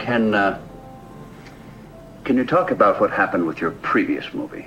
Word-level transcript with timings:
Can, 0.00 0.34
uh, 0.34 0.58
can 2.24 2.36
you 2.36 2.44
talk 2.44 2.70
about 2.70 3.00
what 3.00 3.10
happened 3.10 3.46
with 3.46 3.60
your 3.60 3.72
previous 3.82 4.32
movie? 4.32 4.66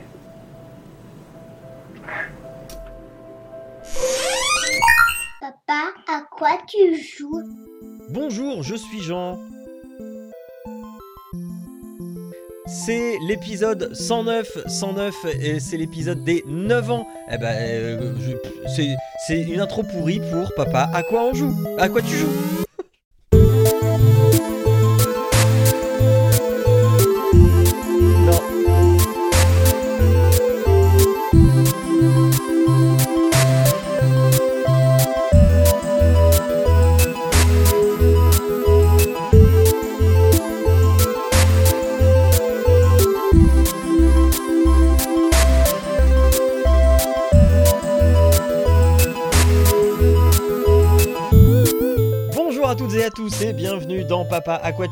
Papa, 5.41 5.91
à 6.07 6.21
quoi 6.29 6.57
tu 6.67 6.95
joues? 6.95 7.41
Bonjour, 8.09 8.61
je 8.61 8.75
suis 8.75 9.01
Jean. 9.01 9.39
C'est 12.67 13.17
l'épisode 13.27 13.93
109, 13.93 14.67
109, 14.67 15.15
et 15.41 15.59
c'est 15.59 15.77
l'épisode 15.77 16.23
des 16.23 16.43
9 16.47 16.91
ans. 16.91 17.07
Eh 17.31 17.37
ben, 17.39 17.55
euh, 17.57 18.13
c'est 18.67 19.41
une 19.41 19.59
intro 19.59 19.81
pourrie 19.81 20.21
pour 20.31 20.53
papa. 20.55 20.89
À 20.93 21.01
quoi 21.01 21.23
on 21.23 21.33
joue? 21.33 21.53
À 21.79 21.89
quoi 21.89 22.01
tu 22.01 22.15
joues? 22.15 22.62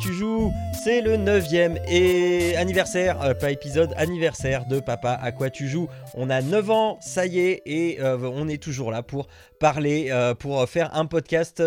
Tu 0.01 0.13
joues 0.13 0.51
C'est 0.83 1.01
le 1.01 1.15
9ème 1.15 1.77
et 1.87 2.55
anniversaire, 2.57 3.21
euh, 3.21 3.35
pas 3.35 3.51
épisode, 3.51 3.93
anniversaire 3.97 4.65
de 4.65 4.79
Papa 4.79 5.11
à 5.21 5.31
quoi 5.31 5.51
tu 5.51 5.67
joues. 5.67 5.89
On 6.15 6.31
a 6.31 6.41
9 6.41 6.71
ans, 6.71 6.97
ça 7.01 7.27
y 7.27 7.39
est, 7.39 7.61
et 7.65 8.01
euh, 8.01 8.17
on 8.33 8.47
est 8.47 8.61
toujours 8.61 8.89
là 8.89 9.03
pour 9.03 9.27
parler, 9.59 10.07
euh, 10.09 10.33
pour 10.33 10.67
faire 10.67 10.95
un 10.95 11.05
podcast 11.05 11.61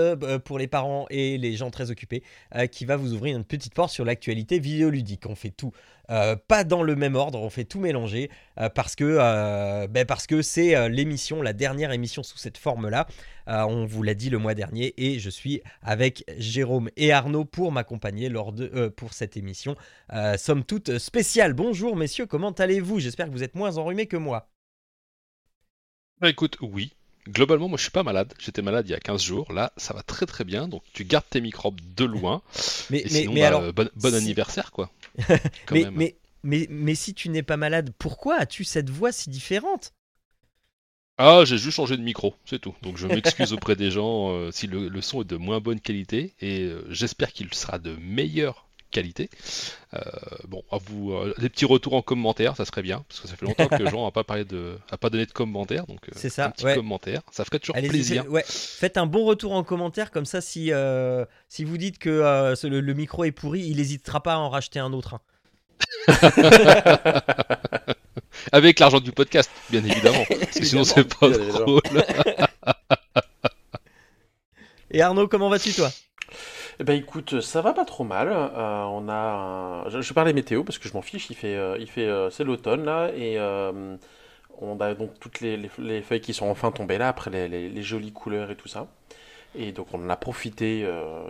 pour 0.44 0.58
les 0.58 0.66
parents 0.66 1.06
et 1.10 1.38
les 1.38 1.54
gens 1.54 1.70
très 1.70 1.92
occupés 1.92 2.24
qui 2.72 2.84
va 2.84 2.96
vous 2.96 3.12
ouvrir 3.14 3.36
une 3.36 3.44
petite 3.44 3.74
porte 3.74 3.90
sur 3.90 4.04
l'actualité 4.04 4.58
vidéoludique. 4.58 5.26
On 5.28 5.36
fait 5.36 5.50
tout. 5.50 5.72
Euh, 6.10 6.36
pas 6.36 6.64
dans 6.64 6.82
le 6.82 6.96
même 6.96 7.14
ordre, 7.14 7.40
on 7.40 7.50
fait 7.50 7.64
tout 7.64 7.80
mélanger 7.80 8.30
euh, 8.58 8.68
parce 8.68 8.94
que 8.96 9.04
euh, 9.04 9.86
ben 9.88 10.04
parce 10.04 10.26
que 10.26 10.42
c'est 10.42 10.88
l'émission, 10.88 11.42
la 11.42 11.52
dernière 11.52 11.92
émission 11.92 12.22
sous 12.22 12.38
cette 12.38 12.58
forme-là. 12.58 13.06
On 13.46 13.84
vous 13.84 14.02
l'a 14.02 14.14
dit 14.14 14.30
le 14.30 14.38
mois 14.38 14.54
dernier 14.54 14.94
et 14.96 15.18
je 15.18 15.28
suis 15.28 15.60
avec 15.82 16.24
Jérôme 16.38 16.88
et 16.96 17.12
Arnaud 17.12 17.44
pour 17.44 17.72
m'accompagner 17.72 18.28
lors 18.30 18.52
de 18.52 18.88
pour 18.88 19.12
cette 19.12 19.36
émission. 19.36 19.76
Somme 20.38 20.64
toute 20.64 20.96
spéciale. 20.98 21.52
Bonjour 21.52 21.94
messieurs, 21.96 22.26
comment 22.26 22.52
allez-vous? 22.52 23.00
J'espère 23.00 23.26
que 23.26 23.32
vous 23.32 23.42
êtes 23.42 23.54
moins 23.54 23.76
enrhumés 23.76 24.06
que 24.06 24.16
moi. 24.16 24.48
Bah 26.20 26.30
écoute, 26.30 26.56
oui. 26.60 26.92
Globalement, 27.28 27.68
moi 27.68 27.78
je 27.78 27.82
suis 27.82 27.90
pas 27.90 28.02
malade. 28.02 28.32
J'étais 28.38 28.62
malade 28.62 28.86
il 28.88 28.92
y 28.92 28.94
a 28.94 29.00
15 29.00 29.22
jours. 29.22 29.52
Là, 29.52 29.72
ça 29.76 29.94
va 29.94 30.02
très 30.02 30.26
très 30.26 30.44
bien. 30.44 30.68
Donc 30.68 30.82
tu 30.92 31.04
gardes 31.04 31.24
tes 31.28 31.40
microbes 31.40 31.80
de 31.96 32.04
loin. 32.04 32.42
Mais 32.90 33.00
Et 33.00 33.04
mais, 33.04 33.08
sinon, 33.10 33.32
mais 33.32 33.40
bah, 33.40 33.46
alors 33.48 33.72
bon, 33.72 33.88
bon 33.96 34.10
si- 34.10 34.16
anniversaire 34.16 34.70
quoi. 34.72 34.90
Mais, 35.70 35.88
même. 35.90 35.94
mais 35.94 36.18
mais 36.42 36.66
mais 36.70 36.94
si 36.94 37.14
tu 37.14 37.28
n'es 37.30 37.42
pas 37.42 37.56
malade, 37.56 37.92
pourquoi 37.98 38.36
as-tu 38.36 38.64
cette 38.64 38.90
voix 38.90 39.12
si 39.12 39.30
différente? 39.30 39.94
Ah, 41.18 41.42
j'ai 41.44 41.58
juste 41.58 41.76
changé 41.76 41.96
de 41.96 42.02
micro, 42.02 42.34
c'est 42.44 42.58
tout. 42.60 42.74
Donc 42.82 42.96
je 42.98 43.06
m'excuse 43.08 43.52
auprès 43.52 43.76
des 43.76 43.90
gens 43.90 44.30
euh, 44.32 44.50
si 44.52 44.66
le, 44.66 44.88
le 44.88 45.00
son 45.00 45.22
est 45.22 45.24
de 45.24 45.36
moins 45.36 45.60
bonne 45.60 45.80
qualité 45.80 46.34
et 46.40 46.62
euh, 46.62 46.84
j'espère 46.90 47.32
qu'il 47.32 47.52
sera 47.54 47.78
de 47.78 47.94
meilleure 47.96 48.63
qualité. 48.94 49.28
Euh, 49.94 49.98
bon, 50.48 50.62
à 50.70 50.78
vous, 50.78 51.12
euh, 51.12 51.34
des 51.38 51.48
petits 51.50 51.64
retours 51.66 51.94
en 51.94 52.02
commentaire, 52.02 52.56
ça 52.56 52.64
serait 52.64 52.82
bien 52.82 53.04
parce 53.08 53.20
que 53.20 53.28
ça 53.28 53.36
fait 53.36 53.44
longtemps 53.46 53.68
que 53.68 53.86
Jean 53.90 54.06
a 54.06 54.10
pas 54.10 54.24
parlé 54.24 54.44
de, 54.44 54.78
a 54.90 54.96
pas 54.96 55.10
donné 55.10 55.26
de 55.26 55.32
commentaires. 55.32 55.86
Donc 55.86 56.00
euh, 56.08 56.12
C'est 56.16 56.30
ça, 56.30 56.46
un 56.46 56.50
petit 56.50 56.64
ouais. 56.64 56.74
commentaire, 56.76 57.20
ça 57.30 57.44
ferait 57.44 57.58
toujours 57.58 57.76
Allez-y, 57.76 57.90
plaisir. 57.90 58.22
faites- 58.22 58.30
ouais, 58.32 58.44
faites 58.46 58.96
un 58.96 59.06
bon 59.06 59.24
retour 59.24 59.52
en 59.52 59.62
commentaire 59.64 60.10
comme 60.10 60.24
ça 60.26 60.40
si 60.40 60.70
si 61.48 61.64
vous 61.64 61.76
dites 61.78 61.98
que 61.98 62.54
le, 62.66 62.80
le 62.80 62.94
micro 62.94 63.24
est 63.24 63.32
pourri, 63.32 63.60
il 63.60 63.76
n'hésitera 63.76 64.22
pas 64.22 64.34
à 64.34 64.38
en 64.38 64.48
racheter 64.48 64.78
un 64.80 64.92
autre. 64.92 65.14
hein. 65.14 65.20
Avec 68.52 68.78
l'argent 68.78 69.00
du 69.00 69.12
podcast, 69.12 69.50
bien 69.70 69.84
évidemment. 69.84 70.24
Parce 70.28 70.58
que 70.58 70.64
sinon 70.64 70.84
c'est 70.84 71.04
pas 71.18 71.28
drôle. 71.30 71.80
Et 74.90 75.00
Arnaud, 75.02 75.28
comment 75.28 75.48
vas-tu 75.48 75.72
toi? 75.72 75.90
Eh 76.80 76.84
ben 76.84 76.94
écoute, 76.96 77.40
ça 77.40 77.62
va 77.62 77.72
pas 77.72 77.84
trop 77.84 78.04
mal. 78.04 78.28
Euh, 78.32 78.82
on 78.84 79.08
a, 79.08 79.88
je, 79.88 80.00
je 80.00 80.12
parlais 80.12 80.32
météo 80.32 80.64
parce 80.64 80.78
que 80.78 80.88
je 80.88 80.94
m'en 80.94 81.02
fiche. 81.02 81.30
Il 81.30 81.36
fait, 81.36 81.54
euh, 81.56 81.76
il 81.78 81.88
fait, 81.88 82.06
euh, 82.06 82.30
c'est 82.30 82.44
l'automne 82.44 82.84
là 82.84 83.10
et 83.14 83.38
on 84.60 84.78
a 84.80 84.94
donc 84.94 85.18
toutes 85.20 85.40
les, 85.40 85.56
les- 85.56 85.70
les 85.78 86.02
feuilles 86.02 86.20
qui 86.20 86.32
sont 86.34 86.46
enfin 86.46 86.70
tombées 86.70 86.98
là 86.98 87.08
après 87.08 87.30
les, 87.30 87.48
les- 87.48 87.68
les 87.68 87.82
jolies 87.82 88.12
couleurs 88.12 88.50
et 88.50 88.56
tout 88.56 88.68
ça. 88.68 88.86
Et 89.56 89.72
donc 89.72 89.88
on 89.94 90.04
en 90.04 90.10
a 90.10 90.16
profité 90.16 90.80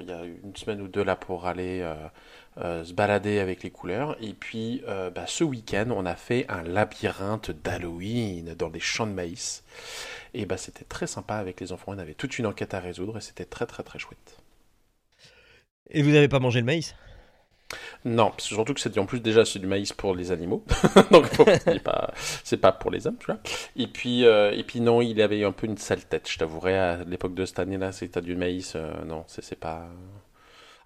il 0.01 0.09
y 0.09 0.13
a 0.13 0.25
une 0.45 0.57
semaine 0.57 0.81
ou 0.83 0.89
deux 0.89 1.05
là 1.05 1.17
pour 1.17 1.47
aller 1.47 1.87
se 2.59 2.93
balader 2.93 3.39
avec 3.41 3.63
les 3.63 3.71
couleurs. 3.71 4.17
Et 4.23 4.35
puis 4.35 4.83
bah, 5.15 5.27
ce 5.27 5.45
week-end 5.45 5.87
on 5.91 6.07
a 6.07 6.17
fait 6.17 6.47
un 6.51 6.63
labyrinthe 6.63 7.51
d'Halloween 7.53 8.55
dans 8.57 8.71
des 8.71 8.81
champs 8.81 9.07
de 9.07 9.13
maïs. 9.13 9.65
Et 10.35 10.47
bah 10.47 10.57
c'était 10.59 10.85
très 10.87 11.07
sympa 11.09 11.37
avec 11.37 11.61
les 11.61 11.73
enfants. 11.73 11.93
On 11.95 11.99
avait 11.99 12.15
toute 12.15 12.39
une 12.39 12.47
enquête 12.47 12.75
à 12.75 12.81
résoudre 12.81 13.19
et 13.19 13.23
c'était 13.23 13.47
très 13.47 13.67
très 13.67 13.83
très 13.85 13.99
chouette. 14.01 14.39
Et 15.91 16.03
vous 16.03 16.11
n'avez 16.11 16.29
pas 16.29 16.41
mangé 16.41 16.61
le 16.61 16.67
maïs? 16.67 16.95
Non, 18.05 18.31
parce 18.31 18.49
que 18.49 18.55
surtout 18.55 18.75
que 18.75 18.81
c'est 18.81 18.97
en 18.99 19.07
plus 19.07 19.21
déjà 19.21 19.45
c'est 19.45 19.59
du 19.59 19.67
maïs 19.67 19.93
pour 19.93 20.15
les 20.15 20.31
animaux, 20.33 20.65
donc 21.11 21.27
c'est 21.65 21.83
pas 21.83 22.13
pas 22.61 22.73
pour 22.73 22.91
les 22.91 23.07
hommes, 23.07 23.17
tu 23.19 23.27
vois. 23.27 23.39
Et 23.77 23.87
puis 23.87 24.25
euh, 24.25 24.53
et 24.53 24.63
puis 24.65 24.81
non, 24.81 25.01
il 25.03 25.21
avait 25.21 25.45
un 25.45 25.53
peu 25.53 25.67
une 25.67 25.79
sale 25.79 26.05
tête, 26.05 26.29
je 26.31 26.39
t'avouerai 26.39 26.77
à 26.79 27.05
l'époque 27.05 27.35
de 27.35 27.45
cette 27.45 27.59
année-là, 27.59 27.93
c'est 27.93 28.09
t'as 28.09 28.21
du 28.21 28.37
maïs, 28.37 28.75
euh, 28.77 28.93
non, 29.07 29.25
c'est 29.27 29.43
c'est 29.43 29.59
pas. 29.59 29.87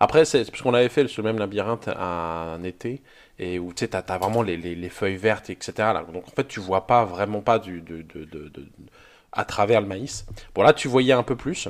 Après 0.01 0.25
c'est 0.25 0.45
parce 0.51 0.63
qu'on 0.63 0.75
avait 0.75 0.89
fait 0.89 1.09
ce 1.09 1.21
même 1.21 1.39
labyrinthe 1.39 1.89
un 1.89 2.63
été 2.63 3.03
et 3.39 3.59
où 3.59 3.73
tu 3.73 3.81
sais 3.81 3.89
t'as 3.89 4.03
t'as 4.03 4.19
vraiment 4.19 4.43
les, 4.43 4.57
les, 4.57 4.75
les 4.77 4.89
feuilles 4.91 5.17
vertes 5.17 5.51
etc. 5.51 5.93
Là. 5.93 6.05
Donc 6.13 6.27
en 6.29 6.31
fait 6.31 6.47
tu 6.49 6.61
vois 6.61 6.87
pas 6.87 7.05
vraiment 7.05 7.41
pas 7.41 7.59
du 7.59 7.81
de, 7.81 8.03
de, 8.03 8.25
de, 8.25 8.49
de- 8.49 8.69
à 9.33 9.45
travers 9.45 9.81
le 9.81 9.87
maïs. 9.89 10.25
Bon 10.55 10.63
là 10.63 10.73
tu 10.73 10.89
voyais 10.89 11.13
un 11.13 11.23
peu 11.25 11.37
plus. 11.37 11.69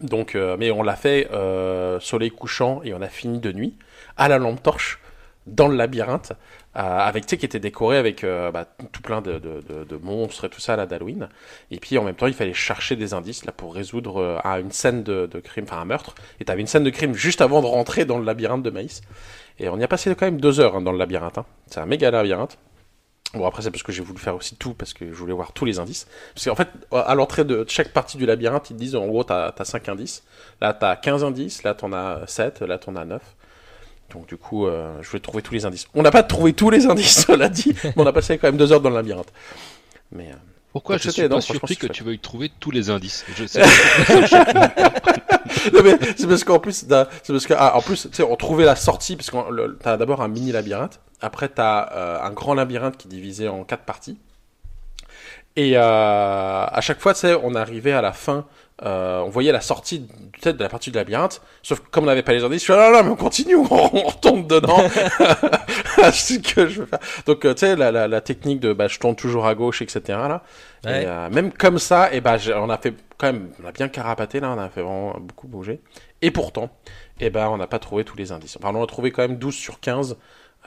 Donc, 0.00 0.34
euh, 0.34 0.56
mais 0.58 0.70
on 0.70 0.82
l'a 0.82 0.96
fait 0.96 1.28
euh, 1.32 1.98
soleil 2.00 2.30
couchant 2.30 2.80
et 2.84 2.92
on 2.94 3.00
a 3.00 3.08
fini 3.08 3.38
de 3.38 3.52
nuit 3.52 3.74
à 4.16 4.28
la 4.28 4.38
lampe 4.38 4.62
torche 4.62 5.00
dans 5.46 5.68
le 5.68 5.76
labyrinthe 5.76 6.32
euh, 6.76 6.80
avec 6.80 7.24
tu 7.24 7.36
qui 7.36 7.46
était 7.46 7.60
décoré 7.60 7.96
avec 7.96 8.22
bah, 8.24 8.66
tout 8.92 9.00
plein 9.00 9.22
de, 9.22 9.40
monstres 10.02 10.46
et 10.46 10.48
tout 10.48 10.60
ça 10.60 10.76
là 10.76 10.86
d'Halloween. 10.86 11.28
Et 11.70 11.78
puis 11.78 11.96
en 11.98 12.04
même 12.04 12.16
temps 12.16 12.26
il 12.26 12.34
fallait 12.34 12.52
chercher 12.52 12.96
des 12.96 13.14
indices 13.14 13.44
là 13.44 13.52
pour 13.52 13.74
résoudre 13.74 14.40
à 14.44 14.58
une 14.58 14.72
scène 14.72 15.02
de, 15.02 15.26
de 15.26 15.40
crime 15.40 15.64
enfin 15.64 15.80
un 15.80 15.84
meurtre. 15.84 16.14
Et 16.40 16.44
t'avais 16.44 16.60
une 16.60 16.66
scène 16.66 16.84
de 16.84 16.90
crime 16.90 17.14
juste 17.14 17.40
avant 17.40 17.62
de 17.62 17.66
rentrer 17.66 18.04
dans 18.04 18.18
le 18.18 18.24
labyrinthe 18.24 18.62
de 18.62 18.70
maïs. 18.70 19.02
Et 19.58 19.68
on 19.68 19.78
y 19.78 19.84
a 19.84 19.88
passé 19.88 20.14
quand 20.14 20.26
même 20.26 20.40
deux 20.40 20.60
heures 20.60 20.76
hein, 20.76 20.82
dans 20.82 20.92
le 20.92 20.98
labyrinthe 20.98 21.38
hein. 21.38 21.46
c'est 21.68 21.80
un 21.80 21.86
méga 21.86 22.10
labyrinthe 22.10 22.58
Bon, 23.36 23.46
après, 23.46 23.62
c'est 23.62 23.70
parce 23.70 23.82
que 23.82 23.92
j'ai 23.92 24.02
voulu 24.02 24.18
faire 24.18 24.34
aussi 24.34 24.56
tout, 24.56 24.74
parce 24.74 24.92
que 24.94 25.06
je 25.12 25.14
voulais 25.16 25.32
voir 25.32 25.52
tous 25.52 25.64
les 25.64 25.78
indices. 25.78 26.06
Parce 26.34 26.46
qu'en 26.46 26.54
fait, 26.54 26.68
à 26.92 27.14
l'entrée 27.14 27.44
de 27.44 27.64
chaque 27.68 27.92
partie 27.92 28.16
du 28.16 28.26
labyrinthe, 28.26 28.70
ils 28.70 28.74
te 28.74 28.78
disent 28.78 28.96
en 28.96 29.06
gros, 29.06 29.24
t'as 29.24 29.52
as 29.56 29.64
5 29.64 29.88
indices. 29.88 30.22
Là, 30.60 30.72
t'as 30.72 30.96
15 30.96 31.24
indices, 31.24 31.62
là, 31.62 31.74
t'en 31.74 31.92
as 31.92 32.26
7, 32.26 32.60
là, 32.62 32.78
t'en 32.78 32.96
as 32.96 33.04
9. 33.04 33.22
Donc, 34.12 34.26
du 34.28 34.36
coup, 34.36 34.66
euh, 34.66 34.96
je 35.02 35.08
voulais 35.10 35.20
trouver 35.20 35.42
tous 35.42 35.54
les 35.54 35.66
indices. 35.66 35.86
On 35.94 36.02
n'a 36.02 36.10
pas 36.10 36.22
trouvé 36.22 36.52
tous 36.52 36.70
les 36.70 36.86
indices, 36.86 37.24
cela 37.26 37.48
dit, 37.48 37.74
mais 37.84 37.92
on 37.96 38.06
a 38.06 38.12
passé 38.12 38.38
quand 38.38 38.48
même 38.48 38.56
deux 38.56 38.72
heures 38.72 38.80
dans 38.80 38.90
le 38.90 38.96
labyrinthe. 38.96 39.32
Mais. 40.12 40.30
euh, 40.30 40.55
Pourquoi 40.76 40.98
je 40.98 41.08
suis 41.08 41.26
pas 41.26 41.40
surpris 41.40 41.78
que 41.78 41.86
tu 41.86 42.04
veuilles 42.04 42.18
trouver 42.18 42.50
tous 42.60 42.70
les 42.70 42.90
indices? 42.90 43.24
Je 43.34 43.46
sais. 43.46 43.62
non, 45.72 45.80
mais 45.82 45.98
c'est 46.18 46.26
parce 46.28 46.44
qu'en 46.44 46.58
plus, 46.58 46.84
c'est 46.84 46.86
parce 46.86 47.46
que, 47.46 47.54
ah, 47.56 47.78
en 47.78 47.80
plus, 47.80 48.02
tu 48.02 48.14
sais, 48.14 48.22
on 48.22 48.36
trouvait 48.36 48.66
la 48.66 48.76
sortie, 48.76 49.16
parce 49.16 49.30
que 49.30 49.76
t'as 49.82 49.96
d'abord 49.96 50.20
un 50.20 50.28
mini 50.28 50.52
labyrinthe, 50.52 51.00
après 51.22 51.48
t'as 51.48 51.90
euh, 51.92 52.22
un 52.22 52.30
grand 52.30 52.52
labyrinthe 52.52 52.98
qui 52.98 53.08
est 53.08 53.10
divisé 53.10 53.48
en 53.48 53.64
quatre 53.64 53.84
parties. 53.84 54.18
Et 55.56 55.78
euh, 55.78 55.80
à 55.80 56.80
chaque 56.82 57.00
fois, 57.00 57.14
tu 57.14 57.20
sais, 57.20 57.34
on 57.42 57.54
arrivait 57.54 57.92
à 57.92 58.02
la 58.02 58.12
fin, 58.12 58.44
euh, 58.84 59.20
on 59.20 59.30
voyait 59.30 59.52
la 59.52 59.60
sortie 59.60 60.06
sais, 60.42 60.52
de 60.52 60.62
la 60.62 60.68
partie 60.68 60.90
du 60.90 60.96
labyrinthe, 60.96 61.40
sauf 61.62 61.80
que 61.80 61.88
comme 61.90 62.04
on 62.04 62.08
n'avait 62.08 62.22
pas 62.22 62.32
les 62.34 62.44
indices, 62.44 62.60
je 62.60 62.64
suis 62.64 62.72
là, 62.72 62.90
là, 62.90 63.02
mais 63.02 63.10
on 63.10 63.16
continue, 63.16 63.56
on, 63.56 63.64
on 63.70 64.02
retombe 64.02 64.46
dedans. 64.46 64.82
ce 66.12 66.38
que 66.38 66.68
je 66.68 66.80
veux 66.80 66.86
faire. 66.86 66.98
Donc, 67.26 67.44
euh, 67.44 67.54
tu 67.54 67.60
sais, 67.60 67.76
la, 67.76 67.90
la, 67.90 68.08
la 68.08 68.20
technique 68.20 68.60
de 68.60 68.72
bah, 68.72 68.88
je 68.88 68.98
tourne 68.98 69.16
toujours 69.16 69.46
à 69.46 69.54
gauche, 69.54 69.82
etc. 69.82 70.00
Là. 70.08 70.42
Ouais. 70.84 71.02
Et 71.02 71.06
euh, 71.06 71.30
même 71.30 71.52
comme 71.52 71.78
ça, 71.78 72.12
et 72.12 72.22
j'ai- 72.38 72.54
on 72.54 72.68
a 72.68 72.78
fait 72.78 72.94
quand 73.18 73.28
même, 73.32 73.50
on 73.62 73.66
a 73.66 73.72
bien 73.72 73.88
carapaté 73.88 74.40
là, 74.40 74.50
on 74.50 74.58
a 74.58 74.68
fait 74.68 74.82
vraiment 74.82 75.16
beaucoup 75.18 75.48
bouger. 75.48 75.80
Et 76.22 76.30
pourtant, 76.30 76.70
et 77.20 77.30
ben, 77.30 77.48
on 77.48 77.56
n'a 77.56 77.66
pas 77.66 77.78
trouvé 77.78 78.04
tous 78.04 78.16
les 78.16 78.32
indices. 78.32 78.56
Enfin, 78.60 78.74
on 78.74 78.82
a 78.82 78.86
trouvé 78.86 79.10
quand 79.10 79.22
même 79.22 79.38
12 79.38 79.54
sur 79.54 79.80
15, 79.80 80.16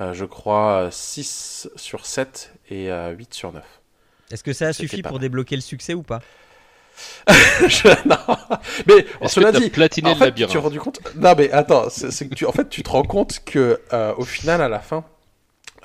euh, 0.02 0.14
je 0.14 0.26
crois 0.26 0.90
6 0.92 1.70
sur 1.76 2.06
7 2.06 2.54
et 2.70 2.92
euh, 2.92 3.12
8 3.12 3.34
sur 3.34 3.52
9. 3.54 3.64
Est-ce 4.32 4.44
que 4.44 4.54
ça 4.54 4.68
a 4.68 4.74
suffi 4.74 5.02
pour 5.02 5.14
mal. 5.14 5.22
débloquer 5.22 5.56
le 5.56 5.62
succès 5.62 5.94
ou 5.94 6.04
pas? 6.04 6.22
Je- 7.68 8.08
non. 8.08 8.18
Mais 8.88 9.06
cela 9.28 9.52
que 9.52 9.58
dit, 9.58 9.70
platiné 9.70 10.10
en 10.10 10.14
le 10.14 10.20
fait, 10.20 10.34
tu 10.34 10.46
t'es 10.46 10.58
rendu 10.58 10.80
compte? 10.80 11.00
Non, 11.16 11.34
mais 11.38 11.52
attends, 11.52 11.90
c'est 11.90 12.28
que 12.28 12.36
tu, 12.36 12.46
en 12.46 12.52
fait, 12.52 12.70
tu 12.70 12.84
te 12.84 12.90
rends 12.90 13.04
compte 13.04 13.42
que 13.46 13.80
euh, 13.94 14.14
au 14.18 14.24
final, 14.24 14.62
à 14.62 14.70
la 14.70 14.80
fin, 14.80 15.04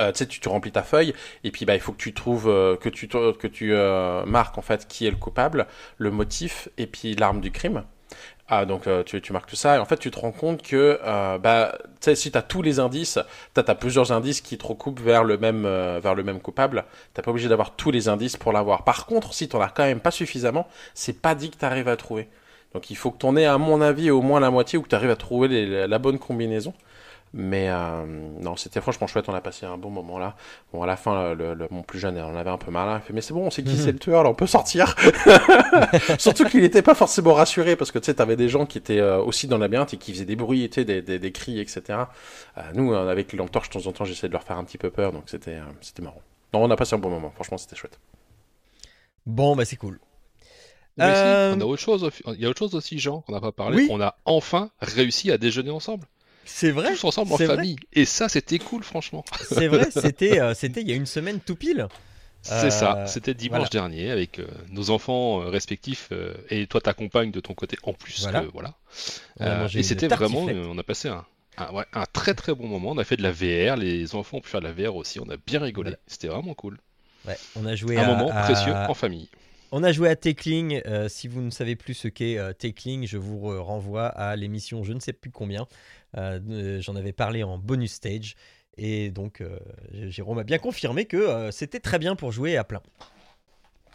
euh, 0.00 0.10
tu 0.12 0.18
sais, 0.18 0.26
tu, 0.26 0.48
remplis 0.48 0.72
ta 0.72 0.82
feuille 0.82 1.14
et 1.44 1.50
puis 1.52 1.64
bah 1.64 1.74
il 1.76 1.80
faut 1.80 1.92
que 1.92 1.98
tu 1.98 2.12
trouves 2.12 2.48
euh, 2.48 2.76
que 2.76 2.88
tu 2.88 3.06
que 3.06 3.46
tu 3.46 3.72
marques 4.26 4.58
en 4.58 4.62
fait 4.62 4.88
qui 4.88 5.06
est 5.06 5.10
le 5.10 5.16
coupable, 5.16 5.66
le 5.98 6.10
motif 6.10 6.68
et 6.78 6.86
puis 6.86 7.14
l'arme 7.14 7.40
du 7.40 7.52
crime. 7.52 7.84
Ah, 8.48 8.66
donc 8.66 8.86
euh, 8.86 9.02
tu, 9.02 9.22
tu 9.22 9.32
marques 9.32 9.48
tout 9.48 9.56
ça 9.56 9.76
et 9.76 9.78
en 9.78 9.86
fait 9.86 9.96
tu 9.96 10.10
te 10.10 10.18
rends 10.18 10.30
compte 10.30 10.60
que 10.62 11.00
euh, 11.02 11.38
bah 11.38 11.78
si 12.00 12.30
tu 12.30 12.36
as 12.36 12.42
tous 12.42 12.60
les 12.60 12.78
indices, 12.78 13.18
tu 13.54 13.60
as, 13.66 13.74
plusieurs 13.74 14.12
indices 14.12 14.42
qui 14.42 14.58
te 14.58 14.66
recoupent 14.66 15.00
vers 15.00 15.24
le 15.24 15.38
même 15.38 15.64
euh, 15.64 15.98
vers 16.02 16.14
le 16.14 16.22
même 16.22 16.40
coupable, 16.40 16.84
t'as 17.14 17.22
pas 17.22 17.30
obligé 17.30 17.48
d'avoir 17.48 17.74
tous 17.74 17.90
les 17.90 18.08
indices 18.08 18.36
pour 18.36 18.52
l'avoir. 18.52 18.84
Par 18.84 19.06
contre, 19.06 19.32
si 19.32 19.48
tu 19.48 19.56
as 19.56 19.72
quand 19.74 19.84
même 19.84 20.00
pas 20.00 20.10
suffisamment, 20.10 20.68
c'est 20.92 21.22
pas 21.22 21.34
dit 21.34 21.50
que 21.50 21.56
tu 21.56 21.64
arrives 21.64 21.88
à 21.88 21.96
trouver. 21.96 22.28
Donc 22.74 22.90
il 22.90 22.96
faut 22.96 23.10
que 23.10 23.18
tu 23.18 23.26
en 23.26 23.34
aies 23.36 23.46
à 23.46 23.56
mon 23.56 23.80
avis 23.80 24.10
au 24.10 24.20
moins 24.20 24.40
la 24.40 24.50
moitié 24.50 24.78
ou 24.78 24.82
que 24.82 24.88
tu 24.88 24.94
arrives 24.94 25.10
à 25.10 25.16
trouver 25.16 25.86
la 25.86 25.98
bonne 25.98 26.18
combinaison. 26.18 26.74
Mais 27.36 27.68
euh, 27.68 28.06
non, 28.40 28.54
c'était 28.54 28.80
franchement 28.80 29.08
chouette, 29.08 29.28
on 29.28 29.34
a 29.34 29.40
passé 29.40 29.66
un 29.66 29.76
bon 29.76 29.90
moment 29.90 30.20
là. 30.20 30.36
Bon, 30.72 30.82
à 30.84 30.86
la 30.86 30.94
fin, 30.96 31.34
le, 31.34 31.54
le- 31.54 31.66
mon 31.72 31.82
plus 31.82 31.98
jeune, 31.98 32.16
on 32.16 32.36
avait 32.36 32.50
un 32.50 32.58
peu 32.58 32.70
mal. 32.70 32.88
hein. 32.88 33.00
Il 33.02 33.06
fait, 33.08 33.12
mais 33.12 33.22
c'est 33.22 33.34
bon, 33.34 33.46
on 33.46 33.50
sait 33.50 33.64
qui 33.64 33.72
Mhm. 33.74 33.76
c'est 33.80 33.90
le 33.92 33.98
tueur, 33.98 34.22
là, 34.22 34.30
on 34.30 34.34
peut 34.34 34.46
sortir. 34.46 34.94
Surtout 36.18 36.44
qu'il 36.44 36.60
n'était 36.60 36.82
pas 36.82 36.94
forcément 36.94 37.34
rassuré 37.34 37.74
parce 37.74 37.90
que 37.90 37.98
tu 37.98 38.06
sais, 38.06 38.14
t'avais 38.14 38.36
des 38.36 38.48
gens 38.48 38.66
qui 38.66 38.78
étaient 38.78 39.00
euh, 39.00 39.18
aussi 39.20 39.48
dans 39.48 39.58
labyrinthe 39.58 39.94
et 39.94 39.96
qui 39.96 40.12
faisaient 40.12 40.24
des 40.24 40.36
bruits, 40.36 40.68
tu 40.70 40.76
sais, 40.76 40.84
des, 40.84 41.02
des, 41.02 41.18
des 41.18 41.32
cris, 41.32 41.58
etc. 41.58 41.82
Euh, 42.56 42.62
nous, 42.74 42.92
euh, 42.94 43.10
avec 43.10 43.32
les 43.32 43.38
lampes 43.38 43.50
torches, 43.50 43.68
de 43.68 43.80
temps 43.80 43.88
en 43.88 43.92
temps, 43.92 44.04
j'essayais 44.04 44.28
de 44.28 44.32
leur 44.32 44.44
faire 44.44 44.56
un 44.58 44.64
petit 44.64 44.78
peu 44.78 44.90
peur, 44.90 45.10
donc 45.12 45.24
c'était 45.26 45.54
euh, 45.56 45.62
c'était 45.80 46.02
marrant. 46.02 46.22
Non, 46.52 46.62
on 46.62 46.70
a 46.70 46.76
passé 46.76 46.94
un 46.94 46.98
bon 46.98 47.10
moment, 47.10 47.32
franchement, 47.34 47.58
c'était 47.58 47.74
chouette. 47.74 47.98
Bon, 49.26 49.56
bah 49.56 49.64
c'est 49.64 49.76
cool. 49.76 49.98
Mais 50.96 51.06
si, 51.12 51.20
Euh, 51.20 51.54
on 51.56 51.60
a 51.60 51.64
autre 51.64 51.82
chose, 51.82 52.08
il 52.28 52.40
y 52.40 52.46
a 52.46 52.48
autre 52.48 52.60
chose 52.60 52.76
aussi, 52.76 53.00
Jean, 53.00 53.22
qu'on 53.22 53.32
n'a 53.32 53.40
pas 53.40 53.50
parlé. 53.50 53.78
Oui. 53.78 53.88
On 53.90 54.00
a 54.00 54.14
enfin 54.24 54.70
réussi 54.80 55.32
à 55.32 55.38
déjeuner 55.38 55.70
ensemble, 55.72 56.06
C'est 56.46 56.70
vrai. 56.70 56.92
tous 56.94 57.04
ensemble 57.04 57.32
en 57.32 57.36
famille. 57.38 57.76
Et 57.92 58.04
ça, 58.04 58.28
c'était 58.28 58.58
cool, 58.58 58.82
franchement. 58.84 59.24
C'est 59.48 59.68
vrai. 59.68 59.88
C'était, 59.94 60.40
euh, 60.40 60.54
c'était 60.54 60.80
il 60.82 60.88
y 60.88 60.92
a 60.92 60.96
une 60.96 61.06
semaine 61.06 61.40
tout 61.40 61.56
pile. 61.56 61.86
C'est 62.42 62.66
Euh, 62.66 62.70
ça, 62.70 63.06
c'était 63.06 63.32
dimanche 63.32 63.56
voilà. 63.60 63.70
dernier 63.70 64.10
avec 64.10 64.38
euh, 64.38 64.46
nos 64.68 64.90
enfants 64.90 65.40
euh, 65.40 65.46
respectifs 65.48 66.08
euh, 66.12 66.34
et 66.50 66.66
toi 66.66 66.80
ta 66.82 66.92
compagne 66.92 67.30
de 67.30 67.40
ton 67.40 67.54
côté 67.54 67.78
en 67.84 67.94
plus. 67.94 68.28
Voilà. 68.52 68.74
Euh, 69.40 69.66
et 69.74 69.82
c'était 69.82 70.08
vraiment, 70.08 70.46
euh, 70.48 70.66
on 70.68 70.76
a 70.76 70.82
passé 70.82 71.08
un, 71.08 71.24
un, 71.56 71.72
ouais, 71.72 71.84
un 71.94 72.04
très 72.04 72.34
très 72.34 72.54
bon 72.54 72.66
moment. 72.68 72.90
On 72.90 72.98
a 72.98 73.04
fait 73.04 73.16
de 73.16 73.22
la 73.22 73.32
VR, 73.32 73.76
les 73.78 74.14
enfants 74.14 74.36
ont 74.36 74.40
pu 74.42 74.50
faire 74.50 74.60
de 74.60 74.66
la 74.68 74.72
VR 74.74 74.94
aussi. 74.94 75.20
On 75.20 75.30
a 75.30 75.36
bien 75.46 75.58
rigolé. 75.60 75.90
Voilà. 75.90 76.02
C'était 76.06 76.28
vraiment 76.28 76.52
cool. 76.52 76.78
Ouais, 77.26 77.38
on 77.56 77.64
a 77.64 77.74
joué 77.76 77.96
Un 77.96 78.02
à, 78.02 78.06
moment 78.08 78.30
à- 78.30 78.42
précieux 78.42 78.74
en 78.74 78.92
famille. 78.92 79.30
On 79.76 79.82
a 79.82 79.90
joué 79.90 80.08
à 80.08 80.14
Tackling. 80.14 80.80
euh, 80.86 81.08
si 81.08 81.26
vous 81.26 81.40
ne 81.40 81.50
savez 81.50 81.74
plus 81.74 81.94
ce 81.94 82.06
qu'est 82.06 82.38
euh, 82.38 82.52
Tackling, 82.52 83.08
je 83.08 83.18
vous 83.18 83.38
re- 83.40 83.58
renvoie 83.58 84.06
à 84.06 84.36
l'émission 84.36 84.84
je 84.84 84.92
ne 84.92 85.00
sais 85.00 85.12
plus 85.12 85.32
combien. 85.32 85.66
Euh, 86.16 86.80
J'en 86.80 86.94
avais 86.94 87.12
parlé 87.12 87.42
en 87.42 87.58
bonus 87.58 87.94
stage. 87.94 88.36
Et 88.76 89.10
donc, 89.10 89.40
euh, 89.40 89.58
Jérôme 89.92 90.38
a 90.38 90.44
bien 90.44 90.58
confirmé 90.58 91.06
que 91.06 91.16
euh, 91.16 91.50
c'était 91.50 91.80
très 91.80 91.98
bien 91.98 92.14
pour 92.14 92.30
jouer 92.30 92.56
à 92.56 92.62
plein. 92.62 92.82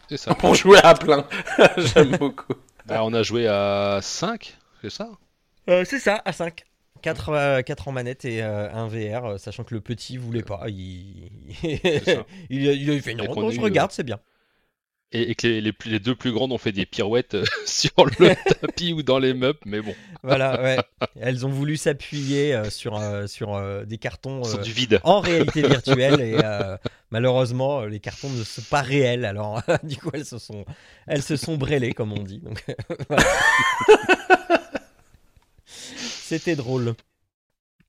C'est 0.09 0.17
ça. 0.17 0.35
Pour 0.39 0.53
jouer 0.55 0.79
à 0.83 0.95
plein, 0.95 1.25
j'aime 1.77 2.17
beaucoup. 2.17 2.53
Bah, 2.85 3.03
on 3.05 3.13
a 3.13 3.21
joué 3.23 3.47
à 3.47 3.99
5, 4.01 4.57
c'est 4.81 4.89
ça? 4.89 5.11
Euh, 5.69 5.85
c'est 5.85 5.99
ça, 5.99 6.21
à 6.25 6.33
5. 6.33 6.63
4, 7.03 7.87
en 7.87 7.91
manette 7.93 8.25
et 8.25 8.43
euh, 8.43 8.69
un 8.73 8.87
VR, 8.89 9.39
sachant 9.39 9.63
que 9.63 9.73
le 9.75 9.79
petit 9.81 10.17
voulait 10.17 10.41
pas. 10.43 10.65
Il, 10.67 11.29
a- 11.63 12.25
il 12.49 12.91
a 12.91 13.01
fait 13.01 13.13
non, 13.13 13.23
non, 13.35 13.49
je 13.51 13.61
regarde, 13.61 13.91
c'est 13.91 14.03
bien. 14.03 14.19
Et, 15.11 15.31
et 15.31 15.35
que 15.35 15.47
les, 15.47 15.61
les, 15.61 15.73
plus- 15.73 15.89
les 15.91 15.99
deux 15.99 16.15
plus 16.15 16.31
grandes 16.31 16.51
ont 16.51 16.57
fait 16.57 16.71
des 16.71 16.85
pirouettes 16.85 17.33
euh, 17.35 17.43
sur 17.65 17.91
le 18.19 18.35
tapis 18.61 18.93
ou 18.93 19.01
dans 19.03 19.19
les 19.19 19.33
meubles, 19.33 19.59
mais 19.65 19.81
bon, 19.81 19.95
Voilà, 20.23 20.61
ouais. 20.61 20.77
Elles 21.19 21.45
ont 21.45 21.49
voulu 21.49 21.77
s'appuyer 21.77 22.53
euh, 22.53 22.69
sur, 22.69 22.97
euh, 22.97 23.25
sur 23.27 23.59
des 23.85 23.97
cartons 23.97 24.43
sur 24.43 24.59
du 24.59 24.71
vide. 24.71 24.99
en 25.03 25.19
réalité 25.19 25.61
virtuelle 25.67 26.21
et 26.21 26.37
malheureusement, 27.11 27.85
les 27.85 27.99
cartons 27.99 28.29
ne 28.29 28.43
sont 28.43 28.61
pas 28.69 28.81
réels. 28.81 29.25
Alors, 29.25 29.61
du 29.83 29.97
coup, 29.97 30.11
elles 30.13 30.25
se 30.25 30.37
sont, 30.37 30.63
elles 31.07 31.23
se 31.23 31.35
sont 31.37 31.57
brêlées, 31.57 31.93
comme 31.93 32.11
on 32.13 32.23
dit. 32.23 32.39
Donc, 32.39 32.63
voilà. 33.09 33.23
C'était 35.65 36.55
drôle. 36.55 36.93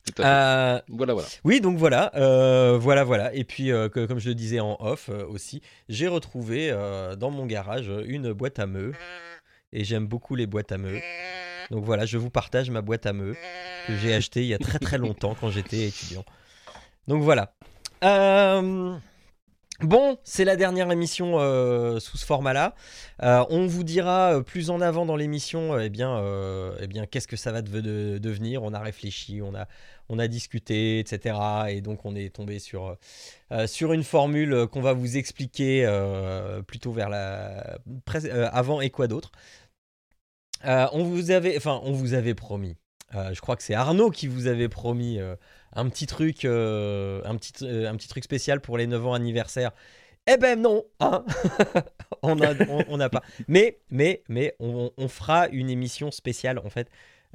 Tout 0.07 0.23
à 0.23 0.25
fait. 0.25 0.29
Euh, 0.29 0.81
Voilà, 0.97 1.13
voilà. 1.15 1.29
Oui, 1.45 1.61
donc 1.61 1.77
voilà, 1.79 2.11
euh, 2.17 2.79
voilà, 2.79 3.05
voilà. 3.05 3.35
Et 3.35 3.45
puis, 3.45 3.71
euh, 3.71 3.89
que- 3.89 4.07
comme 4.07 4.19
je 4.19 4.29
le 4.29 4.35
disais 4.35 4.61
en 4.61 4.77
off 4.81 5.09
aussi, 5.29 5.63
j'ai 5.89 6.09
retrouvé 6.09 6.71
dans 7.19 7.31
mon 7.31 7.47
garage 7.47 7.91
une 8.07 8.33
boîte 8.33 8.59
à 8.59 8.67
meux. 8.67 8.93
Et 9.73 9.85
j'aime 9.85 10.07
beaucoup 10.09 10.35
les 10.35 10.47
boîtes 10.49 10.73
à 10.73 10.79
meux. 10.79 10.99
Donc 11.71 11.85
voilà, 11.85 12.05
je 12.05 12.19
vous 12.19 12.31
partage 12.31 12.71
ma 12.71 12.83
boîte 12.83 13.07
à 13.07 13.13
meux 13.13 13.37
que 13.87 13.97
j'ai 13.99 14.13
achetée 14.13 14.41
il 14.41 14.49
y 14.49 14.55
a 14.55 14.59
très 14.59 14.81
très 14.81 14.99
longtemps 14.99 15.37
quand 15.41 15.51
j'étais 15.51 15.87
étudiant. 15.87 16.25
Donc 17.07 17.23
voilà. 17.23 17.53
Euh, 18.03 18.97
Bon, 19.83 20.19
c'est 20.25 20.45
la 20.45 20.57
dernière 20.57 20.93
émission 20.93 21.41
euh, 21.41 22.01
sous 22.01 22.19
ce 22.19 22.27
format-là. 22.27 22.75
Euh, 23.23 23.45
on 23.49 23.67
vous 23.67 23.83
dira 23.83 24.35
euh, 24.35 24.43
plus 24.43 24.69
en 24.69 24.83
avant 24.83 25.07
dans 25.07 25.17
l'émission, 25.17 25.79
eh 25.79 25.89
bien, 25.89 26.23
eh 26.81 26.87
bien, 26.87 27.07
qu'est-ce 27.07 27.27
que 27.27 27.37
ça 27.37 27.51
va 27.51 27.63
deve- 27.63 27.81
de- 27.81 28.19
devenir. 28.19 28.63
On 28.63 28.75
a 28.75 28.79
réfléchi, 28.81 29.41
on 29.43 29.55
a, 29.55 30.29
discuté, 30.29 30.99
etc. 30.99 31.37
Et 31.71 31.81
donc, 31.81 32.05
on 32.05 32.15
est 32.15 32.35
tombé 32.35 32.59
sur, 32.59 32.95
une 33.51 34.05
formule 34.05 34.67
qu'on 34.71 34.83
va 34.83 34.93
vous 34.93 35.17
expliquer 35.17 35.87
plutôt 36.67 36.93
vers 36.93 37.09
la 37.09 37.79
avant 38.53 38.83
et 38.83 38.91
quoi 38.91 39.07
d'autre. 39.09 39.33
On 40.65 41.05
vous 41.05 41.31
avait, 41.31 41.57
enfin, 41.57 41.81
on 41.85 41.93
vous 41.93 42.13
avait 42.13 42.35
promis. 42.35 42.77
je 43.15 43.41
crois 43.41 43.57
que 43.57 43.63
c'est 43.63 43.75
Arnaud 43.75 44.11
qui 44.11 44.27
vous 44.27 44.47
avait 44.47 44.69
promis 44.69 45.19
un 45.73 45.89
petit 45.89 46.07
truc, 46.07 46.45
euh, 46.45 47.21
un 47.25 47.37
petit, 47.37 47.53
euh, 47.65 47.89
un 47.89 47.97
petit 47.97 48.09
truc 48.09 48.25
spécial 48.25 48.61
pour 48.61 48.79
les 48.79 48.87
9 48.87 49.07
ans 49.07 49.15
anniversaire. 49.15 49.73
Eh 50.27 50.37
ben 50.37 50.61
non, 50.61 50.85
hein 51.01 51.25
on 52.23 52.37
n'a 52.37 52.53
on, 52.89 52.99
pas. 53.09 53.23
Mais, 53.49 53.79
mais, 53.91 54.23
mais, 54.29 54.55
on, 54.61 54.91
fera 55.09 55.49
une 55.49 55.71
émission 55.71 56.11
spéciale 56.11 56.59
en 56.59 56.69
fait, 56.69 56.89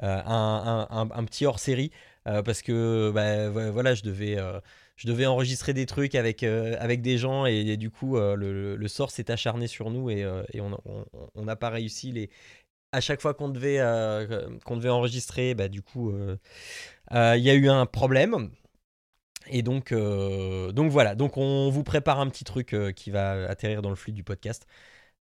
euh, 0.04 0.22
un, 0.26 0.88
un- 0.90 1.26
petit 1.26 1.46
hors 1.46 1.60
série 1.60 1.92
parce 2.24 2.62
que 2.62 3.12
bah, 3.14 3.50
vo- 3.50 3.72
voilà, 3.72 3.96
je 3.96 4.04
devais, 4.04 4.38
je 4.98 5.08
devais 5.08 5.26
enregistrer 5.26 5.74
des 5.74 5.86
trucs 5.88 6.16
avec, 6.16 6.44
avec 6.44 7.02
des 7.02 7.18
gens 7.18 7.46
et, 7.48 7.76
du 7.76 7.90
coup 7.90 8.18
le, 8.18 8.88
sort 8.88 9.10
s'est 9.10 9.32
acharné 9.32 9.68
sur 9.68 9.90
nous 9.90 10.10
et, 10.12 10.26
et 10.54 10.62
on 10.62 11.44
n'a 11.44 11.56
pas 11.56 11.70
réussi 11.70 12.12
les. 12.12 12.30
À 12.92 13.02
chaque 13.02 13.20
fois 13.20 13.34
qu'on 13.34 13.50
devait, 13.50 13.80
devait 14.78 14.90
enregistrer, 14.90 15.54
bah, 15.54 15.68
du 15.68 15.82
coup, 15.82 16.14
il 17.12 17.42
y 17.44 17.50
a 17.50 17.54
eu 17.54 17.70
un 17.70 17.86
problème. 17.86 18.50
Et 19.48 19.62
donc, 19.62 19.92
euh, 19.92 20.72
donc 20.72 20.92
voilà, 20.92 21.14
donc 21.14 21.38
on 21.38 21.70
vous 21.70 21.84
prépare 21.84 22.20
un 22.20 22.28
petit 22.30 22.44
truc 22.44 22.74
euh, 22.74 22.92
qui 22.92 23.12
va 23.12 23.48
atterrir 23.48 23.84
dans 23.84 23.92
le 23.92 23.96
flux 23.96 24.12
du 24.12 24.24
podcast 24.24 24.66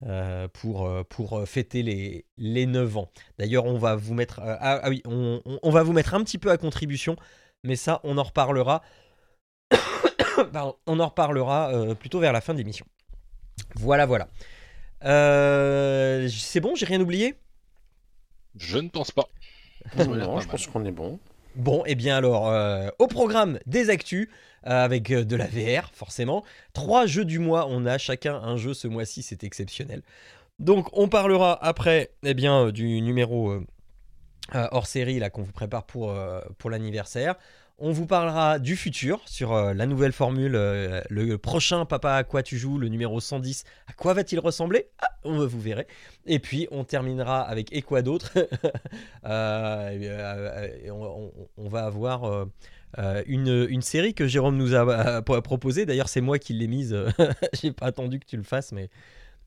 euh, 0.06 0.48
pour, 0.48 0.86
euh, 0.88 1.04
pour 1.04 1.40
euh, 1.40 1.46
fêter 1.46 1.84
les, 1.84 2.26
les 2.38 2.68
9 2.68 2.98
ans. 2.98 3.10
D'ailleurs, 3.40 3.66
on 3.66 3.80
va 3.80 3.96
vous 3.96 4.14
mettre 4.14 4.40
euh, 4.40 4.56
ah, 4.60 4.80
ah 4.84 4.90
oui, 4.90 5.02
on, 5.06 5.42
on- 5.46 5.60
on 5.64 5.72
va 5.72 5.84
vous 5.84 5.94
mettre 5.94 6.14
un 6.14 6.24
petit 6.24 6.38
peu 6.38 6.52
à 6.52 6.58
contribution, 6.58 7.16
mais 7.64 7.76
ça, 7.76 8.00
on 8.04 8.18
en 8.20 8.24
reparlera. 8.24 8.84
Pardon, 10.54 10.76
on 10.88 11.00
en 11.00 11.08
reparlera 11.08 11.72
euh, 11.74 11.96
plutôt 11.96 12.20
vers 12.20 12.34
la 12.34 12.42
fin 12.42 12.54
de 12.54 12.60
l'émission. 12.60 12.86
Voilà, 13.76 14.06
voilà. 14.06 14.28
Euh, 15.04 16.28
c'est 16.30 16.60
bon, 16.60 16.76
j'ai 16.76 16.86
rien 16.86 17.02
oublié? 17.02 17.36
Je 18.56 18.78
ne 18.78 18.90
pense 18.90 19.12
pas. 19.12 19.28
Non, 19.98 20.40
je 20.40 20.48
pense 20.48 20.68
qu'on 20.68 20.86
est 20.86 20.92
bon. 20.92 21.20
Bon, 21.56 21.84
et 21.86 21.96
bien 21.96 22.16
alors, 22.16 22.50
euh, 22.50 22.88
au 22.98 23.08
programme 23.08 23.60
des 23.66 23.90
actus, 23.90 24.30
euh, 24.68 24.70
avec 24.70 25.12
euh, 25.12 25.26
de 25.26 25.36
la 25.36 25.48
VR, 25.48 25.92
forcément. 25.94 26.46
Trois 26.74 27.06
jeux 27.06 27.26
du 27.26 27.40
mois, 27.40 27.68
on 27.68 27.86
a 27.86 27.98
chacun 27.98 28.36
un 28.36 28.56
jeu 28.56 28.74
ce 28.74 28.88
mois-ci, 28.88 29.22
c'est 29.22 29.44
exceptionnel. 29.44 30.02
Donc, 30.60 30.88
on 30.94 31.10
parlera 31.10 31.58
après, 31.64 32.12
eh 32.24 32.34
bien, 32.34 32.72
du 32.72 33.02
numéro 33.02 33.54
hors 34.54 34.86
série 34.86 35.22
qu'on 35.32 35.44
vous 35.44 35.52
prépare 35.52 35.86
pour 35.86 36.70
l'anniversaire. 36.70 37.36
On 37.84 37.94
vous 37.94 38.06
parlera 38.06 38.60
du 38.60 38.76
futur 38.76 39.22
sur 39.26 39.54
euh, 39.54 39.74
la 39.74 39.88
nouvelle 39.88 40.12
formule, 40.12 40.54
euh, 40.54 41.02
le 41.10 41.40
prochain 41.40 41.86
Papa 41.86 42.14
à 42.14 42.24
quoi 42.24 42.44
tu 42.44 42.60
joues, 42.60 42.78
le 42.78 42.90
numéro 42.90 43.20
110. 43.20 43.64
À 43.88 43.94
quoi 43.94 44.14
va-t-il 44.14 44.40
ressembler? 44.40 44.90
Ah, 45.00 45.10
Vous 45.24 45.60
verrez. 45.60 45.88
Et 46.28 46.38
puis 46.38 46.68
on 46.70 46.84
terminera 46.84 47.42
avec 47.42 47.76
et 47.76 47.82
quoi 47.82 48.04
d'autre? 48.04 48.34
Euh, 49.24 50.90
on, 51.58 51.70
va 51.70 51.86
avoir 51.86 52.48
une, 53.28 53.82
série 53.82 54.14
que 54.14 54.28
Jérôme 54.28 54.58
nous 54.58 54.74
a 54.74 55.22
pro- 55.22 55.42
proposée. 55.42 55.86
D'ailleurs, 55.86 56.10
c'est 56.10 56.22
moi 56.22 56.40
qui 56.40 56.54
l'ai 56.54 56.68
mise. 56.68 56.98
J'ai 57.54 57.72
pas 57.72 57.88
attendu 57.88 58.20
que 58.20 58.26
tu 58.26 58.38
le 58.38 58.44
fasses, 58.44 58.72
mais 58.72 58.90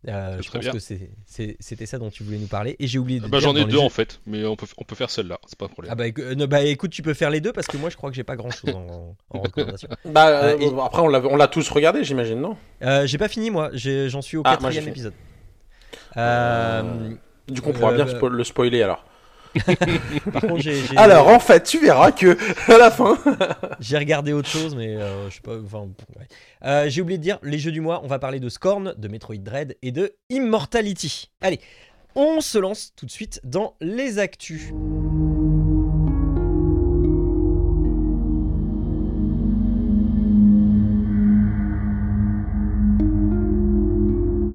euh, 0.09 0.37
C'est 0.37 0.43
je 0.43 0.49
très 0.49 0.59
pense 0.59 0.65
bien. 0.65 0.73
que 0.73 1.55
c'était 1.61 1.87
ça 1.87 1.99
dont 1.99 2.11
tu 2.11 2.23
voulais 2.25 2.39
nous 2.39 2.47
parler. 2.47 2.77
Et 2.79 2.87
j'ai 2.87 2.99
oublié 2.99 3.21
de 3.21 3.27
Bah, 3.27 3.39
dire 3.39 3.49
J'en 3.49 3.57
ai 3.57 3.65
deux 3.65 3.71
jeux- 3.73 3.79
en 3.81 3.89
fait, 3.89 4.21
mais 4.27 4.45
on 4.45 4.57
peut, 4.57 4.67
on 4.79 4.85
peut 4.85 4.95
faire 4.95 5.11
celle-là, 5.11 5.39
c'est 5.47 5.59
pas 5.59 5.65
un 5.67 5.69
problème. 5.69 5.93
Ah 5.93 5.95
bah, 5.95 6.05
euh, 6.19 6.47
bah, 6.47 6.63
écoute, 6.63 6.91
tu 6.91 7.03
peux 7.03 7.15
faire 7.15 7.31
les 7.31 7.41
deux 7.41 7.53
parce 7.53 7.67
que 7.67 7.77
moi 7.77 7.91
je 7.91 7.97
crois 7.97 8.11
que 8.11 8.17
j'ai 8.17 8.25
pas 8.25 8.37
grand 8.37 8.51
chose 8.51 8.75
en, 8.75 9.17
en 9.31 9.41
recommandation. 9.43 9.89
Bah, 10.05 10.29
euh, 10.29 10.57
Euh, 10.57 10.59
et- 10.59 10.81
Après, 10.85 11.03
on 11.03 11.09
l'a 11.09 11.21
on 11.25 11.37
l'a 11.37 11.49
tous 11.49 11.69
regardé, 11.71 12.05
j'imagine, 12.05 12.41
non? 12.41 12.57
Euh, 12.83 13.07
j'ai 13.07 13.19
pas 13.19 13.29
fini 13.29 13.51
moi, 13.51 13.71
j'en 13.73 14.21
suis 14.23 14.37
au 14.37 14.43
Ah, 14.45 14.57
quatrième 14.57 14.89
épisode. 14.89 15.15
Euh, 16.17 17.11
Du 17.49 17.61
coup, 17.61 17.71
on 17.71 17.73
pourra 17.73 17.93
Euh, 17.93 17.97
bien 17.97 18.05
bah- 18.07 18.19
spo- 18.19 18.29
le 18.29 18.45
spoiler 18.45 18.83
alors. 18.83 19.05
par 20.33 20.43
contre, 20.43 20.61
j'ai 20.63 20.75
j'ai- 20.85 20.97
Alors, 20.97 21.29
en 21.29 21.39
fait, 21.39 21.63
tu 21.63 21.79
verras 21.79 22.13
que 22.13 22.37
à 22.73 22.79
la 22.79 22.91
fin. 22.91 23.17
j'ai 23.81 23.99
regardé 23.99 24.33
autre 24.33 24.49
chose, 24.49 24.75
mais 24.75 24.97
euh, 24.97 25.29
je 25.31 25.35
sais 25.37 25.41
pas. 25.41 25.57
Enfin, 25.65 25.89
ouais. 26.19 26.27
Euh, 26.65 26.87
j'ai 26.89 27.01
oublié 27.03 27.19
de 27.19 27.23
dire 27.23 27.39
les 27.43 27.59
jeux 27.59 27.73
du 27.73 27.81
mois. 27.81 28.01
On 28.05 28.09
va 28.09 28.19
parler 28.19 28.41
de 28.41 28.49
Scorn, 28.49 28.95
de 28.97 29.09
Metroid 29.09 29.37
Dread 29.39 29.77
et 29.83 29.93
de 29.93 30.15
Immortality. 30.31 31.31
Allez, 31.41 31.61
on 32.15 32.41
se 32.41 32.59
lance 32.59 32.93
tout 32.97 33.07
de 33.07 33.11
suite 33.11 33.41
dans 33.45 33.75
les 33.81 34.19
actus. 34.19 34.71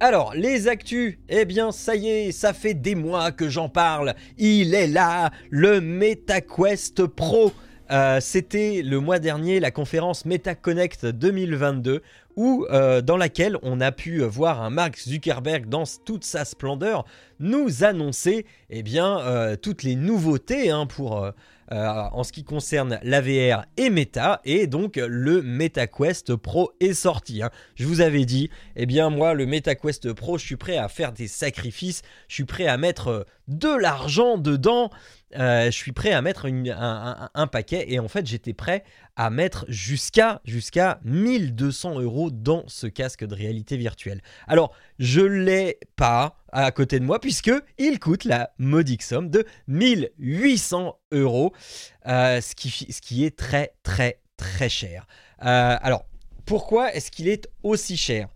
Alors, 0.02 0.32
les 0.34 0.66
actus, 0.66 1.18
eh 1.28 1.44
bien, 1.44 1.72
ça 1.72 1.94
y 1.94 2.08
est, 2.08 2.32
ça 2.32 2.54
fait 2.54 2.72
des 2.72 2.94
mois 2.94 3.32
que 3.32 3.50
j'en 3.50 3.68
parle. 3.68 4.14
Il 4.38 4.74
est 4.74 4.86
là, 4.86 5.30
le 5.50 5.82
MetaQuest 5.82 7.04
Pro. 7.04 7.52
Euh, 7.90 8.18
C'était 8.18 8.80
le 8.82 8.98
mois 8.98 9.18
dernier 9.18 9.60
la 9.60 9.70
conférence 9.70 10.24
MetaConnect 10.24 11.04
2022, 11.04 12.00
où, 12.36 12.64
euh, 12.70 13.02
dans 13.02 13.18
laquelle 13.18 13.58
on 13.62 13.78
a 13.82 13.92
pu 13.92 14.22
voir 14.22 14.62
un 14.62 14.70
Mark 14.70 14.98
Zuckerberg 14.98 15.68
dans 15.68 15.84
toute 16.06 16.24
sa 16.24 16.46
splendeur 16.46 17.04
nous 17.38 17.84
annoncer 17.84 18.46
eh 18.70 18.82
bien, 18.82 19.20
euh, 19.20 19.54
toutes 19.56 19.82
les 19.82 19.96
nouveautés 19.96 20.70
hein, 20.70 20.86
pour, 20.86 21.30
euh, 21.72 21.86
en 22.12 22.24
ce 22.24 22.32
qui 22.32 22.44
concerne 22.44 22.98
la 23.02 23.20
VR 23.20 23.64
et 23.76 23.90
Meta, 23.90 24.40
et 24.44 24.66
donc 24.66 24.96
le 24.96 25.42
MetaQuest 25.42 26.34
Pro 26.36 26.72
est 26.80 26.94
sorti. 26.94 27.42
hein. 27.42 27.50
Je 27.74 27.86
vous 27.86 28.00
avais 28.00 28.24
dit, 28.24 28.50
eh 28.76 28.86
bien 28.86 29.10
moi, 29.10 29.34
le 29.34 29.46
MetaQuest 29.46 30.12
Pro, 30.12 30.38
je 30.38 30.44
suis 30.44 30.56
prêt 30.56 30.76
à 30.76 30.88
faire 30.88 31.12
des 31.12 31.28
sacrifices, 31.28 32.02
je 32.28 32.34
suis 32.34 32.44
prêt 32.44 32.66
à 32.66 32.76
mettre 32.76 33.08
euh, 33.08 33.24
de 33.48 33.68
l'argent 33.68 34.38
dedans, 34.38 34.90
euh, 35.38 35.66
je 35.66 35.70
suis 35.70 35.92
prêt 35.92 36.12
à 36.12 36.22
mettre 36.22 36.46
un, 36.46 37.46
paquet, 37.46 37.84
et 37.88 37.98
en 37.98 38.08
fait 38.08 38.26
j'étais 38.26 38.52
prêt 38.52 38.82
à 39.16 39.30
mettre 39.30 39.64
jusqu'à 39.68 40.40
jusqu'à 40.44 41.00
1200 41.04 42.00
euros 42.00 42.30
dans 42.30 42.64
ce 42.66 42.86
casque 42.86 43.24
de 43.24 43.34
réalité 43.34 43.76
virtuelle. 43.76 44.22
Alors, 44.48 44.74
je 44.98 45.20
l'ai 45.20 45.78
pas 45.96 46.36
à 46.52 46.72
côté 46.72 46.98
de 46.98 47.04
moi 47.04 47.20
puisque 47.20 47.52
il 47.78 48.00
coûte 48.00 48.24
la 48.24 48.50
modique 48.58 49.02
somme 49.02 49.30
de 49.30 49.46
1800 49.68 50.98
euros, 51.12 51.52
euh, 52.06 52.40
ce, 52.40 52.54
qui, 52.54 52.70
ce 52.70 53.00
qui 53.00 53.24
est 53.24 53.36
très 53.36 53.74
très 53.82 54.20
très 54.36 54.68
cher. 54.68 55.06
Euh, 55.44 55.76
alors, 55.80 56.06
pourquoi 56.44 56.92
est-ce 56.92 57.10
qu'il 57.10 57.28
est 57.28 57.48
aussi 57.62 57.96
cher? 57.96 58.28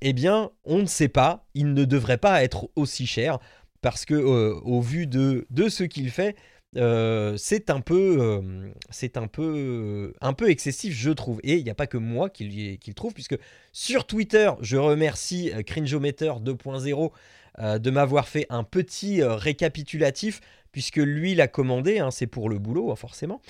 Eh 0.00 0.12
bien, 0.14 0.50
on 0.64 0.78
ne 0.78 0.86
sait 0.86 1.08
pas. 1.08 1.46
Il 1.54 1.74
ne 1.74 1.84
devrait 1.84 2.18
pas 2.18 2.42
être 2.42 2.70
aussi 2.74 3.06
cher 3.06 3.38
parce 3.84 4.06
que 4.06 4.14
euh, 4.14 4.58
au 4.64 4.80
vu 4.80 5.06
de, 5.06 5.46
ce 5.68 5.84
qu'il 5.84 6.10
fait, 6.10 6.36
euh, 6.78 7.34
c'est 7.36 7.68
un 7.68 7.80
peu, 7.82 8.16
euh, 8.18 10.10
un 10.22 10.32
peu, 10.32 10.48
excessif, 10.48 10.94
je 10.94 11.10
trouve. 11.10 11.38
Et 11.44 11.56
il 11.58 11.64
n'y 11.64 11.70
a 11.70 11.74
pas 11.74 11.86
que 11.86 11.98
moi 11.98 12.30
qui, 12.30 12.78
le- 12.78 12.94
trouve, 12.94 13.12
puisque 13.12 13.36
sur 13.72 14.06
Twitter, 14.06 14.50
je 14.62 14.78
remercie 14.78 15.52
Cringeometer 15.66 16.32
2.0 16.40 17.12
euh, 17.58 17.78
de 17.78 17.90
m'avoir 17.90 18.26
fait 18.26 18.46
un 18.48 18.64
petit 18.64 19.22
récapitulatif, 19.22 20.40
puisque 20.72 20.96
lui 20.96 21.34
l'a 21.34 21.46
commandé, 21.46 21.98
hein, 21.98 22.10
c'est 22.10 22.26
pour 22.26 22.48
le 22.48 22.58
boulot, 22.58 22.90
hein, 22.90 22.96
forcément. 22.96 23.42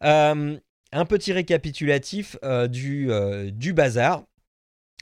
Un 0.00 1.04
petit 1.06 1.34
récapitulatif 1.34 2.38
du, 2.70 3.10
du 3.52 3.72
bazar. 3.74 4.24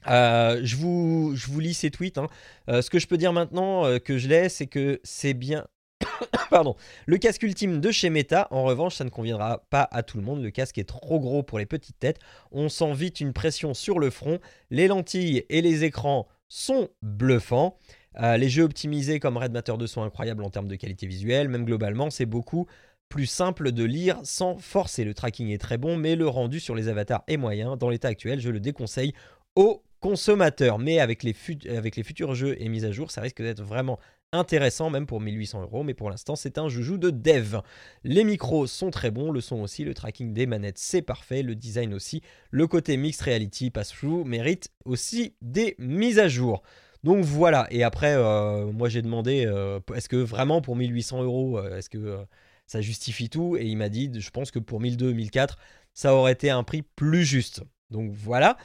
Euh, 0.09 0.61
je, 0.63 0.77
vous, 0.77 1.35
lis 1.59 1.75
ses 1.75 1.91
tweets. 1.91 2.19
hein. 2.19 2.29
Euh, 2.69 2.83
ce 2.83 2.91
que 2.91 2.99
je 2.99 3.07
peux 3.07 3.17
dire 3.17 3.33
maintenant 3.33 3.85
euh, 3.85 3.99
que 3.99 4.19
je 4.19 4.29
l'ai, 4.29 4.49
c'est 4.49 4.67
que 4.67 5.01
c'est 5.05 5.35
bien. 5.35 5.67
Pardon. 6.51 6.77
Le 7.07 7.19
casque 7.19 7.43
ultime 7.43 7.81
de 7.81 7.91
chez 7.91 8.11
Meta, 8.11 8.49
en 8.51 8.65
revanche, 8.65 8.97
ça 8.97 9.05
ne 9.05 9.11
conviendra 9.11 9.65
pas 9.71 9.89
à 9.91 10.03
tout 10.03 10.17
le 10.19 10.25
monde. 10.25 10.43
Le 10.43 10.51
casque 10.51 10.79
est 10.79 10.89
trop 10.89 11.21
gros 11.21 11.43
pour 11.43 11.59
les 11.59 11.67
petites 11.67 11.99
têtes. 11.99 12.19
On 12.51 12.69
sent 12.69 12.93
vite 12.95 13.21
une 13.21 13.33
pression 13.33 13.75
sur 13.75 13.99
le 13.99 14.11
front. 14.11 14.39
Les 14.71 14.89
lentilles 14.89 15.45
et 15.49 15.63
les 15.63 15.85
écrans 15.85 16.27
sont 16.49 16.89
bluffants. 17.03 17.77
Les 18.19 18.49
jeux 18.49 18.65
optimisés 18.65 19.21
comme 19.21 19.37
Red 19.37 19.53
Matter 19.53 19.75
2 19.79 19.87
sont 19.87 20.03
incroyables 20.03 20.43
en 20.43 20.51
termes 20.51 20.67
de 20.67 20.75
qualité 20.75 21.07
visuelle. 21.07 21.49
Même 21.49 21.65
globalement, 21.65 22.11
c'est 22.11 22.27
beaucoup 22.27 22.67
plus 23.09 23.27
simple 23.27 23.73
de 23.73 23.85
lire 23.85 24.19
sans 24.25 24.57
forcer. 24.57 25.05
Le 25.05 25.15
tracking 25.15 25.51
est 25.51 25.59
très 25.59 25.79
bon, 25.79 25.97
mais 25.97 26.17
le 26.17 26.27
rendu 26.27 26.61
sur 26.61 26.75
les 26.75 26.89
avatars 26.89 27.23
est 27.29 27.37
moyen. 27.37 27.77
Dans 27.77 27.91
l'état 27.91 28.09
actuel, 28.09 28.41
je 28.41 28.51
le 28.51 28.61
déconseille 28.61 29.13
aux 29.55 29.83
consommateurs. 30.01 30.79
Mais 30.79 30.99
avec 30.99 31.23
les, 31.23 31.33
futurs 31.33 32.35
jeux 32.35 32.57
et 32.61 32.69
mises 32.69 32.85
à 32.85 32.93
jour, 32.93 33.11
ça 33.11 33.21
risque 33.21 33.43
d'être 33.43 33.63
vraiment 33.63 33.99
intéressant, 34.33 34.91
même 34.91 35.07
pour 35.07 35.21
1800 35.21 35.63
euros. 35.63 35.83
Mais 35.83 35.95
pour 35.95 36.11
l'instant, 36.11 36.37
c'est 36.37 36.59
un 36.59 36.69
joujou 36.69 36.99
de 36.99 37.11
dev. 37.11 37.59
Les 38.05 38.25
micros 38.25 38.67
sont 38.67 38.91
très 38.91 39.11
bons, 39.11 39.31
le 39.31 39.41
son 39.41 39.61
aussi, 39.61 39.85
le 39.85 39.95
tracking 39.95 40.33
des 40.33 40.47
manettes, 40.47 40.79
c'est 40.79 41.03
parfait, 41.03 41.43
le 41.43 41.55
design 41.55 41.95
aussi. 41.95 42.23
Le 42.51 42.67
côté 42.67 42.97
mixed 42.97 43.23
reality 43.23 43.71
pass-through 43.71 44.25
mérite 44.25 44.71
aussi 44.85 45.35
des 45.43 45.75
mises 45.79 46.19
à 46.19 46.29
jour. 46.29 46.63
Donc 47.03 47.25
voilà, 47.25 47.67
et 47.71 47.83
après, 47.83 48.15
euh, 48.15 48.71
moi 48.73 48.91
j'ai 48.91 49.01
demandé, 49.01 49.47
euh, 49.47 49.81
est-ce 49.95 50.09
que 50.09 50.17
vraiment 50.17 50.61
pour 50.61 50.77
1800 50.77 51.23
euros, 51.23 51.59
euh, 51.59 51.79
est-ce 51.79 51.89
que 51.89 52.19
ça 52.67 52.83
justifie 52.83 53.31
tout? 53.31 53.57
Et 53.57 53.65
il 53.65 53.77
m'a 53.77 53.89
dit, 53.89 54.11
je 54.21 54.31
pense 54.31 54.51
que 54.51 54.59
pour 54.59 54.81
1200, 54.81 55.15
1004, 55.15 55.59
ça 55.95 56.15
aurait 56.15 56.33
été 56.33 56.51
un 56.51 56.63
prix 56.63 56.83
plus 56.83 57.25
juste. 57.25 57.63
Donc 57.91 58.13
voilà. 58.13 58.57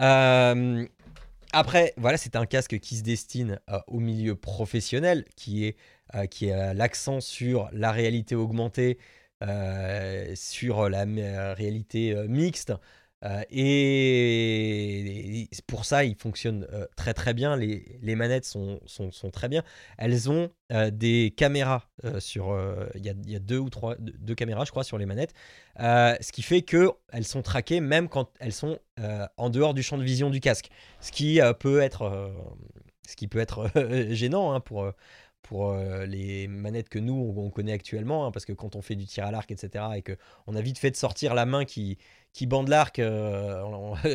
Euh, 0.00 0.86
après, 1.52 1.94
voilà, 1.96 2.16
c'est 2.16 2.36
un 2.36 2.46
casque 2.46 2.78
qui 2.78 2.96
se 2.96 3.02
destine 3.02 3.60
euh, 3.70 3.78
au 3.86 4.00
milieu 4.00 4.34
professionnel, 4.34 5.24
qui 5.36 5.66
est 5.66 5.76
euh, 6.14 6.26
a 6.52 6.74
l'accent 6.74 7.20
sur 7.20 7.68
la 7.72 7.92
réalité 7.92 8.34
augmentée, 8.34 8.98
sur 10.34 10.88
la 10.88 11.04
réalité 11.54 12.14
mixte. 12.28 12.72
Euh, 13.24 13.42
et, 13.50 15.48
pour 15.66 15.84
ça, 15.84 16.04
il 16.04 16.14
fonctionne 16.14 16.66
euh, 16.72 16.86
très 16.96 17.14
très 17.14 17.34
bien. 17.34 17.56
Les, 17.56 18.14
manettes 18.14 18.44
sont, 18.44 18.80
sont, 18.86 19.10
sont 19.12 19.30
très 19.30 19.48
bien. 19.48 19.62
Elles 19.96 20.30
ont 20.30 20.50
euh, 20.72 20.90
des 20.90 21.32
caméras 21.36 21.88
sur. 22.18 22.56
Il 22.94 23.00
y, 23.00 23.30
y 23.30 23.36
a 23.36 23.38
deux 23.38 23.58
ou 23.58 23.70
trois 23.70 23.96
deux, 23.98 24.34
caméras, 24.34 24.64
je 24.64 24.70
crois, 24.70 24.84
sur 24.84 24.98
les 24.98 25.06
manettes. 25.06 25.34
Ce 25.78 26.32
qui 26.32 26.42
fait 26.42 26.62
que 26.62 26.90
elles 27.12 27.26
sont 27.26 27.42
traquées 27.42 27.80
même 27.80 28.08
quand 28.08 28.30
elles 28.40 28.52
sont 28.52 28.78
en 29.36 29.50
dehors 29.50 29.74
du 29.74 29.82
champ 29.82 29.98
de 29.98 30.04
vision 30.04 30.30
du 30.30 30.40
casque. 30.40 30.70
Ce 31.00 31.12
qui 31.12 31.40
peut 31.60 31.80
être, 31.80 32.32
ce 33.08 33.16
qui 33.16 33.28
peut 33.28 33.38
être 33.40 33.70
gênant 34.10 34.52
hein, 34.52 34.60
pour, 34.60 34.92
pour 35.44 35.70
euh, 35.70 36.06
les 36.06 36.48
manettes 36.48 36.88
que 36.88 36.98
nous 36.98 37.14
on, 37.14 37.46
on 37.46 37.50
connaît 37.50 37.72
actuellement, 37.72 38.26
hein, 38.26 38.30
parce 38.32 38.44
que 38.46 38.52
quand 38.52 38.76
on 38.76 38.82
fait 38.82 38.96
du 38.96 39.06
tir 39.06 39.24
à 39.26 39.30
l'arc, 39.30 39.50
etc., 39.50 39.96
et 39.98 40.02
que 40.02 40.16
on 40.46 40.56
a 40.56 40.60
vite 40.62 40.78
fait 40.78 40.90
de 40.90 40.96
sortir 40.96 41.34
la 41.34 41.46
main 41.46 41.64
qui, 41.64 41.98
qui 42.32 42.46
bande 42.46 42.68
l'arc 42.68 42.98
euh, 42.98 43.62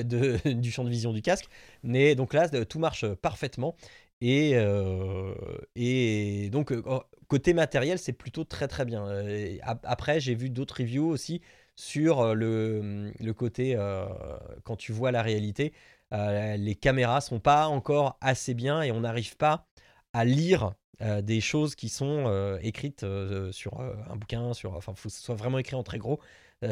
du 0.46 0.72
champ 0.72 0.84
de 0.84 0.90
vision 0.90 1.14
du 1.14 1.22
casque. 1.22 1.48
Mais 1.84 2.16
donc 2.16 2.34
là, 2.34 2.50
tout 2.66 2.80
marche 2.80 3.08
parfaitement. 3.16 3.76
Et, 4.22 4.52
euh, 4.56 5.34
et 5.76 6.50
donc, 6.52 6.72
euh, 6.72 6.82
côté 7.28 7.54
matériel, 7.54 8.00
c'est 8.00 8.14
plutôt 8.14 8.44
très 8.44 8.68
très 8.68 8.86
bien. 8.86 9.06
Euh, 9.08 9.58
ap- 9.62 9.86
Après, 9.88 10.20
j'ai 10.20 10.36
vu 10.36 10.50
d'autres 10.50 10.80
reviews 10.82 11.08
aussi 11.08 11.42
sur 11.76 12.20
euh, 12.20 12.34
le, 12.34 13.12
le 13.20 13.34
côté 13.34 13.76
euh, 13.78 14.06
quand 14.64 14.76
tu 14.76 14.92
vois 14.92 15.12
la 15.12 15.22
réalité. 15.22 15.74
euh, 16.14 16.58
les 16.58 16.76
caméras 16.76 17.22
sont 17.22 17.40
pas 17.40 17.68
encore 17.68 18.18
assez 18.22 18.54
bien 18.56 18.82
et 18.82 18.92
on 18.92 19.02
n'arrive 19.02 19.38
pas 19.38 19.68
à 20.14 20.26
lire 20.26 20.74
euh, 21.02 21.22
des 21.22 21.40
choses 21.40 21.76
qui 21.76 21.88
sont 21.88 22.26
euh, 22.28 22.60
écrites 22.62 23.04
euh, 23.04 23.54
sur 23.54 23.80
un 23.80 24.16
bouquin, 24.18 24.54
sur, 24.54 24.76
enfin, 24.76 24.94
faut 24.96 25.08
que 25.08 25.16
ce 25.16 25.22
soit 25.22 25.36
vraiment 25.36 25.58
écrit 25.58 25.76
en 25.76 25.84
très 25.84 25.98
gros. 25.98 26.20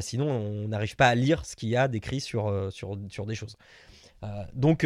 Sinon, 0.02 0.30
on 0.30 0.68
n'arrive 0.68 0.98
pas 0.98 1.08
à 1.08 1.16
lire 1.16 1.46
ce 1.46 1.56
qu'il 1.56 1.70
y 1.70 1.78
a 1.78 1.88
d'écrit 1.88 2.20
sur, 2.20 2.68
sur, 2.74 2.98
sur 3.08 3.26
des 3.26 3.36
choses. 3.36 3.56
Donc, 4.52 4.86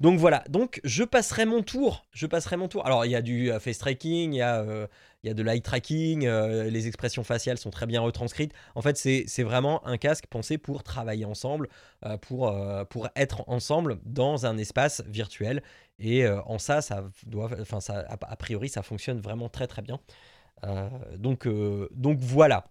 donc 0.00 0.18
voilà. 0.18 0.44
Donc, 0.50 0.82
je 0.84 1.02
passerai 1.02 1.46
mon 1.46 1.62
tour. 1.62 2.04
Je 2.12 2.26
passerai 2.26 2.58
mon 2.58 2.68
tour. 2.68 2.84
Alors, 2.84 3.06
il 3.06 3.10
y 3.10 3.14
a 3.16 3.22
du 3.22 3.50
face 3.58 3.78
tracking, 3.78 4.34
il 4.34 4.36
y 4.36 4.42
a, 4.42 4.86
il 5.22 5.26
y 5.26 5.30
a 5.30 5.34
de 5.34 5.42
l'eye 5.42 5.60
tracking, 5.60 6.26
euh, 6.26 6.70
les 6.70 6.86
expressions 6.86 7.24
faciales 7.24 7.58
sont 7.58 7.70
très 7.70 7.86
bien 7.86 8.00
retranscrites. 8.00 8.52
En 8.74 8.82
fait, 8.82 8.96
c'est 8.96 9.42
vraiment 9.42 9.84
un 9.86 9.98
casque 9.98 10.26
pensé 10.28 10.58
pour 10.58 10.82
travailler 10.84 11.24
ensemble, 11.24 11.68
euh, 12.04 12.16
pour, 12.16 12.48
euh, 12.48 12.84
pour 12.84 13.08
être 13.16 13.42
ensemble 13.48 13.98
dans 14.04 14.46
un 14.46 14.56
espace 14.58 15.02
virtuel. 15.06 15.62
Et 15.98 16.28
en 16.28 16.58
ça, 16.60 16.80
ça 16.80 17.10
doit, 17.26 17.50
enfin, 17.60 17.80
ça, 17.80 18.06
a, 18.08 18.36
priori, 18.36 18.68
ça 18.68 18.82
fonctionne 18.82 19.20
vraiment 19.20 19.48
très 19.48 19.66
très 19.66 19.82
bien. 19.82 19.98
Donc, 21.16 21.48
donc 21.90 22.18
voilà. 22.20 22.70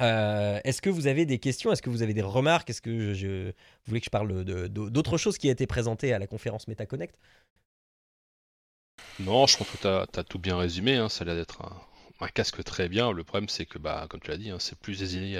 Est-ce 0.00 0.82
que 0.82 0.90
vous 0.90 1.06
avez 1.06 1.24
des 1.24 1.38
questions? 1.38 1.70
Est-ce 1.70 1.82
que 1.82 1.90
vous 1.90 2.02
avez 2.02 2.14
des 2.14 2.22
remarques? 2.22 2.68
Est-ce 2.70 2.82
que 2.82 2.90
vous 2.90 3.52
voulez 3.86 4.00
que 4.00 4.06
je 4.06 4.10
parle 4.10 4.44
d'autres 4.44 5.18
choses 5.18 5.38
qui 5.38 5.48
a 5.48 5.52
été 5.52 5.68
présentées 5.68 6.12
à 6.12 6.18
la 6.18 6.26
conférence 6.26 6.66
MetaConnect 6.66 7.14
Non, 9.18 9.46
je 9.46 9.56
pense 9.56 9.70
que 9.70 9.78
tu 9.78 9.86
as, 9.86 10.24
tout 10.24 10.38
bien 10.38 10.56
résumé. 10.58 10.96
hein, 10.96 11.08
Ça 11.08 11.22
a 11.22 11.26
l'air 11.26 11.34
d'être 11.36 11.62
un, 11.62 12.28
casque 12.28 12.62
très 12.64 12.88
bien. 12.88 13.12
Le 13.12 13.24
problème, 13.24 13.48
c'est 13.48 13.66
que, 13.66 13.78
bah, 13.78 14.06
comme 14.10 14.20
tu 14.20 14.30
l'as 14.30 14.36
dit, 14.36 14.50
hein, 14.50 14.58
c'est 14.60 14.78
plus 14.78 14.98
désigné 15.00 15.36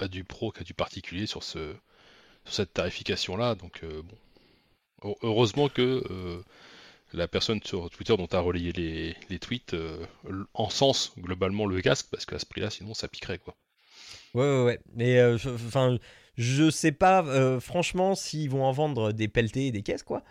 à 0.00 0.08
du, 0.08 0.24
pro 0.24 0.50
qu'à 0.52 0.64
du 0.64 0.74
particulier 0.74 1.26
sur, 1.26 1.42
ce, 1.42 1.74
sur 2.44 2.54
cette 2.54 2.74
tarification-là. 2.74 3.54
Donc, 3.56 3.82
euh, 3.84 4.02
bon. 4.02 4.16
Heu- 5.10 5.16
Heureusement 5.22 5.68
que 5.68 6.04
euh, 6.10 6.42
la 7.14 7.28
personne 7.28 7.62
sur 7.64 7.90
Twitter 7.90 8.16
dont 8.16 8.26
tu 8.28 8.36
as 8.36 8.40
relayé 8.40 8.72
les, 8.72 9.16
tweets 9.40 9.74
euh, 9.74 10.06
encense 10.54 11.12
globalement 11.18 11.66
le 11.66 11.80
casque 11.82 12.08
parce 12.10 12.26
qu'à 12.26 12.38
ce 12.38 12.46
prix-là, 12.46 12.70
sinon 12.70 12.94
ça 12.94 13.08
piquerait 13.08 13.38
quoi. 13.38 13.56
Ouais, 14.34 14.42
ouais, 14.42 14.64
ouais. 14.64 14.80
Mais 14.94 15.18
euh, 15.18 15.38
je- 15.38 15.48
enfin, 15.50 15.98
je 16.36 16.70
sais 16.70 16.92
pas, 16.92 17.22
franchement, 17.60 18.14
s'ils 18.14 18.50
vont 18.50 18.64
en 18.64 18.72
vendre 18.72 19.12
des 19.12 19.28
pelletés 19.28 19.68
et 19.68 19.72
des 19.72 19.82
caisses, 19.82 20.02
quoi. 20.02 20.22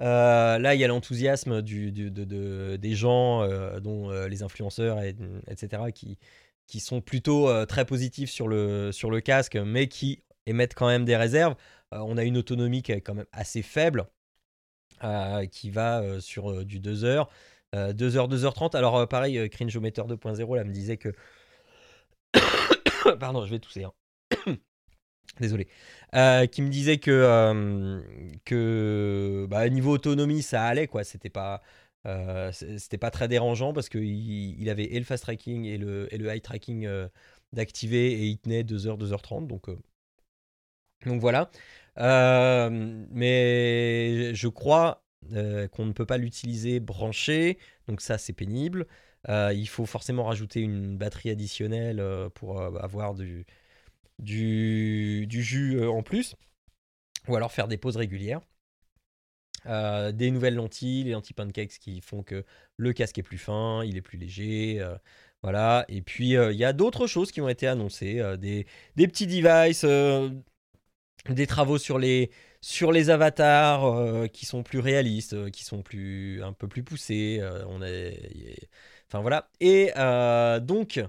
Euh, 0.00 0.58
là, 0.58 0.74
il 0.74 0.80
y 0.80 0.84
a 0.84 0.88
l'enthousiasme 0.88 1.62
des 1.62 2.94
gens, 2.94 3.42
euh, 3.42 3.80
dont 3.80 4.10
euh, 4.10 4.28
les 4.28 4.42
influenceurs, 4.42 5.00
et, 5.02 5.14
etc., 5.48 5.82
qui, 5.92 6.18
sont 6.80 7.00
plutôt 7.00 7.66
très 7.66 7.84
positifs 7.84 8.30
sur 8.30 8.48
le, 8.48 9.20
casque, 9.20 9.56
mais 9.56 9.88
qui 9.88 10.22
émettent 10.46 10.74
quand 10.74 10.86
même 10.86 11.04
des 11.04 11.16
réserves. 11.16 11.54
On 11.90 12.16
a 12.16 12.24
une 12.24 12.38
autonomie 12.38 12.82
qui 12.82 12.92
est 12.92 13.02
quand 13.02 13.14
même 13.14 13.26
assez 13.32 13.62
faible, 13.62 14.06
qui 15.50 15.70
va 15.70 16.20
sur 16.20 16.64
du 16.64 16.80
2 16.80 17.04
heures. 17.04 17.28
Euh, 17.74 17.92
2 17.92 18.16
heures, 18.16 18.28
2h30. 18.28 18.76
Alors, 18.76 19.06
pareil, 19.08 19.48
Cringeometer 19.50 20.02
2.0 20.02 20.56
là 20.56 20.64
me 20.64 20.72
disait 20.72 20.96
que. 20.96 21.10
Pardon, 23.20 23.44
je 23.44 23.50
vais 23.50 23.58
tousser. 23.58 23.84
hein. 23.84 23.92
Désolé. 25.40 25.66
Euh, 26.14 26.46
qui 26.46 26.62
me 26.62 26.68
disait 26.68 26.98
que, 26.98 27.10
euh, 27.10 28.00
que 28.44 29.46
bah, 29.48 29.68
niveau 29.68 29.92
autonomie, 29.92 30.42
ça 30.42 30.64
allait, 30.64 30.86
quoi. 30.86 31.04
C'était 31.04 31.30
pas. 31.30 31.62
euh, 32.06 32.52
c'était 32.52 32.98
pas 32.98 33.10
très 33.10 33.28
dérangeant 33.28 33.72
parce 33.72 33.88
qu'il 33.88 34.04
il 34.60 34.68
avait 34.70 34.84
et 34.84 34.98
le 34.98 35.04
fast 35.04 35.24
tracking 35.24 35.64
et 35.64 35.78
le, 35.78 36.12
et 36.12 36.18
le 36.18 36.34
high 36.34 36.42
tracking 36.42 36.88
d'activer 37.52 38.12
et 38.12 38.26
il 38.26 38.38
tenait 38.38 38.62
2h, 38.64 38.98
2h30. 38.98 39.46
Donc, 39.46 39.68
donc 41.06 41.20
voilà. 41.20 41.50
Mais 43.10 44.34
je 44.34 44.48
crois 44.48 45.04
qu'on 45.30 45.86
ne 45.86 45.92
peut 45.92 46.06
pas 46.06 46.18
l'utiliser 46.18 46.80
branché. 46.80 47.58
Donc 47.88 48.00
ça, 48.00 48.18
c'est 48.18 48.32
pénible. 48.32 48.86
Il 49.28 49.66
faut 49.68 49.86
forcément 49.86 50.24
rajouter 50.24 50.60
une 50.60 50.96
batterie 50.96 51.30
additionnelle 51.30 52.02
pour 52.34 52.60
avoir 52.60 53.14
du, 53.14 53.46
du, 54.22 55.26
du 55.26 55.42
jus 55.42 55.76
euh, 55.76 55.90
en 55.90 56.02
plus. 56.02 56.34
Ou 57.28 57.36
alors 57.36 57.52
faire 57.52 57.68
des 57.68 57.76
pauses 57.76 57.96
régulières. 57.96 58.40
Euh, 59.66 60.10
des 60.10 60.30
nouvelles 60.32 60.56
lentilles, 60.56 61.04
les 61.04 61.12
lentilles 61.12 61.34
pancakes 61.34 61.78
qui 61.78 62.00
font 62.00 62.22
que 62.24 62.44
le 62.76 62.92
casque 62.92 63.18
est 63.18 63.22
plus 63.22 63.38
fin, 63.38 63.84
il 63.84 63.96
est 63.96 64.02
plus 64.02 64.18
léger. 64.18 64.80
euh, 64.80 64.96
voilà. 65.42 65.84
Et 65.88 66.02
puis, 66.02 66.30
il 66.30 66.56
y 66.56 66.64
a 66.64 66.72
d'autres 66.72 67.06
choses 67.06 67.32
qui 67.32 67.40
ont 67.40 67.48
été 67.48 67.66
annoncées. 67.66 68.22
des, 68.38 68.66
des 68.96 69.08
petits 69.08 69.26
devices, 69.26 69.84
des 71.28 71.46
travaux 71.46 71.78
sur 71.78 71.98
les, 71.98 72.30
sur 72.60 72.92
les 72.92 73.10
avatars 73.10 74.30
qui 74.32 74.46
sont 74.46 74.62
plus 74.62 74.78
réalistes, 74.78 75.50
qui 75.50 75.64
sont 75.64 75.82
plus, 75.82 76.42
un 76.42 76.52
peu 76.52 76.68
plus 76.68 76.84
poussés. 76.84 77.40
enfin 79.08 79.20
voilà. 79.20 79.50
Et 79.60 79.90
donc, 80.60 81.00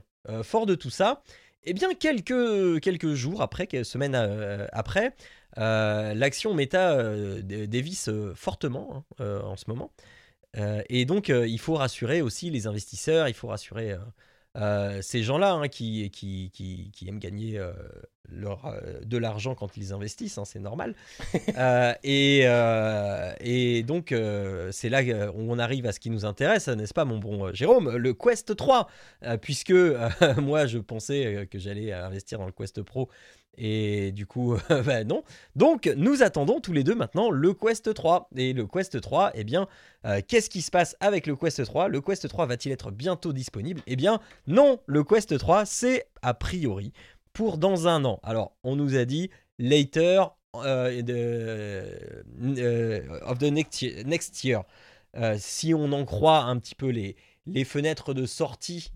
fort 0.44 0.66
de 0.66 0.74
tout 0.74 0.90
ça, 0.90 1.22
eh 1.66 1.74
bien, 1.74 1.94
quelques, 1.96 2.82
quelques 2.82 3.14
jours 3.14 3.42
après, 3.42 3.68
quelques 3.68 3.86
semaines 3.86 4.16
euh, 4.16 4.68
après, 4.72 5.16
euh, 5.58 6.14
l'action 6.14 6.54
méta 6.54 6.94
euh, 6.94 7.42
dé- 7.42 7.68
dévisse 7.68 8.10
euh, 8.10 8.34
fortement 8.36 9.06
hein, 9.20 9.42
en 9.44 9.56
ce 9.58 9.66
moment. 9.68 9.92
Et 10.90 11.06
donc, 11.06 11.30
il 11.30 11.60
faut 11.60 11.74
rassurer 11.76 12.22
aussi 12.22 12.52
les 12.52 12.68
investisseurs, 12.68 13.28
il 13.28 13.34
faut 13.34 13.48
rassurer 13.48 13.96
ces 15.02 15.24
gens-là 15.24 15.54
hein, 15.54 15.68
qui, 15.68 16.12
qui, 16.12 16.52
qui, 16.54 17.08
aiment 17.08 17.18
gagner 17.20 17.60
euh, 18.32 19.02
de 19.06 19.18
l'argent 19.18 19.54
quand 19.54 19.78
ils 19.78 19.94
investissent, 19.94 20.38
hein, 20.38 20.46
c'est 20.46 20.60
normal. 20.60 20.96
Euh, 21.58 21.94
et, 22.04 22.42
euh, 22.46 23.32
et 23.40 23.84
donc, 23.84 24.14
c'est 24.72 24.90
là 24.90 25.02
où 25.32 25.52
on 25.52 25.60
arrive 25.60 25.86
à 25.86 25.92
ce 25.92 26.00
qui 26.00 26.10
nous 26.10 26.26
intéresse, 26.26 26.68
n'est-ce 26.68 26.94
pas, 26.94 27.06
mon 27.06 27.20
bon 27.20 27.54
Jérôme 27.54 27.96
Le 27.96 28.14
Quest 28.14 28.56
3, 28.56 28.90
euh, 29.24 29.38
puisque 29.38 29.74
moi, 30.38 30.66
je 30.66 30.80
pensais 30.80 31.48
que 31.52 31.60
j'allais 31.60 31.92
investir 31.92 32.40
dans 32.40 32.46
le 32.46 32.52
Quest 32.52 32.82
Pro. 32.82 33.10
Et 33.56 34.12
du 34.14 34.26
coup, 34.26 34.58
bah 34.70 35.04
non. 35.04 35.24
Donc, 35.56 35.92
nous 35.96 36.24
attendons 36.24 36.60
tous 36.60 36.74
les 36.74 36.84
deux 36.84 36.96
maintenant 36.96 37.30
le 37.30 37.54
Quest 37.54 37.94
3. 37.94 38.30
Et 38.36 38.54
le 38.54 38.66
Quest 38.66 39.00
3, 39.00 39.32
eh 39.36 39.44
bien, 39.44 39.68
qu'est-ce 40.28 40.50
qui 40.50 40.62
se 40.62 40.72
passe 40.72 40.96
avec 41.00 41.28
le 41.28 41.36
Quest 41.36 41.64
3 41.64 41.88
Le 41.88 42.02
Quest 42.02 42.28
3 42.28 42.48
va-t-il 42.48 42.72
être 42.72 42.90
bientôt 42.90 43.32
disponible? 43.32 43.82
Eh 43.86 43.96
bien, 43.96 44.20
non, 44.48 44.80
le 44.88 45.04
Quest 45.04 45.38
3, 45.38 45.66
c'est 45.66 46.08
a 46.24 46.34
priori 46.34 46.94
pour 47.34 47.58
dans 47.58 47.88
un 47.88 48.06
an. 48.06 48.20
Alors, 48.24 48.56
on 48.64 48.76
nous 48.76 48.96
a 48.96 49.06
dit 49.06 49.30
later 49.60 50.24
euh, 50.56 51.02
euh, 51.08 52.00
of 53.22 53.40
the 53.40 53.52
next 53.52 54.44
year. 54.44 54.64
Euh, 55.16 55.36
si 55.40 55.74
on 55.74 55.92
en 55.92 56.06
croit 56.06 56.44
un 56.44 56.58
petit 56.58 56.76
peu 56.76 56.90
les, 56.90 57.16
fenêtres 57.66 58.14
de 58.14 58.26
sortie 58.26 58.92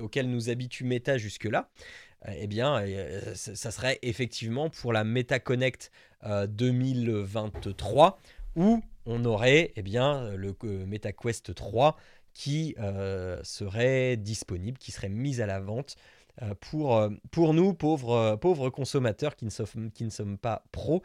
auxquelles 0.00 0.30
nous 0.30 0.48
habitue 0.48 0.84
Meta 0.84 1.18
jusque-là, 1.18 1.68
eh 2.28 2.46
bien, 2.46 2.82
ça 3.34 3.70
serait 3.70 3.98
effectivement 4.02 4.70
pour 4.70 4.92
la 4.92 5.04
Meta 5.04 5.38
Connect 5.38 5.90
euh, 6.24 6.46
2023 6.46 8.18
où 8.56 8.82
on 9.04 9.24
aurait 9.26 9.72
eh 9.76 9.82
bien, 9.82 10.30
le 10.30 10.56
euh, 10.64 10.86
Meta 10.86 11.12
Quest 11.12 11.54
3 11.54 11.96
qui 12.32 12.74
serait 13.42 14.16
disponible, 14.16 14.76
qui 14.76 14.92
serait 14.92 15.08
mise 15.08 15.40
à 15.40 15.46
la 15.46 15.58
vente 15.58 15.96
pour, 16.60 16.96
euh, 16.96 17.10
pour 17.30 17.54
nous, 17.54 17.74
pauvres, 17.74 18.12
euh, 18.12 18.36
pauvres 18.36 18.70
consommateurs 18.70 19.36
qui 19.36 19.44
ne, 19.44 19.50
sommes, 19.50 19.90
qui 19.92 20.04
ne 20.04 20.10
sommes 20.10 20.38
pas 20.38 20.64
pros, 20.72 21.02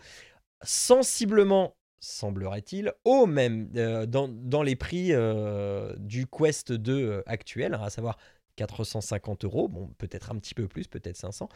sensiblement, 0.61 1.75
semblerait-il, 1.99 2.93
au 3.05 3.25
même, 3.25 3.69
euh, 3.75 4.05
dans, 4.05 4.27
dans 4.27 4.63
les 4.63 4.75
prix 4.75 5.09
euh, 5.11 5.93
du 5.97 6.27
Quest 6.27 6.71
2 6.71 6.93
euh, 6.93 7.23
actuel, 7.25 7.75
à 7.75 7.89
savoir 7.89 8.17
450 8.57 9.45
euros, 9.45 9.67
bon, 9.67 9.87
peut-être 9.97 10.31
un 10.31 10.37
petit 10.37 10.53
peu 10.53 10.67
plus, 10.67 10.87
peut-être 10.87 11.17
500, 11.17 11.49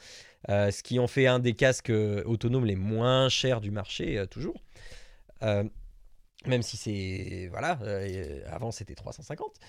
euh, 0.50 0.72
ce 0.72 0.82
qui 0.82 1.00
en 1.00 1.08
fait 1.08 1.28
un 1.28 1.40
des 1.40 1.54
casques 1.54 1.90
euh, 1.90 2.24
autonomes 2.26 2.66
les 2.66 2.76
moins 2.76 3.30
chers 3.30 3.62
du 3.62 3.72
marché, 3.72 4.18
euh, 4.18 4.26
toujours. 4.26 4.64
Euh, 5.44 5.64
même 6.48 6.62
si 6.62 6.78
c'est. 6.78 7.48
Voilà, 7.52 7.80
euh, 7.84 8.42
avant 8.48 8.72
c'était 8.72 8.96
350. 8.96 9.60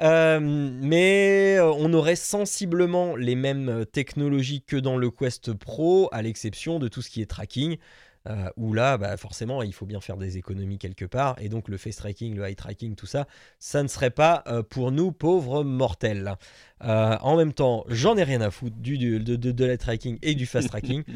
Euh, 0.00 0.40
mais 0.40 1.56
euh, 1.58 1.72
on 1.78 1.92
aurait 1.92 2.16
sensiblement 2.16 3.14
les 3.14 3.34
mêmes 3.34 3.68
euh, 3.68 3.84
technologies 3.84 4.62
que 4.62 4.76
dans 4.76 4.96
le 4.96 5.10
Quest 5.10 5.52
Pro, 5.52 6.08
à 6.12 6.22
l'exception 6.22 6.78
de 6.78 6.88
tout 6.88 7.02
ce 7.02 7.10
qui 7.10 7.22
est 7.22 7.26
tracking. 7.26 7.76
où 8.56 8.72
là, 8.72 8.98
bah, 8.98 9.16
forcément, 9.16 9.62
il 9.62 9.74
faut 9.74 9.84
bien 9.84 10.00
faire 10.00 10.16
des 10.16 10.38
économies 10.38 10.78
quelque 10.78 11.04
part. 11.04 11.34
Et 11.40 11.48
donc, 11.48 11.68
le 11.68 11.76
face 11.76 11.96
tracking, 11.96 12.36
le 12.36 12.44
eye 12.44 12.54
tracking, 12.54 12.94
tout 12.94 13.06
ça, 13.06 13.26
ça 13.58 13.82
ne 13.82 13.88
serait 13.88 14.10
pas 14.10 14.44
pour 14.70 14.92
nous, 14.92 15.10
pauvres 15.10 15.64
mortels. 15.64 16.36
Euh, 16.84 17.16
en 17.20 17.36
même 17.36 17.52
temps, 17.52 17.84
j'en 17.88 18.16
ai 18.16 18.24
rien 18.24 18.40
à 18.40 18.50
foutre 18.50 18.76
du, 18.76 18.98
du- 18.98 19.20
de, 19.20 19.36
de, 19.36 19.52
de 19.52 19.64
l'eye 19.64 19.78
tracking 19.78 20.18
et 20.22 20.34
du 20.34 20.46
fast 20.46 20.68
tracking. 20.68 21.04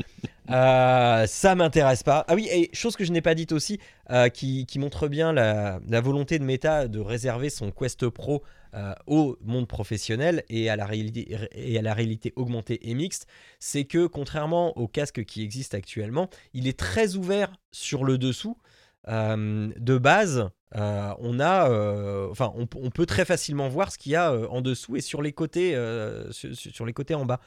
Euh, 0.48 1.26
ça 1.26 1.57
m'intéresse 1.57 2.05
pas. 2.05 2.24
Ah 2.29 2.37
oui, 2.37 2.46
et 2.52 2.70
chose 2.72 2.94
que 2.94 3.05
je 3.05 3.11
n'ai 3.11 3.20
pas 3.20 3.35
dite 3.35 3.50
aussi, 3.50 3.81
euh, 4.11 4.29
qui, 4.29 4.64
qui 4.64 4.79
montre 4.79 5.09
bien 5.09 5.33
la, 5.33 5.81
la 5.88 6.00
volonté 6.00 6.38
de 6.38 6.44
Meta 6.44 6.87
de 6.87 7.00
réserver 7.00 7.50
son 7.50 7.72
Quest 7.72 8.09
Pro 8.09 8.44
au 9.09 9.37
monde 9.42 9.66
professionnel 9.66 10.44
et 10.48 10.70
à 10.70 10.76
la 10.76 10.87
réalité, 10.87 11.37
et 11.52 11.76
à 11.79 11.83
la 11.83 11.94
réalité 11.94 12.33
augmentée 12.37 12.88
et 12.88 12.94
mixte, 12.94 13.26
c'est 13.59 13.87
que 13.87 14.07
contrairement 14.07 14.76
au 14.79 14.87
casque 14.87 15.24
qui 15.24 15.42
existe 15.42 15.74
actuellement, 15.74 16.29
il 16.55 16.68
est 16.68 16.79
très 16.79 17.16
ouvert 17.16 17.50
sur 17.72 18.05
le 18.05 18.16
dessous. 18.16 18.57
De 19.09 19.98
base, 19.98 20.48
euh, 20.74 21.14
on 21.18 21.38
a, 21.38 21.70
euh, 21.70 22.29
enfin, 22.31 22.52
on, 22.57 22.66
peut 22.66 23.07
très 23.07 23.24
facilement 23.24 23.68
voir 23.68 23.92
ce 23.92 23.98
qu'il 23.98 24.12
y 24.12 24.16
a 24.16 24.33
euh, 24.33 24.48
en 24.48 24.61
dessous 24.61 24.96
et 24.96 25.00
sur 25.00 25.22
les 25.22 25.33
côtés, 25.33 25.76
sur, 26.33 26.87
les 26.87 26.92
côtés 26.92 27.14
en 27.14 27.24
bas. 27.24 27.40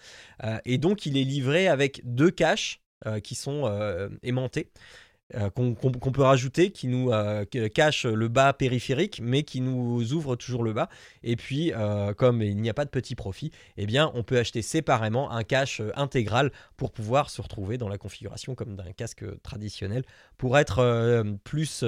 Et 0.65 0.77
donc, 0.77 1.05
il 1.05 1.17
est 1.17 1.23
livré 1.23 1.67
avec 1.67 2.01
deux 2.05 2.32
caches 2.32 2.82
qui 3.23 3.36
sont 3.36 4.10
aimantés. 4.23 4.71
euh, 5.36 5.51
qu'on 5.51 5.75
peut 5.75 6.23
rajouter 6.23 6.71
qui 6.71 6.88
nous 6.88 7.12
cache 7.71 8.05
le 8.05 8.27
bas 8.29 8.51
périphérique 8.51 9.19
mais 9.21 9.43
qui 9.43 9.62
nous 9.62 10.12
ouvre 10.13 10.36
toujours 10.36 10.63
le 10.63 10.73
bas 10.73 10.89
et 11.21 11.36
puis 11.36 11.71
comme 12.17 12.41
il 12.41 12.58
n'y 12.58 12.69
a 12.69 12.73
pas 12.73 12.86
de 12.86 12.89
petit 12.89 13.13
profit 13.13 13.51
eh 13.77 13.86
bien 13.86 14.12
on 14.15 14.23
peut 14.23 14.39
acheter 14.39 14.63
séparément 14.63 15.32
un 15.32 15.43
cache 15.43 15.84
intégral 15.95 16.51
pour 16.77 16.91
pouvoir 16.91 17.29
se 17.29 17.43
retrouver 17.43 17.77
dans 17.77 17.89
la 17.89 17.99
configuration 17.99 18.55
comme 18.55 18.75
d'un 18.75 18.91
casque 18.91 19.23
traditionnel 19.43 20.03
pour 20.38 20.58
être 20.58 21.23
plus 21.43 21.84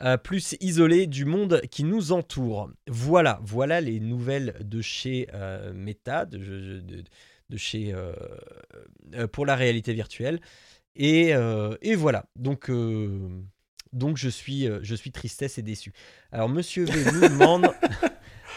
euh, 0.00 0.16
plus 0.16 0.56
isolé 0.60 1.06
du 1.06 1.24
monde 1.24 1.60
qui 1.70 1.84
nous 1.84 2.12
entoure. 2.12 2.70
Voilà, 2.88 3.40
voilà 3.42 3.80
les 3.80 4.00
nouvelles 4.00 4.54
de 4.60 4.80
chez 4.80 5.28
euh, 5.34 5.72
Meta, 5.72 6.24
de, 6.26 6.38
de- 6.80 7.04
de 7.50 7.56
chez 7.58 7.92
euh, 7.92 9.26
pour 9.28 9.44
la 9.46 9.54
réalité 9.54 9.92
virtuelle. 9.92 10.40
Et, 10.96 11.32
et 11.82 11.94
voilà, 11.96 12.26
donc, 12.36 12.70
donc 13.92 14.16
je, 14.16 14.28
suis, 14.28 14.68
je 14.82 14.94
suis 14.94 15.10
tristesse 15.10 15.58
et 15.58 15.62
déçu. 15.62 15.92
Alors 16.32 16.48
Monsieur 16.48 16.84
V 16.84 17.04
nous 17.12 17.20
demande... 17.28 17.66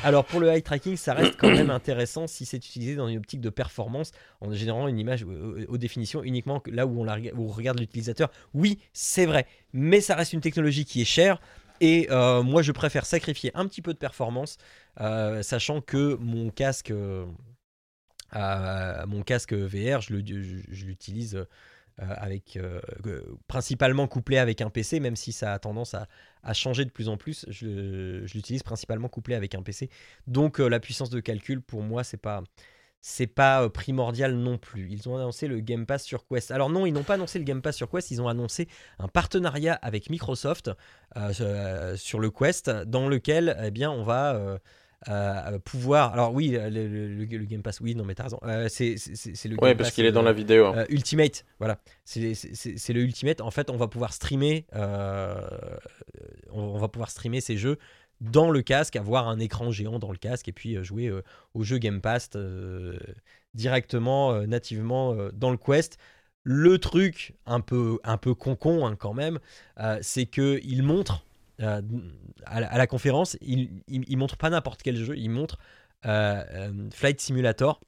Alors 0.03 0.25
pour 0.25 0.39
le 0.39 0.47
eye 0.47 0.61
tracking, 0.61 0.95
ça 0.95 1.13
reste 1.13 1.37
quand 1.37 1.49
même 1.49 1.69
intéressant 1.69 2.27
si 2.27 2.45
c'est 2.45 2.57
utilisé 2.57 2.95
dans 2.95 3.07
une 3.07 3.17
optique 3.17 3.41
de 3.41 3.49
performance 3.49 4.11
en 4.41 4.53
générant 4.53 4.87
une 4.87 4.99
image 4.99 5.23
euh, 5.23 5.65
aux 5.67 5.77
définitions 5.77 6.23
uniquement 6.23 6.59
que 6.59 6.69
là 6.71 6.85
où 6.85 7.03
on, 7.03 7.47
regarde 7.47 7.79
l'utilisateur. 7.79 8.29
Oui, 8.53 8.79
c'est 8.93 9.25
vrai, 9.25 9.47
mais 9.73 9.99
ça 10.01 10.15
reste 10.15 10.33
une 10.33 10.41
technologie 10.41 10.85
qui 10.85 11.01
est 11.01 11.05
chère 11.05 11.41
Et 11.81 12.07
euh, 12.11 12.43
moi, 12.43 12.61
je 12.61 12.71
préfère 12.71 13.05
sacrifier 13.05 13.51
un 13.55 13.67
petit 13.67 13.81
peu 13.81 13.93
de 13.93 13.97
performance, 13.97 14.57
euh, 15.01 15.41
sachant 15.41 15.81
que 15.81 16.15
mon 16.19 16.51
casque, 16.51 16.91
euh, 16.91 17.25
euh, 18.35 19.05
mon 19.07 19.23
casque 19.23 19.53
VR, 19.53 20.01
je 20.01 20.13
l'utilise 20.13 21.35
euh, 21.35 21.47
euh, 21.99 22.79
euh, 23.07 23.21
principalement 23.47 24.07
couplé 24.07 24.37
avec 24.37 24.61
un 24.61 24.69
PC, 24.69 24.99
même 24.99 25.15
si 25.15 25.31
ça 25.31 25.53
a 25.53 25.59
tendance 25.59 25.95
à, 25.95 26.07
changer 26.53 26.85
de 26.85 26.91
plus 26.91 27.09
en 27.09 27.17
plus. 27.17 27.45
Je, 27.49 28.21
l'utilise 28.33 28.63
principalement 28.63 29.09
couplé 29.09 29.35
avec 29.35 29.55
un 29.55 29.63
PC. 29.63 29.89
Donc 30.27 30.59
euh, 30.59 30.67
la 30.67 30.79
puissance 30.79 31.09
de 31.09 31.19
calcul, 31.19 31.61
pour 31.61 31.81
moi, 31.81 32.03
c'est 32.03 32.17
pas 32.17 32.43
c'est 32.99 33.27
pas 33.27 33.69
primordial 33.69 34.35
non 34.35 34.57
plus. 34.57 34.89
Ils 34.91 35.07
ont 35.07 35.15
annoncé 35.15 35.47
le 35.47 35.59
Game 35.59 35.85
Pass 35.85 36.03
sur 36.03 36.27
Quest. 36.27 36.51
Alors 36.51 36.69
non, 36.69 36.85
ils 36.85 36.91
n'ont 36.91 37.03
pas 37.03 37.13
annoncé 37.13 37.39
le 37.39 37.45
Game 37.45 37.61
Pass 37.61 37.77
sur 37.77 37.89
Quest, 37.89 38.11
ils 38.11 38.21
ont 38.21 38.27
annoncé 38.27 38.67
un 38.99 39.07
partenariat 39.07 39.73
avec 39.73 40.09
Microsoft 40.09 40.71
sur 41.15 42.19
le 42.19 42.29
Quest, 42.29 42.69
dans 42.69 43.07
lequel 43.07 43.55
eh 43.63 43.71
bien 43.71 43.91
on 43.91 44.03
va 44.03 44.59
euh, 45.09 45.59
pouvoir. 45.59 46.13
Alors 46.13 46.33
oui, 46.33 46.49
le, 46.49 46.69
le- 46.69 46.87
le- 47.07 47.25
le 47.25 47.45
Game 47.45 47.61
Pass, 47.61 47.79
oui, 47.81 47.95
non 47.95 48.03
mais 48.03 48.15
t'as 48.15 48.23
raison. 48.23 48.39
Euh, 48.43 48.67
c'est 48.69 48.97
c'est- 48.97 49.35
c'est 49.35 49.49
le 49.49 49.57
Ouais, 49.57 49.69
Game 49.69 49.77
parce 49.77 49.89
Pass, 49.89 49.95
qu'il 49.95 50.05
est 50.05 50.11
dans 50.11 50.21
euh, 50.21 50.25
la 50.25 50.33
vidéo. 50.33 50.73
euh, 50.73 50.85
Ultimate, 50.89 51.45
voilà. 51.59 51.79
C'est 52.03 52.33
le 52.93 53.01
Ultimate. 53.01 53.41
En 53.41 53.51
fait, 53.51 53.69
on 53.69 53.77
va 53.77 53.87
pouvoir 53.87 54.13
streamer. 54.13 54.65
euh, 54.75 55.39
on, 56.51 56.77
va 56.77 56.87
pouvoir 56.87 57.09
streamer 57.09 57.41
ces 57.41 57.57
jeux 57.57 57.77
dans 58.21 58.49
le 58.49 58.61
casque, 58.61 58.95
avoir 58.95 59.27
un 59.27 59.39
écran 59.39 59.71
géant 59.71 59.99
dans 59.99 60.11
le 60.11 60.17
casque 60.17 60.47
et 60.47 60.51
puis 60.53 60.75
euh, 60.75 60.83
jouer 60.83 61.07
euh, 61.07 61.21
au 61.53 61.63
jeu 61.63 61.77
Game 61.77 62.01
Pass 62.01 62.29
euh, 62.35 62.97
directement, 63.53 64.33
euh, 64.33 64.45
nativement 64.45 65.13
euh, 65.13 65.29
dans 65.33 65.51
le 65.51 65.57
Quest. 65.57 65.97
Le 66.43 66.77
truc 66.79 67.35
un 67.45 67.59
peu, 67.59 67.99
un 68.05 68.17
peu 68.17 68.33
concon 68.33 68.87
hein, 68.87 68.95
quand 68.95 69.13
même, 69.13 69.39
euh, 69.79 69.99
c'est 70.01 70.25
que 70.27 70.59
il 70.63 70.81
montre 70.81 71.13
euh, 71.15 71.26
à, 71.59 71.81
la, 72.59 72.67
à 72.67 72.77
la 72.77 72.87
conférence, 72.87 73.37
il, 73.41 74.17
montre 74.17 74.37
pas 74.37 74.49
n'importe 74.49 74.81
quel 74.83 74.95
jeu, 74.95 75.17
il 75.17 75.29
montre 75.29 75.57
euh, 76.05 76.43
euh, 76.51 76.89
Flight 76.91 77.19
Simulator 77.19 77.79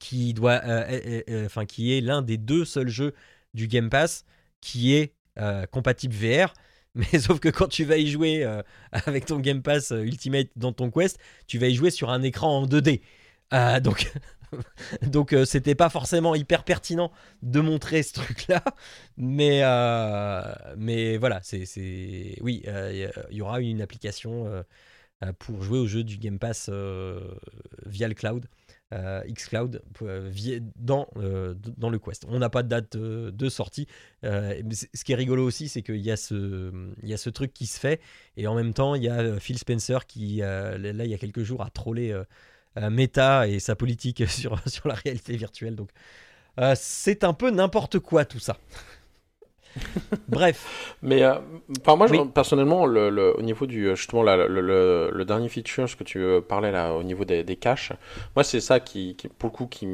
qui 0.00 0.34
doit, 0.34 0.60
euh, 0.64 0.84
euh, 0.90 1.22
euh, 1.28 1.46
enfin 1.46 1.66
qui 1.66 1.96
est 1.96 2.00
l'un 2.00 2.22
des 2.22 2.36
deux 2.36 2.64
seuls 2.64 2.88
jeux 2.88 3.14
du 3.54 3.68
Game 3.68 3.90
Pass 3.90 4.24
qui 4.60 4.94
est 4.94 5.14
euh, 5.38 5.66
compatible 5.66 6.14
VR. 6.14 6.54
Mais 6.94 7.18
sauf 7.18 7.40
que 7.40 7.48
quand 7.48 7.66
tu 7.68 7.84
vas 7.84 7.96
y 7.96 8.06
jouer 8.06 8.44
euh, 8.44 8.62
avec 8.92 9.26
ton 9.26 9.40
Game 9.40 9.62
Pass 9.62 9.90
euh, 9.92 10.02
Ultimate 10.02 10.48
dans 10.56 10.72
ton 10.72 10.90
Quest, 10.90 11.18
tu 11.46 11.58
vas 11.58 11.66
y 11.66 11.74
jouer 11.74 11.90
sur 11.90 12.10
un 12.10 12.22
écran 12.22 12.58
en 12.58 12.66
2D. 12.66 13.00
Euh, 13.52 13.80
donc, 13.80 14.12
donc 15.06 15.32
euh, 15.32 15.44
c'était 15.44 15.74
pas 15.74 15.88
forcément 15.90 16.34
hyper 16.34 16.64
pertinent 16.64 17.10
de 17.42 17.60
montrer 17.60 18.02
ce 18.02 18.14
truc-là, 18.14 18.62
mais 19.16 19.60
euh, 19.64 20.42
mais 20.76 21.16
voilà, 21.16 21.40
c'est 21.42 21.64
oui, 22.40 22.62
euh, 22.68 23.08
il 23.30 23.36
y 23.36 23.42
aura 23.42 23.60
une 23.60 23.82
application 23.82 24.46
euh, 24.46 24.62
euh, 25.24 25.32
pour 25.38 25.62
jouer 25.62 25.78
au 25.78 25.86
jeu 25.86 26.04
du 26.04 26.18
Game 26.18 26.38
Pass 26.38 26.68
euh, 26.72 27.20
via 27.86 28.08
le 28.08 28.14
cloud. 28.14 28.46
euh, 28.92 29.22
xCloud 29.28 29.82
euh, 30.02 30.28
via- 30.30 30.60
dans, 30.76 31.08
euh, 31.16 31.54
dans 31.78 31.90
le 31.90 31.98
Quest. 31.98 32.24
On 32.28 32.38
n'a 32.38 32.50
pas 32.50 32.62
de 32.62 32.68
date 32.68 32.96
euh, 32.96 33.30
de 33.32 33.48
sortie. 33.48 33.86
Euh, 34.24 34.60
ce 34.94 35.04
qui 35.04 35.12
est 35.12 35.16
rigolo 35.16 35.44
aussi, 35.44 35.68
c'est 35.68 35.82
qu'il 35.82 35.96
y, 35.96 36.10
a 36.10 36.16
ce- 36.16 36.92
il 37.02 37.08
y 37.08 37.14
a 37.14 37.16
ce 37.16 37.30
truc 37.30 37.52
qui 37.52 37.66
se 37.66 37.80
fait, 37.80 38.00
et 38.36 38.46
en 38.46 38.54
même 38.54 38.74
temps, 38.74 38.94
il 38.94 39.02
y 39.04 39.08
a 39.08 39.18
euh, 39.20 39.38
Phil 39.40 39.58
Spencer 39.58 40.06
qui, 40.06 40.42
euh, 40.42 40.78
là, 40.78 41.04
il 41.04 41.10
y 41.10 41.14
a 41.14 41.18
quelques 41.18 41.42
jours, 41.42 41.62
a 41.62 41.70
trollé 41.70 42.12
euh, 42.12 42.22
euh, 42.22 42.24
Meta 42.76 43.46
et 43.48 43.60
sa 43.60 43.76
politique 43.76 44.28
sur, 44.28 44.60
sur 44.68 44.88
la 44.88 44.94
réalité 44.94 45.36
virtuelle. 45.36 45.76
Donc, 45.76 45.90
euh, 46.58 46.74
c'est 46.76 47.24
un 47.24 47.32
peu 47.32 47.50
n'importe 47.50 47.98
quoi 47.98 48.24
tout 48.24 48.38
ça. 48.38 48.56
Bref, 50.28 50.74
Mais 51.02 51.22
euh, 51.22 51.34
enfin, 51.80 51.96
moi, 51.96 52.06
je- 52.06 52.14
personnellement, 52.32 52.86
le, 52.86 53.10
le- 53.10 53.36
au 53.38 53.42
niveau 53.42 53.66
du 53.66 53.94
justement 53.96 54.22
là, 54.22 54.36
le, 54.36 55.24
dernier 55.24 55.48
feature, 55.48 55.88
ce 55.88 55.96
que 55.96 56.04
tu 56.04 56.18
euh, 56.18 56.40
parlais 56.40 56.70
là, 56.70 56.94
au 56.94 57.02
niveau 57.02 57.24
des, 57.24 57.42
des 57.44 57.56
caches, 57.56 57.92
moi, 58.36 58.44
c'est 58.44 58.60
ça 58.60 58.80
qui, 58.80 59.16
qui, 59.16 59.28
pour 59.28 59.50
le 59.50 59.54
coup, 59.56 59.66
qui, 59.66 59.86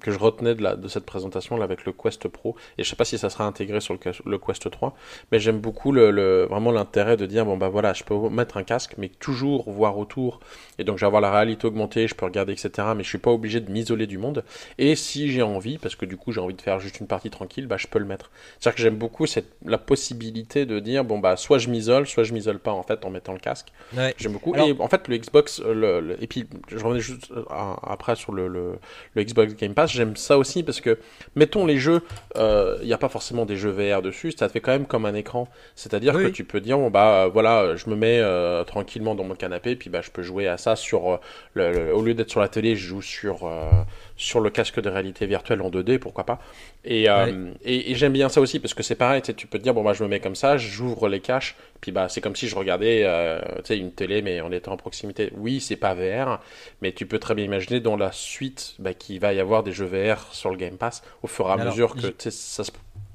que 0.00 0.10
je 0.10 0.18
retenais 0.18 0.54
de, 0.54 0.62
la, 0.62 0.76
de 0.76 0.88
cette 0.88 1.04
présentation 1.06 1.56
là 1.56 1.64
avec 1.64 1.84
le 1.84 1.92
Quest 1.92 2.28
Pro. 2.28 2.56
Et 2.78 2.84
je 2.84 2.88
sais 2.88 2.96
pas 2.96 3.04
si 3.04 3.18
ça 3.18 3.30
sera 3.30 3.44
intégré 3.46 3.80
sur 3.80 3.94
le, 4.24 4.38
Quest 4.38 4.70
3, 4.70 4.94
mais 5.30 5.38
j'aime 5.40 5.58
beaucoup 5.60 5.92
le, 5.92 6.10
le- 6.10 6.46
vraiment 6.48 6.70
l'intérêt 6.70 7.16
de 7.16 7.26
dire 7.26 7.44
bon 7.44 7.56
bah 7.56 7.68
voilà, 7.68 7.92
je 7.92 8.04
peux 8.04 8.14
mettre 8.30 8.56
un 8.56 8.62
casque, 8.64 8.94
mais 8.98 9.08
toujours 9.08 9.70
voir 9.70 9.98
autour. 9.98 10.40
Et 10.78 10.84
donc, 10.84 10.96
je 10.98 11.02
vais 11.02 11.06
avoir 11.06 11.20
la 11.22 11.30
réalité 11.30 11.66
augmentée, 11.66 12.08
je 12.08 12.14
peux 12.14 12.24
regarder, 12.26 12.52
etc. 12.52 12.94
Mais 12.94 13.02
je 13.04 13.08
suis 13.08 13.18
pas 13.18 13.30
obligé 13.30 13.60
de 13.60 13.70
m'isoler 13.70 14.06
du 14.06 14.18
monde. 14.18 14.44
Et 14.78 14.96
si 14.96 15.30
j'ai 15.30 15.42
envie, 15.42 15.78
parce 15.78 15.96
que 15.96 16.06
du 16.06 16.16
coup, 16.16 16.32
j'ai 16.32 16.40
envie 16.40 16.54
de 16.54 16.62
faire 16.62 16.80
juste 16.80 17.00
une 17.00 17.06
partie 17.06 17.30
tranquille, 17.30 17.66
bah 17.66 17.76
je 17.78 17.86
peux 17.86 17.98
le 17.98 18.04
mettre. 18.04 18.30
C'est-à-dire 18.58 18.76
que 18.76 18.82
j'aime 18.92 18.98
beaucoup 18.98 19.26
cette, 19.26 19.46
la 19.64 19.78
possibilité 19.78 20.66
de 20.66 20.78
dire 20.78 21.04
bon 21.04 21.18
bah 21.18 21.36
soit 21.36 21.58
je 21.58 21.68
m'isole, 21.68 22.06
soit 22.06 22.24
je 22.24 22.32
m'isole 22.32 22.58
pas 22.58 22.72
en 22.72 22.82
fait 22.82 23.04
en 23.04 23.10
mettant 23.10 23.32
le 23.32 23.38
casque. 23.38 23.68
ouais. 23.96 24.14
J'aime 24.18 24.32
beaucoup. 24.32 24.52
Alors- 24.54 24.68
Et 24.68 24.76
en 24.78 24.88
fait 24.88 25.08
le 25.08 25.16
Xbox, 25.16 25.60
euh, 25.64 25.72
le, 25.74 26.00
le- 26.00 26.22
et 26.22 26.26
puis 26.26 26.46
je 26.68 26.76
revenais 26.84 27.00
juste 27.00 27.30
euh, 27.30 27.42
après 27.82 28.16
sur 28.16 28.32
le, 28.32 28.48
le, 28.48 28.72
le 29.14 29.24
Xbox 29.24 29.54
Game 29.54 29.74
Pass, 29.74 29.90
j'aime 29.92 30.16
ça 30.16 30.36
aussi 30.38 30.62
parce 30.62 30.80
que 30.80 30.98
mettons 31.36 31.64
les 31.66 31.78
jeux, 31.78 32.02
euh, 32.36 32.76
il 32.82 32.86
n'y 32.86 32.92
a 32.92 32.98
pas 32.98 33.08
forcément 33.08 33.46
des 33.46 33.56
jeux 33.56 33.70
VR 33.70 34.02
dessus, 34.02 34.32
ça 34.32 34.48
te 34.48 34.52
fait 34.52 34.60
quand 34.60 34.72
même 34.72 34.86
comme 34.86 35.06
un 35.06 35.14
écran. 35.14 35.48
C'est-à-dire 35.74 36.14
Oui, 36.14 36.24
que 36.24 36.28
tu 36.28 36.44
peux 36.44 36.60
dire 36.60 36.78
bon 36.78 36.90
bah 36.90 37.24
euh, 37.24 37.28
voilà, 37.32 37.76
je 37.76 37.88
me 37.88 37.96
mets 37.96 38.18
euh, 38.20 38.64
tranquillement 38.64 39.14
dans 39.14 39.24
mon 39.24 39.34
canapé, 39.34 39.76
puis 39.76 39.88
bah 39.90 40.00
je 40.02 40.10
peux 40.10 40.22
jouer 40.22 40.48
à 40.48 40.56
ça 40.58 40.76
sur 40.76 41.12
euh, 41.12 41.16
le, 41.54 41.72
le- 41.72 41.94
au 41.94 42.02
lieu 42.02 42.14
d'être 42.14 42.30
sur 42.30 42.40
la 42.40 42.48
télé, 42.48 42.76
je 42.76 42.86
joue 42.88 43.02
sur 43.02 43.46
euh, 43.46 43.70
sur 44.16 44.40
le 44.40 44.50
casque 44.50 44.80
de 44.80 44.88
réalité 44.88 45.26
virtuelle 45.26 45.62
en 45.62 45.70
2D, 45.70 45.98
pourquoi 45.98 46.24
pas. 46.24 46.40
Et, 46.84 47.08
euh, 47.08 47.52
et, 47.64 47.90
et 47.90 47.94
j'aime 47.94 48.12
bien 48.12 48.28
ça 48.28 48.40
aussi 48.40 48.60
parce 48.60 48.74
que 48.74 48.82
c'est 48.82 48.94
pareil, 48.94 49.22
tu 49.22 49.46
peux 49.46 49.58
te 49.58 49.62
dire 49.62 49.74
bon 49.74 49.82
bah 49.82 49.92
je 49.92 50.02
me 50.02 50.08
mets 50.08 50.20
comme 50.20 50.34
ça, 50.34 50.56
j'ouvre 50.56 51.08
les 51.08 51.20
caches, 51.20 51.56
puis 51.80 51.92
bah 51.92 52.08
c'est 52.08 52.20
comme 52.20 52.36
si 52.36 52.48
je 52.48 52.56
regardais 52.56 53.02
euh, 53.04 53.40
une 53.70 53.92
télé 53.92 54.22
mais 54.22 54.40
en 54.40 54.52
étant 54.52 54.72
en 54.72 54.76
proximité. 54.76 55.32
Oui, 55.36 55.60
c'est 55.60 55.76
pas 55.76 55.94
VR, 55.94 56.40
mais 56.80 56.92
tu 56.92 57.06
peux 57.06 57.18
très 57.18 57.34
bien 57.34 57.44
imaginer 57.44 57.80
dans 57.80 57.96
la 57.96 58.12
suite 58.12 58.74
bah, 58.78 58.94
qu'il 58.94 59.20
va 59.20 59.32
y 59.32 59.40
avoir 59.40 59.62
des 59.62 59.72
jeux 59.72 59.86
VR 59.86 60.32
sur 60.32 60.50
le 60.50 60.56
Game 60.56 60.76
Pass 60.76 61.02
au 61.22 61.26
fur 61.26 61.46
et 61.46 61.50
à 61.50 61.52
Alors, 61.54 61.66
mesure 61.66 61.94
que 61.94 62.30
ça 62.30 62.64
se 62.64 62.70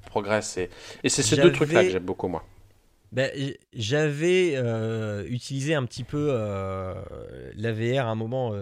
progresse 0.08 0.58
et, 0.58 0.70
et 1.04 1.10
c'est 1.10 1.24
ces 1.24 1.38
deux 1.38 1.52
trucs 1.52 1.72
là 1.72 1.84
que 1.84 1.90
j'aime 1.90 2.04
beaucoup 2.04 2.28
moi. 2.28 2.44
Ben, 3.14 3.32
j'avais 3.74 4.54
euh, 4.56 5.26
utilisé 5.30 5.74
un 5.74 5.86
petit 5.86 6.04
peu 6.04 6.28
euh, 6.32 6.94
la 7.56 7.72
VR 7.72 8.08
à 8.08 8.12
un 8.12 8.16
moment, 8.16 8.54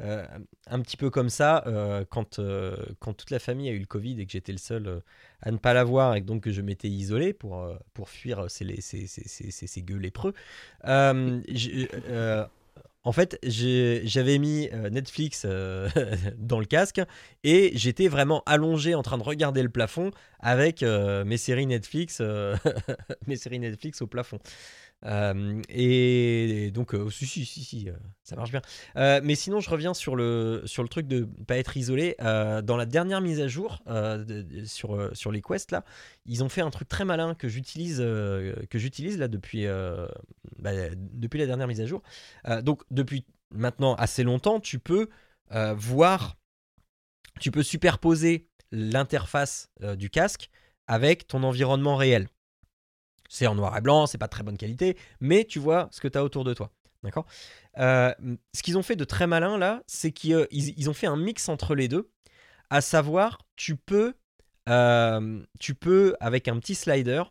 euh, 0.00 0.24
un 0.68 0.80
petit 0.80 0.96
peu 0.96 1.10
comme 1.10 1.28
ça, 1.28 1.64
euh, 1.66 2.04
quand, 2.08 2.38
euh, 2.38 2.76
quand 3.00 3.14
toute 3.14 3.30
la 3.30 3.40
famille 3.40 3.68
a 3.68 3.72
eu 3.72 3.80
le 3.80 3.86
Covid 3.86 4.20
et 4.20 4.26
que 4.26 4.32
j'étais 4.32 4.52
le 4.52 4.58
seul 4.58 5.02
à 5.42 5.50
ne 5.50 5.56
pas 5.56 5.72
l'avoir 5.74 6.14
et 6.14 6.20
donc 6.20 6.44
que 6.44 6.52
je 6.52 6.62
m'étais 6.62 6.88
isolé 6.88 7.32
pour, 7.32 7.66
pour 7.94 8.08
fuir 8.08 8.48
ces, 8.48 8.80
ces, 8.80 9.06
ces, 9.06 9.50
ces, 9.50 9.82
gueux 9.82 9.98
lépreux. 9.98 10.34
En 13.04 13.12
fait, 13.12 13.38
j'avais 13.42 14.38
mis 14.38 14.68
Netflix 14.90 15.46
dans 16.36 16.60
le 16.60 16.66
casque 16.66 17.00
et 17.42 17.72
j'étais 17.74 18.08
vraiment 18.08 18.42
allongé 18.44 18.94
en 18.94 19.02
train 19.02 19.18
de 19.18 19.22
regarder 19.22 19.62
le 19.62 19.70
plafond 19.70 20.10
avec 20.40 20.82
mes 20.82 21.36
séries 21.38 21.66
Netflix, 21.66 22.20
mes 23.26 23.36
séries 23.36 23.60
Netflix 23.60 24.02
au 24.02 24.06
plafond. 24.06 24.38
Et 25.04 26.70
donc, 26.74 26.94
euh, 26.94 27.08
si, 27.10 27.26
si, 27.26 27.44
si, 27.46 27.88
euh, 27.88 27.92
ça 28.22 28.36
marche 28.36 28.50
bien. 28.50 28.62
Euh, 28.96 29.20
mais 29.22 29.34
sinon, 29.34 29.60
je 29.60 29.70
reviens 29.70 29.94
sur 29.94 30.16
le, 30.16 30.62
sur 30.66 30.82
le 30.82 30.88
truc 30.88 31.06
de 31.06 31.28
pas 31.46 31.56
être 31.56 31.76
isolé. 31.76 32.16
Euh, 32.20 32.62
dans 32.62 32.76
la 32.76 32.86
dernière 32.86 33.20
mise 33.20 33.40
à 33.40 33.48
jour 33.48 33.82
sur, 34.64 35.16
sur 35.16 35.32
les 35.32 35.42
quests, 35.42 35.70
là, 35.70 35.84
ils 36.26 36.42
ont 36.42 36.48
fait 36.48 36.62
un 36.62 36.70
truc 36.70 36.88
très 36.88 37.04
malin 37.04 37.34
que 37.34 37.48
j'utilise 37.48 37.98
que 37.98 38.78
j'utilise 38.78 39.18
là 39.18 39.28
depuis, 39.28 39.66
bah, 40.58 40.72
depuis 40.94 41.38
la 41.38 41.46
dernière 41.46 41.68
mise 41.68 41.80
à 41.80 41.86
jour. 41.86 42.02
Donc, 42.62 42.82
depuis 42.90 43.24
maintenant 43.50 43.94
assez 43.94 44.24
longtemps, 44.24 44.60
tu 44.60 44.78
peux 44.78 45.08
voir, 45.50 46.36
tu 47.40 47.50
peux 47.50 47.62
superposer 47.62 48.48
l'interface 48.72 49.70
du 49.96 50.10
casque 50.10 50.50
avec 50.86 51.26
ton 51.26 51.42
environnement 51.42 51.96
réel. 51.96 52.28
C'est 53.28 53.46
en 53.46 53.54
noir 53.54 53.76
et 53.76 53.80
blanc, 53.80 54.06
c'est 54.06 54.18
pas 54.18 54.26
de 54.26 54.30
très 54.30 54.42
bonne 54.42 54.56
qualité, 54.56 54.96
mais 55.20 55.44
tu 55.44 55.58
vois 55.58 55.88
ce 55.92 56.00
que 56.00 56.08
tu 56.08 56.18
as 56.18 56.24
autour 56.24 56.44
de 56.44 56.54
toi. 56.54 56.72
D'accord? 57.02 57.26
Euh, 57.78 58.12
Ce 58.54 58.62
qu'ils 58.62 58.76
ont 58.76 58.82
fait 58.82 58.96
de 58.96 59.04
très 59.04 59.26
malin 59.26 59.58
là, 59.58 59.82
c'est 59.86 60.10
qu'ils 60.10 60.34
euh, 60.34 60.88
ont 60.88 60.94
fait 60.94 61.06
un 61.06 61.16
mix 61.16 61.48
entre 61.48 61.74
les 61.74 61.88
deux, 61.88 62.10
à 62.70 62.80
savoir, 62.80 63.38
tu 63.56 63.76
peux, 63.76 64.14
euh, 64.68 65.42
tu 65.60 65.74
peux 65.74 66.16
avec 66.20 66.48
un 66.48 66.58
petit 66.58 66.74
slider, 66.74 67.22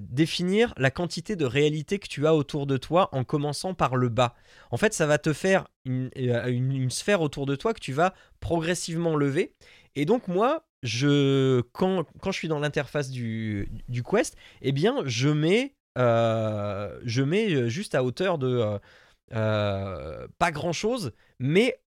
définir 0.00 0.72
la 0.78 0.90
quantité 0.90 1.36
de 1.36 1.44
réalité 1.44 1.98
que 1.98 2.08
tu 2.08 2.26
as 2.26 2.34
autour 2.34 2.66
de 2.66 2.78
toi 2.78 3.10
en 3.12 3.24
commençant 3.24 3.74
par 3.74 3.94
le 3.94 4.08
bas. 4.08 4.34
En 4.70 4.78
fait, 4.78 4.94
ça 4.94 5.06
va 5.06 5.18
te 5.18 5.34
faire 5.34 5.68
une 5.84 6.90
sphère 6.90 7.20
autour 7.20 7.44
de 7.44 7.56
toi 7.56 7.74
que 7.74 7.80
tu 7.80 7.92
vas 7.92 8.14
progressivement 8.40 9.16
lever. 9.16 9.54
Et 9.96 10.06
donc 10.06 10.28
moi, 10.28 10.64
je, 10.82 11.60
quand, 11.72 12.04
quand 12.20 12.32
je 12.32 12.38
suis 12.38 12.48
dans 12.48 12.58
l'interface 12.58 13.10
du, 13.10 13.68
du 13.88 14.02
Quest, 14.02 14.36
eh 14.62 14.72
bien, 14.72 15.02
je 15.04 15.28
mets, 15.28 15.74
euh, 15.98 16.98
je 17.04 17.22
mets 17.22 17.52
euh, 17.52 17.68
juste 17.68 17.94
à 17.94 18.02
hauteur 18.04 18.38
de 18.38 18.78
euh, 19.32 20.28
pas 20.38 20.50
grand-chose, 20.50 21.12
mais 21.38 21.80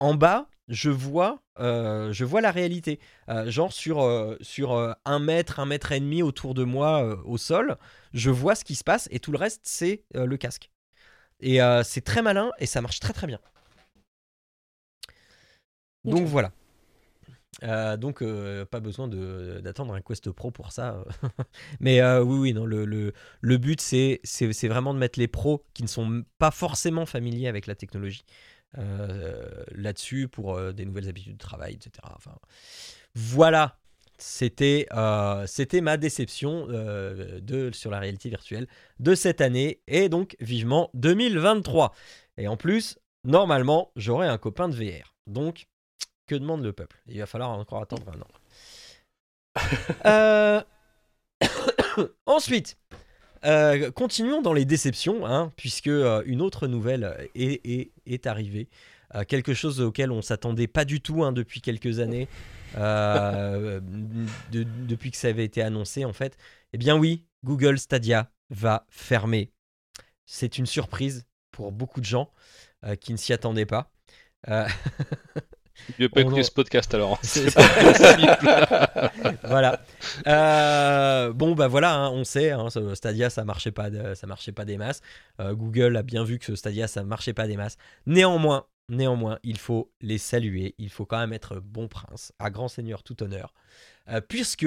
en 0.00 0.14
bas, 0.14 0.48
je 0.68 0.90
vois, 0.90 1.42
euh, 1.60 2.12
je 2.12 2.24
vois 2.24 2.40
la 2.40 2.50
réalité. 2.50 2.98
Genre 3.46 3.72
sur, 3.72 4.36
sur 4.40 4.96
un 5.04 5.18
mètre, 5.18 5.60
un 5.60 5.66
mètre 5.66 5.92
et 5.92 6.00
demi 6.00 6.22
autour 6.22 6.54
de 6.54 6.64
moi 6.64 7.22
au 7.24 7.38
sol, 7.38 7.76
je 8.12 8.30
vois 8.30 8.54
ce 8.54 8.64
qui 8.64 8.74
se 8.74 8.84
passe 8.84 9.08
et 9.10 9.20
tout 9.20 9.32
le 9.32 9.38
reste, 9.38 9.60
c'est 9.64 10.04
le 10.14 10.36
casque. 10.36 10.70
Et 11.40 11.58
c'est 11.84 12.02
très 12.02 12.22
malin 12.22 12.50
et 12.58 12.66
ça 12.66 12.80
marche 12.80 13.00
très 13.00 13.12
très 13.12 13.26
bien. 13.26 13.38
Donc 16.04 16.26
voilà. 16.26 16.52
Euh, 17.62 17.96
donc 17.96 18.22
euh, 18.22 18.64
pas 18.64 18.80
besoin 18.80 19.08
d'attendre 19.08 19.94
un 19.94 20.00
Quest 20.00 20.30
Pro 20.30 20.50
pour 20.50 20.72
ça. 20.72 21.04
Mais 21.80 22.00
euh, 22.00 22.22
oui, 22.22 22.38
oui, 22.38 22.52
non, 22.54 22.64
le, 22.64 23.12
but 23.58 23.80
c'est 23.80 24.20
vraiment 24.68 24.94
de 24.94 24.98
mettre 24.98 25.18
les 25.18 25.28
pros 25.28 25.64
qui 25.74 25.82
ne 25.82 25.88
sont 25.88 26.24
pas 26.38 26.50
forcément 26.50 27.06
familiers 27.06 27.48
avec 27.48 27.66
la 27.66 27.74
technologie 27.74 28.24
là-dessus 29.74 30.28
pour 30.28 30.58
des 30.72 30.86
nouvelles 30.86 31.08
habitudes 31.08 31.34
de 31.34 31.38
travail, 31.38 31.74
etc. 31.74 31.90
Enfin, 32.16 32.34
voilà, 33.14 33.78
c'était 34.16 34.86
ma 34.90 35.96
déception 35.98 36.66
de, 36.68 37.70
sur 37.74 37.90
la 37.90 38.00
réalité 38.00 38.30
virtuelle 38.30 38.66
de 38.98 39.14
cette 39.14 39.42
année 39.42 39.82
et 39.88 40.08
donc 40.08 40.36
vivement 40.40 40.88
2023. 40.94 41.92
Et 42.38 42.48
en 42.48 42.56
plus, 42.56 42.98
normalement, 43.24 43.92
j'aurai 43.94 44.26
un 44.26 44.38
copain 44.38 44.70
de 44.70 44.74
VR. 44.74 45.14
Donc, 45.26 45.66
que 46.32 46.38
demande 46.38 46.62
le 46.62 46.72
peuple 46.72 47.00
Il 47.06 47.18
va 47.18 47.26
falloir 47.26 47.50
encore 47.50 47.82
attendre 47.82 48.06
un 48.08 48.20
an. 48.20 48.28
Euh, 50.06 50.62
Ensuite, 52.26 52.78
euh, 53.44 53.90
continuons 53.90 54.40
dans 54.40 54.52
les 54.54 54.64
déceptions, 54.64 55.26
hein, 55.26 55.52
puisque 55.56 55.88
euh, 55.88 56.22
une 56.26 56.40
autre 56.40 56.66
nouvelle 56.68 57.28
est, 57.34 57.60
est- 57.70 57.92
est 58.06 58.26
arrivée. 58.26 58.68
Euh, 59.14 59.24
quelque 59.24 59.52
chose 59.52 59.80
auquel 59.82 60.10
on 60.10 60.22
s'attendait 60.22 60.68
pas 60.68 60.86
du 60.86 61.02
tout 61.02 61.22
hein, 61.22 61.32
depuis 61.32 61.60
quelques 61.60 61.98
années, 61.98 62.28
de- 62.74 63.82
depuis 64.52 65.10
que 65.10 65.18
ça 65.18 65.28
avait 65.28 65.44
été 65.44 65.60
annoncé 65.60 66.06
en 66.06 66.14
fait. 66.14 66.38
Eh 66.72 66.78
bien 66.78 66.96
oui, 66.96 67.26
Google 67.44 67.78
Stadia 67.78 68.30
va 68.48 68.86
fermer. 68.88 69.52
C'est 70.24 70.56
une 70.56 70.66
surprise 70.66 71.26
pour 71.50 71.72
beaucoup 71.72 72.00
de 72.00 72.06
gens 72.06 72.30
qui 73.00 73.12
ne 73.12 73.18
s'y 73.18 73.34
attendaient 73.34 73.66
pas. 73.66 73.92
Je 75.98 76.04
vais 76.04 76.08
pas 76.08 76.20
écouter 76.20 76.40
en- 76.40 76.44
ce 76.44 76.50
podcast 76.50 76.94
alors. 76.94 77.18
C'est 77.22 77.46
voilà. 79.44 79.80
Euh, 80.26 81.32
bon, 81.32 81.54
bah 81.54 81.68
voilà, 81.68 81.94
hein, 81.94 82.10
on 82.10 82.24
sait, 82.24 82.50
hein, 82.50 82.70
ce 82.70 82.94
Stadia, 82.94 83.30
ça 83.30 83.44
marchait 83.44 83.72
pas, 83.72 83.90
de- 83.90 84.14
ça 84.14 84.26
marchait 84.26 84.52
pas 84.52 84.64
des 84.64 84.76
masses. 84.76 85.00
Euh, 85.40 85.54
Google 85.54 85.96
a 85.96 86.02
bien 86.02 86.24
vu 86.24 86.38
que 86.38 86.46
ce 86.46 86.56
Stadia, 86.56 86.86
ça 86.88 87.02
marchait 87.04 87.32
pas 87.34 87.46
des 87.46 87.56
masses. 87.56 87.76
Néanmoins, 88.06 88.66
néanmoins, 88.88 89.38
il 89.42 89.58
faut 89.58 89.90
les 90.00 90.18
saluer. 90.18 90.74
Il 90.78 90.90
faut 90.90 91.06
quand 91.06 91.18
même 91.18 91.32
être 91.32 91.56
bon 91.60 91.88
prince, 91.88 92.32
à 92.38 92.50
grand 92.50 92.68
seigneur 92.68 93.02
tout 93.02 93.22
honneur, 93.22 93.52
Euh, 94.08 94.20
puisque 94.20 94.66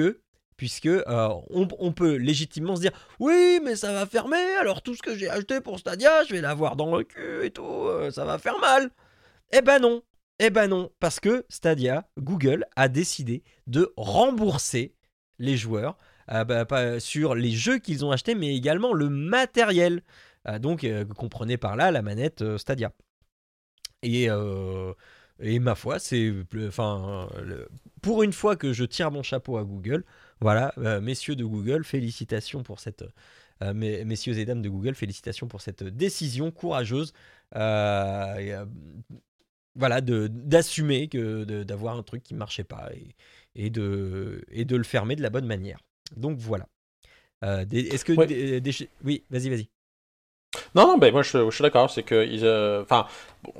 puisque 0.56 0.86
euh, 0.86 1.02
on, 1.50 1.68
on 1.78 1.92
peut 1.92 2.14
légitimement 2.16 2.76
se 2.76 2.80
dire 2.80 2.92
oui 3.20 3.60
mais 3.62 3.76
ça 3.76 3.92
va 3.92 4.06
fermer 4.06 4.42
alors 4.58 4.80
tout 4.80 4.94
ce 4.94 5.02
que 5.02 5.14
j'ai 5.14 5.28
acheté 5.28 5.60
pour 5.60 5.78
Stadia 5.78 6.24
je 6.24 6.32
vais 6.32 6.40
l'avoir 6.40 6.76
dans 6.76 6.96
le 6.96 7.04
cul 7.04 7.44
et 7.44 7.50
tout 7.50 7.62
euh, 7.66 8.10
ça 8.10 8.24
va 8.24 8.38
faire 8.38 8.58
mal 8.58 8.88
eh 9.52 9.60
ben 9.60 9.78
non 9.80 10.00
eh 10.38 10.50
ben 10.50 10.68
non 10.68 10.90
parce 11.00 11.20
que 11.20 11.44
Stadia 11.48 12.08
Google 12.18 12.66
a 12.76 12.88
décidé 12.88 13.42
de 13.66 13.92
rembourser 13.96 14.94
les 15.38 15.56
joueurs 15.56 15.96
euh, 16.30 16.44
bah, 16.44 17.00
sur 17.00 17.34
les 17.34 17.52
jeux 17.52 17.78
qu'ils 17.78 18.04
ont 18.04 18.10
achetés 18.10 18.34
mais 18.34 18.54
également 18.56 18.92
le 18.92 19.08
matériel 19.08 20.02
Euh, 20.48 20.60
donc 20.60 20.84
euh, 20.84 21.04
comprenez 21.04 21.56
par 21.56 21.74
là 21.76 21.90
la 21.90 22.02
manette 22.02 22.56
Stadia 22.58 22.92
et 24.02 25.58
ma 25.58 25.74
foi, 25.74 25.98
c'est 25.98 26.32
enfin 26.68 27.28
pour 28.02 28.22
une 28.22 28.32
fois 28.32 28.56
que 28.56 28.72
je 28.72 28.84
tire 28.84 29.10
mon 29.10 29.22
chapeau 29.22 29.58
à 29.58 29.64
Google. 29.64 30.04
Voilà, 30.40 30.72
messieurs 31.02 31.36
de 31.36 31.44
Google, 31.44 31.84
félicitations 31.84 32.62
pour 32.62 32.80
cette 32.80 33.04
mes- 33.74 34.04
messieurs 34.04 34.38
et 34.38 34.44
dames 34.44 34.62
de 34.62 34.68
Google, 34.68 34.94
félicitations 34.94 35.48
pour 35.48 35.60
cette 35.60 35.82
décision 35.84 36.50
courageuse. 36.50 37.12
Voilà, 39.76 40.00
de 40.00 40.26
d'assumer 40.28 41.08
que 41.08 41.44
d'avoir 41.64 41.96
un 41.96 42.02
truc 42.02 42.22
qui 42.22 42.34
marchait 42.34 42.64
pas 42.64 42.90
et, 42.94 43.14
et 43.54 43.70
de 43.70 44.42
et 44.50 44.64
de 44.64 44.76
le 44.76 44.84
fermer 44.84 45.16
de 45.16 45.22
la 45.22 45.30
bonne 45.30 45.46
manière. 45.46 45.78
Donc 46.16 46.38
voilà. 46.38 46.68
Euh, 47.44 47.64
Est-ce 47.70 48.04
que 48.04 48.12
Ouais. 48.12 48.26
des- 48.26 48.60
des- 48.60 48.88
oui, 49.04 49.24
vas-y, 49.30 49.50
vas-y. 49.50 49.68
Non, 50.74 50.86
non, 50.86 50.98
ben 50.98 51.12
moi 51.12 51.22
je, 51.22 51.50
suis 51.50 51.62
d'accord, 51.62 51.90
c'est 51.90 52.02
que 52.02 52.14
euh, 52.14 52.82
enfin, 52.82 53.06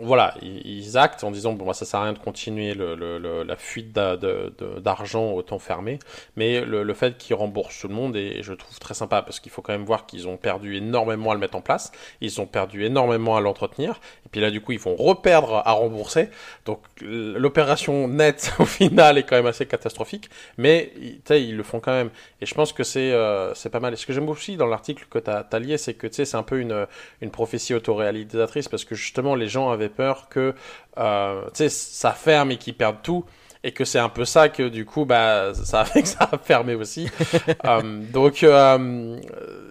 voilà, 0.01 0.35
ils, 0.43 0.97
actent 0.99 1.25
en 1.25 1.31
disant 1.31 1.53
bon, 1.53 1.73
ça 1.73 1.85
sert 1.85 2.01
à 2.01 2.05
rien 2.05 2.13
de 2.13 2.19
continuer 2.19 2.75
la 2.75 3.57
fuite 3.57 3.93
d'argent 3.93 5.33
autant 5.33 5.59
fermé, 5.59 5.99
mais 6.37 6.61
le, 6.61 6.95
fait 6.95 7.17
qu'ils 7.19 7.37
remboursent 7.37 7.81
tout 7.81 7.89
le 7.89 7.95
monde 7.95 8.17
est, 8.17 8.43
je 8.43 8.53
trouve 8.53 8.79
très 8.79 8.95
sympa 8.95 9.23
parce 9.23 9.41
qu'il 9.41 9.53
faut 9.53 9.63
quand 9.63 9.73
même 9.73 9.85
voir 9.85 10.07
qu'ils 10.07 10.29
ont 10.29 10.37
perdu 10.37 10.77
énormément 10.77 11.31
à 11.31 11.35
le 11.35 11.41
mettre 11.41 11.57
en 11.57 11.61
place, 11.61 11.93
ils 12.21 12.41
ont 12.41 12.47
perdu 12.47 12.85
énormément 12.85 13.37
à 13.37 13.41
l'entretenir, 13.41 14.01
et 14.25 14.29
puis 14.31 14.41
là 14.41 14.51
du 14.51 14.61
coup 14.61 14.73
ils 14.73 14.79
vont 14.79 14.97
reperdre 14.97 15.63
à 15.65 15.73
rembourser, 15.73 16.29
donc 16.65 16.81
l'opération 17.01 18.09
nette 18.09 18.53
au 18.59 18.65
final 18.67 19.19
est 19.19 19.23
quand 19.25 19.37
même 19.37 19.47
assez 19.47 19.67
catastrophique, 19.67 20.31
mais 20.59 20.93
ils- 21.31 21.57
le 21.57 21.63
font 21.63 21.81
quand 21.81 21.93
même, 21.93 22.11
et 22.41 22.47
je 22.47 22.55
pense 22.55 22.73
que 22.73 22.83
c'est 22.83 23.13
euh, 23.13 23.55
c'est 23.55 23.71
pas 23.71 23.81
mal. 23.81 23.93
Et 23.95 23.97
ce 23.97 24.07
que 24.07 24.13
j'aime 24.13 24.29
aussi 24.29 24.57
dans 24.57 24.67
l'article 24.67 25.07
que 25.09 25.19
tu 25.19 25.31
as, 25.31 25.59
lié, 25.59 25.79
c'est 25.79 25.95
que 25.95 26.07
tu 26.07 26.15
sais, 26.15 26.25
c'est 26.25 26.37
un 26.37 26.43
peu 26.43 26.59
une 26.61 26.76
une 27.21 27.31
prophétie 27.31 27.75
autoréalisatrice 27.75 28.69
parce 28.69 28.85
que 28.85 28.95
justement 28.95 29.35
les 29.35 29.49
gens 29.49 29.71
avaient 29.71 29.89
peur 29.89 30.29
que 30.29 30.55
euh, 30.99 31.43
ça 31.69 32.13
ferme 32.13 32.51
et 32.53 32.57
qu'ils 32.57 32.77
perdent 32.77 33.03
tout 33.03 33.25
et 33.65 33.73
que 33.73 33.85
c'est 33.85 33.99
un 33.99 34.09
peu 34.09 34.25
ça 34.25 34.49
que 34.49 34.69
du 34.69 34.85
coup 34.85 35.05
bah 35.05 35.53
ça 35.55 35.81
a 35.81 35.85
fait 35.93 36.03
que 36.03 36.09
ça 36.09 36.29
a 36.31 36.39
fermé 36.39 36.75
aussi. 36.75 37.09
Euh, 37.65 38.01
donc 38.13 38.43
euh, 38.43 39.19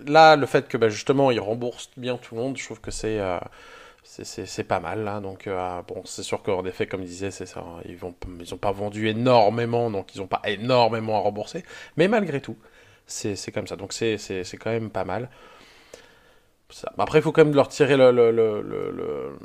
là 0.08 0.36
le 0.36 0.46
fait 0.46 0.68
que 0.68 0.78
bah, 0.78 0.90
justement 0.90 1.32
ils 1.32 1.40
remboursent 1.40 1.90
bien 1.98 2.18
tout 2.18 2.36
le 2.36 2.42
monde 2.42 2.58
je 2.58 2.64
trouve 2.66 2.82
que 2.82 2.92
c'est 2.92 3.20
euh, 3.20 3.38
c'est- 4.04 4.64
pas 4.64 4.80
mal 4.80 5.04
là 5.04 5.20
donc 5.20 5.48
euh, 5.48 5.82
bon 5.88 6.02
c'est 6.06 6.24
sûr 6.24 6.42
qu'en 6.44 6.66
effet 6.66 6.88
comme 6.88 7.02
je 7.02 7.08
disais 7.08 7.32
c'est 7.32 7.46
ça 7.46 7.64
ils 7.88 7.98
vont 7.98 8.14
ils 8.40 8.54
ont 8.54 8.58
pas 8.58 8.72
vendu 8.72 9.08
énormément 9.10 9.90
donc 9.92 10.14
ils 10.16 10.22
ont 10.22 10.28
pas 10.28 10.42
énormément 10.46 11.16
à 11.18 11.20
rembourser 11.20 11.64
mais 11.98 12.08
malgré 12.08 12.42
tout 12.42 12.58
c'est 13.08 13.52
comme 13.54 13.68
ça. 13.68 13.76
Donc 13.76 13.94
c'est 13.94 14.18
quand 14.60 14.72
même 14.72 14.90
pas 14.90 15.06
mal 15.06 15.30
ça. 16.70 16.92
Après, 16.98 17.20
il 17.20 17.22
faut 17.22 17.32
quand 17.32 17.46
même 17.46 17.56
leur 17.56 17.68
tirer 17.68 17.98
le. 17.98 18.12
le, 18.12 18.32
le, 18.32 18.62
le- 18.62 18.92
le- 18.92 19.38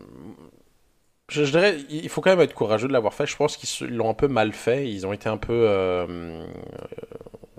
Je, 1.28 1.44
je 1.44 1.50
dirais, 1.52 1.76
il 1.90 2.08
faut 2.08 2.20
quand 2.20 2.30
même 2.30 2.40
être 2.40 2.54
courageux 2.54 2.88
de 2.88 2.92
l'avoir 2.92 3.14
fait. 3.14 3.26
Je 3.26 3.36
pense 3.36 3.56
qu'ils 3.56 3.94
l'ont 3.96 4.10
un 4.10 4.14
peu 4.14 4.26
mal 4.28 4.52
fait. 4.52 4.88
Ils 4.90 5.06
ont 5.06 5.12
été 5.12 5.28
un 5.28 5.36
peu. 5.36 5.52
Euh, 5.52 6.06
euh, 6.08 6.46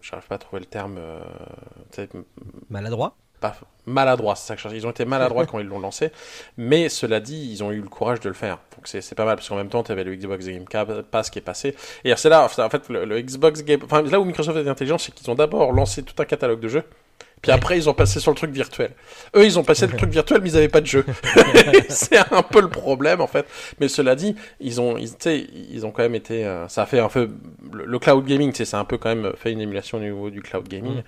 J'arrive 0.01 0.27
pas 0.27 0.35
à 0.35 0.39
trouver 0.39 0.59
le 0.61 0.65
terme. 0.65 0.97
euh, 0.97 1.21
Maladroit? 2.69 3.15
pas 3.39 3.55
maladroit, 3.87 4.35
c'est 4.35 4.45
ça 4.47 4.53
que 4.55 4.59
je 4.59 4.63
cherche. 4.63 4.75
Ils 4.75 4.85
ont 4.85 4.91
été 4.91 5.03
maladroits 5.03 5.47
quand 5.47 5.57
ils 5.57 5.65
l'ont 5.65 5.79
lancé, 5.79 6.11
mais 6.57 6.89
cela 6.89 7.19
dit, 7.19 7.49
ils 7.51 7.63
ont 7.63 7.71
eu 7.71 7.81
le 7.81 7.89
courage 7.89 8.19
de 8.19 8.29
le 8.29 8.35
faire. 8.35 8.59
Donc 8.77 8.87
c'est 8.87 9.01
c'est 9.01 9.15
pas 9.15 9.25
mal 9.25 9.35
parce 9.35 9.49
qu'en 9.49 9.55
même 9.55 9.69
temps, 9.69 9.81
tu 9.81 9.91
avais 9.91 10.03
le 10.03 10.15
Xbox 10.15 10.45
Game 10.45 10.65
Pass 11.09 11.31
qui 11.31 11.39
est 11.39 11.41
passé. 11.41 11.75
Et 12.03 12.15
c'est 12.15 12.29
là, 12.29 12.43
en 12.45 12.69
fait, 12.69 12.87
le, 12.89 13.03
le 13.05 13.19
Xbox 13.21 13.63
Game, 13.63 13.79
enfin 13.83 14.03
là 14.03 14.19
où 14.19 14.25
Microsoft 14.25 14.55
est 14.59 14.69
intelligent, 14.69 14.99
c'est 14.99 15.11
qu'ils 15.11 15.31
ont 15.31 15.35
d'abord 15.35 15.71
lancé 15.73 16.03
tout 16.03 16.13
un 16.21 16.25
catalogue 16.25 16.59
de 16.59 16.67
jeux. 16.67 16.83
Puis 17.41 17.51
après, 17.51 17.77
ils 17.77 17.89
ont 17.89 17.93
passé 17.93 18.19
sur 18.19 18.31
le 18.31 18.37
truc 18.37 18.51
virtuel. 18.51 18.91
Eux, 19.35 19.45
ils 19.45 19.57
ont 19.57 19.63
passé 19.63 19.87
le 19.87 19.97
truc 19.97 20.11
virtuel, 20.11 20.41
mais 20.41 20.49
ils 20.49 20.53
n'avaient 20.53 20.67
pas 20.69 20.81
de 20.81 20.85
jeu. 20.85 21.03
c'est 21.89 22.17
un 22.31 22.43
peu 22.43 22.61
le 22.61 22.69
problème, 22.69 23.19
en 23.19 23.27
fait. 23.27 23.47
Mais 23.79 23.87
cela 23.87 24.15
dit, 24.15 24.35
ils 24.59 24.79
ont, 24.79 24.95
ils, 24.97 25.09
ils 25.71 25.85
ont 25.85 25.91
quand 25.91 26.03
même 26.03 26.13
été, 26.15 26.45
euh, 26.45 26.67
ça 26.67 26.83
a 26.83 26.85
fait 26.85 26.99
un 26.99 27.09
peu, 27.09 27.29
le, 27.73 27.85
le 27.85 27.99
cloud 27.99 28.25
gaming, 28.25 28.53
a 28.73 28.77
un 28.77 28.85
peu 28.85 28.97
quand 28.97 29.09
même 29.09 29.33
fait 29.37 29.51
une 29.51 29.61
émulation 29.61 29.97
au 29.97 30.01
niveau 30.01 30.29
du 30.29 30.41
cloud 30.41 30.67
gaming. 30.67 30.97
Mm. 30.97 31.03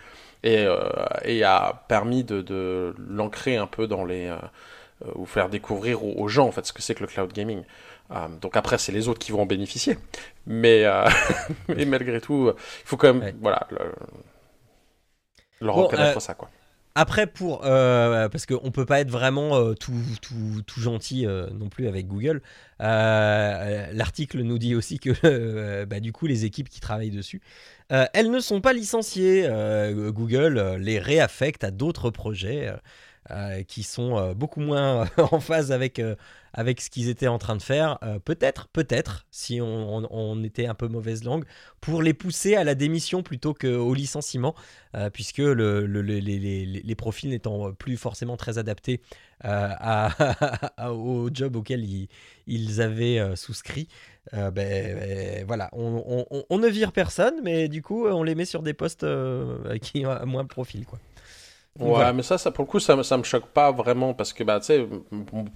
Et, 0.46 0.58
euh, 0.66 0.80
et 1.24 1.44
a 1.44 1.84
permis 1.88 2.24
de, 2.24 2.42
de 2.42 2.96
l'ancrer 3.10 3.56
un 3.58 3.68
peu 3.68 3.86
dans 3.88 4.04
les, 4.04 4.28
euh, 4.28 4.38
ou 5.16 5.26
faire 5.26 5.50
découvrir 5.50 6.04
aux, 6.04 6.14
aux 6.18 6.28
gens, 6.28 6.48
en 6.48 6.52
fait, 6.52 6.66
ce 6.66 6.74
que 6.74 6.82
c'est 6.82 6.96
que 6.96 7.02
le 7.02 7.08
cloud 7.08 7.32
gaming. 7.32 7.62
Euh, 8.12 8.28
donc 8.42 8.58
après, 8.58 8.78
c'est 8.80 8.92
les 8.92 9.08
autres 9.08 9.20
qui 9.20 9.32
vont 9.32 9.44
en 9.44 9.46
bénéficier. 9.46 9.98
Mais, 10.48 10.84
euh, 10.84 11.06
mais 11.70 11.86
malgré 11.86 12.20
tout, 12.20 12.50
il 12.50 12.88
faut 12.88 12.98
quand 12.98 13.14
même, 13.14 13.24
Ouais. 13.24 13.36
voilà, 13.40 13.68
le- 13.70 13.78
leur 15.66 15.76
Bon, 15.76 15.84
reconnaître 15.84 16.18
euh, 16.18 16.22
ça, 16.22 16.34
quoi. 16.34 16.50
Après, 16.96 17.26
pour 17.26 17.66
euh, 17.66 18.30
parce 18.30 18.46
qu'on 18.46 18.70
peut 18.70 18.86
pas 18.86 19.00
être 19.00 19.10
vraiment 19.10 19.56
euh, 19.56 19.74
tout, 19.74 19.94
tout, 20.22 20.62
tout 20.68 20.80
gentil 20.80 21.26
non 21.26 21.68
plus 21.68 21.88
avec 21.88 22.08
Google. 22.08 22.44
L'article 22.80 24.42
nous 24.42 24.60
dit 24.60 24.76
aussi 24.76 25.00
que 25.00 25.86
bah, 25.86 26.00
du 26.00 26.12
coup 26.12 26.28
les 26.28 26.46
équipes 26.46 26.70
qui 26.70 26.80
travaillent 26.80 27.10
dessus, 27.10 27.42
elles 27.90 28.30
ne 28.30 28.40
sont 28.40 28.62
pas 28.62 28.74
licenciées. 28.74 29.50
Google 30.10 30.76
les 30.78 31.00
réaffecte 31.00 31.64
à 31.64 31.72
d'autres 31.72 32.12
projets. 32.12 32.72
Euh, 33.32 33.64
qui 33.64 33.84
sont 33.84 34.18
euh, 34.18 34.34
beaucoup 34.34 34.60
moins 34.60 35.08
en 35.18 35.40
phase 35.40 35.72
avec, 35.72 36.00
euh, 36.00 36.16
avec 36.52 36.82
ce 36.82 36.90
qu'ils 36.90 37.08
étaient 37.08 37.30
en 37.30 37.38
train 37.38 37.56
de 37.56 37.62
faire. 37.62 37.98
Peut-être, 38.26 38.68
peut-être, 38.68 39.26
si 39.32 39.60
on, 39.62 40.44
était 40.44 40.66
un 40.68 40.74
peu 40.74 40.88
mauvaise 40.90 41.24
langue, 41.24 41.46
pour 41.80 42.02
les 42.02 42.14
pousser 42.14 42.56
à 42.56 42.66
la 42.66 42.76
démission 42.76 43.24
plutôt 43.24 43.54
qu'au 43.54 43.94
licenciement, 43.94 44.54
puisque 45.14 45.40
le- 45.40 45.86
le- 45.86 46.02
le- 46.02 46.20
les, 46.20 46.96
profils 46.96 47.30
n'étant 47.30 47.72
plus 47.74 47.98
forcément 47.98 48.38
très 48.38 48.60
adaptés 48.60 49.02
au 49.44 51.30
job 51.34 51.56
auquel 51.56 51.84
ils, 52.46 52.82
avaient 52.82 53.36
souscrit. 53.36 53.88
ben, 54.32 54.52
ben, 54.52 55.46
voilà, 55.48 55.70
on, 55.74 56.58
ne 56.60 56.68
vire 56.68 56.92
personne, 56.92 57.36
mais 57.44 57.68
du 57.68 57.82
coup, 57.82 58.06
on 58.06 58.22
les 58.22 58.36
met 58.36 58.46
sur 58.46 58.62
des 58.62 58.74
postes 58.74 59.08
qui 59.82 60.06
ont 60.06 60.26
moins 60.28 60.44
de 60.44 60.50
profil, 60.50 60.86
quoi. 60.86 61.00
Ouais, 61.80 62.14
mais 62.14 62.22
ça, 62.22 62.38
ça, 62.38 62.52
pour 62.52 62.66
le 62.66 62.70
coup, 62.70 62.80
ça, 62.80 63.02
ça 63.04 63.18
me 63.18 63.24
choque 63.24 63.48
pas 63.48 63.72
vraiment 63.72 64.14
parce 64.14 64.32
que, 64.32 64.44
bah, 64.44 64.60
tu 64.60 64.68
sais, 64.68 64.88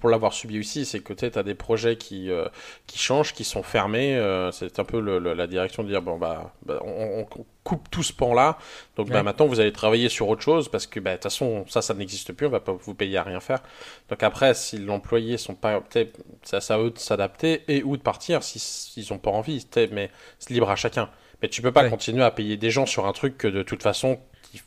pour 0.00 0.10
l'avoir 0.10 0.32
subi 0.32 0.58
aussi, 0.58 0.84
c'est 0.84 0.98
que 0.98 1.12
tu 1.12 1.26
as 1.26 1.42
des 1.44 1.54
projets 1.54 1.96
qui, 1.96 2.28
euh, 2.32 2.48
qui 2.88 2.98
changent, 2.98 3.32
qui 3.32 3.44
sont 3.44 3.62
fermés. 3.62 4.16
euh, 4.16 4.50
c'est 4.50 4.80
un 4.80 4.84
peu 4.84 4.98
le- 5.00 5.20
le- 5.20 5.34
la 5.34 5.46
direction 5.46 5.84
de 5.84 5.88
dire, 5.88 6.02
bon, 6.02 6.18
bah, 6.18 6.52
bah, 6.66 6.80
on, 6.84 7.20
on 7.20 7.44
coupe 7.62 7.88
tout 7.90 8.02
ce 8.02 8.12
pan-là. 8.12 8.58
Donc, 8.96 9.10
bah, 9.10 9.22
maintenant, 9.22 9.46
vous 9.46 9.60
allez 9.60 9.70
travailler 9.72 10.08
sur 10.08 10.28
autre 10.28 10.42
chose 10.42 10.68
parce 10.68 10.88
que, 10.88 10.98
bah, 10.98 11.12
de 11.12 11.16
toute 11.18 11.22
façon, 11.22 11.64
ça, 11.68 11.82
ça 11.82 11.94
n'existe 11.94 12.32
plus. 12.32 12.46
On 12.48 12.50
va 12.50 12.58
pas 12.58 12.72
vous 12.72 12.94
payer 12.94 13.16
à 13.18 13.22
rien 13.22 13.38
faire. 13.38 13.62
Donc, 14.08 14.20
après, 14.24 14.54
si 14.54 14.76
l'employé 14.78 15.36
sont 15.38 15.54
pas, 15.54 15.80
tu 15.88 16.00
sais, 16.00 16.12
c'est 16.60 16.72
à- 16.72 16.78
eux 16.80 16.90
de 16.90 16.98
s'adapter 16.98 17.62
et 17.68 17.84
ou 17.84 17.96
de 17.96 18.02
partir 18.02 18.42
si- 18.42 18.58
s'ils 18.58 19.12
ont 19.12 19.18
pas 19.18 19.30
envie. 19.30 19.60
tu 19.64 19.68
sais, 19.72 19.88
Mais 19.92 20.10
c'est 20.40 20.52
libre 20.52 20.68
à 20.68 20.74
chacun. 20.74 21.10
Mais 21.42 21.48
tu 21.48 21.62
peux 21.62 21.70
pas 21.70 21.84
Ouais. 21.84 21.90
continuer 21.90 22.24
à 22.24 22.32
payer 22.32 22.56
des 22.56 22.70
gens 22.72 22.86
sur 22.86 23.06
un 23.06 23.12
truc 23.12 23.38
que 23.38 23.46
de 23.46 23.62
toute 23.62 23.84
façon, 23.84 24.18
qui, 24.42 24.60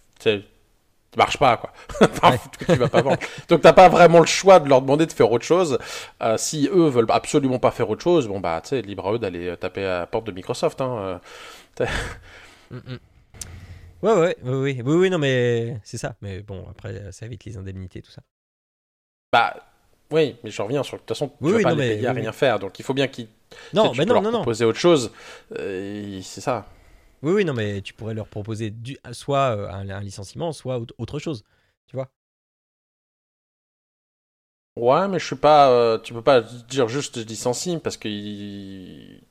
tu 1.12 1.16
qui 1.16 1.18
marche 1.20 1.38
pas 1.38 1.58
quoi. 1.58 1.72
Enfin, 2.02 2.32
Ouais. 2.32 2.40
tu 2.66 2.76
vas 2.76 2.88
pas 2.88 3.02
vendre. 3.02 3.18
Donc 3.50 3.62
t'as 3.62 3.74
pas 3.74 3.90
vraiment 3.90 4.20
le 4.22 4.26
choix 4.26 4.60
de 4.60 4.70
leur 4.70 4.82
demander 4.82 5.06
de 5.06 5.12
faire 5.12 5.32
autre 5.32 5.46
chose. 5.46 5.78
Euh, 6.24 6.38
si 6.38 6.70
eux 6.72 6.88
veulent 6.88 7.06
absolument 7.10 7.60
pas 7.60 7.72
faire 7.72 7.90
autre 7.90 8.02
chose, 8.04 8.28
bon 8.28 8.40
bah 8.40 8.62
tu 8.64 8.70
sais 8.70 8.82
libre 8.82 9.08
à 9.08 9.14
eux 9.14 9.20
d'aller 9.20 9.48
euh, 9.50 9.56
taper 9.58 9.84
à 9.86 10.00
la 10.00 10.08
porte 10.08 10.26
de 10.26 10.32
Microsoft. 10.32 10.80
Hein. 10.82 11.20
euh. 11.80 11.86
Mm, 12.72 12.78
mm. 12.78 13.00
Ouais, 14.02 14.14
ouais, 14.14 14.38
oui, 14.44 14.54
oui, 14.54 14.82
oui, 14.86 14.96
oui, 14.96 15.10
non, 15.10 15.18
mais 15.18 15.78
c'est 15.84 15.98
ça. 15.98 16.16
Mais 16.22 16.40
bon, 16.42 16.66
après, 16.72 17.12
ça 17.12 17.26
évite 17.26 17.44
les 17.44 17.58
indemnités, 17.58 18.02
tout 18.02 18.12
ça. 18.12 18.22
Bah 19.34 19.54
oui, 20.10 20.38
mais 20.44 20.50
je 20.52 20.62
reviens 20.62 20.82
sur 20.82 20.96
de 20.96 21.02
toute 21.02 21.10
façon 21.10 21.28
tu 21.28 21.34
Oui, 21.42 21.52
vas 21.52 21.58
oui, 21.58 21.64
pas 21.64 21.70
non, 21.72 21.76
les 21.76 21.88
mais- 21.90 21.96
payer 21.96 22.08
à 22.08 22.12
oui, 22.14 22.22
rien 22.22 22.30
oui. 22.32 22.36
faire. 22.36 22.60
Donc 22.60 22.80
il 22.80 22.84
faut 22.86 22.94
bien 22.94 23.08
qu'ils 23.10 23.28
tu 23.28 23.58
Non, 23.76 23.90
tu 23.92 24.00
mais 24.00 24.06
peux 24.06 24.10
non, 24.10 24.14
leur 24.16 24.24
non, 24.24 24.32
non. 24.32 24.38
proposer 24.40 24.64
autre 24.64 24.80
chose. 24.80 25.12
Euh, 25.60 26.20
c'est 26.24 26.40
ça. 26.42 26.66
Oui, 27.24 27.32
oui, 27.34 27.46
non, 27.46 27.54
mais 27.54 27.82
tu 27.82 27.94
pourrais 27.94 28.14
leur 28.14 28.28
proposer 28.28 28.72
du, 28.72 28.98
soit 29.12 29.56
euh, 29.56 29.70
un, 29.70 29.90
un 29.90 30.02
licenciement, 30.02 30.52
soit 30.52 30.78
autre- 30.80 30.96
chose. 31.20 31.44
Tu 31.88 31.96
vois 31.96 32.12
Ouais, 34.78 35.08
mais 35.10 35.20
je 35.20 35.26
suis 35.26 35.36
pas. 35.36 35.70
euh, 35.70 35.98
tu 36.00 36.14
peux 36.14 36.22
pas 36.22 36.40
dire 36.42 36.88
juste 36.88 37.20
je 37.20 37.26
licencie 37.26 37.78
parce 37.84 37.98
que 37.98 38.08
il, 38.08 39.22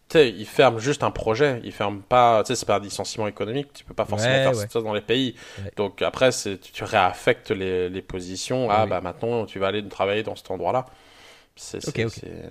ferment 0.46 0.78
juste 0.78 1.02
un 1.02 1.10
projet. 1.10 1.60
Ils 1.64 1.72
ferment 1.72 2.02
pas. 2.02 2.42
Tu 2.44 2.48
sais, 2.48 2.56
c'est 2.56 2.66
pas 2.66 2.76
un 2.76 2.80
licenciement 2.80 3.26
économique. 3.26 3.72
Tu 3.72 3.82
peux 3.84 3.94
pas 3.94 4.04
forcément 4.04 4.38
Ouais, 4.38 4.42
faire 4.42 4.54
ouais. 4.54 4.70
ça 4.70 4.82
dans 4.82 4.92
les 4.92 5.00
pays. 5.00 5.34
Ouais. 5.56 5.72
Donc 5.76 6.02
après, 6.02 6.30
tu, 6.32 6.58
tu 6.58 6.84
réaffectes 6.84 7.50
les, 7.52 7.88
les 7.88 8.02
positions. 8.02 8.70
Ah 8.70 8.84
Oui. 8.84 8.86
bah 8.86 9.00
maintenant, 9.00 9.46
tu 9.46 9.58
vas 9.58 9.68
aller 9.68 9.86
travailler 9.88 10.22
dans 10.22 10.36
cet 10.36 10.50
endroit-là. 10.50 10.84
C'est. 11.56 11.80
Ok, 11.82 11.98
ok. 12.06 12.20
c'est- 12.20 12.50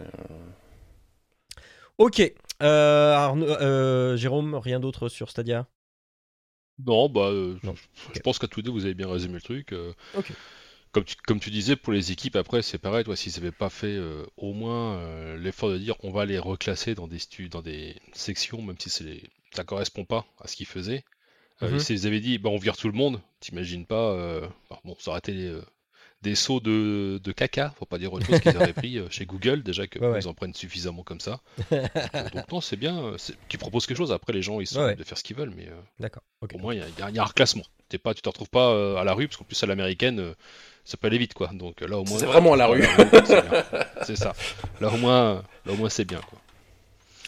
Ok. 1.97 2.21
Euh, 2.61 3.13
Arnaud- 3.13 3.47
euh, 3.61 4.17
Jérôme, 4.17 4.55
rien 4.55 4.79
d'autre 4.79 5.07
sur 5.09 5.29
Stadia? 5.29 5.67
Non, 6.85 7.09
bah, 7.09 7.29
euh, 7.29 7.57
Non, 7.63 7.75
je 8.13 8.19
pense 8.21 8.39
qu'à 8.39 8.47
tous 8.47 8.61
deux, 8.61 8.71
vous 8.71 8.85
avez 8.85 8.93
bien 8.93 9.09
résumé 9.09 9.35
le 9.35 9.41
truc. 9.41 9.73
Comme 10.91 11.03
tu, 11.03 11.15
comme 11.27 11.39
tu 11.39 11.51
disais, 11.51 11.75
pour 11.75 11.93
les 11.93 12.11
équipes, 12.11 12.35
après, 12.35 12.63
c'est 12.63 12.79
pareil, 12.79 13.03
toi, 13.03 13.15
s'ils 13.15 13.33
n'avaient 13.33 13.51
pas 13.51 13.69
fait 13.69 13.99
au 14.37 14.53
moins 14.53 15.35
l'effort 15.37 15.69
de 15.69 15.77
dire 15.77 15.95
on 16.03 16.11
va 16.11 16.25
les 16.25 16.39
reclasser 16.39 16.95
dans 16.95 17.07
des, 17.07 17.19
stu- 17.19 17.49
dans 17.49 17.61
des 17.61 17.95
sections, 18.13 18.61
même 18.61 18.77
si 18.79 19.03
les- 19.03 19.23
ça 19.53 19.63
correspond 19.63 20.03
pas 20.05 20.25
à 20.39 20.47
ce 20.47 20.55
qu'ils 20.55 20.65
faisaient. 20.65 21.03
Mhm. 21.61 21.79
S'ils 21.79 22.07
avaient 22.07 22.21
dit 22.21 22.37
bah, 22.39 22.49
on 22.49 22.57
vire 22.57 22.75
tout 22.77 22.87
le 22.87 22.93
monde, 22.93 23.21
t'imagines 23.39 23.85
pas, 23.85 24.41
bah, 24.69 24.79
bon, 24.83 24.95
ça 24.99 25.11
aurait 25.11 25.19
été 25.19 25.53
des 26.21 26.36
sauts 26.36 26.60
de, 26.60 27.19
de 27.23 27.32
caca, 27.32 27.73
faut 27.79 27.86
pas 27.86 27.97
dire 27.97 28.12
autre 28.12 28.25
chose 28.25 28.39
qu'ils 28.41 28.55
auraient 28.58 28.73
pris 28.73 28.97
euh, 28.97 29.10
chez 29.10 29.25
Google, 29.25 29.63
déjà 29.63 29.88
qu'ils 29.88 30.01
Ouais, 30.01 30.10
ouais. 30.10 30.27
en 30.27 30.34
prennent 30.34 30.53
suffisamment 30.53 31.03
comme 31.03 31.21
ça. 31.21 31.39
donc, 31.71 32.34
donc 32.34 32.51
non, 32.51 32.60
c'est 32.62 32.75
bien, 32.75 32.97
euh, 33.03 33.17
qu'ils 33.47 33.60
proposent 33.60 33.86
quelque 33.86 33.97
chose, 33.97 34.12
après 34.12 34.34
les 34.34 34.41
gens 34.41 34.60
ils 34.60 34.67
sont 34.67 34.79
Ouais, 34.79 34.84
ouais. 34.84 34.89
libres 34.91 34.99
de 35.03 35.08
faire 35.08 35.17
ce 35.17 35.23
qu'ils 35.23 35.38
veulent, 35.38 35.53
mais 35.55 35.67
euh, 35.67 35.79
D'accord. 35.99 36.23
ok. 36.41 36.51
au 36.55 36.58
moins, 36.58 36.73
il 36.73 36.79
y, 36.79 36.84
a- 37.01 37.10
y 37.10 37.13
y 37.15 37.19
un 37.19 37.23
reclassement. 37.23 37.63
T'es 37.88 37.97
pas, 37.97 38.13
tu 38.13 38.21
te 38.21 38.29
retrouves 38.29 38.49
pas 38.49 38.69
euh, 38.71 38.97
à 38.97 39.03
la 39.03 39.13
rue, 39.13 39.27
parce 39.27 39.38
qu'en 39.38 39.45
plus, 39.45 39.63
à 39.63 39.65
l'américaine, 39.65 40.19
euh, 40.19 40.34
ça 40.86 40.97
peut 40.97 41.08
aller 41.08 41.17
vite, 41.17 41.34
quoi. 41.34 41.47
Donc 41.53 41.82
là, 41.82 41.97
au 41.97 42.03
moins. 42.03 42.19
C'est 42.19 42.25
vraiment 42.25 42.53
à 42.53 42.58
la 42.58 42.67
rue. 42.67 42.84
c'est 44.03 44.15
ça. 44.15 44.34
Là, 44.82 44.91
au 44.93 44.97
moins, 44.97 45.43
là, 45.65 45.71
au 45.73 45.75
moins, 45.75 45.89
c'est 45.89 46.05
bien, 46.05 46.19
quoi. 46.21 46.39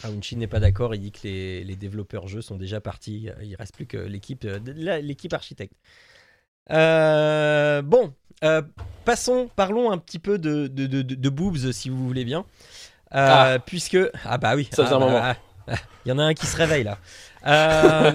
Aounchi 0.04 0.36
n'est 0.36 0.48
pas 0.48 0.58
d'accord, 0.60 0.94
il 0.94 1.00
dit 1.00 1.12
que 1.12 1.20
les, 1.24 1.62
les 1.64 1.76
développeurs 1.76 2.26
jeux 2.28 2.42
sont 2.42 2.56
déjà 2.56 2.80
partis. 2.80 3.28
Il 3.42 3.54
reste 3.56 3.74
plus 3.74 3.86
que 3.86 3.96
l'équipe 3.96 5.32
architecte. 5.32 5.74
Euh, 6.70 7.82
bon, 7.82 8.12
euh, 8.44 8.62
passons, 9.04 9.50
parlons 9.56 9.90
un 9.90 9.98
petit 9.98 10.18
peu 10.18 10.38
de, 10.38 10.66
de, 10.68 10.86
de, 10.86 11.02
de- 11.02 11.14
de 11.14 11.28
boobs 11.28 11.72
si 11.72 11.90
vous 11.90 12.06
voulez 12.06 12.24
bien. 12.24 12.44
Euh, 13.14 13.56
Ah. 13.56 13.58
Puisque. 13.64 13.98
Ah 14.24 14.38
bah 14.38 14.54
oui. 14.56 14.68
Ça 14.72 14.84
faisait 14.84 14.94
ah 14.94 14.96
un 14.96 15.00
bah, 15.00 15.06
moment. 15.06 15.20
ah, 15.68 15.74
Il 16.04 16.08
y 16.08 16.12
en 16.12 16.18
a 16.18 16.22
un 16.24 16.34
qui 16.34 16.46
se 16.46 16.56
réveille 16.56 16.84
là. 16.84 16.98
Ah 17.44 18.12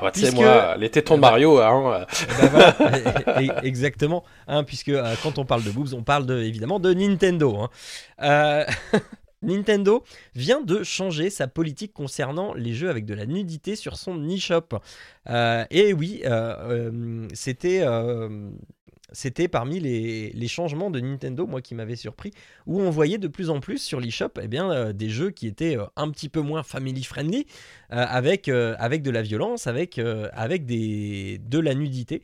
bah 0.00 0.10
tu 0.10 0.20
sais 0.20 0.26
Puisque- 0.28 0.34
moi, 0.34 0.76
les 0.78 0.90
tétons 0.90 1.16
de 1.16 1.20
Mario, 1.20 1.58
hein. 1.60 2.06
voilà, 2.50 2.74
et- 3.40 3.44
et- 3.46 3.50
exactement, 3.66 4.24
hein, 4.48 4.64
puisque 4.64 4.90
quand 5.22 5.38
on 5.38 5.44
parle 5.44 5.62
de 5.62 5.70
boobs, 5.70 5.92
on 5.94 6.02
parle 6.02 6.24
de, 6.24 6.38
évidemment 6.42 6.80
de 6.80 6.94
Nintendo. 6.94 7.68
hein. 8.18 8.64
Nintendo 9.42 10.04
vient 10.34 10.60
de 10.60 10.82
changer 10.82 11.30
sa 11.30 11.48
politique 11.48 11.92
concernant 11.92 12.54
les 12.54 12.74
jeux 12.74 12.90
avec 12.90 13.04
de 13.04 13.14
la 13.14 13.26
nudité 13.26 13.76
sur 13.76 13.96
son 13.96 14.28
eShop. 14.28 14.68
Euh, 15.28 15.64
et 15.70 15.92
oui, 15.92 16.22
euh, 16.24 16.90
euh, 16.90 17.28
c'était 17.34 17.80
euh, 17.82 18.50
c'était 19.12 19.48
parmi 19.48 19.78
les, 19.78 20.48
changements 20.48 20.90
de 20.90 20.98
Nintendo, 20.98 21.46
moi 21.46 21.60
qui 21.60 21.74
m'avait 21.74 21.96
surpris, 21.96 22.30
où 22.66 22.80
on 22.80 22.88
voyait 22.88 23.18
de 23.18 23.28
plus 23.28 23.50
en 23.50 23.60
plus 23.60 23.76
sur 23.76 24.00
l'eShop 24.00 24.30
eh 24.40 24.48
bien, 24.48 24.94
des 24.94 25.10
jeux 25.10 25.30
qui 25.30 25.46
étaient 25.46 25.76
un 25.96 26.10
petit 26.10 26.30
peu 26.30 26.40
moins 26.40 26.62
family 26.62 27.04
friendly, 27.04 27.46
avec, 27.90 28.46
de 28.46 29.10
la 29.10 29.20
violence, 29.20 29.66
avec, 29.66 29.96
de 29.96 31.58
la 31.58 31.74
nudité. 31.74 32.22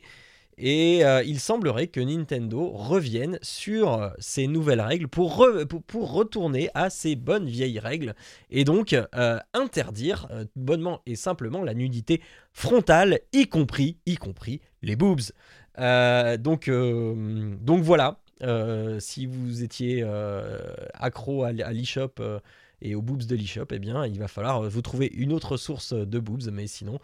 Et 0.61 1.05
euh, 1.05 1.23
il 1.23 1.39
semblerait 1.39 1.87
que 1.87 2.01
Nintendo 2.01 2.69
revienne 2.69 3.39
sur 3.41 3.93
euh, 3.93 4.09
ces 4.19 4.47
nouvelles 4.47 4.81
règles 4.81 5.07
pour, 5.07 5.37
re- 5.37 5.65
pour, 5.65 5.81
pour 5.83 6.11
retourner 6.11 6.69
à 6.73 6.89
ces 6.89 7.15
bonnes 7.15 7.47
vieilles 7.47 7.79
règles 7.79 8.13
et 8.49 8.65
donc 8.65 8.91
euh, 8.93 9.39
interdire 9.53 10.27
euh, 10.31 10.43
bonnement 10.57 11.01
et 11.05 11.15
simplement 11.15 11.63
la 11.63 11.73
nudité 11.73 12.21
frontale, 12.51 13.21
y 13.31 13.47
compris, 13.47 13.97
y 14.05 14.17
compris 14.17 14.59
les 14.81 14.97
boobs. 14.97 15.31
Euh, 15.79 16.35
donc, 16.37 16.67
euh, 16.67 17.55
voilà, 17.65 18.19
Euh, 18.41 19.01
si 19.01 19.25
vous 19.25 19.63
étiez 19.63 20.01
euh, 20.01 20.61
accro 20.93 21.43
à, 21.43 21.49
à 21.49 21.73
l'eShop 21.73 22.13
euh, 22.21 22.39
et 22.81 22.95
aux 22.95 23.01
boobs 23.01 23.23
de 23.25 23.35
l'eShop, 23.35 23.65
eh 23.71 23.79
bien, 23.79 24.05
il 24.05 24.19
va 24.19 24.27
falloir 24.27 24.61
vous 24.69 24.81
trouver 24.81 25.07
une 25.13 25.33
autre 25.33 25.57
source 25.57 25.93
de 25.93 26.19
boobs, 26.19 26.49
mais 26.51 26.67
sinon, 26.67 26.99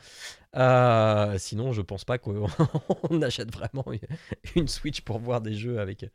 euh, 0.56 1.38
sinon, 1.38 1.74
je 1.74 1.82
pense 1.82 2.06
pas 2.06 2.18
qu'on 2.18 2.48
on 3.10 3.22
achète 3.22 3.52
vraiment 3.54 3.86
une- 4.56 4.68
Switch 4.68 5.02
pour 5.02 5.20
voir 5.20 5.42
des 5.42 5.54
jeux 5.54 5.80
avec, 5.80 6.06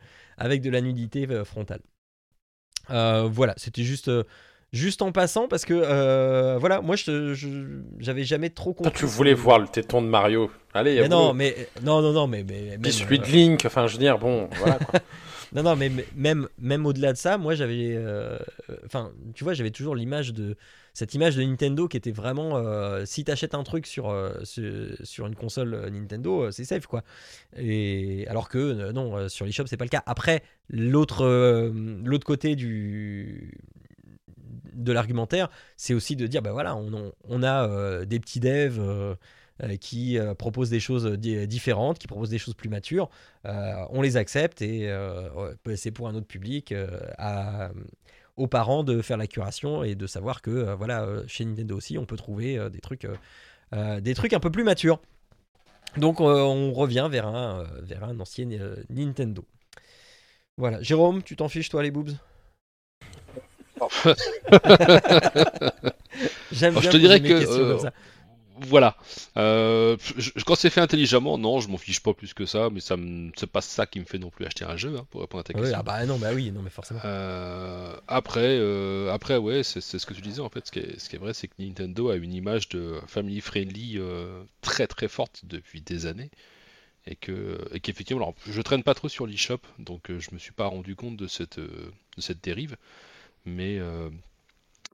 de 0.62 0.70
la 0.70 0.80
nudité 0.80 1.28
euh, 1.30 1.44
frontale. 1.44 1.80
Euh, 2.90 3.28
voilà, 3.30 3.54
c'était 3.56 3.84
juste, 3.84 4.08
euh, 4.08 4.24
juste 4.72 5.02
en 5.02 5.12
passant 5.12 5.48
parce 5.48 5.64
que 5.64 5.74
euh, 5.74 6.56
voilà, 6.58 6.80
moi 6.80 6.96
je 6.96 7.34
j'avais 7.98 8.24
jamais 8.24 8.50
trop 8.50 8.72
compris. 8.72 8.92
tu 8.92 9.06
voulais 9.06 9.34
voir 9.34 9.58
le 9.58 9.66
téton 9.68 10.02
de 10.02 10.06
Mario. 10.08 10.50
Allez, 10.74 11.00
Mais 11.00 11.08
non, 11.08 11.34
mais 11.34 11.68
non, 11.82 12.00
non, 12.00 12.12
non, 12.12 12.26
mais, 12.26 12.44
mais 12.48 12.70
Puis 12.70 12.78
même, 12.78 12.92
celui 12.92 13.18
euh, 13.18 13.22
de 13.22 13.26
Link, 13.26 13.62
enfin 13.66 13.86
je 13.88 13.94
veux 13.94 13.98
dire, 13.98 14.18
bon, 14.18 14.48
voilà 14.58 14.78
quoi. 14.78 15.00
Non, 15.52 15.64
non, 15.64 15.74
mais 15.74 15.90
même, 16.14 16.46
même 16.60 16.86
au-delà 16.86 17.12
de 17.12 17.18
ça, 17.18 17.36
moi 17.36 17.56
j'avais. 17.56 17.92
euh, 17.96 18.38
euh, 18.70 18.76
Enfin, 18.86 19.10
tu 19.34 19.42
vois, 19.42 19.52
j'avais 19.52 19.72
toujours 19.72 19.96
l'image 19.96 20.32
de. 20.32 20.56
Cette 20.94 21.14
image 21.14 21.34
de 21.34 21.42
Nintendo 21.42 21.88
qui 21.88 21.96
était 21.96 22.12
vraiment. 22.12 22.56
euh, 22.56 23.04
si 23.04 23.24
t'achètes 23.24 23.54
un 23.56 23.64
truc 23.64 23.86
sur, 23.88 24.10
euh, 24.10 24.32
sur, 24.44 25.26
une 25.26 25.34
console 25.34 25.74
euh, 25.74 25.90
Nintendo, 25.90 26.44
euh, 26.44 26.50
c'est 26.52 26.64
safe 26.64 26.86
quoi. 26.86 27.02
Et, 27.56 28.26
alors 28.28 28.48
que 28.48 28.58
euh, 28.58 28.92
non, 28.92 29.16
euh, 29.16 29.28
sur 29.28 29.44
l'eShop, 29.44 29.66
c'est 29.66 29.76
pas 29.76 29.84
le 29.84 29.90
cas. 29.90 30.04
Après, 30.06 30.44
l'autre 30.68 31.24
euh, 31.24 31.72
l'autre 32.04 32.24
côté 32.26 32.54
du 32.54 33.58
de 34.72 34.92
l'argumentaire, 34.92 35.50
c'est 35.76 35.94
aussi 35.94 36.16
de 36.16 36.26
dire 36.26 36.42
bah 36.42 36.52
voilà, 36.52 36.76
on, 36.76 37.12
on- 37.28 37.42
a 37.42 37.66
euh, 37.68 38.04
des 38.04 38.20
petits 38.20 38.40
devs 38.40 38.78
euh, 38.80 39.14
euh, 39.62 39.76
qui 39.76 40.18
proposent 40.38 40.70
des 40.70 40.80
choses 40.80 41.06
di- 41.06 41.46
différentes, 41.46 41.98
qui 41.98 42.06
proposent 42.06 42.30
des 42.30 42.38
choses 42.38 42.54
plus 42.54 42.68
matures. 42.68 43.08
On 43.44 44.02
les 44.02 44.16
accepte 44.16 44.62
et 44.62 44.88
ouais, 45.66 45.76
c'est 45.76 45.90
pour 45.90 46.08
un 46.08 46.14
autre 46.14 46.26
public 46.26 46.74
aux 48.36 48.46
parents 48.46 48.84
de 48.84 49.02
faire 49.02 49.16
la 49.16 49.26
curation 49.26 49.82
et 49.84 49.94
de 49.94 50.06
savoir 50.06 50.40
que 50.42 50.74
voilà 50.74 51.06
chez 51.26 51.44
Nintendo 51.44 51.76
aussi 51.76 51.98
on 51.98 52.06
peut 52.06 52.16
trouver 52.16 52.58
des 52.70 52.80
trucs 52.80 53.06
des 53.72 54.14
trucs 54.14 54.32
un 54.32 54.40
peu 54.40 54.50
plus 54.50 54.64
matures 54.64 55.00
Donc 55.96 56.20
on 56.20 56.72
revient 56.72 57.08
vers 57.10 57.26
un, 57.26 57.64
vers 57.82 58.04
un 58.04 58.18
ancien 58.20 58.46
Nintendo. 58.88 59.44
Voilà. 60.56 60.80
Jérôme, 60.82 61.22
tu 61.22 61.36
t'en 61.36 61.48
fiches 61.48 61.68
toi 61.70 61.82
les 61.82 61.90
boobs? 61.90 62.12
J'aime 66.50 66.74
bien 66.74 66.82
je 66.82 66.88
te 66.88 66.96
dirais 66.96 67.20
que, 67.20 67.32
euh. 67.32 67.90
Voilà. 68.62 68.96
Euh, 69.38 69.96
je- 70.18 70.32
quand 70.44 70.54
c'est 70.54 70.68
fait 70.68 70.82
intelligemment, 70.82 71.38
non, 71.38 71.60
je 71.60 71.68
m'en 71.68 71.78
fiche 71.78 72.00
pas 72.02 72.12
plus 72.12 72.34
que 72.34 72.44
ça, 72.44 72.68
mais 72.70 72.80
ça 72.80 72.96
c'est 73.36 73.46
pas 73.50 73.62
ça 73.62 73.86
qui 73.86 74.00
me 74.00 74.04
fait 74.04 74.18
non 74.18 74.28
plus 74.28 74.44
acheter 74.44 74.64
un 74.66 74.76
jeu, 74.76 74.94
hein, 74.98 75.06
pour 75.10 75.22
répondre 75.22 75.40
à 75.40 75.44
ta 75.44 75.54
Ouais, 75.54 75.60
question. 75.60 75.78
ah 75.78 75.82
bah 75.82 76.04
non, 76.04 76.18
bah 76.18 76.32
oui, 76.34 76.50
non 76.50 76.60
mais 76.62 76.68
forcément. 76.70 77.00
Euh, 77.04 77.96
après, 78.06 78.58
euh, 78.58 79.10
après, 79.12 79.38
ouais, 79.38 79.62
c'est 79.62 79.80
ce 79.80 80.04
que 80.04 80.12
tu 80.12 80.20
disais 80.20 80.40
en 80.40 80.50
fait. 80.50 80.66
Ce 80.66 80.72
qui 80.72 80.80
est, 80.80 80.98
ce 80.98 81.08
qui 81.08 81.16
est 81.16 81.18
vrai, 81.18 81.32
c'est 81.32 81.48
que 81.48 81.54
Nintendo 81.58 82.10
a 82.10 82.16
une 82.16 82.34
image 82.34 82.68
de 82.68 83.00
family 83.06 83.40
friendly 83.40 83.94
euh, 83.96 84.42
très 84.60 84.86
très 84.86 85.08
forte 85.08 85.40
depuis 85.44 85.80
des 85.80 86.04
années, 86.04 86.30
et 87.06 87.16
que, 87.16 87.58
et 87.72 87.80
qu'effectivement, 87.80 88.22
alors, 88.22 88.34
je 88.48 88.60
traîne 88.62 88.82
pas 88.82 88.94
trop 88.94 89.08
sur 89.08 89.26
l'eShop, 89.26 89.60
donc 89.78 90.10
euh, 90.10 90.18
je 90.20 90.30
me 90.32 90.38
suis 90.38 90.52
pas 90.52 90.66
rendu 90.66 90.96
compte 90.96 91.16
de 91.16 91.26
cette, 91.28 91.58
euh, 91.58 91.90
de 92.16 92.22
cette 92.22 92.42
dérive, 92.44 92.76
mais 93.44 93.78
euh, 93.78 94.10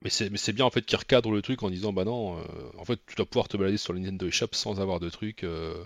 mais 0.03 0.11
c'est 0.11 0.53
bien 0.53 0.65
en 0.67 0.71
fait 0.71 0.83
qu'ils 0.83 0.99
recadrent 0.99 1.33
le 1.33 1.43
truc 1.43 1.63
en 1.63 1.71
disant 1.71 1.93
bah 1.93 2.05
non, 2.05 2.39
euh, 2.39 2.43
en 2.79 2.85
fait, 2.85 3.01
tu 3.07 3.17
dois 3.17 3.27
pouvoir 3.27 3.49
te 3.49 3.57
balader 3.57 3.79
sur 3.79 3.93
le 3.95 4.01
Nintendo 4.01 4.29
eShop 4.29 4.49
sans 4.53 4.81
avoir 4.81 5.01
de 5.01 5.11
trucs. 5.11 5.45
euh, 5.45 5.85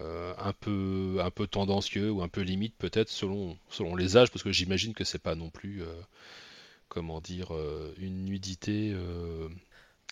euh, 0.00 0.34
un 0.38 0.52
peu 0.54 1.18
un 1.20 1.30
peu 1.30 1.46
tendancieux 1.46 2.10
ou 2.10 2.22
un 2.22 2.28
peu 2.28 2.42
limite 2.42 2.74
peut-être 2.78 3.10
selon 3.10 3.56
selon 3.70 3.96
les 3.96 4.16
âges 4.16 4.30
parce 4.32 4.42
que 4.42 4.52
j'imagine 4.52 4.94
que 4.94 5.04
c'est 5.04 5.22
pas 5.22 5.34
non 5.36 5.50
plus 5.50 5.82
comment 6.88 7.20
dire 7.20 7.52
une 7.98 8.24
nudité 8.24 8.94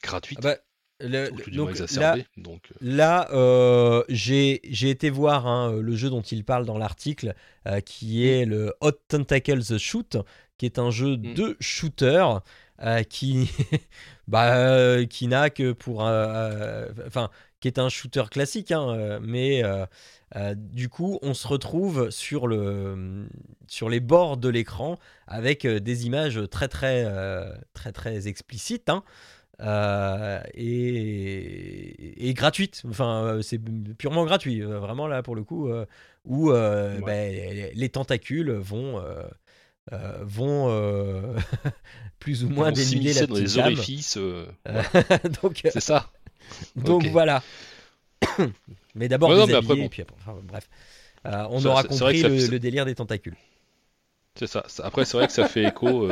gratuite. 0.03 0.39
Ah 0.39 0.43
bah, 0.43 0.57
le- 1.01 1.31
ou 1.33 1.39
tout 1.41 1.51
du 1.51 1.57
donc, 1.57 1.79
là, 1.91 2.17
donc 2.37 2.73
Là, 2.81 3.29
euh, 3.33 4.05
j'ai 4.09 4.61
j'ai 4.65 4.91
été 4.91 5.11
voir 5.11 5.47
hein, 5.47 5.73
le 5.81 5.97
jeu 5.97 6.11
dont 6.11 6.23
il 6.23 6.45
parle 6.45 6.67
dans 6.67 6.79
l'article, 6.79 7.35
euh, 7.67 7.81
qui 7.81 8.27
est 8.27 8.45
le 8.45 8.75
Hot 8.81 8.93
Tentacles 9.09 9.79
Shoot, 9.79 10.17
qui 10.59 10.67
est 10.67 10.79
un 10.79 10.91
jeu 10.91 11.17
Mm. 11.17 11.35
de 11.35 11.57
shooter 11.61 12.25
euh, 12.83 13.03
qui, 13.05 13.51
bah, 14.29 14.57
euh, 14.57 15.07
qui 15.07 15.27
n'a 15.29 15.51
que 15.51 15.73
pour, 15.73 16.05
euh, 16.07 16.89
enfin, 17.07 17.31
qui 17.61 17.69
est 17.69 17.79
un 17.79 17.89
shooter 17.89 18.25
classique, 18.31 18.73
hein, 18.73 19.19
mais 19.23 19.63
du 20.57 20.89
coup, 20.89 21.19
on 21.23 21.33
se 21.35 21.47
retrouve 21.47 22.11
sur 22.11 22.47
le, 22.49 23.27
sur 23.69 23.89
les 23.89 24.01
bords 24.01 24.37
de 24.37 24.49
l'écran 24.49 24.99
avec 25.27 25.67
des 25.67 26.07
images 26.07 26.41
très 26.51 26.69
très 26.69 27.07
très 27.73 27.93
très 27.93 28.29
explicites. 28.29 28.89
hein. 28.89 29.03
Euh, 29.61 30.41
et, 30.55 32.29
et 32.29 32.35
gratuite. 32.35 32.83
Enfin, 32.89 33.39
c'est 33.43 33.61
purement 33.97 34.25
gratuit, 34.25 34.61
vraiment 34.63 35.07
là 35.07 35.23
pour 35.23 35.37
le 35.37 35.45
coup, 35.45 35.69
euh, 35.69 35.87
où 36.25 36.51
euh, 36.51 37.01
Ouais. 37.01 37.55
les, 37.55 37.73
les 37.75 37.89
tentacules 37.89 38.51
vont, 38.51 39.01
euh, 39.93 40.19
vont 40.23 40.69
euh, 40.71 41.37
plus 42.19 42.45
ou 42.45 42.49
moins 42.49 42.73
dénuder 42.73 43.13
la 43.13 43.27
dans 43.27 43.35
les 43.35 43.45
dame. 43.45 43.67
orifices 43.67 44.17
euh, 44.17 44.47
donc, 45.43 45.61
c'est 45.65 45.81
ça 45.81 46.11
donc 46.77 47.05
voilà. 47.07 47.43
Mais 48.95 49.09
d'abord 49.09 49.31
Ouais, 49.31 49.47
déshabiller, 49.47 49.57
après, 49.57 49.77
bon. 49.77 49.85
et 49.85 49.89
puis 49.89 50.03
après- 50.03 50.17
enfin, 50.21 50.39
bref. 50.43 50.69
On 51.25 51.61
Ça, 51.61 51.69
aura 51.71 51.85
compris 51.85 52.21
ça 52.21 52.29
le, 52.29 52.59
délire 52.59 52.85
des 52.85 52.95
tentacules. 52.95 53.37
c'est 54.37 54.47
ça 54.47 54.65
après 54.83 55.05
c'est 55.05 55.17
vrai 55.17 55.27
que 55.27 55.33
ça 55.33 55.49
fait 55.49 55.65
écho 55.65 56.09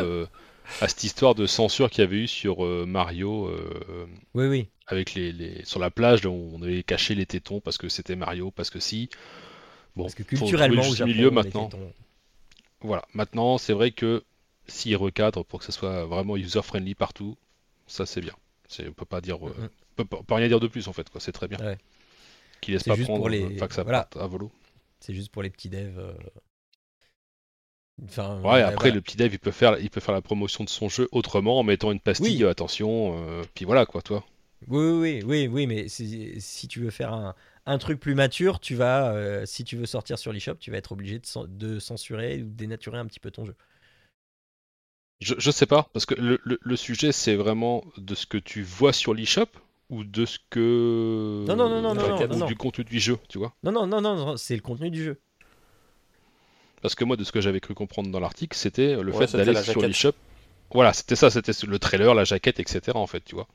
à 0.80 0.88
cette 0.88 1.04
histoire 1.04 1.34
de 1.34 1.46
censure 1.46 1.90
qu'il 1.90 2.02
y 2.02 2.06
avait 2.06 2.16
eu 2.18 2.26
sur 2.28 2.64
euh, 2.64 2.86
Mario 2.86 3.46
euh, 3.48 4.06
Oui, 4.34 4.46
oui. 4.46 4.68
avec 4.86 5.14
les, 5.14 5.32
les 5.32 5.64
sur 5.64 5.80
la 5.80 5.90
plage 5.90 6.24
où 6.24 6.30
on 6.54 6.62
avait 6.62 6.82
caché 6.82 7.14
les 7.14 7.26
tétons 7.26 7.60
parce 7.60 7.76
que 7.78 7.88
c'était 7.88 8.16
Mario 8.16 8.50
parce 8.52 8.70
que 8.70 8.78
si 8.80 9.10
bon 9.96 10.04
Parce 10.04 10.14
que 10.14 10.22
culturellement, 10.22 10.82
le 10.82 10.88
au 10.88 10.94
Japon, 10.94 11.10
milieu 11.12 11.30
maintenant 11.30 11.68
tétons- 11.68 11.92
Voilà, 12.82 13.04
maintenant 13.14 13.58
c'est 13.58 13.72
vrai 13.72 13.90
que 13.90 14.22
s'ils 14.66 14.96
recadrent 14.96 15.44
pour 15.44 15.58
que 15.60 15.64
ce 15.64 15.72
soit 15.72 16.04
vraiment 16.04 16.36
user-friendly 16.36 16.94
partout, 16.94 17.36
ça 17.86 18.06
c'est 18.06 18.20
bien. 18.20 18.34
On 18.86 18.92
peut 18.92 19.04
pas 19.04 19.20
dire, 19.20 19.36
euh, 19.46 19.54
on 19.98 20.04
peut, 20.04 20.16
on 20.18 20.24
peut 20.24 20.34
rien 20.34 20.48
dire 20.48 20.60
de 20.60 20.66
plus 20.68 20.88
en 20.88 20.92
fait. 20.92 21.06
C'est 21.18 21.32
très 21.32 21.48
bien. 21.48 21.58
Ouais. 21.58 21.78
Qu'ils 22.60 22.74
laissent 22.74 22.84
pas 22.84 22.94
juste 22.94 23.06
prendre, 23.08 23.20
pour 23.20 23.28
les- 23.28 23.56
enfin, 23.56 23.66
que 23.68 23.74
ça 23.74 23.82
voilà. 23.82 24.08
à 24.18 24.26
volo. 24.26 24.50
C'est 25.00 25.14
juste 25.14 25.30
pour 25.32 25.42
les 25.42 25.50
petits 25.50 25.68
devs. 25.68 25.98
euh. 25.98 26.12
Enfin, 28.04 28.40
Ouais, 28.40 28.50
ouais, 28.52 28.62
après 28.62 28.90
le 28.90 29.00
petit 29.00 29.16
dev 29.16 29.32
il 29.32 29.38
peut 29.38 29.50
faire, 29.50 29.78
il 29.78 29.90
peut 29.90 30.00
faire 30.00 30.14
la 30.14 30.22
promotion 30.22 30.64
de 30.64 30.68
son 30.68 30.88
jeu 30.88 31.08
autrement 31.12 31.58
en 31.58 31.62
mettant 31.62 31.92
une 31.92 32.00
pastille, 32.00 32.38
Oui. 32.38 32.44
euh, 32.44 32.50
attention, 32.50 33.16
euh, 33.28 33.42
puis 33.54 33.64
voilà 33.64 33.86
quoi, 33.86 34.02
toi. 34.02 34.24
Oui, 34.68 34.78
oui, 34.78 34.92
oui, 34.92 35.22
oui, 35.24 35.48
oui, 35.48 35.66
mais 35.66 35.88
si, 35.88 36.40
si 36.40 36.68
tu 36.68 36.80
veux 36.80 36.90
faire 36.90 37.12
un, 37.12 37.34
un 37.66 37.78
truc 37.78 38.00
plus 38.00 38.14
mature, 38.14 38.60
tu 38.60 38.74
vas, 38.74 39.12
euh, 39.14 39.46
si 39.46 39.64
tu 39.64 39.76
veux 39.76 39.86
sortir 39.86 40.18
sur 40.18 40.32
l'eShop, 40.32 40.56
tu 40.56 40.70
vas 40.70 40.78
être 40.78 40.92
obligé 40.92 41.18
de, 41.20 41.46
de 41.46 41.78
censurer 41.78 42.42
ou 42.42 42.46
de 42.48 42.54
dénaturer 42.54 42.98
un 42.98 43.06
petit 43.06 43.20
peu 43.20 43.30
ton 43.30 43.44
jeu. 43.46 43.54
Je, 45.20 45.34
je 45.38 45.50
sais 45.50 45.64
pas, 45.66 45.88
parce 45.94 46.04
que 46.04 46.14
le, 46.14 46.38
le- 46.44 46.58
le 46.60 46.76
sujet 46.76 47.12
c'est 47.12 47.34
vraiment 47.36 47.82
de 47.96 48.14
ce 48.14 48.26
que 48.26 48.36
tu 48.38 48.62
vois 48.62 48.92
sur 48.92 49.14
l'eShop 49.14 49.46
ou 49.88 50.04
de 50.04 50.26
ce 50.26 50.38
que. 50.50 50.60
Non, 51.46 51.54
non, 51.56 51.68
non, 51.68 51.80
non, 51.82 51.94
non, 51.94 52.08
non, 52.08 52.26
ou 52.30 52.36
non, 52.36 52.36
du 52.42 52.56
non. 52.56 52.56
contenu 52.56 52.84
du 52.84 52.98
jeu, 53.00 53.18
tu 53.28 53.38
vois. 53.38 53.54
Non, 53.64 53.72
non, 53.72 53.86
non, 53.88 54.00
non, 54.00 54.14
non, 54.16 54.36
c'est 54.36 54.54
le 54.56 54.62
contenu 54.62 54.90
du 54.90 55.02
jeu. 55.02 55.20
Parce 56.82 56.94
que 56.94 57.04
moi, 57.04 57.16
de 57.16 57.24
ce 57.24 57.32
que 57.32 57.40
j'avais 57.40 57.60
cru 57.60 57.72
comprendre 57.74 58.10
dans 58.10 58.20
l'article, 58.20 58.56
c'était 58.56 58.96
le 59.02 59.12
Ouais, 59.12 59.26
fait 59.26 59.34
d'aller 59.34 59.54
sur 59.54 59.82
l'eShop. 59.82 60.12
Voilà, 60.72 60.92
c'était 60.92 61.16
ça, 61.16 61.30
c'était 61.30 61.52
le 61.66 61.78
trailer, 61.78 62.14
la 62.14 62.24
jaquette, 62.24 62.60
etc. 62.60 62.98
En 62.98 63.06
fait, 63.06 63.20
tu 63.24 63.34
vois. 63.34 63.48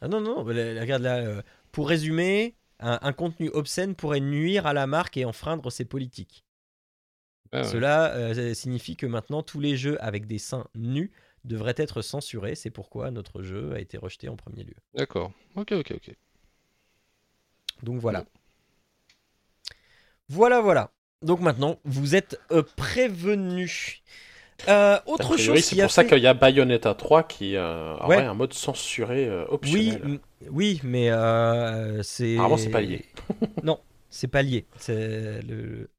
Ah 0.00 0.08
non, 0.08 0.20
non, 0.20 0.42
regarde 0.44 1.02
là. 1.02 1.18
euh, 1.18 1.42
pour 1.70 1.88
résumer, 1.88 2.56
un, 2.80 2.98
un 3.02 3.12
contenu 3.12 3.48
obscène 3.50 3.94
pourrait 3.94 4.20
nuire 4.20 4.66
à 4.66 4.72
la 4.72 4.86
marque 4.86 5.16
et 5.16 5.24
enfreindre 5.24 5.70
ses 5.70 5.84
politiques. 5.84 6.44
Ouais. 7.52 7.64
Cela 7.64 8.14
euh, 8.14 8.54
signifie 8.54 8.96
que 8.96 9.06
maintenant 9.06 9.42
tous 9.42 9.60
les 9.60 9.76
jeux 9.76 10.02
avec 10.02 10.26
des 10.26 10.38
seins 10.38 10.66
nus 10.74 11.12
devraient 11.44 11.74
être 11.76 12.00
censurés. 12.00 12.54
C'est 12.54 12.70
pourquoi 12.70 13.10
notre 13.10 13.42
jeu 13.42 13.74
a 13.74 13.80
été 13.80 13.98
rejeté 13.98 14.28
en 14.28 14.36
premier 14.36 14.64
lieu. 14.64 14.76
D'accord. 14.94 15.32
Ok, 15.54 15.72
ok, 15.72 15.92
ok. 15.96 16.14
Donc 17.82 18.00
voilà. 18.00 18.24
Voilà, 20.28 20.60
voilà. 20.60 20.92
Donc 21.20 21.40
maintenant, 21.40 21.78
vous 21.84 22.14
êtes 22.14 22.40
euh, 22.52 22.62
prévenus. 22.76 24.02
Euh, 24.68 24.98
autre 25.06 25.24
priori, 25.34 25.58
chose 25.60 25.64
c'est 25.64 25.80
pour 25.82 25.90
ça 25.90 26.02
fait- 26.02 26.08
qu'il 26.10 26.18
y 26.22 26.26
a 26.26 26.34
Bayonetta 26.34 26.94
3 26.94 27.24
qui 27.24 27.56
euh, 27.56 27.94
aurait 27.96 28.24
un 28.24 28.34
mode 28.34 28.52
censuré 28.52 29.26
euh, 29.26 29.42
Oui, 29.44 29.48
optionnel. 29.54 30.00
m- 30.04 30.18
oui, 30.50 30.80
mais 30.84 31.10
euh, 31.10 32.02
c'est. 32.02 32.34
Apparemment, 32.34 32.56
c'est 32.56 32.70
pas 32.70 32.80
lié. 32.80 33.04
non, 33.62 33.78
c'est 34.10 34.28
pas 34.28 34.42
lié. 34.42 34.66
Le... 34.88 35.90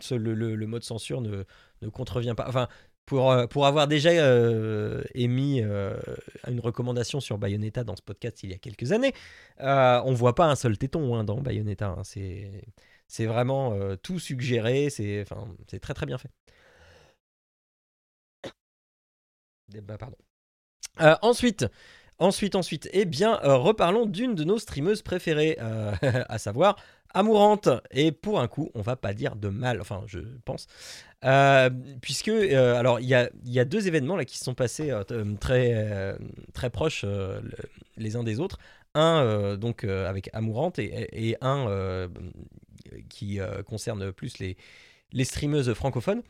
ce- 0.00 0.14
le, 0.14 0.34
le- 0.34 0.54
le 0.56 0.66
mode 0.66 0.82
censure 0.84 1.20
ne, 1.20 1.44
ne 1.82 1.88
contrevient 1.88 2.34
pas. 2.36 2.46
Enfin, 2.48 2.68
pour, 3.04 3.32
pour 3.50 3.66
avoir 3.66 3.86
déjà 3.86 4.10
émis 5.14 5.60
une 5.60 6.60
recommandation 6.60 7.20
sur 7.20 7.38
Bayonetta 7.38 7.84
dans 7.84 7.94
ce 7.96 8.02
podcast 8.02 8.42
il 8.42 8.50
y 8.50 8.54
a 8.54 8.58
quelques 8.58 8.90
années, 8.92 9.12
on 9.60 10.12
voit 10.12 10.34
pas 10.34 10.46
un 10.46 10.56
seul 10.56 10.76
téton 10.78 11.14
hein, 11.14 11.22
dans 11.24 11.36
Bayonetta. 11.40 11.86
hein. 11.98 12.02
C'est 12.04 12.50
c'est 13.08 13.26
vraiment 13.26 13.78
tout 14.02 14.18
suggéré. 14.18 14.90
C'est 14.90 15.22
enfin, 15.22 15.46
c'est 15.70 15.78
très 15.78 15.94
très 15.94 16.06
bien 16.06 16.18
fait. 16.18 16.30
Bah. 19.68 19.98
Euh, 21.00 21.16
ensuite, 21.22 21.66
ensuite, 22.18 22.54
ensuite, 22.54 22.88
eh 22.92 23.04
bien, 23.04 23.40
euh, 23.44 23.56
reparlons 23.56 24.06
d'une 24.06 24.34
de 24.34 24.44
nos 24.44 24.58
streameuses 24.58 25.02
préférées, 25.02 25.58
euh, 25.60 25.92
à 26.28 26.38
savoir 26.38 26.76
Amourante. 27.14 27.68
Et 27.90 28.12
pour 28.12 28.40
un 28.40 28.48
coup, 28.48 28.70
on 28.74 28.82
va 28.82 28.96
pas 28.96 29.14
dire 29.14 29.36
de 29.36 29.48
mal, 29.48 29.80
enfin, 29.80 30.04
je 30.06 30.20
pense, 30.44 30.66
puisque, 32.02 32.28
alors, 32.28 33.00
il 33.00 33.08
y 33.08 33.14
a, 33.58 33.64
deux 33.64 33.88
événements 33.88 34.16
là 34.16 34.24
qui 34.24 34.38
se 34.38 34.44
sont 34.44 34.54
passés 34.54 34.92
très, 35.40 36.16
très 36.52 36.70
proches 36.70 37.04
le- 37.04 37.40
les 37.96 38.16
uns 38.16 38.22
des 38.22 38.38
autres. 38.38 38.58
Un 38.94 39.56
donc 39.56 39.84
avec 39.84 40.28
Amourante 40.34 40.78
et, 40.78 41.36
un 41.40 42.08
qui 43.08 43.38
concerne 43.66 44.12
plus 44.12 44.38
les 44.38 45.24
streameuses 45.24 45.72
francophones. 45.72 46.22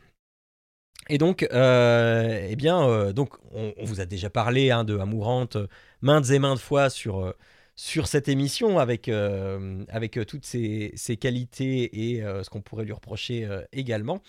Et 1.09 1.17
donc, 1.17 1.47
euh, 1.53 2.47
eh 2.49 2.55
bien, 2.55 2.81
euh, 2.87 3.13
donc 3.13 3.33
on, 3.53 3.73
vous 3.83 4.01
a 4.01 4.05
déjà 4.05 4.29
parlé 4.29 4.71
hein, 4.71 4.83
de 4.83 4.97
Amourante 4.97 5.55
euh, 5.55 5.67
maintes 6.01 6.29
et 6.31 6.39
maintes 6.39 6.59
fois 6.59 6.89
sur, 6.89 7.33
sur 7.75 8.07
cette 8.07 8.27
émission 8.27 8.77
avec, 8.77 9.09
avec 9.89 10.19
toutes 10.27 10.45
ses, 10.45 10.91
ses 10.95 11.17
qualités 11.17 12.11
et 12.11 12.21
ce 12.21 12.49
qu'on 12.49 12.61
pourrait 12.61 12.85
lui 12.85 12.93
reprocher 12.93 13.47
également. 13.71 14.21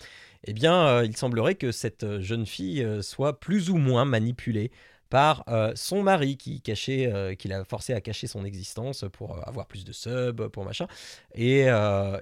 Eh 0.45 0.53
bien, 0.53 1.03
il 1.03 1.15
semblerait 1.15 1.55
que 1.55 1.71
cette 1.71 2.21
jeune 2.21 2.45
fille 2.45 2.87
soit 3.01 3.39
plus 3.39 3.69
ou 3.69 3.77
moins 3.77 4.05
manipulée 4.05 4.71
par 5.09 5.43
euh, 5.49 5.71
son 5.75 6.03
mari 6.03 6.37
qui 6.37 6.61
cachait, 6.61 7.11
euh, 7.11 7.35
qui 7.35 7.47
l'a 7.47 7.63
forcé 7.65 7.93
à 7.93 8.01
cacher 8.01 8.27
son 8.27 8.45
existence 8.45 9.05
pour 9.11 9.37
euh, 9.37 9.41
avoir 9.45 9.65
plus 9.67 9.83
de 9.85 9.91
subs, 9.91 10.47
pour 10.49 10.65
machin. 10.65 10.87
Et, 11.35 11.61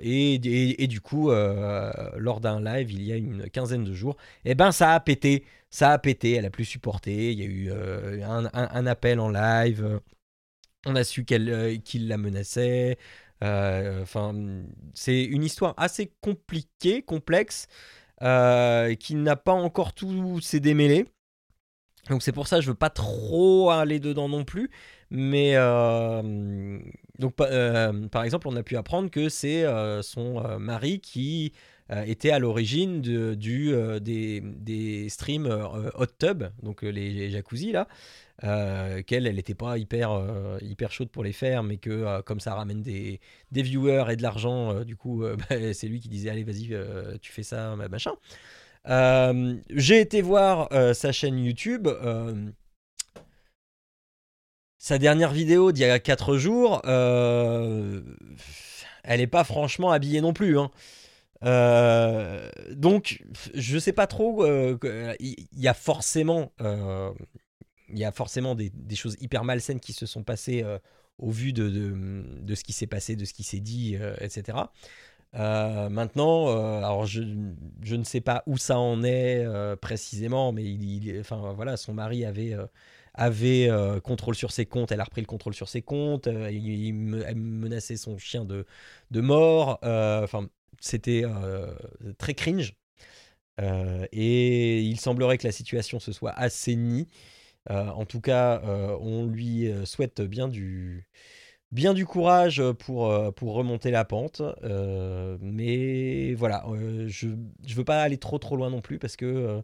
et, 0.02 0.34
et- 0.36 0.84
et 0.84 0.88
du 0.88 1.02
coup, 1.02 1.32
lors 1.32 2.40
d'un 2.42 2.62
live, 2.62 2.92
il 2.92 3.04
y 3.04 3.12
a 3.12 3.16
une 3.16 3.50
quinzaine 3.50 3.84
de 3.84 3.94
jours, 3.94 4.18
eh 4.46 4.56
ben 4.56 4.72
ça 4.72 4.94
a 4.94 5.00
pété, 5.00 5.46
ça 5.70 5.92
a 5.92 5.98
pété, 6.00 6.34
elle 6.34 6.46
a 6.46 6.50
plus 6.50 6.66
supporté. 6.66 7.32
Il 7.34 7.40
y 7.40 7.44
a 7.44 7.46
eu 7.46 7.72
un, 8.24 8.86
appel 8.86 9.20
en 9.20 9.30
live. 9.30 10.00
On 10.86 10.96
a 10.96 11.04
su 11.04 11.26
qu'elle, 11.26 11.82
qu'il 11.84 12.08
la 12.08 12.18
menaçait. 12.18 12.98
Enfin, 13.42 14.34
c'est 14.94 15.24
une 15.24 15.44
histoire 15.44 15.74
assez 15.78 16.12
compliquée, 16.22 17.02
complexe, 17.04 17.68
qui 18.20 19.16
n'a 19.16 19.36
pas 19.36 19.54
encore 19.54 19.94
tous 19.94 20.42
ses 20.42 20.60
démêlés. 20.60 21.06
Donc 22.10 22.24
c'est 22.24 22.32
pour 22.32 22.48
ça 22.48 22.58
que 22.58 22.62
je 22.64 22.70
veux 22.70 22.76
pas 22.76 22.90
trop 22.90 23.70
aller 23.70 24.00
dedans 24.00 24.30
non 24.30 24.46
plus. 24.46 24.70
Mais 25.10 25.54
euh, 25.56 26.80
euh, 27.42 28.08
par 28.10 28.24
exemple, 28.24 28.48
on 28.48 28.56
a 28.56 28.64
pu 28.64 28.76
apprendre 28.76 29.10
que 29.10 29.30
c'est 29.30 29.64
euh, 29.64 30.02
son 30.02 30.60
mari 30.60 31.00
qui 31.00 31.54
était 32.06 32.32
à 32.32 32.40
l'origine 32.40 33.00
du, 33.02 33.74
des, 34.02 34.42
des 34.42 35.08
streams 35.08 35.48
hot 35.48 36.06
tub, 36.20 36.44
donc 36.62 36.82
les, 36.82 37.32
jacuzzi 37.32 37.72
là, 37.72 37.88
qu'elle, 38.42 39.26
elle 39.26 39.36
n'était 39.36 39.54
pas 39.54 39.78
hyper, 39.78 40.12
chaude 40.90 41.08
pour 41.08 41.24
les 41.24 41.32
faire, 41.32 41.64
mais 41.64 41.78
que 41.78 42.20
comme 42.24 42.42
ça 42.42 42.56
ramène 42.56 42.82
des, 42.82 43.22
des 43.54 43.62
viewers 43.62 44.12
et 44.12 44.18
de 44.18 44.22
l'argent, 44.22 44.84
du 44.84 44.98
coup, 44.98 45.24
bah, 45.50 45.74
c'est 45.74 45.88
lui 45.88 46.02
qui 46.02 46.10
disait 46.10 46.30
allez 46.30 46.44
vas-y, 46.44 46.76
tu 47.22 47.32
fais 47.32 47.44
ça, 47.44 47.78
ma- 47.78 47.88
machin. 47.88 48.12
Euh, 48.88 49.58
J'ai 49.70 50.00
été 50.00 50.22
voir 50.22 50.70
euh, 50.72 50.94
sa 50.94 51.12
chaîne 51.12 51.40
YouTube. 51.40 51.88
euh, 51.88 52.52
sa 54.80 54.98
dernière 55.00 55.32
vidéo 55.32 55.72
d'il 55.72 55.82
y 55.82 55.90
a 55.90 56.00
4 56.00 56.38
jours, 56.38 56.82
elle 56.86 58.04
n'est 59.08 59.28
pas 59.28 59.44
franchement 59.44 59.92
habillée 59.92 60.22
non 60.22 60.34
plus. 60.34 60.58
hein. 60.58 60.72
Donc, 62.72 63.24
je 63.54 63.80
sais 63.80 63.92
pas 63.92 64.08
trop. 64.08 64.46
Il 64.46 65.48
y, 65.52 65.68
a 65.68 65.74
forcément, 65.74 66.54
y 67.90 68.06
a 68.06 68.12
forcément 68.14 68.56
des, 68.56 68.72
choses 68.96 69.18
hyper 69.20 69.44
malsaines 69.44 69.82
qui 69.82 69.94
se 69.94 70.06
sont 70.06 70.24
passées 70.24 70.64
au 71.18 71.32
vu 71.32 71.52
de, 71.52 72.56
ce 72.56 72.64
qui 72.64 72.72
s'est 72.72 72.88
passé, 72.88 73.18
de 73.18 73.26
ce 73.26 73.34
qui 73.34 73.44
s'est 73.44 73.60
dit, 73.60 73.98
etc. 74.22 74.58
Euh, 75.36 75.90
maintenant, 75.90 76.48
euh, 76.48 76.78
alors 76.80 77.06
je, 77.06 77.22
je 77.84 77.96
ne 77.96 78.04
sais 78.04 78.22
pas 78.22 78.44
où 78.48 78.58
ça 78.58 78.80
en 78.80 79.04
est 79.04 79.46
euh, 79.46 79.76
précisément, 79.76 80.52
mais 80.52 80.66
enfin 81.20 81.54
voilà, 81.54 81.78
son 81.78 81.94
mari 81.94 82.26
avait 82.26 82.56
avait 83.14 83.70
contrôle 84.04 84.36
sur 84.36 84.52
ses 84.52 84.66
comptes, 84.66 84.92
elle 84.92 85.02
a 85.02 85.04
repris 85.04 85.22
le 85.22 85.28
contrôle 85.28 85.54
sur 85.56 85.70
ses 85.70 85.82
comptes, 85.82 86.28
il, 86.52 86.94
menaçait 86.94 87.98
son 87.98 88.18
chien 88.18 88.46
de, 88.46 88.66
de 89.12 89.22
mort, 89.22 89.80
enfin 89.84 90.48
c'était 90.80 91.24
très 92.18 92.34
cringe. 92.36 92.76
Et 94.12 94.82
il 94.82 95.00
semblerait 95.00 95.38
que 95.40 95.48
la 95.48 95.52
situation 95.52 96.00
se 96.00 96.12
soit 96.12 96.32
assainie. 96.32 97.08
En 97.70 98.06
tout 98.06 98.22
cas, 98.22 98.62
on 99.02 99.26
lui 99.26 99.72
souhaite 99.86 100.22
bien 100.22 100.48
du, 100.48 101.08
bien 101.72 101.94
du 101.94 102.06
courage 102.06 102.62
pour, 102.80 103.12
euh, 103.12 103.32
pour 103.32 103.54
remonter 103.54 103.92
la 103.92 104.06
pente. 104.06 104.42
Euh, 104.64 105.38
mais 105.42 106.34
voilà, 106.34 106.66
euh, 106.70 107.08
je 107.08 107.28
ne 107.28 107.74
veux 107.76 107.84
pas 107.84 108.02
aller 108.02 108.18
trop 108.18 108.38
trop 108.40 108.56
loin 108.56 108.70
non 108.70 108.82
plus 108.82 109.00
parce 109.00 109.16
que 109.16 109.26
euh, 109.26 109.62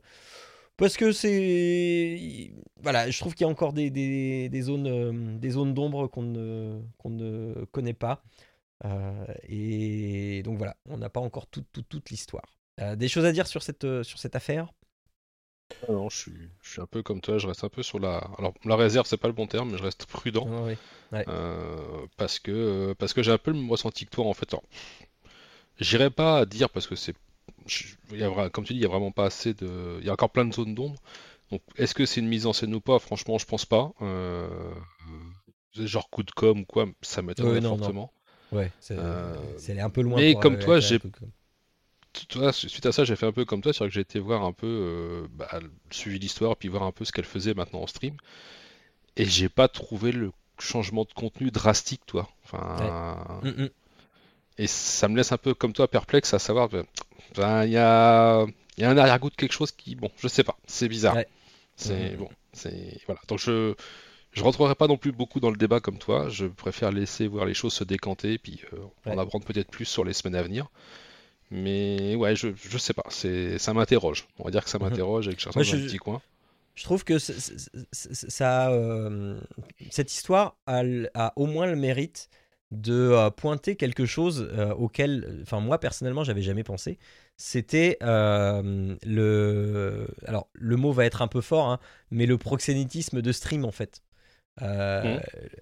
parce 0.78 0.98
que 0.98 1.12
c'est 1.12 2.54
voilà, 2.82 3.10
je 3.10 3.20
trouve 3.20 3.36
qu'il 3.36 3.46
y 3.46 3.50
a 3.50 3.52
encore 3.52 3.74
des, 3.74 3.90
des, 3.92 4.50
des 4.50 4.62
zones 4.62 4.88
euh, 4.88 5.38
des 5.38 5.52
zones 5.52 5.74
d'ombre 5.74 6.08
qu'on 6.08 6.24
ne 6.24 6.82
qu'on 6.98 7.10
ne 7.12 7.66
connaît 7.72 7.94
pas. 7.94 8.24
Euh, 8.86 9.26
et 9.50 10.44
donc 10.44 10.58
voilà, 10.58 10.76
on 10.90 10.98
n'a 10.98 11.10
pas 11.10 11.22
encore 11.22 11.48
toute 11.48 11.72
toute, 11.72 11.90
toute 11.90 12.10
l'histoire. 12.10 12.46
Euh, 12.82 12.96
des 12.96 13.08
choses 13.08 13.26
à 13.26 13.32
dire 13.32 13.48
sur 13.48 13.64
cette 13.64 13.86
euh, 13.86 14.04
sur 14.04 14.20
cette 14.20 14.36
affaire? 14.36 14.74
Ah 15.82 15.92
Non, 15.92 16.10
je 16.10 16.18
suis, 16.18 16.50
je 16.62 16.72
suis 16.72 16.82
un 16.82 16.86
peu 16.86 17.04
comme 17.04 17.22
toi, 17.22 17.38
je 17.38 17.48
reste 17.48 17.64
un 17.64 17.70
peu 17.70 17.84
sur 17.84 18.00
la. 18.00 18.18
Alors, 18.38 18.54
la 18.66 18.76
réserve, 18.76 19.06
c'est 19.08 19.18
pas 19.18 19.28
le 19.28 19.34
bon 19.34 19.48
terme, 19.48 19.72
mais 19.72 19.78
je 19.78 19.84
reste 19.84 20.06
prudent. 20.06 20.50
Ah 20.50 20.64
oui. 20.64 20.78
euh, 21.30 22.08
parce 22.18 22.40
que, 22.40 22.94
parce 23.00 23.14
que 23.14 23.24
j'ai 23.24 23.32
un 23.32 23.40
peu 23.40 23.52
le 23.52 23.58
même 23.60 23.72
ressenti 23.72 24.06
que 24.06 24.12
toi, 24.12 24.26
en 24.28 24.34
fait. 24.34 24.56
J'irai 25.80 26.10
pas 26.10 26.46
dire 26.46 26.70
parce 26.70 26.88
que 26.88 26.96
c'est. 26.96 27.16
comme 28.52 28.64
tu 28.66 28.74
dis, 28.74 28.80
il 28.80 28.84
y 28.84 28.86
a 28.86 28.88
vraiment 28.90 29.12
pas 29.12 29.26
assez 29.26 29.54
de. 29.54 29.98
Il 30.00 30.06
y 30.06 30.10
a 30.10 30.14
encore 30.14 30.32
plein 30.32 30.46
de 30.46 30.54
zones 30.54 30.76
d'ombre. 30.76 31.00
Donc, 31.52 31.62
est-ce 31.78 31.94
que 31.94 32.06
c'est 32.06 32.22
une 32.22 32.28
mise 32.28 32.46
en 32.46 32.54
scène 32.54 32.74
ou 32.74 32.82
pas? 32.82 33.00
Franchement, 33.00 33.38
je 33.38 33.46
pense 33.46 33.66
pas. 33.66 33.92
Euh, 34.02 34.74
genre 35.76 36.10
coup 36.10 36.24
de 36.24 36.32
com 36.32 36.62
ou 36.62 36.66
quoi, 36.66 36.86
ça 37.02 37.22
m'étonnerait 37.22 37.56
Ouais, 37.56 37.62
non, 37.62 37.78
non. 37.78 37.88
fortement. 37.88 38.12
Ouais, 38.52 38.72
c'est 38.80 38.94
Euh, 39.00 39.36
un 39.80 39.90
peu 39.90 40.02
loin. 40.02 40.20
mais 40.20 40.32
pour, 40.32 40.40
comme 40.42 40.54
euh, 40.54 40.58
toi, 40.58 40.80
j'ai- 40.80 41.00
suite 42.18 42.86
à 42.86 42.92
ça, 42.92 43.04
j'ai 43.04 43.16
fait 43.16 43.26
un 43.26 43.32
peu 43.32 43.46
comme 43.46 43.62
toi, 43.62 43.74
c'est-à-dire 43.74 43.90
que 43.90 43.94
j'ai 43.96 44.02
été 44.02 44.20
voir 44.20 44.44
un 44.44 44.54
peu, 44.54 44.68
euh, 44.68 45.28
bah, 45.32 45.50
suivi 45.92 46.20
l'histoire, 46.20 46.56
puis 46.56 46.70
voir 46.70 46.84
un 46.84 46.92
peu 46.92 47.06
ce 47.06 47.12
qu'elle 47.12 47.26
faisait 47.26 47.54
maintenant 47.54 47.82
en 47.82 47.88
stream, 47.88 48.16
et 49.16 49.26
j'ai 49.26 49.50
pas 49.50 49.68
trouvé 49.68 50.12
le 50.12 50.32
changement 50.60 51.04
de 51.04 51.14
contenu 51.14 51.52
drastique, 51.52 52.02
toi. 52.06 52.30
Enfin, 52.46 53.40
Mm, 53.44 53.64
mm. 53.64 53.70
et 54.60 54.68
ça 54.68 55.08
me 55.08 55.18
laisse 55.18 55.32
un 55.32 55.38
peu 55.38 55.54
comme 55.54 55.74
toi 55.74 55.88
perplexe 55.88 56.34
à 56.34 56.40
savoir, 56.40 56.70
ben, 56.70 56.86
ben, 57.36 57.66
il 57.66 57.72
y 57.72 57.78
a, 57.78 58.46
il 58.78 58.84
y 58.84 58.86
a 58.86 58.90
un 58.90 58.98
arrière-goût 58.98 59.30
de 59.30 59.36
quelque 59.36 59.54
chose 59.54 59.72
qui, 59.72 59.96
bon, 59.96 60.10
je 60.18 60.28
sais 60.28 60.44
pas, 60.44 60.58
c'est 60.68 60.88
bizarre. 60.88 61.16
Ouais. 61.16 61.28
C'est 61.76 62.16
bon, 62.18 62.30
c'est 62.52 63.02
voilà. 63.08 63.20
Donc 63.28 63.40
je 63.40 63.74
je 64.34 64.44
rentrerai 64.44 64.76
pas 64.76 64.88
non 64.88 64.98
plus 64.98 65.12
beaucoup 65.12 65.40
dans 65.40 65.52
le 65.52 65.58
débat 65.58 65.80
comme 65.80 65.98
toi. 65.98 66.28
Je 66.30 66.46
préfère 66.46 66.92
laisser 66.92 67.28
voir 67.28 67.46
les 67.46 67.54
choses 67.54 67.74
se 67.74 67.84
décanter, 67.84 68.38
puis 68.38 68.62
euh, 68.74 69.12
en 69.12 69.18
apprendre 69.18 69.46
peut-être 69.46 69.70
plus 69.70 69.86
sur 69.86 70.04
les 70.04 70.14
semaines 70.14 70.36
à 70.36 70.44
venir. 70.44 70.68
Mais 71.54 72.16
ouais, 72.16 72.36
je, 72.36 72.50
je 72.56 72.78
sais 72.78 72.94
pas, 72.94 73.04
c'est 73.10 73.58
ça 73.60 73.74
m'interroge. 73.74 74.28
On 74.40 74.46
va 74.46 74.52
dire 74.52 74.64
que 74.64 74.70
ça 74.70 74.80
Mhm. 74.80 74.86
m'interroge 74.86 75.28
et 75.28 75.36
que 75.36 75.42
je 75.42 75.46
reste 75.46 75.56
Moi, 75.56 75.64
dans 75.64 75.72
je- 75.72 75.78
un 75.78 75.88
petit 75.88 75.98
coin. 75.98 76.22
Je 76.76 76.84
trouve 76.84 77.04
que 77.04 77.20
c- 77.20 77.34
c- 77.40 77.70
ça, 77.92 78.72
euh, 78.72 79.40
cette 79.92 80.12
histoire 80.12 80.58
a, 80.66 80.82
a 81.14 81.34
au 81.36 81.46
moins 81.46 81.68
le 81.68 81.76
mérite 81.76 82.30
de 82.72 82.94
euh, 83.12 83.30
pointer 83.30 83.76
quelque 83.76 84.08
chose 84.08 84.50
euh, 84.58 84.74
auquel, 84.74 85.42
enfin 85.44 85.60
moi 85.60 85.80
personnellement, 85.80 86.24
j'avais 86.24 86.42
jamais 86.42 86.64
pensé. 86.64 86.98
C'était 87.38 87.98
le, 88.02 90.08
alors 90.26 90.48
le 90.54 90.76
mot 90.76 90.92
va 90.92 91.06
être 91.06 91.22
un 91.22 91.28
peu 91.28 91.42
fort, 91.42 91.70
hein, 91.70 91.80
mais 92.12 92.26
le 92.26 92.38
proxénétisme 92.40 93.22
de 93.22 93.32
stream 93.32 93.64
en 93.66 93.72
fait. 93.72 94.02
Euh, 94.62 95.20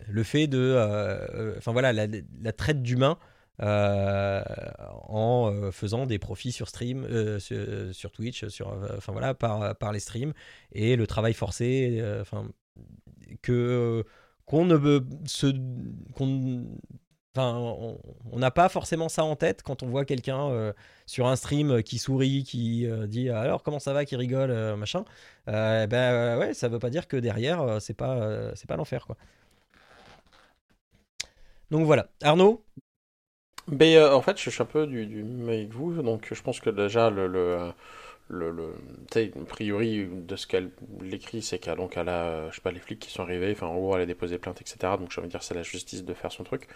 Le 0.08 0.24
fait 0.24 0.48
de, 0.48 1.56
enfin 1.58 1.72
voilà, 1.74 1.92
la, 1.94 2.08
la 2.42 2.52
traite 2.54 2.82
d'humains 2.82 3.18
en 3.60 5.52
euh, 5.52 5.72
faisant 5.72 6.06
des 6.06 6.20
profits 6.20 6.52
sur 6.52 6.68
stream, 6.70 7.06
euh, 7.06 7.40
sur, 7.94 8.12
Twitch, 8.12 8.48
sur, 8.48 8.70
euh, 8.72 8.98
enfin 8.98 9.12
voilà, 9.12 9.34
par, 9.34 9.76
par 9.78 9.92
les 9.92 10.00
streams 10.00 10.34
et 10.72 10.96
le 10.96 11.08
travail 11.08 11.34
forcé, 11.34 12.00
euh, 12.02 12.22
enfin 12.22 12.50
que 13.42 14.04
qu'on 14.46 14.66
ne 14.66 15.00
se, 15.26 15.48
qu'on, 16.16 16.66
enfin 17.36 17.56
on 18.32 18.40
n'a 18.40 18.52
pas 18.52 18.68
forcément 18.70 19.10
ça 19.10 19.24
en 19.24 19.36
tête 19.36 19.64
quand 19.64 19.84
on 19.84 19.88
voit 19.90 20.06
quelqu'un 20.06 20.50
euh, 20.50 20.74
sur 21.06 21.28
un 21.28 21.36
stream 21.36 21.84
qui 21.84 21.98
sourit, 22.00 22.44
qui 22.44 22.86
euh, 22.88 23.08
dit 23.08 23.30
alors 23.30 23.64
comment 23.64 23.80
ça 23.80 23.94
va, 23.94 24.06
qui 24.06 24.16
rigole, 24.16 24.52
euh, 24.52 24.76
machin. 24.76 25.06
Euh, 25.48 25.88
ben 25.88 25.98
euh, 26.14 26.40
ouais, 26.40 26.54
ça 26.54 26.68
veut 26.68 26.80
pas 26.80 26.90
dire 26.90 27.08
que 27.08 27.18
derrière 27.18 27.62
euh, 27.62 27.80
c'est 27.80 27.94
pas 27.94 28.18
euh, 28.18 28.52
c'est 28.56 28.68
pas 28.68 28.76
l'enfer 28.78 29.06
quoi. 29.06 29.18
Donc 31.72 31.86
voilà, 31.86 32.10
Arnaud? 32.22 32.64
Mais 33.72 33.96
euh, 33.98 34.14
en 34.14 34.22
fait, 34.22 34.40
je 34.40 34.50
suis 34.50 34.62
un 34.62 34.66
peu 34.66 34.86
du, 34.86 35.06
du 35.06 35.24
même 35.24 35.50
avec 35.50 35.70
vous, 35.72 36.02
donc 36.02 36.28
je 36.32 36.42
pense 36.42 36.60
que 36.60 36.70
déjà 36.70 37.10
le, 37.10 37.28
le, 37.28 37.72
le, 38.30 38.74
a 39.16 39.46
priori 39.46 40.08
de 40.12 40.36
ce 40.36 40.46
qu'elle 40.46 40.72
l'écrit, 41.02 41.42
c'est 41.42 41.60
qu'elle 41.60 41.78
donc 41.78 41.96
elle 41.98 42.10
a, 42.10 42.50
je 42.50 42.56
sais 42.56 42.62
pas, 42.62 42.72
les 42.72 42.80
flics 42.80 43.00
qui 43.00 43.12
sont 43.12 43.24
arrivés, 43.24 43.52
enfin 43.52 43.68
en 43.68 43.76
gros 43.76 43.96
elle 43.96 44.02
a 44.04 44.06
déposé 44.06 44.38
plainte, 44.38 44.62
etc. 44.62 44.98
Donc 45.00 45.12
je 45.12 45.22
veux 45.22 45.28
dire 45.28 45.42
c'est 45.44 45.54
la 45.56 45.64
justice 45.64 46.04
de 46.04 46.14
faire 46.14 46.32
son 46.32 46.44
truc. 46.44 46.68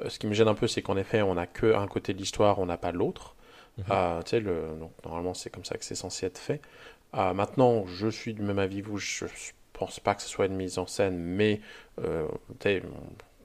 Euh, 0.00 0.08
ce 0.08 0.18
qui 0.18 0.26
me 0.28 0.34
gêne 0.34 0.48
un 0.48 0.54
peu, 0.54 0.68
c'est 0.68 0.82
qu'en 0.82 0.96
effet 0.96 1.22
on 1.22 1.36
a 1.36 1.46
que 1.46 1.74
un 1.74 1.86
côté 1.88 2.14
de 2.14 2.18
l'histoire, 2.18 2.58
on 2.60 2.66
n'a 2.66 2.78
pas 2.78 2.92
l'autre. 2.92 3.34
Mhm. 3.78 3.84
Ah, 3.90 4.20
tu 4.24 4.30
sais, 4.30 4.40
le, 4.40 4.76
donc 4.78 4.92
normalement 5.04 5.34
c'est 5.34 5.50
comme 5.50 5.64
ça 5.64 5.76
que 5.76 5.84
c'est 5.84 5.96
censé 5.96 6.26
être 6.26 6.38
fait. 6.38 6.60
Ah, 7.12 7.34
maintenant, 7.34 7.86
je 7.86 8.08
suis 8.08 8.34
du 8.34 8.42
même 8.42 8.58
avis 8.58 8.82
que 8.82 8.88
vous, 8.88 8.98
je 8.98 9.26
pense 9.72 10.00
pas 10.00 10.14
que 10.14 10.22
ce 10.22 10.28
soit 10.28 10.46
une 10.46 10.56
mise 10.56 10.78
en 10.78 10.86
scène, 10.86 11.16
mais 11.18 11.60
euh, 12.00 12.26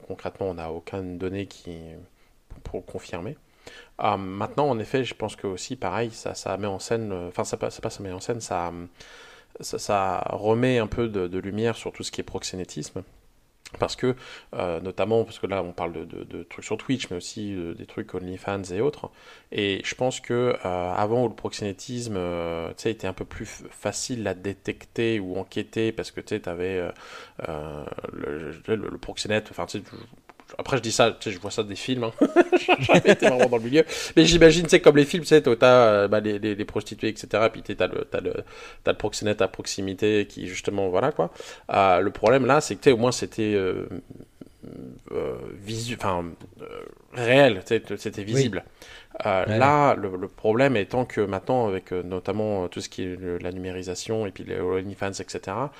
concrètement 0.06 0.50
on 0.50 0.54
n'a 0.54 0.70
aucune 0.72 1.18
donnée 1.18 1.46
qui 1.46 1.70
pour 2.64 2.84
confirmer. 2.86 3.36
Ah, 3.98 4.16
maintenant, 4.16 4.68
en 4.68 4.78
effet, 4.78 5.04
je 5.04 5.14
pense 5.14 5.36
que 5.36 5.46
aussi, 5.46 5.76
pareil, 5.76 6.10
ça, 6.10 6.34
ça 6.34 6.56
met 6.56 6.66
en 6.66 6.78
scène, 6.78 7.12
euh, 7.12 7.28
enfin, 7.28 7.44
ça 7.44 7.56
pas, 7.56 7.70
c'est 7.70 7.82
pas 7.82 7.90
ça 7.90 8.02
met 8.02 8.12
en 8.12 8.20
scène, 8.20 8.40
ça, 8.40 8.72
ça, 9.60 9.78
ça 9.78 10.26
remet 10.30 10.78
un 10.78 10.86
peu 10.86 11.08
de, 11.08 11.38
lumière 11.38 11.76
sur 11.76 11.92
tout 11.92 12.02
ce 12.02 12.10
qui 12.10 12.20
est 12.20 12.24
proxénétisme. 12.24 13.02
Parce 13.78 13.94
que, 13.94 14.16
euh, 14.54 14.80
notamment, 14.80 15.22
parce 15.24 15.38
que 15.38 15.46
là, 15.46 15.62
on 15.62 15.72
parle 15.72 16.06
de, 16.06 16.42
trucs 16.42 16.64
sur 16.64 16.76
Twitch, 16.76 17.08
mais 17.10 17.16
aussi 17.16 17.54
euh, 17.54 17.72
des 17.74 17.86
trucs 17.86 18.12
OnlyFans 18.14 18.64
et 18.72 18.80
autres. 18.80 19.10
Et 19.52 19.80
je 19.84 19.94
pense 19.94 20.20
que 20.20 20.56
euh, 20.64 20.92
avant 20.92 21.24
où 21.24 21.28
le 21.28 21.34
proxénétisme, 21.34 22.16
euh, 22.16 22.72
était 22.84 23.06
un 23.06 23.12
peu 23.12 23.24
plus 23.24 23.46
facile 23.70 24.26
à 24.26 24.34
détecter 24.34 25.20
ou 25.20 25.38
enquêter, 25.38 25.92
parce 25.92 26.10
que 26.10 26.20
tu 26.20 26.40
euh, 26.48 26.90
euh, 27.48 27.84
le, 28.12 28.50
le, 28.66 28.76
le 28.76 28.98
proxénète, 28.98 29.48
enfin, 29.50 29.66
tu 29.66 29.78
sais, 29.78 29.84
après 30.58 30.76
je 30.76 30.82
dis 30.82 30.92
ça, 30.92 31.10
tu 31.10 31.30
sais, 31.30 31.34
je 31.34 31.40
vois 31.40 31.50
ça 31.50 31.62
des 31.62 31.76
films, 31.76 32.04
hein. 32.04 32.12
j'ai 32.58 32.82
jamais 32.84 33.12
été 33.12 33.26
vraiment 33.28 33.48
dans 33.48 33.56
le 33.56 33.62
milieu, 33.62 33.84
mais 34.16 34.24
j'imagine, 34.24 34.68
sais, 34.68 34.80
comme 34.80 34.96
les 34.96 35.04
films, 35.04 35.22
tu 35.22 35.28
sais, 35.28 35.42
t'as 35.42 35.66
euh, 35.66 36.08
bah, 36.08 36.20
les, 36.20 36.38
les, 36.38 36.54
les 36.54 36.64
prostituées, 36.64 37.08
etc., 37.08 37.48
puis 37.52 37.62
t'as 37.62 37.86
le, 37.86 38.06
t'as 38.10 38.20
le, 38.20 38.32
t'as 38.84 38.92
le 38.92 38.98
proxénète 38.98 39.42
à 39.42 39.48
proximité 39.48 40.26
qui, 40.26 40.46
justement, 40.46 40.88
voilà, 40.88 41.12
quoi. 41.12 41.30
Euh, 41.72 42.00
le 42.00 42.10
problème, 42.10 42.46
là, 42.46 42.60
c'est 42.60 42.76
que, 42.76 42.90
au 42.90 42.96
moins, 42.96 43.12
c'était 43.12 43.54
euh, 43.54 43.86
visu... 45.62 45.96
enfin, 45.98 46.24
euh, 46.60 46.66
réel, 47.12 47.62
c'était 47.66 48.22
visible. 48.24 48.64
Euh, 49.26 49.46
Ouais. 49.46 49.58
Là, 49.58 49.94
le, 49.96 50.16
le 50.16 50.28
problème 50.28 50.76
étant 50.76 51.04
que 51.04 51.20
maintenant, 51.20 51.68
avec 51.68 51.92
euh, 51.92 52.02
notamment 52.02 52.64
euh, 52.64 52.68
tout 52.68 52.80
ce 52.80 52.88
qui 52.88 53.02
est 53.02 53.16
le- 53.16 53.38
la 53.38 53.52
numérisation 53.52 54.26
et 54.26 54.30
puis 54.32 54.44
les 54.44 54.60
OnlyFans, 54.60 55.12
etc., 55.12 55.72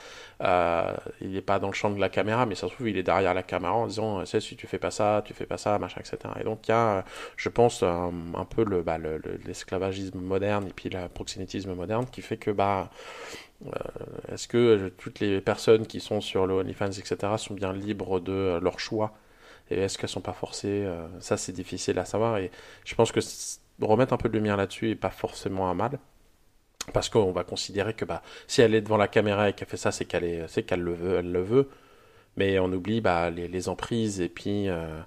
euh, 0.42 0.92
il 1.20 1.30
n'est 1.32 1.40
pas 1.42 1.58
dans 1.58 1.68
le 1.68 1.74
champ 1.74 1.90
de 1.90 2.00
la 2.00 2.08
caméra, 2.08 2.46
mais 2.46 2.54
ça 2.54 2.68
se 2.68 2.74
trouve, 2.74 2.88
il 2.88 2.98
est 2.98 3.02
derrière 3.02 3.34
la 3.34 3.42
caméra 3.42 3.74
en 3.74 3.86
disant, 3.86 4.20
euh, 4.20 4.24
sais, 4.24 4.40
si 4.40 4.56
tu 4.56 4.66
fais 4.66 4.78
pas 4.78 4.90
ça, 4.90 5.22
tu 5.24 5.34
fais 5.34 5.46
pas 5.46 5.58
ça, 5.58 5.78
machin, 5.78 6.00
etc. 6.00 6.34
Et 6.40 6.44
donc, 6.44 6.66
il 6.68 6.70
y 6.70 6.74
a, 6.74 6.98
euh, 6.98 7.02
je 7.36 7.48
pense, 7.48 7.82
un, 7.82 8.12
un 8.34 8.44
peu 8.44 8.64
le, 8.64 8.82
bah, 8.82 8.98
le- 8.98 9.20
l'esclavagisme 9.46 10.18
moderne 10.20 10.66
et 10.68 10.72
puis 10.72 10.88
le 10.90 11.08
proxénétisme 11.08 11.74
moderne 11.74 12.06
qui 12.10 12.22
fait 12.22 12.36
que, 12.38 12.50
bah, 12.50 12.90
euh, 13.66 14.32
est-ce 14.32 14.48
que 14.48 14.56
euh, 14.56 14.90
toutes 14.96 15.20
les 15.20 15.40
personnes 15.40 15.86
qui 15.86 16.00
sont 16.00 16.20
sur 16.20 16.46
le 16.46 16.54
OnlyFans, 16.54 16.92
etc., 16.92 17.16
sont 17.36 17.54
bien 17.54 17.72
libres 17.72 18.20
de 18.20 18.32
euh, 18.32 18.60
leur 18.60 18.80
choix? 18.80 19.14
Et 19.70 19.78
est-ce 19.78 19.98
qu'elles 19.98 20.10
sont 20.10 20.20
pas 20.20 20.32
forcées 20.32 20.84
Ça, 21.20 21.36
c'est 21.36 21.52
difficile 21.52 21.98
à 22.00 22.04
savoir. 22.04 22.38
Et 22.38 22.50
je 22.84 22.94
pense 22.96 23.12
que 23.12 23.20
remettre 23.80 24.12
un 24.12 24.16
peu 24.16 24.28
de 24.28 24.34
lumière 24.36 24.56
là-dessus 24.56 24.90
est 24.90 24.96
pas 24.96 25.10
forcément 25.10 25.70
un 25.70 25.74
mal. 25.74 26.00
Parce 26.92 27.08
qu'on 27.08 27.30
va 27.30 27.44
considérer 27.44 27.94
que 27.94 28.04
bah, 28.04 28.22
si 28.48 28.62
elle 28.62 28.74
est 28.74 28.80
devant 28.80 28.96
la 28.96 29.06
caméra 29.06 29.48
et 29.48 29.52
qu'elle 29.52 29.68
fait 29.68 29.76
ça, 29.76 29.92
c'est 29.92 30.06
qu'elle 30.06 30.48
qu'elle 30.66 30.80
le 30.80 30.92
veut, 30.92 31.18
elle 31.18 31.30
le 31.30 31.42
veut. 31.42 31.68
Mais 32.36 32.58
on 32.58 32.72
oublie 32.72 33.00
bah, 33.00 33.30
les, 33.30 33.68
emprises 33.68 34.20
et 34.20 34.28
puis 34.28 34.68
euh, 34.68 35.02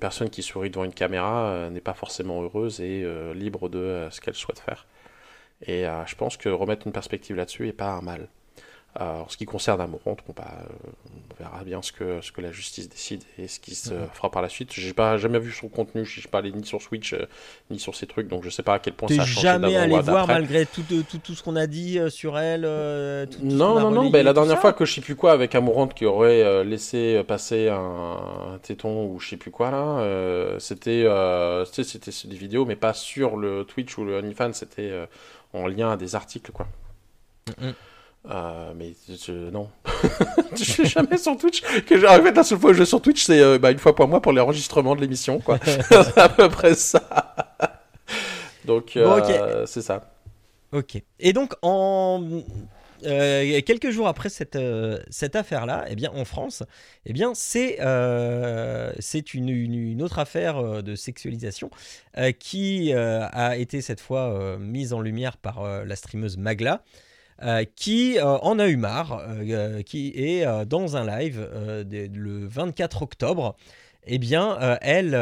personne 0.00 0.28
qui 0.30 0.42
sourit 0.42 0.70
devant 0.70 0.84
une 0.84 0.94
caméra 0.94 1.68
n'est 1.70 1.80
pas 1.80 1.94
forcément 1.94 2.42
heureuse 2.42 2.80
et 2.80 3.06
libre 3.34 3.68
de 3.68 4.08
ce 4.10 4.20
qu'elle 4.20 4.34
souhaite 4.34 4.58
faire. 4.58 4.86
Et 5.66 5.86
euh, 5.86 6.04
je 6.06 6.14
pense 6.16 6.36
que 6.36 6.48
remettre 6.48 6.86
une 6.86 6.92
perspective 6.92 7.36
là-dessus 7.36 7.68
est 7.68 7.72
pas 7.72 7.90
un 7.92 8.00
mal. 8.02 8.28
Euh, 9.00 9.20
en 9.22 9.28
ce 9.28 9.38
qui 9.38 9.46
concerne 9.46 9.80
Amourante, 9.80 10.20
bon, 10.26 10.34
bah, 10.36 10.66
on 11.06 11.42
verra 11.42 11.64
bien 11.64 11.80
ce 11.80 11.92
que, 11.92 12.20
ce 12.20 12.30
que 12.30 12.42
la 12.42 12.52
justice 12.52 12.90
décide 12.90 13.22
et 13.38 13.48
ce 13.48 13.58
qui 13.58 13.74
se 13.74 13.94
Mhm. 13.94 14.08
fera 14.12 14.30
par 14.30 14.42
la 14.42 14.50
suite. 14.50 14.70
J'ai 14.74 14.92
pas 14.92 15.16
jamais 15.16 15.38
vu 15.38 15.50
son 15.50 15.68
contenu, 15.68 16.04
je 16.04 16.20
suis 16.20 16.28
pas 16.28 16.38
allé 16.38 16.52
ni 16.52 16.66
sur 16.66 16.82
Switch 16.82 17.14
euh, 17.14 17.26
ni 17.70 17.78
sur 17.78 17.94
ces 17.94 18.06
trucs, 18.06 18.28
donc 18.28 18.44
je 18.44 18.50
sais 18.50 18.62
pas 18.62 18.74
à 18.74 18.78
quel 18.80 18.92
point 18.92 19.08
ça 19.08 19.22
a 19.22 19.24
changé 19.24 19.48
jamais 19.48 19.76
allé 19.76 19.98
voir 20.00 20.26
malgré 20.26 20.66
tout, 20.66 20.82
tout, 20.82 21.18
tout 21.18 21.34
ce 21.34 21.42
qu'on 21.42 21.56
a 21.56 21.66
dit 21.66 21.98
sur 22.10 22.38
elle 22.38 22.62
tout- 23.30 23.38
tout 23.38 23.50
ce 23.50 23.54
Non, 23.54 23.80
non, 23.80 23.90
non, 23.90 24.10
ben, 24.10 24.24
la 24.24 24.32
dernière 24.34 24.56
ça 24.56 24.60
fois 24.60 24.72
que 24.74 24.84
je 24.84 24.92
sais 24.94 25.00
plus 25.00 25.16
quoi 25.16 25.32
avec 25.32 25.54
Amourante 25.54 25.94
qui 25.94 26.04
aurait 26.04 26.64
laissé 26.64 27.22
passer 27.26 27.68
un, 27.68 27.74
un 28.54 28.58
téton 28.58 29.06
ou 29.06 29.18
je 29.20 29.30
sais 29.30 29.36
plus 29.38 29.50
quoi 29.50 29.70
là, 29.70 30.00
euh, 30.00 30.58
c'était 30.58 31.04
euh, 31.06 31.64
des 32.26 32.36
vidéos 32.36 32.64
mais 32.66 32.76
pas 32.76 32.92
sur 32.92 33.36
le 33.36 33.64
Twitch 33.64 33.96
ou 33.98 34.04
le 34.04 34.18
OnlyFans, 34.18 34.52
c'était 34.52 34.90
euh, 34.90 35.06
en 35.52 35.66
lien 35.66 35.92
à 35.92 35.96
des 35.96 36.14
articles 36.14 36.52
quoi. 36.52 36.66
Euh, 38.30 38.72
mais 38.76 38.94
je, 39.08 39.50
non, 39.50 39.68
je 40.56 40.62
suis 40.62 40.86
jamais 40.86 41.18
sur 41.18 41.36
Twitch. 41.36 41.60
Que 41.60 42.06
en 42.06 42.22
fait, 42.22 42.32
la 42.32 42.44
seule 42.44 42.58
fois 42.58 42.70
que 42.70 42.74
je 42.74 42.80
vais 42.80 42.86
sur 42.86 43.02
Twitch, 43.02 43.24
c'est 43.24 43.40
euh, 43.40 43.58
bah, 43.58 43.72
une 43.72 43.78
fois 43.78 43.96
par 43.96 44.06
mois 44.06 44.22
pour 44.22 44.32
l'enregistrement 44.32 44.94
de 44.94 45.00
l'émission, 45.00 45.40
quoi. 45.40 45.58
c'est 45.64 46.18
à 46.18 46.28
peu 46.28 46.48
près 46.48 46.74
ça. 46.74 47.02
Donc, 48.64 48.92
Bon, 48.94 49.20
euh, 49.28 49.66
c'est 49.66 49.82
ça. 49.82 50.08
Ok. 50.72 51.02
Et 51.18 51.32
donc, 51.32 51.54
en 51.62 52.22
euh, 53.04 53.60
quelques 53.62 53.90
jours 53.90 54.08
après 54.08 54.28
cette, 54.28 54.56
euh, 54.56 54.98
cette 55.10 55.36
affaire-là, 55.36 55.84
eh 55.88 55.96
bien, 55.96 56.10
en 56.14 56.24
France, 56.24 56.62
eh 57.06 57.12
bien, 57.12 57.32
c'est 57.34 57.80
euh, 57.80 58.92
c'est 58.98 59.34
une, 59.34 60.02
autre 60.02 60.18
affaire 60.18 60.82
de 60.82 60.94
sexualisation 60.94 61.70
qui 62.38 62.92
a 62.92 63.56
été 63.56 63.80
cette 63.80 64.00
fois 64.00 64.58
mise 64.58 64.92
en 64.92 65.00
lumière 65.00 65.36
par 65.36 65.84
la 65.84 65.96
streameuse 65.96 66.36
Magla. 66.36 66.82
qui 67.76 68.18
en 68.20 68.58
a 68.58 68.68
eu 68.68 68.76
marre, 68.76 69.22
qui 69.86 70.12
est 70.16 70.44
dans 70.66 70.96
un 70.96 71.06
live 71.06 71.48
le 71.52 72.46
24 72.46 73.02
octobre. 73.02 73.56
Eh 74.06 74.18
bien, 74.18 74.58
elle, 74.80 75.14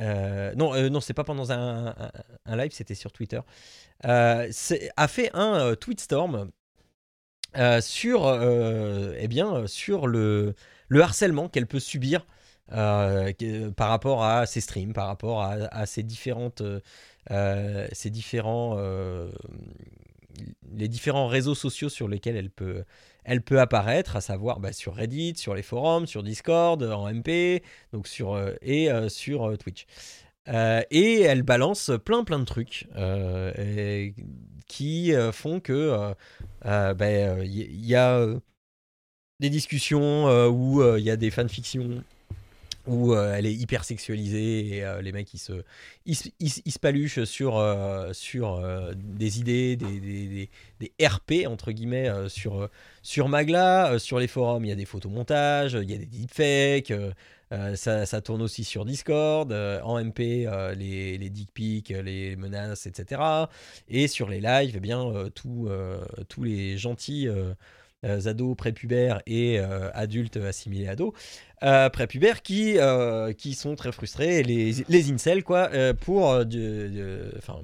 euh, 0.00 0.54
non, 0.54 0.74
euh, 0.74 0.88
non, 0.88 1.00
c'est 1.00 1.14
pas 1.14 1.24
pendant 1.24 1.50
un, 1.50 1.94
live, 2.46 2.72
c'était 2.72 2.94
sur 2.94 3.12
Twitter. 3.12 3.40
Euh, 4.04 4.50
a 4.96 5.08
fait 5.08 5.30
un 5.34 5.74
tweetstorm 5.74 6.50
euh, 7.56 7.80
sur, 7.80 8.32
eh 9.18 9.28
bien, 9.28 9.66
sur 9.66 10.06
le, 10.06 10.54
le 10.88 11.02
harcèlement 11.02 11.48
qu'elle 11.48 11.66
peut 11.66 11.80
subir 11.80 12.26
par 12.68 13.88
rapport 13.88 14.24
à 14.24 14.46
ses 14.46 14.60
streams, 14.60 14.94
par 14.94 15.06
rapport 15.06 15.42
à, 15.42 15.52
à 15.52 15.86
ses 15.86 16.02
différentes, 16.02 16.62
ses 17.28 18.10
différents, 18.10 18.78
les 20.74 20.88
différents 20.88 21.26
réseaux 21.26 21.54
sociaux 21.54 21.90
sur 21.90 22.08
lesquels 22.08 22.36
elle 22.36 22.50
peut, 22.50 22.84
elle 23.24 23.42
peut 23.42 23.60
apparaître, 23.60 24.16
à 24.16 24.20
savoir 24.20 24.60
bah, 24.60 24.72
sur 24.72 24.94
Reddit, 24.94 25.34
sur 25.36 25.54
les 25.54 25.62
forums, 25.62 26.06
sur 26.06 26.22
Discord, 26.22 26.82
en 26.82 27.12
MP, 27.12 27.62
donc 27.92 28.08
sur, 28.08 28.34
euh, 28.34 28.54
et 28.62 28.90
euh, 28.90 29.08
sur 29.08 29.48
euh, 29.50 29.56
Twitch. 29.56 29.86
Euh, 30.48 30.82
et 30.90 31.20
elle 31.20 31.42
balance 31.42 31.92
plein 32.04 32.24
plein 32.24 32.40
de 32.40 32.44
trucs 32.44 32.88
euh, 32.96 34.10
qui 34.66 35.14
euh, 35.14 35.30
font 35.30 35.60
que 35.60 35.72
euh, 35.72 36.14
euh, 36.66 36.94
ben, 36.94 37.38
euh, 37.38 37.44
y, 37.44 37.62
y 37.86 37.94
a 37.94 38.18
euh, 38.18 38.40
des 39.38 39.50
discussions 39.50 40.28
euh, 40.28 40.48
où 40.48 40.82
euh, 40.82 40.98
il 40.98 41.04
y 41.04 41.10
a 41.10 41.16
des 41.16 41.30
fanfictions 41.30 42.02
où 42.86 43.12
euh, 43.12 43.34
elle 43.34 43.46
est 43.46 43.54
hyper 43.54 43.84
sexualisée 43.84 44.76
et 44.76 44.84
euh, 44.84 45.02
les 45.02 45.12
mecs 45.12 45.32
ils 45.34 45.38
se, 45.38 45.52
ils, 46.06 46.16
ils 46.40 46.78
paluchent 46.80 47.24
sur, 47.24 47.58
euh, 47.58 48.12
sur 48.12 48.62
des 48.96 49.38
idées, 49.38 49.76
des, 49.76 50.48
RP 51.04 51.46
entre 51.46 51.72
guillemets 51.72 52.10
sur, 52.28 52.68
sur 53.02 53.28
Magla, 53.28 53.98
sur 53.98 54.18
les 54.18 54.26
forums 54.26 54.64
il 54.64 54.68
y 54.68 54.72
a 54.72 54.76
des 54.76 54.84
photomontages, 54.84 55.78
il 55.80 55.90
y 55.90 55.94
a 55.94 55.98
des 55.98 56.06
deepfakes, 56.06 56.92
ça, 57.74 58.20
tourne 58.20 58.42
aussi 58.42 58.64
sur 58.64 58.84
Discord, 58.84 59.52
en 59.52 60.02
MP 60.02 60.48
les, 60.76 61.18
les 61.18 61.30
dick 61.30 61.52
pics, 61.52 61.90
les 61.90 62.36
menaces, 62.36 62.86
etc. 62.86 63.20
Et 63.88 64.08
sur 64.08 64.28
les 64.28 64.40
lives, 64.40 64.74
eh 64.76 64.80
bien 64.80 65.02
euh, 65.66 66.24
tous 66.28 66.42
les 66.44 66.78
gentils 66.78 67.28
ados 68.04 68.56
prépubères 68.56 69.22
et 69.26 69.58
euh, 69.60 69.90
adultes 69.94 70.36
assimilés 70.36 70.88
ados 70.88 71.12
euh, 71.62 71.88
prépubères 71.90 72.42
qui, 72.42 72.78
euh, 72.78 73.32
qui 73.32 73.54
sont 73.54 73.74
très 73.76 73.92
frustrés, 73.92 74.42
les, 74.42 74.72
les 74.88 75.12
incels, 75.12 75.44
quoi, 75.44 75.70
euh, 75.72 75.94
pour, 75.94 76.30
euh, 76.30 76.44
de- 76.44 77.32
enfin, 77.38 77.60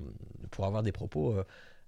pour 0.50 0.66
avoir 0.66 0.82
des 0.82 0.92
propos 0.92 1.32
euh, 1.36 1.44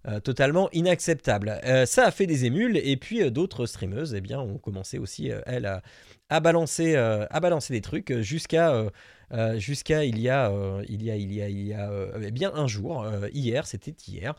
euh, 0.08 0.20
totalement 0.20 0.68
inacceptables. 0.72 1.60
Euh, 1.64 1.86
ça 1.86 2.06
a 2.06 2.10
fait 2.10 2.26
des 2.26 2.44
émules, 2.46 2.78
et 2.82 2.96
puis 2.96 3.22
euh, 3.22 3.30
d'autres 3.30 3.66
streameuses 3.66 4.14
eh 4.14 4.20
bien, 4.20 4.40
ont 4.40 4.58
commencé 4.58 4.98
aussi, 4.98 5.30
euh, 5.30 5.40
elles, 5.46 5.80
à, 6.28 6.40
balancer, 6.40 6.96
euh, 6.96 7.26
à 7.30 7.40
balancer 7.40 7.72
des 7.74 7.80
trucs 7.80 8.10
euh, 8.10 8.22
jusqu'à. 8.22 8.72
euh, 8.72 8.90
euh, 9.32 9.60
jusqu'à 9.60 10.04
il 10.04 10.18
y 10.18 10.28
a 10.28 10.50
euh, 10.50 10.82
il 10.88 11.04
y 11.04 11.10
a 11.12 11.14
il 11.14 11.32
y 11.32 11.40
a 11.40 11.48
il 11.48 11.64
y 11.68 11.72
a 11.72 11.88
euh, 11.88 12.30
bien 12.32 12.50
un 12.52 12.66
jour 12.66 13.04
euh, 13.04 13.28
hier 13.32 13.64
c'était 13.64 13.94
hier 14.08 14.34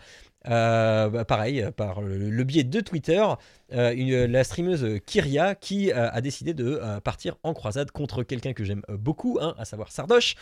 euh, 0.47 1.09
bah, 1.09 1.25
pareil 1.25 1.61
euh, 1.61 1.71
par 1.71 2.01
le, 2.01 2.17
le 2.17 2.43
biais 2.43 2.63
de 2.63 2.79
Twitter 2.79 3.23
euh, 3.73 4.27
la 4.27 4.43
streameuse 4.43 4.99
Kyria 5.05 5.55
qui 5.55 5.91
euh, 5.91 6.09
a 6.11 6.21
décidé 6.21 6.53
de 6.53 6.79
euh, 6.81 6.99
partir 6.99 7.37
en 7.43 7.53
croisade 7.53 7.91
contre 7.91 8.23
quelqu'un 8.23 8.53
que 8.53 8.63
j'aime 8.63 8.81
euh, 8.89 8.97
beaucoup, 8.97 9.37
hein, 9.41 9.55
à 9.57 9.65
savoir 9.65 9.91
Sardoche, 9.91 10.35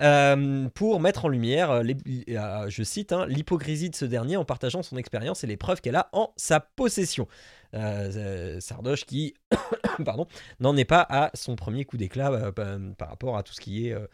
euh, 0.00 0.68
pour 0.74 1.00
mettre 1.00 1.24
en 1.24 1.28
lumière, 1.28 1.70
euh, 1.70 1.82
euh, 2.28 2.66
je 2.68 2.82
cite, 2.82 3.12
hein, 3.12 3.26
l'hypocrisie 3.26 3.90
de 3.90 3.96
ce 3.96 4.04
dernier 4.04 4.36
en 4.36 4.44
partageant 4.44 4.82
son 4.82 4.96
expérience 4.96 5.42
et 5.42 5.46
les 5.46 5.56
preuves 5.56 5.80
qu'elle 5.80 5.96
a 5.96 6.08
en 6.12 6.32
sa 6.36 6.60
possession. 6.60 7.26
Euh, 7.74 8.10
euh, 8.16 8.60
Sardoche 8.60 9.04
qui, 9.04 9.34
pardon, 10.04 10.26
n'en 10.60 10.76
est 10.76 10.84
pas 10.84 11.04
à 11.08 11.30
son 11.34 11.56
premier 11.56 11.84
coup 11.84 11.96
d'éclat 11.96 12.30
euh, 12.30 12.52
par, 12.96 13.08
rapport 13.08 13.36
à 13.36 13.42
tout 13.42 13.52
ce 13.52 13.60
qui 13.60 13.88
est 13.88 13.92
euh, 13.92 14.00
euh, 14.00 14.06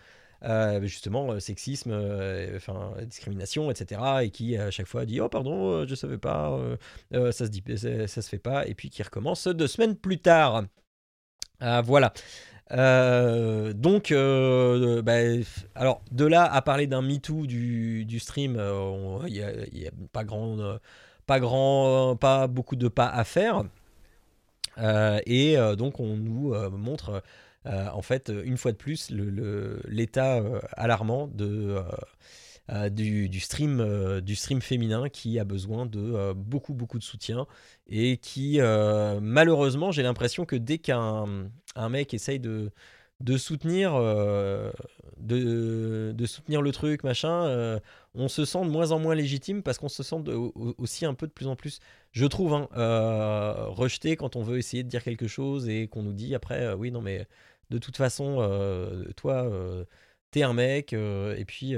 justement 0.82 1.32
euh, 1.32 1.40
sexisme, 1.40 1.90
euh, 1.92 2.56
enfin 2.56 2.92
discrimination, 3.06 3.70
etc. 3.70 4.00
Et 4.22 4.30
qui 4.30 4.56
à 4.56 4.70
chaque 4.70 4.86
fois 4.86 5.06
dit 5.06 5.20
oh 5.20 5.28
pardon, 5.28 5.70
euh, 5.70 5.86
je 5.88 5.94
savais 5.94 6.18
pas, 6.18 6.52
euh, 6.52 6.76
euh, 7.14 7.32
ça 7.32 7.46
se 7.46 7.50
dit, 7.50 7.62
ça, 7.76 8.06
ça 8.06 8.22
se 8.22 8.28
fait 8.28 8.38
pas, 8.38 8.66
et 8.66 8.74
puis 8.74 8.90
qui 8.90 9.02
recommence 9.02 9.46
deux 9.46 9.66
semaines 9.68 9.96
plus 9.96 10.18
tard. 10.18 10.64
Ah, 11.60 11.82
voilà. 11.82 12.12
Euh, 12.72 13.72
donc, 13.74 14.10
euh, 14.10 15.02
bah, 15.02 15.14
alors 15.74 16.02
de 16.10 16.24
là 16.24 16.44
à 16.50 16.62
parler 16.62 16.86
d'un 16.86 17.02
MeToo 17.02 17.46
du, 17.46 18.04
du 18.04 18.18
stream, 18.18 18.56
euh, 18.58 19.18
il 19.26 19.34
n'y 19.34 19.86
a, 19.86 19.88
a 19.88 19.92
pas 20.12 20.24
grand, 20.24 20.58
euh, 20.58 20.78
pas 21.26 21.40
grand, 21.40 22.16
pas 22.16 22.46
beaucoup 22.48 22.76
de 22.76 22.88
pas 22.88 23.08
à 23.08 23.24
faire. 23.24 23.64
Euh, 24.78 25.20
et 25.26 25.56
euh, 25.56 25.76
donc 25.76 26.00
on 26.00 26.16
nous 26.16 26.52
euh, 26.52 26.68
montre 26.70 27.10
euh, 27.10 27.20
en 27.66 28.02
fait 28.02 28.30
une 28.44 28.56
fois 28.56 28.72
de 28.72 28.76
plus 28.76 29.10
l'état 29.10 30.38
euh, 30.38 30.60
alarmant 30.76 31.30
euh, 31.40 31.82
euh, 32.70 32.88
du, 32.88 33.40
stream, 33.40 33.80
euh, 33.80 34.22
féminin 34.60 35.10
qui 35.10 35.38
a 35.38 35.44
besoin 35.44 35.84
de 35.84 36.00
euh, 36.00 36.34
beaucoup 36.34 36.72
beaucoup 36.72 36.98
de 36.98 37.04
soutien 37.04 37.46
et 37.88 38.16
qui 38.16 38.58
euh, 38.58 39.20
malheureusement 39.20 39.92
j'ai 39.92 40.02
l'impression 40.02 40.46
que 40.46 40.56
dès 40.56 40.78
qu'un 40.78 41.50
un 41.76 41.88
mec 41.90 42.14
essaye 42.14 42.40
de, 42.40 42.70
soutenir 43.36 43.92
euh, 43.94 44.72
de, 45.18 46.24
soutenir 46.26 46.62
le 46.62 46.72
truc 46.72 47.04
machin 47.04 47.44
euh, 47.44 47.78
on 48.14 48.28
se 48.28 48.46
sent 48.46 48.64
de 48.64 48.70
moins 48.70 48.92
en 48.92 48.98
moins 48.98 49.14
légitime 49.14 49.62
parce 49.62 49.76
qu'on 49.76 49.88
se 49.90 50.02
sent 50.02 50.16
aussi 50.78 51.04
un 51.04 51.12
peu 51.14 51.26
de 51.26 51.32
plus 51.32 51.46
en 51.46 51.56
plus 51.56 51.80
je 52.12 52.24
trouve 52.24 52.54
hein, 52.54 52.68
euh, 52.76 53.66
rejeté 53.68 54.16
quand 54.16 54.36
on 54.36 54.42
veut 54.42 54.56
essayer 54.56 54.82
de 54.84 54.88
dire 54.88 55.02
quelque 55.02 55.26
chose 55.26 55.68
et 55.68 55.88
qu'on 55.88 56.02
nous 56.02 56.14
dit 56.14 56.34
après 56.34 56.62
euh, 56.62 56.76
oui 56.76 56.90
non 56.90 57.02
mais 57.02 57.26
de 57.74 57.78
toute 57.78 57.96
façon, 57.96 58.36
euh, 58.40 59.04
toi, 59.16 59.44
euh, 59.44 59.84
t'es 60.30 60.42
un 60.44 60.52
mec, 60.54 60.92
euh, 60.92 61.34
et 61.36 61.44
puis 61.44 61.74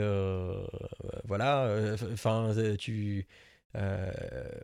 voilà, 1.25 1.95
enfin, 2.13 2.55
tu. 2.79 3.27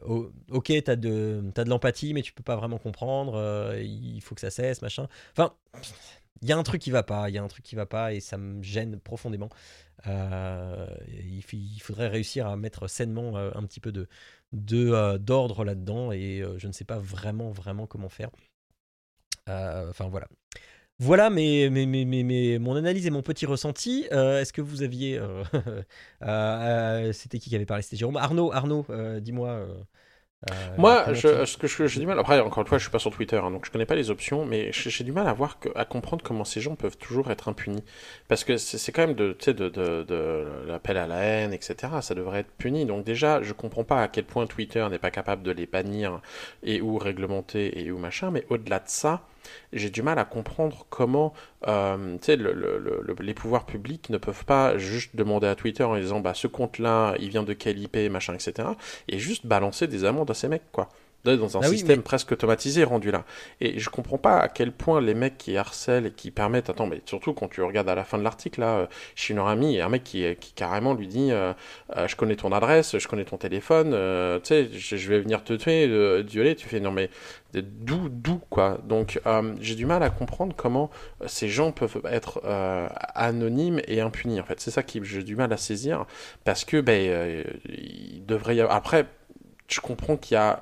o- 0.03 0.31
ok, 0.51 0.73
t'as 0.85 0.97
de, 0.97 1.43
t'as 1.55 1.65
de 1.65 1.71
l'empathie, 1.71 2.15
mais 2.15 2.23
tu 2.23 2.33
peux 2.33 2.43
pas 2.43 2.57
vraiment 2.57 2.79
comprendre. 2.79 3.75
il 3.81 4.21
faut 4.21 4.35
que 4.35 4.41
ça 4.41 4.51
cesse, 4.51 4.83
machin. 4.83 5.09
Enfin, 5.33 5.55
il 6.43 6.49
y 6.49 6.53
a 6.53 6.59
un 6.59 6.63
truc 6.65 6.83
qui 6.83 6.91
va 6.91 7.03
pas, 7.03 7.31
il 7.31 7.35
y 7.35 7.39
a 7.39 7.43
un 7.43 7.49
truc 7.49 7.65
qui 7.65 7.77
va 7.77 7.87
pas, 7.87 8.13
et 8.13 8.21
ça 8.21 8.37
me 8.39 8.63
gêne 8.63 8.99
profondément. 9.01 9.49
Euh, 10.07 10.87
il, 11.09 11.43
faudrait 11.81 12.09
réussir 12.09 12.47
à 12.49 12.57
mettre 12.57 12.89
sainement 12.89 13.37
euh, 13.37 13.51
un 13.55 13.65
petit 13.65 13.81
peu 13.81 13.93
de 13.93 14.09
euh, 14.73 15.19
d'ordre 15.19 15.65
là-dedans, 15.65 16.13
et 16.13 16.41
euh, 16.43 16.59
je 16.59 16.67
ne 16.67 16.73
sais 16.73 16.85
pas 16.85 16.99
vraiment 16.99 17.51
vraiment 17.53 17.87
comment 17.87 18.09
faire. 18.09 18.31
Euh, 19.49 19.91
Enfin 19.91 20.09
voilà. 20.09 20.29
Voilà 20.99 21.31
mes, 21.31 21.69
mes, 21.69 21.85
mes, 21.87 22.05
mes- 22.05 22.23
mes- 22.23 22.59
mon 22.59 22.77
analyse 22.77 23.07
et 23.07 23.11
mon 23.11 23.23
petit 23.23 23.45
ressenti. 23.47 24.07
Euh, 24.13 24.41
Est-ce 24.41 24.53
que 24.53 24.61
vous 24.63 24.83
aviez... 24.83 25.19
euh, 25.19 25.43
euh, 26.23 27.13
C'était 27.13 27.39
qui 27.41 27.51
qui 27.51 27.57
avait 27.57 27.67
parlé? 27.67 27.83
C'était 27.83 27.97
Jérôme? 27.97 28.17
Arnaud, 28.17 28.53
Arnaud, 28.53 28.87
dis-moi. 29.21 29.67
Moi, 30.77 31.07
je, 31.13 31.45
ce 31.45 31.57
que 31.57 31.87
j'ai 31.87 32.01
du 32.01 32.07
mal. 32.07 32.19
Après, 32.19 32.41
encore 32.41 32.63
une 32.63 32.67
fois, 32.69 32.79
je 32.79 32.83
suis 32.85 32.91
pas 32.91 32.99
sur 32.99 33.11
Twitter, 33.11 33.37
hein, 33.37 33.51
donc 33.51 33.65
je 33.67 33.71
connais 33.71 33.87
pas 33.87 33.95
les 33.95 34.11
options, 34.11 34.45
mais 34.45 34.71
j'ai 34.73 35.05
du 35.05 35.13
mal 35.13 35.27
à 35.29 35.33
voir, 35.33 35.59
que- 35.59 35.69
à 35.75 35.85
comprendre 35.85 36.23
comment 36.25 36.45
ces 36.45 36.61
gens 36.61 36.75
peuvent 36.75 36.97
toujours 36.97 37.31
être 37.31 37.49
impunis. 37.49 37.85
Parce 38.29 38.45
que 38.45 38.57
c'est 38.57 38.93
quand 38.93 39.07
même 39.07 39.15
de, 39.15 39.37
de, 39.47 39.53
de, 39.53 40.03
de 40.03 40.47
l'appel 40.67 40.97
à 40.97 41.07
la 41.07 41.17
haine, 41.23 41.53
etc. 41.53 42.03
Ça 42.03 42.15
devrait 42.15 42.41
être 42.41 42.53
puni. 42.59 42.87
Donc 42.87 43.05
déjà, 43.05 43.43
je 43.43 43.53
comprends 43.53 43.85
pas 43.85 44.03
à 44.03 44.09
quel 44.09 44.25
point 44.25 44.47
Twitter 44.47 44.87
n'est 44.91 44.99
pas 44.99 45.11
capable 45.11 45.43
de 45.43 45.51
les 45.53 45.67
bannir 45.67 46.21
et 46.63 46.81
ou 46.81 46.99
réglementer 46.99 47.81
et 47.85 47.91
ou 47.91 47.99
machin. 47.99 48.31
Mais 48.31 48.45
au-delà 48.51 48.79
de 48.79 48.89
ça, 48.89 49.23
j'ai 49.73 49.91
du 49.91 50.03
mal 50.03 50.19
à 50.19 50.25
comprendre 50.25 50.87
comment, 50.91 51.33
euh, 51.67 52.17
les 53.21 53.35
pouvoirs 53.35 53.67
publics 53.67 54.11
ne 54.11 54.19
peuvent 54.19 54.45
pas 54.45 54.79
juste 54.79 55.17
demander 55.17 55.47
à 55.47 55.55
Twitter 55.55 55.85
en 55.85 55.97
disant, 55.97 56.21
bah, 56.21 56.35
ce 56.35 56.47
compte-là, 56.47 57.15
il 57.19 57.29
vient 57.29 57.43
de 57.43 57.53
quelle 57.53 57.79
IP, 57.79 57.97
machin, 58.11 58.35
etc 58.35 58.69
et 59.09 59.19
juste 59.19 59.47
balancer 59.47 59.87
des 59.87 60.05
amendes 60.05 60.31
à 60.31 60.35
ces 60.35 60.49
mecs, 60.49 60.71
quoi. 60.73 60.89
Dans 61.25 61.57
un 61.57 61.61
Ah 61.63 61.69
oui, 61.69 61.77
système 61.77 61.99
mais- 61.99 62.03
presque 62.03 62.33
automatisé 62.33 62.83
rendu 62.83 63.13
là. 63.13 63.25
Et 63.61 63.79
je 63.79 63.89
comprends 63.91 64.19
pas 64.19 64.39
à 64.41 64.49
quel 64.49 64.73
point 64.73 65.01
les 65.01 65.15
mecs 65.15 65.39
qui 65.39 65.57
harcèlent 65.57 66.07
et 66.07 66.11
qui 66.11 66.33
permettent. 66.33 66.69
Attends, 66.69 66.87
mais 66.89 67.01
surtout 67.07 67.33
quand 67.33 67.47
tu 67.47 67.63
regardes 67.63 67.89
à 67.89 67.95
la 67.95 68.03
fin 68.03 68.19
de 68.19 68.25
l'article, 68.25 68.59
là, 68.61 68.67
euh, 68.79 68.87
chez 69.15 69.33
Norami, 69.33 69.73
il 69.75 69.77
y 69.77 69.81
a 69.81 69.87
un 69.87 69.89
mec 69.89 70.03
qui, 70.03 70.25
qui 70.41 70.53
carrément 70.53 70.95
lui 70.95 71.07
dit 71.07 71.31
euh, 71.31 71.53
euh, 71.97 72.09
Je 72.09 72.17
connais 72.17 72.35
ton 72.35 72.51
adresse, 72.51 72.99
je 72.99 73.07
connais 73.07 73.25
ton 73.25 73.37
téléphone, 73.37 73.93
euh, 73.95 74.41
tu 74.41 74.49
sais, 74.49 74.69
je, 74.73 74.97
je 74.97 75.09
vais 75.09 75.21
venir 75.21 75.45
te 75.45 75.53
tuer, 75.53 75.87
euh, 75.89 76.25
violer. 76.27 76.57
Tu 76.57 76.67
fais 76.67 76.81
Non, 76.81 76.91
mais 76.91 77.09
d'où, 77.55 78.09
d'où, 78.09 78.41
quoi? 78.51 78.79
Donc, 78.83 79.21
euh, 79.27 79.55
j'ai 79.61 79.77
du 79.77 79.87
mal 79.87 80.03
à 80.03 80.11
comprendre 80.11 80.57
comment 80.57 80.91
euh, 81.23 81.27
ces 81.29 81.49
gens 81.49 81.71
peuvent 81.71 82.01
être 82.05 82.41
euh, 82.45 82.89
anonymes 83.15 83.81
et 83.87 84.01
impunis, 84.01 84.41
en 84.41 84.45
fait. 84.45 84.59
C'est 84.59 84.73
ça 84.73 84.83
qui 84.83 85.01
j'ai 85.05 85.23
du 85.23 85.37
mal 85.37 85.53
à 85.53 85.57
saisir 85.57 86.05
parce 86.45 86.65
que, 86.65 86.81
ben, 86.81 87.09
euh, 87.09 87.45
il 87.69 88.27
devrait 88.27 88.57
y 88.57 88.61
avoir. 88.61 88.77
Après, 88.77 89.07
je 89.69 89.79
comprends 89.81 90.17
qu'il 90.17 90.35
y 90.35 90.39
a 90.39 90.61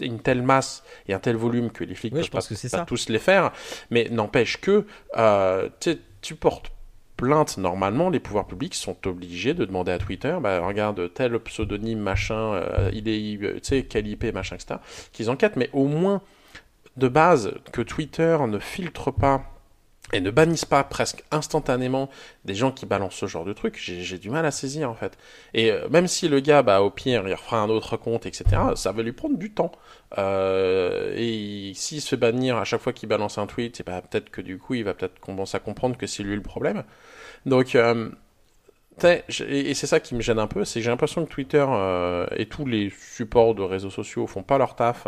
une 0.00 0.20
telle 0.20 0.42
masse 0.42 0.82
et 1.08 1.14
un 1.14 1.18
tel 1.18 1.36
volume 1.36 1.70
que 1.70 1.84
les 1.84 1.94
flics 1.94 2.12
Ouais, 2.14 2.20
peuvent 2.20 2.30
pense 2.30 2.48
pas, 2.48 2.54
que 2.54 2.58
c'est 2.58 2.70
pas 2.70 2.78
ça. 2.78 2.84
tous 2.84 3.08
les 3.08 3.18
faire, 3.18 3.52
mais 3.90 4.08
n'empêche 4.10 4.60
que 4.60 4.86
euh, 5.16 5.68
tu 6.22 6.34
portes 6.34 6.70
plainte 7.16 7.56
normalement, 7.56 8.10
les 8.10 8.20
pouvoirs 8.20 8.46
publics 8.46 8.74
sont 8.74 8.96
obligés 9.06 9.54
de 9.54 9.64
demander 9.64 9.92
à 9.92 9.98
Twitter, 9.98 10.36
bah, 10.40 10.60
regarde 10.60 11.12
tel 11.14 11.38
pseudonyme 11.40 11.98
machin, 11.98 12.54
euh, 12.54 12.90
il 12.92 13.08
est, 13.08 13.38
tu 13.54 13.60
sais, 13.62 13.82
quel 13.84 14.06
IP 14.06 14.24
machin, 14.34 14.56
etc., 14.56 14.80
qu'ils 15.12 15.30
enquêtent, 15.30 15.56
mais 15.56 15.70
au 15.72 15.86
moins 15.86 16.20
de 16.96 17.08
base 17.08 17.54
que 17.72 17.82
Twitter 17.82 18.36
ne 18.48 18.58
filtre 18.58 19.10
pas 19.10 19.55
et 20.12 20.20
ne 20.20 20.30
bannissent 20.30 20.64
pas 20.64 20.84
presque 20.84 21.24
instantanément 21.32 22.08
des 22.44 22.54
gens 22.54 22.70
qui 22.70 22.86
balancent 22.86 23.16
ce 23.16 23.26
genre 23.26 23.44
de 23.44 23.52
truc, 23.52 23.76
j'ai 23.76 24.18
du 24.18 24.30
mal 24.30 24.46
à 24.46 24.50
saisir 24.50 24.90
en 24.90 24.94
fait. 24.94 25.18
Et 25.52 25.72
euh, 25.72 25.88
même 25.88 26.06
si 26.06 26.28
le 26.28 26.40
gars, 26.40 26.62
bah, 26.62 26.80
au 26.80 26.90
pire, 26.90 27.26
il 27.26 27.34
refera 27.34 27.58
un 27.60 27.68
autre 27.68 27.96
compte, 27.96 28.24
etc., 28.26 28.44
ça 28.76 28.92
va 28.92 29.02
lui 29.02 29.12
prendre 29.12 29.36
du 29.36 29.52
temps. 29.52 29.72
Euh, 30.18 31.12
et 31.16 31.72
s'il 31.74 32.00
se 32.00 32.10
fait 32.10 32.16
bannir 32.16 32.56
à 32.56 32.64
chaque 32.64 32.80
fois 32.80 32.92
qu'il 32.92 33.08
balance 33.08 33.38
un 33.38 33.46
tweet, 33.46 33.80
et 33.80 33.82
bah, 33.82 34.00
peut-être 34.00 34.30
que 34.30 34.40
du 34.40 34.58
coup, 34.58 34.74
il 34.74 34.84
va 34.84 34.94
peut-être 34.94 35.18
commencer 35.18 35.56
à 35.56 35.60
comprendre 35.60 35.96
que 35.96 36.06
c'est 36.06 36.22
lui 36.22 36.36
le 36.36 36.42
problème. 36.42 36.84
Donc, 37.44 37.74
euh, 37.74 38.10
et 39.48 39.74
c'est 39.74 39.86
ça 39.86 40.00
qui 40.00 40.14
me 40.14 40.22
gêne 40.22 40.38
un 40.38 40.46
peu, 40.46 40.64
c'est 40.64 40.80
que 40.80 40.84
j'ai 40.84 40.90
l'impression 40.90 41.24
que 41.24 41.30
Twitter 41.30 41.64
euh, 41.68 42.26
et 42.36 42.46
tous 42.46 42.64
les 42.64 42.90
supports 42.90 43.54
de 43.54 43.62
réseaux 43.62 43.90
sociaux 43.90 44.26
font 44.26 44.42
pas 44.42 44.56
leur 44.56 44.74
taf 44.74 45.06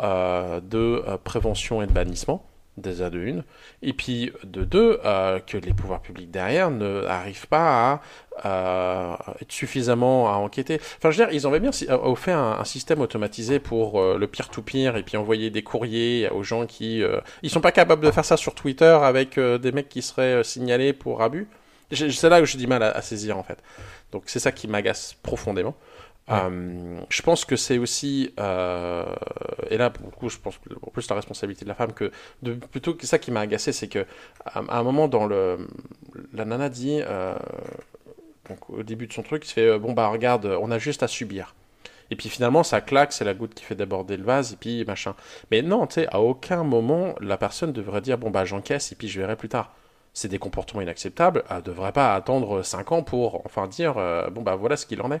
euh, 0.00 0.60
de 0.60 1.02
prévention 1.24 1.82
et 1.82 1.86
de 1.86 1.92
bannissement 1.92 2.46
déjà 2.76 3.08
de 3.08 3.18
une, 3.20 3.44
et 3.82 3.92
puis 3.92 4.32
de 4.42 4.64
deux, 4.64 4.98
euh, 5.04 5.38
que 5.38 5.56
les 5.56 5.72
pouvoirs 5.72 6.00
publics 6.00 6.30
derrière 6.30 6.70
ne 6.70 7.04
arrivent 7.04 7.46
pas 7.46 8.00
à 8.44 9.14
euh, 9.14 9.16
être 9.40 9.52
suffisamment 9.52 10.28
à 10.28 10.36
enquêter. 10.36 10.80
Enfin, 10.98 11.10
je 11.10 11.18
veux 11.18 11.26
dire, 11.26 11.34
ils 11.34 11.46
avaient 11.46 11.60
bien 11.60 11.72
si- 11.72 11.86
euh, 11.88 12.14
un, 12.26 12.58
un 12.60 12.64
système 12.64 13.00
automatisé 13.00 13.60
pour 13.60 14.02
le 14.02 14.26
peer-to-peer 14.26 14.96
et 14.96 15.02
puis 15.02 15.16
envoyer 15.16 15.50
des 15.50 15.62
courriers 15.62 16.28
aux 16.30 16.42
gens 16.42 16.66
qui... 16.66 17.02
euh, 17.02 17.20
ils 17.42 17.50
sont 17.50 17.60
pas 17.60 17.72
capables 17.72 18.04
de 18.04 18.10
faire 18.10 18.24
ça 18.24 18.36
sur 18.36 18.54
Twitter 18.54 18.98
avec 19.02 19.38
des 19.38 19.72
mecs 19.72 19.88
qui 19.88 20.02
seraient 20.02 20.42
signalés 20.42 20.92
pour 20.92 21.22
abus. 21.22 21.46
C'est 21.92 22.28
là 22.28 22.40
où 22.40 22.44
j'ai 22.44 22.58
du 22.58 22.66
mal 22.66 22.82
à 22.82 23.02
saisir, 23.02 23.38
en 23.38 23.42
fait. 23.44 23.58
Donc 24.10 24.24
c'est 24.26 24.40
ça 24.40 24.50
qui 24.50 24.66
m'agace 24.66 25.14
profondément. 25.22 25.76
Euh, 26.30 27.00
je 27.10 27.22
pense 27.22 27.44
que 27.44 27.54
c'est 27.56 27.76
aussi, 27.76 28.32
euh, 28.40 29.04
et 29.68 29.76
là 29.76 29.90
pour 29.90 30.10
le 30.22 30.28
je 30.30 30.38
pense 30.38 30.56
que 30.56 30.70
plus 30.90 31.08
la 31.10 31.16
responsabilité 31.16 31.66
de 31.66 31.68
la 31.68 31.74
femme 31.74 31.92
que 31.92 32.10
plutôt 32.70 32.94
que 32.94 33.06
ça 33.06 33.18
qui 33.18 33.30
m'a 33.30 33.40
agacé, 33.40 33.72
c'est 33.72 33.88
que 33.88 34.06
à, 34.46 34.62
un 34.70 34.82
moment 34.82 35.06
dans 35.06 35.26
le, 35.26 35.68
la 36.32 36.46
nana 36.46 36.70
dit, 36.70 37.00
euh, 37.02 37.34
donc 38.48 38.70
au 38.70 38.82
début 38.82 39.06
de 39.06 39.12
son 39.12 39.22
truc, 39.22 39.44
il 39.44 39.48
se 39.48 39.52
fait 39.52 39.78
bon 39.78 39.92
bah 39.92 40.08
regarde, 40.08 40.46
on 40.46 40.70
a 40.70 40.78
juste 40.78 41.02
à 41.02 41.08
subir. 41.08 41.54
Et 42.10 42.16
puis 42.16 42.28
finalement, 42.28 42.62
ça 42.62 42.80
claque, 42.80 43.12
c'est 43.12 43.24
la 43.24 43.34
goutte 43.34 43.54
qui 43.54 43.64
fait 43.64 43.74
déborder 43.74 44.16
le 44.16 44.24
vase, 44.24 44.52
et 44.52 44.56
puis 44.56 44.84
machin. 44.84 45.14
Mais 45.50 45.62
non, 45.62 45.86
tu 45.86 45.94
sais, 45.94 46.06
à 46.08 46.20
aucun 46.20 46.62
moment 46.64 47.14
la 47.20 47.36
personne 47.36 47.72
devrait 47.72 48.00
dire 48.00 48.16
bon 48.18 48.30
bah 48.30 48.44
j'encaisse 48.46 48.92
et 48.92 48.94
puis 48.94 49.08
je 49.08 49.20
verrai 49.20 49.36
plus 49.36 49.48
tard. 49.50 49.74
C'est 50.14 50.28
des 50.28 50.38
comportements 50.38 50.80
inacceptables. 50.80 51.44
Elle 51.50 51.62
devrait 51.62 51.92
pas 51.92 52.14
attendre 52.14 52.62
5 52.62 52.92
ans 52.92 53.02
pour 53.02 53.44
enfin 53.44 53.66
dire 53.68 53.94
bon 54.32 54.42
bah 54.42 54.56
voilà 54.56 54.76
ce 54.78 54.86
qu'il 54.86 55.02
en 55.02 55.12
est. 55.12 55.20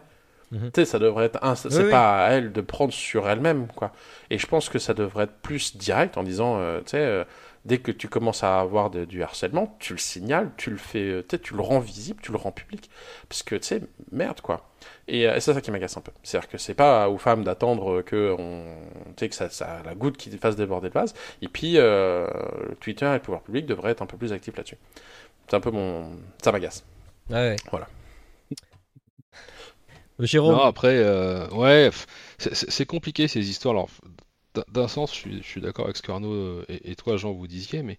Mhm. 0.54 0.70
Tu 0.72 0.80
sais, 0.80 0.84
ça 0.84 0.98
devrait 0.98 1.26
être 1.26 1.38
un, 1.42 1.54
c'est 1.54 1.68
Oui, 1.76 1.84
oui. 1.84 1.90
pas 1.90 2.26
à 2.26 2.30
elle 2.30 2.52
de 2.52 2.60
prendre 2.60 2.92
sur 2.92 3.28
elle-même 3.28 3.66
quoi. 3.74 3.92
Et 4.30 4.38
je 4.38 4.46
pense 4.46 4.68
que 4.68 4.78
ça 4.78 4.94
devrait 4.94 5.24
être 5.24 5.36
plus 5.42 5.76
direct 5.76 6.16
en 6.16 6.22
disant 6.22 6.56
euh, 6.58 6.78
tu 6.80 6.90
sais 6.90 6.98
euh, 6.98 7.24
dès 7.64 7.78
que 7.78 7.90
tu 7.90 8.08
commences 8.08 8.44
à 8.44 8.60
avoir 8.60 8.90
de- 8.90 9.04
du 9.06 9.22
harcèlement, 9.22 9.74
tu 9.80 9.94
le 9.94 9.98
signales, 9.98 10.50
tu 10.58 10.68
le 10.70 10.76
fais, 10.76 10.98
euh, 11.10 11.22
tu 11.26 11.36
sais, 11.36 11.42
tu 11.42 11.54
le 11.54 11.62
rends 11.62 11.78
visible, 11.80 12.20
tu 12.22 12.30
le 12.30 12.36
rends 12.36 12.52
public. 12.52 12.90
Parce 13.28 13.42
que, 13.42 13.54
tu 13.56 13.66
sais, 13.66 13.80
merde, 14.12 14.42
quoi. 14.42 14.68
Et, 15.08 15.26
euh, 15.26 15.34
et 15.36 15.40
c'est 15.40 15.54
ça 15.54 15.62
qui 15.62 15.70
m'agace 15.70 15.96
un 15.96 16.02
peu. 16.02 16.12
C'est-à-dire 16.22 16.50
que 16.50 16.58
c'est 16.58 16.74
pas 16.74 17.08
aux 17.08 17.16
femmes 17.16 17.42
d'attendre 17.42 18.02
que, 18.02 18.36
on, 18.38 18.66
tu 19.16 19.24
sais, 19.24 19.28
que 19.30 19.34
ça, 19.34 19.48
ça, 19.48 19.80
la 19.82 19.94
goutte 19.94 20.18
qui 20.18 20.30
fasse 20.36 20.56
déborder 20.56 20.88
le 20.88 20.92
vase. 20.92 21.14
Et 21.40 21.48
puis, 21.48 21.78
Twitter 22.80 23.06
et 23.06 23.12
le 23.14 23.18
pouvoir 23.20 23.40
public 23.40 23.64
devraient 23.64 23.92
être 23.92 24.02
un 24.02 24.06
peu 24.06 24.18
plus 24.18 24.34
actifs 24.34 24.56
là-dessus. 24.58 24.76
C'est 25.48 25.56
un 25.56 25.60
peu 25.60 25.70
mon... 25.70 26.10
Ça 26.42 26.52
m'agace. 26.52 26.84
Ah 27.30 27.36
ouais. 27.36 27.56
Voilà. 27.70 27.86
Euh, 30.20 30.26
Jérôme, 30.26 30.56
Non, 30.56 30.62
après, 30.62 30.96
euh, 30.98 31.48
ouais, 31.50 31.90
c'est- 32.38 32.86
compliqué 32.86 33.28
ces 33.28 33.48
histoires. 33.48 33.86
D'un- 34.72 34.86
sens, 34.88 35.12
je 35.14 35.42
suis, 35.42 35.60
d'accord 35.60 35.86
avec 35.86 35.96
ce 35.96 36.02
qu'Arnaud 36.02 36.32
euh, 36.32 36.64
et, 36.68 36.94
toi, 36.94 37.16
Jean, 37.16 37.32
vous 37.32 37.48
disiez, 37.48 37.82
mais 37.82 37.98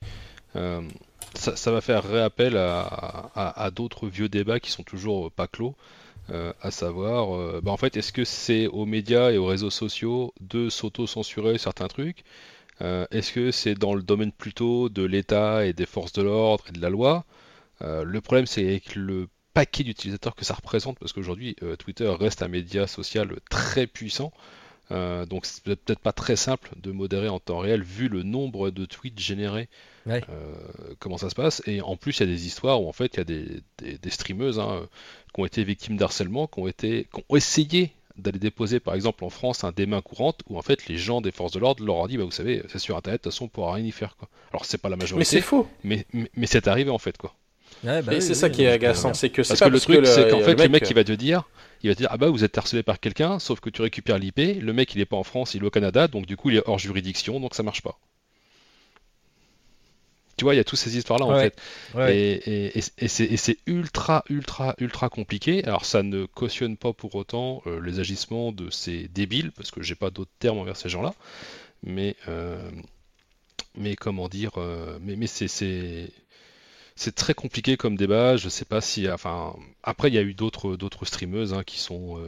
ça, 1.33 1.71
va 1.71 1.81
faire 1.81 2.03
réappel 2.03 2.55
à, 2.55 3.69
d'autres 3.73 4.07
vieux 4.07 4.29
débats 4.29 4.59
qui 4.61 4.71
sont 4.71 4.83
toujours 4.83 5.31
pas 5.31 5.47
clos, 5.47 5.75
à 6.29 6.71
savoir, 6.71 7.61
bah, 7.61 7.71
en 7.71 7.77
fait, 7.77 7.97
est-ce 7.97 8.13
que 8.13 8.23
c'est 8.23 8.67
aux 8.67 8.85
médias 8.85 9.31
et 9.31 9.37
aux 9.37 9.45
réseaux 9.45 9.69
sociaux 9.69 10.33
de 10.39 10.69
s'auto-censurer 10.69 11.57
certains 11.57 11.87
trucs? 11.89 12.23
Est-ce 12.79 13.33
que 13.33 13.51
c'est 13.51 13.75
dans 13.75 13.93
le 13.93 14.01
domaine 14.01 14.31
plutôt 14.31 14.87
de 14.87 15.03
l'État 15.03 15.65
et 15.65 15.73
des 15.73 15.85
forces 15.85 16.13
de 16.13 16.21
l'ordre 16.21 16.63
et 16.69 16.71
de 16.71 16.81
la 16.81 16.89
loi? 16.89 17.25
Le 17.81 18.19
problème, 18.21 18.45
c'est 18.45 18.65
avec 18.65 18.95
le 18.95 19.27
paquet 19.55 19.83
d'utilisateurs 19.83 20.35
que 20.35 20.45
ça 20.45 20.53
représente, 20.53 20.99
parce 20.99 21.13
qu'aujourd'hui, 21.13 21.55
euh, 21.63 21.75
Twitter 21.75 22.07
reste 22.19 22.43
un 22.43 22.47
média 22.47 22.85
social 22.85 23.35
très 23.49 23.87
puissant, 23.87 24.31
euh, 24.91 25.25
donc 25.25 25.47
c'est 25.47 25.63
peut- 25.63 25.75
peut-être 25.75 25.99
pas 25.99 26.11
très 26.13 26.35
simple 26.35 26.69
de 26.77 26.91
modérer 26.91 27.27
en 27.29 27.39
temps 27.39 27.57
réel, 27.57 27.81
vu 27.81 28.07
le 28.07 28.21
nombre 28.21 28.69
de 28.69 28.85
tweets 28.85 29.17
générés, 29.19 29.67
Ouais. 30.05 30.21
euh, 30.29 30.53
comment 30.99 31.17
ça 31.17 31.31
se 31.31 31.35
passe. 31.35 31.63
Et 31.65 31.81
en 31.81 31.95
plus, 31.97 32.17
il 32.17 32.19
y 32.19 32.23
a 32.23 32.31
des 32.31 32.45
histoires 32.45 32.79
où 32.83 32.87
en 32.87 32.93
fait, 32.93 33.15
il 33.15 33.17
y 33.17 33.21
a 33.21 33.23
des, 33.23 33.47
des, 33.79 33.97
des 33.97 34.09
streameuses 34.11 34.59
hein, 34.59 34.87
qui 35.33 35.41
ont 35.41 35.45
été 35.45 35.63
victimes 35.63 35.97
d'harcèlement, 35.97 36.45
qui 36.45 36.59
ont 36.59 36.67
été, 36.67 37.07
qui 37.11 37.23
ont 37.27 37.35
essayé 37.35 37.91
d'aller 38.17 38.39
déposer 38.39 38.79
par 38.79 38.93
exemple 38.93 39.25
en 39.25 39.29
France 39.29 39.65
un 39.65 39.71
des 39.73 39.85
mains 39.85 40.01
courantes 40.01 40.39
où 40.47 40.57
en 40.57 40.61
fait 40.61 40.87
les 40.87 40.97
gens 40.97 41.19
des 41.19 41.31
forces 41.33 41.51
de 41.51 41.59
l'ordre 41.59 41.83
leur 41.83 41.95
ont 41.97 42.07
dit 42.07 42.17
bah 42.17 42.23
vous 42.23 42.31
savez 42.31 42.63
c'est 42.69 42.79
sur 42.79 42.95
internet 42.95 43.19
de 43.19 43.23
toute 43.23 43.33
façon 43.33 43.43
on 43.43 43.47
pourra 43.49 43.73
rien 43.73 43.83
y 43.83 43.91
faire 43.91 44.15
quoi. 44.15 44.29
Alors 44.53 44.63
c'est 44.63 44.77
pas 44.77 44.87
la 44.87 44.95
Mais 44.95 45.01
c'est 45.05 45.15
majorité 45.15 45.41
faux. 45.41 45.67
mais, 45.83 46.05
mais, 46.13 46.29
mais 46.33 46.47
c'est 46.47 46.69
arrivé 46.69 46.89
en 46.91 46.97
fait 46.97 47.17
quoi. 47.17 47.35
Ouais, 47.83 48.01
bah 48.01 48.13
Et 48.13 48.19
oui, 48.19 48.21
c'est 48.21 48.33
oui, 48.33 48.35
ça 48.35 48.47
oui, 48.47 48.51
qui 48.51 48.63
est 48.63 48.67
agaçant, 48.69 49.13
c'est 49.13 49.29
que 49.29 49.43
c'est 49.43 49.59
que 49.59 49.69
le 49.69 49.79
truc, 49.79 50.05
c'est 50.07 50.25
qu'en 50.27 50.41
fait, 50.41 50.55
le 50.61 50.69
mec, 50.69 50.83
euh, 50.83 50.87
il 50.89 50.95
va 50.95 51.03
te 51.03 51.11
dire, 51.13 51.43
il 51.83 51.89
va 51.89 51.93
te 51.95 51.99
dire, 51.99 52.09
ah 52.11 52.17
bah 52.17 52.29
vous 52.29 52.43
êtes 52.43 52.57
harcelé 52.57 52.83
par 52.83 52.99
quelqu'un, 52.99 53.39
sauf 53.39 53.59
que 53.59 53.69
tu 53.69 53.81
récupères 53.81 54.17
l'IP, 54.17 54.59
le 54.61 54.73
mec 54.73 54.93
il 54.95 55.01
est 55.01 55.05
pas 55.05 55.17
en 55.17 55.23
France, 55.23 55.53
il 55.53 55.63
est 55.63 55.65
au 55.65 55.69
Canada, 55.71 56.07
donc 56.07 56.25
du 56.25 56.35
coup 56.37 56.49
il 56.49 56.57
est 56.57 56.63
hors 56.67 56.79
juridiction, 56.79 57.39
donc 57.39 57.53
ça 57.55 57.63
marche 57.63 57.81
pas. 57.81 57.99
tu 60.37 60.43
vois, 60.43 60.53
il 60.53 60.57
y 60.57 60.59
a 60.59 60.65
toutes 60.65 60.79
ces 60.79 60.97
histoires-là 60.97 61.25
en 61.25 61.35
fait. 61.39 61.57
Ouais. 61.93 62.17
Et, 62.17 62.33
et- 62.33 62.77
et- 62.77 62.83
et 62.97 63.07
c'est 63.07 63.23
et 63.23 63.37
c'est 63.37 63.57
ultra, 63.67 64.25
ultra, 64.29 64.75
ultra 64.79 65.07
compliqué. 65.09 65.63
Alors 65.63 65.85
ça 65.85 66.03
ne 66.03 66.25
cautionne 66.25 66.75
pas 66.75 66.91
pour 66.91 67.15
autant 67.15 67.61
euh, 67.67 67.79
les 67.79 67.99
agissements 68.01 68.51
de 68.51 68.69
ces 68.69 69.07
débiles, 69.07 69.51
parce 69.53 69.71
que 69.71 69.81
j'ai 69.81 69.95
pas 69.95 70.09
d'autres 70.09 70.31
termes 70.39 70.57
envers 70.57 70.75
ces 70.75 70.89
gens-là. 70.89 71.13
Mais, 71.83 72.15
euh, 72.29 72.59
mais 73.77 73.95
comment 73.95 74.29
dire, 74.29 74.51
euh, 74.57 74.97
mais, 75.01 75.15
mais 75.15 75.27
c'est, 75.27 76.09
c'est, 76.95 77.15
très 77.15 77.33
compliqué 77.33 77.77
comme 77.77 77.95
débat. 77.95 78.37
Je 78.37 78.49
sais 78.49 78.65
pas 78.65 78.81
si, 78.81 79.09
enfin, 79.09 79.55
après 79.83 80.09
il 80.09 80.13
y 80.13 80.17
a 80.17 80.21
eu 80.21 80.33
d'autres, 80.33 80.75
d'autres 80.75 81.05
streameuses 81.05 81.53
hein, 81.53 81.63
qui 81.63 81.79
sont, 81.79 82.17
euh, 82.19 82.27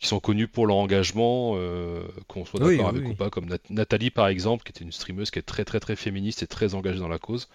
qui 0.00 0.08
sont 0.08 0.20
connues 0.20 0.48
pour 0.48 0.66
leur 0.66 0.76
engagement, 0.76 1.54
euh, 1.56 2.02
qu'on 2.28 2.44
soit 2.44 2.60
d'accord 2.60 2.86
oui, 2.86 2.90
avec 2.90 3.04
oui. 3.04 3.12
ou 3.12 3.14
pas, 3.16 3.30
comme 3.30 3.46
Nat- 3.46 3.58
Nathalie 3.70 4.10
par 4.10 4.28
exemple, 4.28 4.64
qui 4.64 4.70
était 4.70 4.84
une 4.84 4.92
streameuse 4.92 5.30
qui 5.30 5.38
est 5.38 5.42
très, 5.42 5.64
très, 5.64 5.80
très 5.80 5.96
féministe 5.96 6.42
et 6.42 6.46
très 6.46 6.74
engagée 6.74 7.00
dans 7.00 7.08
la 7.08 7.18
cause 7.18 7.48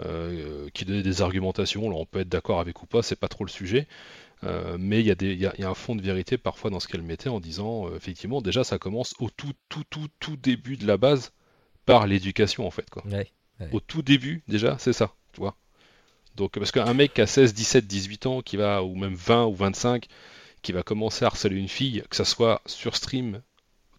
euh, 0.00 0.68
qui 0.74 0.84
donnait 0.84 1.02
des 1.02 1.22
argumentations. 1.22 1.90
Là, 1.90 1.96
on 1.96 2.06
peut 2.06 2.20
être 2.20 2.28
d'accord 2.28 2.60
avec 2.60 2.82
ou 2.82 2.86
pas, 2.86 3.02
c'est 3.02 3.16
pas 3.16 3.28
trop 3.28 3.44
le 3.44 3.50
sujet. 3.50 3.86
Euh, 4.44 4.76
mais 4.78 5.00
il 5.00 5.06
y, 5.06 5.10
a 5.12 5.14
y 5.20 5.46
a- 5.46 5.54
il 5.56 5.60
y 5.60 5.64
a 5.64 5.70
un 5.70 5.74
fond 5.74 5.94
de 5.96 6.02
vérité 6.02 6.38
parfois 6.38 6.70
dans 6.70 6.80
ce 6.80 6.88
qu'elle 6.88 7.02
mettait 7.02 7.28
en 7.28 7.40
disant, 7.40 7.88
euh, 7.88 7.96
effectivement, 7.96 8.42
déjà 8.42 8.64
ça 8.64 8.78
commence 8.78 9.14
au 9.20 9.30
tout, 9.30 9.52
tout, 9.68 9.84
tout, 9.90 10.08
tout 10.20 10.36
début 10.36 10.76
de 10.76 10.86
la 10.86 10.96
base 10.96 11.32
par 11.86 12.06
l'éducation 12.06 12.66
en 12.66 12.70
fait. 12.70 12.88
Quoi. 12.90 13.04
Ouais. 13.60 13.68
Au 13.72 13.80
tout 13.80 14.02
début, 14.02 14.42
déjà, 14.48 14.76
c'est 14.78 14.92
ça. 14.92 15.14
Donc, 16.36 16.52
parce 16.58 16.70
qu'un 16.72 16.94
mec 16.94 17.14
qui 17.14 17.20
a 17.20 17.26
16, 17.26 17.54
17, 17.54 17.86
18 17.86 18.26
ans, 18.26 18.42
qui 18.42 18.56
va, 18.56 18.82
ou 18.82 18.94
même 18.96 19.14
20 19.14 19.46
ou 19.46 19.54
25, 19.54 20.06
qui 20.62 20.72
va 20.72 20.82
commencer 20.82 21.24
à 21.24 21.28
harceler 21.28 21.56
une 21.56 21.68
fille, 21.68 22.02
que 22.10 22.16
ça 22.16 22.24
soit 22.24 22.62
sur 22.66 22.96
stream, 22.96 23.42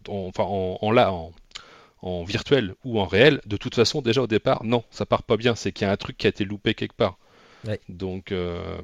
en- 0.08 0.26
enfin 0.28 0.44
en, 0.44 0.78
en, 0.82 0.90
là, 0.92 1.12
en, 1.12 1.32
en 2.02 2.24
virtuel 2.24 2.74
ou 2.84 3.00
en 3.00 3.06
réel, 3.06 3.40
de 3.46 3.56
toute 3.56 3.74
façon, 3.76 4.02
déjà 4.02 4.22
au 4.22 4.26
départ, 4.28 4.64
non, 4.64 4.84
ça 4.90 5.06
part 5.06 5.22
pas 5.24 5.36
bien. 5.38 5.54
C'est 5.56 5.72
qu'il 5.72 5.86
y 5.86 5.90
a 5.90 5.92
un 5.92 5.96
truc 5.98 6.16
qui 6.18 6.26
a 6.26 6.30
été 6.30 6.44
loupé 6.44 6.74
quelque 6.74 6.94
part. 6.96 7.18
Ouais. 7.66 7.80
Donc, 7.88 8.32
euh, 8.32 8.78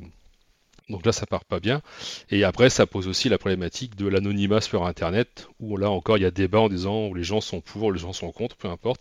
donc 0.89 1.07
là, 1.07 1.13
ça 1.13 1.25
part 1.27 1.45
pas 1.45 1.61
bien. 1.61 1.83
Et 2.31 2.43
après, 2.43 2.69
ça 2.69 2.85
pose 2.87 3.07
aussi 3.07 3.29
la 3.29 3.39
problématique 3.39 3.95
de 3.95 4.09
l'anonymat 4.09 4.61
sur 4.61 4.85
Internet, 4.87 5.49
où 5.61 5.77
là 5.77 5.89
encore, 5.91 6.19
il 6.19 6.23
y 6.23 6.27
a 6.27 6.33
débat 6.33 6.59
en 6.61 6.69
disant 6.69 7.07
où 7.07 7.15
les 7.15 7.23
gens 7.23 7.41
sont 7.41 7.61
pour, 7.61 7.93
les 7.93 8.01
gens 8.01 8.13
sont 8.13 8.33
contre, 8.33 8.57
peu 8.57 8.69
importe. 8.69 9.01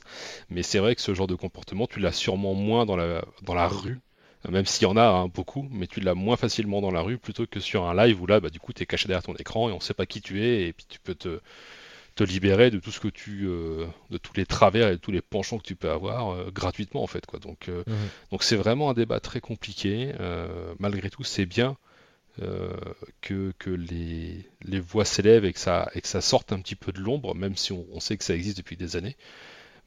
Mais 0.49 0.61
c'est 0.61 0.77
vrai 0.79 0.93
que 0.95 1.01
ce 1.01 1.15
genre 1.15 1.25
de 1.27 1.33
comportement, 1.35 1.87
tu 1.87 1.99
l'as 1.99 2.11
sûrement 2.11 2.53
moins 2.53 2.85
dans 2.85 2.95
la, 2.95 3.25
dans 3.41 3.55
la 3.55 3.67
rue. 3.67 3.99
Même 4.47 4.65
s'il 4.65 4.83
y 4.83 4.85
en 4.85 4.95
a 4.95 5.03
hein, 5.05 5.27
beaucoup, 5.27 5.67
mais 5.69 5.85
tu 5.87 5.99
l'as 5.99 6.15
moins 6.15 6.37
facilement 6.37 6.79
dans 6.81 6.91
la 6.91 7.01
rue 7.01 7.17
plutôt 7.17 7.45
que 7.45 7.59
sur 7.59 7.85
un 7.85 7.93
live 7.93 8.21
où 8.21 8.25
là, 8.25 8.39
bah, 8.39 8.49
du 8.49 8.59
coup, 8.59 8.71
tu 8.71 8.83
es 8.83 8.85
caché 8.85 9.07
derrière 9.07 9.23
ton 9.23 9.35
écran 9.35 9.69
et 9.69 9.73
on 9.73 9.81
sait 9.81 9.93
pas 9.93 10.05
qui 10.05 10.21
tu 10.21 10.41
es 10.43 10.67
et 10.67 10.73
puis 10.73 10.85
tu 10.87 10.97
peux 10.99 11.13
te, 11.15 11.41
te 12.15 12.23
libérer 12.23 12.71
de 12.71 12.79
tout 12.79 12.91
ce 12.91 13.01
que 13.01 13.09
tu, 13.09 13.45
euh, 13.47 13.85
de 14.11 14.17
tous 14.17 14.33
les 14.35 14.45
travers 14.45 14.87
et 14.87 14.91
de 14.91 14.97
tous 14.97 15.11
les 15.11 15.21
penchants 15.21 15.57
que 15.57 15.63
tu 15.63 15.75
peux 15.75 15.89
avoir 15.91 16.29
euh, 16.29 16.51
gratuitement 16.51 17.03
en 17.03 17.07
fait 17.07 17.25
quoi. 17.25 17.39
Donc 17.39 17.67
euh, 17.67 17.83
Mhm. 17.87 17.95
donc 18.31 18.43
c'est 18.43 18.55
vraiment 18.55 18.89
un 18.89 18.93
débat 18.93 19.19
très 19.19 19.41
compliqué. 19.41 20.13
Malgré 20.79 21.09
tout, 21.09 21.23
c'est 21.23 21.45
bien 21.45 21.77
que, 23.21 23.53
que 23.59 23.69
les, 23.69 24.45
les 24.61 24.79
voix 24.79 25.03
s'élèvent 25.03 25.43
et 25.43 25.51
que 25.51 25.59
ça 25.59 25.89
et 25.93 26.01
que 26.01 26.07
ça 26.07 26.21
sorte 26.21 26.53
un 26.53 26.59
petit 26.59 26.75
peu 26.75 26.93
de 26.93 26.99
l'ombre, 26.99 27.35
même 27.35 27.57
si 27.57 27.73
on, 27.73 27.85
on 27.91 27.99
sait 27.99 28.15
que 28.15 28.23
ça 28.23 28.35
existe 28.35 28.57
depuis 28.57 28.77
des 28.77 28.95
années. 28.95 29.17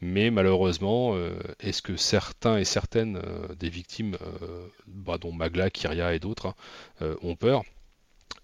Mais 0.03 0.31
malheureusement, 0.31 1.15
euh, 1.15 1.33
est-ce 1.61 1.81
que 1.81 1.97
certains 1.97 2.59
et 2.59 2.65
certaines 2.65 3.17
euh, 3.17 3.55
des 3.55 3.71
victimes, 3.71 4.19
euh, 4.21 4.67
bah, 4.87 5.17
dont 5.17 5.33
Magla, 5.33 5.71
Kyria 5.71 6.13
et 6.15 6.19
d'autres, 6.19 6.55
hein, 7.01 7.15
ont 7.23 7.37
peur 7.37 7.63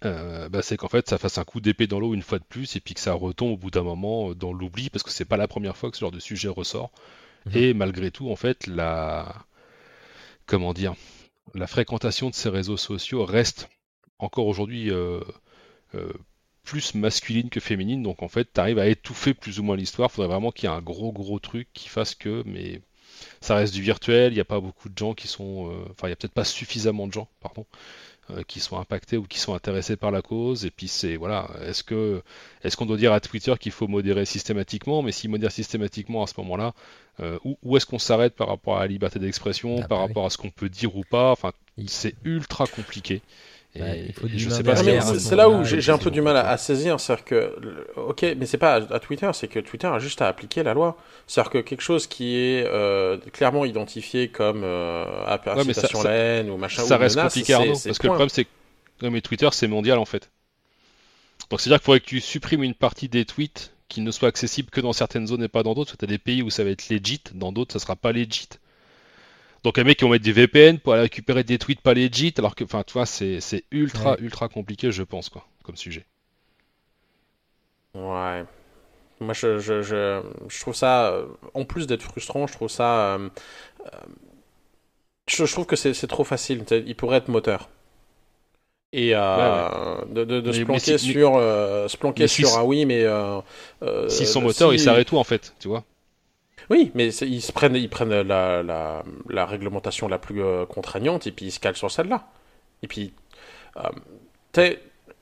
euh, 0.05 0.47
bah, 0.47 0.61
c'est 0.61 0.77
qu'en 0.77 0.87
fait 0.87 1.09
ça 1.09 1.17
fasse 1.17 1.37
un 1.39 1.43
coup 1.43 1.59
d'épée 1.59 1.85
dans 1.87 1.99
l'eau 1.99 2.13
une 2.13 2.21
fois 2.21 2.39
de 2.39 2.43
plus 2.45 2.75
et 2.75 2.79
puis 2.79 2.93
que 2.93 3.01
ça 3.01 3.13
retombe 3.13 3.51
au 3.51 3.57
bout 3.57 3.71
d'un 3.71 3.83
moment 3.83 4.33
dans 4.33 4.53
l'oubli 4.53 4.89
parce 4.89 5.03
que 5.03 5.09
c'est 5.11 5.25
pas 5.25 5.35
la 5.35 5.47
première 5.47 5.75
fois 5.75 5.91
que 5.91 5.97
ce 5.97 6.01
genre 6.01 6.11
de 6.11 6.19
sujet 6.19 6.47
ressort 6.47 6.91
Mhm. 7.45 7.57
et 7.57 7.73
malgré 7.73 8.11
tout 8.11 8.29
en 8.29 8.35
fait 8.35 8.67
la 8.67 9.45
comment 10.45 10.73
dire 10.73 10.95
la 11.53 11.67
fréquentation 11.67 12.29
de 12.29 12.35
ces 12.35 12.49
réseaux 12.49 12.77
sociaux 12.77 13.25
reste 13.25 13.69
encore 14.19 14.47
aujourd'hui 14.47 14.91
euh, 14.91 15.21
euh, 15.95 16.13
plus 16.69 16.93
masculine 16.93 17.49
que 17.49 17.59
féminine 17.59 18.03
donc 18.03 18.21
en 18.21 18.27
fait 18.27 18.47
tu 18.53 18.59
arrives 18.59 18.79
à 18.79 18.87
étouffer 18.87 19.33
plus 19.33 19.59
ou 19.59 19.63
moins 19.63 19.75
l'histoire 19.75 20.11
faudrait 20.11 20.29
vraiment 20.29 20.51
qu'il 20.51 20.69
y 20.69 20.71
ait 20.71 20.75
un 20.75 20.81
gros 20.81 21.11
gros 21.11 21.39
truc 21.39 21.67
qui 21.73 21.89
fasse 21.89 22.13
que 22.15 22.43
mais 22.45 22.81
ça 23.41 23.55
reste 23.55 23.73
du 23.73 23.81
virtuel 23.81 24.31
il 24.31 24.35
n'y 24.35 24.41
a 24.41 24.45
pas 24.45 24.59
beaucoup 24.59 24.89
de 24.89 24.97
gens 24.97 25.13
qui 25.13 25.27
sont 25.27 25.71
euh, 25.71 25.85
enfin 25.91 26.07
il 26.07 26.11
y 26.11 26.13
a 26.13 26.15
peut-être 26.15 26.33
pas 26.33 26.45
suffisamment 26.45 27.07
de 27.07 27.13
gens 27.13 27.27
pardon 27.41 27.65
euh, 28.31 28.43
qui 28.47 28.59
sont 28.59 28.77
impactés 28.77 29.17
ou 29.17 29.23
qui 29.23 29.39
sont 29.39 29.55
intéressés 29.55 29.95
par 29.95 30.11
la 30.11 30.21
cause. 30.21 30.63
Et 30.63 30.69
puis 30.69 30.87
c'est 30.87 31.15
voilà, 31.15 31.49
est-ce 31.63 31.83
que 31.83 32.21
est-ce 32.63 32.77
qu'on 32.77 32.85
doit 32.85 32.97
dire 32.97 33.11
à 33.11 33.19
Twitter 33.19 33.53
qu'il 33.59 33.71
faut 33.71 33.87
modérer 33.87 34.25
systématiquement? 34.25 35.01
Mais 35.01 35.11
s'il 35.11 35.31
modère 35.31 35.51
systématiquement 35.51 36.21
à 36.21 36.27
ce 36.27 36.33
moment-là, 36.37 36.73
euh, 37.21 37.39
où, 37.43 37.57
où 37.63 37.75
est-ce 37.75 37.87
qu'on 37.87 37.97
s'arrête 37.97 38.35
par 38.35 38.47
rapport 38.47 38.77
à 38.77 38.81
la 38.81 38.87
liberté 38.87 39.17
d'expression, 39.17 39.77
Ah 39.81 39.87
par 39.87 39.97
bah 39.97 40.03
oui. 40.05 40.07
rapport 40.09 40.25
à 40.27 40.29
ce 40.29 40.37
qu'on 40.37 40.51
peut 40.51 40.69
dire 40.69 40.95
ou 40.95 41.03
pas? 41.03 41.31
Enfin, 41.31 41.53
c'est 41.87 42.15
ultra 42.23 42.67
compliqué. 42.67 43.21
Et, 43.75 43.81
Ouais, 43.81 44.05
il 44.07 44.13
faut 44.13 44.27
et 44.33 44.37
du 44.37 44.39
je 44.39 44.45
humain 44.45 44.57
sais 44.57 44.63
pas 44.63 44.75
Ah, 44.75 44.75
si 44.75 44.83
mais 44.83 44.85
derrière, 44.85 45.07
un- 45.07 45.19
c'est 45.19 45.35
là 45.35 45.49
où 45.49 45.63
moment-là, 45.63 45.63
j'ai 45.63 45.91
un 45.91 45.97
peu 45.99 46.09
du 46.11 46.21
mal 46.21 46.35
à, 46.37 46.49
à 46.49 46.57
saisir, 46.57 46.99
c'est-à-dire 46.99 47.25
que, 47.25 47.85
ok, 47.97 48.23
mais 48.37 48.45
c'est 48.47 48.57
pas 48.57 48.75
à, 48.75 48.95
à 48.95 48.99
Twitter, 48.99 49.29
c'est 49.33 49.47
que 49.47 49.59
Twitter 49.59 49.87
a 49.87 49.99
juste 49.99 50.21
à 50.23 50.27
appliquer 50.27 50.63
la 50.63 50.73
loi. 50.73 50.97
C'est-à-dire 51.27 51.51
que 51.51 51.57
quelque 51.59 51.81
chose 51.81 52.07
qui 52.07 52.35
est 52.35 52.65
euh, 52.67 53.17
clairement 53.31 53.65
identifié 53.65 54.29
comme 54.29 54.63
euh, 54.63 55.05
Ouais, 55.53 55.63
mais 55.63 55.73
ça- 55.73 55.81
incitation 55.81 56.01
à 56.01 56.03
la 56.05 56.11
haine 56.11 56.49
ou 56.49 56.57
machin, 56.57 56.83
ça 56.83 56.95
ou 56.95 56.97
reste 56.97 57.17
menace, 57.17 57.33
compliqué 57.33 57.53
Arnaud, 57.53 57.79
parce 57.85 57.99
que 57.99 58.07
le 58.07 58.11
problème 58.11 58.29
c'est 58.29 58.45
que 58.45 58.49
ouais, 59.03 59.09
mais 59.11 59.21
Twitter 59.21 59.49
c'est 59.51 59.67
mondial 59.67 59.99
en 59.99 60.05
fait. 60.05 60.31
Donc 61.49 61.59
c'est-à-dire 61.59 61.79
qu'il 61.79 61.85
faudrait 61.85 61.99
que 61.99 62.05
tu 62.05 62.21
supprimes 62.21 62.63
une 62.63 62.73
partie 62.73 63.09
des 63.09 63.25
tweets 63.25 63.73
qui 63.87 64.01
ne 64.01 64.11
soient 64.11 64.29
accessibles 64.29 64.69
que 64.69 64.81
dans 64.81 64.93
certaines 64.93 65.27
zones 65.27 65.43
et 65.43 65.47
pas 65.47 65.63
dans 65.63 65.73
d'autres, 65.73 65.91
parce 65.91 65.97
que 65.97 66.05
tu 66.05 66.11
as 66.11 66.15
des 66.15 66.17
pays 66.19 66.41
où 66.43 66.49
ça 66.49 66.63
va 66.63 66.69
être 66.69 66.89
legit, 66.89 67.21
dans 67.33 67.51
d'autres 67.51 67.73
ça 67.73 67.79
sera 67.79 67.95
pas 67.95 68.11
legit. 68.11 68.47
Donc 69.63 69.77
un 69.77 69.83
mec 69.83 69.97
qui 69.97 70.05
va 70.05 70.11
mettre 70.11 70.25
des 70.25 70.31
VPN 70.31 70.79
pour 70.79 70.93
aller 70.93 71.03
récupérer 71.03 71.43
des 71.43 71.57
tweets 71.57 71.81
pas 71.81 71.93
legit, 71.93 72.33
alors 72.37 72.55
que, 72.55 72.63
enfin, 72.63 72.83
tu 72.85 72.93
vois, 72.93 73.05
c'est 73.05 73.39
c'est 73.41 73.63
ultra, 73.71 74.13
Ouais. 74.13 74.17
ultra 74.19 74.49
compliqué, 74.49 74.91
je 74.91 75.03
pense, 75.03 75.29
quoi, 75.29 75.47
comme 75.63 75.75
sujet. 75.77 76.05
Ouais. 77.93 78.45
Moi, 79.21 79.33
je, 79.33 79.59
je, 79.59 79.81
je, 79.83 80.21
je 80.49 80.61
trouve 80.61 80.75
ça, 80.75 81.09
euh, 81.11 81.27
en 81.53 81.65
plus 81.65 81.87
d'être 81.87 82.03
frustrant, 82.03 82.47
je 82.47 82.53
trouve 82.53 82.69
ça. 82.69 83.15
euh, 83.15 83.29
euh, 83.85 83.89
je, 85.27 85.45
je 85.45 85.51
trouve 85.53 85.65
que 85.65 85.75
c'est 85.77 85.93
c'est 85.93 86.07
trop 86.07 86.23
facile. 86.25 86.65
Il 86.85 86.95
pourrait 86.95 87.17
être 87.17 87.29
moteur. 87.29 87.69
Et 88.91 89.11
euh, 89.15 90.03
de, 90.07 90.23
de, 90.25 90.41
de 90.41 90.51
Mais- 90.51 90.53
se 90.53 90.63
mais 90.65 90.65
planquer 90.65 90.97
si- 90.97 91.07
mais- 91.07 91.13
sur, 91.13 91.35
euh, 91.37 91.87
se 91.87 91.97
planquer 91.97 92.23
mais 92.23 92.27
si- 92.27 92.41
sur 92.43 92.57
ah 92.57 92.65
oui, 92.65 92.85
mais. 92.85 93.03
Euh, 93.03 93.39
euh, 93.83 94.09
S'ils 94.09 94.27
sont 94.27 94.41
moteurs, 94.41 94.69
si- 94.69 94.75
ils 94.77 94.79
s'arrêtent 94.79 95.07
tout 95.07 95.17
en 95.17 95.23
fait, 95.23 95.53
tu 95.59 95.67
vois. 95.67 95.83
Oui, 96.69 96.91
mais 96.93 97.09
ils 97.09 97.41
prennent, 97.53 97.75
ils 97.75 97.89
prennent 97.89 98.21
la, 98.21 98.63
la, 98.63 99.45
réglementation 99.45 100.07
la 100.07 100.19
plus 100.19 100.43
euh, 100.43 100.65
contraignante 100.65 101.25
et 101.25 101.31
puis 101.31 101.47
ils 101.47 101.51
se 101.51 101.59
calent 101.59 101.75
sur 101.75 101.89
celle-là. 101.89 102.27
Et 102.83 102.87
puis, 102.87 103.13
euh, 103.77 103.89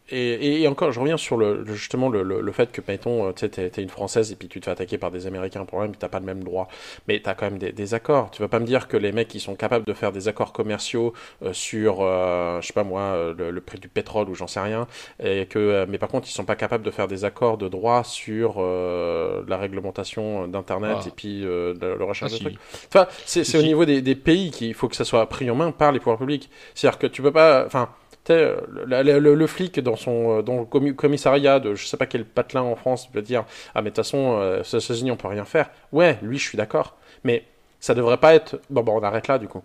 et, 0.09 0.67
encore, 0.67 0.91
je 0.91 0.99
reviens 0.99 1.17
sur 1.17 1.37
le, 1.37 1.65
justement 1.65 2.09
le, 2.09 2.23
le, 2.23 2.41
le 2.41 2.51
fait 2.51 2.71
que, 2.71 2.81
mettons, 2.87 3.27
euh, 3.27 3.31
tu 3.33 3.47
sais, 3.47 3.69
t'es, 3.69 3.81
une 3.81 3.89
Française 3.89 4.31
et 4.31 4.35
puis 4.35 4.47
tu 4.47 4.59
te 4.59 4.65
fais 4.65 4.71
attaquer 4.71 4.97
par 4.97 5.11
des 5.11 5.27
Américains, 5.27 5.65
problème, 5.65 5.91
puis 5.91 5.99
t'as 5.99 6.07
pas 6.07 6.19
le 6.19 6.25
même 6.25 6.43
droit. 6.43 6.67
Mais 7.07 7.19
t'as 7.21 7.33
quand 7.33 7.45
même 7.45 7.57
des, 7.57 7.71
des 7.71 7.93
accords. 7.93 8.31
Tu 8.31 8.41
vas 8.41 8.47
pas 8.47 8.59
me 8.59 8.65
dire 8.65 8.87
que 8.87 8.97
les 8.97 9.11
mecs 9.11 9.27
qui 9.27 9.39
sont 9.39 9.55
capables 9.55 9.85
de 9.85 9.93
faire 9.93 10.11
des 10.11 10.27
accords 10.27 10.53
commerciaux 10.53 11.13
euh, 11.43 11.53
sur, 11.53 11.97
euh, 12.01 12.61
je 12.61 12.67
sais 12.67 12.73
pas 12.73 12.83
moi, 12.83 13.01
euh, 13.01 13.33
le, 13.37 13.51
le 13.51 13.61
prix 13.61 13.79
du 13.79 13.87
pétrole 13.89 14.29
ou 14.29 14.35
j'en 14.35 14.47
sais 14.47 14.59
rien, 14.61 14.87
et 15.23 15.45
que, 15.45 15.59
euh, 15.59 15.85
mais 15.89 15.97
par 15.97 16.09
contre, 16.09 16.27
ils 16.27 16.31
sont 16.33 16.45
pas 16.45 16.55
capables 16.55 16.83
de 16.83 16.91
faire 16.91 17.07
des 17.07 17.25
accords 17.25 17.57
de 17.57 17.67
droit 17.67 18.03
sur 18.03 18.55
euh, 18.59 19.43
la 19.47 19.57
réglementation 19.57 20.47
d'Internet 20.47 20.97
Ah. 21.01 21.07
et 21.07 21.11
puis 21.11 21.43
euh, 21.45 21.73
le, 21.81 21.95
le 21.97 22.03
recherche 22.03 22.31
Ah, 22.31 22.33
de 22.33 22.35
si. 22.37 22.43
trucs. 22.43 22.57
Enfin, 22.87 23.07
c'est, 23.25 23.43
Si, 23.43 23.57
au 23.57 23.61
si. 23.61 23.67
niveau 23.67 23.85
des, 23.85 24.01
des 24.01 24.15
pays 24.15 24.51
qu'il 24.51 24.73
faut 24.73 24.87
que 24.87 24.95
ça 24.95 25.05
soit 25.05 25.25
pris 25.27 25.49
en 25.49 25.55
main 25.55 25.71
par 25.71 25.91
les 25.91 25.99
pouvoirs 25.99 26.17
publics. 26.17 26.49
C'est-à-dire 26.75 26.99
que 26.99 27.07
tu 27.07 27.21
peux 27.21 27.31
pas, 27.31 27.65
enfin, 27.65 27.89
le, 28.33 29.47
flic 29.47 29.79
dans 29.79 29.95
son, 29.95 30.39
euh, 30.39 30.79
le 30.79 30.93
commissariat 30.93 31.59
de 31.59 31.75
je 31.75 31.85
sais 31.85 31.97
pas 31.97 32.05
quel 32.05 32.25
patelin 32.25 32.61
en 32.61 32.75
France 32.75 33.07
peut 33.07 33.21
dire, 33.21 33.45
ah 33.75 33.81
mais 33.81 33.89
de 33.89 33.95
toute 33.95 33.97
façon, 33.97 34.37
euh, 34.39 34.61
aux 34.61 34.77
États-Unis 34.77 35.11
on 35.11 35.17
peut 35.17 35.27
rien 35.27 35.45
faire. 35.45 35.69
Ouais, 35.91 36.17
lui 36.21 36.37
je 36.37 36.43
suis 36.43 36.57
d'accord, 36.57 36.97
mais 37.23 37.45
ça 37.79 37.93
devrait 37.93 38.17
pas 38.17 38.33
être, 38.35 38.59
bon 38.69 38.83
bon 38.83 38.99
on 38.99 39.03
arrête 39.03 39.27
là 39.27 39.37
du 39.37 39.47
coup. 39.47 39.63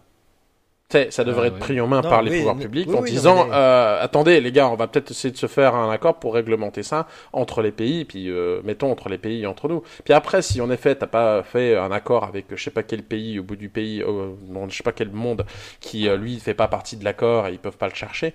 Ça 1.11 1.25
devrait 1.25 1.45
Ah, 1.45 1.47
être 1.49 1.55
ouais. 1.55 1.59
pris 1.61 1.81
en 1.81 1.87
main 1.87 2.01
Non, 2.03 2.09
par 2.11 2.23
les 2.23 2.31
oui, 2.31 2.39
pouvoirs 2.39 2.57
publics 2.57 2.89
oui, 2.89 2.95
en 2.97 3.01
oui, 3.01 3.11
non, 3.11 3.15
disant, 3.15 3.45
mais- 3.47 3.55
euh, 3.55 4.03
attendez 4.03 4.41
les 4.41 4.53
gars, 4.53 4.69
on 4.69 4.75
va 4.77 4.87
peut-être 4.89 5.11
essayer 5.11 5.33
de 5.33 5.37
se 5.39 5.47
faire 5.47 5.75
un 5.75 5.91
accord 5.91 6.19
pour 6.19 6.35
réglementer 6.35 6.83
ça 6.83 7.07
entre 7.33 7.63
les 7.63 7.73
pays, 7.73 8.05
puis 8.05 8.31
euh, 8.31 8.61
mettons 8.65 8.91
entre 8.93 9.09
les 9.09 9.19
pays 9.19 9.43
et 9.43 9.47
entre 9.47 9.69
nous. 9.69 9.83
Puis 10.05 10.13
après, 10.15 10.43
si 10.43 10.61
en 10.61 10.71
effet 10.71 10.95
t'as 10.95 11.07
pas 11.07 11.43
fait 11.43 11.77
un 11.77 11.91
accord 11.93 12.25
avec 12.25 12.47
je 12.55 12.63
sais 12.63 12.71
pas 12.71 12.83
quel 12.83 13.03
pays 13.03 13.39
au 13.39 13.43
bout 13.43 13.57
du 13.57 13.69
pays, 13.69 14.03
euh, 14.03 14.31
non, 14.49 14.69
je 14.69 14.77
sais 14.77 14.83
pas 14.83 14.93
quel 14.93 15.11
monde 15.11 15.45
qui 15.81 16.09
euh, 16.09 16.17
lui 16.17 16.39
fait 16.39 16.55
pas 16.55 16.69
partie 16.69 16.97
de 16.97 17.05
l'accord 17.05 17.47
et 17.47 17.53
ils 17.53 17.59
peuvent 17.59 17.77
pas 17.79 17.89
le 17.89 17.95
chercher. 17.95 18.35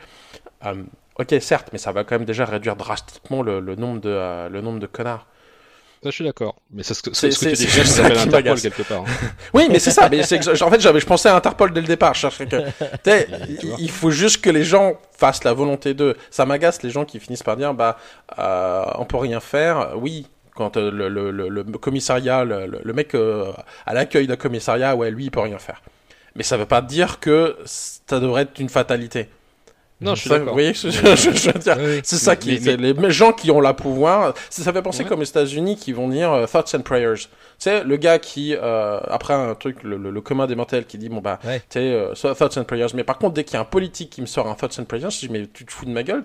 euh, 0.65 0.73
ok, 1.19 1.35
certes, 1.39 1.69
mais 1.73 1.79
ça 1.79 1.91
va 1.91 2.03
quand 2.03 2.15
même 2.17 2.25
déjà 2.25 2.45
réduire 2.45 2.75
drastiquement 2.75 3.41
le, 3.43 3.59
le 3.59 3.75
nombre 3.75 4.01
de 4.01 4.09
euh, 4.09 4.49
le 4.49 4.61
nombre 4.61 4.79
de 4.79 4.87
connards. 4.87 5.25
Ça, 6.03 6.09
je 6.09 6.15
suis 6.15 6.23
d'accord. 6.23 6.55
Mais 6.71 6.83
c'est 6.83 6.93
ce 6.93 7.01
que, 7.01 7.13
C'est- 7.13 7.31
ce 7.31 7.45
que 7.45 7.49
tu 7.49 7.55
ça 7.67 7.83
ça 7.85 8.03
s'appelle 8.03 8.17
Interpol 8.19 8.61
quelque 8.61 8.83
part. 8.83 9.01
hein. 9.01 9.05
Oui, 9.53 9.67
mais 9.69 9.79
c'est 9.79 9.91
ça. 9.91 10.07
Mais 10.09 10.23
que- 10.39 10.63
en 10.63 10.69
fait, 10.69 10.79
j'avais, 10.79 10.99
je 10.99 11.05
pensais 11.05 11.29
à 11.29 11.35
Interpol 11.35 11.73
dès 11.73 11.81
le 11.81 11.87
départ. 11.87 12.13
Je 12.13 12.21
que, 12.45 12.55
il, 13.49 13.73
il 13.79 13.89
faut 13.91 14.11
juste 14.11 14.41
que 14.41 14.49
les 14.49 14.63
gens 14.63 14.93
fassent 15.17 15.43
la 15.43 15.53
volonté 15.53 15.93
d'eux. 15.93 16.15
Ça 16.29 16.45
m'agace 16.45 16.83
les 16.83 16.89
gens 16.91 17.03
qui 17.05 17.19
finissent 17.19 17.43
par 17.43 17.57
dire, 17.57 17.73
bah, 17.73 17.97
euh, 18.37 18.85
on 18.99 19.05
peut 19.05 19.17
rien 19.17 19.39
faire. 19.39 19.93
Oui, 19.95 20.27
Quand 20.55 20.77
euh, 20.77 20.91
le, 20.91 21.09
le, 21.09 21.31
le, 21.31 21.49
le 21.49 21.63
commissariat, 21.77 22.43
le, 22.43 22.93
mec 22.93 23.15
euh, 23.15 23.51
à 23.85 23.93
l'accueil 23.93 24.27
d'un 24.27 24.35
commissariat, 24.37 24.95
ouais, 24.95 25.09
lui, 25.11 25.25
il 25.25 25.31
peut 25.31 25.39
rien 25.41 25.59
faire. 25.59 25.81
Mais 26.35 26.43
ça 26.43 26.57
veut 26.57 26.65
pas 26.67 26.81
dire 26.81 27.19
que 27.19 27.57
ça 27.65 28.19
devrait 28.19 28.43
être 28.43 28.59
une 28.59 28.69
fatalité. 28.69 29.29
Non, 29.99 30.13
je 30.13 30.21
suis 30.21 30.29
d'accord. 30.29 30.47
Vous 30.49 30.53
voyez 30.53 30.73
je, 30.75 30.89
je- 30.89 31.15
je 31.15 31.51
veux 31.51 31.59
dire 31.59 31.75
Oui, 31.79 31.83
oui. 31.87 32.01
C'est 32.03 32.17
ça 32.17 32.35
qui, 32.35 32.59
Mais- 32.63 32.77
les 32.77 33.11
gens 33.11 33.33
qui 33.33 33.49
ont 33.49 33.59
la 33.59 33.73
pouvoir. 33.73 34.35
Ça, 34.49 34.63
ça 34.63 34.71
fait 34.71 34.81
penser 34.83 35.01
Ouais. 35.03 35.09
comme 35.09 35.21
aux 35.21 35.23
États-Unis 35.23 35.75
qui 35.75 35.91
vont 35.91 36.07
dire 36.09 36.31
euh, 36.31 36.45
thoughts 36.45 36.75
and 36.75 36.81
prayers. 36.81 37.15
Tu 37.15 37.25
sais, 37.57 37.83
le 37.83 37.97
gars 37.97 38.19
qui 38.19 38.55
euh, 38.55 38.99
après 39.07 39.33
un 39.33 39.55
truc, 39.55 39.81
le, 39.81 39.97
le, 39.97 40.11
le 40.11 40.21
commun 40.21 40.45
des 40.45 40.53
mortels 40.55 40.85
qui 40.85 40.99
dit 40.99 41.09
bon 41.09 41.19
bah, 41.21 41.39
Ouais. 41.43 41.59
tu 41.61 41.65
sais, 41.79 41.79
euh, 41.91 42.13
thoughts 42.13 42.57
and 42.57 42.65
prayers. 42.65 42.87
Mais 42.93 43.03
par 43.03 43.17
contre, 43.17 43.33
dès 43.33 43.43
qu'il 43.43 43.55
y 43.55 43.57
a 43.57 43.61
un 43.61 43.65
politique 43.65 44.11
qui 44.11 44.21
me 44.21 44.27
sort 44.27 44.47
un 44.47 44.53
thoughts 44.53 44.79
and 44.79 44.85
prayers, 44.85 45.09
je 45.09 45.17
dis 45.19 45.29
mais 45.29 45.47
tu 45.51 45.65
te 45.65 45.71
fous 45.71 45.85
de 45.85 45.91
ma 45.91 46.03
gueule. 46.03 46.23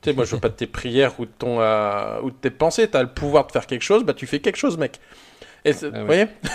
Tu 0.00 0.08
sais, 0.08 0.16
moi 0.16 0.24
je 0.24 0.34
veux 0.34 0.40
pas 0.40 0.48
de 0.48 0.54
tes 0.54 0.66
prières 0.66 1.12
ou 1.18 1.26
de 1.26 1.30
ton 1.38 1.60
euh, 1.60 2.20
ou 2.22 2.30
de 2.30 2.36
tes 2.36 2.48
pensées. 2.48 2.88
T'as 2.88 3.02
le 3.02 3.10
pouvoir 3.10 3.46
de 3.46 3.52
faire 3.52 3.66
quelque 3.66 3.82
chose, 3.82 4.02
bah 4.02 4.14
tu 4.14 4.26
fais 4.26 4.38
quelque 4.40 4.56
chose, 4.56 4.78
mec. 4.78 4.98
Et 5.66 5.72
Ah 5.82 5.88
vous 6.00 6.06
voyez 6.06 6.24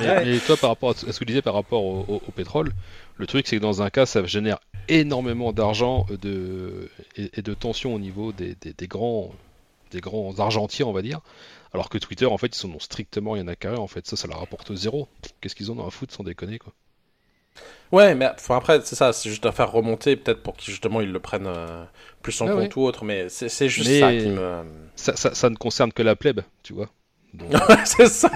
Mais, 0.00 0.38
toi, 0.44 0.56
par 0.56 0.70
rapport 0.70 0.90
à 0.90 0.94
ce 0.94 1.06
à 1.08 1.12
ce 1.12 1.18
que 1.20 1.24
tu 1.24 1.26
disais 1.26 1.42
par 1.42 1.54
rapport 1.54 1.84
au, 1.84 2.04
au- 2.08 2.22
au 2.26 2.32
pétrole, 2.32 2.70
le 3.16 3.26
truc 3.28 3.46
c'est 3.46 3.56
que 3.58 3.62
dans 3.62 3.80
un 3.82 3.90
cas, 3.90 4.06
ça 4.06 4.24
génère 4.24 4.58
énormément 4.88 5.52
d'argent 5.52 6.06
euh, 6.10 6.16
de, 6.18 6.90
et, 7.16 7.30
et 7.38 7.42
de 7.42 7.54
tension 7.54 7.94
au 7.94 7.98
niveau 7.98 8.32
des, 8.32 8.54
des- 8.56 8.72
des 8.74 8.86
grands, 8.88 9.32
des 9.92 10.00
grands 10.00 10.38
argentiers, 10.40 10.84
on 10.84 10.92
va 10.92 11.02
dire. 11.02 11.20
Alors 11.74 11.88
que 11.90 11.98
Twitter, 11.98 12.26
en 12.26 12.38
fait, 12.38 12.56
ils 12.58 12.66
en 12.66 12.72
ont 12.72 12.80
strictement 12.80 13.32
rien 13.32 13.48
à 13.48 13.56
carrer. 13.56 13.78
En 13.78 13.88
fait, 13.88 14.06
ça, 14.06 14.16
ça 14.16 14.28
leur 14.28 14.40
rapporte 14.40 14.74
zéro. 14.74 15.08
Qu'est-ce 15.40 15.54
qu'ils 15.56 15.72
ont 15.72 15.86
à 15.86 15.90
foutre 15.90 16.14
sans 16.14 16.24
déconner, 16.24 16.58
quoi? 16.58 16.74
Ouais, 17.92 18.14
mais 18.14 18.26
enfin, 18.34 18.56
après, 18.56 18.80
c'est 18.84 18.96
ça, 18.96 19.12
c'est 19.12 19.28
juste 19.30 19.46
à 19.46 19.52
faire 19.52 19.70
remonter, 19.70 20.16
peut-être 20.16 20.42
pour 20.42 20.56
qu'ils 20.56 20.72
justement 20.72 21.00
ils 21.00 21.12
le 21.12 21.20
prennent 21.20 21.46
euh, 21.46 21.84
plus 22.22 22.40
en 22.40 22.48
Ah 22.48 22.50
compte 22.50 22.74
ou 22.76 22.80
autre, 22.82 23.04
mais 23.04 23.28
c'est 23.28 23.48
c'est 23.48 23.68
juste 23.68 23.90
Mais- 23.90 23.98
ça 23.98 24.12
qui 24.12 24.28
me. 24.28 24.64
Ça, 24.96 25.16
ça, 25.16 25.34
ça 25.34 25.50
ne 25.50 25.56
concerne 25.56 25.92
que 25.92 26.02
la 26.02 26.16
plèbe, 26.16 26.40
tu 26.62 26.72
vois. 26.72 26.88
C'est 27.84 28.08
ça 28.08 28.30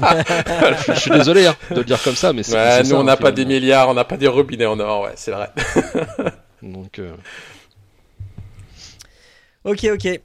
je, 0.86 0.92
je 0.94 1.00
suis 1.00 1.10
désolé 1.10 1.46
hein, 1.46 1.56
de 1.70 1.76
le 1.76 1.84
dire 1.84 2.02
comme 2.02 2.14
ça, 2.14 2.32
mais 2.32 2.42
c'est 2.42 2.54
Ouais, 2.54 2.70
c'est 2.78 2.82
nous 2.84 2.88
ça, 2.90 2.96
on 2.96 3.04
n'a 3.04 3.12
hein, 3.12 3.16
pas 3.16 3.32
des 3.32 3.44
milliards, 3.44 3.88
on 3.88 3.94
n'a 3.94 4.04
pas 4.04 4.16
des 4.16 4.28
robinets 4.28 4.66
en 4.66 4.78
or, 4.80 5.02
ouais, 5.02 5.12
c'est 5.16 5.30
vrai. 5.30 5.50
Donc, 6.62 6.98
euh, 6.98 7.14
Ok, 9.64 9.86
ok. 9.92 10.20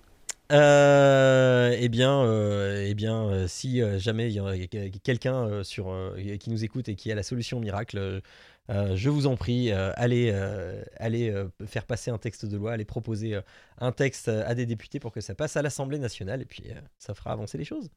Euh, 0.51 1.75
eh 1.79 1.89
bien, 1.89 2.21
euh, 2.23 2.85
eh 2.87 2.93
bien 2.93 3.23
euh, 3.23 3.47
si 3.47 3.81
euh, 3.81 3.97
jamais 3.97 4.31
il 4.31 4.33
y 4.33 4.39
a 4.39 4.89
quelqu'un 5.03 5.47
euh, 5.47 5.63
sur 5.63 5.89
euh, 5.89 6.37
qui 6.39 6.49
nous 6.51 6.63
écoute 6.63 6.89
et 6.89 6.95
qui 6.95 7.11
a 7.11 7.15
la 7.15 7.23
solution 7.23 7.59
miracle, 7.59 8.21
euh, 8.69 8.95
je 8.95 9.09
vous 9.09 9.27
en 9.27 9.35
prie, 9.35 9.71
euh, 9.71 9.91
allez, 9.95 10.31
euh, 10.31 11.47
faire 11.65 11.85
passer 11.85 12.11
un 12.11 12.17
texte 12.17 12.45
de 12.45 12.55
loi, 12.57 12.73
allez 12.73 12.85
proposer 12.85 13.39
un 13.77 13.91
texte 13.91 14.29
à 14.29 14.55
des 14.55 14.65
députés 14.65 14.99
pour 14.99 15.11
que 15.11 15.21
ça 15.21 15.35
passe 15.35 15.57
à 15.57 15.61
l'Assemblée 15.61 15.99
nationale 15.99 16.41
et 16.41 16.45
puis 16.45 16.63
ça 16.97 17.13
fera 17.13 17.31
avancer 17.31 17.57
les 17.57 17.65
choses. 17.65 17.89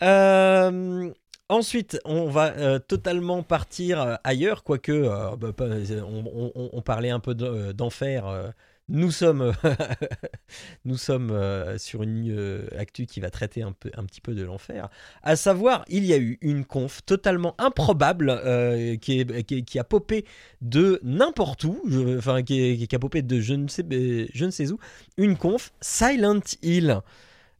Ensuite, 1.50 1.98
on 2.04 2.28
va 2.28 2.78
totalement 2.80 3.42
partir 3.42 4.18
ailleurs, 4.22 4.64
quoique 4.64 5.36
bah, 5.36 5.52
on, 5.56 6.82
parlait 6.82 7.08
un 7.10 7.20
peu 7.20 7.34
de- 7.34 7.72
d'enfer. 7.72 8.52
Euh, 8.90 8.94
nous 8.96 9.10
sommes, 9.10 9.52
nous 10.84 10.96
sommes 10.96 11.30
euh, 11.30 11.78
sur 11.78 12.02
une 12.02 12.30
euh, 12.30 12.66
actu 12.78 13.06
qui 13.06 13.20
va 13.20 13.30
traiter 13.30 13.62
un, 13.62 13.72
peu, 13.72 13.90
un 13.96 14.04
petit 14.04 14.20
peu 14.20 14.34
de 14.34 14.42
l'enfer. 14.42 14.88
À 15.22 15.36
savoir, 15.36 15.84
il 15.88 16.04
y 16.04 16.12
a 16.12 16.18
eu 16.18 16.38
une 16.40 16.64
conf 16.64 17.04
totalement 17.04 17.54
improbable 17.58 18.30
euh, 18.30 18.96
qui, 18.96 19.24
qui 19.64 19.78
a 19.78 19.84
popé 19.84 20.24
de 20.60 21.00
n'importe 21.02 21.64
où, 21.64 21.82
enfin 22.16 22.42
qui, 22.42 22.86
qui 22.86 22.94
a 22.94 22.98
popé 22.98 23.22
de 23.22 23.40
je 23.40 23.54
ne 23.54 23.68
sais, 23.68 23.84
je 23.90 24.44
ne 24.44 24.50
sais 24.50 24.70
où, 24.70 24.78
une 25.16 25.36
conf 25.36 25.72
Silent 25.80 26.40
Hill. 26.62 27.00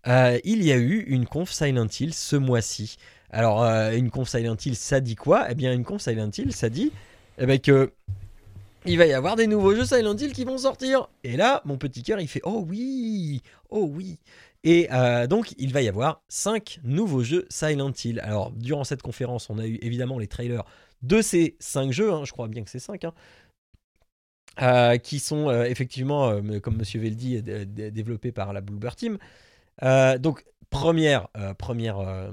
Euh, 0.06 0.38
il 0.44 0.64
y 0.64 0.72
a 0.72 0.76
eu 0.76 1.00
une 1.08 1.26
conf 1.26 1.50
Silent 1.50 1.88
Hill 2.00 2.14
ce 2.14 2.36
mois-ci. 2.36 2.96
Alors, 3.30 3.62
euh, 3.62 3.92
une 3.92 4.10
conf 4.10 4.28
Silent 4.28 4.56
Hill, 4.64 4.76
ça 4.76 5.00
dit 5.00 5.16
quoi? 5.16 5.46
Eh 5.50 5.54
bien, 5.54 5.72
une 5.72 5.84
conf 5.84 6.00
Silent 6.00 6.30
Hill, 6.36 6.52
ça 6.52 6.70
dit 6.70 6.92
eh 7.38 7.46
ben, 7.46 7.58
que 7.58 7.92
il 8.88 8.98
va 8.98 9.06
y 9.06 9.12
avoir 9.12 9.36
des 9.36 9.46
nouveaux 9.46 9.74
jeux 9.74 9.84
Silent 9.84 10.16
Hill 10.16 10.32
qui 10.32 10.44
vont 10.44 10.58
sortir. 10.58 11.08
Et 11.24 11.36
là, 11.36 11.62
mon 11.64 11.76
petit 11.78 12.02
cœur, 12.02 12.20
il 12.20 12.28
fait 12.28 12.40
Oh 12.44 12.64
oui 12.68 13.42
Oh 13.70 13.86
oui 13.92 14.18
Et 14.64 14.88
euh, 14.92 15.26
donc, 15.26 15.54
il 15.58 15.72
va 15.72 15.82
y 15.82 15.88
avoir 15.88 16.22
5 16.28 16.80
nouveaux 16.84 17.22
jeux 17.22 17.46
Silent 17.50 17.92
Hill. 18.04 18.20
Alors, 18.20 18.50
durant 18.52 18.84
cette 18.84 19.02
conférence, 19.02 19.50
on 19.50 19.58
a 19.58 19.66
eu 19.66 19.78
évidemment 19.82 20.18
les 20.18 20.26
trailers 20.26 20.64
de 21.02 21.22
ces 21.22 21.56
5 21.60 21.92
jeux. 21.92 22.12
hein, 22.12 22.24
je 22.24 22.32
crois 22.32 22.48
bien 22.48 22.64
que 22.64 22.70
c'est 22.70 22.78
5. 22.78 23.04
qui 25.02 25.18
sont 25.20 25.48
euh, 25.48 25.64
effectivement, 25.64 26.30
euh, 26.30 26.60
comme 26.60 26.76
Monsieur 26.76 27.00
Veldi, 27.00 27.36
euh, 27.36 27.42
dé- 27.42 27.66
dé- 27.66 27.90
développés 27.90 28.32
par 28.32 28.52
la 28.52 28.60
Bluebird 28.60 28.96
Team. 28.96 29.18
Euh, 29.82 30.18
donc, 30.18 30.44
première, 30.70 31.28
euh, 31.36 31.54
première, 31.54 31.98
euh, 32.00 32.30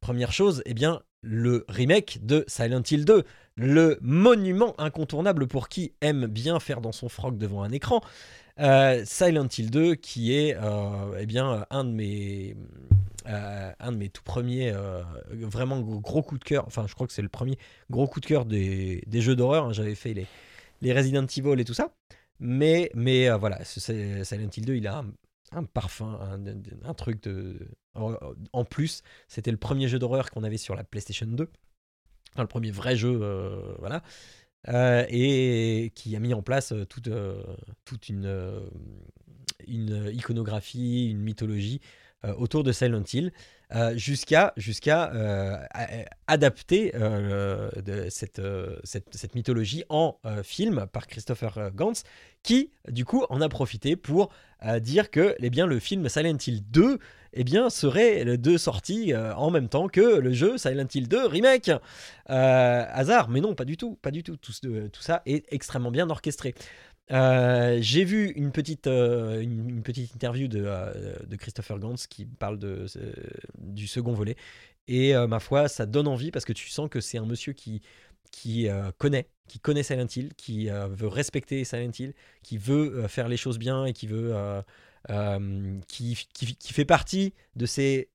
première 0.00 0.32
chose, 0.32 0.62
eh 0.66 0.74
bien, 0.74 1.02
le 1.22 1.64
remake 1.68 2.18
de 2.22 2.44
Silent 2.48 2.82
Hill 2.90 3.04
2, 3.04 3.24
le 3.56 3.98
monument 4.02 4.74
incontournable 4.80 5.46
pour 5.46 5.68
qui 5.68 5.92
aime 6.00 6.26
bien 6.26 6.60
faire 6.60 6.80
dans 6.80 6.92
son 6.92 7.08
froc 7.08 7.38
devant 7.38 7.62
un 7.62 7.72
écran. 7.72 8.00
Euh, 8.60 9.02
Silent 9.06 9.48
Hill 9.56 9.70
2, 9.70 9.94
qui 9.94 10.34
est 10.34 10.56
euh, 10.56 11.16
eh 11.18 11.26
bien, 11.26 11.66
un 11.70 11.84
de 11.84 11.90
mes. 11.90 12.56
euh, 13.28 13.72
un 13.78 13.92
de 13.92 13.96
mes 13.98 14.08
tout 14.08 14.22
premiers 14.24 14.72
euh, 14.72 15.02
vraiment 15.32 15.80
gros, 15.80 16.22
coups 16.22 16.40
de 16.40 16.44
cœur, 16.44 16.64
enfin 16.66 16.86
je 16.88 16.94
crois 16.94 17.06
que 17.06 17.12
c'est 17.12 17.22
le 17.22 17.28
premier 17.28 17.58
gros 17.90 18.06
coup 18.08 18.20
de 18.20 18.26
cœur 18.26 18.44
des, 18.44 19.02
des 19.06 19.20
jeux 19.22 19.36
d'horreur, 19.36 19.66
hein. 19.66 19.72
j'avais 19.72 19.94
fait 19.94 20.12
les, 20.14 20.26
les 20.80 20.92
Resident 20.92 21.26
Evil 21.26 21.60
et 21.60 21.64
tout 21.64 21.74
ça, 21.74 21.94
mais, 22.40 22.90
mais 22.94 23.28
euh, 23.30 23.36
voilà, 23.36 23.64
Silent 23.64 24.50
Hill 24.56 24.64
2 24.66 24.74
il 24.76 24.86
a 24.88 25.04
un 25.52 25.64
parfum, 25.64 26.18
un, 26.84 26.94
truc 26.94 27.22
de... 27.22 27.68
En, 27.94 28.64
plus, 28.64 29.02
c'était 29.28 29.50
le 29.50 29.56
premier 29.56 29.88
jeu 29.88 29.98
d'horreur 29.98 30.30
qu'on 30.30 30.44
avait 30.44 30.56
sur 30.56 30.74
la 30.74 30.84
PlayStation 30.84 31.26
2. 31.26 31.48
Enfin, 32.32 32.42
le 32.42 32.48
premier 32.48 32.70
vrai 32.70 32.96
jeu, 32.96 33.18
euh, 33.22 33.74
voilà. 33.78 34.02
Euh, 34.68 35.04
et 35.08 35.90
qui 35.94 36.14
a 36.14 36.20
mis 36.20 36.34
en 36.34 36.42
place 36.42 36.72
euh, 36.72 36.86
toute, 36.86 37.10
toute 37.84 38.08
une, 38.08 38.62
une 39.66 40.10
iconographie, 40.14 41.10
une 41.10 41.20
mythologie 41.20 41.80
autour 42.36 42.64
de 42.64 42.72
Silent 42.72 43.02
Hill, 43.12 43.32
euh, 43.74 43.96
jusqu'à 43.96 44.52
jusqu'à 44.58 45.10
euh, 45.14 45.56
adapter 46.26 46.94
euh, 46.94 47.70
cette, 48.10 48.38
euh, 48.38 48.76
cette, 48.84 49.34
mythologie 49.34 49.84
en 49.88 50.18
euh, 50.26 50.42
film 50.42 50.86
par 50.92 51.06
Christopher 51.06 51.56
euh, 51.56 51.70
Gantz, 51.70 52.02
qui 52.42 52.70
du 52.88 53.06
coup 53.06 53.24
en 53.30 53.40
a 53.40 53.48
profité 53.48 53.96
pour 53.96 54.28
euh, 54.66 54.78
dire 54.78 55.10
que 55.10 55.34
eh 55.38 55.48
bien, 55.48 55.66
le 55.66 55.78
film 55.78 56.06
Silent 56.10 56.36
Hill 56.46 56.62
2 56.70 56.98
eh 57.34 57.44
bien, 57.44 57.70
serait 57.70 58.24
le 58.24 58.36
deux 58.36 58.58
sorties 58.58 59.14
euh, 59.14 59.34
en 59.34 59.50
même 59.50 59.68
temps 59.68 59.88
que 59.88 60.18
le 60.18 60.32
jeu 60.32 60.58
Silent 60.58 60.86
Hill 60.92 61.08
2 61.08 61.26
Remake. 61.26 61.70
Euh, 62.30 62.84
hasard, 62.90 63.30
mais 63.30 63.40
non, 63.40 63.54
pas 63.54 63.64
du 63.64 63.78
tout, 63.78 63.98
pas 64.02 64.10
du 64.10 64.22
tout. 64.22 64.36
Tout 64.36 64.52
ça 64.52 65.22
est 65.24 65.46
extrêmement 65.50 65.90
bien 65.90 66.10
orchestré. 66.10 66.54
Euh, 67.10 67.78
J'ai 67.80 68.04
vu 68.04 68.30
une 68.32 68.52
petite, 68.52 68.86
euh, 68.86 69.40
une, 69.40 69.82
petite 69.82 70.14
interview 70.14 70.48
de, 70.48 70.62
euh, 70.64 71.16
de 71.26 71.36
Christopher 71.36 71.78
Gantz 71.78 72.06
qui 72.06 72.24
parle 72.26 72.58
de, 72.58 72.86
du 73.58 73.86
second 73.86 74.12
volet. 74.12 74.36
Et 74.88 75.14
ma 75.28 75.38
foi, 75.38 75.68
ça 75.68 75.86
donne 75.86 76.08
envie 76.08 76.32
parce 76.32 76.44
que 76.44 76.52
tu 76.52 76.68
sens 76.68 76.88
que 76.90 77.00
c'est 77.00 77.16
un 77.16 77.24
monsieur 77.24 77.52
qui, 77.52 77.82
qui 78.32 78.68
connaît, 78.98 79.28
qui 79.48 79.60
connaît 79.60 79.84
Silent 79.84 80.08
Hill, 80.14 80.34
qui 80.36 80.68
veut 80.68 81.06
respecter 81.06 81.62
Silent 81.62 81.92
Hill, 81.96 82.14
qui 82.42 82.58
veut 82.58 83.06
faire 83.06 83.28
les 83.28 83.36
choses 83.36 83.58
bien 83.60 83.84
et 83.84 83.92
qui 83.92 84.08
veut, 84.08 84.34
qui, 85.86 86.26
qui, 86.34 86.72
fait 86.72 86.84
partie 86.84 87.32
de 87.54 87.64
ces 87.64 88.10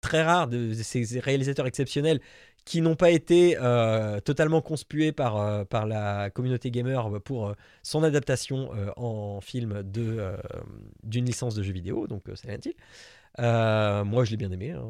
très 0.00 0.22
rares, 0.22 0.48
de 0.48 0.72
ces 0.72 1.20
réalisateurs 1.20 1.66
exceptionnels 1.66 2.20
qui 2.64 2.80
n'ont 2.80 2.96
pas 2.96 3.10
été 3.10 3.56
euh, 3.58 4.20
totalement 4.20 4.62
conspués 4.62 5.12
par, 5.12 5.36
euh, 5.36 5.64
par 5.64 5.86
la 5.86 6.30
communauté 6.30 6.70
gamer 6.70 7.20
pour 7.22 7.48
euh, 7.48 7.54
son 7.82 8.02
adaptation 8.02 8.70
euh, 8.74 8.90
en 8.96 9.40
film 9.40 9.82
de, 9.82 10.16
euh, 10.18 10.36
d'une 11.02 11.26
licence 11.26 11.54
de 11.54 11.62
jeux 11.62 11.72
vidéo, 11.72 12.06
donc 12.06 12.28
euh, 12.28 12.36
Silent 12.36 12.58
Hill. 12.64 12.74
Euh, 13.40 14.04
moi, 14.04 14.24
je 14.24 14.30
l'ai 14.30 14.36
bien 14.36 14.50
aimé. 14.52 14.70
hein. 14.72 14.82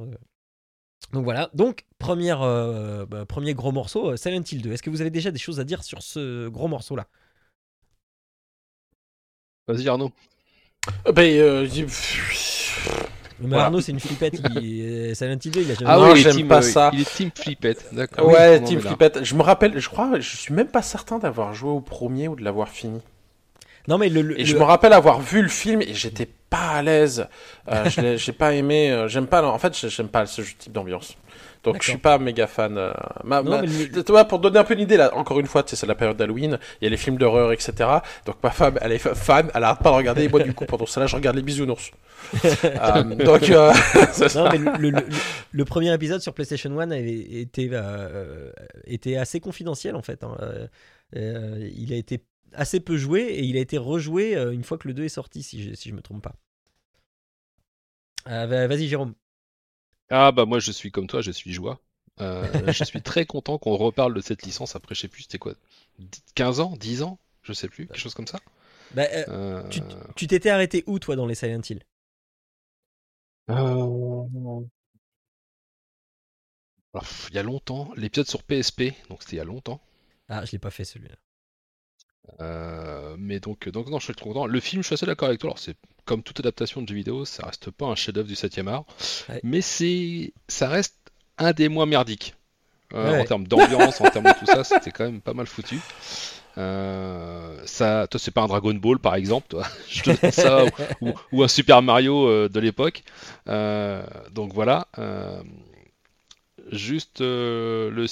Donc 1.12 1.24
voilà, 1.24 1.50
donc 1.54 1.84
première, 1.98 2.42
euh, 2.42 3.06
bah, 3.06 3.26
premier 3.26 3.54
gros 3.54 3.72
morceau, 3.72 4.16
Silent 4.16 4.42
Hill 4.50 4.62
2. 4.62 4.72
Est-ce 4.72 4.82
que 4.82 4.90
vous 4.90 5.00
avez 5.00 5.10
déjà 5.10 5.30
des 5.30 5.38
choses 5.38 5.60
à 5.60 5.64
dire 5.64 5.84
sur 5.84 6.02
ce 6.02 6.48
gros 6.48 6.68
morceau-là? 6.68 7.06
Vas-y 9.66 9.88
Arnaud. 9.88 10.12
Euh, 11.06 11.12
Ben, 11.12 11.38
euh, 11.40 11.66
Mais 13.44 13.50
Voilà. 13.50 13.64
Arnaud, 13.66 13.80
c'est 13.80 13.92
une 13.92 14.00
flippette. 14.00 14.40
il- 14.60 15.14
Silent 15.14 15.36
Hill 15.44 15.50
2, 15.52 15.60
il 15.62 15.70
a 15.70 15.74
jamais 15.74 15.90
Ah 15.90 15.96
Non, 15.98 16.12
oui, 16.12 16.20
j'aime 16.20 16.48
pas 16.48 16.58
euh, 16.58 16.62
ça. 16.62 16.90
Il 16.92 17.00
est 17.02 17.10
team 17.14 17.30
flippette, 17.34 17.86
d'accord. 17.92 18.26
ouais, 18.26 18.58
Oui, 18.60 18.64
Team. 18.64 18.80
Flippette. 18.80 19.22
Je 19.24 19.34
me 19.34 19.42
rappelle, 19.42 19.78
je 19.78 19.88
crois, 19.88 20.10
je 20.18 20.36
suis 20.36 20.52
même 20.54 20.68
pas 20.68 20.82
certain 20.82 21.18
d'avoir 21.18 21.54
joué 21.54 21.70
au 21.70 21.80
premier 21.80 22.28
ou 22.28 22.36
de 22.36 22.42
l'avoir 22.42 22.68
fini. 22.68 23.00
Non, 23.86 23.98
mais 23.98 24.08
le. 24.08 24.22
le- 24.22 24.40
Et 24.40 24.44
je 24.46 24.56
me 24.56 24.62
rappelle 24.62 24.92
avoir 24.94 25.20
vu 25.20 25.42
le 25.42 25.48
film 25.48 25.82
et 25.82 25.92
j'étais 25.92 26.26
pas 26.48 26.70
à 26.70 26.82
l'aise. 26.82 27.26
Euh, 27.70 28.16
j'ai 28.16 28.32
pas 28.32 28.54
aimé. 28.54 28.90
euh, 28.90 29.08
j'aime 29.08 29.26
pas. 29.26 29.44
En 29.46 29.58
fait, 29.58 29.88
j'aime 29.88 30.08
pas 30.08 30.24
ce 30.26 30.40
type 30.40 30.72
d'ambiance. 30.72 31.16
Donc 31.64 31.82
je 31.82 31.88
suis 31.90 31.98
pas 31.98 32.18
méga 32.18 32.46
fan. 32.46 32.76
euh, 32.78 32.92
ma- 33.24 33.42
Non, 33.42 33.50
ma- 33.52 33.62
mais 33.62 33.68
le- 33.68 34.04
Tu 34.04 34.12
vois, 34.12 34.24
pour 34.26 34.38
donner 34.38 34.58
un 34.58 34.64
peu 34.64 34.74
une 34.74 34.80
idée, 34.80 34.96
là, 34.96 35.14
encore 35.16 35.40
une 35.40 35.46
fois, 35.46 35.62
c'est 35.66 35.84
la 35.86 35.94
période 35.94 36.16
d'Halloween, 36.16 36.58
il 36.80 36.84
y 36.84 36.86
a 36.86 36.90
les 36.90 36.96
films 36.96 37.16
d'horreur, 37.16 37.52
etc. 37.52 37.72
Donc 38.26 38.36
ma 38.42 38.50
femme, 38.50 38.78
elle 38.80 38.92
est 38.92 38.98
fa- 38.98 39.14
fan, 39.14 39.50
elle 39.54 39.64
arrête 39.64 39.80
pas 39.80 39.90
de 39.90 39.96
regarder, 39.96 40.24
et 40.24 40.28
moi, 40.28 40.40
du 40.42 40.52
coup, 40.54 40.64
pendant 40.66 40.86
cela, 40.86 41.06
je 41.06 41.16
regarde 41.16 41.36
les 41.36 41.42
bisounours. 41.42 41.90
Euh, 42.64 43.02
donc, 43.16 43.50
euh. 43.50 43.72
Non, 44.34 44.48
mais 44.50 44.58
le, 44.58 44.72
le- 44.78 44.90
le- 44.90 45.06
le 45.52 45.64
premier 45.64 45.92
épisode 45.92 46.20
sur 46.20 46.32
PlayStation 46.34 46.78
1 46.78 46.90
avait 46.90 47.12
été, 47.12 47.68
euh, 47.72 48.50
était 48.84 49.16
assez 49.16 49.40
confidentiel 49.40 49.94
en 49.96 50.02
fait. 50.02 50.22
hein. 50.24 50.36
Euh, 50.40 50.66
euh, 51.16 51.70
il 51.76 51.92
a 51.92 51.96
été 51.96 52.24
assez 52.54 52.80
peu 52.80 52.96
joué 52.96 53.22
et 53.22 53.42
il 53.44 53.56
a 53.56 53.60
été 53.60 53.78
rejoué 53.78 54.36
euh, 54.36 54.52
une 54.52 54.64
fois 54.64 54.78
que 54.78 54.88
le 54.88 54.94
2 54.94 55.04
est 55.04 55.08
sorti, 55.08 55.42
si 55.42 55.62
je, 55.62 55.74
si 55.74 55.88
je 55.90 55.94
me 55.94 56.00
trompe 56.02 56.22
pas. 56.22 56.34
Euh, 58.28 58.46
va- 58.46 58.66
Vas-y, 58.66 58.88
Jérôme. 58.88 59.14
Ah 60.10 60.32
bah 60.32 60.44
moi 60.44 60.58
je 60.58 60.70
suis 60.72 60.90
comme 60.90 61.06
toi, 61.06 61.20
je 61.20 61.30
suis 61.30 61.52
joie. 61.52 61.80
Euh, 62.20 62.72
je 62.72 62.84
suis 62.84 63.02
très 63.02 63.26
content 63.26 63.58
qu'on 63.58 63.76
reparle 63.76 64.14
de 64.14 64.20
cette 64.20 64.44
licence 64.44 64.76
après, 64.76 64.94
je 64.94 65.00
sais 65.00 65.08
plus, 65.08 65.22
c'était 65.22 65.38
quoi 65.38 65.54
15 66.34 66.60
ans 66.60 66.76
10 66.76 67.02
ans 67.02 67.18
Je 67.42 67.52
sais 67.52 67.68
plus, 67.68 67.86
quelque 67.86 67.98
chose 67.98 68.14
comme 68.14 68.26
ça 68.26 68.38
Bah, 68.94 69.02
euh, 69.12 69.24
Euh, 69.28 69.62
tu 70.14 70.26
t'étais 70.26 70.50
arrêté 70.50 70.84
où, 70.86 70.98
toi, 70.98 71.16
dans 71.16 71.26
les 71.26 71.34
Silent 71.34 71.60
Hill? 71.68 71.82
Euh, 73.50 74.64
Il 77.30 77.34
y 77.34 77.38
a 77.38 77.42
longtemps, 77.42 77.92
l'épisode 77.96 78.28
sur 78.28 78.42
PSP, 78.44 78.92
donc 79.08 79.22
c'était 79.22 79.36
il 79.36 79.38
y 79.38 79.40
a 79.40 79.44
longtemps. 79.44 79.80
Ah, 80.28 80.44
je 80.44 80.52
l'ai 80.52 80.58
pas 80.58 80.70
fait 80.70 80.84
celui-là. 80.84 81.16
Euh, 82.40 83.14
mais 83.18 83.38
donc, 83.40 83.68
donc 83.68 83.88
non, 83.88 83.98
je 83.98 84.04
suis 84.06 84.14
trop 84.14 84.32
content. 84.32 84.46
Le 84.46 84.60
film, 84.60 84.82
je 84.82 84.86
suis 84.86 84.94
assez 84.94 85.06
d'accord 85.06 85.28
avec 85.28 85.40
toi. 85.40 85.50
Alors, 85.50 85.58
c'est 85.58 85.76
comme 86.04 86.22
toute 86.22 86.40
adaptation 86.40 86.82
de 86.82 86.88
jeu 86.88 86.94
vidéo, 86.94 87.24
ça 87.24 87.46
reste 87.46 87.70
pas 87.70 87.86
un 87.86 87.94
chef-d'œuvre 87.94 88.28
du 88.28 88.34
7 88.34 88.58
art, 88.66 88.84
Ouais. 89.28 89.40
mais 89.42 89.60
c'est, 89.62 90.32
ça 90.48 90.68
reste 90.68 90.96
un 91.38 91.52
des 91.52 91.68
moins 91.68 91.86
merdiques. 91.86 92.34
Euh, 92.92 93.10
Ouais. 93.12 93.20
En 93.20 93.24
termes 93.24 93.46
d'ambiance, 93.46 94.00
en 94.00 94.10
termes 94.10 94.26
de 94.26 94.38
tout 94.38 94.46
ça, 94.46 94.62
c'était 94.64 94.90
quand 94.90 95.04
même 95.04 95.20
pas 95.20 95.32
mal 95.34 95.46
foutu. 95.46 95.80
Euh, 96.58 97.58
ça, 97.64 98.06
toi, 98.08 98.20
c'est 98.20 98.30
pas 98.30 98.42
un 98.42 98.46
Dragon 98.46 98.74
Ball, 98.74 98.98
par 98.98 99.14
exemple, 99.16 99.48
toi. 99.48 99.66
Je 99.88 100.02
te 100.02 100.20
donne 100.20 100.30
ça, 100.30 100.64
ou, 101.00 101.12
ou 101.32 101.42
un 101.42 101.48
Super 101.48 101.82
Mario 101.82 102.48
de 102.48 102.60
l'époque. 102.60 103.02
Donc 103.46 104.52
voilà. 104.52 104.86
Juste 106.70 107.20
le. 107.20 108.06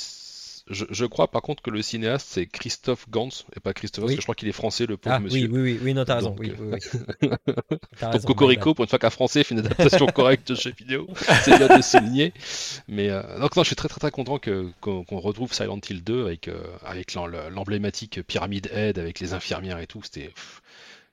Je, 0.70 0.84
je 0.90 1.04
crois 1.04 1.28
par 1.28 1.42
contre 1.42 1.60
que 1.62 1.70
le 1.70 1.82
cinéaste 1.82 2.28
c'est 2.30 2.46
Christophe 2.46 3.08
Gans 3.10 3.28
et 3.56 3.60
pas 3.60 3.72
Christophe, 3.74 4.02
parce 4.04 4.10
Oui. 4.10 4.16
que 4.16 4.20
je 4.22 4.26
crois 4.26 4.34
qu'il 4.36 4.48
est 4.48 4.52
français, 4.52 4.86
le 4.86 4.96
pauvre 4.96 5.16
Ah, 5.16 5.18
oui, 5.18 5.24
monsieur. 5.24 5.48
oui, 5.50 5.60
oui, 5.60 5.80
oui, 5.82 5.94
non, 5.94 6.04
t'as 6.04 6.14
raison. 6.16 6.30
Donc, 6.30 6.38
Oui, 6.40 6.50
euh, 6.50 6.54
oui, 6.60 6.78
oui. 7.22 7.28
T'as 7.98 8.06
Donc 8.06 8.12
raison, 8.14 8.26
Cocorico, 8.28 8.72
pour 8.74 8.84
une 8.84 8.88
fois 8.88 8.98
qu'un 9.00 9.10
Français 9.10 9.42
fait 9.42 9.54
une 9.54 9.60
adaptation 9.60 10.06
correcte 10.14 10.48
de 10.48 10.54
jeu 10.54 10.72
vidéo, 10.78 11.08
c'est 11.44 11.58
bien 11.58 11.76
de 11.76 11.82
souligner. 11.82 12.32
Mais 12.88 13.10
euh, 13.10 13.40
donc 13.40 13.56
non, 13.56 13.62
je 13.64 13.68
suis 13.68 13.76
très 13.76 13.88
très 13.88 13.98
très 13.98 14.10
content 14.12 14.38
qu'on 14.38 15.18
retrouve 15.18 15.52
Silent 15.52 15.80
Hill 15.90 16.04
2 16.04 16.24
avec 16.26 16.46
euh, 16.48 16.62
avec 16.84 17.14
l'em- 17.14 17.48
l'emblématique 17.50 18.22
pyramide 18.22 18.70
Head 18.72 18.98
avec 18.98 19.18
les 19.20 19.32
infirmières 19.34 19.78
et 19.80 19.86
tout. 19.88 20.02
C'était 20.04 20.30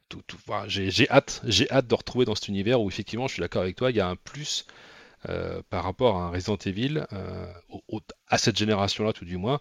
tout, 0.10 0.22
tout- 0.28 0.38
voilà, 0.46 0.68
j'ai 0.68 0.92
j'ai 0.92 1.10
hâte, 1.10 1.42
j'ai 1.46 1.70
hâte 1.72 1.88
de 1.88 1.96
retrouver 1.96 2.26
dans 2.26 2.36
cet 2.36 2.48
univers 2.48 2.80
où 2.82 2.88
effectivement, 2.90 3.28
je 3.28 3.34
suis 3.34 3.42
d'accord 3.42 3.62
avec 3.64 3.76
toi, 3.76 3.90
il 3.92 3.98
y 3.98 4.00
a 4.00 4.08
un 4.08 4.16
plus 4.16 4.66
euh, 5.28 5.62
par 5.70 5.84
rapport 5.84 6.18
à 6.18 6.26
un 6.26 6.30
Resident 6.30 6.58
Evil 6.66 7.04
euh, 7.14 7.46
au- 7.70 7.84
au- 7.90 8.02
à 8.30 8.38
cette 8.38 8.58
génération-là 8.58 9.12
tout 9.14 9.26
du 9.26 9.38
moins, 9.38 9.60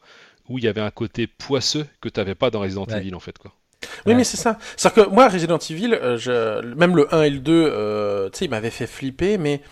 où 0.49 0.59
il 0.59 0.65
y 0.65 0.69
avait 0.69 0.81
un 0.81 0.91
côté 0.91 1.27
poisseux 1.27 1.87
que 2.01 2.09
tu 2.09 2.21
n'avais 2.21 2.35
pas 2.37 2.51
dans 2.51 2.61
Resident 2.61 2.85
Ouais. 2.87 2.99
Evil 2.99 3.15
en 3.15 3.21
fait 3.21 3.37
quoi. 3.39 3.53
Oui, 4.07 4.13
Ouais. 4.13 4.15
mais 4.17 4.25
c'est 4.25 4.37
ça. 4.37 4.59
C'est-à-dire 4.77 5.05
que 5.07 5.11
moi, 5.11 5.29
Resident 5.29 5.59
Evil, 5.59 5.95
euh, 5.95 6.17
je... 6.17 6.75
même 6.75 6.97
le 6.97 7.13
1 7.15 7.23
et 7.23 7.31
le 7.31 7.39
2, 7.39 7.53
euh, 7.53 8.29
tu 8.31 8.39
sais, 8.39 8.45
il 8.47 8.51
m'avait 8.51 8.71
fait 8.71 8.89
flipper, 8.89 9.39
mais 9.39 9.63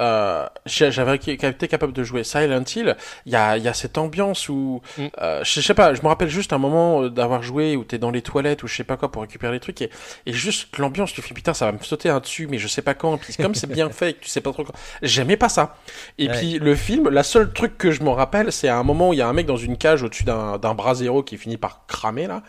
euh, 0.00 0.46
j'avais 0.66 1.16
été 1.16 1.68
capable 1.68 1.92
de 1.92 2.02
jouer 2.02 2.24
Silent 2.24 2.64
Hill. 2.74 2.96
Il 3.26 3.32
y 3.32 3.36
a, 3.36 3.56
il 3.56 3.62
y 3.62 3.68
a 3.68 3.74
cette 3.74 3.98
ambiance 3.98 4.48
où, 4.48 4.80
Mm. 4.98 5.06
euh, 5.20 5.44
je, 5.44 5.60
sais 5.60 5.74
pas, 5.74 5.94
je 5.94 6.02
me 6.02 6.08
rappelle 6.08 6.28
juste 6.28 6.52
un 6.52 6.58
moment 6.58 7.02
euh, 7.02 7.10
d'avoir 7.10 7.42
joué 7.42 7.76
où 7.76 7.84
t'es 7.84 7.98
dans 7.98 8.10
les 8.10 8.22
toilettes 8.22 8.62
ou 8.62 8.66
je 8.66 8.74
sais 8.76 8.84
pas 8.84 8.96
quoi 8.96 9.10
pour 9.12 9.22
récupérer 9.22 9.52
les 9.52 9.60
trucs 9.60 9.80
et, 9.82 9.90
et 10.26 10.32
juste 10.32 10.76
l'ambiance, 10.78 11.12
tu 11.12 11.22
fais 11.22 11.34
putain, 11.34 11.54
ça 11.54 11.66
va 11.66 11.72
me 11.72 11.78
sauter 11.82 12.08
un 12.08 12.20
dessus, 12.20 12.46
mais 12.48 12.58
je 12.58 12.66
sais 12.68 12.82
pas 12.82 12.94
quand. 12.94 13.14
Et 13.14 13.18
puis 13.18 13.34
comme 13.36 13.54
c'est 13.54 13.66
bien 13.70 13.90
fait, 13.90 14.10
et 14.10 14.14
que 14.14 14.24
tu 14.24 14.28
sais 14.30 14.40
pas 14.40 14.52
trop 14.52 14.64
quand. 14.64 14.72
J'aimais 15.02 15.36
pas 15.36 15.48
ça. 15.48 15.76
Et 16.18 16.28
Ouais. 16.28 16.36
puis 16.36 16.58
le 16.58 16.74
film, 16.74 17.08
la 17.10 17.22
seule 17.22 17.52
truc 17.52 17.76
que 17.78 17.90
je 17.90 18.02
me 18.02 18.10
rappelle, 18.10 18.52
c'est 18.52 18.68
à 18.68 18.76
un 18.78 18.82
moment 18.82 19.10
où 19.10 19.12
il 19.12 19.18
y 19.18 19.22
a 19.22 19.28
un 19.28 19.32
mec 19.32 19.46
dans 19.46 19.56
une 19.56 19.76
cage 19.76 20.02
au-dessus 20.02 20.24
d'un 20.24 20.58
d'un 20.58 20.74
bras 20.74 20.94
zéro 20.94 21.22
qui 21.22 21.36
finit 21.36 21.56
par 21.58 21.86
cramer 21.86 22.26
là. 22.26 22.42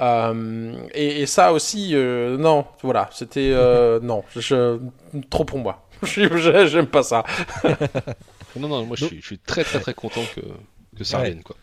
Euh, 0.00 0.72
et, 0.92 1.22
et 1.22 1.26
ça 1.26 1.52
aussi, 1.52 1.90
euh, 1.94 2.36
non, 2.36 2.64
voilà, 2.82 3.08
c'était 3.12 3.50
euh, 3.52 4.00
non, 4.02 4.24
je, 4.36 4.78
trop 5.30 5.44
pour 5.44 5.58
moi. 5.58 5.83
Je- 6.36 6.66
J'aime 6.68 6.86
pas 6.86 7.02
ça. 7.02 7.24
Non 8.56 8.68
non, 8.68 8.86
moi 8.86 8.96
je 8.96 9.04
suis, 9.04 9.20
je 9.20 9.26
suis 9.26 9.38
très 9.38 9.64
très 9.64 9.80
très 9.80 9.94
content 9.94 10.26
que 10.26 10.40
que 10.96 11.04
ça 11.04 11.18
Ouais. 11.18 11.24
revienne 11.24 11.42
quoi. 11.42 11.56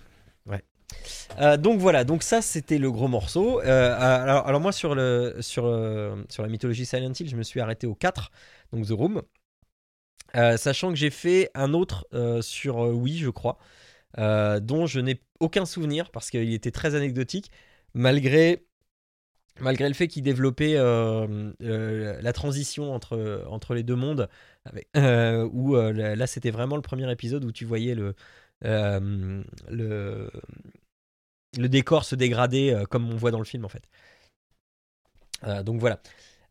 Euh, 1.39 1.57
donc 1.57 1.79
voilà, 1.79 2.03
donc 2.03 2.23
ça 2.23 2.41
c'était 2.41 2.77
le 2.77 2.91
gros 2.91 3.07
morceau. 3.07 3.61
Euh, 3.61 3.95
alors, 3.97 4.45
alors 4.47 4.61
moi 4.61 4.71
sur, 4.71 4.95
le, 4.95 5.37
sur, 5.41 5.65
euh, 5.65 6.15
sur 6.29 6.43
la 6.43 6.49
mythologie 6.49 6.85
Silent 6.85 7.13
Hill, 7.17 7.29
je 7.29 7.35
me 7.35 7.43
suis 7.43 7.59
arrêté 7.59 7.87
au 7.87 7.95
4, 7.95 8.31
donc 8.73 8.85
The 8.87 8.91
Room. 8.91 9.21
Euh, 10.35 10.55
sachant 10.57 10.89
que 10.89 10.95
j'ai 10.95 11.09
fait 11.09 11.49
un 11.55 11.73
autre 11.73 12.07
euh, 12.13 12.41
sur 12.41 12.85
euh, 12.85 12.91
Wii, 12.93 13.17
je 13.19 13.29
crois, 13.29 13.57
euh, 14.19 14.59
dont 14.61 14.85
je 14.87 14.99
n'ai 15.01 15.21
aucun 15.41 15.65
souvenir 15.65 16.11
parce 16.11 16.31
qu'il 16.31 16.53
était 16.53 16.71
très 16.71 16.95
anecdotique, 16.95 17.51
malgré, 17.95 18.65
malgré 19.59 19.87
le 19.87 19.93
fait 19.93 20.07
qu'il 20.07 20.23
développait 20.23 20.75
euh, 20.77 21.51
euh, 21.61 22.21
la 22.21 22.33
transition 22.33 22.93
entre, 22.93 23.45
entre 23.47 23.73
les 23.73 23.83
deux 23.83 23.95
mondes, 23.95 24.29
euh, 24.95 25.47
où 25.51 25.75
là 25.75 26.27
c'était 26.27 26.51
vraiment 26.51 26.75
le 26.75 26.81
premier 26.81 27.11
épisode 27.11 27.43
où 27.45 27.51
tu 27.51 27.65
voyais 27.65 27.95
le, 27.95 28.15
le, 28.61 30.31
le 31.57 31.69
décor 31.69 32.05
se 32.05 32.15
dégrader 32.15 32.83
comme 32.89 33.09
on 33.11 33.15
voit 33.15 33.31
dans 33.31 33.39
le 33.39 33.45
film 33.45 33.65
en 33.65 33.69
fait. 33.69 33.83
Donc 35.63 35.79
voilà. 35.79 36.01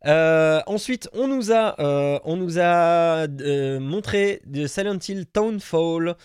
Euh, 0.07 0.62
ensuite, 0.66 1.11
on 1.12 1.28
nous 1.28 1.53
a, 1.53 1.78
euh, 1.80 2.18
on 2.24 2.36
nous 2.36 2.59
a 2.59 3.26
euh, 3.28 3.78
montré 3.80 4.40
de 4.46 4.66
Silent 4.66 4.98
Hill 5.07 5.26
Townfall, 5.26 6.16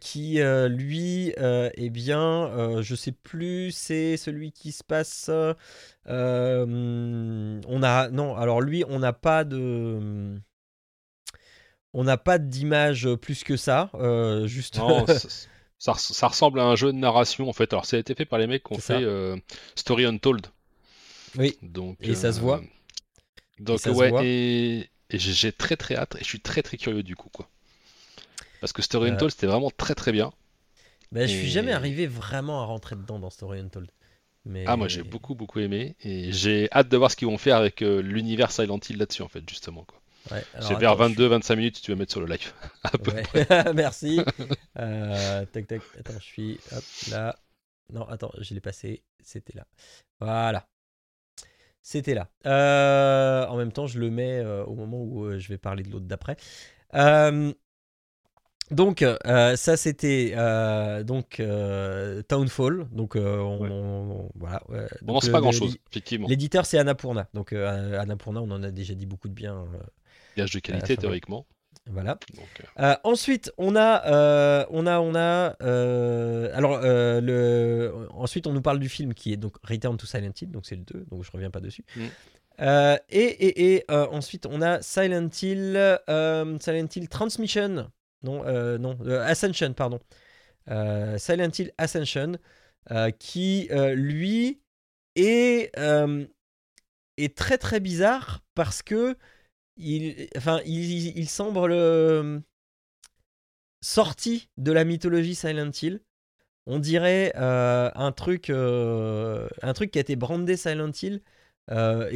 qui 0.00 0.40
lui, 0.68 1.32
eh 1.38 1.90
bien, 1.90 2.80
je 2.82 2.94
sais 2.94 3.12
plus, 3.12 3.70
c'est 3.72 4.16
celui 4.16 4.52
qui 4.52 4.72
se 4.72 4.82
passe. 4.84 5.30
on 6.06 7.82
a, 7.82 8.08
non, 8.10 8.36
alors 8.36 8.60
lui, 8.60 8.84
on 8.88 8.98
n'a 8.98 9.12
pas 9.12 9.44
de, 9.44 10.38
on 11.92 12.04
n'a 12.04 12.16
pas 12.16 12.38
d'image 12.38 13.08
plus 13.16 13.44
que 13.44 13.56
ça, 13.56 13.90
juste. 14.44 14.78
Non, 14.78 15.06
ça, 15.06 15.28
ça 15.78 15.92
res- 15.92 16.12
ça 16.12 16.28
ressemble 16.28 16.60
à 16.60 16.64
un 16.64 16.76
jeu 16.76 16.92
de 16.92 16.98
narration 16.98 17.48
en 17.48 17.52
fait. 17.52 17.72
Alors 17.72 17.86
ça 17.86 17.96
a 17.96 18.00
été 18.00 18.14
fait 18.14 18.24
par 18.24 18.38
les 18.38 18.46
mecs 18.46 18.64
qui 18.64 18.72
ont 18.74 18.78
fait 18.78 19.04
Story 19.74 20.04
Untold. 20.06 20.46
Oui. 21.38 21.56
Donc, 21.62 21.98
Et 22.00 22.14
ça 22.14 22.32
se 22.32 22.40
voit. 22.40 22.62
Donc 23.58 23.80
ouais, 23.86 24.12
et, 24.26 24.90
et 25.10 25.18
j'ai 25.18 25.32
j'ai 25.32 25.52
très 25.52 25.76
très 25.76 25.96
hâte 25.96 26.16
et 26.16 26.20
je 26.20 26.24
suis 26.24 26.40
très 26.40 26.62
très 26.62 26.76
curieux 26.76 27.02
du 27.02 27.16
coup 27.16 27.28
quoi. 27.30 27.48
Parce 28.60 28.74
que 28.74 28.82
Story 28.82 29.08
Euh, 29.08 29.12
Untold 29.12 29.30
c'était 29.32 29.46
vraiment 29.46 29.70
très 29.70 29.94
très 29.94 30.12
bien. 30.12 30.30
Bah, 31.12 31.26
je 31.26 31.32
suis 31.32 31.50
jamais 31.50 31.72
arrivé 31.72 32.06
vraiment 32.06 32.62
à 32.62 32.64
rentrer 32.64 32.96
dedans 32.96 33.18
dans 33.18 33.30
Story 33.30 33.60
Untold. 33.60 33.90
Mais... 34.44 34.66
Ah 34.66 34.76
moi 34.76 34.88
j'ai 34.88 35.02
beaucoup 35.02 35.34
beaucoup 35.34 35.60
aimé 35.60 35.96
et 36.02 36.32
j'ai 36.32 36.68
hâte 36.72 36.88
de 36.88 36.96
voir 36.96 37.10
ce 37.10 37.16
qu'ils 37.16 37.28
vont 37.28 37.38
faire 37.38 37.56
avec 37.56 37.82
euh, 37.82 38.00
l'univers 38.02 38.50
Silent 38.50 38.80
Hill 38.88 38.98
là-dessus 38.98 39.22
en 39.22 39.28
fait 39.28 39.48
justement 39.48 39.84
quoi. 39.84 40.00
Ouais, 40.30 40.46
C'est 40.58 40.74
vers 40.76 40.94
attends, 40.94 41.02
je 41.02 41.14
22-25 41.14 41.56
minutes 41.56 41.80
tu 41.82 41.90
veux 41.92 41.96
mettre 41.96 42.12
sur 42.12 42.20
le 42.20 42.26
live. 42.26 42.52
À 42.84 42.98
peu 42.98 43.12
Ouais. 43.12 43.22
près. 43.22 43.46
Merci. 43.74 44.26
Euh, 44.78 45.44
tac, 45.46 45.66
tac. 45.66 45.82
Attends, 45.98 46.18
je 46.18 46.24
suis 46.24 46.60
hop, 46.72 46.84
là. 47.06 47.38
Non, 47.92 48.08
attends, 48.08 48.32
je 48.38 48.54
l'ai 48.54 48.60
passé. 48.60 49.02
C'était 49.22 49.56
là. 49.56 49.66
Voilà. 50.20 50.66
C'était 51.88 52.14
là. 52.14 52.28
Euh, 52.46 53.46
en 53.46 53.56
même 53.56 53.70
temps, 53.70 53.86
je 53.86 54.00
le 54.00 54.10
mets 54.10 54.40
euh, 54.40 54.64
au 54.64 54.74
moment 54.74 55.00
où 55.00 55.24
euh, 55.24 55.38
je 55.38 55.48
vais 55.48 55.56
parler 55.56 55.84
de 55.84 55.90
l'autre 55.92 56.06
d'après. 56.06 56.36
Donc, 58.72 59.04
ça 59.24 59.76
c'était 59.76 60.34
donc 61.04 61.40
Townfall. 62.28 62.88
Donc, 62.90 63.14
on, 63.14 63.58
Ouais. 63.60 63.68
on- 63.70 64.28
voilà. 64.34 64.64
Donc, 65.02 65.30
pas 65.30 65.40
grand 65.40 65.52
chose 65.52 65.78
effectivement. 65.88 66.26
L'éditeur 66.26 66.66
c'est 66.66 66.76
Annapurna. 66.76 67.28
Donc 67.34 67.52
Annapurna, 67.52 68.42
on 68.42 68.50
en 68.50 68.64
a 68.64 68.72
déjà 68.72 68.94
dit 68.94 69.06
beaucoup 69.06 69.28
de 69.28 69.34
bien. 69.34 69.64
Gage 70.36 70.50
de 70.54 70.58
qualité 70.58 70.96
théoriquement. 70.96 71.46
Voilà. 71.88 72.18
Donc, 72.34 72.48
euh, 72.60 72.64
Euh, 72.92 72.96
ensuite, 73.04 73.52
on 73.58 73.76
a, 73.76 74.06
euh, 74.06 74.66
on 74.70 74.86
a, 74.86 75.00
on 75.00 75.14
a. 75.14 75.56
euh, 75.62 76.50
alors, 76.54 76.80
euh, 76.82 77.20
le, 77.20 78.08
ensuite, 78.10 78.46
on 78.46 78.52
nous 78.52 78.62
parle 78.62 78.80
du 78.80 78.88
film 78.88 79.14
qui 79.14 79.32
est 79.32 79.36
donc 79.36 79.54
Return 79.62 79.96
to 79.96 80.06
Silent 80.06 80.32
Hill, 80.40 80.50
donc 80.50 80.66
c'est 80.66 80.76
le 80.76 80.82
2, 80.82 81.04
donc 81.10 81.22
je 81.24 81.30
reviens 81.30 81.50
pas 81.50 81.60
dessus. 81.60 81.84
Mm. 81.96 82.06
Euh, 82.60 82.96
et 83.10 83.24
et, 83.24 83.74
et 83.74 83.84
euh, 83.90 84.06
ensuite, 84.10 84.46
on 84.46 84.62
a 84.62 84.80
Silent 84.82 85.28
Hill, 85.42 85.76
euh, 86.08 86.58
Silent 86.58 86.88
Hill 86.94 87.08
Transmission, 87.08 87.90
non, 88.22 88.44
euh, 88.46 88.78
non, 88.78 88.98
euh, 89.04 89.22
Ascension, 89.24 89.72
pardon. 89.74 90.00
Euh, 90.68 91.18
Silent 91.18 91.50
Hill 91.56 91.72
Ascension, 91.78 92.32
euh, 92.90 93.10
qui 93.10 93.68
euh, 93.70 93.94
lui 93.94 94.60
est, 95.14 95.70
euh, 95.78 96.26
est 97.16 97.36
très 97.36 97.58
très 97.58 97.80
bizarre 97.80 98.42
parce 98.54 98.82
que 98.82 99.16
il, 99.76 100.28
enfin, 100.36 100.60
il, 100.66 101.16
il 101.18 101.28
semble 101.28 101.66
le- 101.68 102.42
sorti 103.80 104.48
de 104.56 104.72
la 104.72 104.84
mythologie 104.84 105.34
Silent 105.34 105.70
Hill. 105.82 106.00
On 106.66 106.78
dirait 106.80 107.32
euh, 107.36 107.90
un 107.96 108.12
truc, 108.12 108.50
euh, 108.50 109.48
un 109.62 109.72
truc 109.74 109.92
qui 109.92 109.98
a 109.98 110.02
été 110.02 110.16
brandé 110.16 110.56
Silent 110.56 110.92
Hill, 111.02 111.22
euh, 111.70 112.12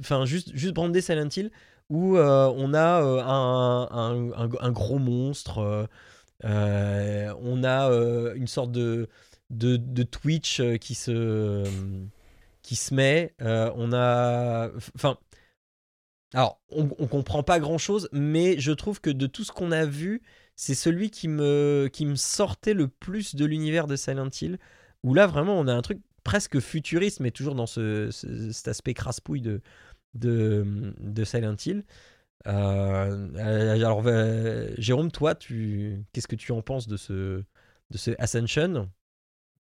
enfin 0.00 0.26
juste, 0.26 0.54
juste 0.56 0.74
brandé 0.74 1.00
Silent 1.02 1.28
Hill, 1.36 1.50
où 1.90 2.16
euh, 2.18 2.52
on 2.56 2.74
a 2.74 3.02
euh, 3.02 3.22
un, 3.22 3.88
un- 3.92 4.32
un- 4.32 4.50
un 4.60 4.72
gros 4.72 4.98
monstre, 4.98 5.58
euh, 5.60 5.86
euh, 6.44 7.34
on 7.42 7.64
a 7.64 7.90
euh, 7.90 8.34
une 8.36 8.48
sorte 8.48 8.72
de, 8.72 9.08
de, 9.50 9.76
de 9.78 10.02
Twitch 10.04 10.60
euh, 10.60 10.76
qui 10.78 10.94
se, 10.94 11.64
qui 12.62 12.76
se 12.76 12.94
met, 12.94 13.34
euh, 13.42 13.70
on 13.76 13.92
a, 13.92 14.70
enfin, 14.96 15.18
alors 16.34 16.60
on, 16.70 16.90
on 16.98 17.06
comprend 17.06 17.42
pas 17.42 17.60
grand 17.60 17.78
chose, 17.78 18.08
mais 18.12 18.58
je 18.60 18.72
trouve 18.72 19.00
que 19.00 19.10
de 19.10 19.26
tout 19.26 19.44
ce 19.44 19.52
qu'on 19.52 19.72
a 19.72 19.86
vu, 19.86 20.22
c'est 20.56 20.74
celui 20.74 21.10
qui 21.10 21.28
me, 21.28 21.88
qui 21.92 22.06
me 22.06 22.16
sortait 22.16 22.74
le 22.74 22.88
plus 22.88 23.34
de 23.36 23.44
l'univers 23.46 23.86
de 23.86 23.96
Silent 23.96 24.28
Hill, 24.40 24.58
où 25.04 25.14
là 25.14 25.26
vraiment 25.26 25.58
on 25.58 25.68
a 25.68 25.74
un 25.74 25.82
truc 25.82 26.00
presque 26.24 26.60
futuriste, 26.60 27.20
mais 27.20 27.30
toujours 27.30 27.54
dans 27.54 27.66
ce, 27.66 28.10
ce- 28.10 28.50
cet 28.52 28.68
aspect 28.68 28.94
crasse-pouille 28.94 29.42
de, 29.42 29.62
de, 30.14 31.24
Silent 31.24 31.56
Hill. 31.64 31.84
Euh, 32.46 33.34
alors 33.82 34.02
euh, 34.06 34.70
Jérôme, 34.78 35.10
toi, 35.12 35.34
tu, 35.34 36.04
qu'est-ce 36.12 36.28
que 36.28 36.36
tu 36.36 36.52
en 36.52 36.62
penses 36.62 36.88
de 36.88 36.96
ce, 36.96 37.44
de 37.90 37.98
ce 37.98 38.12
Ascension? 38.18 38.90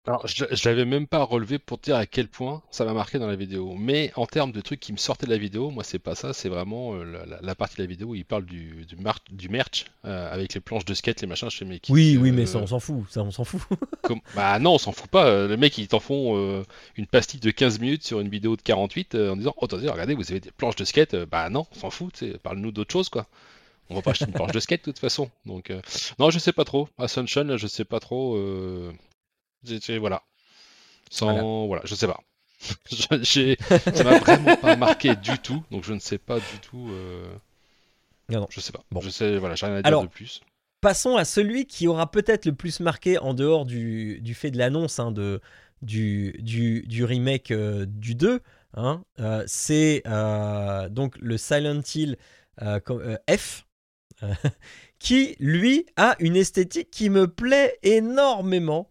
Alors, 0.06 0.28
je, 0.28 0.44
je 0.52 0.68
l'avais 0.68 0.84
même 0.84 1.08
pas 1.08 1.24
relevé 1.24 1.60
pour 1.60 1.80
te 1.80 1.86
dire 1.86 1.96
à 1.96 2.06
quel 2.06 2.28
point 2.28 2.62
ça 2.72 2.84
m'a 2.84 2.92
marqué 2.94 3.20
dans 3.20 3.28
la 3.28 3.38
vidéo. 3.38 3.74
Mais 3.78 4.12
en 4.18 4.26
termes 4.26 4.52
de 4.52 4.60
trucs 4.60 4.82
qui 4.82 4.92
me 4.92 4.98
sortaient 4.98 5.26
de 5.28 5.32
la 5.32 5.38
vidéo, 5.38 5.70
moi 5.70 5.86
c'est 5.86 5.98
pas 6.00 6.14
ça, 6.14 6.34
c'est 6.34 6.50
vraiment 6.50 6.94
euh, 6.96 7.06
la, 7.26 7.40
la- 7.42 7.56
partie 7.56 7.78
de 7.78 7.84
la 7.84 7.88
vidéo 7.88 8.08
où 8.10 8.16
il 8.16 8.26
parle 8.26 8.44
du, 8.44 8.86
du, 8.86 8.98
mar- 8.98 9.20
du 9.32 9.48
merch 9.48 9.86
euh, 10.04 10.30
avec 10.34 10.54
les 10.56 10.60
planches 10.60 10.84
de 10.84 10.94
skate, 10.94 11.22
les 11.22 11.28
machins. 11.28 11.50
Je 11.50 11.56
fais, 11.56 11.64
mais 11.66 11.80
qui- 11.80 11.94
Oui, 11.94 12.18
oui, 12.18 12.32
euh, 12.32 12.34
mais 12.34 12.46
ça 12.46 12.58
on 12.58 12.68
s'en 12.68 12.82
fout, 12.82 13.06
ça 13.10 13.24
on 13.24 13.32
s'en 13.32 13.46
fout. 13.46 13.62
comme- 14.02 14.20
Bah 14.36 14.60
non, 14.60 14.74
on 14.74 14.78
s'en 14.78 14.92
fout 14.92 15.10
pas. 15.10 15.48
Les 15.48 15.56
mecs 15.56 15.78
ils 15.78 15.88
t'en 15.88 16.02
font 16.02 16.64
une 16.98 17.08
pastille 17.08 17.40
de 17.40 17.52
15 17.52 17.80
minutes 17.80 18.04
sur 18.04 18.20
une 18.20 18.30
vidéo 18.30 18.58
de 18.58 18.62
48 18.62 19.16
euh, 19.16 19.32
en 19.32 19.38
disant 19.38 19.54
Oh, 19.56 19.64
attendez, 19.66 19.88
regardez, 19.88 20.16
vous 20.16 20.30
avez 20.32 20.42
des 20.42 20.52
planches 20.52 20.76
de 20.76 20.84
skate. 20.84 21.16
Bah 21.16 21.50
non, 21.50 21.66
on 21.74 21.80
s'en 21.80 21.90
fout, 21.90 22.26
parle-nous 22.44 22.72
d'autre 22.74 22.92
chose 22.92 23.08
quoi. 23.08 23.26
On 23.90 23.96
va 23.96 24.02
pas 24.02 24.12
acheter 24.12 24.26
une 24.26 24.34
planche 24.34 24.52
de 24.52 24.60
skate 24.60 24.82
de 24.82 24.92
toute 24.92 25.00
façon. 25.00 25.30
Donc, 25.46 25.70
euh, 25.70 25.80
non, 26.20 26.30
je 26.30 26.40
sais 26.40 26.54
pas 26.54 26.64
trop. 26.66 26.90
Ascension, 26.98 27.44
là, 27.46 27.56
je 27.58 27.68
sais 27.68 27.86
pas 27.86 28.00
trop. 28.00 28.36
Voilà. 30.00 30.24
Sans, 31.10 31.68
voilà. 31.68 31.82
je 31.86 31.96
sais 31.96 32.08
pas. 32.08 32.20
Je- 32.92 33.56
ça 33.94 34.04
m'a 34.04 34.20
vraiment 34.20 34.56
pas 34.56 34.76
marqué 34.78 35.16
du 35.18 35.38
tout, 35.40 35.64
donc 35.70 35.84
je 35.84 35.94
ne 35.94 36.00
sais 36.00 36.18
pas 36.18 36.40
du 36.40 36.60
tout. 36.62 36.88
euh, 36.92 37.26
Non, 38.30 38.42
non. 38.42 38.48
Je 38.50 38.60
sais 38.62 38.72
pas. 38.72 38.84
Bon. 38.92 39.02
Je 39.02 39.10
sais, 39.10 39.38
voilà, 39.38 39.56
j'ai 39.56 39.66
rien 39.66 39.76
à 39.76 39.82
dire 39.82 39.88
Alors, 39.88 40.04
de 40.04 40.08
plus. 40.08 40.42
Passons 40.80 41.16
à 41.18 41.26
celui 41.26 41.66
qui 41.66 41.88
aura 41.88 42.10
peut-être 42.10 42.46
le 42.46 42.54
plus 42.54 42.80
marqué 42.80 43.18
en 43.18 43.34
dehors 43.34 43.66
du, 43.66 44.20
du 44.22 44.34
fait 44.34 44.50
de 44.52 44.58
l'annonce 44.58 45.00
hein, 45.00 45.12
de, 45.12 45.42
du, 45.82 46.36
du, 46.40 46.84
du 46.88 47.04
remake 47.06 47.52
euh, 47.52 47.86
du 47.86 48.16
2. 48.16 48.40
hein. 48.76 49.04
Euh, 49.20 49.44
c'est 49.48 50.04
donc 50.90 51.18
le 51.20 51.38
Silent 51.38 51.82
Hill 51.96 52.18
F, 53.30 53.66
qui 55.00 55.36
lui 55.40 55.86
a 55.98 56.16
une 56.20 56.36
esthétique 56.38 56.92
qui 56.92 57.10
me 57.10 57.28
plaît 57.28 57.78
énormément. 57.84 58.90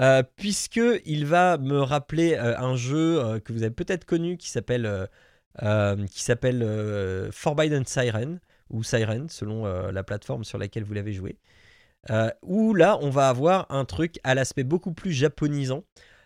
Euh, 0.00 0.22
puisque 0.36 0.80
il 1.04 1.26
va 1.26 1.58
me 1.58 1.80
rappeler 1.80 2.34
euh, 2.34 2.56
un 2.58 2.76
jeu 2.76 3.20
euh, 3.24 3.40
que 3.40 3.52
vous 3.52 3.62
avez 3.62 3.74
peut-être 3.74 4.04
connu 4.04 4.36
qui 4.36 4.48
s'appelle 4.50 5.08
qui 6.10 6.22
s'appelle 6.22 7.30
Forbidden 7.32 7.84
Siren 7.84 8.38
ou 8.70 8.84
Siren 8.84 9.28
selon 9.28 9.64
la 9.90 10.02
plateforme 10.04 10.44
sur 10.44 10.56
laquelle 10.56 10.84
vous 10.84 10.94
l'avez 10.94 11.12
joué. 11.12 11.36
Où 12.42 12.74
là, 12.74 12.96
on 13.02 13.10
va 13.10 13.28
avoir 13.28 13.66
un 13.70 13.84
truc 13.84 14.20
à 14.22 14.36
l'aspect 14.36 14.62
beaucoup 14.62 14.92
plus 14.92 15.10
japonisant, 15.12 15.82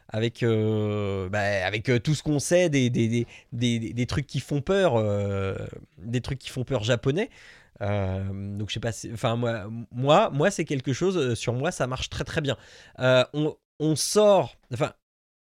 avec, 0.09 0.45
bah, 0.45 1.67
avec 1.67 1.91
tout 2.03 2.15
ce 2.15 2.23
qu'on 2.23 2.41
sait 2.41 2.69
des, 2.69 2.91
des, 2.91 3.27
des, 3.53 3.79
des- 3.95 4.07
trucs 4.07 4.27
qui 4.27 4.41
font 4.41 4.61
peur, 4.61 5.03
des 5.97 6.21
trucs 6.21 6.39
qui 6.39 6.51
font 6.51 6.65
peur 6.65 6.85
japonais. 6.85 7.31
Donc 7.81 8.69
je 8.69 8.75
sais 8.75 8.81
pas, 8.81 8.93
enfin 9.15 9.37
moi, 9.37 9.67
moi, 9.91 10.29
moi 10.31 10.51
c'est 10.51 10.67
quelque 10.67 10.93
chose 10.93 11.33
sur 11.35 11.55
moi, 11.55 11.71
ça 11.71 11.87
marche 11.87 12.11
très 12.11 12.25
très 12.25 12.43
bien. 12.43 12.59
On 13.83 13.97
sort, 13.97 14.57
enfin, 14.73 14.93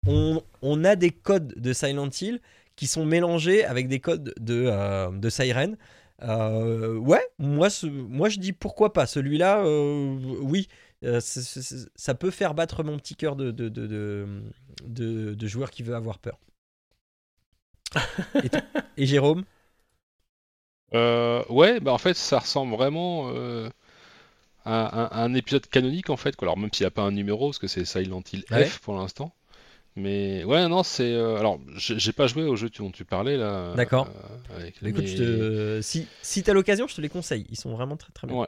on, 0.08 0.84
a 0.86 0.96
des 0.96 1.12
codes 1.12 1.54
de 1.58 1.74
Silent 1.74 2.10
Hill 2.10 2.40
qui 2.78 2.88
sont 2.88 3.06
mélangés 3.06 3.66
avec 3.66 3.90
des 3.90 4.00
codes 4.00 4.34
de, 4.40 4.66
euh, 4.68 5.12
de 5.12 5.30
Siren. 5.30 5.78
Euh, 6.24 6.96
ouais, 6.96 7.28
moi, 7.40 7.68
moi 7.84 8.30
je 8.30 8.40
dis 8.40 8.54
pourquoi 8.54 8.94
pas. 8.94 9.06
Celui-là, 9.06 9.66
euh, 9.66 10.18
oui, 10.42 10.70
ça 11.04 12.16
peut 12.16 12.32
faire 12.32 12.54
battre 12.54 12.84
mon 12.84 12.98
petit 12.98 13.16
cœur 13.16 13.36
de, 13.36 13.52
de, 13.52 13.68
de, 13.68 14.26
de, 14.88 15.48
joueur 15.48 15.70
qui 15.70 15.84
veut 15.84 15.96
avoir 15.96 16.18
peur. 16.18 16.40
Et, 18.36 18.50
et 19.04 19.06
Jérôme? 19.06 19.44
Ouais, 20.94 21.80
bah 21.82 21.92
en 21.92 21.98
fait, 21.98 22.14
ça 22.14 22.40
ressemble 22.40 22.76
vraiment 22.76 23.30
un 24.66 25.34
épisode 25.34 25.66
canonique 25.68 26.10
en 26.10 26.18
fait. 26.18 26.36
Quoi. 26.36 26.48
Alors 26.48 26.58
même 26.58 26.70
s'il 26.74 26.84
n'y 26.84 26.88
a 26.90 26.92
pas 26.92 27.04
un 27.04 27.12
numéro, 27.12 27.48
parce 27.50 27.60
que 27.60 27.68
c'est 27.68 27.86
Silent 27.86 28.24
Hill 28.32 28.44
Ouais. 28.52 28.66
F 28.66 28.80
pour 28.80 28.96
l'instant. 28.96 29.34
Mais 29.98 30.46
ouais, 30.46 30.68
non, 30.70 30.84
c'est. 30.84 31.14
euh, 31.14 31.38
alors, 31.38 31.60
j'ai 31.76 32.14
pas 32.14 32.28
joué 32.28 32.44
au 32.44 32.56
jeu 32.56 32.70
dont 32.70 32.92
tu 32.92 33.04
parlais 33.04 33.36
là. 33.36 33.74
D'accord. 33.76 34.08
euh, 34.58 34.70
mais... 34.82 35.06
je 35.06 35.18
te- 35.18 35.80
si, 35.82 36.08
si 36.22 36.44
t'as 36.44 36.54
l'occasion, 36.54 36.88
je 36.88 36.96
te 36.96 37.02
les 37.02 37.10
conseille. 37.10 37.46
Ils 37.50 37.58
sont 37.58 37.76
vraiment 37.76 37.98
très 37.98 38.12
très 38.14 38.26
bien. 38.26 38.38
Ouais. 38.38 38.48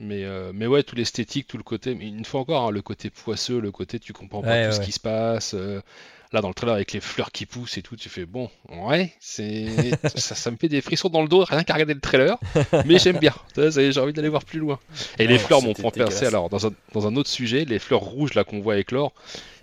Mais, 0.00 0.24
euh, 0.24 0.52
mais 0.52 0.66
ouais, 0.66 0.82
tout 0.82 0.96
l'esthétique, 0.96 1.46
tout 1.46 1.58
le 1.58 1.62
côté. 1.62 1.94
Mais 1.94 2.08
une 2.08 2.24
fois 2.24 2.40
encore, 2.40 2.66
hein, 2.68 2.70
le 2.72 2.82
côté 2.82 3.10
poisseux, 3.10 3.60
le 3.60 3.70
côté 3.70 4.00
tu 4.00 4.12
comprends 4.12 4.42
pas 4.42 4.48
Ouais, 4.48 4.64
tout 4.64 4.70
ouais, 4.70 4.80
ce 4.80 4.84
qui 4.84 4.92
se 4.92 5.00
passe. 5.00 5.54
Là, 6.32 6.40
dans 6.40 6.48
le 6.48 6.54
trailer 6.54 6.74
avec 6.74 6.92
les 6.92 7.00
fleurs 7.00 7.30
qui 7.32 7.46
poussent 7.46 7.78
et 7.78 7.82
tout, 7.82 7.96
tu 7.96 8.08
fais 8.08 8.26
bon, 8.26 8.50
ouais, 8.68 9.14
c'est 9.20 9.66
ça, 10.16 10.34
ça 10.34 10.50
me 10.50 10.56
fait 10.56 10.68
des 10.68 10.80
frissons 10.80 11.08
dans 11.08 11.22
le 11.22 11.28
dos 11.28 11.44
rien 11.44 11.64
qu'à 11.64 11.74
regarder 11.74 11.94
le 11.94 12.00
trailer. 12.00 12.38
Mais 12.86 12.98
j'aime 12.98 13.18
bien. 13.18 13.34
J'ai 13.56 13.98
envie 13.98 14.12
d'aller 14.12 14.28
voir 14.28 14.44
plus 14.44 14.58
loin. 14.60 14.78
Et 15.18 15.26
les 15.26 15.34
Ouais, 15.34 15.38
fleurs 15.38 15.62
m'ont 15.62 15.74
c'était 15.74 15.82
fait 15.90 16.00
penser 16.04 16.20
dégueulasse. 16.20 16.22
alors 16.34 16.48
dans 16.50 16.66
un, 16.66 16.72
dans 16.92 17.06
un 17.06 17.16
autre 17.16 17.30
sujet, 17.30 17.64
les 17.64 17.78
fleurs 17.78 18.00
rouges 18.00 18.34
là 18.34 18.44
qu'on 18.44 18.60
voit 18.60 18.74
avec 18.74 18.90
l'or. 18.92 19.12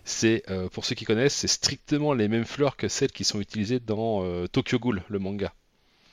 C'est 0.04 0.44
euh, 0.52 0.70
pour 0.70 0.86
ceux 0.86 0.94
qui 0.96 1.06
connaissent, 1.06 1.34
c'est 1.34 1.48
strictement 1.48 2.14
les 2.14 2.28
mêmes 2.28 2.46
fleurs 2.46 2.76
que 2.78 2.88
celles 2.88 3.12
qui 3.12 3.24
sont 3.24 3.40
utilisées 3.42 3.80
dans 3.80 4.24
euh, 4.24 4.48
Tokyo 4.48 4.78
Ghoul, 4.78 5.02
le 5.10 5.18
manga. 5.20 5.54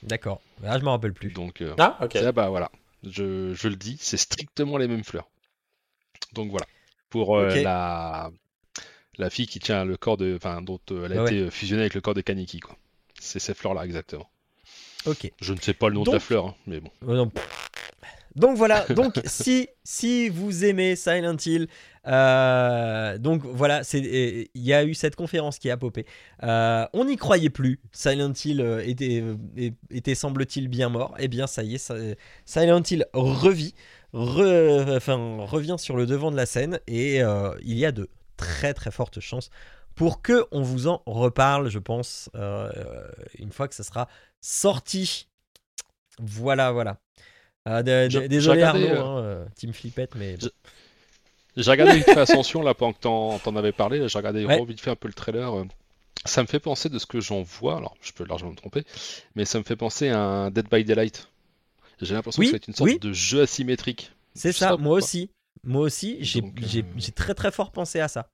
D'accord. 0.03 0.41
Là, 0.63 0.79
je 0.79 0.85
me 0.85 0.89
rappelle 0.89 1.13
plus. 1.13 1.31
Donc 1.31 1.61
euh, 1.61 1.75
Ah, 1.79 1.99
ok. 2.03 2.17
ah 2.17 2.33
bah 2.33 2.49
voilà, 2.49 2.71
je, 3.05 3.53
je 3.55 3.69
le 3.69 3.77
dis, 3.77 3.99
c'est 4.01 4.17
strictement 4.17 4.79
les 4.79 4.89
mêmes 4.89 5.05
fleurs. 5.05 5.29
Donc 6.33 6.51
voilà, 6.51 6.65
pour 7.11 7.37
euh, 7.37 7.55
la, 7.63 8.31
la 9.19 9.31
fille 9.31 9.47
qui 9.47 9.61
tient 9.61 9.85
le 9.85 9.97
corps 9.97 10.17
de, 10.17 10.35
enfin 10.37 10.63
dont 10.63 10.81
euh, 10.91 11.07
elle 11.07 11.13
a 11.13 11.21
Ah 11.21 11.25
ouais. 11.25 11.31
été 11.35 11.41
euh, 11.43 11.51
fusionnée 11.51 11.83
avec 11.83 11.95
le 11.95 12.01
corps 12.01 12.15
de 12.15 12.21
Kaneki 12.23 12.61
quoi. 12.61 12.77
C'est 13.21 13.39
ces 13.39 13.55
fleurs-là 13.55 13.85
exactement. 13.85 14.29
Ok. 15.07 15.31
Je 15.41 15.53
ne 15.53 15.59
sais 15.61 15.75
pas 15.75 15.89
le 15.89 15.95
nom 15.95 16.05
de 16.05 16.13
la 16.13 16.21
fleur, 16.21 16.47
hein, 16.47 16.55
mais 16.67 16.81
bon. 16.81 16.91
Euh, 17.09 17.17
non. 17.17 17.33
Donc 18.37 18.57
voilà, 18.57 18.87
donc 18.91 19.21
si, 19.27 19.69
si 19.85 20.29
vous 20.31 20.65
aimez 20.65 20.97
Silent 20.97 21.37
Hill, 21.45 21.69
euh, 22.07 23.19
donc 23.19 23.43
voilà, 23.45 23.83
il 23.93 24.47
y 24.55 24.73
a 24.73 24.85
eu 24.85 24.95
cette 24.95 25.17
conférence 25.17 25.59
qui 25.59 25.69
a 25.71 25.77
popé. 25.77 26.07
Euh, 26.43 26.87
on 26.95 27.05
n'y 27.05 27.17
croyait 27.17 27.51
plus, 27.51 27.81
Silent 27.93 28.33
Hill 28.45 28.61
était, 28.87 29.23
était 29.91 30.15
semble-t-il 30.15 30.69
bien 30.69 30.89
mort. 30.89 31.15
Eh 31.19 31.29
bien 31.29 31.47
ça 31.47 31.63
y 31.63 31.75
est, 31.75 31.79
ça- 31.79 31.97
Silent 32.47 32.83
Hill 32.91 33.05
revit, 33.13 33.75
re- 34.15 34.97
enfin, 34.97 35.17
revient 35.41 35.77
sur 35.79 35.97
le 35.97 36.07
devant 36.07 36.31
de 36.31 36.37
la 36.37 36.47
scène 36.47 36.81
et 36.87 37.23
euh, 37.23 37.51
il 37.63 37.77
y 37.79 37.85
a 37.85 37.93
de 37.93 38.09
très 38.47 38.75
très 38.75 38.91
fortes 38.91 39.21
chances 39.21 39.51
pour 39.95 40.23
que 40.23 40.47
on 40.53 40.63
vous 40.63 40.87
en 40.89 41.03
reparle, 41.07 41.69
je 41.69 41.79
pense, 41.79 42.31
euh, 42.35 42.71
une 43.39 43.53
fois 43.53 43.69
que 43.69 43.75
ça 43.75 43.83
sera 43.85 44.09
sorti. 44.41 45.29
Voilà, 46.19 46.73
voilà. 46.73 46.99
Ah, 47.65 47.83
de- 47.83 48.05
de- 48.07 48.11
J'ai- 48.11 48.29
désolé 48.29 48.61
regardé, 48.63 48.89
Arnaud, 48.89 49.01
euh, 49.01 49.05
hein, 49.05 49.23
euh, 49.23 49.47
Team 49.55 49.73
Flippette, 49.73 50.15
mais 50.17 50.37
bon. 50.37 50.49
J'ai 51.57 51.71
regardé 51.71 51.97
vite 51.97 52.05
fait 52.07 52.19
Ascension 52.19 52.63
là 52.63 52.75
pendant 52.75 52.93
que 52.95 53.01
t'en, 53.01 53.39
t'en 53.39 53.55
avais 53.57 53.73
parlé, 53.73 54.09
j'ai 54.09 54.19
regardé 54.19 54.45
Ouais. 54.47 54.65
vite 54.65 54.81
fait 54.81 54.91
un 54.91 54.97
peu 54.97 55.09
le 55.09 55.15
trailer. 55.15 55.55
euh, 55.59 55.65
Ça 56.25 56.41
me 56.43 56.47
fait 56.47 56.61
penser 56.61 56.89
de 56.89 56.99
ce 56.99 57.07
que 57.07 57.21
j'en 57.21 57.43
vois, 57.43 57.77
alors 57.77 57.95
je 58.01 58.13
peux 58.13 58.25
largement 58.25 58.51
me 58.53 58.57
tromper, 58.57 58.85
mais 59.35 59.45
ça 59.45 59.59
me 59.59 59.65
fait 59.65 59.77
penser 59.77 60.09
à 60.09 60.19
un 60.21 60.51
Dead 60.51 60.67
by 60.71 60.85
Daylight. 60.85 61.29
J'ai 62.01 62.15
l'impression 62.15 62.41
Oui, 62.41 62.47
que 62.47 62.53
c'est 62.57 62.69
une 62.69 62.75
sorte 62.75 62.91
oui. 62.91 62.99
de 62.99 63.13
jeu 63.13 63.43
asymétrique. 63.43 64.13
c'est 64.35 64.53
Je 64.53 64.57
ça, 64.59 64.77
moi 64.77 64.97
aussi. 64.97 65.31
Moi 65.65 65.83
aussi, 65.83 66.17
j'ai 66.21 66.41
euh, 66.41 66.45
j'ai- 66.67 66.85
très 67.13 67.35
très 67.35 67.51
fort 67.53 67.71
pensé 67.73 68.01
à 68.01 68.09
ça. 68.09 68.29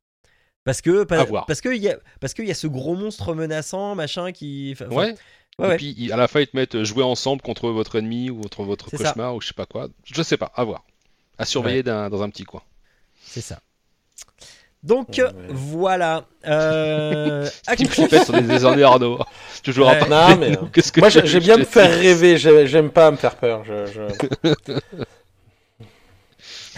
Parce 0.65 0.81
que, 0.83 1.05
parce 1.05 1.61
que, 1.61 1.75
il 1.75 1.83
y 1.83 1.89
a, 1.89 1.97
parce 2.21 2.35
qu'il 2.35 2.47
y 2.47 2.51
a 2.51 2.55
ce 2.55 2.67
gros 2.67 2.95
monstre 2.95 3.35
menaçant, 3.35 3.95
machin, 3.95 4.33
qui. 4.33 4.75
Ouais. 4.81 4.87
ouais, 4.97 5.15
Et 5.59 5.63
ouais. 5.63 5.77
puis 5.77 6.13
à 6.13 6.17
la 6.17 6.29
fin 6.29 6.41
ils 6.41 6.47
te 6.47 6.57
mettent 6.57 6.75
euh, 6.75 6.85
jouer 6.85 7.03
ensemble 7.05 7.41
contre 7.43 7.71
votre 7.71 7.97
ennemi 7.97 8.29
ou 8.31 8.41
contre 8.43 8.65
votre 8.65 8.91
ça. 8.91 8.97
cauchemar 8.99 9.35
ou 9.35 9.41
je 9.41 9.49
sais 9.49 9.55
pas 9.55 9.67
quoi. 9.67 9.89
Je 10.05 10.23
sais 10.23 10.37
pas, 10.37 10.53
à 10.55 10.65
voir. 10.65 10.85
À 11.39 11.45
surveiller 11.45 11.83
dans 11.83 12.23
un 12.23 12.29
petit 12.31 12.45
coin. 12.45 12.63
c'est 13.23 13.41
ça. 13.41 13.61
Donc 14.83 15.09
Ouais. 15.19 15.25
voilà. 15.49 16.25
Euh, 16.47 17.49
actu- 17.67 17.87
Flippette 17.87 18.25
sur 18.25 18.35
des 18.35 18.43
désordres 18.43 18.85
Arnaud. 18.85 19.19
Toujours 19.65 19.89
Ouais. 19.89 20.01
à 20.03 20.07
Non, 20.09 20.37
mais, 20.37 20.57
Qu'est-ce 20.73 20.93
que 20.93 21.01
Moi, 21.01 21.11
tu 21.11 21.27
j'aime 21.27 21.43
bien 21.43 21.57
me 21.57 21.65
faire 21.65 21.91
rêver. 21.91 22.37
j'ai- 22.39 22.67
J'aime 22.67 22.91
pas 22.91 23.11
me 23.11 23.17
faire 23.17 23.37
peur. 23.37 23.65
Je, 23.65 23.87
je- 23.87 24.73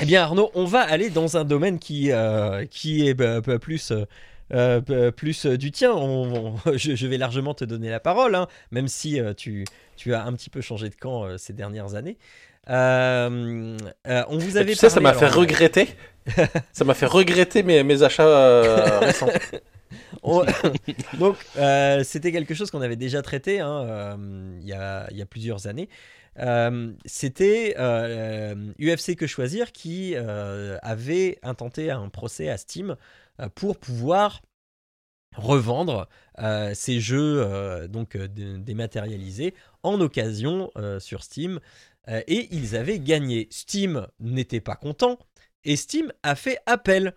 Eh 0.01 0.07
bien 0.07 0.23
Arnaud, 0.23 0.51
on 0.55 0.65
va 0.65 0.81
aller 0.81 1.11
dans 1.11 1.37
un 1.37 1.45
domaine 1.45 1.79
qui, 1.79 2.11
euh, 2.13 2.65
qui 2.67 3.07
est 3.09 3.15
bah, 3.15 3.41
bah, 3.41 3.59
plus, 3.59 3.91
euh, 3.91 4.05
euh, 4.53 4.81
bah, 4.81 5.13
plus 5.13 5.47
du 5.47 5.71
tien. 5.73 5.93
On- 5.93 6.55
on- 6.67 6.73
je, 6.77 6.95
je 6.97 7.07
vais 7.07 7.19
largement 7.19 7.55
te 7.55 7.65
donner 7.65 7.91
la 7.91 8.01
parole, 8.01 8.35
hein, 8.35 8.47
même 8.71 8.89
si 8.89 9.21
tu, 9.37 9.65
tu 9.97 10.15
as 10.15 10.25
un 10.25 10.33
petit 10.33 10.51
peu 10.51 10.61
changé 10.61 10.89
de 10.89 10.95
camp 10.95 11.27
ces 11.39 11.53
dernières 11.53 11.95
années. 11.95 12.17
Euh, 12.69 13.77
euh, 14.07 14.23
on 14.29 14.39
vous 14.39 14.57
avait 14.57 14.73
tu 14.73 14.79
sais, 14.79 14.91
ça 14.91 15.01
m'a 15.01 15.13
fait 15.15 15.25
alors, 15.27 15.39
regretter. 15.39 15.89
ça 16.73 16.85
m'a 16.85 16.95
fait 16.95 17.07
regretter 17.07 17.63
mes, 17.63 17.83
mes 17.83 18.03
achats 18.03 18.27
euh, 18.27 18.99
récents. 19.01 19.29
On- 20.23 20.45
Donc, 21.19 21.37
c'était 22.05 22.33
quelque 22.33 22.55
chose 22.55 22.71
qu'on 22.71 22.81
avait 22.83 22.97
déjà 22.97 23.23
traité 23.23 23.61
hein, 23.61 24.17
il 24.61 24.67
y, 24.69 24.73
a, 24.73 25.09
il 25.11 25.17
y 25.17 25.23
a 25.23 25.27
plusieurs 25.27 25.67
années. 25.67 25.89
Euh, 26.41 26.93
c'était 27.05 27.75
euh, 27.79 28.73
UFC 28.81 29.15
Que 29.17 29.27
Choisir 29.27 29.73
qui 29.73 30.15
euh, 30.17 30.79
avait 30.83 31.39
intenté 31.43 31.91
un 31.91 32.09
procès 32.09 32.49
à 32.49 32.57
Steam 32.57 32.97
euh, 33.41 33.49
pour 33.55 33.79
pouvoir 33.79 34.41
revendre 35.37 36.09
euh, 36.41 36.73
ces 36.75 37.01
jeux 37.01 37.43
euh, 37.43 37.89
donc 37.89 38.17
euh, 38.17 38.27
dé- 38.29 38.59
dématérialisés 38.59 39.55
en 39.83 40.01
occasion 40.01 40.71
euh, 40.77 41.01
sur 41.01 41.23
Steam 41.23 41.61
Euh, 42.09 42.23
et 42.29 42.49
ils 42.53 42.77
avaient 42.77 42.99
gagné. 42.99 43.47
Steam 43.51 44.07
n'était 44.21 44.61
pas 44.63 44.75
content 44.77 45.19
et 45.65 45.77
Steam 45.77 46.13
a 46.23 46.35
fait 46.35 46.59
appel. 46.67 47.15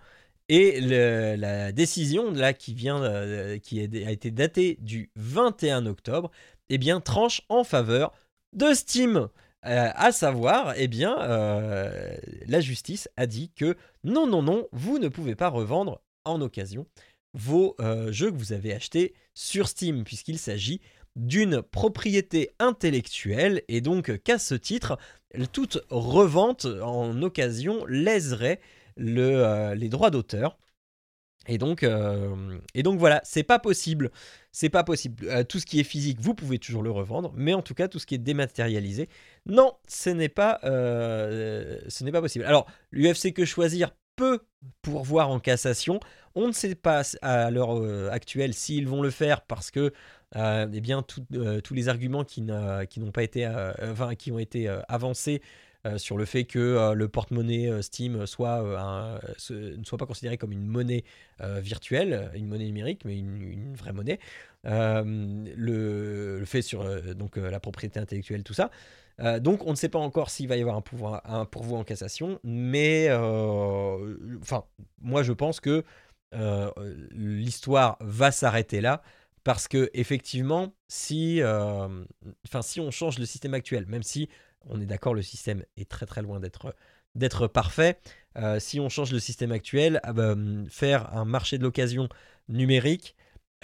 Et 0.49 0.81
la 0.81 1.71
décision 1.71 2.31
là 2.31 2.53
qui 2.53 2.73
vient, 2.73 3.01
euh, 3.03 3.57
qui 3.59 3.79
a 3.81 4.11
été 4.11 4.29
datée 4.31 4.77
du 4.81 5.09
21 5.15 5.85
octobre, 5.85 6.31
eh 6.69 6.77
bien 6.77 6.99
tranche 7.01 7.43
en 7.49 7.63
faveur 7.63 8.11
de 8.53 8.73
Steam. 8.73 9.29
Euh, 9.65 9.89
à 9.95 10.11
savoir, 10.11 10.73
eh 10.75 10.87
bien, 10.87 11.17
euh, 11.21 12.17
la 12.47 12.59
justice 12.59 13.09
a 13.15 13.27
dit 13.27 13.49
que 13.55 13.77
non, 14.03 14.27
non, 14.27 14.41
non, 14.41 14.67
vous 14.73 14.99
ne 14.99 15.07
pouvez 15.07 15.35
pas 15.35 15.47
revendre 15.47 16.01
en 16.25 16.41
occasion 16.41 16.85
vos 17.33 17.75
euh, 17.79 18.11
jeux 18.11 18.29
que 18.29 18.37
vous 18.37 18.51
avez 18.51 18.73
achetés 18.73 19.13
sur 19.33 19.69
Steam, 19.69 20.03
puisqu'il 20.03 20.37
s'agit 20.37 20.81
d'une 21.15 21.61
propriété 21.61 22.51
intellectuelle, 22.59 23.63
et 23.69 23.79
donc 23.79 24.21
qu'à 24.23 24.37
ce 24.37 24.55
titre, 24.55 24.97
toute 25.51 25.79
revente 25.89 26.65
en 26.65 27.21
occasion 27.21 27.85
léserait 27.85 28.59
le, 28.97 29.73
les 29.75 29.89
droits 29.89 30.09
d'auteur. 30.09 30.57
Et 31.47 31.57
donc, 31.57 31.83
euh, 31.83 32.57
et 32.73 32.83
donc 32.83 32.99
voilà, 32.99 33.21
c'est 33.23 33.43
pas 33.43 33.59
possible. 33.59 34.11
C'est 34.51 34.69
pas 34.69 34.83
possible. 34.83 35.27
Euh, 35.27 35.43
tout 35.43 35.59
ce 35.59 35.65
qui 35.65 35.79
est 35.79 35.83
physique, 35.83 36.19
vous 36.21 36.33
pouvez 36.33 36.59
toujours 36.59 36.83
le 36.83 36.91
revendre, 36.91 37.33
mais 37.35 37.53
en 37.53 37.61
tout 37.61 37.73
cas, 37.73 37.87
tout 37.87 37.99
ce 37.99 38.05
qui 38.05 38.15
est 38.15 38.19
dématérialisé, 38.19 39.09
non, 39.45 39.73
ce 39.87 40.09
n'est 40.09 40.29
pas, 40.29 40.59
euh, 40.63 41.79
ce 41.87 42.03
n'est 42.03 42.11
pas 42.11 42.21
possible. 42.21 42.45
Alors, 42.45 42.67
l'UFC 42.91 43.33
que 43.33 43.45
choisir 43.45 43.91
peut 44.15 44.39
pourvoir 44.81 45.29
en 45.29 45.39
cassation. 45.39 45.99
On 46.35 46.47
ne 46.47 46.53
sait 46.53 46.75
pas 46.75 47.01
à 47.21 47.51
l'heure 47.51 47.83
actuelle 48.11 48.53
s'ils 48.53 48.87
vont 48.87 49.01
le 49.01 49.09
faire 49.09 49.41
parce 49.41 49.69
que, 49.71 49.91
eh 50.35 50.81
bien, 50.81 51.03
tous 51.03 51.73
les 51.73 51.89
arguments 51.89 52.23
qui 52.23 52.41
n'ont 52.41 53.11
pas 53.11 53.23
été, 53.23 53.51
qui 54.17 54.31
ont 54.31 54.39
été 54.39 54.67
avancés 54.87 55.41
sur 55.97 56.17
le 56.17 56.25
fait 56.25 56.45
que 56.45 56.59
euh, 56.59 56.93
le 56.93 57.07
porte-monnaie 57.07 57.69
euh, 57.69 57.81
Steam 57.81 58.15
euh, 58.15 58.21
ne 58.21 59.83
soit 59.83 59.97
pas 59.97 60.05
considéré 60.05 60.37
comme 60.37 60.51
une 60.51 60.65
monnaie 60.65 61.03
euh, 61.41 61.59
virtuelle, 61.59 62.31
une 62.35 62.47
monnaie 62.47 62.65
numérique, 62.65 63.01
mais 63.05 63.17
une, 63.17 63.75
vraie 63.75 63.93
monnaie. 63.93 64.19
Euh, 64.65 65.03
le, 65.57 66.43
fait 66.45 66.61
sur 66.61 66.81
euh, 66.81 67.13
donc, 67.13 67.37
euh, 67.37 67.49
la 67.49 67.59
propriété 67.59 67.99
intellectuelle, 67.99 68.43
tout 68.43 68.53
ça. 68.53 68.71
Euh, 69.19 69.39
donc 69.39 69.65
on 69.67 69.71
ne 69.71 69.75
sait 69.75 69.89
pas 69.89 69.99
encore 69.99 70.29
s'il 70.29 70.47
va 70.47 70.57
y 70.57 70.61
avoir 70.61 70.75
un, 70.75 70.81
pouvoir, 70.81 71.21
un 71.29 71.45
pourvoi 71.45 71.77
en 71.77 71.83
cassation, 71.83 72.39
mais 72.43 73.07
euh, 73.09 74.17
enfin, 74.41 74.63
moi 75.01 75.21
je 75.21 75.33
pense 75.33 75.59
que 75.59 75.83
euh, 76.33 76.71
l'histoire 77.11 77.97
va 77.99 78.31
s'arrêter 78.31 78.81
là 78.81 79.03
parce 79.43 79.67
que 79.67 79.91
effectivement, 79.93 80.73
si, 80.87 81.41
euh, 81.41 82.05
si 82.61 82.79
on 82.79 82.89
change 82.91 83.19
le 83.19 83.25
système 83.25 83.53
actuel, 83.53 83.85
même 83.87 84.03
si 84.03 84.29
on 84.69 84.81
est 84.81 84.85
d'accord, 84.85 85.13
le 85.13 85.21
système 85.21 85.63
est 85.77 85.89
très 85.89 86.05
très 86.05 86.21
loin 86.21 86.39
d'être 86.39 87.47
parfait. 87.47 87.99
euh, 88.37 88.59
si 88.59 88.79
on 88.79 88.89
change 88.89 89.11
le 89.11 89.19
système 89.19 89.51
actuel, 89.51 89.99
ah 90.03 90.11
hum, 90.11 90.67
faire 90.69 91.15
un 91.15 91.25
marché 91.25 91.57
de 91.57 91.63
l'occasion 91.63 92.09
numérique 92.49 93.15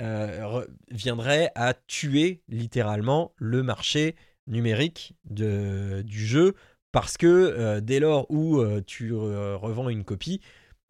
euh, 0.02 0.66
viendrait 0.92 1.52
à 1.56 1.74
tuer 1.74 2.42
littéralement 2.48 3.34
le 3.38 3.64
marché 3.64 4.16
numérique 4.48 5.16
du 5.26 6.26
jeu 6.26 6.56
parce 6.92 7.18
que 7.18 7.28
euh, 7.28 7.82
dès 7.82 8.00
lors 8.00 8.30
où 8.32 8.64
tu 8.82 9.14
revends 9.14 9.90
une 9.90 10.04
copie, 10.04 10.42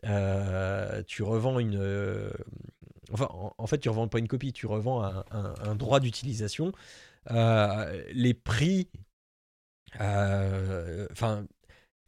tu 0.04 1.24
revends 1.24 1.60
une. 1.60 2.32
enfin, 3.12 3.28
en, 3.58 3.68
fait, 3.68 3.80
tu 3.80 3.90
revends 3.90 4.08
pas 4.08 4.20
une 4.20 4.28
copie, 4.28 4.54
tu 4.54 4.68
revends 4.68 5.04
un, 5.04 5.76
droit 5.76 6.00
d'utilisation. 6.00 6.72
Les 7.30 8.34
prix. 8.34 8.90
Euh, 10.00 11.08
Enfin. 11.12 11.46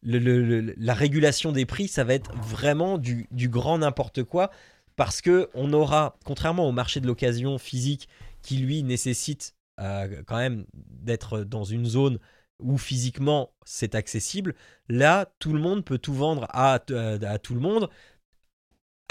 la 0.04 0.94
régulation 0.94 1.52
des 1.52 1.66
prix, 1.66 1.88
ça 1.88 2.04
va 2.04 2.14
être 2.14 2.34
vraiment 2.36 2.98
du, 2.98 3.28
grand 3.32 3.80
n'importe 3.80 4.24
quoi 4.24 4.52
parce 4.96 5.22
que 5.22 5.50
on 5.54 5.74
aura, 5.74 6.18
contrairement 6.26 6.68
au 6.68 6.72
marché 6.72 7.00
de 7.00 7.08
l'occasion 7.08 7.58
physique 7.58 8.10
qui 8.42 8.58
lui 8.58 8.84
nécessite 8.84 9.56
euh, 9.80 10.22
quand 10.28 10.38
même 10.38 10.66
d'être 10.74 11.40
dans 11.40 11.64
une 11.64 11.86
zone 11.86 12.20
où 12.60 12.78
physiquement 12.78 13.52
c'est 13.66 13.96
accessible, 13.96 14.54
là 14.90 15.32
tout 15.40 15.54
le 15.54 15.60
monde 15.60 15.84
peut 15.84 15.98
tout 15.98 16.14
vendre 16.14 16.46
à, 16.50 16.74
à 16.76 17.38
tout 17.40 17.54
le 17.56 17.62
monde 17.62 17.90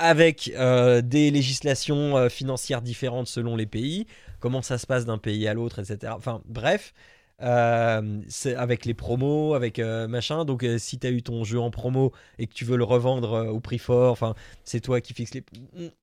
avec 0.01 0.51
euh, 0.57 1.03
des 1.03 1.31
législations 1.31 2.17
euh, 2.17 2.29
financières 2.29 2.83
différentes 2.83 3.29
selon 3.29 3.55
les 3.55 3.67
pays, 3.67 4.07
comment 4.41 4.63
ça 4.63 4.79
se 4.79 4.87
passe 4.87 5.05
d'un 5.05 5.19
pays 5.19 5.47
à 5.47 5.55
l'autre, 5.55 5.79
etc. 5.79 6.15
Enfin 6.17 6.41
bref, 6.47 6.95
euh, 7.43 8.23
avec 8.57 8.85
les 8.85 8.95
promos, 8.95 9.55
avec 9.55 9.79
euh, 9.79 10.09
machin. 10.09 10.45
Donc 10.45 10.63
euh, 10.63 10.79
si 10.79 10.99
tu 10.99 11.07
as 11.07 11.11
eu 11.11 11.23
ton 11.23 11.43
jeu 11.43 11.59
en 11.59 11.71
promo 11.71 12.13
et 12.39 12.47
que 12.47 12.53
tu 12.53 12.65
veux 12.65 12.77
le 12.77 12.85
revendre 12.85 13.49
au 13.51 13.61
prix 13.61 13.79
fort, 13.79 14.13
enfin 14.13 14.35
c'est 14.65 14.81
toi 14.81 15.01
qui 15.01 15.15
fixes 15.15 15.35
les... 15.35 15.45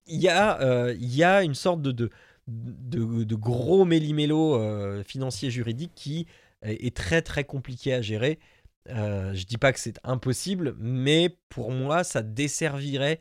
Il 0.07 0.19
y 0.19 0.29
a, 0.29 1.43
une 1.43 1.55
sorte 1.55 1.81
de, 1.81 2.09
gros 3.35 3.85
méli-mélo 3.85 5.03
financier 5.03 5.51
juridique 5.51 5.91
qui 5.95 6.25
est 6.63 6.95
très 6.95 7.21
très 7.21 7.43
compliqué 7.43 7.93
à 7.93 8.01
gérer. 8.01 8.39
Je 8.87 9.45
dis 9.45 9.57
pas 9.57 9.73
que 9.73 9.79
c'est 9.79 9.99
impossible, 10.03 10.75
mais 10.79 11.37
pour 11.49 11.71
moi 11.71 12.03
ça 12.03 12.23
desservirait 12.23 13.19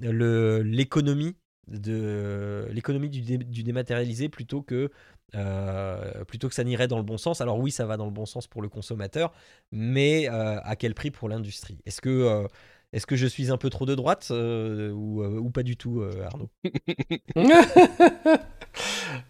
l'économie 0.00 1.36
de 1.68 2.66
l'économie 2.72 3.08
du 3.08 3.62
dématérialisé 3.62 4.28
plutôt 4.28 4.60
que 4.60 4.90
euh, 5.34 6.24
plutôt 6.24 6.48
que 6.48 6.54
ça 6.54 6.64
n'irait 6.64 6.88
dans 6.88 6.96
le 6.96 7.02
bon 7.02 7.18
sens. 7.18 7.40
Alors 7.40 7.58
oui, 7.58 7.70
ça 7.70 7.86
va 7.86 7.96
dans 7.96 8.04
le 8.04 8.10
bon 8.10 8.26
sens 8.26 8.46
pour 8.46 8.62
le 8.62 8.68
consommateur, 8.68 9.32
mais 9.72 10.28
euh, 10.28 10.60
à 10.62 10.76
quel 10.76 10.94
prix 10.94 11.10
pour 11.10 11.28
l'industrie? 11.28 11.78
Est-ce 11.86 12.00
que 12.00 12.08
euh, 12.08 12.46
est-ce 12.94 13.06
que 13.06 13.16
je 13.16 13.26
suis 13.26 13.50
un 13.50 13.56
peu 13.56 13.70
trop 13.70 13.86
de 13.86 13.94
droite 13.94 14.28
euh, 14.30 14.90
ou, 14.92 15.22
euh, 15.22 15.38
ou 15.38 15.50
pas 15.50 15.62
du 15.62 15.76
tout, 15.76 16.00
euh, 16.00 16.24
Arnaud? 16.26 16.48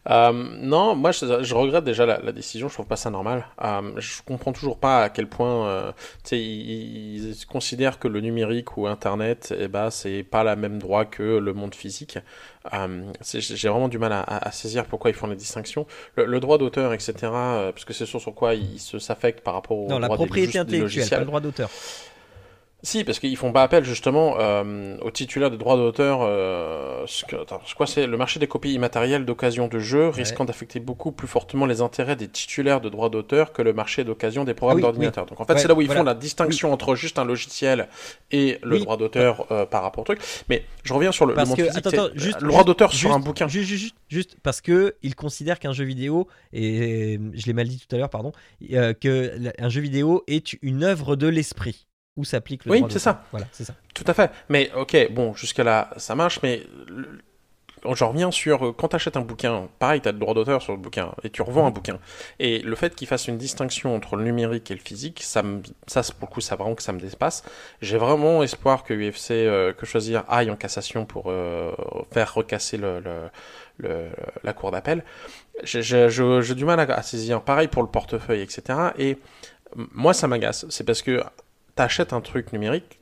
Non, 0.06 0.94
moi 0.94 1.12
je, 1.12 1.42
je 1.42 1.54
regrette 1.54 1.84
déjà 1.84 2.06
la, 2.06 2.18
la 2.20 2.32
décision, 2.32 2.68
je 2.68 2.74
trouve 2.74 2.86
pas 2.86 2.96
ça 2.96 3.10
normal. 3.10 3.46
Je 3.96 4.22
comprends 4.24 4.52
toujours 4.52 4.78
pas 4.78 5.02
à 5.04 5.08
quel 5.10 5.28
point 5.28 5.94
ils, 6.32 7.28
ils 7.30 7.46
considèrent 7.46 7.98
que 7.98 8.08
le 8.08 8.20
numérique 8.20 8.76
ou 8.76 8.86
Internet, 8.86 9.54
eh 9.58 9.68
ben, 9.68 9.90
c'est 9.90 10.22
pas 10.22 10.44
la 10.44 10.56
même 10.56 10.78
droit 10.78 11.04
que 11.04 11.22
le 11.22 11.52
monde 11.52 11.74
physique. 11.74 12.18
J'ai 13.32 13.68
vraiment 13.68 13.88
du 13.88 13.98
mal 13.98 14.12
à, 14.12 14.50
saisir 14.52 14.84
pourquoi 14.86 15.10
ils 15.10 15.14
font 15.16 15.26
les 15.26 15.36
distinctions. 15.36 15.86
Le, 16.16 16.24
le 16.26 16.40
droit 16.40 16.58
d'auteur, 16.58 16.92
etc., 16.92 17.14
parce 17.22 17.84
que 17.84 17.92
c'est 17.92 18.06
sur, 18.06 18.20
sur 18.20 18.34
quoi 18.34 18.54
ils 18.54 18.78
s'affectent 18.80 19.42
par 19.42 19.54
rapport 19.54 19.78
au 19.78 19.88
Non, 19.88 19.98
la 19.98 20.06
droit 20.06 20.16
des- 20.16 20.24
propriété 20.24 20.52
des 20.52 20.58
intellectuelle, 20.58 20.80
pas 20.80 20.84
logiciels. 21.00 21.20
le 21.20 21.26
droit 21.26 21.40
d'auteur. 21.40 21.70
Si, 22.86 23.02
parce 23.02 23.18
qu'ils 23.18 23.36
font 23.38 23.50
pas 23.50 23.62
appel 23.62 23.82
justement 23.82 24.36
euh, 24.38 24.96
aux 25.00 25.10
titulaires 25.10 25.50
de 25.50 25.56
droits 25.56 25.76
d'auteur. 25.76 26.18
Euh, 26.22 27.04
ce 27.06 27.24
que, 27.24 27.34
attends, 27.36 27.60
c'est 27.66 27.74
quoi 27.74 27.86
c'est 27.86 28.06
le 28.06 28.16
marché 28.18 28.38
des 28.38 28.46
copies 28.46 28.72
immatérielles 28.74 29.24
d'occasion 29.24 29.68
de 29.68 29.78
jeux, 29.78 30.08
risquant 30.10 30.44
d'affecter 30.44 30.80
beaucoup 30.80 31.10
plus 31.10 31.26
fortement 31.26 31.64
les 31.64 31.80
intérêts 31.80 32.14
des 32.14 32.28
titulaires 32.28 32.82
de 32.82 32.90
droits 32.90 33.08
d'auteur 33.08 33.52
que 33.54 33.62
le 33.62 33.72
marché 33.72 34.04
d'occasion 34.04 34.44
des 34.44 34.52
programmes 34.52 34.76
Ah 34.76 34.76
oui, 34.76 34.82
d'ordinateur. 34.82 35.24
Donc 35.24 35.40
en 35.40 35.44
fait, 35.46 35.54
Ouais, 35.54 35.58
c'est 35.60 35.68
là 35.68 35.74
où 35.74 35.80
ils 35.80 35.86
voilà. 35.86 36.00
font 36.02 36.04
la 36.04 36.14
distinction 36.14 36.72
entre 36.74 36.94
juste 36.94 37.18
un 37.18 37.24
logiciel 37.24 37.88
et 38.30 38.58
le 38.62 38.78
droit 38.80 38.98
d'auteur 38.98 39.46
euh, 39.50 39.64
par 39.64 39.82
rapport 39.82 40.02
au 40.02 40.04
truc. 40.04 40.20
Mais 40.50 40.62
je 40.82 40.92
reviens 40.92 41.10
sur 41.10 41.24
le, 41.24 41.32
le 41.32 41.36
Parce 41.36 41.48
monde 41.48 41.56
que 41.56 41.64
physique. 41.64 41.78
attends, 41.78 41.90
c'est- 41.90 41.98
attends, 41.98 42.12
juste 42.14 42.40
le 42.42 42.48
droit 42.48 42.64
d'auteur 42.64 42.92
sur 42.92 43.12
un 43.12 43.18
bouquin. 43.18 43.48
Juste, 43.48 43.66
juste, 43.66 43.80
juste, 43.82 43.96
juste 44.10 44.36
parce 44.42 44.60
que 44.60 44.94
ils 45.02 45.14
considèrent 45.14 45.58
qu'un 45.58 45.72
jeu 45.72 45.84
vidéo 45.84 46.28
et 46.52 47.18
je 47.32 47.46
l'ai 47.46 47.54
mal 47.54 47.66
dit 47.66 47.78
tout 47.78 47.94
à 47.96 47.98
l'heure, 47.98 48.10
pardon, 48.10 48.32
euh, 48.74 48.92
que 48.92 49.32
un 49.58 49.68
jeu 49.70 49.80
vidéo 49.80 50.22
est 50.26 50.52
une 50.60 50.84
œuvre 50.84 51.16
de 51.16 51.28
l'esprit 51.28 51.86
où 52.16 52.24
s'applique 52.24 52.64
le 52.64 52.72
Oui, 52.72 52.78
droit 52.78 52.88
c'est 52.90 52.94
d'auteur. 52.98 53.14
ça. 53.14 53.24
Voilà, 53.32 53.46
c'est 53.52 53.64
ça. 53.64 53.74
Tout 53.94 54.04
à 54.06 54.14
fait. 54.14 54.30
Mais 54.48 54.70
ok, 54.76 55.08
bon, 55.12 55.34
jusqu'à 55.34 55.64
là, 55.64 55.90
ça 55.96 56.14
marche, 56.14 56.40
mais 56.42 56.62
j'en 57.92 58.08
reviens 58.08 58.30
sur 58.30 58.64
euh, 58.66 58.72
quand 58.72 58.88
tu 58.88 58.96
achètes 58.96 59.16
un 59.18 59.20
bouquin, 59.20 59.68
pareil, 59.78 60.00
tu 60.00 60.08
as 60.08 60.12
le 60.12 60.18
droit 60.18 60.32
d'auteur 60.32 60.62
sur 60.62 60.72
le 60.72 60.78
bouquin 60.78 61.12
et 61.22 61.28
tu 61.28 61.42
revends 61.42 61.66
un 61.66 61.70
bouquin. 61.70 61.98
Et 62.38 62.60
le 62.60 62.74
fait 62.76 62.94
qu'il 62.94 63.06
fasse 63.06 63.28
une 63.28 63.36
distinction 63.36 63.94
entre 63.94 64.16
le 64.16 64.24
numérique 64.24 64.70
et 64.70 64.74
le 64.74 64.80
physique, 64.80 65.22
ça, 65.22 65.42
me, 65.42 65.60
ça 65.86 66.02
c'est 66.02 66.14
pour 66.14 66.28
le 66.30 66.34
coup, 66.34 66.40
ça 66.40 66.56
vraiment 66.56 66.74
que 66.74 66.82
ça 66.82 66.92
me 66.92 67.00
dépasse. 67.00 67.42
J'ai 67.82 67.98
vraiment 67.98 68.42
espoir 68.42 68.84
que 68.84 68.94
UFC, 68.94 69.32
euh, 69.32 69.72
que 69.74 69.84
choisir 69.84 70.24
aille 70.28 70.50
en 70.50 70.56
cassation 70.56 71.04
pour 71.04 71.24
euh, 71.26 71.72
faire 72.10 72.32
recasser 72.32 72.78
le, 72.78 73.00
le, 73.00 73.28
le- 73.76 74.08
la 74.42 74.52
cour 74.54 74.70
d'appel. 74.70 75.04
J'ai 75.62 76.08
du 76.54 76.64
mal 76.64 76.80
à, 76.80 76.84
à 76.94 77.02
saisir. 77.02 77.42
Pareil 77.42 77.68
pour 77.68 77.82
le 77.82 77.88
portefeuille, 77.88 78.40
etc. 78.40 78.78
Et 78.98 79.18
moi, 79.92 80.14
ça 80.14 80.26
m'agace. 80.26 80.64
C'est 80.70 80.84
parce 80.84 81.02
que 81.02 81.22
t'achètes 81.74 82.12
un 82.12 82.20
truc 82.20 82.52
numérique, 82.52 83.00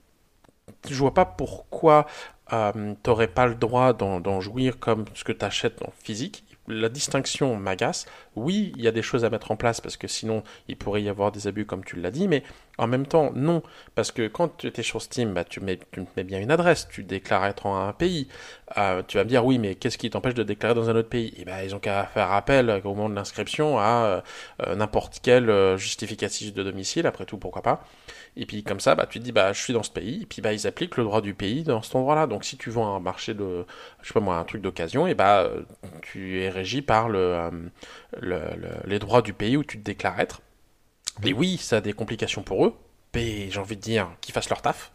je 0.88 0.94
vois 0.94 1.14
pas 1.14 1.24
pourquoi 1.24 2.06
euh, 2.52 2.94
t'aurais 3.02 3.28
pas 3.28 3.46
le 3.46 3.54
droit 3.54 3.92
d'en 3.92 4.40
jouir 4.40 4.78
comme 4.78 5.04
ce 5.14 5.24
que 5.24 5.32
t'achètes 5.32 5.82
en 5.82 5.92
physique. 6.02 6.44
La 6.68 6.88
distinction 6.88 7.56
m'agace. 7.56 8.06
Oui, 8.36 8.72
il 8.76 8.82
y 8.82 8.88
a 8.88 8.92
des 8.92 9.02
choses 9.02 9.24
à 9.24 9.30
mettre 9.30 9.50
en 9.50 9.56
place 9.56 9.80
parce 9.80 9.96
que 9.96 10.06
sinon 10.06 10.44
il 10.68 10.76
pourrait 10.76 11.02
y 11.02 11.08
avoir 11.08 11.32
des 11.32 11.46
abus 11.48 11.66
comme 11.66 11.84
tu 11.84 11.96
l'as 11.96 12.10
dit, 12.10 12.28
mais 12.28 12.44
en 12.78 12.86
même 12.86 13.06
temps 13.06 13.32
non, 13.34 13.62
parce 13.94 14.10
que 14.12 14.28
quand 14.28 14.56
tu 14.58 14.68
es 14.74 14.82
sur 14.82 15.02
Steam, 15.02 15.34
bah, 15.34 15.44
tu, 15.44 15.60
mets, 15.60 15.78
mets 16.16 16.24
bien 16.24 16.40
une 16.40 16.50
adresse, 16.50 16.88
tu 16.90 17.04
déclares 17.04 17.44
être 17.46 17.66
en 17.66 17.86
un 17.88 17.92
pays. 17.92 18.28
Euh, 18.78 19.02
tu 19.06 19.18
vas 19.18 19.24
me 19.24 19.28
dire 19.28 19.44
oui, 19.44 19.58
mais 19.58 19.74
qu'est-ce 19.74 19.98
qui 19.98 20.08
t'empêche 20.10 20.34
de 20.34 20.42
déclarer 20.42 20.74
dans 20.74 20.88
un 20.88 20.96
autre 20.96 21.08
pays? 21.10 21.34
Eh 21.36 21.44
ben, 21.44 21.62
ils 21.62 21.74
ont 21.74 21.78
qu'à 21.78 22.04
faire 22.06 22.32
appel 22.32 22.70
au 22.84 22.88
moment 22.94 23.08
de 23.10 23.14
l'inscription 23.14 23.78
à 23.78 23.84
euh, 24.06 24.66
euh, 24.66 24.74
n'importe 24.74 25.20
quel 25.22 25.76
justificatif 25.76 26.54
de 26.54 26.62
domicile. 26.62 27.06
Après 27.06 27.26
tout, 27.26 27.36
pourquoi 27.38 27.62
pas 27.62 27.84
et 28.36 28.46
puis 28.46 28.62
comme 28.62 28.80
ça, 28.80 28.94
bah, 28.94 29.06
tu 29.08 29.18
te 29.18 29.24
dis, 29.24 29.32
bah, 29.32 29.52
je 29.52 29.60
suis 29.62 29.72
dans 29.72 29.82
ce 29.82 29.90
pays, 29.90 30.22
et 30.22 30.26
puis 30.26 30.40
bah, 30.42 30.52
ils 30.52 30.66
appliquent 30.66 30.96
le 30.96 31.04
droit 31.04 31.20
du 31.20 31.34
pays 31.34 31.62
dans 31.64 31.82
cet 31.82 31.94
endroit-là. 31.96 32.26
Donc 32.26 32.44
si 32.44 32.56
tu 32.56 32.70
vends 32.70 32.96
un 32.96 33.00
marché 33.00 33.34
de, 33.34 33.64
sais 34.02 34.14
pas 34.14 34.20
moi, 34.20 34.36
un 34.36 34.44
truc 34.44 34.62
d'occasion, 34.62 35.06
euh, 35.06 35.62
tu 36.02 36.40
es 36.40 36.48
régi 36.48 36.82
par 36.82 37.08
le, 37.08 37.50
le- 38.20 38.38
le- 38.56 38.68
les 38.86 38.98
droits 38.98 39.22
du 39.22 39.32
pays 39.32 39.56
où 39.56 39.64
tu 39.64 39.78
te 39.78 39.84
déclares 39.84 40.20
être. 40.20 40.40
Et 41.24 41.32
oui, 41.32 41.58
ça 41.58 41.76
a 41.76 41.80
des 41.80 41.92
complications 41.92 42.42
pour 42.42 42.66
eux, 42.66 42.74
mais 43.14 43.50
j'ai 43.50 43.58
envie 43.60 43.76
de 43.76 43.80
dire 43.80 44.10
qu'ils 44.20 44.34
fassent 44.34 44.48
leur 44.48 44.62
taf. 44.62 44.92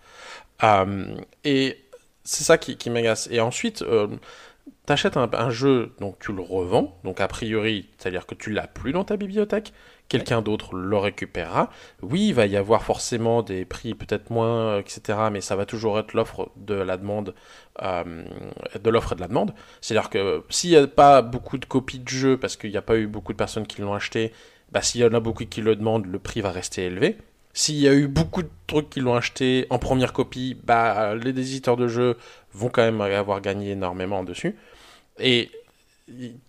Euh, 0.64 1.16
et 1.44 1.86
c'est 2.24 2.44
ça 2.44 2.58
qui, 2.58 2.78
qui 2.78 2.90
m'agace. 2.90 3.28
Et 3.32 3.40
ensuite, 3.40 3.82
euh, 3.84 4.08
t'achètes 4.86 5.18
un, 5.18 5.30
un 5.34 5.50
jeu, 5.50 5.96
donc 6.00 6.20
tu 6.20 6.34
le 6.34 6.42
revends, 6.42 6.98
donc 7.04 7.22
a 7.22 7.28
priori, 7.28 7.90
c'est-à-dire 7.98 8.26
que 8.26 8.36
tu 8.36 8.52
l'as 8.52 8.68
plus 8.68 8.92
dans 8.92 9.04
ta 9.04 9.18
bibliothèque, 9.18 9.74
quelqu'un 10.10 10.42
d'autre 10.42 10.76
le 10.76 10.98
récupérera. 10.98 11.70
Oui, 12.02 12.30
il 12.30 12.34
va 12.34 12.46
y 12.46 12.56
avoir 12.58 12.84
forcément 12.84 13.44
des 13.44 13.66
prix 13.66 13.94
peut-être 13.94 14.30
moins, 14.30 14.76
euh, 14.76 14.80
etc., 14.80 15.20
mais 15.32 15.42
ça 15.42 15.56
va 15.56 15.66
toujours 15.66 16.00
être 16.00 16.14
l'offre 16.14 16.52
de 16.56 16.76
la 16.76 16.98
demande, 16.98 17.36
euh, 17.82 18.26
de 18.82 18.90
l'offre 18.90 19.14
et 19.14 19.16
de 19.16 19.22
la 19.22 19.28
demande. 19.28 19.54
C'est-à-dire 19.82 20.10
que 20.10 20.44
s'il 20.50 20.72
n'y 20.72 20.78
a 20.78 20.88
pas 20.88 21.22
beaucoup 21.22 21.58
de 21.58 21.66
copies 21.66 22.00
de 22.00 22.10
jeu, 22.10 22.38
parce 22.38 22.56
qu'il 22.56 22.72
n'y 22.72 22.78
a 22.78 22.82
pas 22.82 22.98
eu 22.98 23.08
beaucoup 23.08 23.34
de 23.34 23.38
personnes 23.38 23.68
qui 23.68 23.82
l'ont 23.82 23.94
acheté, 23.94 24.34
bah, 24.72 24.82
s'il 24.82 25.02
y 25.02 25.06
en 25.06 25.14
a 25.14 25.20
beaucoup 25.20 25.46
qui 25.46 25.62
le 25.62 25.76
demandent, 25.76 26.06
le 26.06 26.20
prix 26.20 26.42
va 26.42 26.52
rester 26.52 26.86
élevé. 26.86 27.18
S'il 27.54 27.78
y 27.78 27.88
a 27.88 27.94
eu 27.94 28.08
beaucoup 28.08 28.44
de 28.44 28.50
trucs 28.68 28.90
qui 28.90 29.00
l'ont 29.00 29.16
acheté 29.16 29.66
en 29.70 29.80
première 29.80 30.14
copie, 30.14 30.58
bah, 30.64 31.16
les 31.16 31.30
éditeurs 31.30 31.78
de 31.78 31.88
jeux 31.88 32.18
vont 32.54 32.70
quand 32.70 32.84
même 32.84 33.02
avoir 33.02 33.42
gagné 33.42 33.72
énormément 33.72 34.24
dessus. 34.24 34.56
Et 35.20 35.50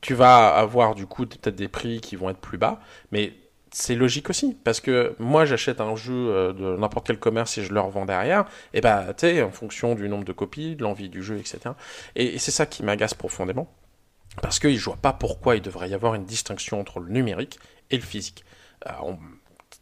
tu 0.00 0.14
vas 0.14 0.48
avoir 0.48 0.94
du 0.94 1.06
coup 1.06 1.26
peut-être 1.26 1.56
des 1.56 1.68
prix 1.68 2.00
qui 2.00 2.16
vont 2.16 2.30
être 2.30 2.38
plus 2.38 2.58
bas, 2.58 2.80
mais 3.10 3.32
c'est 3.72 3.94
logique 3.94 4.30
aussi, 4.30 4.56
parce 4.64 4.80
que 4.80 5.14
moi 5.18 5.44
j'achète 5.44 5.80
un 5.80 5.94
jeu 5.96 6.14
euh, 6.14 6.52
de 6.52 6.76
n'importe 6.76 7.06
quel 7.06 7.18
commerce 7.18 7.58
et 7.58 7.64
je 7.64 7.72
le 7.72 7.80
revends 7.80 8.06
derrière, 8.06 8.44
et 8.72 8.80
bah 8.80 9.06
tu 9.16 9.26
sais, 9.26 9.42
en 9.42 9.50
fonction 9.50 9.94
du 9.94 10.08
nombre 10.08 10.24
de 10.24 10.32
copies, 10.32 10.76
de 10.76 10.82
l'envie 10.82 11.08
du 11.08 11.22
jeu, 11.22 11.38
etc. 11.38 11.74
Et, 12.14 12.38
c'est 12.38 12.50
ça 12.50 12.66
qui 12.66 12.82
m'agace 12.82 13.14
profondément, 13.14 13.70
parce 14.42 14.58
que 14.58 14.70
je 14.70 14.84
vois 14.84 14.96
pas 14.96 15.12
pourquoi 15.12 15.56
il 15.56 15.62
devrait 15.62 15.90
y 15.90 15.94
avoir 15.94 16.14
une 16.14 16.24
distinction 16.24 16.80
entre 16.80 17.00
le 17.00 17.10
numérique 17.10 17.58
et 17.90 17.96
le 17.96 18.02
physique. 18.02 18.44
Euh, 18.86 18.90
on- 19.02 19.18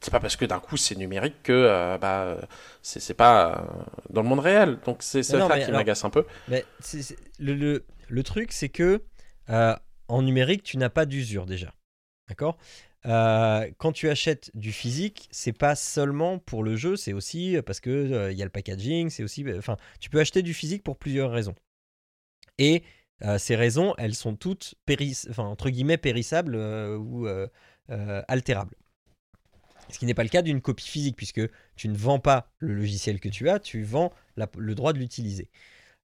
c'est 0.00 0.10
pas 0.10 0.20
parce 0.20 0.36
que 0.36 0.44
d'un 0.44 0.60
coup 0.60 0.76
c'est 0.76 0.94
numérique 0.96 1.42
que 1.42 1.52
euh, 1.52 1.96
bah, 1.98 2.36
c'est 2.82 3.14
pas 3.14 3.58
euh, 3.58 3.82
dans 4.10 4.22
le 4.22 4.28
monde 4.28 4.40
réel. 4.40 4.78
Donc 4.84 4.98
c'est 5.02 5.22
ça 5.22 5.38
qui 5.66 5.70
m'agace 5.72 6.04
un 6.04 6.10
peu. 6.10 6.24
Mais 6.48 6.64
le, 7.38 7.54
le, 7.54 7.84
le 8.08 8.22
truc, 8.22 8.52
c'est 8.52 8.68
que 8.68 9.02
en 9.48 10.22
numérique, 10.22 10.62
tu 10.62 10.76
n'as 10.76 10.90
pas 10.90 11.06
d'usure 11.06 11.46
déjà. 11.46 11.74
D'accord? 12.28 12.58
Euh, 13.06 13.68
Quand 13.78 13.92
tu 13.92 14.08
achètes 14.10 14.50
du 14.54 14.72
physique, 14.72 15.28
c'est 15.30 15.52
pas 15.52 15.74
seulement 15.76 16.38
pour 16.38 16.62
le 16.62 16.76
jeu, 16.76 16.96
c'est 16.96 17.12
aussi 17.12 17.56
parce 17.64 17.80
que 17.80 17.90
euh, 17.90 18.32
il 18.32 18.38
y 18.38 18.42
a 18.42 18.44
le 18.44 18.50
packaging, 18.50 19.10
c'est 19.10 19.22
aussi. 19.22 19.44
Enfin, 19.56 19.76
tu 20.00 20.10
peux 20.10 20.20
acheter 20.20 20.42
du 20.42 20.54
physique 20.54 20.82
pour 20.82 20.96
plusieurs 20.96 21.30
raisons. 21.30 21.54
Et 22.58 22.82
ces 23.38 23.56
raisons, 23.56 23.94
elles 23.96 24.14
sont 24.14 24.36
toutes 24.36 24.74
péris, 24.84 25.22
enfin, 25.30 25.44
entre 25.44 25.70
guillemets 25.70 25.96
périssables 25.96 26.54
ou 26.54 27.26
euh, 27.90 28.22
altérables. 28.28 28.76
Ce 29.88 29.98
qui 29.98 30.06
n'est 30.06 30.14
pas 30.14 30.24
le 30.24 30.28
cas 30.28 30.42
d'une 30.42 30.60
copie 30.60 30.88
physique, 30.88 31.16
puisque 31.16 31.42
tu 31.76 31.88
ne 31.88 31.96
vends 31.96 32.18
pas 32.18 32.50
le 32.58 32.74
logiciel 32.74 33.20
que 33.20 33.28
tu 33.28 33.48
as, 33.48 33.60
tu 33.60 33.82
vends 33.84 34.12
le 34.56 34.74
droit 34.74 34.92
de 34.92 34.98
l'utiliser. 34.98 35.48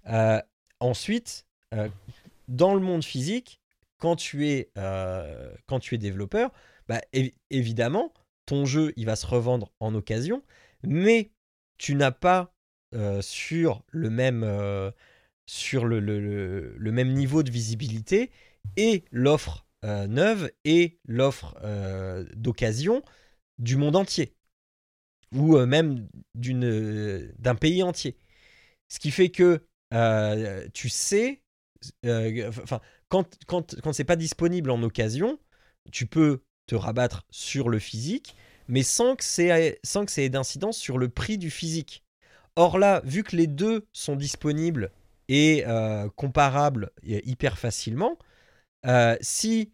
Euh, 0.06 0.40
ensuite, 0.78 1.46
euh, 1.74 1.88
dans 2.46 2.74
le 2.74 2.80
monde 2.80 3.02
physique, 3.04 3.60
quand 3.98 4.16
tu 4.16 4.48
es, 4.48 4.70
quand 5.66 5.80
tu 5.80 5.94
es 5.94 5.98
développeur, 5.98 6.52
bah, 6.88 7.00
évi- 7.12 7.34
évidemment, 7.50 8.12
ton 8.46 8.66
jeu, 8.66 8.92
il 8.96 9.06
va 9.06 9.16
se 9.16 9.26
revendre 9.26 9.72
en 9.80 9.94
occasion, 9.94 10.42
mais 10.82 11.30
tu 11.78 11.94
n'as 11.94 12.10
pas 12.10 12.54
sur 13.20 13.82
le 13.90 14.10
même, 14.10 14.92
sur 15.46 15.84
le 15.86 16.90
même 16.90 17.12
niveau 17.12 17.42
de 17.42 17.50
visibilité 17.50 18.30
et 18.76 19.04
l'offre 19.10 19.66
euh, 19.84 20.06
neuve 20.06 20.52
et 20.64 21.00
l'offre 21.06 21.56
euh, 21.64 22.24
d'occasion 22.36 23.02
du 23.58 23.76
monde 23.76 23.96
entier 23.96 24.36
ou 25.34 25.56
euh, 25.56 25.66
même 25.66 26.08
d'un 26.34 27.54
pays 27.56 27.82
entier. 27.82 28.16
Ce 28.88 29.00
qui 29.00 29.10
fait 29.10 29.30
que 29.30 29.66
tu 30.72 30.88
sais, 30.88 31.42
quand, 33.08 33.38
quand, 33.46 33.74
quand 33.82 33.92
c'est 33.92 34.04
pas 34.04 34.16
disponible 34.16 34.70
en 34.70 34.82
occasion, 34.84 35.40
tu 35.90 36.06
peux 36.06 36.44
te 36.66 36.76
rabattre 36.76 37.24
sur 37.30 37.68
le 37.68 37.80
physique, 37.80 38.36
mais 38.68 38.84
sans 38.84 39.16
que 39.16 39.24
c'est 39.24 39.80
sans 39.82 40.08
c'est 40.08 40.28
d'incidence 40.28 40.78
sur 40.78 40.96
le 40.96 41.08
prix 41.08 41.38
du 41.38 41.50
physique. 41.50 42.04
Or 42.54 42.78
là, 42.78 43.02
vu 43.04 43.24
que 43.24 43.34
les 43.34 43.48
deux 43.48 43.88
sont 43.92 44.14
disponibles 44.14 44.92
et 45.28 45.64
comparables 46.14 46.90
hyper 47.02 47.58
facilement, 47.58 48.16
si, 49.20 49.72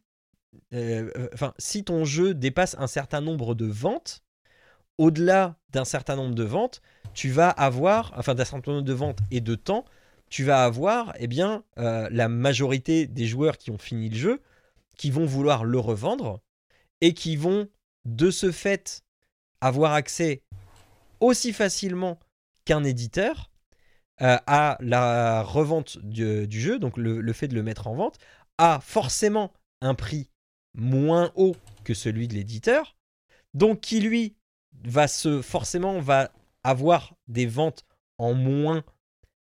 si 1.58 1.84
ton 1.84 2.04
jeu 2.04 2.34
dépasse 2.34 2.76
un 2.78 2.86
certain 2.86 3.20
nombre 3.20 3.54
de 3.54 3.66
ventes, 3.66 4.22
au-delà 4.98 5.56
d'un 5.70 5.84
certain 5.84 6.16
nombre 6.16 6.34
de 6.34 6.44
ventes, 6.44 6.82
tu 7.14 7.30
vas 7.30 7.50
avoir, 7.50 8.12
enfin 8.16 8.34
d'un 8.34 8.44
certain 8.44 8.72
nombre 8.72 8.84
de 8.84 8.92
ventes 8.92 9.20
et 9.30 9.40
de 9.40 9.54
temps, 9.54 9.84
tu 10.28 10.44
vas 10.44 10.64
avoir 10.64 11.14
eh 11.18 11.26
bien, 11.26 11.64
la 11.76 12.28
majorité 12.28 13.06
des 13.06 13.26
joueurs 13.26 13.58
qui 13.58 13.70
ont 13.70 13.78
fini 13.78 14.08
le 14.08 14.16
jeu 14.16 14.42
qui 14.98 15.10
vont 15.10 15.24
vouloir 15.24 15.64
le 15.64 15.78
revendre 15.78 16.40
et 17.00 17.14
qui 17.14 17.36
vont 17.36 17.68
de 18.04 18.30
ce 18.30 18.52
fait 18.52 19.02
avoir 19.60 19.94
accès 19.94 20.42
aussi 21.20 21.52
facilement 21.52 22.18
qu'un 22.64 22.84
éditeur 22.84 23.50
à 24.20 24.76
la 24.80 25.42
revente 25.42 25.98
du, 25.98 26.60
jeu, 26.60 26.78
donc 26.78 26.96
le 26.96 27.32
fait 27.32 27.48
de 27.48 27.54
le 27.54 27.62
mettre 27.62 27.86
en 27.86 27.94
vente, 27.94 28.18
a 28.58 28.80
forcément 28.80 29.52
un 29.80 29.94
prix 29.94 30.28
moins 30.74 31.32
haut 31.34 31.56
que 31.84 31.94
celui 31.94 32.28
de 32.28 32.34
l'éditeur, 32.34 32.96
donc 33.54 33.80
qui 33.80 34.00
lui 34.00 34.36
va 34.84 35.08
se 35.08 35.42
forcément 35.42 36.00
va 36.00 36.30
avoir 36.62 37.14
des 37.28 37.46
ventes 37.46 37.84
en 38.18 38.34
moins, 38.34 38.84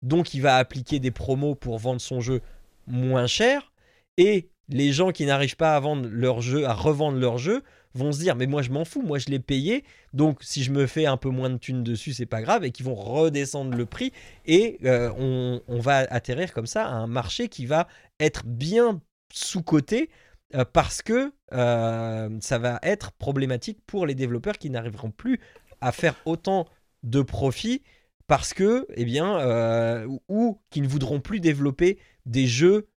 donc 0.02 0.34
il 0.34 0.40
va 0.40 0.56
appliquer 0.56 0.98
des 0.98 1.10
promos 1.10 1.54
pour 1.54 1.78
vendre 1.78 2.00
son 2.00 2.20
jeu 2.20 2.40
moins 2.86 3.26
cher, 3.26 3.72
et 4.16 4.48
les 4.68 4.92
gens 4.92 5.10
qui 5.10 5.26
n'arrivent 5.26 5.56
pas 5.56 5.76
à 5.76 5.80
vendre 5.80 6.08
leur 6.08 6.40
jeu, 6.40 6.64
à 6.66 6.72
revendre 6.72 7.18
leur 7.18 7.38
jeu, 7.38 7.62
vont 7.94 8.12
se 8.12 8.20
dire 8.20 8.36
mais 8.36 8.46
moi 8.46 8.62
je 8.62 8.70
m'en 8.70 8.84
fous, 8.84 9.02
moi 9.02 9.18
je 9.18 9.26
l'ai 9.26 9.38
payé, 9.38 9.84
donc 10.12 10.38
si 10.42 10.62
je 10.62 10.70
me 10.70 10.86
fais 10.86 11.06
un 11.06 11.16
peu 11.16 11.30
moins 11.30 11.50
de 11.50 11.56
thunes 11.56 11.82
dessus, 11.82 12.12
c'est 12.12 12.26
pas 12.26 12.42
grave, 12.42 12.64
et 12.64 12.70
qui 12.70 12.82
vont 12.82 12.94
redescendre 12.94 13.76
le 13.76 13.86
prix, 13.86 14.12
et 14.46 14.78
euh, 14.84 15.10
on, 15.16 15.80
va 15.80 15.98
atterrir 15.98 16.52
comme 16.52 16.66
ça 16.66 16.86
à 16.86 16.92
un 16.92 17.06
marché 17.06 17.48
qui 17.48 17.66
va 17.66 17.88
être 18.18 18.44
bien 18.44 19.00
sous-coté 19.32 20.10
euh, 20.54 20.64
parce 20.70 21.02
que 21.02 21.32
euh, 21.52 22.28
ça 22.40 22.58
va 22.58 22.78
être 22.82 23.12
problématique 23.12 23.78
pour 23.86 24.06
les 24.06 24.14
développeurs 24.14 24.58
qui 24.58 24.70
n'arriveront 24.70 25.10
plus 25.10 25.40
à 25.80 25.92
faire 25.92 26.14
autant 26.26 26.66
de 27.02 27.22
profit 27.22 27.82
parce 28.26 28.54
que, 28.54 28.86
eh 28.94 29.04
bien, 29.04 30.06
ou, 30.28 30.60
qui 30.70 30.80
ne 30.82 30.86
voudront 30.86 31.20
plus 31.20 31.40
développer 31.40 31.98
des 32.26 32.46
jeux 32.46 32.88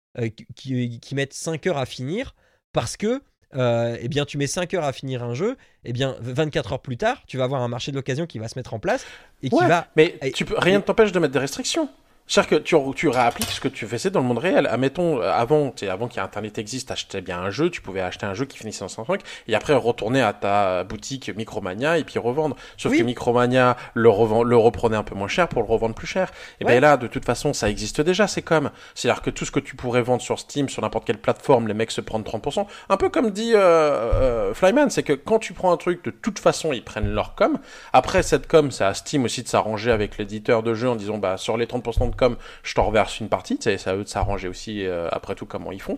qui, 0.54 1.00
qui 1.00 1.14
mettent 1.14 1.32
5 1.32 1.66
heures 1.68 1.78
à 1.78 1.86
finir 1.86 2.34
parce 2.72 2.98
que, 2.98 3.22
euh, 3.54 3.96
eh 4.00 4.08
bien, 4.08 4.24
tu 4.24 4.38
mets 4.38 4.46
5 4.46 4.72
heures 4.74 4.84
à 4.84 4.92
finir 4.92 5.22
un 5.22 5.34
jeu, 5.34 5.56
eh 5.84 5.92
bien, 5.92 6.16
24 6.20 6.72
heures 6.72 6.80
plus 6.80 6.96
tard, 6.96 7.22
tu 7.26 7.36
vas 7.38 7.44
avoir 7.44 7.62
un 7.62 7.68
marché 7.68 7.90
de 7.90 7.96
l'occasion 7.96 8.26
qui 8.26 8.38
va 8.38 8.48
se 8.48 8.58
mettre 8.58 8.74
en 8.74 8.78
place 8.78 9.04
et 9.42 9.48
qui 9.48 9.54
Ouais, 9.54 9.66
va. 9.66 9.88
Mais 9.96 10.18
tu 10.34 10.44
peux, 10.44 10.54
rien 10.58 10.78
ne 10.78 10.82
t'empêche 10.82 11.12
de 11.12 11.18
mettre 11.18 11.32
des 11.32 11.38
restrictions. 11.38 11.88
C'est-à-dire 12.28 12.50
que 12.50 12.62
tu, 12.62 12.76
tu 12.96 13.08
réappliques 13.08 13.50
ce 13.50 13.60
que 13.60 13.68
tu 13.68 13.86
faisais 13.86 14.08
dans 14.10 14.20
le 14.20 14.26
monde 14.26 14.38
réel. 14.38 14.66
Admettons, 14.66 15.20
euh, 15.20 15.30
avant, 15.30 15.74
avant 15.90 16.08
qu'Internet 16.08 16.56
existe, 16.58 16.90
achetais 16.90 17.20
bien 17.20 17.38
un 17.40 17.50
jeu, 17.50 17.68
tu 17.68 17.80
pouvais 17.82 18.00
acheter 18.00 18.24
un 18.26 18.32
jeu 18.34 18.46
qui 18.46 18.56
finissait 18.56 18.84
en 18.84 18.88
105 18.88 19.20
et 19.48 19.54
après 19.54 19.74
retourner 19.74 20.22
à 20.22 20.32
ta 20.32 20.84
boutique 20.84 21.30
Micromania 21.36 21.98
et 21.98 22.04
puis 22.04 22.18
revendre. 22.18 22.56
Sauf 22.78 22.92
Oui. 22.92 22.98
que 22.98 23.04
Micromania 23.04 23.76
le, 23.94 24.08
revend, 24.08 24.44
le 24.44 24.56
reprenait 24.56 24.96
un 24.96 25.02
peu 25.02 25.14
moins 25.14 25.28
cher 25.28 25.48
pour 25.48 25.62
le 25.62 25.68
revendre 25.68 25.94
plus 25.94 26.06
cher. 26.06 26.30
Et 26.60 26.64
Ouais. 26.64 26.74
ben 26.74 26.80
là, 26.80 26.96
de 26.96 27.06
toute 27.06 27.24
façon, 27.24 27.52
ça 27.52 27.68
existe 27.68 28.00
déjà, 28.00 28.26
c'est 28.26 28.42
comme. 28.42 28.70
C'est-à-dire 28.94 29.20
que 29.22 29.30
tout 29.30 29.44
ce 29.44 29.50
que 29.50 29.60
tu 29.60 29.76
pourrais 29.76 30.02
vendre 30.02 30.22
sur 30.22 30.38
Steam, 30.38 30.68
sur 30.68 30.80
n'importe 30.82 31.04
quelle 31.06 31.18
plateforme, 31.18 31.68
les 31.68 31.74
mecs 31.74 31.90
se 31.90 32.00
prennent 32.00 32.22
30%. 32.22 32.66
Un 32.88 32.96
peu 32.96 33.08
comme 33.10 33.30
dit 33.30 33.52
euh, 33.54 33.58
euh, 33.60 34.54
Flyman, 34.54 34.88
c'est 34.90 35.02
que 35.02 35.12
quand 35.12 35.38
tu 35.38 35.52
prends 35.52 35.72
un 35.72 35.76
truc, 35.76 36.04
de 36.04 36.10
toute 36.10 36.38
façon, 36.38 36.72
ils 36.72 36.84
prennent 36.84 37.12
leur 37.12 37.34
com. 37.34 37.58
Après, 37.92 38.22
cette 38.22 38.46
com, 38.46 38.70
c'est 38.70 38.84
à 38.84 38.94
Steam 38.94 39.24
aussi 39.24 39.42
de 39.42 39.48
s'arranger 39.48 39.90
avec 39.90 40.18
l'éditeur 40.18 40.62
de 40.62 40.72
jeu 40.74 40.88
en 40.88 40.96
disant, 40.96 41.18
bah, 41.18 41.36
sur 41.36 41.56
les 41.56 41.66
30% 41.66 42.10
de 42.10 42.11
com, 42.16 42.36
je 42.62 42.74
t'en 42.74 42.84
reverse 42.84 43.20
une 43.20 43.28
partie. 43.28 43.56
Tu 43.56 43.64
sais, 43.64 43.78
C'est 43.78 43.90
à 43.90 43.94
eux 43.96 44.04
de 44.04 44.08
s'arranger 44.08 44.48
aussi, 44.48 44.84
euh, 44.86 45.08
après 45.12 45.34
tout, 45.34 45.46
comment 45.46 45.72
ils 45.72 45.80
font. 45.82 45.96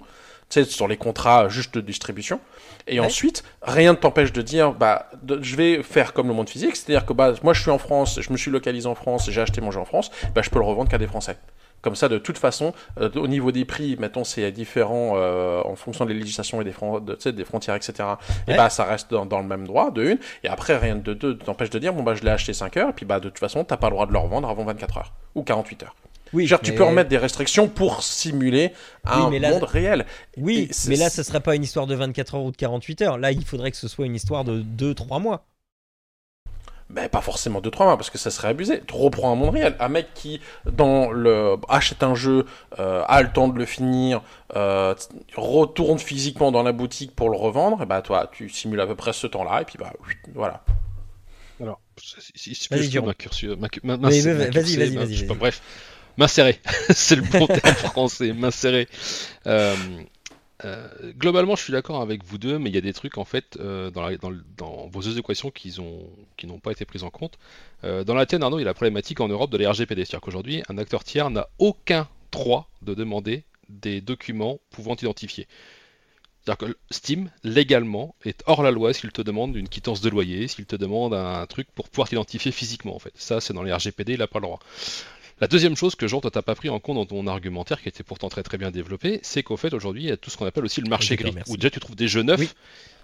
Tu 0.51 0.62
sais, 0.62 0.65
sur 0.70 0.89
les 0.89 0.97
contrats 0.99 1.49
juste 1.49 1.74
de 1.74 1.81
distribution. 1.81 2.39
Et 2.86 3.01
Ouais. 3.01 3.07
ensuite, 3.07 3.45
rien 3.62 3.93
ne 3.93 3.97
t'empêche 3.97 4.32
de 4.32 4.43
dire, 4.43 4.73
bah, 4.73 5.09
de- 5.23 5.43
je 5.43 5.57
vais 5.57 5.82
faire 5.82 6.12
comme 6.12 6.28
le 6.28 6.35
monde 6.35 6.51
physique, 6.51 6.77
c'est-à-dire 6.77 7.07
que 7.07 7.15
bah, 7.15 7.32
moi 7.43 7.55
je 7.55 7.62
suis 7.62 7.70
en 7.70 7.78
France, 7.78 8.20
je 8.20 8.31
me 8.31 8.36
suis 8.36 8.51
localisé 8.51 8.86
en 8.86 8.95
France, 8.95 9.31
j'ai 9.31 9.41
acheté 9.41 9.62
mon 9.62 9.70
jeu 9.70 9.81
en 9.81 9.86
France, 9.86 10.11
bah, 10.35 10.43
je 10.43 10.51
peux 10.51 10.59
le 10.59 10.65
revendre 10.66 10.91
qu'à 10.91 10.99
des 10.99 11.07
Français. 11.07 11.39
Comme 11.85 11.97
ça, 11.97 12.09
de 12.09 12.16
toute 12.16 12.39
façon, 12.39 12.73
euh, 12.98 13.11
au 13.16 13.28
niveau 13.28 13.52
des 13.52 13.66
prix, 13.66 13.97
mettons, 14.01 14.24
c'est 14.24 14.51
différent 14.52 15.12
euh, 15.16 15.61
en 15.65 15.77
fonction 15.77 16.06
des 16.06 16.15
législations 16.15 16.62
et 16.62 16.65
des, 16.65 16.73
fron- 16.73 16.98
de- 16.98 17.12
tu 17.15 17.20
sais, 17.20 17.32
des 17.32 17.44
frontières, 17.44 17.74
etc. 17.74 17.93
Et 18.48 18.55
bah, 18.56 18.70
ça 18.70 18.85
reste 18.85 19.11
dans, 19.11 19.27
dans 19.27 19.40
le 19.40 19.47
même 19.47 19.66
droit, 19.66 19.90
de 19.90 20.02
une. 20.02 20.19
Et 20.43 20.48
après, 20.48 20.78
rien 20.78 20.97
de 20.97 21.12
deux 21.12 21.36
t'empêche 21.36 21.69
de 21.69 21.78
dire, 21.78 21.93
bon, 21.93 22.02
bah, 22.02 22.15
je 22.15 22.23
l'ai 22.23 22.31
acheté 22.31 22.55
5 22.55 22.77
heures, 22.78 22.89
et 22.89 22.93
puis 22.94 23.05
bah, 23.05 23.20
de 23.20 23.28
toute 23.28 23.39
façon, 23.39 23.65
t'as 23.65 23.77
pas 23.77 23.89
le 23.89 23.93
droit 23.97 24.06
de 24.06 24.12
le 24.12 24.19
revendre 24.19 24.48
avant 24.48 24.65
24 24.65 24.97
heures 24.97 25.12
ou 25.35 25.43
48 25.43 25.82
heures. 25.82 25.94
Oui, 26.32 26.47
Genre, 26.47 26.59
tu 26.61 26.73
peux 26.74 26.82
remettre 26.85 27.11
des 27.11 27.19
restrictions 27.19 27.69
pour 27.69 28.02
simuler 28.02 28.73
un 29.05 29.28
mais 29.31 29.39
là- 29.39 29.51
monde 29.51 29.65
réel. 29.65 30.05
Oui, 30.36 30.69
mais 30.89 30.97
là, 30.97 31.11
ce 31.11 31.23
serait 31.23 31.40
pas 31.40 31.55
une 31.55 31.62
histoire 31.62 31.86
de 31.86 31.94
24 31.94 32.35
heures 32.36 32.43
ou 32.44 32.51
de 32.51 32.56
48 32.56 33.02
heures. 33.02 33.19
Là, 33.19 33.31
il 33.31 33.44
faudrait 33.44 33.70
que 33.70 33.77
ce 33.77 33.86
soit 33.89 34.06
une 34.06 34.15
histoire 34.16 34.43
de 34.43 34.61
2-3 34.62 35.20
mois. 35.20 35.44
Ben, 36.95 37.09
pas 37.09 37.21
forcément 37.21 37.61
2-3 37.61 37.85
mois, 37.87 37.97
parce 37.97 38.09
que 38.09 38.19
ça 38.19 38.31
serait 38.31 38.49
abusé. 38.49 38.81
Tu 38.87 38.95
reprends 38.95 39.33
un 39.33 39.35
monde 39.35 39.55
réel. 39.55 39.75
Un 39.81 39.89
mec 39.89 40.09
qui, 40.15 40.41
dans 40.65 41.11
le, 41.11 41.57
achète 41.69 42.03
un 42.05 42.15
jeu, 42.15 42.47
euh, 42.79 43.03
a 43.09 43.21
le 43.23 43.33
temps 43.33 43.49
de 43.49 43.59
le 43.59 43.65
finir, 43.65 44.23
euh, 44.55 44.95
retourne 45.37 45.99
physiquement 45.99 46.53
dans 46.53 46.62
la 46.62 46.71
boutique 46.73 47.15
pour 47.16 47.31
le 47.31 47.37
revendre, 47.37 47.83
et 47.83 47.87
bah, 47.87 48.01
toi, 48.01 48.31
tu 48.33 48.49
simules 48.49 48.81
à 48.81 48.87
peu 48.87 48.95
près 48.95 49.12
ce 49.12 49.27
temps-là, 49.27 49.62
et 49.62 49.65
puis 49.65 49.77
bah, 49.79 49.93
oui, 50.07 50.12
voilà. 50.35 50.62
Alors, 51.61 51.81
si, 52.01 52.55
je 52.55 52.69
peux 52.69 52.77
m'incurser- 53.07 53.47
m'inc- 53.57 53.81
m'in- 53.85 53.95
Oui, 53.97 54.01
m'insérer- 54.01 54.51
vas-y, 54.51 54.77
vas-y, 54.77 54.97
vas-y, 54.97 55.15
vas-y. 55.27 55.37
Bref, 55.39 55.62
m'insérer, 56.16 56.61
c'est 56.91 57.16
le 57.16 57.23
bon 57.23 57.47
terme 57.47 57.75
français, 57.91 58.33
m'insérer. 58.33 58.89
Euh, 59.47 59.75
euh, 60.65 60.89
globalement, 61.12 61.57
je 61.57 61.62
suis 61.62 61.73
d'accord 61.73 62.01
avec 62.01 62.24
vous 62.24 62.39
deux, 62.39 62.59
mais 62.59 62.70
il 62.70 62.74
y 62.74 62.78
a 62.78 62.82
des 62.82 62.93
trucs 62.93 63.19
en 63.19 63.24
fait 63.24 63.59
euh, 63.61 63.91
dans, 63.91 64.89
vos 64.89 65.03
deux 65.03 65.19
équations 65.19 65.51
qui 65.51 65.78
ont 65.78 66.09
qui 66.36 66.47
n'ont 66.47 66.59
pas 66.59 66.73
été 66.73 66.85
prises 66.85 67.05
en 67.05 67.11
compte. 67.11 67.39
Euh, 67.85 68.05
dans 68.05 68.15
la 68.15 68.27
tienne, 68.27 68.45
il 68.51 68.59
y 68.59 68.62
a 68.62 68.65
la 68.65 68.74
problématique 68.74 69.20
en 69.20 69.28
Europe 69.28 69.51
de 69.51 69.59
la 69.59 69.70
RGPD, 69.70 70.05
c'est-à-dire 70.05 70.20
qu'aujourd'hui, 70.20 70.62
un 70.69 70.78
acteur 70.78 71.05
tiers 71.05 71.31
n'a 71.31 71.49
aucun 71.59 72.09
droit 72.32 72.69
de 72.82 72.95
demander 72.95 73.45
des 73.69 74.01
documents 74.01 74.59
pouvant 74.70 74.97
t'identifier. 74.97 75.47
C'est-à-dire 76.45 76.69
que 76.69 76.77
Steam, 76.91 77.31
légalement, 77.43 78.15
est 78.24 78.43
hors 78.47 78.62
la 78.62 78.70
loi 78.70 78.93
s'il 78.93 79.12
te 79.12 79.23
demande 79.23 79.57
une 79.57 79.69
quittance 79.69 80.03
de 80.03 80.11
loyer, 80.11 80.47
s'il 80.47 80.66
te 80.66 80.77
demande 80.77 81.15
un 81.15 81.47
truc 81.47 81.69
pour 81.74 81.89
pouvoir 81.89 82.09
t'identifier 82.09 82.53
physiquement, 82.53 82.95
en 82.95 82.99
fait. 82.99 83.12
Ça, 83.15 83.41
c'est 83.41 83.55
dans 83.55 83.62
les 83.62 83.73
RGPD, 83.73 84.15
il 84.15 84.19
n'a 84.19 84.27
pas 84.27 84.41
le 84.41 84.47
droit. 84.47 84.59
La 85.40 85.48
deuxième 85.48 85.77
chose 85.77 85.94
que 85.97 86.06
Jean, 86.06 86.20
toi, 86.20 86.31
t'as 86.31 86.43
pas 86.43 86.55
pris 86.55 86.69
en 86.69 86.78
compte 86.78 86.97
dans 86.97 87.06
ton 87.06 87.27
argumentaire, 87.27 87.82
qui 87.82 87.89
était 87.89 88.05
pourtant 88.05 88.28
très 88.28 88.43
très 88.43 88.56
bien 88.56 88.70
développé, 88.70 89.19
c'est 89.23 89.43
qu'au 89.43 89.56
fait, 89.56 89.74
aujourd'hui, 89.74 90.05
il 90.05 90.09
y 90.09 90.12
a 90.12 90.16
tout 90.16 90.31
ce 90.31 90.36
qu'on 90.36 90.47
appelle 90.47 90.65
aussi 90.65 90.81
le 90.81 90.89
marché 90.89 91.16
gris, 91.16 91.35
où 91.48 91.56
déjà 91.56 91.70
tu 91.70 91.81
trouves 91.81 91.97
des 91.97 92.09
jeux 92.09 92.23
neufs 92.23 92.39
Oui. 92.40 92.48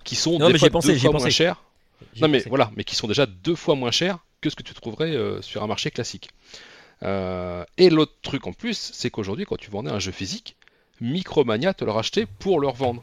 qui 0.04 0.14
sont 0.14 0.38
Non, 0.38 0.46
des 0.46 0.52
mais 0.54 0.58
fois 0.58 0.66
j'y 0.66 0.70
ai 0.70 0.70
pensé, 0.70 0.92
deux 0.92 0.98
fois 1.00 1.10
pensé. 1.12 1.22
moins 1.24 1.30
chers. 1.30 1.62
Non 2.20 2.28
mais 2.28 2.38
voilà, 2.48 2.70
mais 2.76 2.84
qui 2.84 2.94
sont 2.94 3.08
déjà 3.08 3.26
deux 3.26 3.54
fois 3.56 3.74
moins 3.74 3.90
chers 3.90 4.18
que 4.40 4.48
ce 4.48 4.56
que 4.56 4.62
tu 4.62 4.72
trouverais 4.74 5.10
euh, 5.10 5.42
sur 5.42 5.62
un 5.62 5.66
marché 5.66 5.90
classique. 5.90 6.30
Euh, 7.02 7.64
et 7.78 7.90
l'autre 7.90 8.14
truc 8.22 8.46
en 8.46 8.52
plus, 8.52 8.90
c'est 8.94 9.10
qu'aujourd'hui, 9.10 9.44
quand 9.44 9.56
tu 9.58 9.70
vendais 9.70 9.90
un 9.90 9.98
jeu 9.98 10.12
physique, 10.12 10.56
Micromania 11.00 11.74
te 11.74 11.84
le 11.84 11.90
rachetait 11.90 12.26
pour 12.38 12.60
le 12.60 12.68
revendre. 12.68 13.02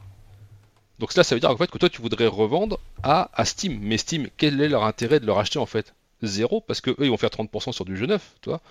Donc 0.99 1.11
cela, 1.11 1.23
ça 1.23 1.35
veut 1.35 1.41
dire 1.41 1.51
en 1.51 1.57
fait 1.57 1.69
que 1.69 1.77
toi, 1.77 1.89
tu 1.89 2.01
voudrais 2.01 2.25
revendre 2.27 2.79
à, 3.03 3.29
à 3.33 3.45
Steam. 3.45 3.77
Mais 3.81 3.97
Steam, 3.97 4.29
quel 4.37 4.59
est 4.61 4.69
leur 4.69 4.83
intérêt 4.85 5.19
de 5.19 5.25
le 5.25 5.31
racheter 5.31 5.59
en 5.59 5.65
fait? 5.67 5.93
Zéro, 6.23 6.61
parce 6.61 6.81
que 6.81 6.91
eux, 6.91 6.95
ils 7.01 7.09
vont 7.11 7.17
faire 7.17 7.29
30% 7.29 7.71
sur 7.71 7.85
du 7.85 7.95
jeu 7.97 8.07
neuf, 8.07 8.33
tu 8.41 8.49
vois? 8.49 8.61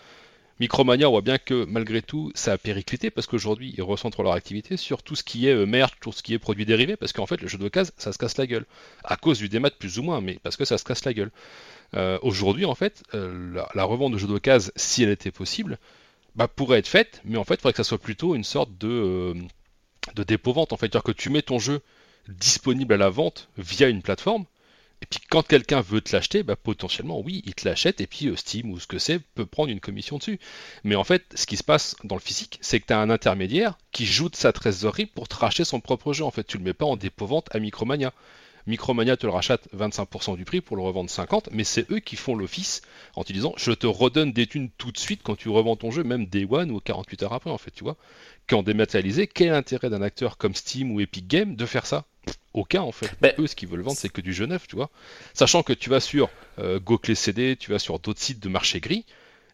Micromania, 0.59 1.09
on 1.09 1.13
voit 1.13 1.21
bien 1.21 1.37
que 1.39 1.65
malgré 1.67 2.01
tout, 2.01 2.33
ça 2.35 2.53
a 2.53 2.59
périclité 2.59 3.11
parce 3.11 3.27
qu'aujourd'hui, 3.27 3.75
ils 3.77 3.83
recentrent 3.83 4.23
leur 4.23 4.33
activité 4.33 4.77
sur 4.77 5.03
tout 5.03 5.15
ce 5.15 5.23
qui 5.23 5.49
est 5.49 5.53
euh, 5.53 5.67
merch, 5.67 5.93
tout 6.01 6.13
ce 6.13 6.23
qui 6.23 6.33
est 6.33 6.39
produits 6.39 6.65
dérivés, 6.65 6.97
parce 6.97 7.13
qu'en 7.13 7.27
fait, 7.27 7.41
le 7.41 7.49
jeu 7.49 7.59
d'occasion, 7.59 7.93
ça 7.99 8.13
se 8.13 8.19
casse 8.19 8.39
la 8.39 8.47
gueule. 8.47 8.65
À 9.05 9.17
cause 9.17 9.39
du 9.39 9.49
démat, 9.51 9.71
plus 9.71 9.99
ou 9.99 10.03
moins, 10.03 10.21
mais 10.21 10.39
parce 10.43 10.57
que 10.57 10.65
ça 10.65 10.79
se 10.79 10.85
casse 10.85 11.05
la 11.05 11.13
gueule. 11.13 11.31
Euh, 11.95 12.19
Aujourd'hui, 12.23 12.65
en 12.65 12.75
fait, 12.75 13.03
euh, 13.15 13.55
la, 13.55 13.69
la 13.75 13.85
revente 13.85 14.13
de 14.13 14.19
jeux 14.19 14.27
d'occasion, 14.27 14.73
si 14.77 15.03
elle 15.03 15.11
était 15.11 15.31
possible, 15.31 15.79
bah, 16.37 16.49
pourrait 16.49 16.79
être 16.79 16.89
faite, 16.89 17.21
mais 17.25 17.37
en 17.37 17.45
fait, 17.45 17.55
il 17.55 17.59
faudrait 17.59 17.73
que 17.73 17.79
ça 17.79 17.85
soit 17.85 17.99
plutôt 17.99 18.35
une 18.35 18.45
sorte 18.45 18.77
de, 18.79 18.89
euh, 18.89 19.35
de 20.15 20.23
dépôt-vente. 20.23 20.73
En 20.73 20.77
fait, 20.77 20.87
c'est-à-dire 20.87 21.03
que 21.03 21.13
tu 21.13 21.29
mets 21.31 21.43
ton 21.43 21.59
jeu 21.59 21.81
disponible 22.29 22.95
à 22.95 22.97
la 22.97 23.11
vente 23.11 23.49
via 23.59 23.89
une 23.89 24.03
plateforme, 24.03 24.47
et 25.03 25.07
puis 25.07 25.21
quand 25.29 25.43
quelqu'un 25.47 25.83
veut 25.83 26.01
te 26.01 26.15
l'acheter, 26.15 26.43
bah, 26.43 26.57
potentiellement, 26.57 27.21
oui, 27.21 27.43
il 27.45 27.55
te 27.55 27.69
l'achète, 27.69 28.01
et 28.01 28.07
puis 28.07 28.29
euh, 28.29 28.37
Steam 28.37 28.71
ou 28.71 28.81
ce 28.81 28.87
que 28.87 28.99
c'est 28.99 29.19
peut 29.19 29.47
prendre 29.47 29.71
une 29.71 29.81
commission 29.81 30.17
dessus. 30.19 30.39
Mais 30.85 30.97
en 30.97 31.05
fait, 31.05 31.25
ce 31.35 31.47
qui 31.47 31.57
se 31.57 31.65
passe 31.65 31.97
dans 32.05 32.17
le 32.17 32.21
physique, 32.21 32.59
c'est 32.63 32.81
que 32.81 32.87
tu 32.87 32.93
un 32.95 33.11
intermédiaire 33.11 33.77
qui 33.93 34.07
joue 34.07 34.29
de 34.29 34.37
sa 34.37 34.53
trésorerie 34.53 35.07
pour 35.07 35.29
te 35.29 35.37
racheter 35.37 35.65
son 35.65 35.81
propre 35.81 36.13
jeu. 36.13 36.25
En 36.25 36.31
fait, 36.31 36.45
tu 36.47 36.57
le 36.57 36.65
mets 36.65 36.73
pas 36.73 36.87
en 36.87 36.97
dépôt-vente 36.97 37.55
à 37.55 37.59
Micromania. 37.59 38.13
Micromania 38.67 39.17
te 39.17 39.27
le 39.27 39.33
rachète 39.33 39.69
25% 39.77 40.37
du 40.37 40.45
prix 40.45 40.61
pour 40.61 40.77
le 40.77 40.83
revendre 40.83 41.09
50, 41.09 41.51
mais 41.53 41.63
c'est 41.63 41.89
eux 41.93 42.01
qui 42.01 42.17
font 42.17 42.35
l'office 42.35 42.83
en 43.15 43.23
te 43.23 43.33
disant 43.33 43.55
je 43.57 43.71
te 43.71 43.87
redonne 43.87 44.33
des 44.33 44.49
thunes 44.49 44.71
tout 44.77 44.91
de 44.91 44.99
suite 44.99 45.21
quand 45.23 45.37
tu 45.37 45.49
revends 45.49 45.77
ton 45.77 45.93
jeu, 45.93 46.03
même 46.03 46.27
Day 46.27 46.47
One 46.51 46.73
ou 46.73 46.81
48 46.81 47.23
heures 47.23 47.33
après 47.33 47.51
en 47.51 47.59
fait, 47.59 47.71
tu 47.71 47.85
vois. 47.85 47.97
Qu'en 48.49 48.65
dématérialisé, 48.65 49.29
quel 49.29 49.49
est 49.49 49.51
l'intérêt 49.51 49.89
d'un 49.89 50.03
acteur 50.03 50.37
comme 50.37 50.55
Steam 50.55 50.91
ou 50.91 51.01
Epic 51.01 51.29
Games 51.29 51.55
de 51.55 51.67
faire 51.67 51.87
ça? 51.87 52.07
Aucun 52.57 52.83
en 52.83 52.93
fait. 52.93 53.13
Ben, 53.21 53.33
eux, 53.39 53.47
ce 53.47 53.55
qu'ils 53.55 53.69
veulent 53.69 53.83
vendre, 53.83 53.99
c'est 53.99 54.09
que 54.09 54.21
du 54.21 54.33
jeu 54.33 54.47
neuf, 54.47 54.67
tu 54.67 54.75
vois. 54.77 54.91
Sachant 55.35 55.63
que 55.63 55.73
tu 55.75 55.91
vas 55.91 56.01
sur 56.01 56.31
euh, 56.59 56.81
GoClé 56.81 57.15
CD, 57.15 57.57
tu 57.57 57.71
vas 57.71 57.79
sur 57.79 57.99
d'autres 58.01 58.21
sites 58.21 58.41
de 58.43 58.49
marché 58.49 58.81
gris, 58.81 59.05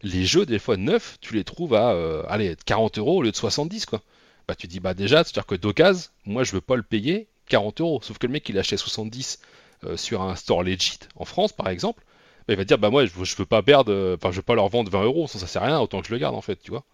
les 0.03 0.25
jeux, 0.25 0.47
des 0.47 0.59
fois 0.59 0.77
neufs, 0.77 1.19
tu 1.21 1.35
les 1.35 1.45
trouves 1.45 1.75
à 1.75 1.93
euh, 1.93 2.23
allez, 2.29 2.57
40 2.65 2.99
euros 2.99 3.19
au 3.19 3.23
lieu 3.23 3.31
de 3.33 3.37
70, 3.37 3.87
quoi. 3.87 4.03
Bah, 4.49 4.55
tu 4.55 4.67
dis, 4.69 4.81
bah 4.81 4.95
déjà, 4.95 5.25
c'est-à-dire 5.25 5.47
que 5.47 5.55
d'occasion, 5.57 6.11
moi, 6.27 6.45
je 6.45 6.53
veux 6.53 6.61
pas 6.61 6.77
le 6.77 6.83
payer 6.83 7.29
40 7.49 7.81
euros. 7.81 8.01
Sauf 8.03 8.19
que 8.19 8.27
le 8.27 8.33
mec, 8.33 8.49
il 8.49 8.59
achète 8.59 8.79
70 8.81 9.41
euh, 9.85 9.97
sur 9.97 10.23
un 10.23 10.37
store 10.37 10.63
legit 10.65 10.99
en 11.17 11.25
France, 11.25 11.53
par 11.53 11.69
exemple, 11.69 12.03
bah, 12.49 12.55
il 12.55 12.57
va 12.57 12.65
dire, 12.65 12.79
bah 12.79 12.91
moi, 12.91 13.07
je, 13.07 13.13
veux- 13.13 13.25
je 13.25 13.37
veux 13.37 13.47
pas 13.47 13.63
perdre, 13.63 13.93
euh, 13.93 14.17
enfin, 14.17 14.31
je 14.33 14.37
veux 14.37 14.43
pas 14.43 14.55
leur 14.57 14.69
vendre 14.69 14.91
20 14.91 15.05
euros, 15.05 15.27
ça, 15.29 15.39
ça 15.39 15.47
sert 15.47 15.63
à 15.63 15.67
rien, 15.67 15.81
autant 15.81 16.01
que 16.03 16.09
je 16.09 16.13
le 16.13 16.19
garde, 16.19 16.35
en 16.37 16.41
fait, 16.43 16.57
tu 16.63 16.71
vois. 16.71 16.85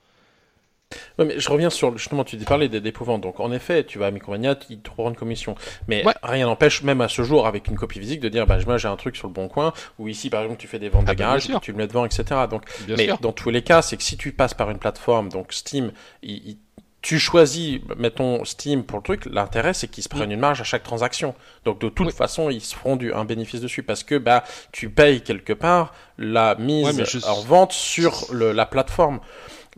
Mais 1.18 1.38
je 1.38 1.50
reviens 1.50 1.68
sur 1.70 1.96
justement, 1.98 2.24
tu 2.24 2.36
parlais 2.38 2.68
des 2.68 2.80
dépôt-ventes. 2.80 3.20
Donc, 3.22 3.40
en 3.40 3.52
effet, 3.52 3.84
tu 3.84 3.98
vas 3.98 4.06
à 4.06 4.10
Micromania, 4.10 4.56
ils 4.70 4.80
te 4.80 4.88
reprennent 4.90 5.08
une 5.08 5.16
commission. 5.16 5.54
Mais 5.86 6.04
Ouais. 6.04 6.14
rien 6.22 6.46
n'empêche, 6.46 6.82
même 6.82 7.00
à 7.00 7.08
ce 7.08 7.22
jour, 7.22 7.46
avec 7.46 7.66
une 7.68 7.76
copie 7.76 7.98
physique, 7.98 8.20
de 8.20 8.28
dire, 8.28 8.46
bah, 8.46 8.56
moi, 8.66 8.78
j'ai 8.78 8.88
un 8.88 8.96
truc 8.96 9.16
sur 9.16 9.26
le 9.28 9.32
bon 9.34 9.48
coin, 9.48 9.72
ou 9.98 10.08
ici, 10.08 10.30
par 10.30 10.42
exemple, 10.42 10.60
tu 10.60 10.66
fais 10.68 10.78
des 10.78 10.88
ventes 10.88 11.04
Ah, 11.06 11.12
de 11.14 11.18
bah, 11.18 11.24
garage, 11.24 11.48
tu 11.60 11.72
le 11.72 11.76
mets 11.78 11.86
devant, 11.86 12.04
etc. 12.06 12.24
Donc, 12.50 12.62
Bien 12.86 12.96
mais 12.96 13.04
sûr. 13.06 13.18
dans 13.18 13.32
tous 13.32 13.50
les 13.50 13.62
cas, 13.62 13.82
c'est 13.82 13.96
que 13.96 14.02
si 14.02 14.16
tu 14.16 14.32
passes 14.32 14.54
par 14.54 14.70
une 14.70 14.78
plateforme, 14.78 15.28
donc 15.28 15.52
Steam, 15.52 15.92
il- 16.22 16.48
il- 16.48 16.58
tu 17.00 17.18
choisis, 17.20 17.78
mettons 17.96 18.44
Steam 18.44 18.82
pour 18.82 18.98
le 18.98 19.04
truc, 19.04 19.26
l'intérêt 19.30 19.72
c'est 19.72 19.86
qu'ils 19.86 20.02
se 20.02 20.08
prennent 20.08 20.32
une 20.32 20.40
marge 20.40 20.60
à 20.60 20.64
chaque 20.64 20.82
transaction. 20.82 21.32
Donc 21.64 21.80
de 21.80 21.88
toute 21.88 22.08
Oui. 22.08 22.12
façon, 22.12 22.50
ils 22.50 22.60
se 22.60 22.74
feront 22.74 22.96
du, 22.96 23.12
un 23.14 23.24
bénéfice 23.24 23.60
dessus 23.60 23.84
parce 23.84 24.02
que 24.02 24.16
bah 24.18 24.42
tu 24.72 24.90
payes 24.90 25.20
quelque 25.20 25.52
part 25.52 25.94
la 26.18 26.56
mise 26.56 26.84
Ouais, 26.86 26.92
mais 26.92 27.04
je- 27.04 27.24
en 27.24 27.40
vente 27.42 27.72
sur 27.72 28.26
le- 28.32 28.50
la 28.50 28.66
plateforme. 28.66 29.20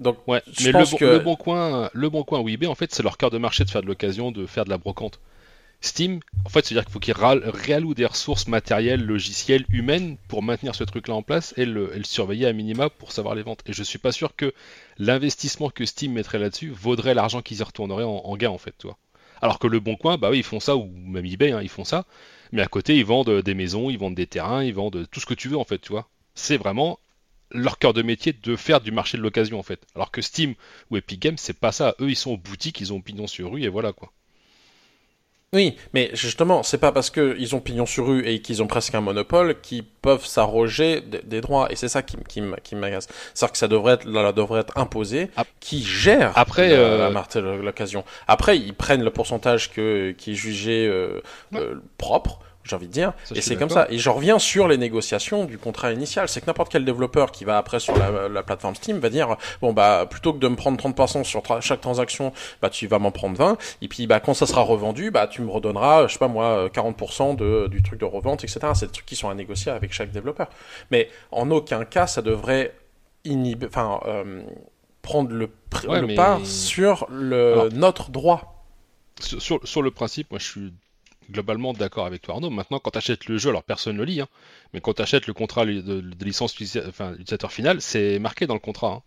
Donc 0.01 0.17
Ouais, 0.27 0.43
je 0.51 0.65
mais 0.65 0.73
le 0.73 0.85
bon, 0.85 0.97
que 0.97 1.05
le 1.05 1.19
bon 1.19 1.37
coin, 1.37 1.91
le 1.93 2.09
bon 2.09 2.25
coin 2.25 2.41
ou 2.41 2.49
eBay, 2.49 2.67
en 2.67 2.75
fait, 2.75 2.93
c'est 2.93 3.03
leur 3.03 3.17
cœur 3.19 3.31
de 3.31 3.39
marché 3.39 3.65
de 3.65 3.71
faire 3.71 3.83
de 3.83 3.87
l'occasion, 3.87 4.33
de 4.33 4.47
faire 4.47 4.65
de 4.65 4.71
la 4.71 4.79
brocante. 4.79 5.21
Steam, 5.83 6.21
en 6.45 6.51
fait, 6.51 6.67
c'est-à-dire 6.67 6.85
qu'il 6.85 6.93
faut 6.93 6.99
qu'ils 6.99 7.15
réallouent 7.15 7.95
des 7.95 8.05
ressources 8.05 8.47
matérielles, 8.49 9.03
logicielles, 9.03 9.65
humaines 9.71 10.19
pour 10.29 10.43
maintenir 10.43 10.75
ce 10.75 10.85
truc-là 10.85 11.15
en 11.15 11.23
place 11.23 11.55
et 11.57 11.65
le, 11.65 11.95
et 11.95 11.99
le 11.99 12.05
surveiller 12.05 12.47
à 12.47 12.53
minima 12.53 12.91
pour 12.91 13.13
savoir 13.13 13.35
les 13.35 13.43
ventes. 13.43 13.63
Et 13.67 13.73
je 13.73 13.83
suis 13.83 13.99
pas 13.99 14.13
sûr 14.13 14.37
que 14.37 14.53
l'investissement 14.99 15.71
que 15.71 15.87
Steam 15.87 16.13
mettrait 16.13 16.39
là-dessus 16.39 16.69
vaudrait 16.71 17.15
l'argent 17.15 17.41
qu'ils 17.41 17.61
y 17.61 17.63
retourneraient 17.63 18.05
en, 18.05 18.23
en 18.25 18.37
gain, 18.37 18.51
en 18.51 18.59
fait, 18.59 18.75
tu 18.79 18.87
vois. 18.89 18.99
Alors 19.41 19.59
que 19.59 19.67
le 19.67 19.81
bon 19.81 19.97
coin, 19.97 20.19
bah 20.19 20.29
oui, 20.31 20.39
ils 20.39 20.45
font 20.45 20.61
ça, 20.61 20.77
ou 20.77 20.85
même 20.85 21.25
eBay, 21.25 21.53
hein, 21.53 21.61
ils 21.63 21.71
font 21.71 21.85
ça, 21.85 22.05
mais 22.53 22.61
à 22.61 22.67
côté, 22.67 22.97
ils 22.97 23.05
vendent 23.05 23.41
des 23.41 23.55
maisons, 23.55 23.89
ils 23.89 23.99
vendent 23.99 24.15
des 24.15 24.27
terrains, 24.27 24.63
ils 24.63 24.75
vendent 24.75 25.07
tout 25.11 25.21
ce 25.21 25.27
que 25.27 25.35
tu 25.35 25.49
veux, 25.49 25.57
en 25.57 25.65
fait, 25.65 25.79
tu 25.79 25.93
vois. 25.93 26.09
C'est 26.35 26.59
vraiment 26.59 26.99
leur 27.53 27.79
cœur 27.79 27.93
de 27.93 28.03
métier 28.03 28.33
de 28.33 28.57
faire 28.57 28.81
du 28.81 28.93
marché 28.93 29.17
de 29.19 29.23
l'occasion, 29.23 29.59
en 29.59 29.63
fait. 29.63 29.81
Alors 29.95 30.11
que 30.11 30.23
Steam 30.23 30.55
ou 30.91 30.97
Epic 30.97 31.21
Games, 31.21 31.39
c'est 31.39 31.59
pas 31.59 31.73
ça. 31.73 31.95
Eux, 32.01 32.11
ils 32.11 32.17
sont 32.17 32.33
aux 32.33 32.37
boutiques, 32.37 32.81
ils 32.81 32.93
ont 32.93 33.01
pignon 33.01 33.27
sur 33.27 33.53
rue, 33.53 33.63
et 33.63 33.69
voilà, 33.69 33.93
quoi. 33.93 34.13
Oui, 35.53 35.75
mais 35.95 36.11
justement, 36.13 36.63
c'est 36.63 36.79
pas 36.79 36.93
parce 36.93 37.11
qu'ils 37.11 37.57
ont 37.57 37.61
pignon 37.61 37.85
sur 37.85 38.07
rue 38.07 38.25
et 38.25 38.41
qu'ils 38.41 38.63
ont 38.63 38.69
presque 38.69 38.95
un 38.95 39.01
monopole 39.01 39.61
qu'ils 39.61 39.83
peuvent 39.85 40.25
s'arroger 40.25 41.01
des 41.01 41.41
droits. 41.41 41.67
Et 41.73 41.75
c'est 41.75 41.89
ça 41.89 42.03
qui, 42.03 42.17
qui, 42.29 42.41
qui 42.63 42.77
m'agace. 42.77 43.09
C'est-à-dire 43.35 43.51
que 43.53 43.59
ça 43.59 43.67
devrait 43.67 43.95
être, 43.95 44.05
là, 44.05 44.23
là, 44.23 44.31
devrait 44.31 44.61
être 44.61 44.79
imposé, 44.79 45.29
Ap- 45.37 45.49
qui 45.59 45.83
gère 45.83 46.39
Après, 46.39 46.69
la- 46.69 46.77
euh, 46.77 46.99
la 46.99 47.11
marque- 47.11 47.35
l'occasion. 47.35 48.05
Après, 48.29 48.57
ils 48.59 48.75
prennent 48.75 49.03
le 49.03 49.11
pourcentage 49.11 49.73
que, 49.73 50.13
qui 50.13 50.31
est 50.31 50.35
jugé 50.37 50.87
euh, 50.87 51.21
euh, 51.57 51.81
propre, 51.99 52.39
j'ai 52.65 52.77
envie 52.77 52.87
de 52.89 52.93
dire. 52.93 53.13
Ça, 53.25 53.35
et 53.35 53.41
c'est 53.41 53.57
comme 53.57 53.71
ça. 53.71 53.87
Et 53.91 53.99
je 53.99 54.11
reviens 54.11 54.39
sur 54.39 54.69
les 54.69 54.77
négociations 54.77 55.45
du 55.47 55.57
contrat 55.59 55.93
initial. 55.93 56.29
C'est 56.29 56.41
que 56.43 56.47
n'importe 56.47 56.71
quel 56.71 56.85
développeur 56.85 57.33
qui 57.33 57.45
va 57.45 57.57
après 57.59 57.81
sur 57.81 57.97
la, 57.97 58.29
la 58.29 58.43
plateforme 58.43 58.75
Steam 58.75 58.99
va 58.99 59.09
dire 59.09 59.37
bon 59.63 59.73
bah 59.73 60.07
plutôt 60.09 60.33
que 60.35 60.39
de 60.39 60.47
me 60.49 60.57
prendre 60.57 60.77
30% 60.79 61.25
sur 61.25 61.41
tra- 61.41 61.61
chaque 61.61 61.81
transaction, 61.81 62.33
bah 62.61 62.69
tu 62.71 62.87
vas 62.87 62.99
m'en 62.99 63.11
prendre 63.11 63.37
20. 63.37 63.57
Et 63.83 63.89
puis 63.89 64.07
bah 64.07 64.21
quand 64.21 64.35
ça 64.35 64.47
sera 64.47 64.61
revendu, 64.63 65.11
bah 65.11 65.27
tu 65.27 65.41
me 65.43 65.51
redonneras, 65.51 66.07
je 66.07 66.13
sais 66.13 66.19
pas 66.19 66.29
moi, 66.29 66.69
40% 66.69 67.35
de, 67.37 67.67
du 67.69 67.83
truc 67.83 67.99
de 67.99 68.05
revente, 68.05 68.45
etc. 68.45 68.61
C'est 68.75 68.87
des 68.87 68.93
trucs 68.93 69.07
qui 69.07 69.17
sont 69.17 69.31
à 69.31 69.35
négocier 69.35 69.73
avec 69.73 69.93
chaque 69.93 70.11
développeur. 70.13 70.49
Mais 70.91 71.09
en 71.33 71.51
aucun 71.51 71.85
cas 71.85 72.07
ça 72.07 72.21
devrait 72.23 72.75
inhiber, 73.25 73.67
enfin 73.67 74.01
euh, 74.07 74.43
prendre 75.03 75.31
le, 75.31 75.51
Ouais, 75.89 76.01
le 76.01 76.07
mais- 76.09 76.15
pas 76.15 76.39
sur 76.45 77.07
le 77.11 77.53
Alors- 77.53 77.73
notre 77.73 78.11
droit. 78.11 78.65
Sur, 79.21 79.61
sur 79.65 79.83
le 79.83 79.91
principe, 79.91 80.31
moi 80.31 80.39
je 80.39 80.47
suis 80.47 80.73
globalement 81.31 81.73
d'accord 81.73 82.07
avec 82.07 82.23
toi 82.23 82.35
Arnaud. 82.35 82.51
Maintenant, 82.51 82.79
quand 82.79 82.91
tu 82.91 82.99
achètes 82.99 83.27
le 83.27 83.39
jeu, 83.39 83.51
alors 83.51 83.63
personne 83.63 83.95
ne 83.95 83.99
le 83.99 84.05
lit, 84.05 84.21
hein, 84.21 84.29
mais 84.73 84.81
quand 84.81 84.95
tu 84.95 85.03
achètes 85.03 85.27
le 85.27 85.33
contrat 85.33 85.65
de, 85.67 85.81
de 85.81 86.25
licence 86.25 86.55
enfin, 86.89 87.13
utilisateur 87.15 87.53
final, 87.53 87.81
c'est 87.81 88.19
marqué 88.19 88.47
dans 88.47 88.55
le 88.55 88.61
contrat 88.61 88.93
hein, 88.93 89.03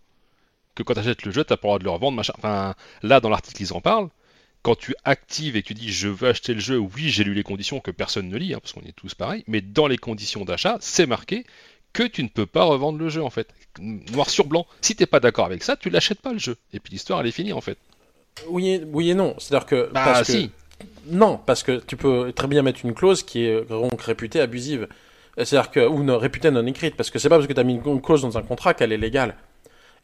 que 0.75 0.83
quand 0.83 0.93
tu 0.93 0.99
achètes 0.99 1.23
le 1.25 1.31
jeu, 1.31 1.43
tu 1.43 1.49
pas 1.49 1.55
le 1.55 1.59
droit 1.61 1.79
de 1.79 1.83
le 1.83 1.89
revendre. 1.89 2.17
Machin. 2.17 2.33
Enfin, 2.37 2.75
là, 3.01 3.19
dans 3.19 3.29
l'article, 3.29 3.61
ils 3.61 3.73
en 3.73 3.81
parlent. 3.81 4.09
Quand 4.61 4.75
tu 4.75 4.95
actives 5.03 5.57
et 5.57 5.61
que 5.61 5.67
tu 5.67 5.73
dis 5.73 5.91
je 5.91 6.07
veux 6.07 6.29
acheter 6.29 6.53
le 6.53 6.61
jeu, 6.61 6.77
oui, 6.77 7.09
j'ai 7.09 7.25
lu 7.25 7.33
les 7.33 7.43
conditions 7.43 7.81
que 7.81 7.91
personne 7.91 8.29
ne 8.29 8.37
lit, 8.37 8.53
hein, 8.53 8.59
parce 8.61 8.71
qu'on 8.71 8.81
est 8.81 8.95
tous 8.95 9.13
pareils, 9.13 9.43
mais 9.47 9.59
dans 9.59 9.87
les 9.87 9.97
conditions 9.97 10.45
d'achat, 10.45 10.77
c'est 10.79 11.05
marqué 11.05 11.45
que 11.91 12.03
tu 12.03 12.23
ne 12.23 12.29
peux 12.29 12.45
pas 12.45 12.63
revendre 12.63 12.97
le 12.97 13.09
jeu 13.09 13.23
en 13.23 13.29
fait. 13.29 13.49
Noir 13.79 14.29
sur 14.29 14.45
blanc. 14.45 14.65
Si 14.81 14.95
t'es 14.95 15.05
pas 15.05 15.19
d'accord 15.19 15.45
avec 15.45 15.63
ça, 15.63 15.75
tu 15.75 15.89
l'achètes 15.89 16.21
pas 16.21 16.33
le 16.33 16.39
jeu. 16.39 16.57
Et 16.73 16.79
puis 16.79 16.91
l'histoire 16.91 17.21
elle 17.21 17.27
est 17.27 17.31
finie 17.31 17.53
en 17.53 17.61
fait. 17.61 17.77
Oui 18.47 18.69
et, 18.69 18.83
oui 18.83 19.11
et 19.11 19.13
non. 19.13 19.35
C'est-à-dire 19.37 19.67
que 19.67 19.89
Bah 19.93 20.03
parce 20.05 20.27
que 20.27 20.33
si. 20.33 20.51
Non, 21.07 21.39
parce 21.45 21.63
que 21.63 21.81
tu 21.85 21.97
peux 21.97 22.31
très 22.31 22.47
bien 22.47 22.61
mettre 22.61 22.79
une 22.83 22.93
clause 22.93 23.23
qui 23.23 23.45
est 23.45 23.67
donc 23.67 24.01
réputée 24.01 24.39
abusive. 24.39 24.87
C'est-à-dire 25.37 25.71
que, 25.71 25.87
ou 25.87 26.03
non, 26.03 26.17
réputée 26.17 26.51
non 26.51 26.65
écrite, 26.65 26.95
parce 26.95 27.09
que 27.09 27.19
c'est 27.19 27.29
pas 27.29 27.35
parce 27.35 27.47
que 27.47 27.53
tu 27.53 27.59
as 27.59 27.63
mis 27.63 27.75
une 27.83 28.01
clause 28.01 28.21
dans 28.21 28.37
un 28.37 28.43
contrat 28.43 28.73
qu'elle 28.73 28.91
est 28.91 28.97
légale. 28.97 29.35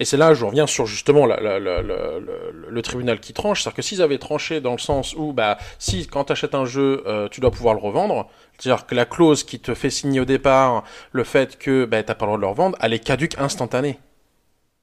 Et 0.01 0.05
c'est 0.05 0.15
là, 0.15 0.33
je 0.33 0.45
reviens 0.45 0.65
sur 0.65 0.85
justement 0.85 1.25
le, 1.25 2.81
tribunal 2.81 3.19
qui 3.19 3.33
tranche. 3.33 3.61
C'est-à-dire 3.61 3.75
que 3.75 3.81
s'ils 3.81 4.01
avaient 4.01 4.17
tranché 4.17 4.61
dans 4.61 4.71
le 4.71 4.77
sens 4.77 5.13
où, 5.15 5.33
bah, 5.33 5.57
si 5.77 6.07
quand 6.07 6.25
tu 6.25 6.31
achètes 6.31 6.55
un 6.55 6.65
jeu, 6.65 7.03
euh, 7.05 7.27
tu 7.27 7.41
dois 7.41 7.51
pouvoir 7.51 7.73
le 7.73 7.81
revendre, 7.81 8.29
c'est-à-dire 8.57 8.85
que 8.85 8.95
la 8.95 9.05
clause 9.05 9.43
qui 9.43 9.59
te 9.59 9.73
fait 9.73 9.89
signer 9.89 10.21
au 10.21 10.25
départ 10.25 10.85
le 11.11 11.25
fait 11.25 11.57
que 11.57 11.83
bah, 11.83 12.01
t'as 12.01 12.15
pas 12.15 12.25
le 12.25 12.29
droit 12.29 12.37
de 12.37 12.41
le 12.41 12.47
revendre, 12.47 12.77
elle 12.81 12.93
est 12.93 12.99
caduque 12.99 13.37
instantanée. 13.39 13.99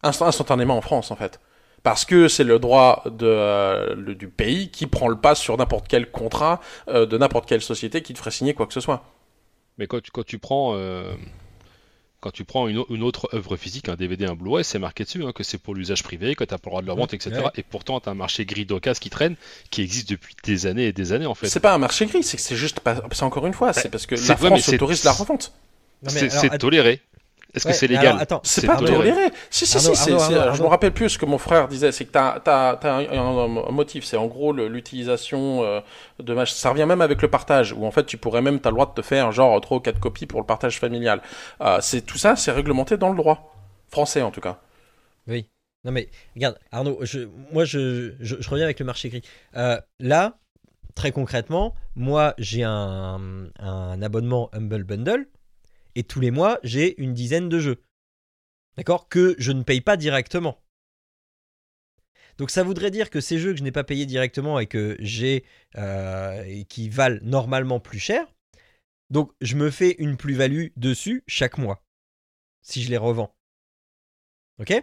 Instant- 0.03 0.27
instantanément 0.27 0.77
en 0.77 0.83
France, 0.83 1.11
en 1.11 1.17
fait. 1.17 1.41
Parce 1.87 2.05
que 2.05 2.27
c'est 2.27 2.43
le 2.43 2.59
droit 2.59 3.05
de, 3.07 3.27
euh, 3.27 3.95
le- 3.95 4.17
du 4.17 4.27
pays 4.27 4.71
qui 4.73 4.89
prend 4.89 5.07
le 5.07 5.15
pas 5.17 5.37
sur 5.37 5.57
n'importe 5.57 5.87
quel 5.87 6.11
contrat 6.11 6.61
euh, 6.89 7.07
de 7.07 7.17
n'importe 7.17 7.49
quelle 7.49 7.63
société 7.63 8.03
qui 8.03 8.13
te 8.13 8.19
ferait 8.19 8.33
signer 8.33 8.55
quoi 8.55 8.67
que 8.67 8.73
ce 8.75 8.81
soit. 8.81 9.05
Mais 9.79 9.87
quand 9.87 10.03
tu, 10.03 10.11
quand 10.11 10.25
tu 10.27 10.39
prends, 10.41 10.73
euh, 10.75 11.13
quand 12.21 12.33
tu 12.33 12.43
prends 12.45 12.67
une, 12.67 12.79
au- 12.79 12.87
une 12.91 13.05
autre 13.05 13.29
œuvre 13.35 13.57
physique, 13.57 13.89
un 13.89 13.95
DVD, 13.95 14.25
un 14.27 14.35
Blu-ray, 14.35 14.65
c'est 14.65 14.81
marqué 14.81 15.05
dessus 15.05 15.23
hein, 15.25 15.31
que 15.33 15.45
c'est 15.45 15.59
pour 15.59 15.77
l'usage 15.77 16.03
privé, 16.03 16.35
que 16.35 16.43
tu 16.43 16.53
n'as 16.53 16.59
pas 16.59 16.71
le 16.71 16.71
droit 16.71 16.83
de 16.83 16.87
le 16.89 16.93
vendre, 16.93 17.15
etc. 17.15 17.31
Ouais. 17.45 17.51
Et 17.55 17.63
pourtant, 17.63 18.01
tu 18.01 18.09
as 18.09 18.13
un 18.13 18.17
marché 18.17 18.45
gris 18.47 18.67
d'occasion 18.67 18.99
qui 19.01 19.11
traîne, 19.11 19.37
qui 19.71 19.83
existe 19.83 20.09
depuis 20.11 20.35
des 20.43 20.67
années 20.67 20.87
et 20.87 20.93
des 20.93 21.13
années 21.13 21.27
en 21.27 21.35
fait. 21.37 21.47
C'est 21.47 21.61
pas 21.61 21.73
un 21.73 21.79
marché 21.79 22.07
gris, 22.07 22.25
c'est 22.25 22.37
que 22.37 22.43
c'est 22.43 22.57
juste. 22.57 22.81
C'est 23.13 23.23
encore 23.23 23.47
une 23.47 23.55
fois, 23.55 23.73
c'est 23.73 23.91
parce 23.91 24.07
que 24.07 24.17
c'est- 24.17 24.27
la 24.31 24.37
France 24.57 24.65
autorise 24.75 25.05
la 25.05 25.13
revente. 25.13 25.53
C'est 26.09 26.59
toléré. 26.59 27.01
Est-ce 27.57 27.67
ouais, 27.67 27.73
que 27.73 27.79
c'est 27.79 27.87
légal 27.87 28.09
alors, 28.09 28.21
attends, 28.21 28.41
C'est 28.45 28.67
pas 28.67 28.77
toléré. 28.77 29.31
Si, 29.51 29.67
si, 29.67 29.77
Arnaud, 29.79 29.95
si. 29.95 30.13
Arnaud, 30.13 30.21
Arnaud, 30.23 30.55
je 30.55 30.63
me 30.63 30.69
rappelle 30.69 30.93
plus 30.93 31.09
ce 31.09 31.19
que 31.19 31.25
mon 31.27 31.39
frère 31.39 31.69
disait. 31.69 31.91
C'est 31.91 32.05
que 32.05 32.13
t'as 32.13 32.35
as, 32.47 32.79
un, 32.85 32.99
un- 33.11 33.67
un 33.69 33.73
motif. 33.73 34.05
C'est 34.05 34.17
en 34.19 34.27
gros 34.27 34.53
l'utilisation 34.53 35.65
euh, 35.65 35.81
de 36.23 36.35
mach- 36.35 36.53
Ça 36.55 36.71
revient 36.71 36.85
même 36.87 37.01
avec 37.01 37.23
le 37.23 37.29
partage, 37.29 37.73
où 37.73 37.87
en 37.87 37.91
fait 37.91 38.05
tu 38.07 38.19
pourrais 38.19 38.43
même, 38.43 38.61
t'as 38.61 38.71
le 38.71 38.75
droit 38.75 38.87
de 38.87 38.93
te 39.01 39.03
faire 39.03 39.33
genre 39.33 39.61
trois 39.61 39.79
ou 39.79 39.81
quatre 39.81 39.99
copies 40.01 40.27
pour 40.27 40.41
le 40.41 40.47
partage 40.47 40.79
familial. 40.79 41.21
Euh, 41.63 41.79
c'est 41.81 42.03
tout 42.03 42.19
ça, 42.19 42.37
c'est 42.37 42.53
réglementé 42.53 42.97
dans 42.99 43.09
le 43.11 43.17
droit 43.17 43.55
français 43.91 44.23
en 44.23 44.31
tout 44.31 44.41
cas. 44.43 44.59
Oui. 45.27 45.49
Non 45.85 45.93
mais 45.93 46.09
regarde, 46.35 46.59
Arnaud, 46.73 46.99
je, 47.03 47.29
moi 47.53 47.65
je, 47.65 48.15
je, 48.21 48.37
je 48.41 48.51
reviens 48.51 48.65
avec 48.65 48.81
le 48.81 48.87
marché 48.87 49.09
gris. 49.09 49.23
Euh, 49.57 49.81
là, 50.01 50.39
très 50.97 51.13
concrètement, 51.13 51.75
moi 51.95 52.35
j'ai 52.39 52.65
un, 52.65 53.47
un 53.61 54.03
abonnement 54.03 54.51
Humble 54.53 54.85
Bundle 54.85 55.27
et 55.97 56.05
tous 56.05 56.21
les 56.21 56.31
mois 56.31 56.61
j'ai 56.63 57.01
une 57.03 57.15
dizaine 57.15 57.49
de 57.49 57.59
jeux. 57.59 57.83
D'accord? 58.77 59.09
Que 59.09 59.35
je 59.39 59.51
ne 59.53 59.63
paye 59.63 59.81
pas 59.81 59.97
directement. 59.97 60.63
Donc 62.39 62.51
ça 62.51 62.63
voudrait 62.63 62.91
dire 62.91 63.11
que 63.11 63.21
ces 63.21 63.39
jeux 63.39 63.53
que 63.53 63.59
je 63.59 63.65
n'ai 63.65 63.73
pas 63.73 63.85
payés 63.85 64.07
directement 64.07 64.61
et 64.61 64.67
que 64.67 64.97
j'ai 65.01 65.45
euh, 65.77 66.63
qui 66.69 66.89
valent 66.89 67.19
normalement 67.23 67.81
plus 67.81 67.99
cher, 67.99 68.27
donc 69.11 69.33
je 69.41 69.57
me 69.57 69.71
fais 69.71 69.97
une 69.99 70.17
plus-value 70.17 70.69
dessus 70.77 71.25
chaque 71.27 71.59
mois 71.59 71.83
si 72.61 72.83
je 72.83 72.91
les 72.91 72.97
revends. 72.97 73.35
Ok? 74.59 74.75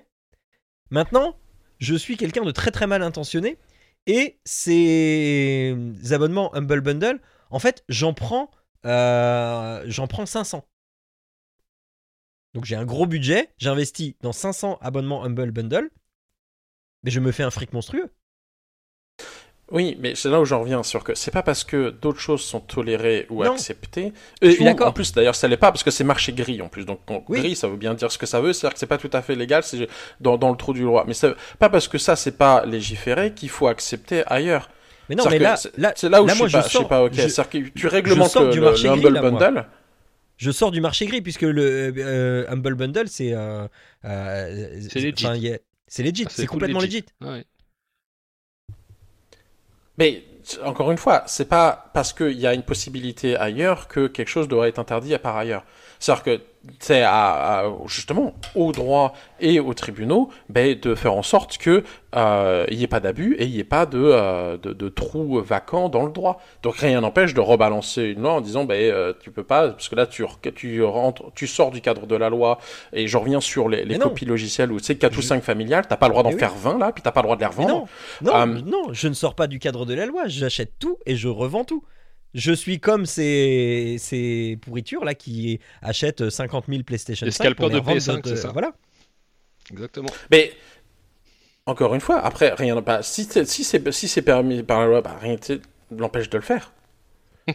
Maintenant, 0.89 1.37
je 1.79 1.95
suis 1.95 2.17
quelqu'un 2.17 2.43
de 2.43 2.51
très 2.51 2.71
très 2.71 2.87
mal 2.87 3.03
intentionné 3.03 3.57
et 4.07 4.39
ces 4.45 5.75
abonnements 6.11 6.53
Humble 6.55 6.81
Bundle, 6.81 7.21
en 7.49 7.59
fait, 7.59 7.83
j'en 7.89 8.13
prends, 8.13 8.49
euh, 8.85 9.83
j'en 9.87 10.07
prends 10.07 10.25
500. 10.25 10.65
Donc 12.53 12.65
j'ai 12.65 12.75
un 12.75 12.85
gros 12.85 13.05
budget, 13.07 13.49
j'investis 13.57 14.13
dans 14.21 14.31
500 14.33 14.77
abonnements 14.81 15.23
Humble 15.23 15.51
Bundle, 15.51 15.89
mais 17.03 17.11
je 17.11 17.19
me 17.19 17.31
fais 17.31 17.43
un 17.43 17.51
fric 17.51 17.73
monstrueux. 17.73 18.09
Oui, 19.71 19.97
mais 19.99 20.13
c'est 20.13 20.29
là 20.29 20.39
où 20.39 20.45
j'en 20.45 20.59
reviens 20.59 20.83
sur 20.83 21.03
que 21.03 21.15
c'est 21.15 21.31
pas 21.31 21.41
parce 21.41 21.63
que 21.63 21.89
d'autres 21.89 22.19
choses 22.19 22.43
sont 22.43 22.59
tolérées 22.59 23.25
ou 23.29 23.43
Non. 23.43 23.53
acceptées. 23.53 24.13
Je 24.41 24.49
Et 24.49 24.51
suis 24.51 24.63
d'accord. 24.65 24.89
En 24.89 24.91
plus, 24.91 25.13
d'ailleurs, 25.13 25.35
ça 25.35 25.47
l'est 25.47 25.57
pas 25.57 25.71
parce 25.71 25.83
que 25.83 25.89
c'est 25.89 26.03
marché 26.03 26.31
gris 26.33 26.61
en 26.61 26.67
plus. 26.67 26.85
Donc 26.85 26.99
Oui. 27.29 27.39
gris, 27.39 27.55
ça 27.55 27.67
veut 27.67 27.77
bien 27.77 27.93
dire 27.95 28.11
ce 28.11 28.17
que 28.19 28.25
ça 28.27 28.39
veut. 28.41 28.53
C'est-à-dire 28.53 28.73
que 28.73 28.79
c'est 28.79 28.85
pas 28.87 28.97
tout 28.99 29.09
à 29.13 29.21
fait 29.23 29.35
légal, 29.35 29.63
c'est 29.63 29.87
dans, 30.19 30.37
dans 30.37 30.51
le 30.51 30.57
trou 30.57 30.73
du 30.73 30.83
droit. 30.83 31.05
Mais 31.07 31.13
c'est 31.15 31.33
pas 31.57 31.69
parce 31.69 31.87
que 31.87 31.97
ça 31.97 32.15
c'est 32.15 32.37
pas 32.37 32.65
légiféré 32.65 33.33
qu'il 33.33 33.49
faut 33.49 33.67
accepter 33.67 34.23
ailleurs. 34.27 34.69
Mais 35.09 35.15
non, 35.15 35.23
mais 35.29 35.39
là, 35.39 35.55
c'est- 35.55 35.75
là, 35.77 35.93
où 36.21 36.27
là, 36.27 36.33
je, 36.33 36.39
moi, 36.39 36.47
suis 36.49 36.57
pas, 36.57 36.67
je 36.67 36.69
sors- 36.69 36.87
pas 36.87 37.03
ok. 37.03 37.13
je- 37.13 37.41
que 37.41 37.69
tu 37.69 37.87
réglementes 37.87 38.29
sors 38.29 38.43
le, 38.43 38.49
gris, 38.51 38.87
Humble 38.87 39.19
moi. 39.31 39.65
Je 40.37 40.51
sors 40.51 40.71
du 40.71 40.81
marché 40.81 41.05
gris 41.05 41.21
puisque 41.21 41.41
le 41.41 41.93
euh, 41.97 42.45
Humble 42.49 42.75
Bundle 42.75 43.07
c'est 43.07 43.33
euh, 43.33 43.67
euh, 44.05 44.79
C'est 44.89 44.99
legit. 44.99 45.57
c'est 45.87 46.03
legit, 46.03 46.25
Ah, 46.37 46.45
complètement 46.45 46.79
legit. 46.79 47.05
Ouais. 47.21 47.45
Mais 49.97 50.23
encore 50.63 50.91
une 50.91 50.97
fois, 50.97 51.23
c'est 51.27 51.47
pas 51.47 51.91
parce 51.93 52.13
qu'il 52.13 52.39
y 52.39 52.47
a 52.47 52.53
une 52.53 52.63
possibilité 52.63 53.35
ailleurs 53.35 53.87
que 53.87 54.07
quelque 54.07 54.27
chose 54.27 54.47
doit 54.47 54.67
être 54.67 54.79
interdit 54.79 55.13
à 55.13 55.19
par 55.19 55.37
ailleurs. 55.37 55.63
C'est-à-dire 55.99 56.23
que 56.23 56.41
à, 56.89 57.59
à- 57.61 57.71
justement 57.87 58.33
au 58.55 58.71
droit 58.71 59.13
et 59.39 59.59
aux 59.59 59.73
tribunaux 59.73 60.29
ben, 60.49 60.79
de 60.79 60.95
faire 60.95 61.13
en 61.13 61.21
sorte 61.23 61.57
que 61.57 61.83
euh, 62.15 62.65
il 62.69 62.77
n'y 62.77 62.83
ait 62.83 62.87
pas 62.87 62.99
d'abus 62.99 63.35
et 63.39 63.45
il 63.45 63.51
n'y 63.51 63.59
ait 63.59 63.63
pas 63.65 63.85
de, 63.85 63.97
euh, 63.99 64.57
de, 64.57 64.71
de 64.71 64.87
trous 64.89 65.41
vacants 65.41 65.89
dans 65.89 66.05
le 66.05 66.11
droit. 66.11 66.39
Donc 66.61 66.75
rien 66.77 67.01
n'empêche 67.01 67.33
de 67.33 67.39
rebalancer 67.41 68.03
une 68.03 68.21
loi 68.21 68.33
en 68.33 68.41
disant 68.41 68.63
ben 68.65 68.75
euh, 68.75 69.13
tu 69.21 69.31
peux 69.31 69.43
pas 69.43 69.69
parce 69.69 69.89
que 69.89 69.95
là 69.95 70.05
tu 70.07 70.23
tu 70.55 70.83
rentres 70.83 71.23
tu 71.35 71.47
sors 71.47 71.71
du 71.71 71.81
cadre 71.81 72.05
de 72.05 72.15
la 72.15 72.29
loi 72.29 72.59
et 72.93 73.07
je 73.07 73.17
reviens 73.17 73.41
sur 73.41 73.67
les, 73.67 73.83
les 73.83 73.97
copies 73.97 74.25
logicielles 74.25 74.71
où 74.71 74.79
tu 74.79 74.85
sais 74.85 74.95
4 74.95 75.17
ou 75.17 75.21
Je- 75.21 75.27
5 75.27 75.43
familiales, 75.43 75.85
t'as 75.87 75.97
pas 75.97 76.07
le 76.07 76.11
droit 76.11 76.23
d'en 76.23 76.31
oui. 76.31 76.39
faire 76.39 76.53
20 76.55 76.77
là 76.77 76.91
puis 76.91 77.01
t'as 77.01 77.11
pas 77.11 77.21
le 77.21 77.25
droit 77.25 77.35
de 77.35 77.41
les 77.41 77.47
Mais 77.47 77.63
revendre. 77.65 77.87
non, 78.21 78.31
non, 78.31 78.39
Euh, 78.39 78.61
non, 78.65 78.93
je 78.93 79.07
ne 79.07 79.13
sors 79.13 79.35
pas 79.35 79.47
du 79.47 79.59
cadre 79.59 79.85
de 79.85 79.93
la 79.93 80.05
loi, 80.05 80.23
j'achète 80.27 80.73
tout 80.79 80.97
et 81.05 81.15
je 81.15 81.27
revends 81.27 81.63
tout. 81.65 81.83
Je 82.33 82.51
suis 82.51 82.79
comme 82.79 83.05
ces, 83.05 83.97
ces 83.99 84.57
pourritures 84.61 85.05
là 85.05 85.13
qui 85.13 85.59
achètent 85.81 86.29
50 86.29 86.65
000 86.67 86.83
PlayStation 86.83 87.25
Les 87.25 87.31
5 87.31 87.53
pour 87.55 87.67
les 87.69 87.75
de 87.75 87.79
revendre 87.79 87.97
PS5, 87.97 88.15
d'autres- 88.15 88.29
c'est 88.29 88.35
ça. 88.37 88.51
Voilà. 88.51 88.71
Exactement. 89.71 90.09
Mais 90.31 90.51
encore 91.65 91.93
une 91.95 92.01
fois, 92.01 92.19
après 92.19 92.53
rien 92.53 92.81
pas 92.81 93.01
si 93.03 93.23
c'est 93.25 93.47
si 93.47 93.63
c'est 93.63 93.91
si 93.91 94.07
c'est 94.07 94.21
permis 94.21 94.63
par 94.63 94.81
la 94.81 94.87
loi, 94.87 95.01
bah, 95.01 95.17
rien 95.21 95.37
l'empêche 95.95 96.29
de 96.29 96.37
le 96.37 96.43
faire. 96.43 96.71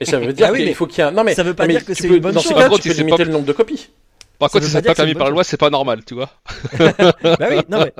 Et 0.00 0.04
ça 0.04 0.18
veut 0.18 0.32
dire 0.32 0.46
Ah 0.48 0.52
oui, 0.52 0.64
qu'il 0.64 0.74
faut 0.74 0.86
qu'il 0.86 0.98
y 0.98 1.00
ait 1.00 1.10
un... 1.10 1.10
non 1.10 1.24
mais 1.24 1.34
ça 1.34 1.42
veut 1.42 1.54
pas 1.54 1.66
mais 1.66 1.74
dire 1.74 1.84
que 1.84 1.94
c'est 1.94 2.08
une 2.08 2.18
bonne 2.20 2.34
dans 2.34 2.40
ces 2.40 2.48
chose. 2.50 2.54
cas, 2.56 2.60
Par 2.62 2.70
contre, 2.70 2.82
tu 2.82 2.88
peux 2.90 2.94
limiter 2.94 3.16
pas- 3.18 3.24
le 3.24 3.30
nombre 3.32 3.46
de 3.46 3.52
copies. 3.52 3.90
Par 4.38 4.50
contre, 4.50 4.64
si 4.66 4.70
c'est 4.70 4.82
pas 4.82 4.94
permis 4.94 5.14
par 5.14 5.24
la 5.24 5.30
loi, 5.30 5.42
c'est 5.44 5.56
pas 5.56 5.70
normal, 5.70 6.04
tu 6.04 6.14
vois. 6.14 6.30
bah 6.78 7.48
oui, 7.50 7.58
non 7.68 7.80
mais 7.84 7.92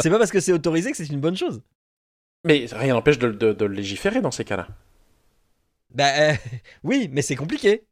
c'est 0.00 0.10
pas 0.10 0.18
parce 0.18 0.30
que 0.30 0.38
c'est 0.40 0.52
autorisé 0.52 0.92
que 0.92 0.96
c'est 0.96 1.08
une 1.08 1.20
bonne 1.20 1.36
chose. 1.36 1.60
Mais 2.44 2.66
rien 2.72 2.94
n'empêche 2.94 3.18
de, 3.18 3.30
de, 3.32 3.52
de 3.52 3.64
le 3.64 3.74
légiférer 3.74 4.20
dans 4.20 4.30
ces 4.30 4.44
cas-là. 4.44 4.68
Bah 5.94 6.30
euh, 6.30 6.34
oui, 6.84 7.08
mais 7.12 7.22
c'est 7.22 7.36
compliqué. 7.36 7.84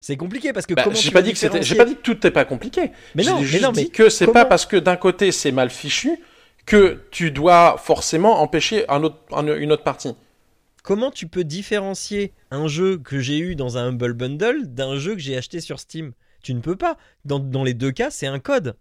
C'est 0.00 0.16
compliqué 0.16 0.52
parce 0.52 0.66
que 0.66 0.74
Bah, 0.74 0.84
comment 0.84 0.94
j'ai 1.00 1.10
pas 1.10 1.22
dit 1.22 1.32
que 1.34 1.62
j'ai 1.62 1.74
pas 1.74 1.84
dit 1.84 1.96
que 1.96 2.00
tout 2.02 2.18
n'est 2.22 2.30
pas 2.30 2.44
compliqué. 2.44 2.92
Mais 3.14 3.24
non, 3.24 3.42
mais 3.50 3.58
non, 3.60 3.72
mais 3.72 3.84
dit 3.84 3.90
que 3.90 4.08
c'est 4.08 4.26
pas 4.28 4.44
parce 4.44 4.66
que 4.66 4.76
d'un 4.76 4.96
côté 4.96 5.32
c'est 5.32 5.50
mal 5.52 5.70
fichu 5.70 6.18
que 6.66 7.00
tu 7.10 7.30
dois 7.30 7.76
forcément 7.78 8.40
empêcher 8.42 8.88
un 8.90 9.02
autre, 9.02 9.16
un- 9.32 9.46
une 9.56 9.72
autre 9.72 9.82
partie. 9.84 10.14
comment 10.82 11.10
tu 11.12 11.28
peux 11.28 11.44
différencier 11.44 12.34
un 12.50 12.66
jeu 12.66 12.98
que 12.98 13.20
j'ai 13.20 13.38
eu 13.38 13.54
dans 13.54 13.78
un 13.78 13.88
Humble 13.88 14.12
Bundle 14.14 14.66
d'un 14.74 14.96
jeu 14.96 15.14
que 15.14 15.20
j'ai 15.20 15.36
acheté 15.36 15.60
sur 15.60 15.78
Steam? 15.78 16.12
Tu 16.42 16.52
ne 16.54 16.60
peux 16.60 16.76
pas. 16.76 16.96
Dans, 17.24 17.38
dans 17.38 17.62
les 17.64 17.74
deux 17.74 17.92
cas, 17.92 18.10
c'est 18.10 18.26
un 18.26 18.38
code. 18.40 18.76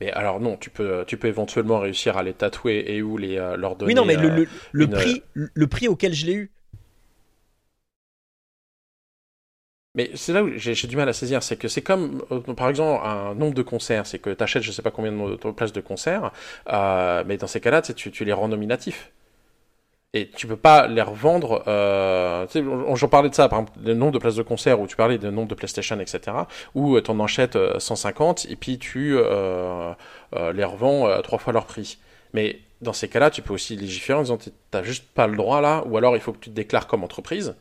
Mais 0.00 0.10
alors 0.12 0.38
non, 0.40 0.56
tu 0.56 0.70
peux, 0.70 1.04
tu 1.06 1.16
peux 1.16 1.28
éventuellement 1.28 1.80
réussir 1.80 2.16
à 2.16 2.22
les 2.22 2.34
tatouer 2.34 2.84
et 2.88 3.02
ou 3.02 3.16
les, 3.16 3.36
euh, 3.38 3.56
leur 3.56 3.74
donner. 3.76 3.90
Oui, 3.90 3.94
non, 3.94 4.04
mais 4.04 4.16
le, 4.16 4.28
euh, 4.28 4.36
le- 4.36 4.48
le 4.72 4.84
une, 4.86 4.92
prix, 4.92 5.22
le 5.34 5.66
prix 5.66 5.88
auquel 5.88 6.14
je 6.14 6.26
l'ai 6.26 6.34
eu. 6.34 6.52
Mais 9.98 10.12
c'est 10.14 10.32
là 10.32 10.44
où 10.44 10.50
j'ai 10.56 10.86
du 10.86 10.96
mal 10.96 11.08
à 11.08 11.12
saisir, 11.12 11.42
c'est 11.42 11.56
que 11.56 11.66
c'est 11.66 11.82
comme, 11.82 12.22
euh, 12.30 12.38
par 12.54 12.68
exemple, 12.68 13.04
un 13.04 13.34
nombre 13.34 13.54
de 13.54 13.62
concerts, 13.62 14.06
c'est 14.06 14.20
que 14.20 14.30
tu 14.30 14.40
achètes 14.44 14.62
je 14.62 14.70
sais 14.70 14.80
pas 14.80 14.92
combien 14.92 15.10
de 15.10 15.34
de 15.34 15.50
places 15.50 15.72
de 15.72 15.80
concert, 15.80 16.30
euh, 16.72 17.24
mais 17.26 17.36
dans 17.36 17.48
ces 17.48 17.60
cas-là, 17.60 17.82
tu, 17.82 18.12
tu, 18.12 18.24
les 18.24 18.32
rends 18.32 18.46
nominatifs. 18.46 19.10
Et 20.14 20.30
tu 20.30 20.46
peux 20.46 20.56
pas 20.56 20.86
les 20.86 21.02
revendre. 21.02 21.64
Euh, 21.66 22.46
j'en 22.94 23.08
parlais 23.08 23.28
de 23.28 23.34
ça, 23.34 23.48
par 23.48 23.58
exemple, 23.58 23.76
le 23.84 23.94
nombre 23.94 24.12
de 24.12 24.18
places 24.18 24.36
de 24.36 24.44
concert, 24.44 24.80
où 24.80 24.86
tu 24.86 24.94
parlais 24.94 25.18
du 25.18 25.26
nombre 25.32 25.48
de 25.48 25.56
PlayStation, 25.56 25.98
etc., 25.98 26.20
où 26.76 27.00
tu 27.00 27.10
en 27.10 27.18
achètes 27.18 27.56
euh, 27.56 27.80
150 27.80 28.46
et 28.50 28.54
puis 28.54 28.78
tu 28.78 29.16
euh, 29.16 29.92
euh, 30.36 30.52
les 30.52 30.64
revends 30.64 31.08
euh, 31.08 31.22
trois 31.22 31.38
fois 31.40 31.52
leur 31.52 31.66
prix. 31.66 31.98
Mais 32.34 32.60
dans 32.82 32.92
ces 32.92 33.08
cas-là, 33.08 33.30
tu 33.30 33.42
peux 33.42 33.52
aussi 33.52 33.74
légiférer 33.74 34.16
en 34.20 34.22
disant 34.22 34.38
t'as 34.70 34.84
juste 34.84 35.06
pas 35.12 35.26
le 35.26 35.36
droit 35.36 35.60
là, 35.60 35.82
ou 35.86 35.96
alors 35.96 36.14
il 36.14 36.20
faut 36.22 36.32
que 36.32 36.38
tu 36.38 36.50
te 36.50 36.54
déclares 36.54 36.86
comme 36.86 37.02
entreprise 37.02 37.56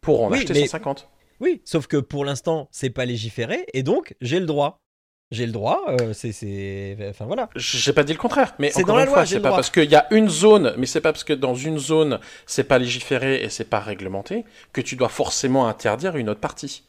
pour 0.00 0.24
en 0.24 0.30
Oui, 0.32 0.38
acheter 0.38 0.54
mais- 0.54 0.66
150. 0.66 1.06
Oui, 1.42 1.60
sauf 1.64 1.86
que 1.88 1.96
pour 1.98 2.24
l'instant, 2.24 2.68
c'est 2.70 2.90
pas 2.90 3.04
légiféré 3.04 3.66
et 3.74 3.82
donc 3.82 4.14
j'ai 4.20 4.40
le 4.40 4.46
droit. 4.46 4.78
J'ai 5.32 5.46
le 5.46 5.52
droit, 5.52 5.80
euh, 5.88 6.12
c'est. 6.12 6.96
Enfin 7.08 7.24
voilà. 7.24 7.48
J'ai 7.56 7.94
pas 7.94 8.04
dit 8.04 8.12
le 8.12 8.18
contraire, 8.18 8.54
mais 8.58 8.68
C'est 8.70 8.82
encore 8.82 8.88
dans 8.88 8.96
la 8.98 9.04
une 9.04 9.08
loi, 9.10 9.24
c'est 9.26 9.36
pas 9.40 9.48
droit. 9.48 9.56
parce 9.56 9.70
qu'il 9.70 9.90
y 9.90 9.94
a 9.96 10.06
une 10.12 10.28
zone, 10.28 10.74
mais 10.76 10.84
c'est 10.86 11.00
pas 11.00 11.10
parce 11.10 11.24
que 11.24 11.32
dans 11.32 11.54
une 11.54 11.78
zone 11.78 12.20
c'est 12.46 12.64
pas 12.64 12.78
légiféré 12.78 13.42
et 13.42 13.48
c'est 13.48 13.64
pas 13.64 13.80
réglementé 13.80 14.44
que 14.74 14.82
tu 14.82 14.94
dois 14.94 15.08
forcément 15.08 15.66
interdire 15.68 16.16
une 16.16 16.28
autre 16.28 16.40
partie. 16.40 16.84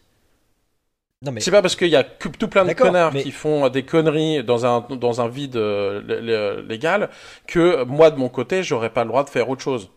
Non 1.21 1.31
mais. 1.31 1.39
C'est 1.39 1.51
pas 1.51 1.61
parce 1.61 1.77
qu'il 1.77 1.87
y 1.87 1.95
a 1.95 2.03
tout 2.03 2.49
plein 2.49 2.65
de 2.65 2.73
connards 2.73 3.13
mais- 3.13 3.23
qui 3.23 3.31
font 3.31 3.69
des 3.69 3.83
conneries 3.85 4.43
dans 4.43 4.65
un 4.65 4.81
dans 4.81 5.21
un 5.21 5.29
vide 5.29 5.55
euh, 5.55 6.01
lé- 6.01 6.67
légal 6.67 7.09
que 7.47 7.85
moi 7.85 8.11
de 8.11 8.17
mon 8.17 8.27
côté 8.27 8.61
j'aurais 8.61 8.91
pas 8.91 9.05
le 9.05 9.07
droit 9.09 9.23
de 9.23 9.29
faire 9.29 9.47
autre 9.49 9.61
chose. 9.63 9.89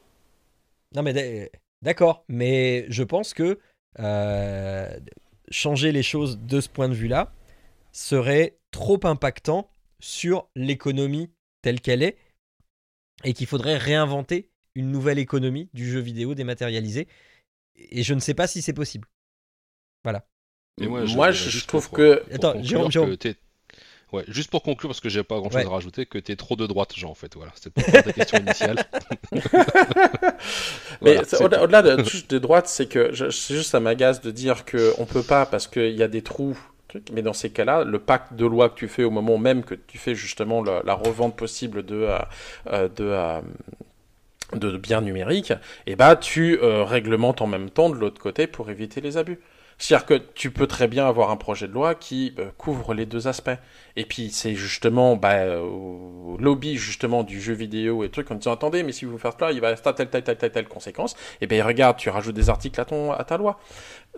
Non 0.94 1.02
mais 1.02 1.50
d'accord, 1.82 2.24
mais 2.28 2.86
je 2.90 3.02
pense 3.02 3.34
que 3.34 3.42
euh, 3.42 3.56
changer 5.50 5.92
les 5.92 6.02
choses 6.02 6.38
de 6.38 6.60
ce 6.60 6.68
point 6.68 6.88
de 6.88 6.94
vue-là 6.94 7.32
serait 7.92 8.58
trop 8.70 9.00
impactant 9.04 9.70
sur 10.00 10.48
l'économie 10.54 11.30
telle 11.62 11.80
qu'elle 11.80 12.02
est 12.02 12.16
et 13.24 13.32
qu'il 13.32 13.46
faudrait 13.46 13.78
réinventer 13.78 14.50
une 14.74 14.90
nouvelle 14.90 15.18
économie 15.18 15.70
du 15.72 15.88
jeu 15.90 16.00
vidéo 16.00 16.34
dématérialisé. 16.34 17.08
Et 17.76 18.02
je 18.02 18.12
ne 18.14 18.20
sais 18.20 18.34
pas 18.34 18.46
si 18.46 18.60
c'est 18.62 18.72
possible. 18.74 19.08
Mais 20.78 20.86
moi, 20.88 21.04
Moi, 21.06 21.30
je, 21.32 21.64
trouve 21.64 21.88
pour- 21.88 21.96
que- 21.96 22.22
pour 22.24 22.34
Attends, 22.34 22.62
Jérôme. 22.62 23.16
Ouais, 24.16 24.24
juste 24.28 24.50
pour 24.50 24.62
conclure, 24.62 24.88
parce 24.90 25.00
que 25.00 25.08
j'ai 25.08 25.22
pas 25.22 25.36
grand 25.36 25.50
chose 25.50 25.60
Ouais. 25.60 25.66
à 25.66 25.70
rajouter, 25.70 26.06
que 26.06 26.18
t'es 26.18 26.36
trop 26.36 26.56
de 26.56 26.66
droite, 26.66 26.92
Jean, 26.96 27.10
en 27.10 27.14
fait. 27.14 27.34
Voilà, 27.36 27.52
c'est 27.54 27.70
pour 27.72 27.84
ta 27.84 28.12
question 28.12 28.38
initiale. 28.38 28.84
Mais 31.02 31.16
Voilà, 31.38 31.62
au-delà 31.62 31.82
de 31.82 32.04
juste 32.08 32.30
de 32.30 32.38
droite, 32.38 32.66
c'est 32.68 32.86
que 32.86 33.12
je- 33.12 33.30
c'est 33.30 33.54
juste 33.54 33.70
ça 33.70 33.80
m'agace 33.80 34.20
de 34.20 34.30
dire 34.30 34.64
que 34.64 34.92
on 34.98 35.04
peut 35.06 35.22
pas 35.22 35.46
parce 35.46 35.66
qu'il 35.66 35.92
y 35.96 36.02
a 36.02 36.08
des 36.08 36.22
trous. 36.22 36.58
Mais 37.12 37.20
dans 37.20 37.34
ces 37.34 37.50
cas-là, 37.50 37.84
le 37.84 37.98
pacte 37.98 38.32
de 38.34 38.46
loi 38.46 38.70
que 38.70 38.76
tu 38.76 38.88
fais 38.88 39.04
au 39.04 39.10
moment 39.10 39.36
même 39.36 39.64
que 39.64 39.74
tu 39.74 39.98
fais 39.98 40.14
justement 40.14 40.62
la, 40.62 40.82
la 40.84 40.94
revente 40.94 41.36
possible 41.36 41.84
de 41.84 41.96
euh, 41.96 42.18
euh, 42.72 42.88
de, 42.88 43.04
euh, 43.04 43.40
de 44.54 44.76
biens 44.78 45.00
numériques, 45.00 45.52
et 45.86 45.96
bah 45.96 46.14
tu 46.16 46.58
euh, 46.62 46.84
réglementes 46.84 47.42
en 47.42 47.46
même 47.48 47.68
temps 47.68 47.90
de 47.90 47.96
l'autre 47.96 48.20
côté 48.20 48.46
pour 48.46 48.70
éviter 48.70 49.00
les 49.00 49.16
abus. 49.16 49.40
C'est-à-dire 49.78 50.06
que 50.06 50.14
tu 50.34 50.50
peux 50.50 50.66
très 50.66 50.88
bien 50.88 51.06
avoir 51.06 51.30
un 51.30 51.36
projet 51.36 51.68
de 51.68 51.72
loi 51.72 51.94
qui 51.94 52.34
euh, 52.38 52.50
couvre 52.56 52.94
les 52.94 53.04
deux 53.04 53.28
aspects. 53.28 53.50
Et 53.96 54.04
puis 54.06 54.30
c'est 54.30 54.54
justement 54.54 55.16
bah, 55.16 55.34
euh, 55.34 55.60
au 55.60 56.36
lobby 56.38 56.76
justement 56.76 57.22
du 57.24 57.40
jeu 57.40 57.52
vidéo 57.52 58.02
et 58.02 58.08
trucs 58.08 58.30
en 58.30 58.36
disant 58.36 58.52
attendez 58.52 58.82
mais 58.82 58.92
si 58.92 59.04
vous 59.04 59.18
faites 59.18 59.38
ça 59.38 59.52
il 59.52 59.60
va 59.60 59.68
rester 59.68 59.94
telle 59.94 60.08
telle 60.08 60.22
telle 60.22 60.38
telle 60.38 60.52
telle 60.52 60.68
conséquence. 60.68 61.14
Et 61.40 61.46
ben 61.46 61.62
regarde 61.62 61.98
tu 61.98 62.08
rajoutes 62.08 62.34
des 62.34 62.48
articles 62.48 62.80
à 62.80 62.84
ton 62.86 63.12
à 63.12 63.24
ta 63.24 63.36
loi. 63.36 63.60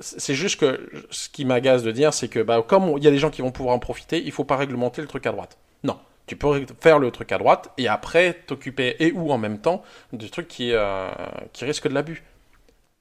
C'est 0.01 0.35
juste 0.35 0.61
que 0.61 0.91
ce 1.11 1.29
qui 1.29 1.45
m'agace 1.45 1.83
de 1.83 1.91
dire 1.91 2.15
c'est 2.15 2.29
que 2.29 2.41
bah, 2.41 2.63
comme 2.67 2.95
il 2.97 3.05
y 3.05 3.09
a 3.09 3.11
des 3.11 3.19
gens 3.19 3.31
qui 3.31 3.43
vont 3.43 3.51
pouvoir 3.51 3.75
en 3.75 3.81
profiter 3.81 4.23
il 4.23 4.33
faut 4.33 4.45
pas 4.45 4.57
réglementer 4.57 5.03
le 5.03 5.09
truc 5.09 5.27
à 5.27 5.33
droite. 5.33 5.59
Non. 5.83 5.99
Tu 6.29 6.37
peux 6.37 6.67
faire 6.81 6.99
le 6.99 7.11
truc 7.11 7.33
à 7.33 7.39
droite 7.39 7.71
et 7.79 7.89
après 7.89 8.35
t'occuper 8.35 8.97
et 9.01 9.13
ou 9.13 9.33
en 9.33 9.39
même 9.39 9.59
temps 9.61 9.83
du 10.13 10.31
truc 10.31 10.47
qui, 10.47 10.73
euh, 10.73 11.09
qui 11.55 11.65
risque 11.65 11.89
de 11.89 11.95
l'abus. 11.95 12.23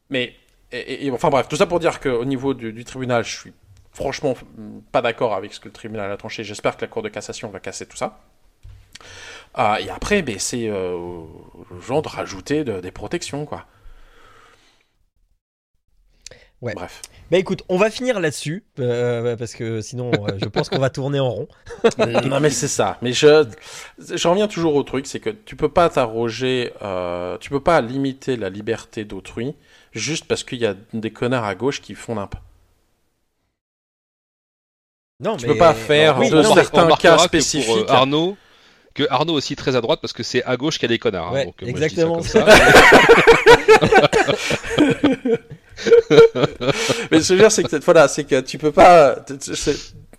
Mais 0.10 0.34
et, 0.72 0.78
et- 0.80 1.06
et- 1.08 1.12
enfin 1.12 1.30
bref, 1.30 1.48
tout 1.48 1.56
ça 1.56 1.66
pour 1.66 1.80
dire 1.80 2.00
qu'au 2.00 2.26
niveau 2.26 2.54
du, 2.54 2.74
du 2.74 2.84
tribunal, 2.86 3.24
je 3.24 3.36
suis 3.38 3.54
franchement 3.92 4.36
pas 4.92 5.02
d'accord 5.02 5.34
avec 5.34 5.54
ce 5.54 5.60
que 5.60 5.68
le 5.68 5.74
tribunal 5.74 6.12
a 6.12 6.18
tranché. 6.18 6.44
J'espère 6.44 6.78
que 6.78 6.82
la 6.82 6.88
Cour 6.88 7.02
de 7.04 7.10
cassation 7.10 7.50
va 7.50 7.60
casser 7.60 7.86
tout 7.86 7.98
ça. 7.98 8.20
Ah, 9.54 9.80
et 9.82 9.90
après, 9.90 10.22
ben, 10.22 10.38
c'est 10.40 10.68
euh, 10.70 10.94
aux 10.94 11.82
gens 11.86 12.02
de 12.02 12.08
rajouter 12.08 12.64
de- 12.64 12.80
des 12.80 12.92
protections, 12.92 13.46
quoi. 13.46 13.66
Ouais. 16.62 16.74
Bref. 16.74 17.02
Bah 17.30 17.38
écoute, 17.38 17.62
on 17.70 17.78
va 17.78 17.92
finir 17.92 18.20
là-dessus, 18.20 18.64
euh, 18.80 19.36
parce 19.36 19.54
que 19.54 19.82
sinon 19.82 20.12
euh, 20.28 20.38
je 20.42 20.48
pense 20.48 20.70
qu'on 20.70 20.80
va 20.80 20.90
tourner 20.90 21.20
en 21.20 21.30
rond. 21.30 21.48
non 22.26 22.40
mais 22.40 22.50
c'est 22.50 22.68
ça. 22.68 22.98
Mais 23.04 23.14
je, 23.14 23.46
je 24.00 24.28
reviens 24.28 24.48
toujours 24.48 24.74
au 24.76 24.82
truc, 24.84 25.06
c'est 25.06 25.20
que 25.20 25.30
tu 25.30 25.56
peux 25.56 25.70
pas 25.70 25.90
t'arroger, 25.90 26.72
euh, 26.82 27.38
tu 27.38 27.50
peux 27.52 27.60
pas 27.60 27.82
limiter 27.82 28.38
la 28.38 28.50
liberté 28.50 29.06
d'autrui 29.06 29.56
juste 29.98 30.26
parce 30.26 30.44
qu'il 30.44 30.60
y 30.60 30.66
a 30.66 30.76
des 30.94 31.12
connards 31.12 31.44
à 31.46 31.56
gauche 31.56 31.82
qui 31.82 31.96
font 31.96 32.16
n'importe 32.16 32.44
Non, 35.20 35.36
Tu 35.38 35.48
mais- 35.48 35.54
peux 35.54 35.58
pas 35.60 35.74
faire 35.74 36.20
Oui, 36.20 36.30
de 36.30 36.36
non, 36.42 36.54
certains 36.54 36.88
cas 36.96 36.96
que 36.96 37.02
pour, 37.16 37.22
euh, 37.24 37.26
spécifiques. 37.26 37.90
Arnaud, 37.90 38.38
que 38.94 39.04
Arnaud 39.10 39.34
aussi 39.34 39.56
très 39.56 39.76
à 39.76 39.82
droite 39.82 40.00
parce 40.02 40.14
que 40.14 40.24
c'est 40.24 40.44
à 40.44 40.58
gauche 40.58 40.78
qu'il 40.80 40.90
y 40.90 40.94
a 40.94 40.96
des 40.96 41.00
connards. 41.00 41.36
hein, 41.36 41.46
donc, 41.46 41.64
euh, 41.64 41.68
moi, 41.72 41.80
je 41.80 41.86
dis 41.88 41.96
ça 41.96 42.02
exactement. 42.04 42.16
comme 42.16 42.24
ça. 42.24 42.46
Mais 47.12 47.20
ce 47.20 47.20
que 47.20 47.22
je 47.22 47.34
veux 47.34 47.40
dire, 47.40 47.52
c'est 47.52 47.64
que 47.64 47.76
voilà, 47.84 48.08
c'est 48.08 48.24
que 48.24 48.42
tu 48.42 48.58
peux 48.58 48.72
pas, 48.72 49.16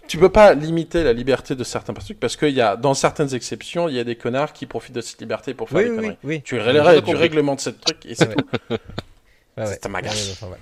tu 0.06 0.18
peux 0.18 0.28
pas 0.28 0.54
limiter 0.54 1.02
la 1.04 1.12
liberté 1.12 1.54
de 1.54 1.64
certains 1.64 1.92
trucs 1.94 2.20
parce 2.20 2.36
qu'il 2.36 2.50
y 2.50 2.60
a, 2.60 2.76
dans 2.76 2.94
certaines 2.94 3.34
exceptions, 3.34 3.88
il 3.88 3.96
y 3.96 3.98
a 3.98 4.04
des 4.04 4.16
connards 4.16 4.52
qui 4.52 4.66
profitent 4.66 4.94
de 4.94 5.00
cette 5.00 5.20
liberté 5.20 5.54
pour 5.54 5.68
faire 5.68 5.78
Oui, 5.78 5.84
des 5.84 5.90
oui, 5.90 5.96
conneries. 5.96 6.16
oui, 6.24 6.34
oui. 6.36 6.42
Tu, 6.44 6.58
ré- 6.58 7.02
tu 7.04 7.16
réglementes 7.16 7.60
cette 7.60 7.80
truc 7.80 7.98
et 8.06 8.14
c'est 8.14 8.28
Ouais. 8.28 8.34
tout. 8.36 8.46
Ouais. 9.66 9.78
Ouais, 10.12 10.18
ouais. 10.50 10.58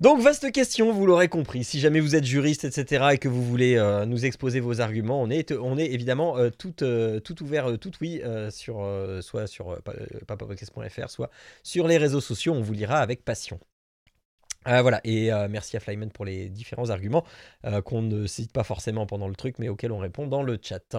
Donc, 0.00 0.20
vaste 0.22 0.50
question, 0.50 0.92
vous 0.92 1.04
l'aurez 1.04 1.28
compris. 1.28 1.62
Si 1.62 1.78
jamais 1.78 2.00
vous 2.00 2.16
êtes 2.16 2.24
juriste, 2.24 2.64
etc., 2.64 3.08
et 3.12 3.18
que 3.18 3.28
vous 3.28 3.44
voulez 3.44 3.76
euh, 3.76 4.06
nous 4.06 4.24
exposer 4.24 4.58
vos 4.58 4.80
arguments, 4.80 5.20
on 5.20 5.28
est, 5.28 5.52
on 5.52 5.76
est 5.76 5.86
évidemment 5.92 6.38
euh, 6.38 6.48
tout, 6.48 6.82
euh, 6.82 7.20
tout 7.20 7.42
ouvert, 7.42 7.78
tout 7.78 7.92
oui, 8.00 8.22
sur, 8.50 8.82
soit 9.20 9.46
sur 9.46 9.82
pa- 9.82 9.92
papapodcast.fr, 10.26 11.10
soit 11.10 11.30
sur 11.62 11.86
les 11.86 11.98
réseaux 11.98 12.22
sociaux. 12.22 12.54
On 12.54 12.62
vous 12.62 12.72
lira 12.72 12.98
avec 13.00 13.24
passion. 13.24 13.60
Voilà, 14.66 15.00
et 15.04 15.30
merci 15.48 15.76
à 15.78 15.80
Flyman 15.80 16.10
pour 16.10 16.26
les 16.26 16.50
différents 16.50 16.90
arguments 16.90 17.24
qu'on 17.86 18.02
ne 18.02 18.26
cite 18.26 18.52
pas 18.52 18.62
forcément 18.62 19.06
pendant 19.06 19.26
le 19.26 19.34
truc, 19.34 19.58
mais 19.58 19.70
auxquels 19.70 19.90
on 19.90 19.98
répond 19.98 20.26
dans 20.26 20.42
le 20.42 20.58
chat. 20.62 20.96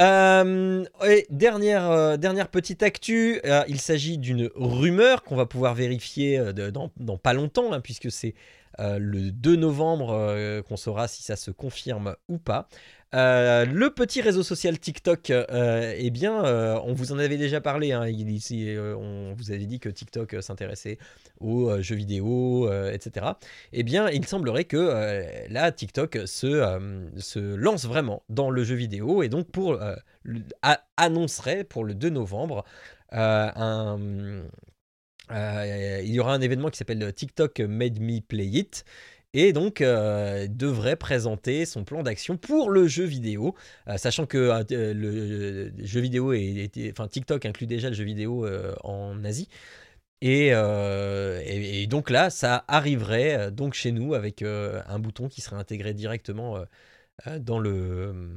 Euh, 0.00 0.84
euh, 1.02 2.16
dernière 2.16 2.48
petite 2.48 2.82
actu, 2.82 3.40
euh, 3.44 3.62
il 3.68 3.80
s'agit 3.80 4.18
d'une 4.18 4.50
rumeur 4.54 5.22
qu'on 5.22 5.36
va 5.36 5.46
pouvoir 5.46 5.74
vérifier 5.74 6.40
dans, 6.72 7.18
pas 7.18 7.32
longtemps, 7.34 7.72
hein, 7.72 7.80
puisque 7.80 8.10
c'est 8.10 8.34
le 8.78 9.30
2 9.30 9.56
novembre 9.56 10.62
qu'on 10.62 10.76
saura 10.76 11.08
si 11.08 11.22
ça 11.22 11.36
se 11.36 11.50
confirme 11.50 12.16
ou 12.28 12.38
pas. 12.38 12.68
Euh, 13.14 13.66
le 13.66 13.90
petit 13.90 14.22
réseau 14.22 14.42
social 14.42 14.78
TikTok, 14.78 15.30
euh, 15.30 15.94
eh 15.96 16.10
bien, 16.10 16.44
euh, 16.46 16.80
on 16.84 16.94
vous 16.94 17.12
en 17.12 17.18
avait 17.18 17.36
déjà 17.36 17.60
parlé. 17.60 17.92
hein, 17.92 18.08
ici, 18.08 18.74
euh, 18.74 18.96
on 18.96 19.34
vous 19.34 19.50
avait 19.50 19.66
dit 19.66 19.80
que 19.80 19.90
TikTok 19.90 20.36
s'intéressait 20.42 20.98
aux 21.40 21.80
jeux 21.82 21.96
vidéo, 21.96 22.70
etc. 22.90 23.26
Eh 23.72 23.82
bien, 23.82 24.08
il 24.08 24.26
semblerait 24.26 24.64
que 24.64 25.46
là, 25.50 25.72
TikTok 25.72 26.20
se, 26.26 27.54
lance 27.56 27.84
vraiment 27.84 28.22
dans 28.28 28.50
le 28.50 28.64
jeu 28.64 28.76
vidéo 28.76 29.22
et 29.22 29.28
donc 29.28 29.50
pour 29.50 29.78
annoncerait 30.96 31.64
pour 31.64 31.84
le 31.84 31.94
2 31.94 32.10
novembre 32.10 32.64
il 33.12 34.44
y 35.30 36.20
aura 36.20 36.34
un 36.34 36.40
événement 36.40 36.70
qui 36.70 36.78
s'appelle 36.78 37.12
TikTok 37.12 37.60
Made 37.60 38.00
Me 38.00 38.20
Play 38.20 38.46
It 38.46 38.84
et 39.34 39.52
donc 39.52 39.80
euh, 39.80 40.46
devrait 40.48 40.96
présenter 40.96 41.64
son 41.66 41.84
plan 41.84 42.02
d'action 42.02 42.36
pour 42.36 42.70
le 42.70 42.86
jeu 42.88 43.04
vidéo, 43.04 43.54
euh, 43.88 43.96
sachant 43.96 44.26
que 44.26 44.38
euh, 44.72 44.94
le, 44.94 45.72
jeu 45.84 46.00
vidéo 46.00 46.32
est- 46.32 46.90
enfin 46.90 47.08
TikTok 47.08 47.46
inclut 47.46 47.66
déjà 47.66 47.88
le 47.88 47.94
jeu 47.94 48.04
vidéo 48.04 48.46
en 48.84 49.24
Asie. 49.24 49.48
Et, 50.22 50.48
et- 50.48 51.82
et 51.82 51.86
donc 51.88 52.10
là, 52.10 52.30
ça 52.30 52.64
arriverait 52.68 53.50
donc 53.50 53.74
chez 53.74 53.92
nous 53.92 54.14
avec 54.14 54.42
un 54.42 54.98
bouton 54.98 55.28
qui 55.28 55.40
serait 55.40 55.56
intégré 55.56 55.94
directement 55.94 56.58
dans 57.40 57.58
le 57.58 58.36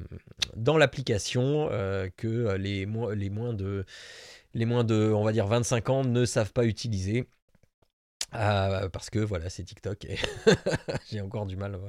dans 0.56 0.78
l'application 0.78 1.70
que 2.18 2.56
les, 2.58 2.86
les 3.16 3.30
moins 3.30 3.54
de 3.54 3.86
les 4.54 4.66
moins 4.66 4.84
de 4.84 5.12
on 5.14 5.24
va 5.24 5.32
dire 5.34 5.48
25 5.48 5.90
ans 5.90 6.04
ne 6.06 6.26
savent 6.26 6.54
pas 6.54 6.66
utiliser. 6.66 7.28
Euh, 8.36 8.90
parce 8.90 9.10
que 9.10 9.20
voilà, 9.20 9.50
c'est 9.50 9.64
TikTok 9.64 10.06
et 10.06 10.18
j'ai 11.12 11.22
encore 11.22 11.46
du 11.46 11.56
mal. 11.56 11.80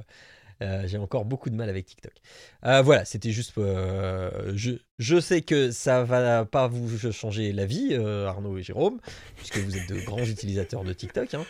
euh, 0.61 0.87
j'ai 0.87 0.97
encore 0.97 1.25
beaucoup 1.25 1.49
de 1.49 1.55
mal 1.55 1.69
avec 1.69 1.85
TikTok. 1.85 2.13
Euh, 2.65 2.81
voilà, 2.81 3.05
c'était 3.05 3.31
juste. 3.31 3.57
euh, 3.57 4.53
je, 4.55 4.71
je 4.97 5.19
sais 5.19 5.41
que 5.41 5.71
ça 5.71 6.03
va 6.03 6.45
pas 6.45 6.67
vous 6.67 7.11
changer 7.11 7.51
la 7.53 7.65
vie, 7.65 7.95
Arnaud 7.95 8.57
et 8.57 8.63
Jérôme, 8.63 8.99
puisque 9.35 9.57
vous 9.57 9.77
êtes 9.77 9.85
de 9.85 9.99
grands 9.99 10.23
utilisateurs 10.25 10.83
de 10.83 10.93
TikTok. 10.93 11.33
hein. 11.33 11.47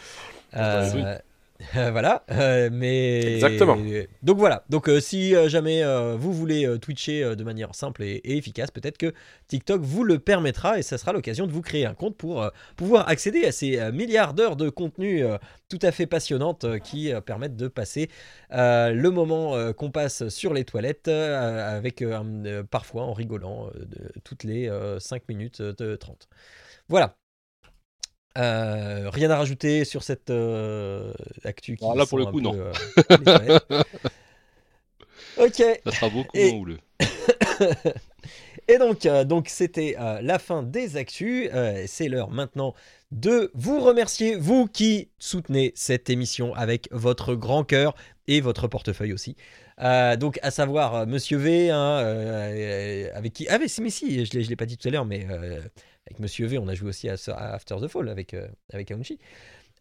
Euh, 1.75 1.91
voilà, 1.91 2.23
euh, 2.31 2.69
mais 2.71 3.35
Exactement. 3.35 3.77
donc 4.23 4.37
voilà. 4.37 4.63
Donc 4.69 4.89
euh, 4.89 4.99
si 4.99 5.35
euh, 5.35 5.49
jamais 5.49 5.83
vous 6.17 6.33
voulez 6.33 6.77
twitcher 6.79 7.35
de 7.35 7.43
manière 7.43 7.73
simple 7.75 8.03
et, 8.03 8.15
et 8.23 8.37
efficace, 8.37 8.71
peut-être 8.71 8.97
que 8.97 9.13
TikTok 9.47 9.81
vous 9.81 10.03
le 10.03 10.19
permettra 10.19 10.79
et 10.79 10.81
ça 10.81 10.97
sera 10.97 11.13
l'occasion 11.13 11.47
de 11.47 11.51
vous 11.51 11.61
créer 11.61 11.85
un 11.85 11.93
compte 11.93 12.15
pour 12.15 12.49
pouvoir 12.75 13.07
accéder 13.09 13.45
à 13.45 13.51
ces 13.51 13.91
milliards 13.91 14.33
d'heures 14.33 14.55
de 14.55 14.69
contenu 14.69 15.23
tout 15.69 15.79
à 15.81 15.91
fait 15.91 16.05
passionnantes 16.05 16.65
qui 16.83 17.11
permettent 17.25 17.55
de 17.55 17.67
passer 17.67 18.09
le 18.51 19.09
moment 19.09 19.73
qu'on 19.73 19.91
passe 19.91 20.27
sur 20.29 20.53
les 20.53 20.63
toilettes 20.63 21.07
avec 21.07 22.03
parfois 22.69 23.03
en 23.03 23.13
rigolant 23.13 23.69
toutes 24.23 24.43
les 24.43 24.71
5 24.99 25.27
minutes 25.29 25.61
de 25.61 25.95
30. 25.95 26.27
Voilà. 26.89 27.15
Euh, 28.37 29.09
rien 29.11 29.29
à 29.31 29.37
rajouter 29.37 29.83
sur 29.85 30.03
cette 30.03 30.29
euh, 30.29 31.11
actu 31.43 31.75
qui 31.75 31.83
Alors 31.83 31.95
là, 31.95 32.05
pour 32.05 32.19
le 32.19 32.25
coup, 32.27 32.37
peu, 32.37 32.41
non. 32.41 32.55
euh, 32.55 32.71
ok. 35.39 35.63
Ça 35.85 35.91
sera 35.91 36.09
beaucoup 36.09 36.37
Et- 36.37 36.51
moins 36.51 36.59
houleux. 36.61 36.79
Et 38.67 38.77
donc, 38.79 39.07
donc 39.25 39.47
c'était 39.47 39.95
la 40.21 40.39
fin 40.39 40.61
des 40.61 40.97
actus. 40.97 41.49
C'est 41.85 42.09
l'heure 42.09 42.29
maintenant 42.31 42.73
de 43.11 43.49
vous 43.53 43.79
remercier, 43.79 44.35
vous 44.35 44.67
qui 44.67 45.09
soutenez 45.19 45.71
cette 45.75 46.09
émission 46.09 46.53
avec 46.53 46.89
votre 46.91 47.33
grand 47.35 47.63
cœur 47.63 47.95
et 48.27 48.41
votre 48.41 48.67
portefeuille 48.67 49.13
aussi. 49.13 49.37
Euh, 49.79 50.17
donc, 50.17 50.37
à 50.41 50.51
savoir 50.51 51.07
Monsieur 51.07 51.37
V, 51.37 51.69
hein, 51.69 51.99
euh, 52.03 53.09
avec 53.13 53.31
qui. 53.31 53.47
Ah, 53.47 53.57
mais 53.57 53.69
si, 53.69 53.81
mais 53.81 53.89
si, 53.89 54.25
je 54.25 54.37
ne 54.37 54.43
l'ai 54.43 54.55
pas 54.57 54.65
dit 54.65 54.77
tout 54.77 54.87
à 54.89 54.91
l'heure, 54.91 55.05
mais 55.05 55.25
euh, 55.29 55.61
avec 56.07 56.19
Monsieur 56.19 56.47
V, 56.47 56.57
on 56.57 56.67
a 56.67 56.73
joué 56.73 56.89
aussi 56.89 57.09
à, 57.09 57.15
After 57.35 57.75
the 57.81 57.87
Fall 57.87 58.07
avec, 58.09 58.33
euh, 58.33 58.47
avec 58.71 58.91
Aounchi. 58.91 59.19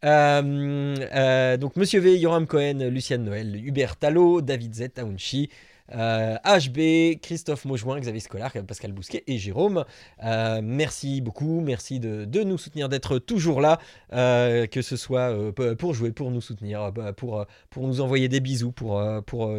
Euh, 0.05 0.97
euh, 1.15 1.57
donc 1.57 1.77
Monsieur 1.77 2.01
V, 2.01 2.19
Yoram 2.19 2.47
Cohen, 2.47 2.79
Luciane 2.91 3.25
Noël, 3.25 3.65
Hubert 3.65 3.97
Talot, 3.97 4.43
David 4.43 4.75
Z, 4.75 4.89
Aounchi, 4.99 5.49
HB, 5.89 7.21
Christophe 7.23 7.65
Maujoin, 7.65 8.01
Xavier 8.01 8.19
Scolar, 8.19 8.51
Pascal 8.67 8.91
Bousquet 8.91 9.23
et 9.29 9.39
Jérôme. 9.39 9.85
Merci 10.21 11.21
beaucoup, 11.21 11.61
merci 11.61 12.01
de, 12.01 12.43
nous 12.43 12.59
soutenir, 12.59 12.89
d'être 12.89 13.21
toujours 13.21 13.61
là, 13.61 13.79
que 14.11 14.83
ce 14.83 14.97
soit 14.97 15.33
pour 15.79 15.95
jouer, 15.95 16.11
pour 16.11 16.33
nous 16.33 16.41
soutenir, 16.41 16.93
pour, 17.17 17.47
nous 17.77 18.01
envoyer 18.01 18.29
des 18.29 18.41
bisous, 18.41 18.73
pour, 18.73 19.01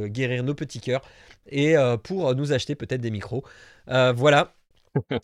guérir 0.08 0.44
nos 0.44 0.54
petits 0.54 0.82
cœurs 0.82 1.02
et 1.50 1.76
pour 2.04 2.36
nous 2.36 2.52
acheter 2.52 2.76
peut-être 2.76 3.02
des 3.02 3.12
micros. 3.12 3.46
Voilà. 3.88 4.57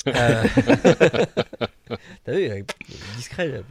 Euh, 0.07 0.43
T'as 2.25 2.31
vu, 2.33 2.49
euh, 2.49 2.61
discret. 3.15 3.47
euh. 3.53 3.61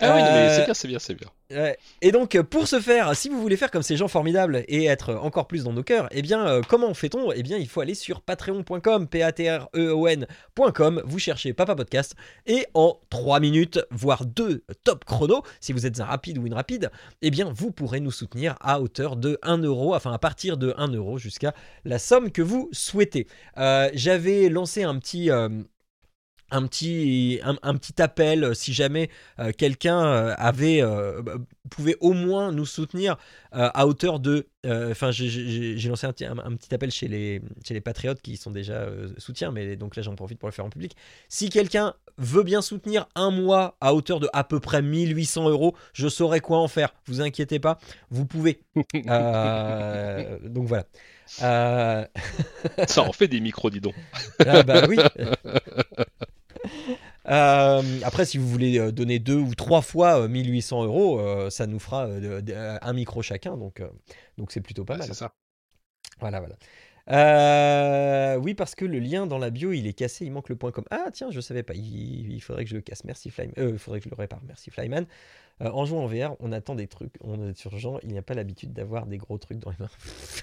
Ah 0.00 0.14
oui, 0.14 0.22
non, 0.22 0.32
mais 0.32 0.48
Euh, 0.48 0.56
c'est 0.56 0.64
bien, 0.64 0.74
c'est 0.74 0.88
bien, 0.88 0.98
c'est 0.98 1.14
bien. 1.14 1.28
Et 2.02 2.12
donc, 2.12 2.34
euh, 2.34 2.42
pour 2.42 2.68
ce 2.68 2.78
faire, 2.78 3.16
si 3.16 3.30
vous 3.30 3.40
voulez 3.40 3.56
faire 3.56 3.70
comme 3.70 3.82
ces 3.82 3.96
gens 3.96 4.08
formidables 4.08 4.64
et 4.68 4.84
être 4.84 5.14
encore 5.14 5.46
plus 5.46 5.64
dans 5.64 5.72
nos 5.72 5.82
cœurs, 5.82 6.06
eh 6.10 6.20
bien, 6.20 6.46
euh, 6.46 6.60
comment 6.60 6.92
fait-on? 6.92 7.32
Eh 7.32 7.42
bien, 7.42 7.56
il 7.56 7.66
faut 7.66 7.80
aller 7.80 7.94
sur 7.94 8.20
patreon.com, 8.20 9.08
p-a-t-r-e-o-n.com, 9.08 11.02
vous 11.06 11.18
cherchez 11.18 11.54
Papa 11.54 11.74
Podcast, 11.74 12.16
et 12.46 12.66
en 12.74 13.00
3 13.08 13.40
minutes, 13.40 13.80
voire 13.90 14.26
2 14.26 14.62
top 14.84 15.06
chrono, 15.06 15.42
si 15.60 15.72
vous 15.72 15.86
êtes 15.86 16.00
un 16.00 16.04
rapide 16.04 16.36
ou 16.36 16.46
une 16.46 16.52
rapide, 16.52 16.90
eh 17.22 17.30
bien, 17.30 17.50
vous 17.50 17.72
pourrez 17.72 18.00
nous 18.00 18.10
soutenir 18.10 18.54
à 18.60 18.82
hauteur 18.82 19.16
de 19.16 19.38
1 19.40 19.56
euro, 19.62 19.94
enfin, 19.94 20.12
à 20.12 20.18
partir 20.18 20.58
de 20.58 20.74
1 20.76 20.88
euro 20.88 21.16
jusqu'à 21.16 21.54
la 21.86 21.98
somme 21.98 22.30
que 22.30 22.42
vous 22.42 22.68
souhaitez. 22.72 23.26
Euh, 23.56 23.88
J'avais 23.94 24.50
lancé 24.50 24.82
un 24.82 24.98
petit... 24.98 25.30
un 26.50 26.66
petit, 26.66 27.40
un, 27.44 27.56
un 27.62 27.74
petit 27.76 28.00
appel 28.00 28.44
euh, 28.44 28.54
si 28.54 28.72
jamais 28.72 29.10
euh, 29.38 29.52
quelqu'un 29.56 30.04
euh, 30.04 30.34
avait 30.38 30.82
euh, 30.82 31.22
bah, 31.22 31.34
pouvait 31.70 31.96
au 32.00 32.12
moins 32.12 32.52
nous 32.52 32.66
soutenir 32.66 33.16
euh, 33.54 33.68
à 33.74 33.86
hauteur 33.86 34.20
de 34.20 34.46
enfin 34.66 35.10
j'ai- 35.10 35.76
lancé 35.88 36.06
un, 36.06 36.12
petit- 36.12 36.26
un- 36.26 36.36
un 36.38 36.54
petit 36.56 36.74
appel 36.74 36.90
chez 36.90 37.08
les 37.08 37.40
chez 37.66 37.72
les 37.74 37.80
patriotes 37.80 38.20
qui 38.20 38.36
sont 38.36 38.50
déjà 38.50 38.74
euh, 38.74 39.08
soutiens 39.16 39.50
mais 39.50 39.76
donc 39.76 39.96
là 39.96 40.02
j'en 40.02 40.14
profite 40.14 40.38
pour 40.38 40.48
le 40.48 40.52
faire 40.52 40.64
en 40.66 40.70
public 40.70 40.94
si 41.28 41.48
quelqu'un 41.48 41.94
veut 42.18 42.42
bien 42.42 42.60
soutenir 42.60 43.06
un 43.14 43.30
mois 43.30 43.76
à 43.80 43.94
hauteur 43.94 44.20
de 44.20 44.28
à 44.34 44.44
peu 44.44 44.60
près 44.60 44.82
1800 44.82 45.48
euros 45.48 45.74
je 45.94 46.08
saurai 46.08 46.40
quoi 46.40 46.58
en 46.58 46.68
faire 46.68 46.92
vous 47.06 47.20
inquiétez 47.22 47.58
pas 47.60 47.78
vous 48.10 48.26
pouvez 48.26 48.60
Euh, 49.08 50.38
donc 50.44 50.66
voilà 50.66 50.84
Euh, 51.42 52.04
Ça 52.86 53.02
en 53.02 53.12
fait 53.12 53.28
des 53.28 53.40
micros, 53.40 53.68
dis 53.70 53.80
donc. 53.80 53.94
ah 54.46 54.62
bah 54.62 54.82
oui. 54.88 54.96
Euh, 57.28 57.82
après, 58.04 58.24
si 58.24 58.38
vous 58.38 58.48
voulez 58.48 58.78
euh, 58.78 58.90
donner 58.90 59.18
deux 59.18 59.36
ou 59.36 59.54
trois 59.54 59.82
fois 59.82 60.22
euh, 60.22 60.28
1800 60.28 60.84
euros, 60.84 61.20
euh, 61.20 61.50
ça 61.50 61.66
nous 61.66 61.78
fera 61.78 62.06
euh, 62.06 62.78
un 62.80 62.92
micro 62.94 63.20
chacun, 63.20 63.56
donc 63.58 63.82
donc 64.38 64.50
c'est 64.50 64.62
plutôt 64.62 64.84
pas 64.84 64.94
Ouais, 64.94 64.98
mal. 64.98 65.08
c'est 65.08 65.14
ça. 65.14 65.34
Voilà, 66.20 66.40
voilà. 66.40 66.56
Oui, 68.38 68.54
parce 68.54 68.74
que 68.74 68.84
le 68.84 68.98
lien 68.98 69.26
dans 69.26 69.38
la 69.38 69.50
bio, 69.50 69.72
il 69.72 69.86
est 69.86 69.92
cassé, 69.94 70.24
il 70.26 70.32
manque 70.32 70.48
le 70.48 70.56
point 70.56 70.72
com. 70.72 70.84
Ah 70.90 71.06
tiens, 71.12 71.30
je 71.30 71.40
savais 71.40 71.62
pas. 71.62 71.74
Il, 71.74 72.32
il 72.32 72.40
faudrait 72.40 72.64
que 72.64 72.70
je 72.70 72.76
le 72.76 72.82
casse. 72.82 73.04
Merci 73.04 73.30
Flyman. 73.30 73.54
Il 73.58 73.78
faudrait 73.78 74.00
que 74.00 74.04
je 74.04 74.10
le 74.10 74.16
répare. 74.16 74.40
Merci 74.46 74.70
Flyman. 74.70 75.06
En 75.60 75.84
jouant 75.86 76.04
en 76.04 76.06
VR, 76.06 76.36
on 76.40 76.52
attend 76.52 76.74
des 76.76 76.86
trucs. 76.86 77.14
On 77.22 77.48
est 77.48 77.64
urgent. 77.64 77.98
Il 78.04 78.10
n'y 78.12 78.18
a 78.18 78.22
pas 78.22 78.34
l'habitude 78.34 78.72
d'avoir 78.72 79.06
des 79.06 79.18
gros 79.18 79.38
trucs 79.38 79.58
dans 79.58 79.70
les 79.70 79.76
mains. 79.78 79.90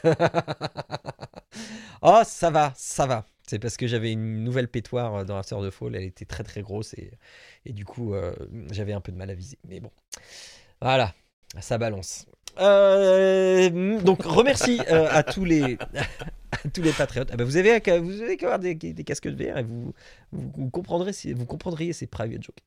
oh, 2.02 2.22
ça 2.26 2.50
va, 2.50 2.74
ça 2.76 3.06
va. 3.06 3.26
C'est 3.48 3.60
parce 3.60 3.78
que 3.78 3.88
j'avais 3.88 4.12
une 4.12 4.44
nouvelle 4.44 4.68
pétoire 4.68 5.26
dans 5.26 5.38
After 5.38 5.58
the 5.58 5.70
Fall. 5.70 5.96
Elle 5.96 6.04
était 6.04 6.26
très 6.26 6.44
très 6.44 6.62
grosse 6.62 6.96
et, 6.96 7.74
du 7.74 7.86
coup, 7.86 8.14
euh, 8.14 8.34
j'avais 8.72 8.94
un 8.94 9.02
peu 9.02 9.12
de 9.12 9.18
mal 9.18 9.30
à 9.30 9.36
viser. 9.36 9.58
Mais 9.68 9.80
bon, 9.80 9.92
voilà, 10.82 11.14
ça 11.60 11.78
balance. 11.78 12.26
Euh, 12.60 14.00
donc 14.02 14.24
remercie 14.24 14.80
euh, 14.90 15.08
à 15.12 15.24
tous 15.24 15.44
les 15.44 15.78
tous 16.74 16.82
les 16.82 16.94
patriotes. 16.94 17.30
Ah 17.32 17.36
bah, 17.36 17.44
vous 17.44 17.58
avez 17.58 17.80
vous 18.00 18.22
avez 18.22 18.38
qu'à 18.38 18.46
avoir 18.46 18.60
des, 18.60 18.78
casques 18.78 19.28
de 19.28 19.36
VR 19.36 19.58
et 19.58 19.64
vous, 19.64 19.94
vous, 20.32 20.70
comprendrez 20.70 21.12
vous 21.36 21.46
comprendriez 21.46 21.92
ces 21.94 22.08
private 22.08 22.44
jokes. 22.44 22.64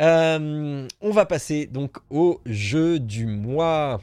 Euh, 0.00 0.86
on 1.00 1.10
va 1.10 1.26
passer 1.26 1.66
donc 1.66 1.96
au 2.10 2.40
jeu 2.46 2.98
du 2.98 3.26
mois. 3.26 4.00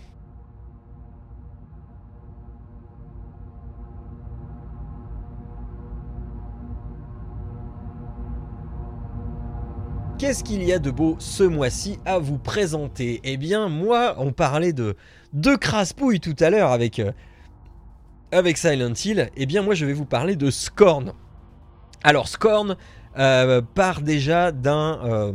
Qu'est-ce 10.18 10.46
qu'il 10.46 10.64
y 10.64 10.72
a 10.72 10.80
de 10.80 10.92
beau 10.92 11.18
ce 11.20 11.44
mois-ci 11.44 12.00
à 12.06 12.20
vous 12.20 12.38
présenter? 12.38 13.20
Eh 13.26 13.36
bien, 13.36 13.68
moi, 13.68 14.16
on 14.18 14.32
parlait 14.32 14.72
de, 14.72 14.96
de 15.34 15.56
crasse-pouille 15.56 16.22
tout 16.22 16.36
à 16.40 16.50
l'heure 16.50 16.72
avec, 16.72 17.00
euh, 17.00 17.12
avec 18.32 18.58
Silent 18.58 18.94
Hill. 18.94 19.30
Eh 19.36 19.46
bien, 19.46 19.62
moi, 19.62 19.76
je 19.76 19.86
vais 19.86 19.92
vous 19.94 20.06
parler 20.06 20.38
de 20.38 20.50
Scorn. 20.50 21.12
Alors, 22.02 22.30
Scorn 22.30 22.78
euh, 23.18 23.62
part 23.62 24.02
déjà 24.02 24.52
d'un 24.54 25.00
euh, 25.04 25.32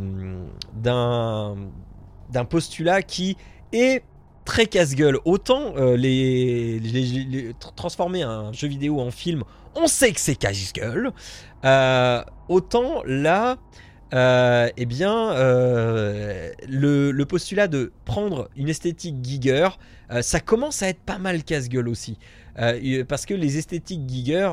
d'un 0.74 1.56
d'un 2.30 2.44
postulat 2.46 3.02
qui 3.02 3.36
est 3.72 4.02
très 4.46 4.64
casse-gueule. 4.66 5.18
Autant 5.26 5.74
les, 5.76 6.78
les- 6.78 7.02
les- 7.24 7.52
tr- 7.52 7.74
transformer 7.74 8.22
un 8.22 8.52
jeu 8.52 8.68
vidéo 8.68 9.00
en 9.00 9.10
film, 9.10 9.42
on 9.74 9.86
sait 9.88 10.12
que 10.12 10.20
c'est 10.20 10.36
casse-gueule. 10.36 11.12
Autant 12.48 13.02
là, 13.04 13.56
euh, 14.12 14.68
eh 14.76 14.86
bien, 14.86 15.32
euh, 15.32 16.50
le, 16.68 17.24
postulat 17.24 17.68
de 17.68 17.92
prendre 18.04 18.48
une 18.56 18.68
esthétique 18.68 19.16
Giger, 19.22 19.68
euh, 20.10 20.22
ça 20.22 20.40
commence 20.40 20.82
à 20.82 20.88
être 20.88 21.00
pas 21.00 21.18
mal 21.18 21.44
casse-gueule 21.44 21.88
aussi. 21.88 22.18
Parce 23.08 23.24
que 23.26 23.34
les 23.34 23.56
esthétiques 23.56 24.08
Giger, 24.08 24.50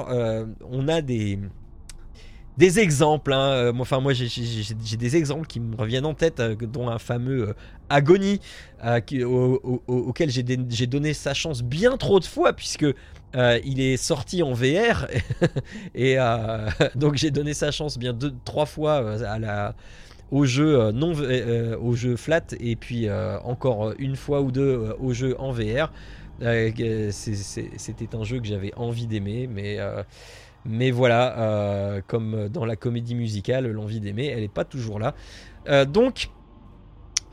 on 0.69 0.87
a 0.87 1.01
des, 1.01 1.39
des 2.57 2.79
exemples. 2.79 3.33
hein. 3.33 3.71
Enfin, 3.79 3.99
moi, 3.99 4.13
j'ai- 4.13 4.27
des 4.97 5.15
exemples 5.15 5.47
qui 5.47 5.59
me 5.59 5.75
reviennent 5.75 6.05
en 6.05 6.13
tête, 6.13 6.41
dont 6.41 6.87
un 6.89 6.99
fameux 6.99 7.53
Agony, 7.89 8.39
auquel 9.87 10.29
j'ai 10.29 10.87
donné 10.87 11.13
sa 11.13 11.33
chance 11.33 11.63
bien 11.63 11.97
trop 11.97 12.19
de 12.19 12.25
fois, 12.25 12.53
puisque 12.53 12.85
euh, 13.35 13.59
il 13.65 13.81
est 13.81 13.97
sorti 13.97 14.41
en 14.43 14.53
VR. 14.53 15.07
et 15.95 16.17
euh, 16.17 16.69
donc, 16.95 17.15
j'ai 17.15 17.31
donné 17.31 17.53
sa 17.53 17.71
chance 17.71 17.97
bien 17.97 18.13
deux, 18.13 18.33
trois 18.45 18.65
fois 18.65 19.01
euh, 19.03 19.71
au 20.31 20.45
jeu 20.45 20.91
non 20.91 21.13
au 21.79 21.95
jeu 21.95 22.17
flat 22.17 22.43
et 22.59 22.75
puis 22.75 23.07
encore 23.45 23.93
une 23.97 24.17
fois 24.17 24.41
ou 24.41 24.51
deux 24.51 24.93
au 24.99 25.13
jeu 25.13 25.37
en 25.39 25.53
VR 25.53 25.89
C'était 26.41 28.15
un 28.15 28.23
jeu 28.25 28.39
que 28.39 28.45
j'avais 28.45 28.73
envie 28.75 29.07
d'aimer, 29.07 29.47
mais, 29.47 29.77
mais 30.65 30.91
voilà, 30.91 32.01
comme 32.07 32.49
dans 32.49 32.65
la 32.65 32.75
comédie 32.75 33.15
musicale, 33.15 33.71
l'envie 33.71 34.01
d'aimer, 34.01 34.25
elle 34.25 34.41
n'est 34.41 34.49
pas 34.49 34.65
toujours 34.65 34.99
là. 34.99 35.15
Donc, 35.85 36.29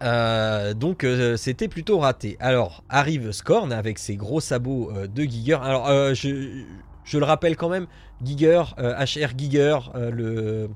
euh, 0.05 0.75
donc 0.75 1.03
euh, 1.05 1.37
c'était 1.37 1.69
plutôt 1.69 1.99
raté. 1.99 2.37
Alors 2.41 2.85
arrive 2.89 3.33
Scorn 3.33 3.73
avec 3.73 3.99
ses 3.99 4.17
gros 4.17 4.41
sabots 4.41 4.91
euh, 4.95 5.07
de 5.07 5.23
Giger. 5.25 5.59
Alors 5.63 5.89
je, 6.15 6.63
je 7.05 7.19
le 7.19 7.25
rappelle 7.25 7.57
quand 7.57 7.69
même, 7.71 7.87
Giger, 8.23 8.63
HR 8.79 9.37
Giger, 9.37 9.79
le, 9.95 10.69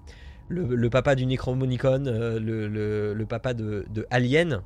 le, 0.49 0.75
le 0.75 0.91
papa 0.91 1.15
du 1.15 1.27
Necromonicon, 1.27 2.03
le, 2.05 2.69
le- 2.69 3.15
le 3.15 3.27
papa 3.27 3.55
de, 3.55 3.85
de 3.91 4.07
Alien. 4.11 4.63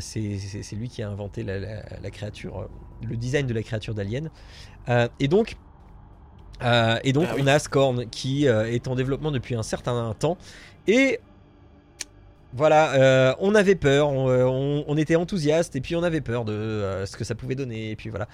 c'est 0.00 0.38
lui 0.76 0.88
qui 0.88 1.02
a 1.02 1.08
inventé 1.08 1.42
la, 1.42 1.58
la- 1.58 1.82
la 2.02 2.10
créature, 2.10 2.68
le 3.02 3.16
design 3.16 3.46
de 3.46 3.54
la 3.54 3.62
créature 3.62 3.94
d'Alien. 3.94 4.30
Et 5.20 5.28
donc, 5.28 5.56
et 7.04 7.12
donc 7.12 7.26
Ah 7.30 7.34
oui. 7.36 7.42
on 7.42 7.46
a 7.46 7.58
Scorn 7.58 8.06
qui 8.10 8.46
est 8.46 8.88
en 8.88 8.94
développement 8.94 9.30
depuis 9.30 9.54
un 9.54 9.62
certain 9.62 10.14
temps. 10.18 10.36
Et 10.86 11.20
voilà, 12.54 12.94
euh, 12.94 13.34
on 13.40 13.54
avait 13.54 13.74
peur, 13.74 14.08
on, 14.10 14.28
euh, 14.28 14.44
on- 14.44 14.84
on 14.86 14.96
était 14.96 15.16
enthousiaste 15.16 15.74
et 15.76 15.80
puis 15.80 15.96
on 15.96 16.02
avait 16.02 16.20
peur 16.20 16.44
de 16.44 16.52
euh, 16.52 17.06
ce 17.06 17.16
que 17.16 17.24
ça 17.24 17.34
pouvait 17.34 17.54
donner. 17.54 17.90
Et 17.90 17.96
puis 17.96 18.10
voilà. 18.10 18.28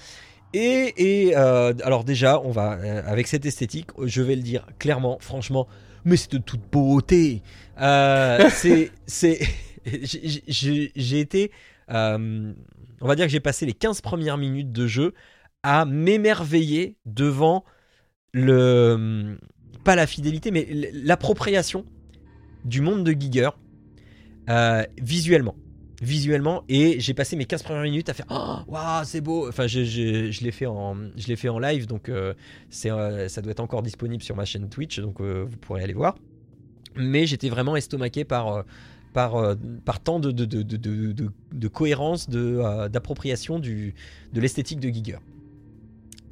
Et, 0.55 0.95
et, 1.29 1.37
euh, 1.37 1.73
alors 1.85 2.05
déjà, 2.05 2.41
on 2.41 2.51
va 2.51 2.71
avec 3.07 3.27
cette 3.29 3.45
esthétique, 3.47 3.89
je 4.03 4.23
vais 4.23 4.35
le 4.37 4.43
dire 4.43 4.67
clairement, 4.79 5.19
franchement, 5.21 5.69
mais 6.05 6.17
c'est 6.17 6.33
de 6.33 6.39
toute 6.39 6.63
beauté. 6.73 7.43
C'est, 8.51 8.91
c'est, 9.07 9.39
j'ai- 9.85 11.21
été, 11.21 11.53
on 11.89 12.55
va 13.07 13.15
dire 13.15 13.27
que 13.27 13.31
j'ai 13.31 13.41
passé 13.41 13.67
les 13.67 13.73
15 13.73 14.01
premières 14.01 14.37
minutes 14.39 14.73
de 14.73 14.87
jeu 14.89 15.15
à 15.63 15.85
m'émerveiller 15.85 16.97
devant 17.07 17.65
le, 18.33 19.39
pas 19.85 19.97
la 19.97 20.07
fidélité, 20.07 20.51
mais 20.51 20.67
l'appropriation 20.93 21.85
du 22.65 22.81
monde 22.81 23.05
de 23.05 23.13
Giger 23.13 23.51
euh, 24.49 24.85
visuellement. 25.01 25.55
Visuellement, 26.01 26.63
et 26.69 27.01
j'ai 27.01 27.13
passé 27.13 27.35
mes 27.35 27.45
15 27.45 27.65
premières 27.65 27.83
minutes 27.83 28.09
à 28.09 28.15
faire 28.15 28.27
Oh, 28.31 28.59
waouh, 28.69 29.03
c'est 29.05 29.21
beau! 29.21 29.49
Enfin, 29.49 29.67
je, 29.67 29.83
je, 29.83 30.31
je 30.31 30.45
l'ai 30.45 30.53
fait, 30.53 30.67
en, 30.67 30.95
fait 31.37 31.49
en 31.49 31.59
live, 31.59 31.89
donc 31.89 32.09
euh, 32.09 32.35
euh, 32.87 33.29
ça 33.29 33.43
doit 33.43 33.51
être 33.51 33.61
encore 33.61 33.83
disponible 33.83 34.23
sur 34.23 34.37
ma 34.37 34.45
chaîne 34.45 34.69
Twitch, 34.69 35.01
donc 35.01 35.21
euh, 35.21 35.45
vous 35.49 35.57
pourrez 35.57 35.83
aller 35.83 35.95
voir. 35.95 36.17
Mais 36.95 37.27
j'étais 37.27 37.49
vraiment 37.49 37.75
estomaqué 37.75 38.25
par, 38.25 38.65
par, 39.13 39.57
par 39.85 40.01
tant 40.01 40.21
de, 40.21 40.31
de, 40.31 40.45
de, 40.45 41.33
de, 41.53 41.69
cohérence, 41.69 42.29
d'appropriation 42.31 43.59
de 43.59 43.93
l'esthétique 44.35 44.79
de 44.79 44.89
Giger. 44.89 45.19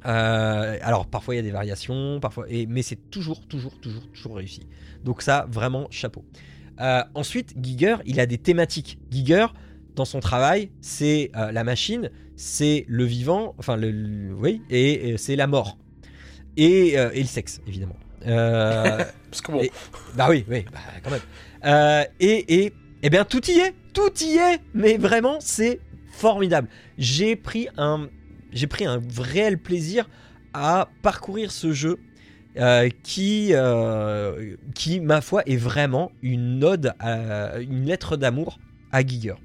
Alors 0.03 1.07
parfois 1.07 1.35
il 1.35 1.37
y 1.37 1.41
a 1.41 1.43
des 1.43 1.51
variations, 1.51 2.19
parfois, 2.21 2.45
et, 2.49 2.67
mais 2.67 2.83
c'est 2.83 3.09
toujours, 3.09 3.45
toujours, 3.47 3.77
toujours, 3.81 4.09
toujours 4.11 4.37
réussi. 4.37 4.65
Donc 5.03 5.21
ça, 5.21 5.45
vraiment 5.49 5.87
chapeau. 5.91 6.23
Euh, 6.79 7.03
ensuite, 7.15 7.53
Giger, 7.61 7.95
il 8.05 8.19
a 8.19 8.25
des 8.25 8.37
thématiques. 8.37 8.99
Giger, 9.11 9.47
dans 9.95 10.05
son 10.05 10.19
travail, 10.19 10.69
c'est 10.81 11.31
euh, 11.35 11.51
la 11.51 11.63
machine, 11.63 12.11
c'est 12.35 12.85
le 12.87 13.03
vivant, 13.03 13.55
enfin 13.57 13.75
le, 13.77 13.89
le- 13.91 14.33
oui, 14.35 14.61
et, 14.69 15.15
c'est 15.17 15.35
la 15.35 15.47
mort 15.47 15.77
et, 16.55 16.97
euh, 16.97 17.09
et 17.13 17.21
le 17.21 17.27
sexe 17.27 17.61
évidemment. 17.67 17.95
Parce 18.25 19.41
que 19.41 19.51
bon, 19.51 19.61
Et- 19.61 19.71
bah 20.15 20.27
oui, 20.29 20.45
oui, 20.49 20.65
bah, 20.71 20.79
quand 21.03 21.11
même. 21.11 21.21
Euh, 21.65 22.03
et, 22.19 22.63
et, 22.65 22.73
eh 23.03 23.09
bien, 23.09 23.25
tout 23.25 23.43
y 23.49 23.59
est, 23.59 23.73
tout 23.93 24.11
y 24.21 24.37
est, 24.37 24.59
mais 24.73 24.97
vraiment, 24.97 25.37
c'est 25.39 25.79
formidable. 26.11 26.67
J'ai 26.97 27.35
pris 27.35 27.67
un, 27.77 28.07
j'ai 28.51 28.67
pris 28.67 28.85
un 28.85 29.01
réel 29.17 29.57
plaisir 29.59 30.09
à 30.53 30.89
parcourir 31.01 31.51
ce 31.51 31.71
jeu 31.71 31.99
euh, 32.57 32.89
qui, 33.03 33.49
euh, 33.51 34.55
qui, 34.73 34.99
ma 34.99 35.21
foi, 35.21 35.43
est 35.45 35.57
vraiment 35.57 36.11
une 36.21 36.63
ode, 36.63 36.93
à, 36.99 37.59
une 37.59 37.85
lettre 37.85 38.17
d'amour 38.17 38.59
à 38.91 39.05
Giger. 39.05 39.35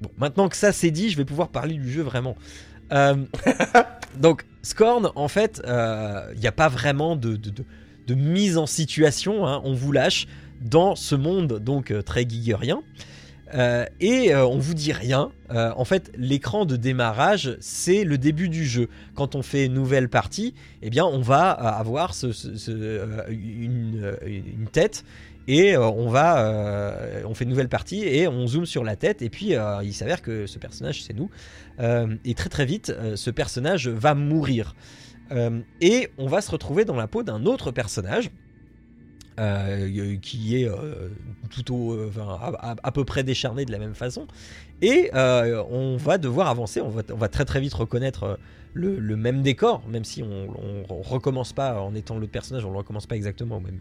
Bon, 0.00 0.10
maintenant 0.18 0.48
que 0.48 0.56
ça 0.56 0.72
c'est 0.72 0.90
dit, 0.90 1.10
je 1.10 1.16
vais 1.16 1.24
pouvoir 1.24 1.48
parler 1.48 1.74
du 1.74 1.90
jeu 1.90 2.02
vraiment. 2.02 2.36
Euh, 2.92 3.16
donc, 4.16 4.44
Scorn, 4.62 5.10
en 5.14 5.28
fait, 5.28 5.62
il 5.64 6.40
n'y 6.40 6.46
a 6.46 6.52
pas 6.52 6.68
vraiment 6.68 7.14
de, 7.16 7.38
mise 8.08 8.58
en 8.58 8.66
situation, 8.66 9.46
hein, 9.46 9.60
on 9.64 9.74
vous 9.74 9.92
lâche 9.92 10.26
dans 10.60 10.96
ce 10.96 11.14
monde 11.14 11.60
donc 11.60 11.92
très 12.04 12.28
gigerien. 12.28 12.82
Euh, 13.54 13.86
et 14.00 14.34
euh, 14.34 14.46
on 14.46 14.58
vous 14.58 14.74
dit 14.74 14.92
rien. 14.92 15.30
Euh, 15.50 15.72
en 15.76 15.84
fait, 15.84 16.12
l'écran 16.16 16.66
de 16.66 16.76
démarrage, 16.76 17.56
c'est 17.60 18.04
le 18.04 18.18
début 18.18 18.48
du 18.48 18.66
jeu. 18.66 18.88
Quand 19.14 19.34
on 19.34 19.42
fait 19.42 19.68
nouvelle 19.68 20.08
partie, 20.08 20.54
eh 20.82 20.90
bien, 20.90 21.04
on 21.04 21.20
va 21.20 21.50
avoir 21.50 22.12
une, 23.28 24.68
tête 24.72 25.04
et 25.46 25.76
on 25.78 26.08
va, 26.08 27.22
on 27.24 27.34
fait 27.34 27.46
nouvelle 27.46 27.70
partie 27.70 28.02
et 28.02 28.28
on 28.28 28.46
zoome 28.46 28.66
sur 28.66 28.84
la 28.84 28.96
tête 28.96 29.22
et 29.22 29.30
puis 29.30 29.54
il 29.82 29.94
s'avère 29.94 30.20
que 30.20 30.46
ce 30.46 30.58
personnage, 30.58 31.02
c'est 31.02 31.14
nous. 31.14 31.30
Et 32.24 32.34
très 32.34 32.50
très 32.50 32.66
vite, 32.66 32.92
ce 33.14 33.30
personnage 33.30 33.88
va 33.88 34.14
mourir. 34.14 34.74
Et 35.80 36.10
on 36.18 36.26
va 36.26 36.42
se 36.42 36.50
retrouver 36.50 36.84
dans 36.84 36.96
la 36.96 37.06
peau 37.06 37.22
d'un 37.22 37.46
autre 37.46 37.70
personnage 37.70 38.30
euh, 39.38 40.16
qui 40.20 40.62
est 40.62 40.68
euh, 40.68 41.08
euh, 41.70 42.10
à, 42.82 42.92
peu 42.92 43.04
près 43.04 43.22
décharné 43.22 43.64
de 43.64 43.72
la 43.72 43.78
même 43.78 43.94
façon. 43.94 44.26
Et 44.82 45.10
euh, 45.14 45.62
on 45.70 45.96
va 45.96 46.18
devoir 46.18 46.48
avancer, 46.48 46.80
on 46.80 46.88
va, 46.90 47.28
très 47.28 47.44
très 47.44 47.60
vite 47.60 47.74
reconnaître 47.74 48.22
euh, 48.24 48.36
le, 48.74 48.98
le 48.98 49.16
même 49.16 49.42
décor, 49.42 49.82
même 49.88 50.04
si 50.04 50.22
on, 50.22 50.48
on, 50.88 51.02
recommence 51.02 51.52
pas 51.52 51.80
en 51.80 51.94
étant 51.94 52.18
le 52.18 52.26
personnage, 52.26 52.64
on 52.64 52.72
ne 52.72 52.76
recommence 52.76 53.06
pas 53.06 53.16
exactement 53.16 53.56
au 53.56 53.60
même, 53.60 53.80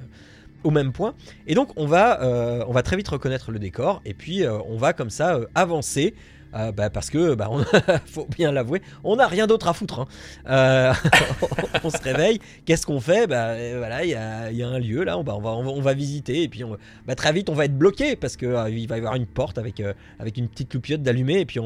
au 0.64 0.72
même 0.72 0.92
point. 0.92 1.14
Et 1.46 1.56
donc 1.56 1.70
on 1.76 1.86
va, 1.86 2.22
euh, 2.24 2.64
on 2.68 2.72
va 2.72 2.84
très 2.84 2.98
vite 2.98 3.08
reconnaître 3.08 3.52
le 3.52 3.60
décor, 3.60 4.02
et 4.06 4.14
puis 4.14 4.44
euh, 4.44 4.58
on 4.68 4.78
va 4.78 4.94
comme 4.94 5.10
ça 5.10 5.36
euh, 5.36 5.46
avancer. 5.56 6.16
Euh, 6.56 6.72
bah, 6.72 6.90
parce 6.90 7.10
que, 7.10 7.36
bah, 7.36 7.50
faut 8.06 8.28
bien 8.36 8.52
l'avouer, 8.52 8.82
on 9.04 9.18
n'a 9.18 9.28
rien 9.28 9.48
d'autre 9.48 9.68
à 9.68 9.74
foutre. 9.74 10.02
hein. 10.02 10.08
Euh, 10.50 10.94
on 11.84 11.90
se 11.90 12.02
réveille, 12.02 12.40
qu'est-ce 12.66 12.86
qu'on 12.86 13.00
fait? 13.00 13.28
Bah 13.28 13.50
euh, 13.50 13.76
voilà, 13.78 14.04
il 14.04 14.10
y 14.10 14.16
a, 14.16 14.68
un 14.68 14.80
lieu 14.80 15.04
là, 15.04 15.18
on 15.18 15.24
va, 15.24 15.36
on 15.36 15.42
va, 15.42 15.52
on 15.52 15.82
va, 15.82 15.94
visiter 15.94 16.44
et 16.44 16.48
puis 16.48 16.64
bah, 17.06 17.16
très 17.16 17.32
vite 17.34 17.50
on 17.50 17.54
va 17.54 17.66
être 17.66 17.78
bloqué 17.78 18.16
parce 18.16 18.38
que 18.38 18.70
il 18.70 18.88
va 18.88 18.96
y 18.98 19.00
avoir 19.00 19.16
une 19.16 19.26
porte 19.26 19.58
avec, 19.58 19.82
avec 20.20 20.38
une 20.38 20.48
petite 20.48 20.74
loupiote 20.74 21.02
d'allumée 21.02 21.40
et 21.40 21.46
puis 21.46 21.60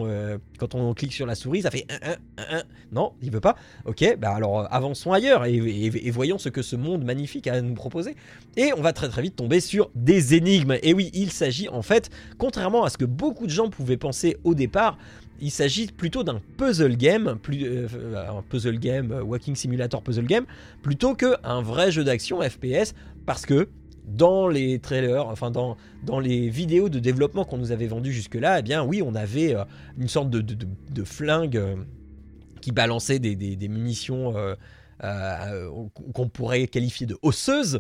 quand 0.61 0.75
on 0.75 0.93
clique 0.93 1.13
sur 1.13 1.25
la 1.25 1.33
souris, 1.33 1.63
ça 1.63 1.71
fait 1.71 1.87
un, 1.89 2.11
un, 2.11 2.57
un, 2.57 2.63
non, 2.91 3.13
il 3.23 3.31
veut 3.31 3.39
pas. 3.39 3.55
Ok, 3.85 4.15
bah 4.19 4.29
alors 4.29 4.59
euh, 4.59 4.65
avançons 4.69 5.11
ailleurs 5.11 5.45
et, 5.45 5.89
voyons 6.11 6.37
ce 6.37 6.49
que 6.49 6.61
ce 6.61 6.75
monde 6.75 7.03
magnifique 7.03 7.47
a 7.47 7.53
à 7.53 7.61
nous 7.61 7.73
proposer. 7.73 8.15
Et 8.57 8.71
on 8.77 8.81
va 8.81 8.93
très 8.93 9.09
très 9.09 9.23
vite 9.23 9.35
tomber 9.35 9.59
sur 9.59 9.89
des 9.95 10.35
énigmes. 10.35 10.77
Et 10.83 10.93
oui, 10.93 11.09
il 11.15 11.31
s'agit 11.31 11.67
en 11.67 11.81
fait, 11.81 12.11
contrairement 12.37 12.83
à 12.83 12.91
ce 12.91 12.99
que 12.99 13.05
beaucoup 13.05 13.47
de 13.47 13.51
gens 13.51 13.71
pouvaient 13.71 13.97
penser 13.97 14.37
au 14.43 14.53
départ, 14.53 14.99
il 15.39 15.49
s'agit 15.49 15.87
plutôt 15.87 16.23
d'un 16.23 16.39
puzzle 16.57 16.95
game, 16.95 17.39
plus, 17.41 17.63
euh, 17.65 17.87
un 18.15 18.43
puzzle 18.43 18.77
game, 18.77 19.11
euh, 19.11 19.23
walking 19.23 19.55
simulator 19.55 20.03
puzzle 20.03 20.27
game, 20.27 20.45
plutôt 20.83 21.15
qu'un 21.15 21.61
vrai 21.63 21.91
jeu 21.91 22.03
d'action 22.03 22.39
FPS, 22.39 22.93
parce 23.25 23.47
que 23.47 23.67
dans 24.05 24.47
les 24.47 24.79
trailers, 24.79 25.27
enfin 25.27 25.51
dans, 25.51 25.77
dans 26.03 26.19
les 26.19 26.49
vidéos 26.49 26.89
de 26.89 26.99
développement 26.99 27.45
qu'on 27.45 27.57
nous 27.57 27.71
avait 27.71 27.87
vendues 27.87 28.11
jusque-là, 28.11 28.59
eh 28.59 28.61
bien 28.61 28.83
oui, 28.83 29.01
on 29.05 29.15
avait 29.15 29.55
euh, 29.55 29.63
une 29.97 30.07
sorte 30.07 30.29
de, 30.29 31.03
flingue 31.03 31.57
euh, 31.57 31.75
qui 32.61 32.71
balançait 32.71 33.19
des, 33.19 33.35
des- 33.35 33.67
munitions 33.67 34.35
euh, 34.37 34.55
qu'on 36.13 36.29
pourrait 36.29 36.67
qualifier 36.67 37.07
de 37.07 37.17
osseuses. 37.21 37.79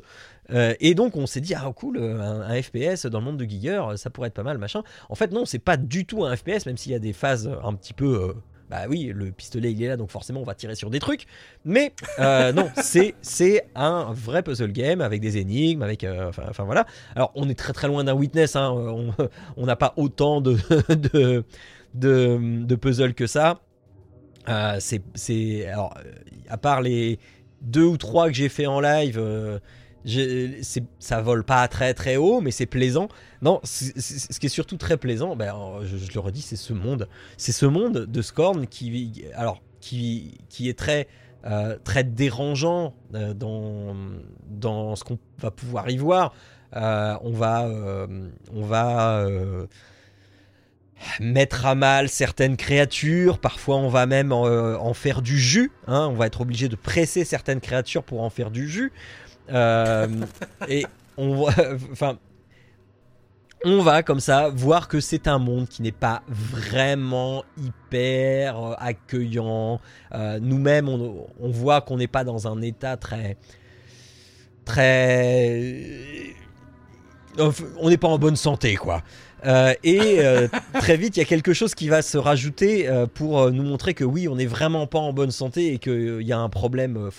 Et 0.79 0.95
donc 0.95 1.15
on 1.15 1.27
s'est 1.27 1.39
dit, 1.39 1.53
ah 1.53 1.71
cool, 1.75 1.97
un, 1.99 2.41
un 2.41 2.61
FPS 2.61 3.05
dans 3.05 3.19
le 3.19 3.25
monde 3.25 3.37
de 3.37 3.45
Giger, 3.45 3.81
ça 3.95 4.09
pourrait 4.09 4.27
être 4.27 4.33
pas 4.33 4.43
mal, 4.43 4.57
machin. 4.57 4.81
En 5.09 5.15
fait, 5.15 5.31
non, 5.31 5.45
c'est 5.45 5.59
pas 5.59 5.77
du 5.77 6.05
tout 6.05 6.25
un 6.25 6.35
FPS, 6.35 6.65
même 6.65 6.77
s'il 6.77 6.91
y 6.91 6.95
a 6.95 6.99
des 6.99 7.13
phases 7.13 7.49
un 7.63 7.73
petit 7.73 7.93
peu. 7.93 8.33
Bah 8.71 8.83
oui, 8.87 9.11
le 9.13 9.31
pistolet 9.31 9.73
il 9.73 9.83
est 9.83 9.89
là, 9.89 9.97
donc 9.97 10.09
forcément 10.09 10.39
on 10.39 10.45
va 10.45 10.55
tirer 10.55 10.75
sur 10.75 10.89
des 10.89 10.99
trucs. 10.99 11.27
Mais 11.65 11.91
euh, 12.19 12.53
non, 12.53 12.71
c'est 13.21 13.67
un 13.75 14.13
vrai 14.13 14.43
puzzle 14.43 14.71
game 14.71 15.01
avec 15.01 15.19
des 15.19 15.37
énigmes, 15.37 15.83
avec. 15.83 16.05
euh, 16.05 16.31
Enfin 16.49 16.63
voilà. 16.63 16.87
Alors 17.13 17.33
on 17.35 17.49
est 17.49 17.59
très 17.59 17.73
très 17.73 17.87
loin 17.87 18.05
d'un 18.05 18.13
Witness, 18.13 18.55
hein, 18.55 18.71
on 19.57 19.65
n'a 19.65 19.75
pas 19.75 19.93
autant 19.97 20.39
de, 21.93 22.75
puzzles 22.75 23.13
que 23.13 23.27
ça. 23.27 23.59
Euh, 24.47 24.79
c'est 24.79 25.67
alors 25.67 25.93
à 26.49 26.57
part 26.57 26.81
les 26.81 27.19
deux 27.61 27.85
ou 27.85 27.97
trois 27.97 28.27
que 28.29 28.33
j'ai 28.33 28.49
fait 28.49 28.67
en 28.67 28.79
live. 28.79 29.21
Euh, 30.07 30.49
c'est- 30.61 30.83
ça 30.99 31.21
vole 31.21 31.43
pas 31.43 31.67
très 31.67 31.93
très 31.93 32.17
haut, 32.17 32.41
mais 32.41 32.51
c'est 32.51 32.65
plaisant. 32.65 33.07
Non, 33.41 33.59
ce 33.63 34.39
qui 34.39 34.45
est 34.45 34.49
surtout 34.49 34.77
très 34.77 34.97
plaisant, 34.97 35.35
ben, 35.35 35.45
alors, 35.45 35.85
je, 35.85 35.97
je 35.97 36.11
le 36.13 36.19
redis, 36.19 36.41
c'est 36.41 36.55
ce 36.55 36.73
monde. 36.73 37.07
C'est 37.37 37.51
ce 37.51 37.65
monde 37.65 38.05
de 38.05 38.21
Scorn 38.21 38.67
qui, 38.67 39.23
alors, 39.35 39.61
qui, 39.79 40.37
qui 40.49 40.69
est 40.69 40.77
très, 40.77 41.07
euh, 41.45 41.77
très 41.83 42.03
dérangeant 42.03 42.93
euh, 43.15 43.33
dans, 43.33 43.95
dans 44.47 44.95
ce 44.95 45.03
qu'on 45.03 45.17
va 45.39 45.51
pouvoir 45.51 45.89
y 45.89 45.97
voir. 45.97 46.33
Euh, 46.75 47.15
on 47.23 47.31
va, 47.31 47.65
euh, 47.67 48.29
on 48.53 48.63
va, 48.63 49.17
euh, 49.25 49.65
mettre 51.19 51.65
à 51.65 51.75
mal 51.75 52.09
certaines 52.09 52.57
créatures. 52.57 53.39
Parfois, 53.39 53.77
on 53.77 53.89
va 53.89 54.05
même 54.05 54.31
en, 54.31 54.45
euh, 54.47 54.75
en 54.77 54.93
faire 54.93 55.21
du 55.21 55.37
jus. 55.39 55.71
hein. 55.87 56.07
On 56.11 56.13
va 56.15 56.27
être 56.27 56.41
obligé 56.41 56.69
de 56.69 56.75
presser 56.75 57.25
certaines 57.25 57.59
créatures 57.59 58.03
pour 58.03 58.21
en 58.21 58.29
faire 58.29 58.51
du 58.51 58.69
jus. 58.69 58.91
Euh, 59.49 60.07
et 60.67 60.85
on 61.17 61.43
va, 61.43 61.53
enfin, 61.91 62.17
on 63.63 63.81
va 63.81 64.03
comme 64.03 64.19
ça 64.19 64.49
voir 64.49 64.87
que 64.87 64.99
c'est 64.99 65.27
un 65.27 65.37
monde 65.37 65.67
qui 65.67 65.81
n'est 65.81 65.91
pas 65.91 66.23
vraiment 66.27 67.43
hyper 67.57 68.57
euh, 68.57 68.73
accueillant. 68.77 69.79
Euh, 70.13 70.39
Nous-mêmes, 70.41 70.89
on, 70.89 71.49
voit 71.49 71.81
qu'on 71.81 71.97
n'est 71.97 72.07
pas 72.07 72.23
dans 72.23 72.47
un 72.47 72.61
état 72.61 72.97
très, 72.97 73.37
très, 74.65 76.35
on 77.37 77.89
n'est 77.89 77.97
pas 77.97 78.07
en 78.07 78.17
bonne 78.17 78.35
santé, 78.35 78.75
quoi. 78.75 79.03
Euh, 79.45 79.73
et 79.83 80.19
euh, 80.19 80.47
très 80.73 80.97
vite, 80.97 81.17
il 81.17 81.19
y 81.19 81.23
a 81.23 81.25
quelque 81.25 81.53
chose 81.53 81.73
qui 81.75 81.89
va 81.89 82.01
se 82.01 82.17
rajouter 82.17 82.87
euh, 82.87 83.07
pour 83.07 83.51
nous 83.51 83.63
montrer 83.63 83.93
que 83.93 84.03
oui, 84.03 84.27
on 84.27 84.35
n'est 84.35 84.45
vraiment 84.45 84.87
pas 84.87 84.99
en 84.99 85.13
bonne 85.13 85.31
santé 85.31 85.73
et 85.73 85.79
qu'il 85.79 86.21
y 86.21 86.31
a 86.31 86.39
un 86.39 86.49
problème, 86.49 87.09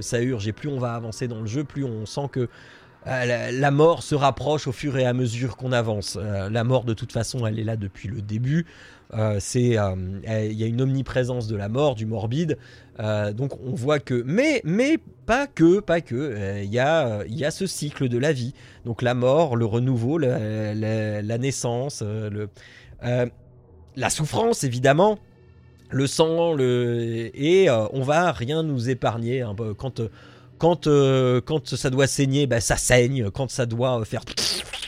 ça 0.00 0.20
urge. 0.20 0.46
Et 0.46 0.52
plus 0.52 0.68
on 0.68 0.78
va 0.78 0.94
avancer 0.94 1.28
dans 1.28 1.40
le 1.40 1.46
jeu, 1.46 1.64
plus 1.64 1.84
on 1.84 2.06
sent 2.06 2.28
que 2.32 2.48
la, 3.06 3.70
mort 3.70 4.02
se 4.02 4.14
rapproche 4.14 4.66
au 4.66 4.72
fur 4.72 4.98
et 4.98 5.06
à 5.06 5.12
mesure 5.12 5.56
qu'on 5.56 5.72
avance. 5.72 6.18
La 6.50 6.64
mort, 6.64 6.84
de 6.84 6.92
toute 6.92 7.12
façon, 7.12 7.46
elle 7.46 7.58
est 7.58 7.64
là 7.64 7.76
depuis 7.76 8.08
le 8.08 8.20
début. 8.20 8.66
Euh, 9.14 9.38
c'est, 9.40 9.76
euh, 9.76 9.94
il 10.24 10.52
y 10.52 10.62
a 10.62 10.66
une 10.66 10.80
omniprésence 10.80 11.48
de 11.48 11.56
la 11.56 11.68
mort, 11.68 11.94
du 11.96 12.06
morbide. 12.06 12.58
Euh, 13.00 13.32
donc 13.32 13.58
on 13.64 13.74
voit 13.74 13.98
que, 13.98 14.22
mais, 14.24 14.60
mais 14.64 14.98
pas 15.26 15.46
que, 15.48 15.80
pas 15.80 16.00
que. 16.00 16.62
Il 16.62 16.72
y 16.72 16.78
a, 16.78 17.24
il 17.26 17.36
y 17.36 17.44
a 17.44 17.50
ce 17.50 17.66
cycle 17.66 18.08
de 18.08 18.18
la 18.18 18.32
vie. 18.32 18.54
Donc 18.84 19.02
la 19.02 19.14
mort, 19.14 19.56
le 19.56 19.64
renouveau, 19.64 20.18
la, 20.18 21.38
naissance, 21.38 22.04
la 23.02 24.10
souffrance 24.10 24.64
évidemment, 24.64 25.18
le 25.90 26.06
sang, 26.06 26.54
le 26.54 27.30
et 27.34 27.68
euh, 27.68 27.86
on 27.92 28.02
va 28.02 28.30
rien 28.32 28.62
nous 28.62 28.90
épargner. 28.90 29.40
hein. 29.42 29.54
Bah, 29.56 29.72
Quand 29.76 30.00
quand 30.58 30.86
quand 31.44 31.74
ça 31.74 31.90
doit 31.90 32.06
saigner, 32.06 32.46
bah, 32.46 32.60
ça 32.60 32.76
saigne. 32.76 33.30
Quand 33.30 33.50
ça 33.50 33.66
doit 33.66 34.04
faire, 34.04 34.22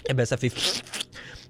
eh 0.09 0.15
ben 0.15 0.25
ça 0.27 0.37
fait. 0.37 0.53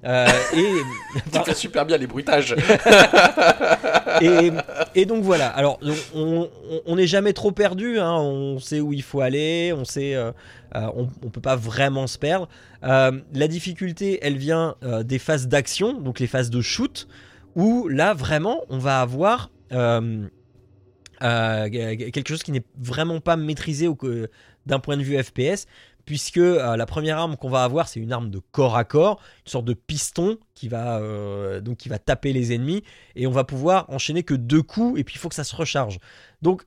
Euh, 0.04 0.26
et 0.56 1.20
Tu 1.32 1.38
fais 1.44 1.54
super 1.54 1.86
bien 1.86 1.96
les 1.96 2.06
bruitages. 2.06 2.56
et, 4.20 4.50
et 4.94 5.04
donc 5.06 5.22
voilà. 5.22 5.48
Alors 5.48 5.78
on 6.14 6.48
n'est 6.96 7.06
jamais 7.06 7.32
trop 7.32 7.52
perdu. 7.52 7.98
hein. 7.98 8.16
On 8.16 8.58
sait 8.58 8.80
où 8.80 8.92
il 8.92 9.02
faut 9.02 9.20
aller. 9.20 9.72
On 9.76 9.84
sait. 9.84 10.14
euh, 10.14 10.32
euh, 10.74 10.86
on, 10.96 11.08
on 11.24 11.28
peut 11.30 11.40
pas 11.40 11.56
vraiment 11.56 12.06
se 12.06 12.18
perdre. 12.18 12.48
Euh, 12.82 13.12
la 13.34 13.46
difficulté, 13.48 14.18
elle 14.22 14.38
vient 14.38 14.74
des 15.04 15.18
phases 15.18 15.46
d'action, 15.48 16.00
donc 16.00 16.18
les 16.18 16.26
phases 16.26 16.50
de 16.50 16.60
shoot, 16.60 17.06
où 17.54 17.88
là 17.88 18.14
vraiment, 18.14 18.62
on 18.70 18.78
va 18.78 19.00
avoir 19.00 19.50
quelque 21.20 22.28
chose 22.28 22.42
qui 22.42 22.52
n'est 22.52 22.64
vraiment 22.78 23.20
pas 23.20 23.36
maîtrisé 23.36 23.88
d'un 24.66 24.78
point 24.78 24.96
de 24.96 25.02
vue 25.02 25.22
FPS. 25.22 25.66
Puisque 26.04 26.38
euh, 26.38 26.76
la 26.76 26.86
première 26.86 27.18
arme 27.18 27.36
qu'on 27.36 27.50
va 27.50 27.64
avoir, 27.64 27.88
c'est 27.88 28.00
une 28.00 28.12
arme 28.12 28.30
de 28.30 28.40
corps 28.50 28.76
à 28.76 28.84
corps, 28.84 29.20
une 29.46 29.50
sorte 29.50 29.64
de 29.64 29.74
piston 29.74 30.38
qui 30.54 30.68
va, 30.68 30.98
euh, 30.98 31.60
donc 31.60 31.78
qui 31.78 31.88
va 31.88 31.98
taper 31.98 32.32
les 32.32 32.52
ennemis 32.52 32.82
et 33.16 33.26
on 33.26 33.30
va 33.30 33.44
pouvoir 33.44 33.86
enchaîner 33.88 34.22
que 34.22 34.34
deux 34.34 34.62
coups 34.62 34.98
et 35.00 35.04
puis 35.04 35.14
il 35.14 35.18
faut 35.18 35.28
que 35.28 35.34
ça 35.34 35.44
se 35.44 35.54
recharge. 35.56 35.98
Donc 36.42 36.64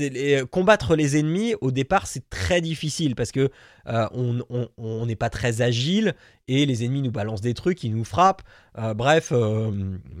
les- 0.00 0.42
combattre 0.50 0.96
les 0.96 1.16
ennemis 1.18 1.54
au 1.60 1.70
départ 1.70 2.08
c'est 2.08 2.28
très 2.30 2.60
difficile 2.60 3.14
parce 3.14 3.30
que 3.30 3.48
euh, 3.86 4.08
on 4.12 5.06
n'est 5.06 5.14
pas 5.16 5.30
très 5.30 5.62
agile 5.62 6.14
et 6.48 6.66
les 6.66 6.84
ennemis 6.84 7.02
nous 7.02 7.12
balancent 7.12 7.42
des 7.42 7.54
trucs, 7.54 7.84
ils 7.84 7.94
nous 7.94 8.04
frappent. 8.04 8.42
Euh, 8.78 8.94
bref, 8.94 9.30
euh, 9.32 9.70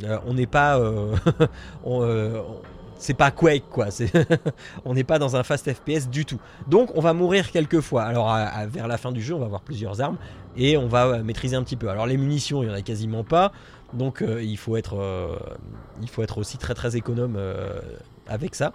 euh, 0.04 0.18
on 0.26 0.34
n'est 0.34 0.46
pas, 0.46 0.78
euh, 0.78 1.16
euh, 1.86 2.42
c'est 2.98 3.14
pas 3.14 3.30
Quake 3.30 3.68
quoi. 3.70 3.86
On 4.84 4.94
n'est 4.94 5.04
pas 5.04 5.18
dans 5.18 5.36
un 5.36 5.42
fast 5.42 5.72
FPS 5.72 6.08
du 6.08 6.24
tout. 6.24 6.40
Donc 6.66 6.90
on 6.94 7.00
va 7.00 7.14
mourir 7.14 7.50
quelques 7.50 7.80
fois. 7.80 8.02
Alors 8.02 8.36
vers 8.68 8.88
la 8.88 8.98
fin 8.98 9.12
du 9.12 9.22
jeu, 9.22 9.34
on 9.34 9.38
va 9.38 9.46
avoir 9.46 9.62
plusieurs 9.62 10.00
armes 10.00 10.18
et 10.56 10.76
on 10.76 10.88
va 10.88 11.06
euh, 11.06 11.22
maîtriser 11.22 11.56
un 11.56 11.62
petit 11.62 11.76
peu. 11.76 11.88
Alors 11.88 12.06
les 12.06 12.16
munitions, 12.16 12.62
il 12.62 12.68
y 12.68 12.70
en 12.70 12.74
a 12.74 12.82
quasiment 12.82 13.24
pas. 13.24 13.52
Donc 13.94 14.20
euh, 14.20 14.42
il, 14.42 14.58
faut 14.58 14.76
être, 14.76 14.98
euh, 14.98 15.38
il 16.02 16.08
faut 16.08 16.22
être 16.22 16.38
aussi 16.38 16.58
très 16.58 16.74
très 16.74 16.96
économe 16.96 17.38
avec 18.26 18.54
ça. 18.54 18.72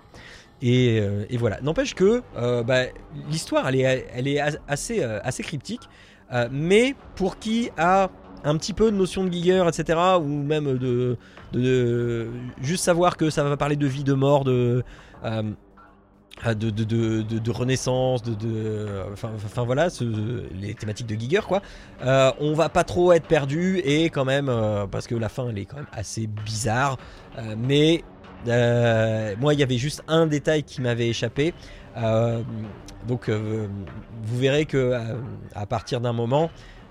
Et, 0.61 1.01
voilà. 1.37 1.59
N'empêche 1.61 1.93
que 1.93 2.23
bah, 2.63 2.85
l'histoire, 3.29 3.67
elle 3.67 4.27
est, 4.27 4.39
assez, 4.67 5.43
cryptique. 5.43 5.89
Mais 6.49 6.95
pour 7.15 7.37
qui 7.37 7.69
a 7.77 8.09
un 8.43 8.57
petit 8.57 8.73
peu 8.73 8.91
de 8.91 8.97
notion 8.97 9.23
de 9.23 9.31
Giger, 9.31 9.63
etc., 9.67 9.99
ou 10.19 10.27
même 10.27 10.77
de, 10.77 11.17
juste 12.61 12.83
savoir 12.83 13.17
que 13.17 13.29
ça 13.29 13.43
va 13.43 13.57
parler 13.57 13.75
de 13.75 13.87
vie, 13.87 14.03
de 14.03 14.13
mort, 14.13 14.43
de, 14.43 14.83
euh, 15.23 16.53
de, 16.55 16.69
de, 16.71 17.51
renaissance, 17.51 18.21
de, 18.23 19.03
enfin, 19.13 19.63
voilà, 19.63 19.87
les 20.59 20.73
thématiques 20.73 21.07
de 21.07 21.15
Giger 21.15 21.41
quoi. 21.47 21.61
Euh, 22.03 22.31
on 22.39 22.53
va 22.53 22.69
pas 22.69 22.83
trop 22.83 23.13
être 23.13 23.27
perdu 23.27 23.79
et 23.85 24.09
quand 24.09 24.25
même 24.25 24.49
euh, 24.49 24.85
parce 24.87 25.07
que 25.07 25.15
la 25.15 25.29
fin 25.29 25.47
elle 25.49 25.59
est 25.59 25.65
quand 25.65 25.77
même 25.77 25.87
assez 25.93 26.27
bizarre, 26.27 26.97
mais 27.57 28.03
moi 29.39 29.53
il 29.53 29.59
y 29.59 29.63
avait 29.63 29.77
juste 29.77 30.03
un 30.07 30.27
détail 30.27 30.63
qui 30.63 30.81
m'avait 30.81 31.07
échappé. 31.07 31.53
Donc 33.07 33.29
vous 33.29 34.37
verrez 34.37 34.65
que 34.65 34.97
à 35.55 35.65
partir 35.65 36.01
d'un 36.01 36.13
moment 36.13 36.49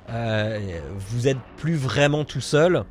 vous 0.08 1.28
êtes 1.28 1.38
plus 1.56 1.76
vraiment 1.76 2.24
tout 2.24 2.40
seul. 2.40 2.84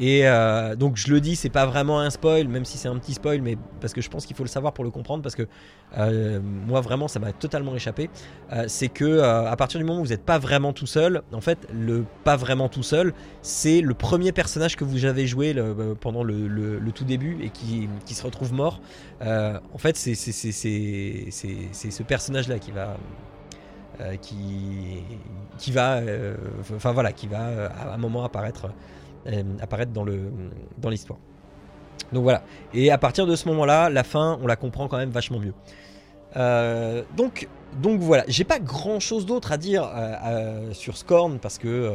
Et 0.00 0.28
euh, 0.28 0.76
donc 0.76 0.96
je 0.96 1.12
le 1.12 1.20
dis, 1.20 1.34
c'est 1.34 1.48
pas 1.48 1.66
vraiment 1.66 2.00
un 2.00 2.10
spoil, 2.10 2.46
même 2.46 2.64
si 2.64 2.78
c'est 2.78 2.88
un 2.88 2.96
petit 2.98 3.14
spoil, 3.14 3.42
mais 3.42 3.56
parce 3.80 3.92
que 3.92 4.00
je 4.00 4.08
pense 4.08 4.26
qu'il 4.26 4.36
faut 4.36 4.44
le 4.44 4.48
savoir 4.48 4.72
pour 4.72 4.84
le 4.84 4.90
comprendre, 4.90 5.22
parce 5.22 5.34
que 5.34 5.46
euh, 5.96 6.40
moi 6.40 6.80
vraiment 6.80 7.08
ça 7.08 7.18
m'a 7.18 7.32
totalement 7.32 7.74
échappé. 7.74 8.08
Euh, 8.52 8.64
c'est 8.68 8.88
que 8.88 9.04
euh, 9.04 9.50
à 9.50 9.56
partir 9.56 9.80
du 9.80 9.84
moment 9.84 10.00
où 10.00 10.04
vous 10.04 10.10
n'êtes 10.10 10.24
pas 10.24 10.38
vraiment 10.38 10.72
tout 10.72 10.86
seul, 10.86 11.22
en 11.32 11.40
fait 11.40 11.58
le 11.72 12.04
pas 12.22 12.36
vraiment 12.36 12.68
tout 12.68 12.84
seul, 12.84 13.12
c'est 13.42 13.80
le 13.80 13.94
premier 13.94 14.30
personnage 14.30 14.76
que 14.76 14.84
vous 14.84 15.04
avez 15.04 15.26
joué 15.26 15.54
euh, 15.56 15.94
pendant 16.00 16.22
le, 16.22 16.78
tout 16.94 17.04
début 17.04 17.38
et 17.42 17.50
qui, 17.50 17.88
qui 18.06 18.14
se 18.14 18.22
retrouve 18.22 18.52
mort. 18.52 18.80
Euh, 19.22 19.58
en 19.74 19.78
fait 19.78 19.96
c'est 19.96 20.14
ce 20.14 22.02
personnage 22.04 22.48
là 22.48 22.58
qui 22.60 22.70
va 22.70 22.82
euh, 22.82 22.94
qui 24.20 25.02
qui 25.58 25.72
va 25.72 25.96
euh, 25.96 26.36
enfin 26.76 26.92
voilà 26.92 27.12
qui 27.12 27.26
va 27.26 27.48
euh, 27.48 27.68
à 27.68 27.94
un 27.94 27.98
moment 27.98 28.24
apparaître 28.24 28.68
euh, 29.26 29.42
apparaître 29.60 29.92
dans 29.92 30.04
le 30.04 30.30
dans 30.78 30.90
l'histoire. 30.90 31.18
Donc 32.12 32.22
voilà. 32.22 32.42
Et 32.72 32.90
à 32.90 32.98
partir 32.98 33.26
de 33.26 33.36
ce 33.36 33.48
moment-là, 33.48 33.90
la 33.90 34.04
fin, 34.04 34.38
on 34.42 34.46
la 34.46 34.56
comprend 34.56 34.88
quand 34.88 34.96
même 34.96 35.10
vachement 35.10 35.38
mieux. 35.38 35.52
Euh, 36.36 37.02
donc 37.16 37.48
donc 37.82 38.00
voilà. 38.00 38.24
J'ai 38.28 38.44
pas 38.44 38.58
grand-chose 38.58 39.26
d'autre 39.26 39.52
à 39.52 39.58
dire 39.58 39.84
euh, 39.84 40.14
euh, 40.24 40.72
sur 40.72 40.96
Scorn 40.96 41.38
parce 41.38 41.58
que 41.58 41.68
euh, 41.68 41.94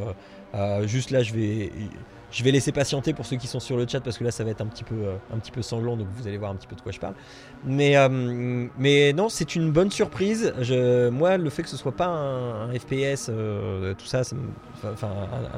euh, 0.55 0.87
juste 0.87 1.09
là, 1.09 1.23
je 1.23 1.33
vais 1.33 1.71
je 2.33 2.43
vais 2.43 2.51
laisser 2.51 2.71
patienter 2.71 3.13
pour 3.13 3.25
ceux 3.25 3.37
qui 3.37 3.45
sont 3.47 3.59
sur 3.59 3.77
le 3.77 3.87
chat 3.87 4.01
parce 4.01 4.17
que 4.17 4.23
là 4.23 4.31
ça 4.31 4.43
va 4.43 4.49
être 4.49 4.61
un 4.61 4.65
petit 4.65 4.83
peu 4.83 4.95
euh, 4.95 5.15
un 5.31 5.37
petit 5.37 5.51
peu 5.51 5.61
sanglant 5.61 5.95
donc 5.95 6.07
vous 6.17 6.27
allez 6.27 6.37
voir 6.37 6.51
un 6.51 6.55
petit 6.55 6.67
peu 6.67 6.75
de 6.75 6.81
quoi 6.81 6.91
je 6.91 6.99
parle. 6.99 7.13
Mais 7.63 7.95
euh, 7.95 8.67
mais 8.77 9.13
non, 9.13 9.29
c'est 9.29 9.55
une 9.55 9.71
bonne 9.71 9.91
surprise. 9.91 10.53
Moi, 11.11 11.37
le 11.37 11.49
fait 11.49 11.63
que 11.63 11.69
ce 11.69 11.77
soit 11.77 11.91
pas 11.95 12.07
un, 12.07 12.73
FPS, 12.73 13.29
euh, 13.29 13.93
tout 13.93 14.05
ça, 14.05 14.21
enfin 14.83 15.11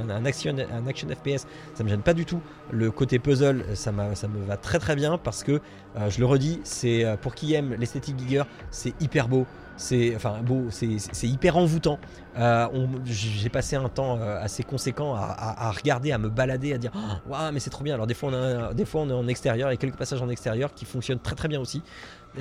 un, 0.10 0.26
action 0.26 0.54
un 0.54 0.88
action 0.88 1.08
FPS, 1.08 1.48
ça 1.74 1.84
me 1.84 1.90
gêne 1.90 2.02
pas 2.02 2.14
du 2.14 2.26
tout. 2.26 2.42
Le 2.72 2.92
côté 2.92 3.20
puzzle, 3.20 3.64
ça, 3.76 3.94
ça 4.14 4.28
me 4.28 4.46
va 4.46 4.58
très 4.58 4.80
très 4.80 4.96
bien 4.96 5.18
parce 5.18 5.44
que 5.44 5.62
je 6.10 6.20
le 6.20 6.26
redis, 6.26 6.60
c'est 6.64 7.06
pour 7.22 7.36
qui 7.36 7.54
aime 7.54 7.74
l'esthétique 7.76 8.20
Giger, 8.20 8.44
c'est 8.70 8.94
hyper 9.02 9.30
beau. 9.30 9.46
C'est 9.78 10.16
enfin 10.16 10.40
beau, 10.42 10.66
c'est 10.70 11.28
hyper 11.28 11.58
envoûtant. 11.58 12.00
Euh, 12.38 12.68
J'ai 13.06 13.50
passé 13.50 13.76
un 13.76 13.90
temps 13.90 14.18
euh, 14.22 14.42
assez 14.42 14.64
conséquent 14.64 15.16
à, 15.16 15.20
à- 15.24 15.68
à 15.68 15.72
regarder, 15.72 16.12
à 16.14 16.18
me 16.18 16.30
balader, 16.30 16.74
à 16.74 16.78
dire 16.78 16.92
Oh, 16.96 17.30
waouh 17.32 17.52
mais 17.52 17.60
c'est 17.60 17.70
trop 17.70 17.84
bien. 17.84 17.94
Alors 17.96 18.08
des 18.08 18.14
fois 18.14 18.30
on 18.32 18.34
a, 18.34 18.74
des 18.74 18.86
fois 18.86 19.02
on 19.02 19.10
est 19.10 19.14
en 19.14 19.28
extérieur 19.28 19.72
et 19.72 19.78
quelques 19.78 19.98
passages 19.98 20.22
en 20.22 20.30
extérieur 20.30 20.74
qui 20.74 20.86
fonctionnent 20.86 21.20
très 21.20 21.36
très 21.36 21.48
bien 21.50 21.60
aussi. 21.60 21.82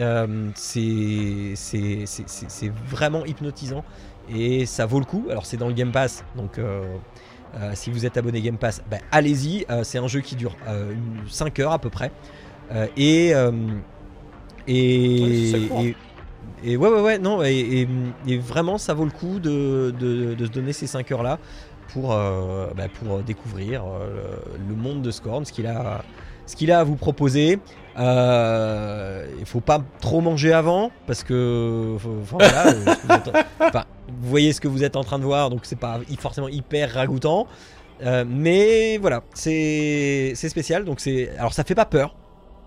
Euh, 0.00 0.50
c'est 0.54 1.54
vraiment 2.88 3.24
hypnotisant 3.24 3.84
et 4.28 4.64
ça 4.66 4.86
vaut 4.86 5.00
le 5.00 5.04
coup. 5.04 5.26
Alors 5.30 5.44
c'est 5.46 5.56
dans 5.56 5.68
le 5.68 5.74
Game 5.74 5.90
Pass, 5.92 6.24
donc 6.36 6.58
euh, 6.58 6.84
si 7.74 7.90
vous 7.90 8.06
êtes 8.06 8.16
abonné 8.16 8.40
Game 8.42 8.58
Pass, 8.58 8.82
ben, 8.90 9.00
allez-y. 9.12 9.66
C'est 9.82 9.98
un 9.98 10.06
jeu 10.08 10.20
qui 10.20 10.36
dure 10.36 10.56
5 11.28 11.58
heures 11.60 11.72
à 11.72 11.78
peu 11.78 11.90
près. 11.90 12.10
Et, 12.96 13.32
Ouais. 14.66 15.94
Et, 16.64 16.76
ouais, 16.76 16.88
ouais, 16.88 17.00
ouais, 17.00 17.18
non, 17.18 17.42
et, 17.42 17.52
et- 17.54 17.88
et 18.26 18.38
vraiment 18.38 18.78
ça 18.78 18.94
vaut 18.94 19.04
le 19.04 19.10
coup 19.10 19.38
de, 19.38 19.94
de- 19.98 20.34
de 20.34 20.46
se 20.46 20.50
donner 20.50 20.72
ces 20.72 20.86
5 20.86 21.10
heures 21.12 21.22
là 21.22 21.38
pour, 21.92 22.12
euh, 22.12 22.66
bah, 22.76 22.84
pour 22.92 23.18
découvrir 23.18 23.84
euh, 23.84 24.36
le 24.68 24.74
monde 24.74 25.02
de 25.02 25.10
Scorn, 25.10 25.44
ce 25.44 25.52
qu'il 25.52 25.66
a, 25.66 26.02
ce 26.46 26.56
qu'il 26.56 26.72
a 26.72 26.80
à 26.80 26.84
vous 26.84 26.96
proposer. 26.96 27.58
Euh, 27.96 29.26
il 29.38 29.46
faut 29.46 29.60
pas 29.60 29.80
trop 30.00 30.20
manger 30.20 30.52
avant 30.52 30.90
parce 31.06 31.22
que 31.22 31.92
enfin, 31.96 32.08
voilà, 32.38 32.66
euh, 32.68 32.72
vous, 33.04 33.12
êtes- 33.14 33.32
enfin, 33.60 33.84
vous 34.08 34.28
voyez 34.28 34.52
ce 34.52 34.60
que 34.60 34.68
vous 34.68 34.82
êtes 34.84 34.96
en 34.96 35.04
train 35.04 35.18
de 35.18 35.24
voir, 35.24 35.50
donc 35.50 35.60
c'est 35.64 35.78
pas 35.78 36.00
forcément 36.18 36.48
hyper 36.48 36.92
ragoûtant. 36.94 37.46
Euh, 38.02 38.24
mais 38.28 38.98
voilà, 38.98 39.22
c'est 39.34 40.32
c'est 40.34 40.48
spécial. 40.48 40.84
Donc 40.84 40.98
c'est 41.00 41.30
alors 41.38 41.52
ça 41.52 41.62
fait 41.64 41.76
pas 41.76 41.84
peur. 41.84 42.14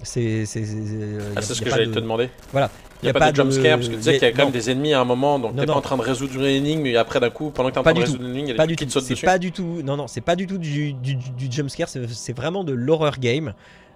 C'est 0.03 0.45
c'est 0.45 0.63
c'est- 0.63 0.77
euh, 0.77 1.31
y 1.33 1.37
Ah, 1.37 1.41
c'est 1.41 1.53
ce 1.53 1.61
que 1.61 1.69
j'allais 1.69 1.87
de- 1.87 1.93
te 1.93 1.99
demander. 1.99 2.29
Voilà. 2.51 2.69
Il 3.03 3.05
n'y 3.05 3.09
a, 3.09 3.13
pas, 3.13 3.31
de 3.31 3.35
jumpscare, 3.35 3.77
parce 3.77 3.89
que 3.89 3.95
tu 3.95 4.01
sais 4.01 4.13
y 4.13 4.15
a- 4.15 4.19
qu'il 4.19 4.27
y 4.27 4.31
a 4.31 4.33
quand 4.33 4.43
même 4.45 4.51
des 4.51 4.71
ennemis 4.71 4.93
à 4.93 5.01
un 5.01 5.05
moment, 5.05 5.37
donc 5.37 5.55
t'es 5.55 5.65
pas 5.65 5.73
en 5.73 5.81
train 5.81 5.97
de 5.97 6.01
résoudre 6.01 6.33
une 6.35 6.43
énigme, 6.43 6.85
et 6.87 6.97
après 6.97 7.19
d'un 7.19 7.29
coup, 7.29 7.51
pendant 7.51 7.69
que 7.69 7.73
t'es 7.75 7.79
en 7.79 7.83
train 7.83 7.93
de 7.93 7.99
résoudre 7.99 8.23
une 8.23 8.31
énigme, 8.31 8.47
il 8.47 8.49
y 8.49 8.53
a 8.53 8.55
Pas 8.55 8.65
des 8.65 8.75
qui 8.75 8.87
te 8.87 8.91
sautent 8.91 9.03
C'est 9.03 9.13
dessus. 9.13 9.25
pas 9.25 9.37
du 9.37 9.51
tout. 9.51 9.81
Non, 9.83 9.97
non, 9.97 10.07
c'est 10.07 10.21
pas 10.21 10.35
du 10.35 10.47
tout 10.47 10.57
du, 10.57 10.93
du, 10.93 11.15
du, 11.15 11.51
jumpscare. 11.51 11.87
C'est 11.89 12.35
vraiment 12.35 12.63
de 12.63 12.73
l'horror 12.73 13.17
game. 13.19 13.53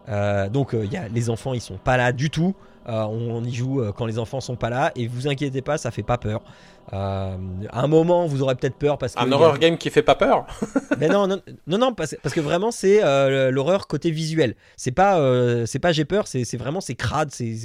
Euh, 0.09 0.49
donc, 0.49 0.73
euh, 0.73 0.85
y 0.85 0.97
a, 0.97 1.07
les 1.07 1.29
enfants, 1.29 1.53
ils 1.53 1.61
sont 1.61 1.77
pas 1.77 1.97
là 1.97 2.11
du 2.11 2.29
tout. 2.29 2.55
Euh, 2.89 3.03
on 3.03 3.43
y 3.43 3.53
joue 3.53 3.81
euh, 3.81 3.91
quand 3.95 4.05
les 4.05 4.17
enfants 4.17 4.41
sont 4.41 4.55
pas 4.55 4.69
là. 4.69 4.91
Et 4.95 5.07
vous 5.07 5.27
inquiétez 5.27 5.61
pas, 5.61 5.77
ça 5.77 5.91
fait 5.91 6.03
pas 6.03 6.17
peur. 6.17 6.41
Euh, 6.93 7.37
à 7.69 7.81
un 7.81 7.87
moment, 7.87 8.25
vous 8.25 8.41
aurez 8.41 8.55
peut-être 8.55 8.75
peur 8.75 8.97
parce 8.97 9.15
que. 9.15 9.19
Un 9.21 9.31
a- 9.31 9.35
horror 9.35 9.57
game 9.57 9.77
qui 9.77 9.89
fait 9.89 10.01
pas 10.01 10.15
peur 10.15 10.45
Mais 10.99 11.07
non, 11.07 11.27
non, 11.27 11.41
non, 11.67 11.77
non, 11.77 11.93
parce, 11.93 12.15
parce 12.21 12.35
que 12.35 12.41
vraiment, 12.41 12.71
c'est 12.71 13.03
euh, 13.03 13.51
l'horreur 13.51 13.87
côté 13.87 14.11
visuel. 14.11 14.55
C'est 14.77 14.91
pas, 14.91 15.19
euh, 15.19 15.65
c'est 15.65 15.79
pas 15.79 15.91
j'ai 15.91 16.05
peur, 16.05 16.27
c'est 16.27 16.57
vraiment 16.57 16.81
c'est 16.81 16.95
crade, 16.95 17.29
c'est 17.31 17.55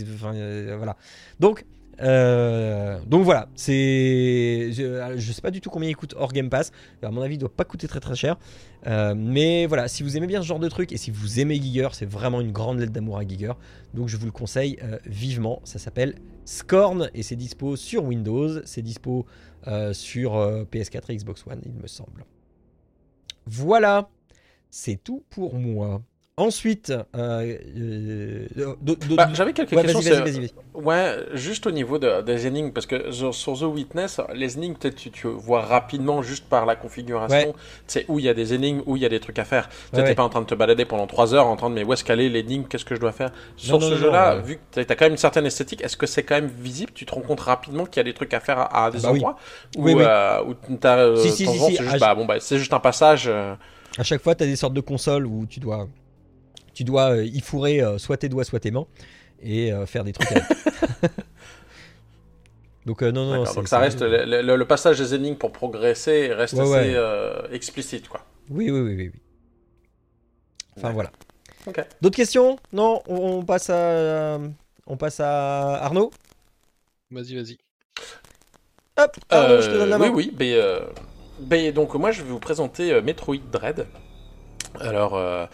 voilà. 0.77 0.97
Donc, 1.41 1.65
euh, 2.01 2.99
donc 3.07 3.25
voilà, 3.25 3.49
c'est, 3.55 4.71
je, 4.73 5.15
je 5.17 5.33
sais 5.33 5.43
pas 5.43 5.51
du 5.51 5.61
tout 5.61 5.71
combien 5.71 5.89
il 5.89 5.97
coûte 5.97 6.15
hors 6.17 6.33
Game 6.33 6.51
Pass. 6.51 6.73
À 7.03 7.11
mon 7.11 7.23
avis, 7.23 7.35
il 7.37 7.39
doit 7.39 7.55
pas 7.55 7.65
coûter 7.65 7.89
très 7.89 8.01
très 8.01 8.15
cher. 8.15 8.37
Euh, 8.87 9.15
mais 9.17 9.67
voilà, 9.67 9.89
si 9.89 10.03
vous 10.03 10.17
aimez 10.17 10.27
bien 10.27 10.43
ce 10.43 10.47
genre 10.47 10.59
de 10.59 10.69
truc 10.69 10.93
et 10.93 10.97
si 10.97 11.11
vous 11.11 11.41
aimez 11.41 11.57
Giger, 11.57 11.89
c'est 11.93 12.09
vraiment 12.09 12.41
une 12.41 12.53
grande 12.53 12.79
lettre 12.79 12.93
d'amour 12.93 13.19
à 13.19 13.27
Giger. 13.27 13.53
Donc 13.95 14.09
je 14.09 14.17
vous 14.17 14.27
le 14.27 14.33
conseille 14.33 14.79
euh, 14.83 14.99
vivement. 15.07 15.61
Ça 15.65 15.79
s'appelle 15.79 16.15
Scorn 16.45 17.11
et 17.15 17.23
c'est 17.23 17.37
dispo 17.37 17.77
sur 17.77 18.05
Windows, 18.05 18.63
c'est 18.65 18.83
dispo 18.83 19.27
euh, 19.67 19.93
sur 19.93 20.37
euh, 20.37 20.65
PS4 20.65 21.11
et 21.11 21.17
Xbox 21.17 21.45
One, 21.47 21.61
il 21.65 21.73
me 21.73 21.89
semble. 21.89 22.25
Voilà, 23.47 24.09
c'est 24.71 25.03
tout 25.03 25.25
pour 25.31 25.55
moi. 25.57 26.03
Ensuite, 26.39 26.91
euh, 27.17 27.57
euh, 27.79 28.47
de- 28.83 29.15
Bah, 29.17 29.31
J'avais 29.33 29.55
quelques 29.55 29.73
ouais, 29.73 29.81
questions. 29.81 30.03
c'est- 30.03 30.21
vas-y, 30.21 30.33
vas-y. 30.41 30.51
Ouais, 30.75 31.17
juste 31.33 31.67
au 31.67 31.71
niveau 31.71 31.99
de- 31.99 32.21
des 32.21 32.47
énigmes, 32.47 32.73
parce 32.73 32.85
que 32.85 33.11
sur, 33.11 33.35
sur 33.35 33.59
The 33.59 33.63
Witness, 33.63 34.21
les 34.35 34.59
énigmes, 34.59 34.75
peut-être 34.75 34.97
tu, 34.97 35.11
tu 35.11 35.29
vois 35.29 35.63
rapidement 35.63 36.21
juste 36.21 36.45
par 36.47 36.67
la 36.67 36.77
configuration, 36.77 37.35
Ouais. 37.49 37.53
tu 37.55 37.59
sais 37.87 38.05
où 38.09 38.19
il 38.19 38.27
y 38.27 38.29
a 38.29 38.35
des 38.35 38.53
énigmes, 38.53 38.83
où 38.85 38.97
il 38.97 39.03
y 39.03 39.07
a 39.07 39.09
des 39.09 39.19
trucs 39.19 39.39
à 39.39 39.47
faire. 39.47 39.71
Tu 39.95 39.97
Ouais, 39.97 40.03
ouais. 40.03 40.15
pas 40.15 40.25
en 40.25 40.29
train 40.29 40.43
de 40.43 40.47
te 40.47 40.55
balader 40.55 40.85
pendant 40.85 41.07
3 41.07 41.33
heures 41.35 41.47
en 41.47 41.57
train 41.57 41.71
de 41.71 41.75
mais 41.75 41.85
où 41.85 41.93
est-ce 41.95 42.05
qu'elle 42.05 42.21
est 42.21 42.29
l'énigme, 42.29 42.65
qu'est-ce 42.69 42.85
que 42.85 42.95
je 42.95 43.01
dois 43.01 43.13
faire? 43.13 43.31
Sur 43.57 43.79
non, 43.79 43.89
ce 43.89 43.97
jeu-là, 43.97 44.37
ouais. 44.37 44.43
vu 44.43 44.57
que 44.57 44.61
t'as 44.73 44.93
as 44.93 44.95
quand 44.95 45.07
même 45.07 45.13
une 45.13 45.17
certaine 45.17 45.47
esthétique, 45.47 45.81
est-ce 45.83 45.97
que 45.97 46.05
c'est 46.07 46.23
quand 46.25 46.35
même 46.35 46.49
visible? 46.59 46.93
Tu 46.95 47.07
te 47.07 47.15
rends 47.15 47.23
compte 47.23 47.41
rapidement 47.41 47.87
qu'il 47.87 47.97
y 47.97 48.01
a 48.01 48.05
des 48.05 48.13
trucs 48.13 48.35
à 48.35 48.41
faire 48.41 48.59
à, 48.59 48.85
à 48.85 48.91
des 48.91 48.99
bah 49.01 49.09
oui. 49.11 49.21
endroits? 49.21 49.37
Oui, 49.79 49.95
Ou 49.95 49.97
oui. 50.01 50.05
euh, 50.07 50.43
où 50.45 50.53
t'as 50.79 50.99
euh, 50.99 51.17
Si, 51.17 51.31
si, 51.31 51.47
si, 51.47 51.59
c'est 51.77 51.83
juste, 51.83 51.95
ah, 51.95 51.99
bah, 51.99 52.15
bon, 52.15 52.27
bah, 52.27 52.41
c'est 52.41 52.59
juste 52.59 52.75
un 52.75 52.81
passage. 52.81 53.25
euh, 53.27 53.55
À 53.97 54.03
chaque 54.03 54.21
fois, 54.23 54.35
tu 54.35 54.45
as 54.45 54.47
des 54.47 54.57
sortes 54.57 54.75
de 54.75 54.83
consoles 54.83 55.25
où 55.25 55.47
tu 55.47 55.61
dois, 55.61 55.89
tu 56.77 56.85
dois 56.85 57.17
euh, 57.17 57.25
y 57.25 57.41
fourrer 57.41 57.81
euh, 57.83 57.99
soit 57.99 58.19
tes 58.19 58.29
doigts, 58.29 58.45
soit 58.45 58.61
tes 58.61 58.71
mains 58.71 58.87
et 59.43 59.73
euh, 59.73 59.87
faire 59.87 60.05
des 60.05 60.13
trucs 60.13 60.31
avec. 60.31 60.45
Donc, 62.87 63.03
euh, 63.03 63.11
non, 63.11 63.25
non, 63.27 63.43
donc 63.53 63.67
ça 63.67 63.81
reste 63.81 64.01
le, 64.03 64.43
le- 64.43 64.57
le 64.57 64.65
passage 64.65 64.99
des 64.99 65.13
énigmes 65.13 65.35
pour 65.37 65.51
progresser 65.51 66.33
reste 66.33 66.55
Ouais, 66.55 66.61
assez 66.61 66.73
ouais. 66.91 66.95
euh, 66.95 67.49
explicite 67.51 68.09
quoi. 68.09 68.21
Oui, 68.49 68.71
oui, 68.71 68.79
oui, 68.81 68.95
oui. 68.95 69.11
oui. 69.13 69.21
Enfin, 70.77 70.93
voilà. 70.93 71.11
D'autres 72.01 72.15
questions? 72.17 72.59
Non 72.73 73.03
on, 73.09 73.39
on 73.39 73.43
passe 73.45 73.71
à. 73.71 74.39
On 74.87 74.97
passe 74.97 75.19
à 75.19 75.83
Arnaud? 75.83 76.13
Vas-y, 77.11 77.35
vas-y. 77.35 77.59
Hop 78.99 79.17
Arnaud, 79.31 79.61
je 79.63 79.67
te 79.69 79.73
donne 79.73 79.91
la 79.91 79.99
main. 79.99 80.11
Oui, 80.11 80.27
oui. 80.27 80.37
Mais, 80.39 80.55
euh, 80.55 80.81
mais 81.51 81.73
donc, 81.73 81.95
moi, 81.95 82.13
je 82.13 82.23
vais 82.23 82.29
vous 82.31 82.39
présenter 82.39 82.93
euh, 82.93 83.03
Metroid 83.03 83.37
Dread. 83.51 83.87
Alors, 84.81 85.15
euh, 85.17 85.47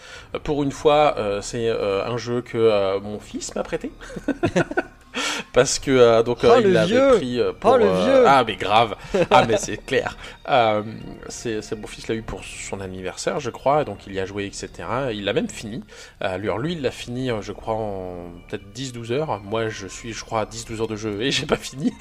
pour 0.42 0.62
une 0.62 0.72
fois, 0.72 1.14
euh, 1.18 1.40
c'est 1.40 1.68
euh, 1.68 2.04
un 2.06 2.16
jeu 2.16 2.40
que 2.42 2.58
euh, 2.58 3.00
mon 3.00 3.18
fils 3.20 3.54
m'a 3.54 3.62
prêté. 3.62 3.90
Parce 5.52 5.78
que 5.78 5.90
euh, 5.90 6.22
donc 6.22 6.38
Oh, 6.42 6.46
euh, 6.46 6.60
le 6.62 6.68
il 6.68 6.72
l'avait 6.72 6.86
vieux 6.86 7.10
pris 7.16 7.40
pour 7.60 7.72
Oh, 7.72 7.76
le 7.76 7.84
euh, 7.84 8.02
vieux 8.04 8.24
ah 8.26 8.42
mais 8.46 8.56
grave. 8.56 8.96
Ah 9.30 9.44
mais 9.46 9.58
c'est 9.58 9.76
clair. 9.86 10.16
Euh, 10.48 10.82
c'est 11.28 11.60
c'est- 11.60 11.76
mon 11.76 11.86
fils 11.86 12.08
l'a 12.08 12.14
eu 12.14 12.22
pour 12.22 12.42
son 12.42 12.80
anniversaire 12.80 13.38
je 13.38 13.50
crois. 13.50 13.84
Donc 13.84 14.06
il 14.06 14.14
y 14.14 14.20
a 14.20 14.24
joué 14.24 14.46
etc 14.46 14.70
il 15.12 15.24
l'a 15.24 15.34
même 15.34 15.50
fini. 15.50 15.84
Euh, 16.24 16.38
lui, 16.38 16.48
alors, 16.48 16.58
lui 16.58 16.72
il 16.72 16.80
l'a 16.80 16.90
fini 16.90 17.30
je 17.42 17.52
crois 17.52 17.74
en 17.74 18.30
peut-être 18.48 18.64
10-12 18.74 19.12
heures. 19.12 19.40
Moi 19.42 19.68
je 19.68 19.86
suis 19.86 20.14
je 20.14 20.24
crois 20.24 20.40
à 20.40 20.44
10-12 20.46 20.80
heures 20.80 20.88
de 20.88 20.96
jeu 20.96 21.20
et 21.20 21.30
j'ai 21.30 21.44
pas 21.44 21.56
fini. 21.56 21.92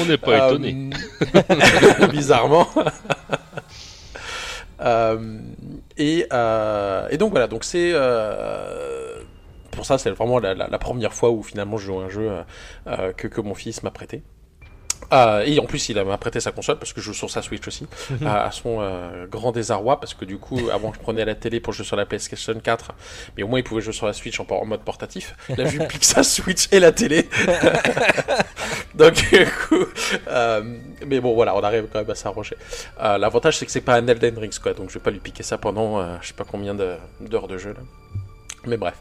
On 0.00 0.04
n'est 0.06 0.18
pas 0.18 0.48
euh, 0.48 0.48
étonné. 0.48 0.90
bizarrement. 2.10 2.66
Euh, 4.80 5.38
et, 5.96 6.26
euh, 6.32 7.08
et 7.10 7.16
donc 7.16 7.30
voilà, 7.30 7.46
donc 7.46 7.64
c'est 7.64 7.92
euh, 7.94 9.22
pour 9.70 9.86
ça 9.86 9.98
c'est 9.98 10.10
vraiment 10.10 10.38
la, 10.38 10.78
première 10.78 11.14
fois 11.14 11.30
où 11.30 11.42
finalement 11.42 11.76
je 11.76 11.86
joue 11.86 11.98
un 11.98 12.08
jeu 12.08 12.30
que 13.16 13.40
mon 13.40 13.54
fils 13.54 13.82
m'a 13.82 13.90
prêté. 13.90 14.22
Euh, 15.12 15.44
et 15.46 15.58
en 15.60 15.66
plus, 15.66 15.88
il 15.88 16.02
m'a 16.02 16.18
prêté 16.18 16.40
sa 16.40 16.50
console 16.52 16.78
parce 16.78 16.92
que 16.92 17.00
je 17.00 17.06
joue 17.06 17.14
sur 17.14 17.30
sa 17.30 17.40
Switch 17.42 17.66
aussi, 17.68 17.86
à, 18.24 18.46
à 18.46 18.50
son 18.50 18.78
euh, 18.80 19.26
grand 19.26 19.52
désarroi. 19.52 20.00
Parce 20.00 20.14
que 20.14 20.24
du 20.24 20.38
coup, 20.38 20.58
avant, 20.72 20.92
je 20.92 20.98
prenais 20.98 21.24
la 21.24 21.34
télé 21.34 21.60
pour 21.60 21.72
jouer 21.72 21.84
sur 21.84 21.96
la 21.96 22.06
PlayStation 22.06 22.54
4, 22.58 22.92
mais 23.36 23.42
au 23.44 23.48
moins, 23.48 23.60
il 23.60 23.62
pouvait 23.62 23.80
jouer 23.82 23.92
sur 23.92 24.06
la 24.06 24.12
Switch 24.12 24.40
en, 24.40 24.46
en 24.50 24.64
mode 24.64 24.80
portatif. 24.82 25.36
Là, 25.56 25.64
je 25.66 25.78
lui 25.78 25.86
pique 25.86 26.04
sa 26.04 26.22
Switch 26.22 26.66
et 26.72 26.80
la 26.80 26.90
télé. 26.92 27.28
Donc, 28.94 29.14
du 29.14 29.46
coup, 29.68 29.84
euh, 30.28 30.62
mais 31.06 31.20
bon, 31.20 31.34
voilà, 31.34 31.54
on 31.54 31.60
arrive 31.60 31.86
quand 31.92 32.00
même 32.00 32.10
à 32.10 32.14
s'arranger. 32.14 32.56
L'avantage, 32.98 33.58
c'est 33.58 33.66
que 33.66 33.72
c'est 33.72 33.80
pas 33.80 33.94
un 33.94 34.06
Elden 34.06 34.38
Rings, 34.38 34.58
quoi. 34.60 34.72
Donc, 34.74 34.88
je 34.88 34.94
vais 34.94 35.00
pas 35.00 35.10
lui 35.10 35.20
piquer 35.20 35.42
ça 35.42 35.58
pendant 35.58 36.20
je 36.20 36.28
sais 36.28 36.34
pas 36.34 36.44
combien 36.50 36.74
de- 36.74 36.96
d'heures 37.20 37.48
de 37.48 37.58
jeu 37.58 37.70
là. 37.70 37.80
Mais 38.66 38.76
bref. 38.76 38.94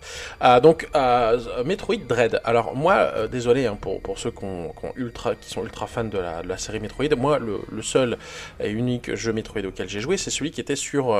Euh, 0.43 0.59
donc, 0.59 0.87
euh, 0.95 1.63
Metroid 1.63 1.95
Dread. 2.07 2.39
Alors, 2.43 2.75
moi, 2.75 2.93
euh, 2.93 3.27
désolé 3.27 3.65
hein, 3.65 3.77
pour, 3.79 4.01
pour 4.01 4.19
ceux 4.19 4.31
qu'on- 4.31 4.69
qu'on 4.69 4.91
ultra, 4.95 5.35
qui 5.35 5.49
sont 5.49 5.63
ultra 5.63 5.87
fans 5.87 6.03
de 6.03 6.17
la, 6.17 6.41
de 6.43 6.47
la 6.47 6.57
série 6.57 6.79
Metroid. 6.79 7.07
Moi, 7.17 7.39
le, 7.39 7.59
le 7.71 7.81
seul 7.81 8.17
et 8.59 8.69
unique 8.69 9.15
jeu 9.15 9.33
Metroid 9.33 9.65
auquel 9.65 9.89
j'ai 9.89 9.99
joué, 10.01 10.17
c'est 10.17 10.29
celui 10.31 10.51
qui 10.51 10.61
était 10.61 10.75
sur 10.75 11.15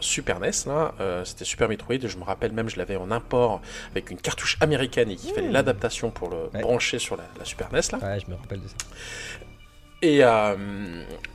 Super 0.00 0.40
NES. 0.40 0.50
Là. 0.66 0.92
C'était 1.24 1.44
Super 1.44 1.68
Metroid. 1.68 1.96
Je 2.02 2.16
me 2.18 2.24
rappelle 2.24 2.52
même, 2.52 2.68
je 2.68 2.76
l'avais 2.76 2.96
en 2.96 3.10
import 3.10 3.60
avec 3.90 4.10
une 4.10 4.18
cartouche 4.18 4.56
américaine 4.60 5.10
et 5.10 5.16
qu'il 5.16 5.32
fallait 5.32 5.50
l'adaptation 5.50 6.10
pour 6.10 6.28
le 6.30 6.36
Ouais. 6.54 6.60
brancher 6.62 6.98
sur 6.98 7.16
la, 7.16 7.24
la 7.38 7.44
Super 7.44 7.68
NES. 7.72 7.80
Là. 7.92 7.98
Ouais, 7.98 8.20
je 8.24 8.30
me 8.30 8.36
rappelle 8.36 8.60
de 8.60 8.68
ça. 8.68 8.74
Et, 10.00 10.20
euh, 10.22 10.54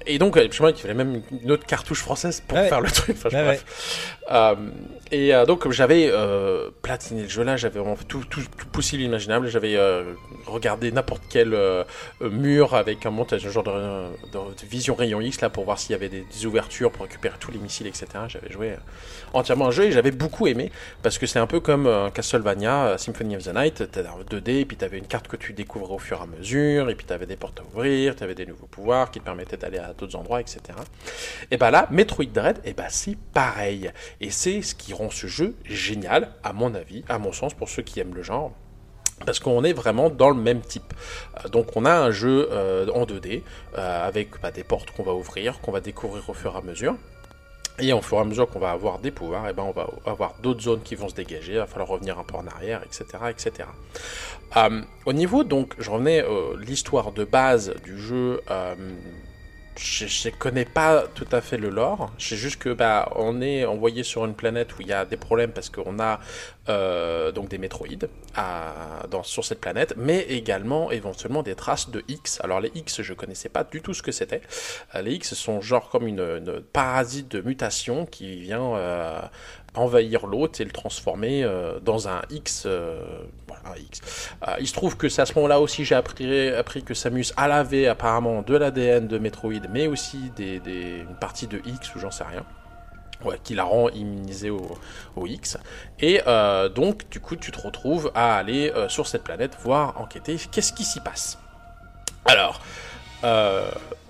et 0.07 0.17
donc, 0.19 0.35
je 0.37 0.41
me 0.41 0.47
rappelle 0.47 0.73
qu'il 0.73 0.81
fallait 0.83 0.93
même 0.93 1.21
une 1.43 1.51
autre 1.51 1.65
cartouche 1.65 1.99
française 1.99 2.41
pour 2.47 2.57
Ouais. 2.57 2.69
faire 2.69 2.79
le 2.79 2.89
truc. 2.89 3.15
Enfin, 3.17 3.29
je- 3.29 3.35
Ouais, 3.35 3.43
bref. 3.43 4.09
Euh, 4.31 4.55
et 5.11 5.35
euh, 5.35 5.45
donc, 5.45 5.59
comme 5.59 5.73
j'avais 5.73 6.07
euh, 6.09 6.69
platiné 6.81 7.23
le 7.23 7.27
jeu 7.27 7.43
là, 7.43 7.57
j'avais 7.57 7.79
vraiment 7.79 7.97
fait 7.97 8.05
tout, 8.05 8.23
tout, 8.29 8.39
tout 8.57 8.67
possible 8.67 9.03
imaginable. 9.03 9.47
J'avais 9.49 9.77
regardé 10.45 10.91
n'importe 10.93 11.23
quel 11.29 11.53
mur 12.21 12.73
avec 12.73 13.05
un 13.05 13.09
montage, 13.11 13.45
un 13.45 13.49
genre 13.49 13.63
de, 13.63 14.65
vision 14.65 14.95
rayon 14.95 15.19
X 15.19 15.41
là 15.41 15.49
pour 15.49 15.65
voir 15.65 15.77
s'il 15.77 15.91
y 15.91 15.95
avait 15.95 16.07
des, 16.09 16.21
des 16.21 16.45
ouvertures 16.45 16.89
pour 16.91 17.03
récupérer 17.05 17.35
tous 17.39 17.51
les 17.51 17.59
missiles, 17.59 17.87
etc. 17.87 18.05
J'avais 18.29 18.49
joué 18.49 18.75
entièrement 19.33 19.67
un 19.67 19.71
jeu 19.71 19.83
et 19.85 19.91
j'avais 19.91 20.11
beaucoup 20.11 20.47
aimé 20.47 20.71
parce 21.01 21.17
que 21.17 21.25
c'est 21.27 21.39
un 21.39 21.47
peu 21.47 21.59
comme 21.59 21.89
Castlevania, 22.13 22.97
Symphony 22.97 23.35
of 23.35 23.43
the 23.43 23.53
Night. 23.53 23.83
T'as 23.91 24.01
un 24.01 24.23
2D, 24.29 24.61
et 24.61 24.65
puis 24.65 24.77
t'avais 24.77 24.97
une 24.99 25.07
carte 25.07 25.27
que 25.27 25.35
tu 25.35 25.51
découvrais 25.51 25.93
au 25.95 25.99
fur 25.99 26.19
et 26.19 26.23
à 26.23 26.37
mesure, 26.39 26.89
et 26.89 26.95
puis 26.95 27.05
t'avais 27.05 27.25
des 27.25 27.35
portes 27.35 27.59
à 27.59 27.63
ouvrir, 27.63 28.15
t'avais 28.15 28.35
des 28.35 28.45
nouveaux 28.53 28.67
pouvoirs 28.67 29.11
qui 29.11 29.19
te 29.19 29.25
permettaient 29.25 29.57
d'aller 29.57 29.79
à 29.79 29.93
d'autres 29.93 30.15
endroits, 30.15 30.41
etc. 30.41 30.61
Et 31.51 31.57
bah 31.57 31.71
là, 31.71 31.87
Metroid 31.91 32.25
Dread, 32.25 32.59
et 32.63 32.73
bah 32.73 32.87
c'est 32.89 33.17
pareil. 33.33 33.91
Et 34.21 34.29
c'est 34.29 34.61
ce 34.61 34.75
qui 34.75 34.93
rend 34.93 35.09
ce 35.09 35.27
jeu 35.27 35.55
génial, 35.65 36.31
à 36.43 36.53
mon 36.53 36.73
avis, 36.73 37.03
à 37.09 37.19
mon 37.19 37.31
sens, 37.31 37.53
pour 37.53 37.69
ceux 37.69 37.83
qui 37.83 37.99
aiment 37.99 38.15
le 38.15 38.23
genre. 38.23 38.53
Parce 39.25 39.39
qu'on 39.39 39.63
est 39.63 39.73
vraiment 39.73 40.09
dans 40.09 40.29
le 40.29 40.35
même 40.35 40.61
type. 40.61 40.93
Euh, 41.43 41.49
Donc 41.49 41.75
on 41.75 41.85
a 41.85 41.93
un 41.93 42.11
jeu 42.11 42.49
euh, 42.51 42.87
en 42.93 43.05
2D, 43.05 43.43
euh, 43.77 44.07
avec 44.07 44.41
bah, 44.41 44.51
des 44.51 44.63
portes 44.63 44.91
qu'on 44.91 45.03
va 45.03 45.13
ouvrir, 45.13 45.59
qu'on 45.59 45.71
va 45.71 45.81
découvrir 45.81 46.29
au 46.29 46.33
fur 46.33 46.53
et 46.55 46.57
à 46.57 46.61
mesure. 46.61 46.95
Et 47.79 47.91
au 47.91 48.01
fur 48.01 48.17
et 48.17 48.21
à 48.21 48.23
mesure 48.23 48.47
qu'on 48.47 48.59
va 48.59 48.71
avoir 48.71 48.99
des 48.99 49.11
pouvoirs, 49.11 49.47
et 49.47 49.53
ben 49.53 49.63
on 49.63 49.71
va 49.71 49.87
avoir 50.05 50.35
d'autres 50.41 50.61
zones 50.61 50.81
qui 50.83 50.95
vont 50.95 51.09
se 51.09 51.15
dégager, 51.15 51.53
il 51.53 51.57
va 51.57 51.65
falloir 51.65 51.89
revenir 51.89 52.19
un 52.19 52.23
peu 52.23 52.35
en 52.35 52.45
arrière, 52.45 52.83
etc. 52.83 53.05
etc. 53.29 53.67
Euh, 54.57 54.81
au 55.05 55.13
niveau, 55.13 55.43
donc, 55.43 55.73
je 55.79 55.89
revenais 55.89 56.19
à 56.19 56.25
l'histoire 56.59 57.11
de 57.11 57.23
base 57.23 57.73
du 57.83 57.99
jeu. 57.99 58.41
euh, 58.51 58.75
je, 59.77 60.29
connais 60.29 60.65
pas 60.65 61.05
tout 61.13 61.27
à 61.31 61.41
fait 61.41 61.57
le 61.57 61.69
lore. 61.69 62.11
Sais 62.17 62.35
juste 62.35 62.57
que 62.57 62.73
bah 62.73 63.11
on 63.15 63.41
est 63.41 63.65
envoyé 63.65 64.03
sur 64.03 64.25
une 64.25 64.33
planète 64.33 64.77
où 64.77 64.81
il 64.81 64.87
y 64.87 64.93
a 64.93 65.05
des 65.05 65.17
problèmes 65.17 65.51
parce 65.51 65.69
qu'on 65.69 65.99
a 65.99 66.19
euh, 66.69 67.31
donc 67.31 67.49
des 67.49 67.57
métroïdes 67.57 68.09
à, 68.35 69.05
dans, 69.09 69.23
sur 69.23 69.43
cette 69.43 69.59
planète, 69.59 69.95
mais 69.97 70.21
également 70.21 70.91
éventuellement 70.91 71.43
des 71.43 71.55
traces 71.55 71.89
de 71.89 72.03
X. 72.07 72.39
Alors 72.43 72.59
les 72.59 72.71
X, 72.75 73.01
je 73.01 73.13
connaissais 73.13 73.49
pas 73.49 73.63
du 73.63 73.81
tout 73.81 73.93
ce 73.93 74.01
que 74.01 74.11
c'était. 74.11 74.41
Euh, 74.95 75.01
les 75.01 75.13
X 75.13 75.33
sont 75.33 75.61
genre 75.61 75.89
comme 75.89 76.07
une, 76.07 76.21
une 76.21 76.61
parasite 76.61 77.29
de 77.29 77.41
mutation 77.41 78.05
qui 78.05 78.35
vient 78.37 78.75
euh, 78.75 79.21
envahir 79.75 80.27
l'autre 80.27 80.61
et 80.61 80.65
le 80.65 80.71
transformer 80.71 81.43
euh, 81.43 81.79
dans 81.79 82.07
un 82.07 82.21
X. 82.29 82.63
euh, 82.65 83.01
voilà, 83.47 83.77
X. 83.79 84.29
Euh, 84.47 84.55
il 84.59 84.67
se 84.67 84.73
trouve 84.73 84.97
que 84.97 85.09
c'est 85.09 85.21
à 85.21 85.25
ce 85.25 85.33
moment-là 85.35 85.59
aussi 85.59 85.83
j'ai 85.85 85.95
appris, 85.95 86.83
que 86.85 86.93
Samus 86.93 87.25
a 87.37 87.47
lavé 87.47 87.87
apparemment 87.87 88.41
de 88.41 88.55
l'ADN 88.55 89.07
de 89.07 89.17
Metroid, 89.17 89.67
mais 89.69 89.87
aussi 89.87 90.31
des, 90.35 90.59
des- 90.59 90.99
une 91.09 91.15
partie 91.15 91.47
de 91.47 91.61
X 91.65 91.95
ou 91.95 91.99
j'en 91.99 92.11
sais 92.11 92.23
rien. 92.23 92.43
Qui 93.45 93.55
la 93.55 93.63
rend 93.63 93.87
immunisée 93.87 94.49
au, 94.49 94.77
au 95.15 95.27
X. 95.27 95.57
Et 96.01 96.21
euh, 96.27 96.67
donc, 96.67 97.09
du 97.09 97.21
coup, 97.21 97.37
tu 97.37 97.51
te 97.53 97.61
retrouves 97.61 98.11
à 98.15 98.35
aller 98.35 98.73
sur 98.89 99.07
cette 99.07 99.23
planète 99.23 99.55
voir 99.61 100.01
enquêter 100.01 100.35
qu'est-ce 100.51 100.73
qui 100.73 100.83
s'y 100.83 100.99
passe. 100.99 101.39
Alors, 102.25 102.59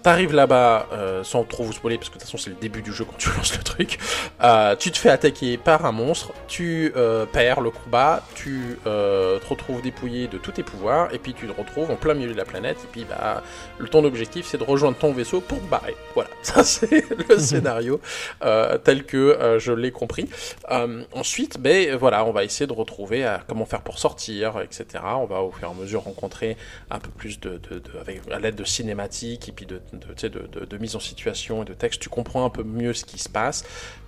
t'arrives 0.03 0.34
là-bas 0.34 0.88
euh, 0.91 1.23
sans 1.23 1.43
trop 1.43 1.63
vous 1.63 1.73
spoiler, 1.73 1.97
parce 1.97 2.09
que 2.09 2.15
de 2.15 2.19
toute 2.19 2.27
façon 2.30 2.38
c'est 2.38 2.49
le 2.49 2.57
début 2.57 2.81
du 2.81 2.93
jeu 2.93 3.05
quand 3.05 3.17
tu 3.17 3.30
lances 3.38 3.57
le 3.57 3.63
truc. 3.63 3.97
Euh, 4.43 4.75
tu 4.75 4.91
te 4.91 4.97
fais 4.97 5.09
attaquer 5.09 5.57
par 5.57 5.85
un 5.85 5.91
monstre, 5.91 6.34
tu 6.47 6.91
euh, 6.95 7.25
perds 7.25 7.61
le 7.61 7.71
combat, 7.71 8.23
tu 8.35 8.77
euh, 8.85 9.39
te 9.39 9.47
retrouves 9.47 9.81
dépouillé 9.81 10.27
de 10.27 10.38
tous 10.38 10.51
tes 10.51 10.63
pouvoirs, 10.63 11.13
et 11.13 11.19
puis 11.19 11.34
tu 11.34 11.47
te 11.47 11.51
retrouves 11.59 11.89
en 11.89 11.95
plein 11.95 12.13
milieu 12.13 12.34
de 12.34 12.38
la 12.38 12.45
planète, 12.45 12.77
et 12.84 12.88
puis 12.91 13.05
bah, 13.09 13.41
le, 13.80 13.88
ton 13.88 14.03
objectif 14.03 14.45
c'est 14.45 14.57
de 14.57 14.63
rejoindre 14.63 14.97
ton 14.97 15.13
vaisseau 15.13 15.41
pour 15.41 15.59
te 15.59 15.67
barrer. 15.69 15.95
Voilà, 16.13 16.30
ça 16.41 16.63
c'est 16.63 17.05
le 17.30 17.38
scénario 17.39 17.99
euh, 18.43 18.77
tel 18.77 19.05
que 19.05 19.17
euh, 19.17 19.59
je 19.59 19.71
l'ai 19.71 19.91
compris. 19.91 20.30
Euh, 20.69 21.03
ensuite, 21.13 21.59
ben 21.59 21.95
voilà, 21.95 22.25
on 22.25 22.31
va 22.31 22.43
essayer 22.43 22.67
de 22.67 22.73
retrouver 22.73 23.25
comment 23.47 23.65
faire 23.65 23.81
pour 23.81 23.99
sortir, 23.99 24.59
etc. 24.61 25.03
On 25.15 25.25
va 25.25 25.41
au 25.41 25.51
fur 25.51 25.67
et 25.67 25.71
à 25.71 25.73
mesure 25.73 26.03
rencontrer 26.03 26.57
un 26.91 26.99
peu 26.99 27.09
plus 27.09 27.39
de, 27.39 27.57
de, 27.69 27.80
de- 27.80 27.99
avec 28.01 28.21
à 28.31 28.39
l'aide 28.39 28.55
de 28.55 28.63
cinématiques 28.63 29.47
et 29.49 29.51
puis 29.51 29.65
de, 29.65 29.81
de, 29.99 30.65
de, 30.65 30.77
mise 30.77 30.95
en 30.95 30.99
situation 30.99 31.63
et 31.63 31.65
de 31.65 31.73
texte, 31.73 32.01
tu 32.01 32.09
comprends 32.09 32.45
un 32.45 32.49
peu 32.49 32.63
mieux 32.63 32.93
ce 32.93 33.05
qui 33.05 33.17
se 33.19 33.29
passe. 33.29 33.63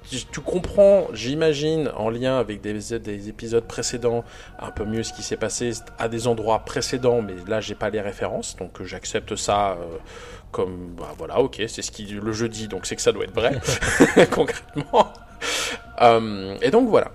Tu, 0.09 0.23
tu 0.25 0.39
comprends, 0.39 1.07
j'imagine, 1.13 1.91
en 1.95 2.09
lien 2.09 2.37
avec 2.37 2.61
des, 2.61 2.99
des 2.99 3.29
épisodes 3.29 3.65
précédents, 3.65 4.23
un 4.59 4.71
peu 4.71 4.85
mieux 4.85 5.03
ce 5.03 5.13
qui 5.13 5.23
s'est 5.23 5.37
passé 5.37 5.73
à 5.97 6.07
des 6.09 6.27
endroits 6.27 6.59
précédents, 6.59 7.21
mais 7.21 7.33
là 7.47 7.61
j'ai 7.61 7.75
pas 7.75 7.89
les 7.89 8.01
références, 8.01 8.55
donc 8.55 8.81
euh, 8.81 8.85
j'accepte 8.85 9.35
ça 9.35 9.71
euh, 9.71 9.97
comme 10.51 10.95
bah 10.97 11.13
voilà, 11.17 11.39
ok, 11.39 11.63
c'est 11.67 11.81
ce 11.81 11.91
qui 11.91 12.05
le 12.05 12.31
jeu 12.31 12.49
dit, 12.49 12.67
donc 12.67 12.85
c'est 12.85 12.95
que 12.95 13.01
ça 13.01 13.11
doit 13.11 13.23
être 13.23 13.35
vrai, 13.35 13.59
concrètement. 14.31 15.11
Euh, 16.01 16.57
et 16.61 16.71
donc 16.71 16.89
voilà. 16.89 17.11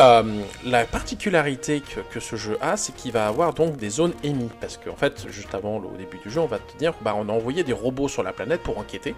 Euh, 0.00 0.22
la 0.64 0.84
particularité 0.86 1.80
que, 1.80 2.00
que 2.00 2.18
ce 2.18 2.36
jeu 2.36 2.56
a, 2.62 2.78
c'est 2.78 2.94
qu'il 2.94 3.12
va 3.12 3.26
avoir 3.26 3.52
donc 3.52 3.76
des 3.76 3.90
zones 3.90 4.14
émises. 4.22 4.50
Parce 4.60 4.78
qu'en 4.78 4.96
fait, 4.96 5.26
juste 5.28 5.54
avant 5.54 5.78
le 5.78 5.86
au 5.86 5.96
début 5.96 6.18
du 6.18 6.30
jeu, 6.30 6.40
on 6.40 6.46
va 6.46 6.58
te 6.58 6.76
dire 6.78 6.94
bah, 7.02 7.14
on 7.16 7.28
a 7.28 7.32
envoyé 7.32 7.62
des 7.62 7.72
robots 7.72 8.08
sur 8.08 8.22
la 8.22 8.32
planète 8.32 8.62
pour 8.62 8.78
enquêter. 8.78 9.14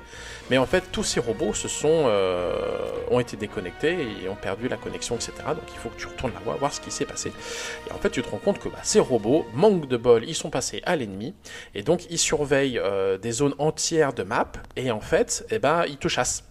Mais 0.51 0.59
en 0.59 0.67
fait, 0.67 0.85
tous 0.91 1.05
ces 1.05 1.21
robots 1.21 1.55
se 1.55 1.69
sont, 1.69 2.05
euh, 2.07 2.53
ont 3.11 3.21
été 3.21 3.37
déconnectés 3.37 3.97
et 4.23 4.29
ont 4.29 4.35
perdu 4.35 4.69
la 4.69 4.77
connexion, 4.77 5.15
etc. 5.15 5.33
Donc 5.49 5.65
il 5.73 5.79
faut 5.79 5.91
que 5.91 6.01
tu 6.01 6.07
retournes 6.07 6.33
la 6.35 6.41
voir, 6.41 6.59
voir 6.59 6.73
ce 6.73 6.81
qui 6.81 6.91
s'est 6.91 7.07
passé. 7.07 7.33
Et 7.89 7.93
en 7.93 7.99
fait, 7.99 8.11
tu 8.11 8.23
te 8.23 8.31
rends 8.31 8.39
compte 8.39 8.59
que 8.59 8.69
bah, 8.69 8.79
ces 8.83 9.01
robots, 9.01 9.47
manque 9.55 9.87
de 9.87 9.97
bol, 9.97 10.25
ils 10.25 10.35
sont 10.35 10.51
passés 10.51 10.83
à 10.85 10.97
l'ennemi. 10.97 11.35
Et 11.75 11.83
donc, 11.83 12.07
ils 12.11 12.19
surveillent 12.19 12.81
euh, 12.81 13.17
des 13.19 13.33
zones 13.33 13.55
entières 13.59 14.13
de 14.13 14.25
map. 14.25 14.51
Et 14.77 14.91
en 14.91 15.01
fait, 15.01 15.47
eh 15.51 15.59
ben, 15.59 15.85
ils 15.87 15.99
te 15.99 16.09
chassent. 16.09 16.45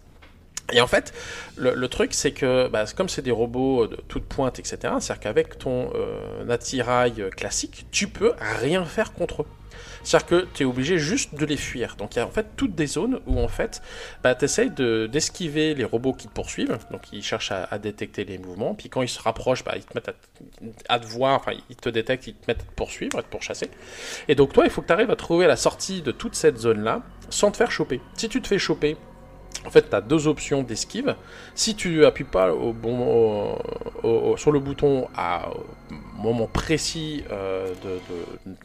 Et 0.71 0.79
en 0.79 0.87
fait, 0.87 1.13
le, 1.57 1.87
truc, 1.87 2.13
c'est 2.13 2.31
que 2.31 2.67
bah, 2.67 2.85
comme 2.95 3.09
c'est 3.09 3.21
des 3.21 3.31
robots 3.31 3.87
de 3.87 3.97
toute 4.07 4.23
pointe, 4.23 4.59
etc., 4.59 4.77
c'est-à-dire 4.99 5.19
qu'avec 5.19 5.57
ton 5.57 5.91
euh, 5.93 6.49
attirail 6.49 7.21
euh, 7.21 7.29
classique, 7.29 7.85
tu 7.91 8.07
peux 8.07 8.33
rien 8.39 8.85
faire 8.85 9.13
contre 9.13 9.41
eux. 9.41 9.47
C'est-à-dire 10.03 10.27
que 10.27 10.47
tu 10.53 10.63
es 10.63 10.65
obligé 10.65 10.97
juste 10.97 11.35
de 11.35 11.45
les 11.45 11.57
fuir. 11.57 11.95
Donc 11.97 12.15
il 12.15 12.19
y 12.19 12.21
a 12.21 12.27
en 12.27 12.31
fait 12.31 12.47
toutes 12.57 12.75
des 12.75 12.87
zones 12.87 13.19
où 13.25 13.39
en 13.39 13.47
fait 13.47 13.81
bah, 14.21 14.35
tu 14.35 14.45
essayes 14.45 14.69
d'esquiver 14.69 15.73
les 15.73 15.85
robots 15.85 16.13
qui 16.13 16.27
te 16.27 16.33
poursuivent, 16.33 16.77
donc 16.91 17.11
ils 17.11 17.23
cherchent 17.23 17.51
à, 17.51 17.67
à 17.71 17.77
détecter 17.77 18.25
les 18.25 18.37
mouvements, 18.37 18.75
puis 18.75 18.89
quand 18.89 19.01
ils 19.01 19.09
se 19.09 19.21
rapprochent, 19.21 19.63
bah, 19.63 19.73
ils 19.75 19.83
te 19.83 19.93
mettent 19.95 20.09
à, 20.09 20.13
à 20.93 20.99
te 20.99 21.05
voir, 21.05 21.39
enfin 21.39 21.53
ils 21.69 21.75
te 21.75 21.89
détectent, 21.89 22.27
ils 22.27 22.35
te 22.35 22.45
mettent 22.47 22.61
à 22.61 22.65
te 22.65 22.75
poursuivre, 22.75 23.17
à 23.17 23.23
te 23.23 23.29
pourchasser. 23.29 23.69
Et 24.27 24.35
donc 24.35 24.53
toi, 24.53 24.65
il 24.65 24.69
faut 24.69 24.81
que 24.81 24.87
tu 24.87 24.93
arrives 24.93 25.11
à 25.11 25.15
trouver 25.15 25.47
la 25.47 25.55
sortie 25.55 26.01
de 26.01 26.11
toute 26.11 26.35
cette 26.35 26.57
zone-là 26.57 27.01
sans 27.29 27.51
te 27.51 27.57
faire 27.57 27.71
choper. 27.71 28.01
Si 28.15 28.27
tu 28.27 28.41
te 28.41 28.47
fais 28.47 28.59
choper, 28.59 28.97
en 29.65 29.69
fait, 29.69 29.89
tu 29.89 29.95
as 29.95 30.01
deux 30.01 30.27
options 30.27 30.61
d'esquive. 30.61 31.15
Si 31.55 31.75
tu 31.75 32.05
appuies 32.05 32.25
pas 32.25 32.53
au 32.53 32.73
bon, 32.73 33.57
sur 34.35 34.51
le 34.51 34.59
bouton 34.59 35.07
à 35.15 35.49
moment 36.23 36.47
précis 36.47 37.23
euh, 37.31 37.73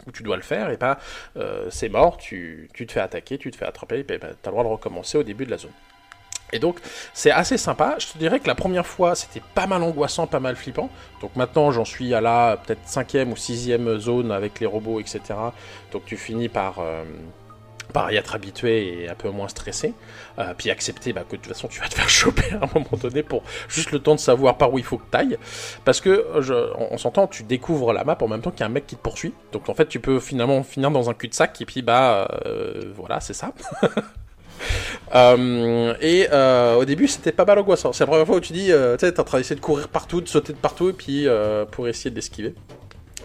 où 0.07 0.13
tu 0.13 0.23
dois 0.23 0.37
le 0.37 0.43
faire, 0.43 0.71
et 0.71 0.77
ben 0.77 0.97
euh, 1.37 1.69
c'est 1.71 1.89
mort, 1.89 2.17
tu, 2.17 2.71
te 2.75 2.93
fais 2.93 3.01
attaquer, 3.01 3.37
tu 3.39 3.51
te 3.51 3.57
fais 3.57 3.67
attraper, 3.67 4.01
et 4.01 4.03
ben, 4.05 4.19
tu 4.21 4.27
as 4.27 4.31
le 4.47 4.51
droit 4.51 4.65
de 4.65 4.69
recommencer 4.69 5.19
au 5.19 5.23
début 5.23 5.45
de 5.45 5.51
la 5.51 5.59
zone. 5.59 5.73
Et 6.53 6.59
donc, 6.59 6.79
c'est 7.13 7.31
assez 7.31 7.59
sympa. 7.59 7.97
Je 7.99 8.07
te 8.07 8.17
dirais 8.17 8.41
que 8.41 8.47
la 8.47 8.55
première 8.55 8.87
fois, 8.87 9.15
c'était 9.15 9.43
pas 9.55 9.67
mal 9.67 9.83
angoissant, 9.83 10.27
pas 10.27 10.41
mal 10.41 10.57
flippant. 10.57 10.89
Donc 11.21 11.37
maintenant, 11.37 11.71
j'en 11.73 11.85
suis 11.85 12.15
à 12.15 12.23
la 12.23 12.59
peut-être 12.65 12.81
cinquième 12.87 13.33
ou 13.33 13.37
sixième 13.37 13.99
zone 13.99 14.33
avec 14.33 14.59
les 14.61 14.67
robots, 14.67 14.99
etc. 14.99 15.21
Donc 15.93 16.07
tu 16.07 16.17
finis 16.17 16.49
par, 16.49 16.79
euh, 16.79 17.05
par 17.93 18.13
y 18.13 18.17
être 18.17 18.35
habitué 18.35 19.03
et 19.03 19.09
un 19.09 19.15
peu 19.15 19.31
moins 19.31 19.49
stressé. 19.49 19.95
Euh, 20.39 20.55
puis 20.57 20.71
accepter 20.71 21.13
bah, 21.13 21.25
que 21.29 21.37
de 21.37 21.43
toute 21.43 21.53
façon, 21.53 21.69
tu 21.69 21.81
vas 21.81 21.89
te 21.89 21.95
faire 21.95 22.09
choper 22.09 22.53
à 22.53 22.65
un 22.65 22.69
moment 22.75 22.97
donné 23.01 23.23
pour 23.23 23.43
juste 23.69 23.91
le 23.93 23.99
temps 23.99 24.15
de 24.15 24.21
savoir 24.21 24.57
par 24.57 24.73
où 24.73 24.79
il 24.79 24.85
faut 24.85 24.99
que 24.99 25.11
tu 25.11 25.17
ailles. 25.17 25.39
Parce 25.85 26.01
que, 26.01 26.11
euh, 26.11 26.43
je, 26.43 26.55
on, 26.91 26.99
s'entend, 26.99 27.27
tu 27.27 27.43
découvres 27.43 27.93
la 27.93 28.05
map 28.05 28.17
en 28.21 28.29
même 28.29 28.41
temps 28.41 28.51
qu'il 28.51 28.61
y 28.61 28.63
a 28.63 28.67
un 28.67 28.71
mec 28.71 28.87
qui 28.87 28.97
te 28.97 29.03
poursuit. 29.03 29.35
Donc 29.53 29.69
en 29.69 29.75
fait, 29.75 29.87
tu 29.87 30.01
peux 30.01 30.21
finalement 30.21 30.63
finir 30.63 30.91
dans 30.91 31.11
un 31.11 31.15
cul-de-sac 31.15 31.61
et 31.61 31.67
puis 31.67 31.83
bah 31.83 32.29
euh, 32.47 32.93
voilà, 32.97 33.21
c'est 33.21 33.35
ça. 33.35 33.53
Et 35.15 36.29
au 36.77 36.85
début, 36.85 37.09
c'était 37.09 37.33
pas 37.33 37.45
mal 37.45 37.59
angoissant. 37.59 37.93
C'est 37.93 38.05
la 38.05 38.09
première 38.09 38.27
fois 38.27 38.37
où 38.37 38.41
tu 38.41 38.53
dis, 38.53 38.73
euh, 38.73 38.97
tu 38.97 39.07
sais, 39.07 39.19
en 39.19 39.25
train 39.25 39.39
d'essayer 39.39 39.57
de 39.57 39.61
courir 39.61 39.89
partout, 39.89 40.21
de 40.21 40.29
sauter 40.29 40.53
de 40.53 40.59
partout, 40.59 40.91
et 40.91 40.93
puis 40.93 41.27
pour 41.71 41.89
essayer 41.89 42.11
de 42.11 42.17
l'esquiver. 42.17 42.55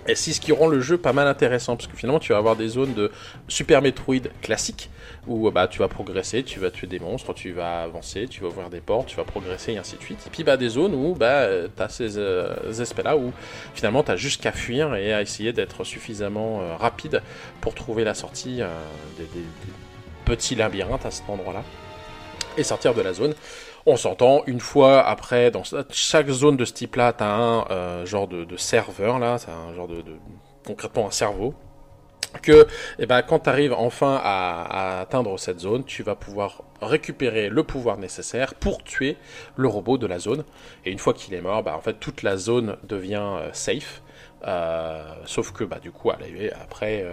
Et 0.07 0.15
c'est 0.15 0.33
ce 0.33 0.41
qui 0.41 0.51
rend 0.51 0.67
le 0.67 0.81
jeu 0.81 0.97
pas 0.97 1.13
mal 1.13 1.27
intéressant, 1.27 1.77
parce 1.77 1.87
que 1.87 1.95
finalement, 1.95 2.19
tu 2.19 2.33
vas 2.33 2.37
avoir 2.37 2.55
des 2.57 2.67
zones 2.67 2.93
de 2.93 3.09
Super 3.47 3.81
Metroid 3.81 4.19
classique, 4.41 4.89
où 5.27 5.49
bah, 5.49 5.67
tu 5.69 5.79
vas 5.79 5.87
progresser, 5.87 6.43
tu 6.43 6.59
vas 6.59 6.71
tuer 6.71 6.87
des 6.87 6.99
monstres, 6.99 7.33
tu 7.33 7.51
vas 7.53 7.83
avancer, 7.83 8.27
tu 8.27 8.41
vas 8.41 8.47
ouvrir 8.49 8.69
des 8.69 8.81
portes, 8.81 9.07
tu 9.07 9.15
vas 9.15 9.23
progresser, 9.23 9.73
et 9.73 9.77
ainsi 9.77 9.95
de 9.95 10.01
suite. 10.01 10.19
Et 10.27 10.29
puis, 10.29 10.43
bah, 10.43 10.57
des 10.57 10.67
zones 10.69 10.93
où 10.93 11.15
bah, 11.15 11.47
tu 11.75 11.81
as 11.81 11.87
ces, 11.89 12.17
euh, 12.17 12.53
aspects-là, 12.79 13.15
où 13.15 13.31
finalement, 13.73 14.03
tu 14.03 14.11
as 14.11 14.17
juste 14.17 14.41
qu'à 14.43 14.51
fuir 14.51 14.93
et 14.95 15.13
à 15.13 15.21
essayer 15.21 15.53
d'être 15.53 15.83
suffisamment 15.85 16.61
euh, 16.61 16.75
rapide 16.75 17.21
pour 17.61 17.73
trouver 17.73 18.03
la 18.03 18.13
sortie 18.13 18.61
euh, 18.61 18.67
des, 19.17 19.23
des- 19.25 19.39
des 19.39 19.73
petits 20.25 20.55
labyrinthes 20.55 21.05
à 21.05 21.11
cet 21.11 21.29
endroit-là, 21.29 21.63
et 22.57 22.63
sortir 22.63 22.93
de 22.93 23.01
la 23.01 23.13
zone. 23.13 23.33
On 23.85 23.97
s'entend 23.97 24.43
une 24.47 24.61
fois 24.61 25.05
après, 25.05 25.51
dans 25.51 25.63
chaque 25.89 26.29
zone 26.29 26.55
de 26.55 26.63
ce 26.63 26.71
type-là, 26.71 27.11
tu 27.11 27.23
as 27.23 27.33
un 27.33 27.67
euh, 27.69 28.05
genre 28.05 28.29
de, 28.29 28.55
serveur, 28.55 29.19
là, 29.19 29.37
c'est 29.37 29.51
un 29.51 29.73
genre 29.75 29.89
de, 29.89 30.01
concrètement 30.65 31.07
un 31.07 31.11
cerveau, 31.11 31.53
que 32.41 32.65
eh 32.97 33.05
ben, 33.05 33.21
quand 33.21 33.39
tu 33.39 33.49
arrives 33.49 33.73
enfin 33.73 34.19
à, 34.23 35.01
atteindre 35.01 35.37
cette 35.37 35.59
zone, 35.59 35.83
tu 35.83 36.01
vas 36.01 36.15
pouvoir 36.15 36.63
récupérer 36.81 37.49
le 37.49 37.63
pouvoir 37.63 37.97
nécessaire 37.97 38.55
pour 38.55 38.83
tuer 38.83 39.17
le 39.57 39.67
robot 39.67 39.97
de 39.97 40.07
la 40.07 40.17
zone. 40.17 40.45
Et 40.85 40.91
une 40.91 40.99
fois 40.99 41.13
qu'il 41.13 41.33
est 41.33 41.41
mort, 41.41 41.61
bah, 41.61 41.75
en 41.75 41.81
fait, 41.81 41.99
toute 41.99 42.23
la 42.23 42.37
zone 42.37 42.77
devient 42.83 43.21
euh, 43.21 43.49
safe. 43.51 44.01
Euh, 44.47 45.03
sauf 45.25 45.51
que 45.51 45.65
bah, 45.65 45.79
du 45.79 45.91
coup, 45.91 46.09
après, 46.09 47.05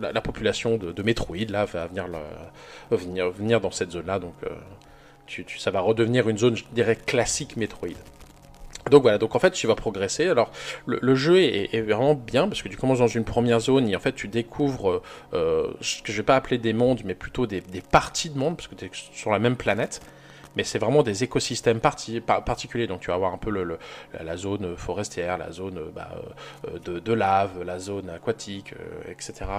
la, 0.00 0.12
la 0.12 0.20
population 0.20 0.76
de, 0.76 1.02
Metroid 1.02 1.46
là, 1.48 1.64
va 1.64 1.86
venir, 1.86 2.06
venir, 2.90 3.30
venir 3.30 3.60
dans 3.60 3.70
cette 3.70 3.90
zone-là. 3.92 4.18
Donc, 4.18 4.34
euh, 4.44 5.42
ça 5.58 5.70
va 5.70 5.80
redevenir 5.80 6.28
une 6.28 6.38
zone, 6.38 6.56
je 6.56 6.64
dirais, 6.72 6.96
classique 6.96 7.56
Metroid. 7.56 7.96
Donc 8.90 9.00
voilà, 9.00 9.16
donc 9.16 9.34
en 9.34 9.38
fait 9.38 9.52
tu 9.52 9.66
vas 9.66 9.74
progresser. 9.74 10.28
Alors 10.28 10.50
le, 10.84 11.14
jeu 11.14 11.38
est, 11.38 11.74
est 11.74 11.80
vraiment 11.80 12.14
bien 12.14 12.48
parce 12.48 12.62
que 12.62 12.68
tu 12.68 12.76
commences 12.76 12.98
dans 12.98 13.06
une 13.06 13.24
première 13.24 13.60
zone 13.60 13.88
et 13.88 13.96
en 13.96 13.98
fait 13.98 14.12
tu 14.12 14.28
découvres 14.28 15.00
euh, 15.32 15.72
ce 15.80 16.02
que 16.02 16.12
je 16.12 16.18
vais 16.18 16.22
pas 16.22 16.36
appeler 16.36 16.58
des 16.58 16.74
mondes 16.74 17.00
mais 17.02 17.14
plutôt 17.14 17.46
des, 17.46 17.62
des 17.62 17.80
parties 17.80 18.28
de 18.28 18.38
monde 18.38 18.56
parce 18.56 18.68
que 18.68 18.74
tu 18.74 18.84
es 18.84 18.90
sur 18.92 19.30
la 19.30 19.38
même 19.38 19.56
planète. 19.56 20.02
Mais 20.56 20.64
c'est 20.64 20.78
vraiment 20.78 21.02
des 21.02 21.24
écosystèmes 21.24 21.80
parti- 21.80 22.20
par- 22.20 22.44
particuliers. 22.44 22.86
Donc 22.86 23.00
tu 23.00 23.08
vas 23.08 23.14
avoir 23.14 23.32
un 23.32 23.38
peu 23.38 23.50
la, 24.20 24.36
zone 24.36 24.76
forestière, 24.76 25.38
la 25.38 25.52
zone 25.52 25.78
euh, 25.78 25.90
bah, 25.94 26.10
euh, 26.68 27.00
de, 27.00 27.12
lave, 27.12 27.62
la 27.62 27.78
zone 27.78 28.10
aquatique, 28.10 28.74
euh, 28.74 29.10
etc. 29.10 29.50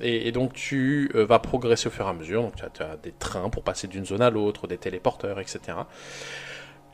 Et, 0.00 0.32
donc 0.32 0.52
tu 0.52 1.10
euh, 1.14 1.24
vas 1.24 1.38
progresser 1.38 1.88
au 1.88 1.90
fur 1.90 2.06
et 2.06 2.10
à 2.10 2.12
mesure. 2.12 2.42
Donc 2.42 2.54
tu 2.56 2.82
as, 2.82 2.96
des 2.96 3.12
trains 3.12 3.48
pour 3.50 3.62
passer 3.62 3.88
d'une 3.88 4.04
zone 4.04 4.22
à 4.22 4.30
l'autre, 4.30 4.66
des 4.66 4.78
téléporteurs, 4.78 5.40
etc. 5.40 5.78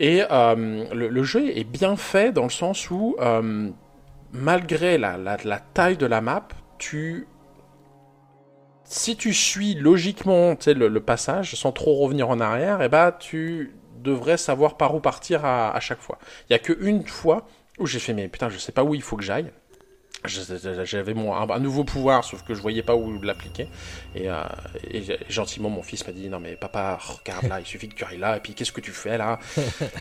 Et 0.00 0.22
euh, 0.30 0.84
le, 0.92 1.22
jeu 1.24 1.50
est 1.56 1.64
bien 1.64 1.96
fait 1.96 2.32
dans 2.32 2.44
le 2.44 2.50
sens 2.50 2.90
où, 2.90 3.16
euh, 3.20 3.68
malgré 4.32 4.96
la 4.96 5.36
taille 5.74 5.96
de 5.96 6.06
la 6.06 6.20
map, 6.20 6.46
tu... 6.78 7.26
Si 8.90 9.16
tu 9.16 9.34
suis 9.34 9.74
logiquement 9.74 10.56
le, 10.66 10.98
passage 11.00 11.54
sans 11.56 11.72
trop 11.72 11.96
revenir 11.96 12.30
en 12.30 12.40
arrière, 12.40 12.80
eh 12.80 12.88
ben, 12.88 13.12
tu 13.12 13.74
devrais 14.02 14.38
savoir 14.38 14.78
par 14.78 14.94
où 14.94 15.00
partir 15.00 15.44
à, 15.44 15.78
chaque 15.80 16.00
fois. 16.00 16.18
Il 16.48 16.52
n'y 16.52 16.56
a 16.56 16.58
qu'une 16.58 17.06
fois 17.06 17.46
où 17.78 17.86
j'ai 17.86 17.98
fait, 17.98 18.14
mais 18.14 18.28
putain, 18.28 18.48
je 18.48 18.56
sais 18.56 18.72
pas 18.72 18.84
où 18.84 18.94
il 18.94 19.02
faut 19.02 19.18
que 19.18 19.22
j'aille. 19.22 19.52
j'avais 20.24 21.12
un, 21.12 21.50
un 21.50 21.58
nouveau 21.58 21.84
pouvoir, 21.84 22.24
sauf 22.24 22.42
que 22.44 22.54
je 22.54 22.62
voyais 22.62 22.82
pas 22.82 22.96
où 22.96 23.20
l'appliquer. 23.20 23.68
Et, 24.14 24.30
euh, 24.30 24.42
gentiment, 25.28 25.68
mon 25.68 25.82
fils 25.82 26.06
m'a 26.06 26.14
dit 26.14 26.30
non 26.30 26.40
mais 26.40 26.56
papa, 26.56 26.98
regarde 26.98 27.46
là, 27.46 27.60
il 27.60 27.66
suffit 27.66 27.90
que 27.90 27.94
tu 27.94 28.06
ailles 28.06 28.16
là. 28.16 28.38
Et 28.38 28.40
puis 28.40 28.54
qu'est-ce 28.54 28.72
que 28.72 28.80
tu 28.80 28.92
fais 28.92 29.18
là? 29.18 29.38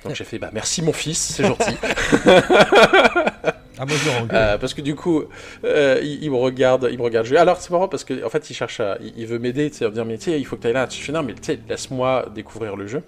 Donc 0.05 0.15
j'ai 0.15 0.23
fait 0.23 0.39
bah 0.39 0.51
merci 0.53 0.81
mon 0.81 0.93
fils, 0.93 1.19
c'est 1.19 1.45
gentil. 1.45 1.75
Ah, 3.79 3.85
moi, 3.85 3.95
je. 3.95 4.33
Euh, 4.35 4.57
parce 4.57 4.73
que 4.73 4.81
du 4.81 4.95
coup, 4.95 5.23
euh, 5.63 5.99
il, 6.01 6.23
il 6.23 6.31
me 6.31 6.35
regarde, 6.37 6.87
il 6.91 6.97
me 6.97 7.03
regarde 7.03 7.25
jouer. 7.25 7.37
Alors 7.37 7.57
c'est 7.61 7.69
marrant 7.71 7.87
parce 7.87 8.03
que 8.03 8.23
en 8.25 8.29
fait, 8.29 8.49
il 8.49 8.53
cherche 8.53 8.79
à, 8.79 8.97
il, 9.01 9.13
il 9.17 9.27
veut 9.27 9.39
m'aider, 9.39 9.69
tu 9.69 9.77
sais, 9.77 9.85
à 9.85 9.89
me 9.89 9.93
dire 9.93 10.05
mais 10.05 10.17
tu 10.17 10.25
sais, 10.31 10.39
il 10.39 10.45
faut 10.45 10.55
que 10.55 10.61
tu 10.61 10.67
ailles 10.67 10.73
là. 10.73 10.87
Je 10.89 10.95
fais 10.97 11.11
non 11.11 11.23
mais 11.23 11.33
tu 11.33 11.39
sais, 11.43 11.59
laisse-moi 11.69 12.27
découvrir 12.33 12.75
le 12.75 12.87
jeu. 12.87 13.03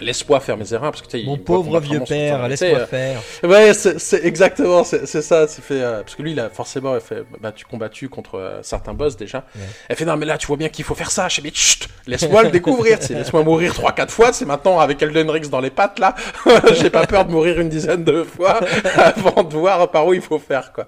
Laisse-moi 0.00 0.40
faire 0.40 0.56
mes 0.56 0.72
erreurs 0.72 0.92
parce 0.92 1.02
que 1.02 1.24
Mon 1.24 1.36
pauvre 1.36 1.78
vieux 1.80 2.00
père, 2.00 2.48
laisse-moi 2.48 2.78
sais, 2.80 2.86
faire. 2.86 3.20
euh, 3.44 3.48
Ouais, 3.48 3.74
c'est 3.74 4.24
exactement, 4.24 4.84
c'est 4.84 5.06
ça. 5.06 5.46
C'est 5.46 5.62
fait 5.62 5.82
euh, 5.82 6.02
parce 6.02 6.14
que 6.14 6.22
lui, 6.22 6.32
il 6.32 6.40
a 6.40 6.48
forcément 6.50 6.94
il 6.94 7.00
fait 7.00 7.24
battu 7.40 7.64
combattu 7.64 8.08
contre 8.08 8.36
euh, 8.36 8.60
certains 8.62 8.94
boss 8.94 9.16
déjà. 9.16 9.44
Elle 9.88 9.96
fait 9.96 10.04
non 10.04 10.16
mais 10.16 10.26
là, 10.26 10.38
tu 10.38 10.46
vois 10.46 10.56
bien 10.56 10.68
qu'il 10.68 10.84
faut 10.84 10.94
faire 10.94 11.10
ça. 11.10 11.28
Je 11.28 11.40
mais 11.42 11.50
chut, 11.52 11.88
laisse-moi 12.06 12.42
le 12.44 12.50
découvrir. 12.50 12.98
Laisse-moi 13.10 13.42
mourir 13.42 13.74
trois 13.74 13.92
quatre 13.92 14.12
fois. 14.12 14.32
C'est 14.32 14.46
maintenant 14.46 14.78
avec 14.80 15.02
Elden 15.02 15.30
Ring 15.30 15.48
dans 15.48 15.60
les 15.60 15.70
pattes 15.70 15.98
là. 15.98 16.14
J'ai 16.80 16.90
pas 16.90 17.06
peur 17.06 17.24
de 17.24 17.30
mourir 17.30 17.60
une 17.60 17.68
dizaine 17.68 18.04
de 18.04 18.24
fois 18.24 18.60
avant 18.96 19.42
de 19.42 19.54
voir 19.54 19.90
par 19.90 20.06
où 20.06 20.14
il 20.14 20.20
faut 20.22 20.38
faire 20.38 20.72
quoi. 20.72 20.86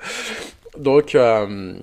Donc, 0.79 1.15
euh, 1.15 1.75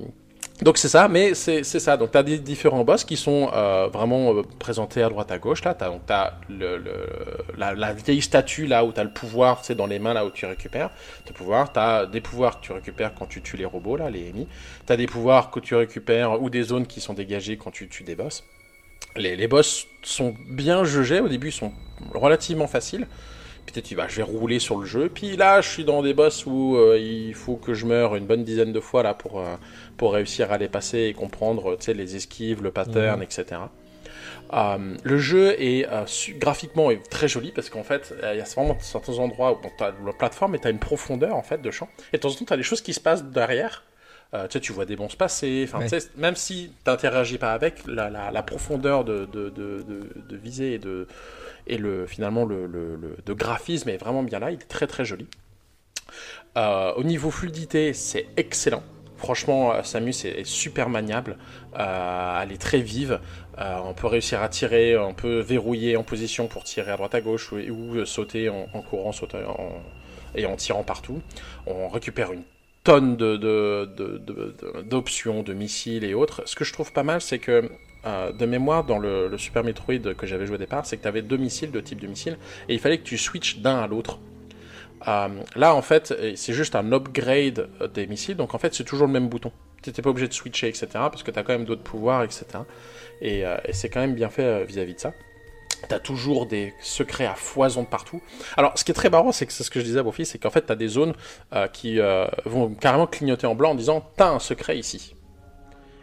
donc 0.62 0.78
c'est 0.78 0.90
ça, 0.90 1.08
mais 1.08 1.36
c'est 1.36 1.64
ça. 1.64 1.96
Donc 1.96 2.12
tu 2.12 2.18
as 2.18 2.24
des 2.24 2.38
différents 2.38 2.84
boss 2.84 3.06
qui 3.06 3.16
sont 3.16 3.50
euh, 3.54 3.88
vraiment 3.88 4.34
euh, 4.34 4.44
présentés 4.60 5.02
à 5.02 5.08
droite 5.08 5.32
à 5.32 5.38
gauche. 5.38 5.64
Là, 5.64 5.74
tu 5.74 5.86
as, 5.86 5.90
donc, 5.90 6.02
la, 7.58 7.94
vieille 7.94 8.22
statue 8.22 8.66
là 8.66 8.84
où 8.84 8.92
tu 8.92 9.00
as 9.00 9.06
le 9.06 9.14
pouvoir, 9.14 9.64
c'est 9.64 9.76
dans 9.76 9.88
les 9.88 10.00
mains 10.00 10.14
là 10.14 10.26
où 10.26 10.32
tu 10.32 10.46
récupères 10.46 10.90
tes 11.26 11.34
pouvoirs. 11.34 11.72
Tu 11.72 11.80
as 11.80 12.06
des 12.06 12.20
pouvoirs 12.20 12.60
que 12.60 12.66
tu 12.66 12.74
récupères 12.74 13.14
quand 13.14 13.26
tu 13.26 13.42
tues 13.42 13.56
les 13.56 13.66
robots 13.66 13.96
là, 13.96 14.10
les 14.10 14.30
ennemis. 14.30 14.48
Tu 14.86 14.92
as 14.92 14.98
des 14.98 15.08
pouvoirs 15.08 15.50
que 15.50 15.62
tu 15.62 15.76
récupères 15.76 16.42
ou 16.42 16.50
des 16.50 16.64
zones 16.64 16.88
qui 16.88 17.00
sont 17.00 17.14
dégagées 17.14 17.56
quand 17.56 17.72
tu 17.72 17.88
tues 17.88 18.04
des 18.04 18.16
boss. 18.16 18.44
Les, 19.16 19.38
les 19.38 19.48
boss 19.48 19.88
sont 20.04 20.36
bien 20.50 20.84
jugés. 20.84 21.22
Au 21.22 21.30
début, 21.30 21.50
ils 21.50 21.54
sont 21.54 21.72
relativement 22.14 22.68
faciles. 22.68 23.08
Peut-être 23.66 23.86
tu 23.86 23.96
vas, 23.96 24.08
je 24.08 24.18
vais 24.18 24.24
rouler 24.24 24.58
sur 24.58 24.80
le 24.80 24.86
jeu. 24.86 25.10
Puis 25.14 25.38
là, 25.38 25.62
je 25.62 25.70
suis 25.70 25.86
dans 25.86 26.02
des 26.02 26.14
boss 26.14 26.46
où 26.46 26.76
euh, 26.76 26.98
il 26.98 27.36
faut 27.36 27.56
que 27.56 27.76
je 27.76 27.86
meure 27.86 28.16
une 28.16 28.26
bonne 28.26 28.44
dizaine 28.44 28.74
de 28.74 28.80
fois 28.80 29.04
là 29.04 29.14
pour, 29.14 29.44
pour 30.00 30.14
réussir 30.14 30.52
à 30.52 30.58
les 30.58 30.70
passer 30.70 31.02
et 31.10 31.14
comprendre 31.14 31.78
les 31.88 32.16
esquives, 32.16 32.64
le 32.64 32.72
pattern, 32.72 33.18
Mhm. 33.20 33.24
etc. 33.24 33.62
Euh, 34.52 34.96
le 35.04 35.18
jeu 35.20 35.54
est 35.62 35.86
euh, 35.88 36.06
graphiquement 36.40 36.90
est 36.90 37.08
très 37.10 37.28
joli 37.28 37.52
parce 37.52 37.70
qu'en 37.70 37.84
fait, 37.84 38.14
euh, 38.24 38.34
il 38.34 38.38
y 38.40 38.42
a 38.42 38.46
vraiment 38.46 38.76
certains 38.80 39.18
endroits 39.20 39.52
où 39.54 39.60
tu 39.78 39.84
as 39.84 39.94
la 40.04 40.14
plateforme 40.14 40.56
et 40.56 40.60
tu 40.60 40.68
as 40.68 40.72
une 40.72 40.80
profondeur 40.80 41.36
en 41.36 41.44
fait 41.44 41.62
de 41.62 41.70
champ. 41.70 41.88
Et 42.14 42.18
de 42.18 42.22
temps 42.22 42.30
en 42.30 42.34
temps, 42.34 42.46
tu 42.46 42.54
as 42.54 42.58
des 42.58 42.64
choses 42.64 42.82
qui 42.82 42.94
se 42.94 43.00
passent 43.00 43.24
derrière. 43.26 43.84
Tu 44.62 44.72
vois 44.74 44.86
des 44.86 44.96
bons 44.96 45.10
se 45.10 45.18
passer. 45.18 45.68
Ouais. 45.74 45.88
même 46.16 46.36
si 46.36 46.72
tu 46.84 46.90
n'interagis 46.90 47.40
pas 47.40 47.52
avec, 47.52 47.76
la, 47.88 48.12
la- 48.12 48.30
la 48.30 48.44
profondeur 48.44 49.04
de, 49.04 49.26
de, 49.26 49.50
de, 49.50 49.84
de, 50.30 50.38
visée 50.38 50.74
et, 50.76 50.80
de, 50.80 51.08
et 51.66 51.78
le, 51.80 52.06
finalement 52.06 52.46
le, 52.46 52.68
le, 52.68 52.96
le- 52.96 53.18
de 53.26 53.34
graphisme 53.34 53.90
est 53.90 53.98
vraiment 53.98 54.22
bien 54.22 54.38
là. 54.40 54.52
Il 54.52 54.60
est 54.62 54.68
très 54.78 54.86
très 54.86 55.04
joli. 55.04 55.28
Au 56.56 57.04
niveau 57.04 57.32
fluidité, 57.32 57.94
c'est 57.94 58.28
excellent. 58.38 58.84
Franchement, 59.20 59.74
euh, 59.74 59.84
Samus 59.84 60.26
est, 60.26 60.46
super 60.46 60.90
maniable. 60.90 61.38
Euh, 61.78 62.42
elle 62.42 62.54
est 62.54 62.62
très 62.62 62.80
vive. 62.80 63.20
Euh, 63.60 63.78
on 63.84 63.94
peut 63.94 64.08
réussir 64.08 64.42
à 64.42 64.48
tirer, 64.48 64.98
on 64.98 65.14
peut 65.14 65.40
verrouiller 65.40 65.98
en 65.98 66.04
position 66.04 66.48
pour 66.48 66.64
tirer 66.64 66.92
à 66.92 66.96
droite 66.96 67.14
à 67.14 67.22
gauche 67.22 67.52
ou, 67.52 68.06
sauter 68.06 68.48
en, 68.48 68.66
courant 68.82 69.12
sauter 69.12 69.40
et 70.36 70.46
en 70.46 70.56
tirant 70.56 70.84
partout. 70.84 71.22
On 71.68 71.90
récupère 71.90 72.32
une 72.32 72.44
tonne 72.86 73.18
d'options, 74.86 75.44
de, 75.44 75.54
missiles 75.54 76.06
et 76.06 76.14
autres. 76.14 76.44
Ce 76.46 76.56
que 76.56 76.64
je 76.64 76.72
trouve 76.72 76.94
pas 76.94 77.04
mal, 77.04 77.20
c'est 77.20 77.40
que 77.40 77.70
de 78.06 78.46
mémoire, 78.46 78.86
dans 78.86 79.00
le, 79.00 79.28
le 79.28 79.38
Super 79.38 79.66
Metroid 79.66 80.14
que 80.18 80.26
j'avais 80.26 80.46
joué 80.46 80.56
au 80.56 80.60
départ, 80.60 80.86
c'est 80.86 80.96
que 80.96 81.02
tu 81.02 81.10
avais 81.10 81.22
deux 81.22 81.36
missiles, 81.36 81.72
deux 81.72 81.84
types 81.84 82.00
de 82.00 82.08
missiles, 82.08 82.38
et 82.70 82.74
il 82.74 82.80
fallait 82.80 83.00
que 83.00 83.04
tu 83.04 83.18
switches 83.18 83.58
d'un 83.58 83.80
à 83.80 83.88
l'autre. 83.88 84.20
Euh, 85.08 85.28
là, 85.56 85.76
en 85.76 85.82
fait, 85.82 86.12
euh, 86.12 86.34
c'est 86.36 86.54
juste 86.54 86.76
un 86.76 86.92
upgrade 86.92 87.70
euh, 87.82 87.88
des 87.88 88.08
missiles, 88.08 88.36
donc 88.36 88.54
en 88.54 88.58
fait, 88.58 88.74
c'est 88.74 88.84
toujours 88.84 89.08
le 89.08 89.14
même 89.14 89.30
bouton. 89.30 89.52
Tu 89.82 89.90
n'étais 89.90 90.02
pas 90.02 90.10
obligé 90.10 90.28
de 90.28 90.34
switcher, 90.34 90.68
etc., 90.68 90.88
parce 90.94 91.24
que 91.24 91.32
tu 91.32 91.40
as 91.40 91.44
quand 91.44 91.54
même 91.54 91.66
d'autres 91.66 91.84
pouvoirs, 91.84 92.24
etc. 92.24 92.46
Et, 93.22 93.44
c'est 93.72 93.90
quand 93.90 94.02
même 94.02 94.14
bien 94.14 94.30
fait 94.30 94.66
vis-à-vis 94.66 94.96
de 94.96 95.00
ça. 95.00 95.14
T'as 95.88 96.00
toujours 96.00 96.46
des 96.46 96.74
secrets 96.82 97.26
à 97.26 97.36
foison 97.36 97.84
de 97.84 97.88
partout. 97.88 98.22
Alors, 98.58 98.78
ce 98.78 98.84
qui 98.84 98.92
est 98.92 98.94
très 98.94 99.10
marrant, 99.10 99.32
c'est 99.32 99.46
que 99.46 99.54
c'est 99.54 99.64
ce 99.64 99.70
que 99.70 99.80
je 99.80 99.86
disais 99.86 100.00
à 100.00 100.04
mon 100.04 100.12
c'est 100.12 100.38
qu'en 100.38 100.50
fait, 100.50 100.64
t'as 100.64 100.76
des 100.76 100.90
zones 100.90 101.14
qui 101.72 102.00
vont 102.46 102.74
carrément 102.76 103.08
clignoter 103.08 103.48
en 103.48 103.56
blanc 103.56 103.72
en 103.72 103.76
disant 103.76 104.06
T'as 104.18 104.30
un 104.30 104.40
secret 104.40 104.78
ici. 104.78 105.16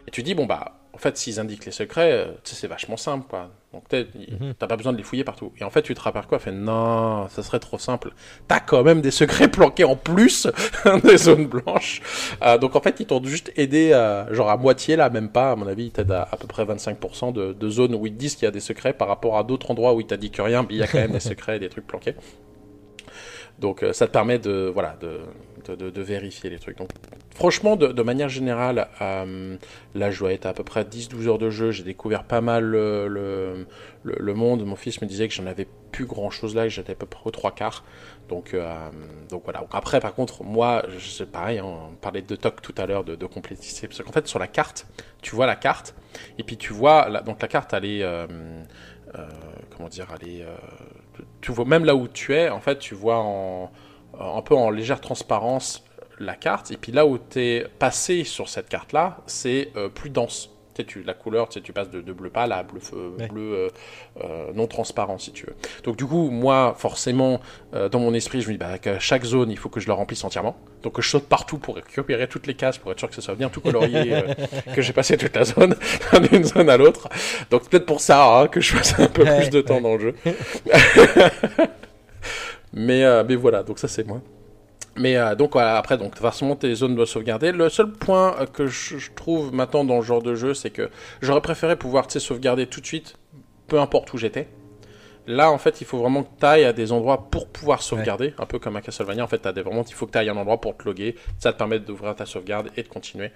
Et 0.07 0.11
tu 0.11 0.23
dis 0.23 0.33
Bon, 0.33 0.47
bah, 0.47 0.79
en 0.97 0.99
fait, 0.99 1.15
s'ils 1.15 1.39
indiquent 1.39 1.65
les 1.67 1.71
secrets, 1.71 2.11
euh, 2.11 2.25
c'est 2.43 2.65
vachement 2.65 2.97
simple, 2.97 3.27
quoi. 3.29 3.51
Donc, 3.71 3.83
Mhm. 3.93 4.55
t'as 4.57 4.65
pas 4.65 4.75
besoin 4.75 4.93
de 4.93 4.97
les 4.97 5.03
fouiller 5.03 5.23
partout. 5.23 5.51
Et 5.59 5.63
en 5.63 5.69
fait, 5.69 5.83
tu 5.83 5.93
te 5.93 6.01
rappelles 6.01 6.25
quoi? 6.25 6.39
Fait 6.39 6.51
Non, 6.51 7.27
ça 7.29 7.43
serait 7.43 7.59
trop 7.59 7.77
simple. 7.77 8.13
T'as 8.47 8.59
quand 8.59 8.81
même 8.81 9.01
des 9.01 9.11
secrets 9.11 9.47
planqués 9.51 9.83
en 9.83 9.95
plus 9.95 10.47
des 11.03 11.17
zones 11.17 11.45
blanches. 11.45 12.01
Euh, 12.41 12.57
donc, 12.57 12.75
en 12.75 12.81
fait, 12.81 12.99
ils 12.99 13.05
t'ont 13.05 13.23
juste 13.23 13.51
aidé, 13.55 13.91
euh, 13.93 14.33
genre 14.33 14.49
à 14.49 14.57
moitié, 14.57 14.95
là, 14.95 15.11
même 15.11 15.29
pas, 15.29 15.51
à 15.51 15.55
mon 15.55 15.67
avis, 15.67 15.85
ils 15.85 15.91
t'aident 15.91 16.13
à, 16.13 16.27
à 16.31 16.35
peu 16.37 16.47
près 16.47 16.65
25% 16.65 17.31
de, 17.31 17.53
de 17.53 17.69
zones 17.69 17.93
où 17.93 18.07
ils 18.07 18.13
te 18.13 18.17
disent 18.17 18.33
qu'il 18.35 18.45
y 18.45 18.47
a 18.47 18.51
des 18.51 18.59
secrets 18.59 18.93
par 18.93 19.07
rapport 19.07 19.37
à 19.37 19.43
d'autres 19.43 19.69
endroits 19.69 19.93
où 19.93 20.01
ils 20.01 20.07
t'ont 20.07 20.15
dit 20.17 20.31
que 20.31 20.41
rien, 20.41 20.63
mais 20.63 20.69
il 20.71 20.77
y 20.77 20.83
a 20.83 20.87
quand 20.87 20.97
même 20.97 21.11
des 21.11 21.19
secrets 21.31 21.57
et 21.57 21.59
des 21.59 21.69
trucs 21.69 21.85
planqués. 21.85 22.15
Donc 23.59 23.83
euh, 23.83 23.93
ça 23.93 24.07
te 24.07 24.11
permet 24.11 24.37
de, 24.39 24.69
voilà, 24.71 24.97
de, 25.01 25.75
de, 25.75 26.01
vérifier 26.01 26.49
les 26.49 26.59
trucs. 26.59 26.77
Donc, 26.77 26.89
franchement, 27.35 27.75
de, 27.75 28.01
manière 28.03 28.29
générale, 28.29 28.87
euh, 29.01 29.57
là 29.95 30.11
je 30.11 30.19
dois 30.19 30.33
être 30.33 30.45
à 30.45 30.53
peu 30.53 30.63
près 30.63 30.83
10-12 30.83 31.27
heures 31.27 31.37
de 31.39 31.49
jeu. 31.49 31.71
J'ai 31.71 31.83
découvert 31.83 32.23
pas 32.23 32.41
mal 32.41 32.63
le, 32.63 33.07
le, 33.07 33.65
le- 34.03 34.33
monde. 34.33 34.63
Mon 34.65 34.75
fils 34.75 35.01
me 35.01 35.07
disait 35.07 35.27
que 35.27 35.33
j'en 35.33 35.47
avais 35.47 35.67
plus 35.91 36.05
grand 36.05 36.29
chose 36.29 36.53
là, 36.55 36.63
que 36.63 36.69
j'étais 36.69 36.91
à 36.91 36.95
peu 36.95 37.07
près 37.07 37.21
aux 37.25 37.31
trois 37.31 37.51
quarts. 37.51 37.83
Donc, 38.29 38.53
euh, 38.53 38.71
donc 39.29 39.43
voilà. 39.45 39.63
Après, 39.71 39.99
par 39.99 40.13
contre, 40.13 40.43
moi, 40.43 40.83
c'est 40.99 41.31
pareil, 41.31 41.59
hein, 41.59 41.65
on 41.65 41.95
parlait 41.95 42.21
de 42.21 42.35
TOC 42.35 42.61
tout 42.61 42.75
à 42.77 42.85
l'heure, 42.85 43.03
de, 43.03 43.15
de 43.15 43.25
complexité. 43.25 43.87
Parce 43.87 44.01
qu'en 44.03 44.11
fait, 44.11 44.27
sur 44.27 44.37
la 44.39 44.47
carte, 44.47 44.85
tu 45.21 45.35
vois 45.35 45.47
la 45.47 45.55
carte, 45.55 45.95
et 46.37 46.43
puis 46.43 46.57
tu 46.57 46.73
vois, 46.73 47.09
la- 47.09 47.21
donc 47.21 47.41
la 47.41 47.47
carte, 47.47 47.73
elle 47.73 47.85
est, 47.85 48.03
euh, 48.03 48.27
euh, 49.15 49.27
comment 49.75 49.89
dire, 49.89 50.07
elle 50.21 50.29
est, 50.29 50.41
euh, 50.43 50.47
tu 51.41 51.51
vois, 51.51 51.65
même 51.65 51.85
là 51.85 51.95
où 51.95 52.07
tu 52.07 52.33
es, 52.33 52.49
en 52.49 52.59
fait, 52.59 52.79
tu 52.79 52.95
vois 52.95 53.17
en, 53.17 53.71
un 54.19 54.41
peu 54.41 54.55
en 54.55 54.69
légère 54.69 55.01
transparence 55.01 55.83
la 56.19 56.35
carte, 56.35 56.71
et 56.71 56.77
puis 56.77 56.91
là 56.91 57.05
où 57.05 57.17
tu 57.17 57.39
es 57.39 57.67
passé 57.79 58.23
sur 58.23 58.49
cette 58.49 58.69
carte-là, 58.69 59.19
c'est 59.27 59.71
euh, 59.75 59.89
plus 59.89 60.09
dense. 60.09 60.49
Sais, 60.77 60.83
tu, 60.85 61.01
la 61.01 61.15
couleur, 61.15 61.49
tu, 61.49 61.55
sais, 61.55 61.61
tu 61.61 61.73
passes 61.73 61.89
de, 61.89 62.01
de 62.01 62.13
bleu 62.13 62.29
pâle 62.29 62.51
à 62.51 62.61
bleu, 62.61 62.79
feu- 62.79 63.13
Ouais. 63.17 63.27
bleu 63.27 63.53
euh, 63.55 63.69
euh, 64.23 64.51
non 64.53 64.67
transparent, 64.67 65.17
si 65.17 65.31
tu 65.31 65.47
veux. 65.47 65.55
Donc 65.83 65.97
du 65.97 66.05
coup, 66.05 66.29
moi, 66.29 66.75
forcément, 66.77 67.41
euh, 67.73 67.89
dans 67.89 67.99
mon 67.99 68.13
esprit, 68.13 68.41
je 68.41 68.47
me 68.47 68.51
dis, 68.53 68.59
bah, 68.59 68.77
qu'à 68.77 68.99
chaque 68.99 69.23
zone, 69.25 69.49
il 69.49 69.57
faut 69.57 69.69
que 69.69 69.79
je 69.79 69.87
la 69.87 69.95
remplisse 69.95 70.23
entièrement. 70.23 70.55
Donc 70.83 71.01
je 71.01 71.09
saute 71.09 71.27
partout 71.27 71.57
pour 71.57 71.77
récupérer 71.77 72.27
toutes 72.27 72.45
les 72.45 72.53
cases, 72.53 72.77
pour 72.77 72.91
être 72.91 72.99
sûr 72.99 73.09
que 73.09 73.15
ce 73.15 73.21
soit 73.21 73.33
bien 73.33 73.49
tout 73.49 73.59
colorié, 73.61 74.13
euh, 74.13 74.21
que 74.75 74.83
j'ai 74.83 74.93
passé 74.93 75.17
toute 75.17 75.35
la 75.35 75.45
zone, 75.45 75.75
d'une 76.31 76.43
zone 76.43 76.69
à 76.69 76.77
l'autre. 76.77 77.09
Donc 77.49 77.67
peut-être 77.69 77.87
pour 77.87 78.01
ça 78.01 78.41
hein, 78.41 78.47
que 78.47 78.61
je 78.61 78.75
passe 78.75 78.99
un 78.99 79.07
peu 79.07 79.23
Ouais, 79.23 79.37
plus 79.39 79.49
de 79.49 79.61
temps 79.61 79.77
ouais. 79.77 79.81
dans 79.81 79.95
le 79.95 79.99
jeu. 79.99 80.15
mais, 82.73 83.23
mais 83.23 83.35
voilà, 83.35 83.63
donc 83.63 83.79
ça 83.79 83.87
c'est 83.87 84.05
moi. 84.05 84.21
Mais 84.97 85.15
euh, 85.15 85.35
donc 85.35 85.53
voilà, 85.53 85.77
après, 85.77 85.97
donc 85.97 86.15
forcément 86.15 86.55
tes 86.55 86.73
zones 86.73 86.95
doivent 86.95 87.07
sauvegarder. 87.07 87.51
Le 87.51 87.69
seul 87.69 87.91
point 87.91 88.35
euh, 88.39 88.45
que 88.45 88.67
je, 88.67 89.11
trouve 89.15 89.53
maintenant 89.53 89.83
dans 89.83 89.97
le 89.97 90.01
genre 90.01 90.23
de 90.23 90.35
jeu, 90.35 90.53
c'est 90.53 90.71
que 90.71 90.89
j'aurais 91.21 91.41
préféré 91.41 91.75
pouvoir 91.75 92.09
sauvegarder 92.09 92.67
tout 92.67 92.81
de 92.81 92.85
suite, 92.85 93.15
peu 93.67 93.79
importe 93.79 94.13
où 94.13 94.17
j'étais. 94.17 94.47
Là, 95.27 95.51
en 95.51 95.57
fait, 95.57 95.81
il 95.81 95.85
faut 95.85 95.97
vraiment 95.97 96.23
que 96.23 96.29
tu 96.39 96.45
ailles 96.45 96.63
à 96.63 96.73
des 96.73 96.91
endroits 96.91 97.29
pour 97.29 97.47
pouvoir 97.49 97.81
sauvegarder, 97.81 98.33
un 98.39 98.45
peu 98.45 98.59
comme 98.59 98.75
à 98.77 98.81
Castlevania. 98.81 99.23
En 99.23 99.27
fait, 99.27 99.39
t'as 99.39 99.51
des, 99.51 99.61
vraiment, 99.61 99.83
il 99.87 99.93
faut 99.93 100.05
que 100.05 100.11
tu 100.11 100.17
ailles 100.17 100.29
à 100.29 100.33
un 100.33 100.37
endroit 100.37 100.61
pour 100.61 100.77
te 100.77 100.85
loguer. 100.85 101.15
Ça 101.37 101.51
te 101.51 101.57
permet 101.57 101.79
d'ouvrir 101.79 102.15
ta 102.15 102.25
sauvegarde 102.25 102.69
et 102.77 102.83
de 102.83 102.87
continuer. 102.87 103.31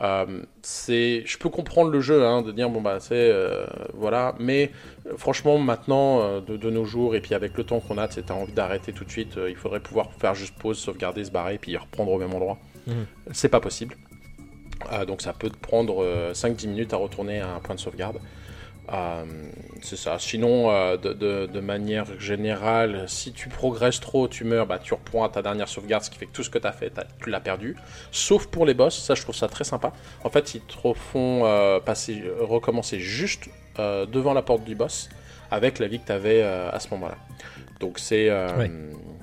Euh, 0.00 0.42
c'est, 0.62 1.22
je 1.26 1.38
peux 1.38 1.50
comprendre 1.50 1.90
le 1.90 2.00
jeu, 2.00 2.24
hein, 2.24 2.42
de 2.42 2.50
dire 2.50 2.68
bon 2.68 2.80
bah 2.80 2.98
c'est 2.98 3.14
euh, 3.14 3.64
voilà, 3.92 4.34
mais 4.40 4.72
franchement 5.16 5.56
maintenant 5.58 6.20
euh, 6.20 6.40
de, 6.40 6.56
de 6.56 6.68
nos 6.68 6.84
jours 6.84 7.14
et 7.14 7.20
puis 7.20 7.32
avec 7.32 7.56
le 7.56 7.62
temps 7.62 7.78
qu'on 7.78 7.96
a, 7.98 8.08
tu 8.08 8.20
as 8.28 8.34
envie 8.34 8.52
d'arrêter 8.52 8.92
tout 8.92 9.04
de 9.04 9.10
suite. 9.10 9.38
il 9.48 9.54
faudrait 9.54 9.78
pouvoir 9.78 10.10
faire 10.18 10.34
juste 10.34 10.58
pause, 10.58 10.78
sauvegarder, 10.78 11.24
se 11.24 11.30
barrer, 11.30 11.58
puis 11.58 11.76
reprendre 11.76 12.10
au 12.10 12.18
même 12.18 12.34
endroit. 12.34 12.58
Mhm. 12.88 13.06
C'est 13.32 13.48
pas 13.48 13.60
possible. 13.60 13.96
Euh, 14.92 15.04
donc 15.04 15.22
ça 15.22 15.32
peut 15.32 15.50
te 15.50 15.56
prendre 15.56 16.02
euh, 16.02 16.32
5-10 16.32 16.68
minutes 16.68 16.92
à 16.92 16.96
retourner 16.96 17.40
à 17.40 17.54
un 17.54 17.60
point 17.60 17.74
de 17.74 17.80
sauvegarde. 17.80 18.18
Euh, 18.92 19.24
c'est 19.82 19.96
ça. 19.96 20.18
Sinon, 20.18 20.70
euh, 20.70 20.96
de, 20.96 21.60
manière 21.60 22.06
générale, 22.20 23.04
si 23.08 23.32
tu 23.32 23.48
progresses 23.48 24.00
trop, 24.00 24.28
tu 24.28 24.44
meurs, 24.44 24.66
bah, 24.66 24.78
tu 24.78 24.94
reprends 24.94 25.28
ta 25.28 25.42
dernière 25.42 25.68
sauvegarde, 25.68 26.04
ce 26.04 26.10
qui 26.10 26.18
fait 26.18 26.26
que 26.26 26.32
tout 26.32 26.42
ce 26.42 26.50
que 26.50 26.58
tu 26.58 26.66
as 26.66 26.72
fait, 26.72 26.92
tu 27.22 27.30
l'as 27.30 27.40
perdu. 27.40 27.76
Sauf 28.10 28.46
pour 28.46 28.66
les 28.66 28.74
boss, 28.74 28.98
ça 28.98 29.14
je 29.14 29.22
trouve 29.22 29.34
ça 29.34 29.48
très 29.48 29.64
sympa. 29.64 29.92
En 30.22 30.30
fait, 30.30 30.54
ils 30.54 30.60
te 30.60 30.74
font 30.94 31.46
euh, 31.46 31.80
recommencer 32.40 32.98
juste 32.98 33.48
devant 33.76 34.34
la 34.34 34.42
porte 34.42 34.62
du 34.62 34.76
boss, 34.76 35.08
avec 35.50 35.80
la 35.80 35.88
vie 35.88 35.98
que 35.98 36.06
tu 36.06 36.12
avais 36.12 36.42
à 36.42 36.78
ce 36.78 36.88
moment-là. 36.90 37.16
Donc 37.84 37.98
c'est 37.98 38.28
Ouais. 38.58 38.70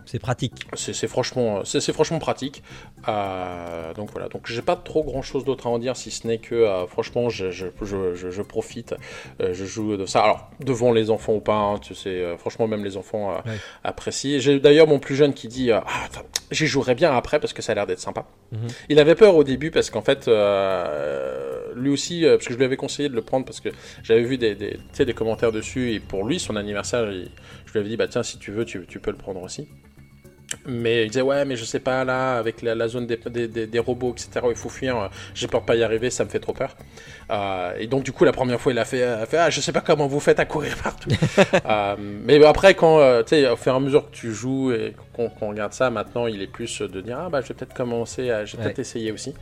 C'est 0.05 0.19
pratique. 0.19 0.65
c'est 0.75 1.07
franchement, 1.07 1.61
c'est 1.63 1.93
franchement 1.93 2.19
pratique. 2.19 2.63
Euh, 3.07 3.93
donc 3.93 4.09
voilà, 4.11 4.27
donc 4.29 4.41
j'ai 4.47 4.61
pas 4.61 4.75
trop 4.75 5.03
grand 5.03 5.21
chose 5.21 5.45
d'autre 5.45 5.67
à 5.67 5.69
en 5.69 5.79
dire 5.79 5.95
si 5.95 6.11
ce 6.11 6.27
n'est 6.27 6.37
que 6.39 6.53
euh, 6.55 6.85
franchement 6.87 7.29
je, 7.29 7.49
je, 7.51 7.67
je, 7.81 8.41
profite, 8.41 8.93
euh, 9.39 9.53
je 9.53 9.63
joue 9.63 9.95
de 9.95 10.05
ça. 10.05 10.21
Alors 10.23 10.49
devant 10.59 10.91
les 10.91 11.09
enfants 11.11 11.33
ou 11.35 11.39
pas, 11.39 11.55
hein, 11.55 11.77
tu 11.79 11.95
sais, 11.95 12.09
euh, 12.09 12.35
franchement 12.37 12.67
même 12.67 12.83
les 12.83 12.97
enfants 12.97 13.31
euh, 13.31 13.35
Ouais. 13.49 13.57
apprécient. 13.83 14.39
J'ai 14.39 14.59
d'ailleurs 14.59 14.87
mon 14.87 14.99
plus 14.99 15.15
jeune 15.15 15.33
qui 15.33 15.47
dit, 15.47 15.71
euh, 15.71 15.79
ah, 15.85 16.07
j'y 16.51 16.67
jouerai 16.67 16.93
bien 16.95 17.15
après 17.15 17.39
parce 17.39 17.53
que 17.53 17.61
ça 17.61 17.71
a 17.71 17.75
l'air 17.75 17.87
d'être 17.87 17.99
sympa. 17.99 18.25
Mhm. 18.51 18.67
Il 18.89 18.99
avait 18.99 19.15
peur 19.15 19.35
au 19.35 19.43
début 19.45 19.71
parce 19.71 19.89
qu'en 19.89 20.01
fait, 20.01 20.27
euh, 20.27 21.71
lui 21.75 21.89
aussi, 21.89 22.25
euh, 22.25 22.35
parce 22.37 22.47
que 22.47 22.53
je 22.53 22.57
lui 22.57 22.65
avais 22.65 22.77
conseillé 22.77 23.07
de 23.09 23.15
le 23.15 23.21
prendre 23.21 23.45
parce 23.45 23.59
que 23.61 23.69
j'avais 24.03 24.23
vu 24.23 24.37
des, 24.37 24.55
des, 24.55 24.77
des 24.99 25.13
commentaires 25.13 25.51
dessus 25.51 25.93
et 25.93 25.99
pour 25.99 26.25
lui 26.25 26.39
son 26.39 26.55
anniversaire, 26.57 27.09
il- 27.11 27.29
je 27.71 27.73
lui 27.73 27.79
avais 27.79 27.89
dit 27.89 27.97
bah 27.97 28.07
tiens 28.07 28.23
si 28.23 28.37
tu 28.37 28.51
veux 28.51 28.65
tu, 28.65 28.85
tu 28.87 28.99
peux 28.99 29.11
le 29.11 29.17
prendre 29.17 29.41
aussi. 29.41 29.67
Mais 30.67 31.05
il 31.05 31.07
disait 31.07 31.21
ouais 31.21 31.45
mais 31.45 31.55
je 31.55 31.63
sais 31.63 31.79
pas 31.79 32.03
là 32.03 32.37
avec 32.37 32.61
la, 32.61 32.75
la 32.75 32.89
zone 32.89 33.07
des, 33.07 33.15
des, 33.15 33.47
des- 33.47 33.67
des 33.67 33.79
robots 33.79 34.11
etc 34.11 34.45
il 34.49 34.55
faut 34.57 34.67
fuir 34.67 34.97
euh, 34.99 35.07
j'ai 35.33 35.47
peur 35.47 35.61
de 35.61 35.65
pas 35.65 35.77
y 35.77 35.83
arriver 35.83 36.09
ça 36.09 36.25
me 36.25 36.29
fait 36.29 36.41
trop 36.41 36.51
peur. 36.51 36.75
Euh, 37.29 37.73
et 37.79 37.87
donc 37.87 38.03
du 38.03 38.11
coup 38.11 38.25
la 38.25 38.33
première 38.33 38.59
fois 38.59 38.73
il 38.73 38.77
a 38.79 38.83
fait, 38.83 39.01
euh, 39.01 39.25
fait 39.25 39.37
ah 39.37 39.49
je 39.49 39.61
sais 39.61 39.71
pas 39.71 39.79
comment 39.79 40.07
vous 40.07 40.19
faites 40.19 40.41
à 40.41 40.45
courir 40.45 40.75
partout. 40.83 41.09
Euh, 41.65 41.95
mais 41.97 42.43
après 42.43 42.73
quand 42.75 42.99
tu 43.23 43.29
sais 43.29 43.47
au 43.47 43.55
fur 43.55 43.71
et 43.71 43.75
à 43.77 43.79
mesure 43.79 44.11
que 44.11 44.13
tu 44.15 44.33
joues 44.33 44.73
et 44.73 44.93
qu'on 45.13 45.29
regarde 45.49 45.71
ça 45.71 45.89
maintenant 45.89 46.27
il 46.27 46.41
est 46.41 46.47
plus 46.51 46.81
de 46.81 46.99
dire 46.99 47.17
ah 47.21 47.29
bah 47.29 47.39
je 47.39 47.47
vais 47.47 47.53
peut-être 47.53 47.73
commencer 47.73 48.29
à 48.29 48.43
je 48.43 48.57
vais 48.57 48.63
peut-être 48.63 48.79
essayer 48.79 49.13
aussi. 49.13 49.33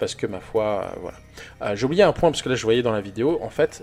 Parce 0.00 0.14
que 0.14 0.26
ma 0.26 0.40
foi 0.40 0.94
voilà. 1.02 1.18
Euh, 1.62 1.76
j'ai 1.76 1.84
oublié 1.84 2.04
un 2.04 2.12
point 2.12 2.30
parce 2.30 2.40
que 2.40 2.48
là 2.48 2.54
je 2.54 2.62
voyais 2.62 2.80
dans 2.82 2.92
la 2.92 3.02
vidéo 3.02 3.38
en 3.42 3.50
fait 3.50 3.82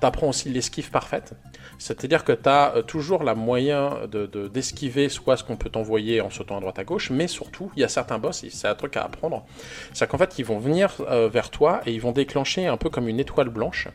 t'apprends 0.00 0.28
aussi 0.28 0.48
l'esquive 0.48 0.90
parfaite 0.90 1.34
c'est-à-dire 1.78 2.24
que 2.24 2.32
tu 2.32 2.48
as 2.48 2.74
toujours 2.86 3.22
la 3.22 3.34
moyen 3.34 4.06
de- 4.10 4.26
de- 4.26 4.48
d'esquiver 4.48 5.08
soit 5.08 5.38
ce 5.38 5.44
qu'on 5.44 5.56
peut 5.56 5.70
t'envoyer 5.70 6.20
en 6.20 6.28
sautant 6.28 6.58
à 6.58 6.60
droite 6.60 6.78
à 6.78 6.84
gauche, 6.84 7.08
mais 7.10 7.26
surtout, 7.26 7.72
il 7.74 7.80
y 7.80 7.84
a 7.84 7.88
certains 7.88 8.18
boss, 8.18 8.44
c'est 8.50 8.68
un 8.68 8.74
truc 8.74 8.98
à 8.98 9.04
apprendre, 9.04 9.46
c'est 9.94 10.06
qu'en 10.06 10.18
fait, 10.18 10.38
ils 10.38 10.44
vont 10.44 10.58
venir 10.58 10.92
euh, 11.08 11.28
vers 11.32 11.48
toi 11.48 11.80
et 11.86 11.92
ils 11.94 12.00
vont 12.00 12.12
déclencher 12.12 12.66
un 12.66 12.76
peu 12.76 12.90
comme 12.90 13.08
une 13.08 13.18
étoile 13.18 13.48
blanche. 13.48 13.88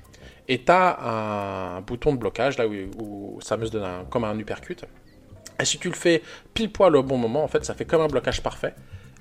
Et 0.48 0.64
tu 0.64 0.72
as 0.72 0.98
un 1.78 1.82
bouton 1.82 2.14
de 2.14 2.18
blocage, 2.18 2.58
là 2.58 2.66
où, 2.68 3.40
ça 3.42 3.56
me 3.56 3.68
donne 3.68 4.06
comme 4.10 4.24
un 4.24 4.38
uppercut. 4.40 4.84
Et 5.60 5.66
si 5.66 5.78
tu 5.78 5.88
le 5.90 5.96
fais 5.96 6.24
pile 6.56 6.72
poil 6.72 6.96
au 6.96 7.04
bon 7.04 7.18
moment, 7.18 7.44
en 7.44 7.48
fait, 7.48 7.64
ça 7.66 7.76
fait 7.76 7.86
comme 7.86 8.02
un 8.02 8.08
blocage 8.08 8.42
parfait. 8.42 8.74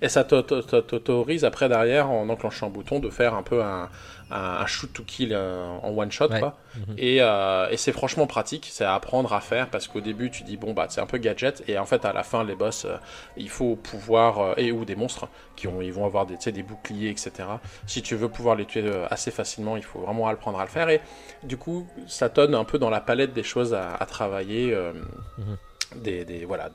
Et 0.04 0.08
ça 0.10 0.22
t'au- 0.22 0.42
t'au- 0.42 0.60
t'au- 0.62 0.82
t'autorise 0.82 1.44
après 1.46 1.68
derrière, 1.68 2.10
en 2.10 2.28
enclenchant 2.28 2.66
un 2.66 2.70
bouton, 2.70 2.98
de 3.00 3.08
faire 3.08 3.34
un 3.34 3.42
peu 3.42 3.62
un, 3.62 3.88
un- 4.30 4.66
shoot 4.66 4.92
to 4.92 5.02
kill 5.02 5.30
euh, 5.32 5.66
en 5.82 5.90
one 5.96 6.10
shot, 6.12 6.28
Ouais. 6.28 6.40
quoi. 6.40 6.58
Mhm. 6.76 6.94
Et, 6.98 7.18
euh, 7.22 7.68
et 7.70 7.76
c'est 7.76 7.92
franchement 7.92 8.26
pratique, 8.26 8.68
c'est 8.70 8.84
à 8.84 8.94
apprendre 8.94 9.32
à 9.32 9.40
faire 9.40 9.68
parce 9.70 9.86
qu'au 9.88 10.00
début 10.00 10.30
tu 10.30 10.42
dis 10.42 10.56
bon 10.56 10.72
bah 10.74 10.86
c'est 10.88 11.00
un 11.00 11.06
peu 11.06 11.18
gadget 11.18 11.62
et 11.68 11.78
en 11.78 11.84
fait 11.86 12.04
à 12.04 12.12
la 12.12 12.22
fin 12.24 12.42
les 12.44 12.54
boss 12.56 12.84
euh, 12.84 12.96
il 13.36 13.48
faut 13.48 13.76
pouvoir 13.76 14.58
et 14.58 14.72
ou 14.72 14.84
des 14.84 14.96
monstres 14.96 15.28
qui 15.56 15.68
ont 15.68 15.80
ils 15.80 15.92
vont 15.92 16.04
avoir 16.04 16.26
des 16.26 16.36
des 16.52 16.62
boucliers 16.64 17.10
etc. 17.10 17.30
Si 17.86 18.02
tu 18.02 18.16
veux 18.16 18.28
pouvoir 18.28 18.56
les 18.56 18.64
tuer 18.66 18.90
assez 19.10 19.30
facilement 19.30 19.76
il 19.76 19.84
faut 19.84 20.00
vraiment 20.00 20.26
apprendre 20.28 20.58
à 20.58 20.64
le 20.64 20.70
faire 20.70 20.88
et 20.90 21.00
du 21.44 21.56
coup 21.56 21.86
ça 22.08 22.28
donne 22.28 22.54
un 22.54 22.64
peu 22.64 22.78
dans 22.78 22.90
la 22.90 23.00
palette 23.00 23.32
des 23.32 23.44
choses 23.44 23.72
à, 23.72 23.94
à 23.94 24.04
travailler. 24.06 24.74
Mhm. 25.38 25.56
Des, 26.02 26.44
voilà 26.46 26.70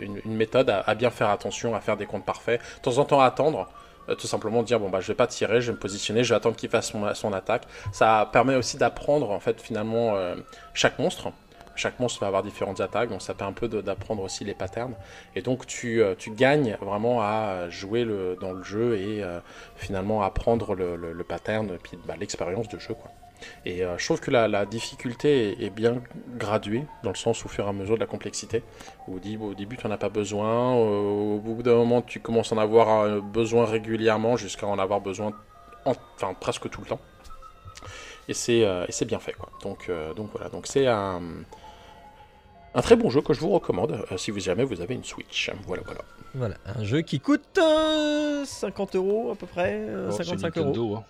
une, 0.00 0.20
méthode 0.36 0.70
à, 0.70 0.80
à 0.80 0.94
bien 0.94 1.10
faire 1.10 1.30
attention 1.30 1.74
à 1.74 1.80
faire 1.80 1.96
des 1.96 2.06
comptes 2.06 2.24
parfaits 2.24 2.60
de 2.60 2.82
temps 2.82 2.98
en 2.98 3.04
temps 3.04 3.20
attendre 3.20 3.68
euh, 4.08 4.14
tout 4.14 4.26
simplement 4.26 4.62
dire 4.62 4.80
bon 4.80 4.88
bah 4.88 5.00
je 5.00 5.08
vais 5.08 5.14
pas 5.14 5.26
tirer 5.26 5.60
je 5.60 5.68
vais 5.68 5.74
me 5.74 5.78
positionner 5.78 6.24
je 6.24 6.30
vais 6.30 6.36
attendre 6.36 6.56
qu'il 6.56 6.70
fasse 6.70 6.90
son, 6.90 7.14
son 7.14 7.32
attaque 7.32 7.66
ça 7.92 8.28
permet 8.32 8.56
aussi 8.56 8.76
d'apprendre 8.76 9.30
en 9.30 9.40
fait 9.40 9.60
finalement 9.60 10.16
euh, 10.16 10.36
chaque 10.74 10.98
monstre. 10.98 11.32
Chaque 11.76 11.98
monstre 11.98 12.20
va 12.20 12.26
avoir 12.26 12.42
différentes 12.42 12.80
attaques, 12.80 13.08
donc 13.08 13.22
ça 13.22 13.32
permet 13.32 13.52
un 13.52 13.54
peu 13.54 13.68
d'apprendre 13.68 14.22
aussi 14.22 14.44
les 14.44 14.52
patterns. 14.52 14.92
Et 15.34 15.40
donc 15.40 15.66
tu, 15.66 16.02
euh, 16.02 16.14
tu 16.18 16.30
gagnes 16.30 16.76
vraiment 16.82 17.22
à 17.22 17.70
jouer 17.70 18.04
dans 18.38 18.52
le 18.52 18.62
jeu 18.62 18.98
et 18.98 19.24
finalement 19.76 20.22
apprendre 20.22 20.74
le, 20.74 20.96
le, 20.96 21.24
pattern, 21.24 21.78
puis 21.82 21.96
bah, 22.06 22.16
l'expérience 22.18 22.68
de 22.68 22.78
jeu. 22.78 22.94
Et 23.64 23.84
euh, 23.84 23.96
je 23.98 24.04
trouve 24.04 24.20
que 24.20 24.30
la, 24.30 24.48
la 24.48 24.66
difficulté 24.66 25.50
est, 25.60 25.64
est 25.66 25.70
bien 25.70 26.02
graduée, 26.36 26.84
dans 27.02 27.10
le 27.10 27.16
sens 27.16 27.44
au 27.44 27.48
fur 27.48 27.64
et 27.66 27.68
à 27.68 27.72
mesure 27.72 27.94
de 27.96 28.00
la 28.00 28.06
complexité. 28.06 28.62
Au, 29.08 29.18
dit- 29.18 29.38
au 29.40 29.54
début, 29.54 29.76
tu 29.76 29.86
n'en 29.86 29.92
as 29.94 29.98
pas 29.98 30.08
besoin, 30.08 30.74
au, 30.74 31.36
au 31.36 31.38
bout 31.38 31.62
d'un 31.62 31.74
moment, 31.76 32.02
tu 32.02 32.20
commences 32.20 32.52
à 32.52 32.56
en 32.56 32.58
avoir 32.58 33.00
euh, 33.00 33.20
besoin 33.20 33.64
régulièrement, 33.66 34.36
jusqu'à 34.36 34.66
en 34.66 34.78
avoir 34.78 35.00
besoin 35.00 35.32
en- 35.84 35.94
enfin, 36.16 36.34
presque 36.38 36.68
tout 36.70 36.80
le 36.82 36.86
temps 36.86 37.00
et 38.28 38.34
c'est 38.34 38.64
euh, 38.64 38.84
et 38.86 38.92
c'est 38.92 39.06
bien 39.06 39.18
fait 39.18 39.32
quoi. 39.32 39.48
Donc 39.62 39.86
euh, 39.88 40.12
donc 40.14 40.28
voilà, 40.32 40.50
donc 40.50 40.66
c'est 40.66 40.86
un 40.86 41.20
un 42.74 42.82
très 42.82 42.94
bon 42.94 43.10
jeu 43.10 43.20
que 43.22 43.32
je 43.32 43.40
vous 43.40 43.48
recommande 43.50 44.04
euh, 44.12 44.16
si 44.16 44.30
vous 44.30 44.38
jamais 44.38 44.62
vous 44.62 44.80
avez 44.80 44.94
une 44.94 45.02
Switch. 45.04 45.50
Voilà 45.66 45.82
voilà. 45.84 46.00
Voilà, 46.34 46.54
un 46.66 46.84
jeu 46.84 47.00
qui 47.00 47.18
coûte 47.18 47.58
euh, 47.58 48.44
50 48.44 48.94
euros 48.94 49.30
à 49.32 49.34
peu 49.34 49.46
près, 49.46 49.72
euh, 49.80 50.08
Oh, 50.10 50.14
c'est 50.16 50.22
55 50.24 50.56
euros. 50.58 50.96
Hein. 50.98 51.04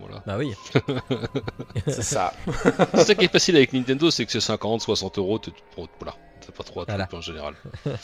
Voilà. 0.00 0.22
Bah 0.26 0.36
oui. 0.38 0.54
C'est 1.86 2.02
ça. 2.02 2.32
c'est 2.94 3.04
ça 3.04 3.14
qui 3.14 3.26
est 3.26 3.32
facile 3.32 3.56
avec 3.56 3.72
Nintendo, 3.72 4.10
c'est 4.10 4.24
que 4.26 4.32
c'est 4.32 4.40
50, 4.40 4.80
60 4.80 5.18
euros, 5.18 5.38
tu- 5.38 5.50
bon, 5.76 5.86
voilà, 6.00 6.14
t'as 6.44 6.52
pas 6.52 6.64
trop 6.64 6.80
à 6.80 6.84
Voilà. 6.86 7.08
en 7.12 7.20
général. 7.20 7.54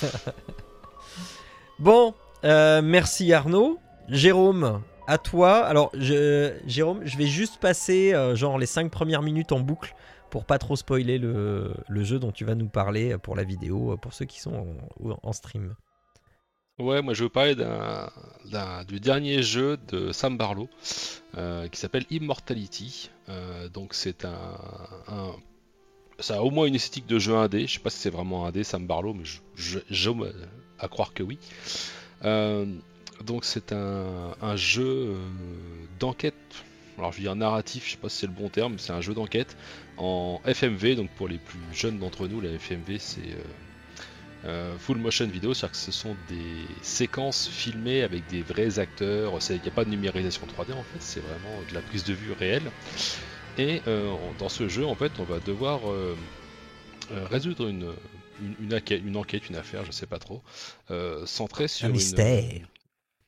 Bon, 1.79 2.15
euh, 2.45 2.81
merci 2.83 3.33
Arnaud. 3.33 3.79
Jérôme, 4.09 4.83
à 5.07 5.19
toi. 5.19 5.59
Alors, 5.65 5.91
je, 5.95 6.55
Jérôme, 6.67 7.01
je 7.05 7.19
vais 7.19 7.27
juste 7.27 7.59
passer 7.61 8.15
euh, 8.15 8.35
genre 8.35 8.59
les 8.59 8.67
5 8.67 8.91
premières 8.91 9.23
minutes 9.23 9.53
en 9.53 9.61
boucle 9.61 9.95
pour 10.31 10.45
pas 10.45 10.59
trop 10.59 10.77
spoiler 10.77 11.19
le, 11.19 11.75
le 11.89 12.05
jeu 12.05 12.19
dont 12.19 12.33
tu 12.33 12.45
vas 12.45 12.55
nous 12.55 12.69
parler 12.69 13.17
pour 13.19 13.37
la 13.37 13.45
vidéo, 13.45 13.97
pour 14.01 14.13
ceux 14.13 14.25
qui 14.25 14.41
sont 14.41 14.75
en, 15.05 15.19
en 15.23 15.33
stream. 15.33 15.75
Ouais, 16.79 17.01
moi 17.01 17.15
je 17.15 17.23
veux 17.25 17.31
parler 17.31 17.55
d'un, 17.55 18.11
d'un- 18.45 18.85
du 18.85 19.01
dernier 19.01 19.43
jeu 19.43 19.79
de 19.89 20.13
Sam 20.13 20.37
Barlow 20.37 20.69
euh, 21.39 21.69
qui 21.69 21.81
s'appelle 21.81 22.05
Immortality. 22.11 23.11
Euh, 23.31 23.69
donc 23.71 23.95
c'est 23.95 24.27
un, 24.27 24.59
un- 25.09 25.35
ça 26.21 26.37
a 26.39 26.41
au 26.43 26.51
moins 26.51 26.67
une 26.67 26.75
esthétique 26.75 27.07
de 27.07 27.19
jeu 27.19 27.35
indé. 27.37 27.67
Je 27.67 27.75
sais 27.75 27.81
pas 27.81 27.91
si 27.91 27.99
c'est 27.99 28.11
vraiment 28.11 28.47
indé 28.47 28.63
Sam 28.65 28.87
Barlow, 28.87 29.15
mais 29.15 29.25
j'aime 29.91 30.31
à 30.79 30.89
croire 30.89 31.15
que 31.15 31.23
oui. 31.23 31.39
Euh, 32.25 32.67
donc 33.25 33.45
c'est 33.47 33.73
un, 33.73 34.57
jeu 34.57 35.15
d'enquête. 35.99 36.35
Alors 36.99 37.13
je 37.13 37.19
veux 37.19 37.23
dire 37.23 37.37
narratif, 37.37 37.87
je 37.87 37.93
sais 37.93 37.97
pas 37.99 38.09
si 38.11 38.19
c'est 38.19 38.27
le 38.27 38.33
bon 38.33 38.49
terme, 38.51 38.73
mais 38.75 38.79
c'est 38.79 38.93
un 38.93 39.01
jeu 39.01 39.15
d'enquête 39.15 39.57
en 39.97 40.41
FMV. 40.45 40.95
Donc 40.97 41.11
pour 41.17 41.29
les 41.29 41.39
plus 41.39 41.59
jeunes 41.73 41.99
d'entre 41.99 42.27
nous, 42.29 42.41
la 42.43 42.51
FMV 42.51 42.99
c'est 42.99 43.21
euh, 44.47 44.77
full 44.79 44.99
motion 44.99 45.27
vidéo, 45.27 45.55
c'est-à-dire 45.55 45.73
que 45.73 45.79
ce 45.79 45.93
sont 45.93 46.17
des 46.29 46.65
séquences 46.83 47.49
filmées 47.49 48.03
avec 48.03 48.27
des 48.29 48.43
vrais 48.43 48.79
acteurs. 48.79 49.39
Il 49.51 49.61
n'y 49.61 49.69
a 49.69 49.73
pas 49.73 49.85
de 49.85 49.91
numérisation 49.91 50.47
3D 50.47 50.73
en 50.73 50.83
fait, 50.83 51.01
c'est 51.01 51.21
vraiment 51.21 51.61
de 51.69 51.75
la 51.75 51.81
prise 51.81 52.05
de 52.05 52.15
vue 52.15 52.33
réelle. 52.33 52.71
Et 53.59 53.83
euh, 53.87 54.15
dans 54.39 54.49
ce 54.49 54.69
jeu, 54.69 54.85
en 54.87 54.95
fait, 54.95 55.13
on 55.19 55.25
va 55.25 55.41
devoir 55.41 55.81
euh, 55.91 56.15
résoudre 57.31 57.69
une, 57.69 57.93
une, 58.41 58.55
une 58.61 58.75
enquête, 58.75 59.03
une 59.05 59.17
enquête, 59.17 59.49
une 59.49 59.57
affaire, 59.57 59.85
je 59.85 59.93
sais 59.93 60.07
pas 60.07 60.19
trop, 60.19 60.43
centrée 61.25 61.69
sur 61.69 61.87
Un 61.87 61.91
une, 61.91 61.95
mystère. 61.97 62.45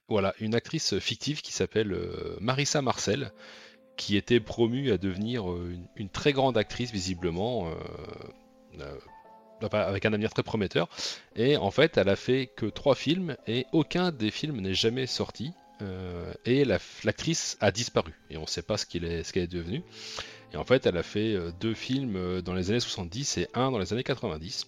voilà, 0.09 0.35
une 0.41 0.55
actrice 0.55 0.99
fictive 0.99 1.41
qui 1.41 1.53
s'appelle 1.53 1.97
Marissa 2.41 2.83
Marcel, 2.83 3.33
qui 3.97 4.17
était 4.17 4.41
promue 4.41 4.93
à 4.93 4.99
devenir 4.99 5.47
une, 5.49 5.87
une 5.97 6.09
très 6.09 6.33
grande 6.33 6.57
actrice 6.57 6.93
visiblement, 6.93 7.71
euh, 8.81 8.95
avec 9.73 10.07
un 10.07 10.13
avenir 10.13 10.33
très 10.33 10.43
prometteur. 10.43 10.89
Et 11.37 11.57
en 11.57 11.71
fait, 11.71 11.97
elle 11.99 12.09
a 12.09 12.17
fait 12.17 12.49
que 12.57 12.67
trois 12.67 12.95
films 12.95 13.37
et 13.47 13.67
aucun 13.73 14.11
des 14.13 14.31
films 14.31 14.61
n'est 14.61 14.75
jamais 14.75 15.07
sorti. 15.07 15.53
euh, 15.81 16.33
et 16.45 16.65
la- 16.65 16.81
l'actrice 17.05 17.57
a 17.61 17.71
disparu 17.71 18.13
et 18.31 18.37
on 18.37 18.41
ne 18.43 18.47
sait 18.47 18.63
pas 18.63 18.77
ce 18.77 18.85
qu'elle 18.85 19.05
est, 19.05 19.47
devenue. 19.47 19.85
Et 20.53 20.57
en 20.57 20.65
fait, 20.65 20.87
elle 20.87 20.97
a 20.97 21.05
fait 21.05 21.35
euh, 21.35 21.53
deux 21.61 21.75
films 21.75 22.17
euh, 22.17 22.43
dans 22.43 22.53
les 22.55 22.71
années 22.71 22.81
70 22.81 23.39
et 23.39 23.47
un 23.55 23.71
dans 23.71 23.79
les 23.79 23.93
années 23.93 24.03
90. 24.03 24.67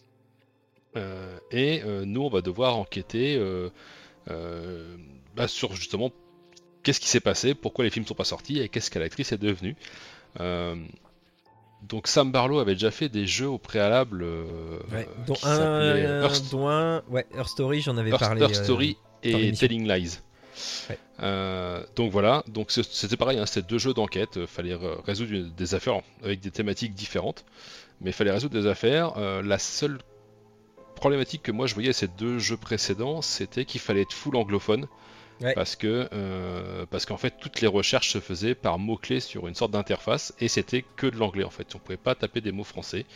Euh, 0.97 1.37
et 1.51 1.83
nous, 2.05 2.23
on 2.23 2.29
va 2.29 2.43
devoir 2.43 2.77
enquêter 2.77 3.41
bah, 5.37 5.49
sur 5.49 5.75
justement 5.75 6.13
qu'est-ce 6.83 7.01
qui 7.01 7.09
s'est 7.09 7.21
passé, 7.21 7.55
pourquoi 7.55 7.85
les 7.85 7.91
films 7.91 8.07
sont 8.07 8.15
pas 8.15 8.25
sortis 8.25 8.61
et 8.61 8.69
qu'est-ce 8.69 8.91
que 8.91 8.99
l'actrice 9.01 9.33
est 9.33 9.39
devenue. 9.39 9.77
Donc 11.83 12.07
Sam 12.07 12.31
Barlow 12.31 12.59
avait 12.61 12.75
déjà 12.75 12.91
fait 12.91 13.09
des 13.09 13.27
jeux 13.27 13.49
au 13.49 13.59
préalable 13.59 14.23
euh, 14.23 14.45
Ouais, 14.93 15.09
euh, 15.09 15.25
dont 15.27 15.35
un, 15.43 15.59
euh, 15.59 16.23
Earth, 16.23 16.51
dont 16.51 16.69
un- 16.69 17.03
ouais, 17.09 17.27
Earth 17.35 17.49
Story, 17.49 17.81
j'en 17.81 17.97
avais 17.97 18.11
Earth- 18.11 18.21
parlé. 18.21 18.43
Earth 18.43 18.55
Story 18.55 18.97
et. 19.23 19.53
Telling 19.53 19.89
Lies. 19.89 20.19
Ouais. 20.91 20.99
Euh, 21.23 21.83
donc 21.97 22.13
voilà, 22.13 22.45
donc 22.49 22.71
c'était 22.71 23.17
pareil, 23.17 23.39
hein, 23.39 23.47
c'était 23.47 23.67
deux 23.67 23.79
jeux 23.79 23.95
d'enquête, 23.95 24.37
euh, 24.37 24.47
fallait 24.47 24.75
re- 24.75 25.01
résoudre 25.05 25.49
des 25.57 25.75
affaires 25.75 26.01
avec 26.23 26.41
des 26.41 26.51
thématiques 26.51 26.95
différentes, 26.95 27.45
mais 28.01 28.11
il 28.11 28.13
fallait 28.13 28.31
résoudre 28.31 28.61
des 28.61 28.67
affaires. 28.69 29.15
Euh, 29.17 29.43
la 29.43 29.59
seule 29.59 29.99
problématique 30.97 31.43
que 31.43 31.53
moi 31.53 31.67
je 31.67 31.73
voyais 31.75 31.91
à 31.91 31.95
ces 31.95 32.09
deux 32.09 32.39
jeux 32.39 32.57
précédents, 32.59 33.23
c'était 33.23 33.65
qu'il 33.65 33.81
fallait 33.81 34.03
être 34.03 34.13
full 34.13 34.37
anglophone. 34.37 34.87
Ouais. 35.41 35.55
Parce 35.55 35.75
que 35.75 36.09
euh, 36.13 36.85
parce 36.91 37.07
qu'en 37.07 37.17
fait 37.17 37.35
toutes 37.41 37.61
les 37.63 37.67
recherches 37.67 38.11
se 38.11 38.21
faisaient 38.21 38.55
par 38.55 38.79
mots-clés 38.79 39.21
sur 39.21 39.49
une 39.49 39.55
sorte 39.55 39.71
d'interface 39.71 40.35
et 40.39 40.49
c'était 40.49 40.85
que 40.97 41.07
de 41.07 41.17
l'anglais 41.17 41.45
en 41.45 41.51
fait. 41.51 41.75
On 41.75 41.79
pouvait 41.79 41.97
pas 41.97 42.15
taper 42.15 42.41
des 42.41 42.53
mots 42.53 42.65
français. 42.65 43.07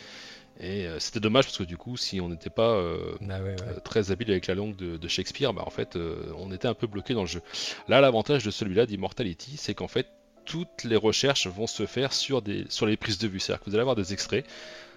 Et 0.59 0.87
euh, 0.87 0.99
c'était 0.99 1.19
dommage 1.19 1.45
parce 1.45 1.57
que 1.57 1.63
du 1.63 1.77
coup, 1.77 1.97
si 1.97 2.21
on 2.21 2.29
n'était 2.29 2.49
pas 2.49 2.71
euh, 2.71 3.13
Bah 3.21 3.39
ouais, 3.41 3.49
ouais. 3.49 3.79
très 3.83 4.11
habile 4.11 4.31
avec 4.31 4.47
la 4.47 4.55
langue 4.55 4.75
de, 4.75 4.97
de 4.97 5.07
Shakespeare, 5.07 5.53
bah 5.53 5.63
en 5.65 5.69
fait, 5.69 5.97
on 6.37 6.51
était 6.51 6.67
un 6.67 6.73
peu 6.73 6.87
bloqué 6.87 7.13
dans 7.13 7.21
le 7.21 7.27
jeu. 7.27 7.41
Là, 7.89 7.99
l'avantage 8.01 8.43
de 8.45 8.51
celui-là, 8.51 8.85
d'Immortality, 8.85 9.57
c'est 9.57 9.73
qu'en 9.73 9.89
fait, 9.89 10.07
toutes 10.45 10.83
les 10.85 10.95
recherches 10.95 11.47
vont 11.47 11.67
se 11.67 11.85
faire 11.85 12.13
sur, 12.13 12.41
des, 12.41 12.65
sur 12.69 12.85
les 12.85 12.95
prises 12.97 13.17
de 13.17 13.27
vue. 13.27 13.39
C'est-à-dire 13.39 13.59
que 13.63 13.69
vous 13.69 13.75
allez 13.75 13.81
avoir 13.81 13.95
des 13.97 14.13
extraits. 14.13 14.45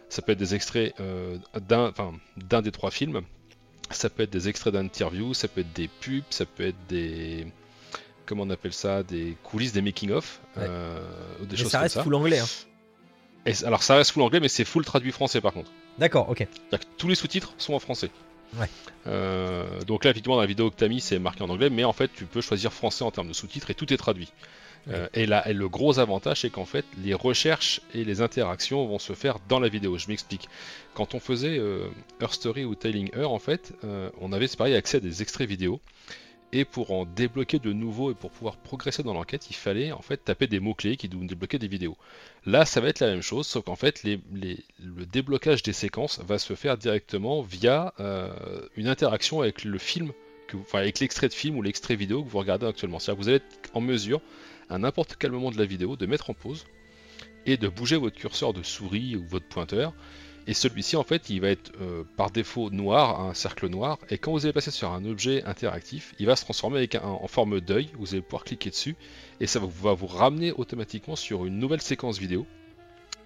Ça 0.09 0.23
peut 0.23 0.33
être 0.33 0.39
des 0.39 0.55
extraits 0.55 0.95
d'un 1.69 1.89
enfin, 1.89 2.15
d'un 2.37 2.63
des 2.63 2.71
trois 2.71 2.91
films. 2.93 3.23
Ça 3.91 4.11
peut 4.11 4.23
être 4.25 4.31
des 4.31 4.49
extraits 4.49 4.73
d'interviews, 4.75 5.33
ça 5.35 5.49
peut 5.49 5.63
être 5.63 5.73
des 5.73 5.89
pubs, 5.89 6.23
ça 6.31 6.45
peut 6.47 6.67
être 6.67 6.87
des. 6.89 7.47
Comment 8.27 8.43
on 8.43 8.51
appelle 8.51 8.75
ça 8.75 9.03
Des 9.03 9.37
coulisses, 9.43 9.73
des 9.73 9.81
making-of. 9.83 10.41
Ouais. 10.57 10.65
euh, 10.67 11.01
des 11.41 11.47
Mais 11.53 11.57
choses 11.57 11.71
ça 11.71 11.79
comme 11.79 11.83
reste 11.85 11.95
ça. 11.95 12.03
full 12.03 12.15
anglais. 12.15 12.39
Hein. 12.39 12.47
Et 13.47 13.65
alors, 13.65 13.83
ça 13.83 13.97
reste 13.97 14.11
full 14.11 14.23
anglais, 14.23 14.41
mais 14.41 14.49
c'est 14.49 14.65
full 14.65 14.85
traduit 14.85 15.13
français 15.13 15.41
par 15.41 15.53
contre. 15.55 15.71
D'accord, 15.99 16.29
ok. 16.29 16.39
C'est-à-dire 16.39 16.81
que 16.81 16.95
tous 16.99 17.09
les 17.09 17.15
sous-titres 17.15 17.55
sont 17.57 17.73
en 17.73 17.79
français. 17.79 18.11
Ouais. 18.59 18.69
Euh, 19.07 19.81
donc 19.85 20.05
là, 20.05 20.11
effectivement, 20.11 20.37
dans 20.37 20.41
la 20.43 20.47
vidéo 20.47 20.71
mis, 20.89 21.01
c'est 21.01 21.19
marqué 21.19 21.43
en 21.43 21.49
anglais, 21.49 21.71
mais 21.71 21.85
en 21.85 21.93
fait, 21.93 22.11
tu 22.15 22.25
peux 22.25 22.41
choisir 22.41 22.73
français 22.73 23.05
en 23.05 23.11
termes 23.11 23.29
de 23.29 23.33
sous-titres 23.33 23.71
et 23.71 23.75
tout 23.75 23.91
est 23.93 23.97
traduit. 23.97 24.31
Euh, 24.89 25.09
et, 25.13 25.27
là, 25.27 25.49
et 25.49 25.53
le 25.53 25.69
gros 25.69 25.99
avantage, 25.99 26.43
c'est 26.43 26.51
qu'en 26.51 26.65
fait, 26.65 26.85
les 27.03 27.15
recherches 27.15 27.81
et 27.95 28.05
les 28.05 28.21
interactions 28.21 28.87
vont 28.87 28.99
se 28.99 29.13
faire 29.13 29.39
dans 29.49 29.61
la 29.61 29.69
vidéo. 29.69 29.99
Je 29.99 30.09
m'explique. 30.09 30.49
Quand 30.95 31.15
on 31.15 31.21
faisait 31.21 31.59
euh, 31.59 31.89
Story 32.31 32.65
ou 32.65 32.75
Telling 32.75 33.11
Her, 33.15 33.27
en 33.31 33.39
fait, 33.39 33.73
euh, 33.85 34.11
on 34.21 34.33
avait, 34.33 34.49
pareil, 34.49 34.75
accès 34.75 34.97
à 34.97 35.01
des 35.01 35.23
extraits 35.23 35.49
vidéo. 35.49 35.81
Et 36.51 36.65
pour 36.65 36.93
en 36.93 37.05
débloquer 37.05 37.59
de 37.59 37.75
nouveaux 37.75 38.11
et 38.11 38.15
pour 38.15 38.31
pouvoir 38.31 38.57
progresser 38.57 39.03
dans 39.03 39.13
l'enquête, 39.13 39.51
il 39.51 39.55
fallait 39.55 39.93
en 39.93 40.01
fait 40.01 40.17
taper 40.25 40.47
des 40.47 40.61
mots-clés 40.61 40.97
qui 40.97 41.07
nous 41.11 41.23
débloquaient 41.27 41.59
des 41.59 41.69
vidéos. 41.69 41.99
Là, 42.47 42.65
ça 42.65 42.81
va 42.81 42.89
être 42.89 43.01
la 43.01 43.09
même 43.09 43.21
chose, 43.21 43.47
sauf 43.47 43.65
qu'en 43.65 43.77
fait, 43.77 44.03
les- 44.03 44.19
les- 44.33 44.65
le 44.83 45.05
déblocage 45.05 45.63
des 45.63 45.75
séquences 45.75 46.21
va 46.27 46.39
se 46.39 46.55
faire 46.55 46.79
directement 46.79 47.43
via 47.43 47.93
euh, 48.01 48.31
une 48.77 48.89
interaction 48.89 49.43
avec 49.43 49.63
le 49.65 49.77
film, 49.77 50.13
que 50.47 50.57
enfin 50.57 50.79
avec 50.79 51.01
l'extrait 51.01 51.29
de 51.29 51.35
film 51.35 51.59
ou 51.59 51.61
l'extrait 51.61 51.97
vidéo 51.97 52.25
que 52.25 52.31
vous 52.31 52.39
regardez 52.39 52.65
actuellement. 52.67 52.99
C'est-à-dire 52.99 53.19
que 53.19 53.23
vous 53.25 53.29
allez 53.29 53.37
être 53.37 53.71
en 53.75 53.83
mesure, 53.83 54.23
à 54.71 54.79
n'importe 54.79 55.17
quel 55.19 55.33
moment 55.33 55.51
de 55.51 55.59
la 55.59 55.65
vidéo, 55.65 55.97
de 55.97 56.07
mettre 56.07 56.31
en 56.31 56.35
pause 56.35 56.67
et 57.47 57.57
de 57.57 57.69
bouger 57.69 57.97
votre 57.97 58.17
curseur 58.17 58.53
de 58.53 58.63
souris 58.63 59.17
ou 59.17 59.25
votre 59.27 59.47
pointeur. 59.47 59.93
Et 60.47 60.55
celui-ci, 60.55 60.97
en 60.97 61.03
fait, 61.03 61.29
il 61.29 61.43
va 61.43 61.49
être 61.51 61.73
euh, 61.83 62.05
par 62.17 62.31
défaut 62.31 62.71
noir, 62.71 63.21
un 63.21 63.35
cercle 63.35 63.69
noir. 63.69 63.99
Et 64.09 64.17
quand 64.17 64.33
vous 64.33 64.47
allez 64.47 64.55
passer 64.55 64.71
sur 64.71 64.93
un 64.93 65.05
objet 65.05 65.45
interactif, 65.45 66.15
il 66.19 66.25
va 66.25 66.37
se 66.37 66.45
transformer 66.45 66.89
en 67.03 67.27
forme 67.29 67.61
d'œil. 67.61 67.91
Vous 67.99 68.15
allez 68.15 68.23
pouvoir 68.23 68.45
cliquer 68.45 68.71
dessus 68.71 68.97
et 69.41 69.47
ça 69.47 69.61
va 69.61 69.67
vous- 69.93 70.07
ramener 70.07 70.53
automatiquement 70.53 71.17
sur 71.17 71.45
une 71.45 71.59
nouvelle 71.59 71.83
séquence 71.83 72.19
vidéo. 72.19 72.47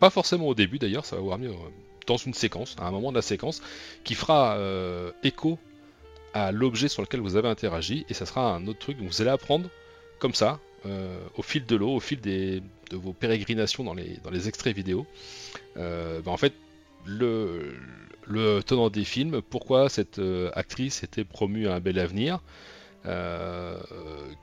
Pas 0.01 0.11
forcément 0.11 0.49
au 0.49 0.55
début 0.57 0.81
d'ailleurs, 0.81 1.05
ça 1.07 1.15
va 1.15 1.23
vous 1.23 1.29
ramener 1.29 1.49
euh, 1.49 1.69
dans 2.09 2.17
une 2.17 2.35
séquence, 2.35 2.75
à 2.81 2.89
un 2.89 2.91
moment 2.91 3.11
de 3.13 3.17
la 3.17 3.23
séquence, 3.23 3.63
qui 4.03 4.15
fera 4.15 4.57
euh, 4.57 5.13
écho 5.23 5.61
à 6.35 6.51
l'objet 6.51 6.89
sur 6.89 7.03
lequel 7.03 7.21
vous 7.21 7.37
avez 7.37 7.49
interagi, 7.49 8.05
et 8.09 8.15
ça 8.15 8.27
sera 8.27 8.53
un 8.53 8.67
autre 8.67 8.81
truc. 8.81 8.99
Donc 8.99 9.07
vous 9.07 9.21
allez 9.21 9.31
apprendre 9.31 9.69
comme 10.19 10.35
ça, 10.35 10.59
au 10.85 11.43
fil 11.43 11.65
de 11.65 11.77
l'eau, 11.77 11.95
au 11.95 12.01
fil 12.01 12.21
des, 12.21 12.63
de 12.91 12.97
vos 12.97 13.13
pérégrinations 13.13 13.85
dans 13.85 13.95
les, 13.95 14.19
dans 14.25 14.31
les 14.31 14.49
extraits 14.49 14.75
vidéo. 14.75 15.07
Euh, 15.77 16.21
bah, 16.23 16.31
en 16.31 16.37
fait, 16.37 16.55
le, 17.07 17.75
le 18.27 18.63
tenant 18.63 18.91
des 18.91 19.05
films, 19.05 19.43
pourquoi 19.43 19.89
cette 19.89 20.19
euh, 20.19 20.51
actrice 20.55 21.03
était 21.03 21.25
promue 21.25 21.69
à 21.69 21.75
un 21.75 21.81
bel 21.81 21.99
avenir, 21.99 22.41
euh, 23.07 23.77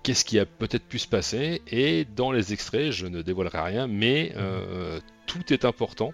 qu'est-ce 0.03 0.25
qui 0.25 0.39
a 0.39 0.45
peut-être 0.45 0.83
pu 0.83 0.99
se 0.99 1.07
passer, 1.07 1.61
et 1.67 2.05
dans 2.15 2.31
les 2.31 2.51
extraits, 2.51 2.91
je 2.91 3.07
ne 3.07 3.21
dévoilerai 3.21 3.61
rien, 3.61 3.87
mais 3.87 4.33
euh, 4.35 4.99
tout 5.27 5.53
est 5.53 5.63
important. 5.63 6.13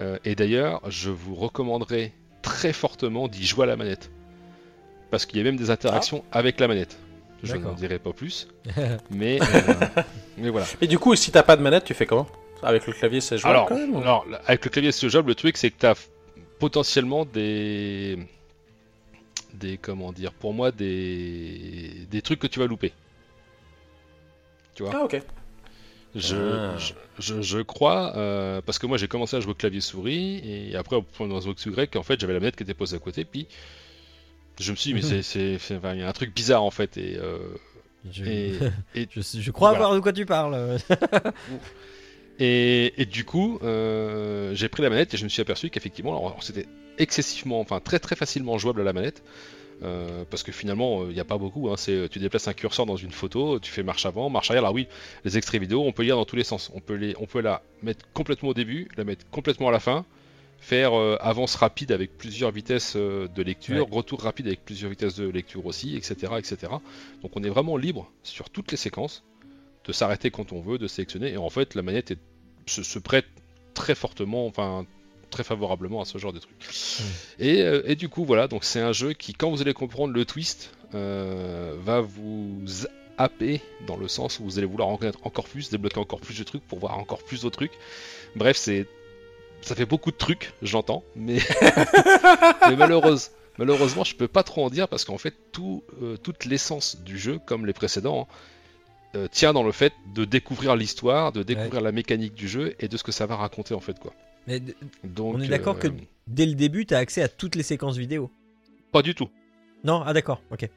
Euh, 0.00 0.18
et 0.24 0.34
d'ailleurs, 0.34 0.80
je 0.88 1.10
vous 1.10 1.34
recommanderais 1.34 2.12
très 2.42 2.72
fortement 2.72 3.26
d'y 3.26 3.44
jouer 3.44 3.64
à 3.64 3.66
la 3.66 3.76
manette. 3.76 4.10
Parce 5.10 5.26
qu'il 5.26 5.38
y 5.38 5.40
a 5.40 5.44
même 5.44 5.56
des 5.56 5.70
interactions 5.70 6.24
avec 6.30 6.60
la 6.60 6.68
manette. 6.68 6.98
Je 7.42 7.54
n'en 7.56 7.72
dirai 7.74 7.98
pas 7.98 8.12
plus, 8.12 8.48
mais, 9.10 9.38
euh, 9.40 10.02
mais 10.36 10.50
voilà. 10.50 10.66
Et 10.80 10.86
du 10.88 10.98
coup, 10.98 11.14
si 11.14 11.30
t'as 11.30 11.42
pas 11.44 11.56
de 11.56 11.62
manette, 11.62 11.84
tu 11.84 11.94
fais 11.94 12.06
comment? 12.06 12.26
Avec 12.62 12.86
le 12.86 12.92
clavier, 12.92 13.20
c'est 13.20 13.38
jouable 13.38 13.56
Alors, 13.56 13.68
quand 13.68 13.76
même 13.76 13.94
ou- 13.94 14.00
alors, 14.00 14.26
avec 14.46 14.64
le 14.64 14.70
clavier 14.70 14.90
ce 14.92 15.08
job, 15.08 15.28
le 15.28 15.34
truc 15.36 15.56
c'est 15.56 15.70
que 15.70 15.78
tu 15.78 15.86
as 15.86 15.94
potentiellement 16.58 17.24
des 17.24 18.18
des 19.54 19.78
comment 19.78 20.12
dire 20.12 20.32
pour 20.32 20.52
moi 20.52 20.70
des 20.72 22.06
des 22.10 22.22
trucs 22.22 22.40
que 22.40 22.46
tu 22.48 22.58
vas 22.58 22.66
louper. 22.66 22.92
Tu 24.74 24.82
vois? 24.82 24.92
Ah, 24.94 25.04
ok. 25.04 25.20
je, 26.14 26.36
Ah. 26.36 26.76
je, 26.78 26.92
je- 27.18 27.42
je 27.42 27.58
crois 27.60 28.16
euh, 28.16 28.60
parce 28.62 28.78
que 28.78 28.86
moi 28.86 28.96
j'ai 28.98 29.08
commencé 29.08 29.36
à 29.36 29.40
jouer 29.40 29.52
au 29.52 29.54
clavier 29.54 29.80
souris 29.80 30.40
et 30.44 30.74
après 30.76 30.96
au 30.96 31.02
point 31.02 31.28
dans 31.28 31.40
Y 31.40 31.96
en 31.96 32.02
fait 32.02 32.18
j'avais 32.20 32.32
la 32.32 32.40
manette 32.40 32.56
qui 32.56 32.62
était 32.64 32.74
posée 32.74 32.96
à 32.96 32.98
côté 32.98 33.24
puis 33.24 33.46
je 34.60 34.70
me 34.70 34.76
suis 34.76 34.92
dit 34.92 34.94
mais 34.94 35.22
c'est 35.22 35.58
il 35.94 35.98
y 35.98 36.02
a 36.02 36.08
un 36.08 36.12
truc 36.12 36.34
bizarre 36.34 36.62
en 36.62 36.70
fait 36.70 36.96
et 36.96 37.16
euh, 37.16 37.38
Je, 38.10 38.24
et, 38.24 38.52
et 38.94 39.08
je, 39.10 39.50
crois 39.50 39.70
Voilà. 39.70 39.84
voir 39.86 39.94
de 39.94 40.00
quoi 40.00 40.12
tu 40.12 40.26
parles. 40.26 40.78
Et, 42.40 43.00
et 43.02 43.06
du 43.06 43.24
coup, 43.24 43.58
euh, 43.64 44.54
j'ai 44.54 44.68
pris 44.68 44.82
la 44.82 44.90
manette 44.90 45.12
et 45.14 45.16
je 45.16 45.24
me 45.24 45.28
suis 45.28 45.42
aperçu 45.42 45.70
qu'effectivement, 45.70 46.36
c'était 46.40 46.66
excessivement, 46.98 47.58
enfin 47.60 47.80
très 47.80 47.98
très 47.98 48.14
facilement 48.14 48.58
jouable 48.58 48.80
à 48.80 48.84
la 48.84 48.92
manette. 48.92 49.22
euh, 49.82 50.24
parce 50.30 50.42
que 50.44 50.52
finalement, 50.52 51.06
il 51.08 51.14
n'y 51.14 51.20
a 51.20 51.24
pas 51.24 51.38
beaucoup. 51.38 51.68
Hein, 51.70 51.74
c'est, 51.76 52.08
tu 52.10 52.18
déplaces 52.20 52.48
un 52.48 52.52
curseur 52.54 52.86
dans 52.86 52.96
une 52.96 53.12
photo, 53.12 53.58
tu 53.60 53.70
fais 53.72 53.82
marche 53.84 54.06
avant, 54.06 54.30
marche 54.30 54.50
arrière. 54.50 54.62
Alors 54.64 54.74
oui, 54.74 54.88
les 55.24 55.36
extraits 55.38 55.60
vidéo, 55.60 55.82
on 55.84 55.92
peut 55.92 56.04
lire 56.04 56.16
dans 56.16 56.24
tous 56.24 56.36
les 56.36 56.44
sens. 56.44 56.70
On 56.74 56.80
peut, 56.80 56.94
les, 56.94 57.14
on 57.20 57.26
peut 57.26 57.40
la 57.40 57.62
mettre 57.82 58.04
complètement 58.14 58.50
au 58.50 58.54
début, 58.54 58.88
la 58.96 59.04
mettre 59.04 59.24
complètement 59.30 59.68
à 59.68 59.72
la 59.72 59.80
fin, 59.80 60.04
faire 60.60 60.92
euh, 60.98 61.16
avance 61.20 61.54
rapide 61.54 61.92
avec 61.92 62.18
plusieurs 62.18 62.50
vitesses 62.50 62.94
euh, 62.96 63.28
de 63.28 63.42
lecture, 63.42 63.88
retour 63.90 64.20
rapide 64.22 64.46
avec 64.48 64.64
plusieurs 64.64 64.90
vitesses 64.90 65.14
de 65.16 65.28
lecture 65.28 65.64
aussi, 65.66 65.96
etc., 65.96 66.32
etc. 66.38 66.72
Donc 67.22 67.32
on 67.36 67.42
est 67.44 67.48
vraiment 67.48 67.76
libre 67.76 68.10
sur 68.22 68.50
toutes 68.50 68.70
les 68.70 68.76
séquences 68.76 69.22
de 69.84 69.92
s'arrêter 69.92 70.30
quand 70.30 70.52
on 70.52 70.60
veut, 70.60 70.76
de 70.78 70.86
sélectionner. 70.88 71.32
Et 71.32 71.36
en 71.36 71.48
fait, 71.50 71.74
la 71.74 71.82
manette 71.82 72.10
est- 72.10 72.18
se, 72.66 72.82
se 72.82 72.98
prête 72.98 73.26
très 73.74 73.94
fortement, 73.94 74.46
enfin 74.46 74.84
très 75.30 75.44
favorablement 75.44 76.00
à 76.00 76.04
ce 76.04 76.18
genre 76.18 76.32
de 76.32 76.38
trucs. 76.38 76.54
Et, 77.38 77.62
euh, 77.62 77.82
et 77.86 77.94
du 77.96 78.08
coup, 78.08 78.24
voilà, 78.24 78.48
donc 78.48 78.64
c'est 78.64 78.80
un 78.80 78.92
jeu 78.92 79.12
qui, 79.12 79.34
quand 79.34 79.50
vous 79.50 79.60
allez 79.62 79.74
comprendre 79.74 80.12
le 80.12 80.24
twist, 80.24 80.72
va 80.92 82.00
vous 82.00 82.58
happer 83.18 83.60
dans 83.86 83.96
le 83.96 84.08
sens 84.08 84.38
où 84.40 84.44
vous 84.44 84.58
allez 84.58 84.66
vouloir 84.66 84.88
en 84.88 84.96
connaître 84.96 85.18
encore 85.24 85.46
plus, 85.46 85.70
débloquer 85.70 85.98
encore 85.98 86.20
plus 86.20 86.38
de 86.38 86.44
trucs 86.44 86.62
pour 86.66 86.78
voir 86.78 86.98
encore 86.98 87.22
plus 87.22 87.42
de 87.42 87.48
trucs. 87.48 87.72
Bref, 88.36 88.56
c'est 88.56 88.86
ça 89.62 89.74
fait 89.74 89.86
beaucoup 89.86 90.10
de 90.10 90.16
trucs, 90.16 90.52
j'entends, 90.62 91.02
mais, 91.16 91.38
mais 92.68 92.76
malheureuse, 92.76 93.30
malheureusement, 93.58 94.04
je 94.04 94.14
peux 94.14 94.28
pas 94.28 94.42
trop 94.42 94.64
en 94.64 94.70
dire 94.70 94.88
parce 94.88 95.04
qu'en 95.04 95.18
fait, 95.18 95.34
tout, 95.52 95.82
euh, 96.02 96.16
toute 96.16 96.44
l'essence 96.44 96.98
du 97.02 97.18
jeu, 97.18 97.38
comme 97.44 97.66
les 97.66 97.72
précédents, 97.72 98.28
hein, 98.30 98.34
euh, 99.16 99.28
tient 99.30 99.52
dans 99.52 99.62
le 99.62 99.72
fait 99.72 99.92
de 100.14 100.24
découvrir 100.24 100.76
l'histoire, 100.76 101.32
de 101.32 101.42
découvrir 101.42 101.80
la 101.80 101.92
mécanique 101.92 102.34
du 102.34 102.46
jeu 102.48 102.74
et 102.78 102.88
de 102.88 102.96
ce 102.96 103.02
que 103.02 103.12
ça 103.12 103.26
va 103.26 103.36
raconter 103.36 103.74
en 103.74 103.80
fait 103.80 103.98
quoi. 103.98 104.12
Mais 104.46 104.60
Donc, 105.04 105.36
on 105.36 105.40
est 105.40 105.48
d'accord 105.48 105.76
euh, 105.76 105.78
que 105.80 105.88
dès 106.26 106.46
le 106.46 106.54
début, 106.54 106.86
tu 106.86 106.94
as 106.94 106.98
accès 106.98 107.22
à 107.22 107.28
toutes 107.28 107.54
les 107.54 107.62
séquences 107.62 107.96
vidéo. 107.96 108.30
pas 108.92 109.02
du 109.02 109.14
tout. 109.14 109.28
Non? 109.84 110.02
Ah 110.04 110.12
d'accord, 110.12 110.40
ok. 110.50 110.68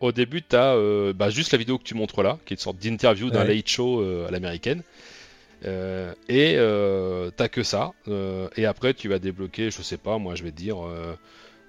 Au 0.00 0.12
début, 0.12 0.42
tu 0.42 0.56
as 0.56 0.76
bah, 1.12 1.30
juste 1.30 1.52
la 1.52 1.58
vidéo 1.58 1.78
que 1.78 1.84
tu 1.84 1.94
montres 1.94 2.22
là, 2.22 2.38
qui 2.44 2.54
est 2.54 2.56
une 2.56 2.60
sorte 2.60 2.78
d'interview 2.78 3.30
d'un 3.30 3.46
Ouais. 3.46 3.54
late 3.54 3.68
show 3.68 4.02
à 4.26 4.30
l'américaine. 4.32 4.82
Euh, 5.64 6.14
et 6.28 6.54
euh, 6.56 7.30
t'as 7.30 7.48
que 7.48 7.62
ça. 7.62 7.92
Euh, 8.08 8.48
et 8.56 8.66
après, 8.66 8.94
tu 8.94 9.08
vas 9.08 9.18
débloquer, 9.18 9.70
je 9.70 9.82
sais 9.82 9.96
pas, 9.96 10.18
moi 10.18 10.34
je 10.34 10.42
vais 10.42 10.50
te 10.50 10.56
dire, 10.56 10.84
euh, 10.84 11.16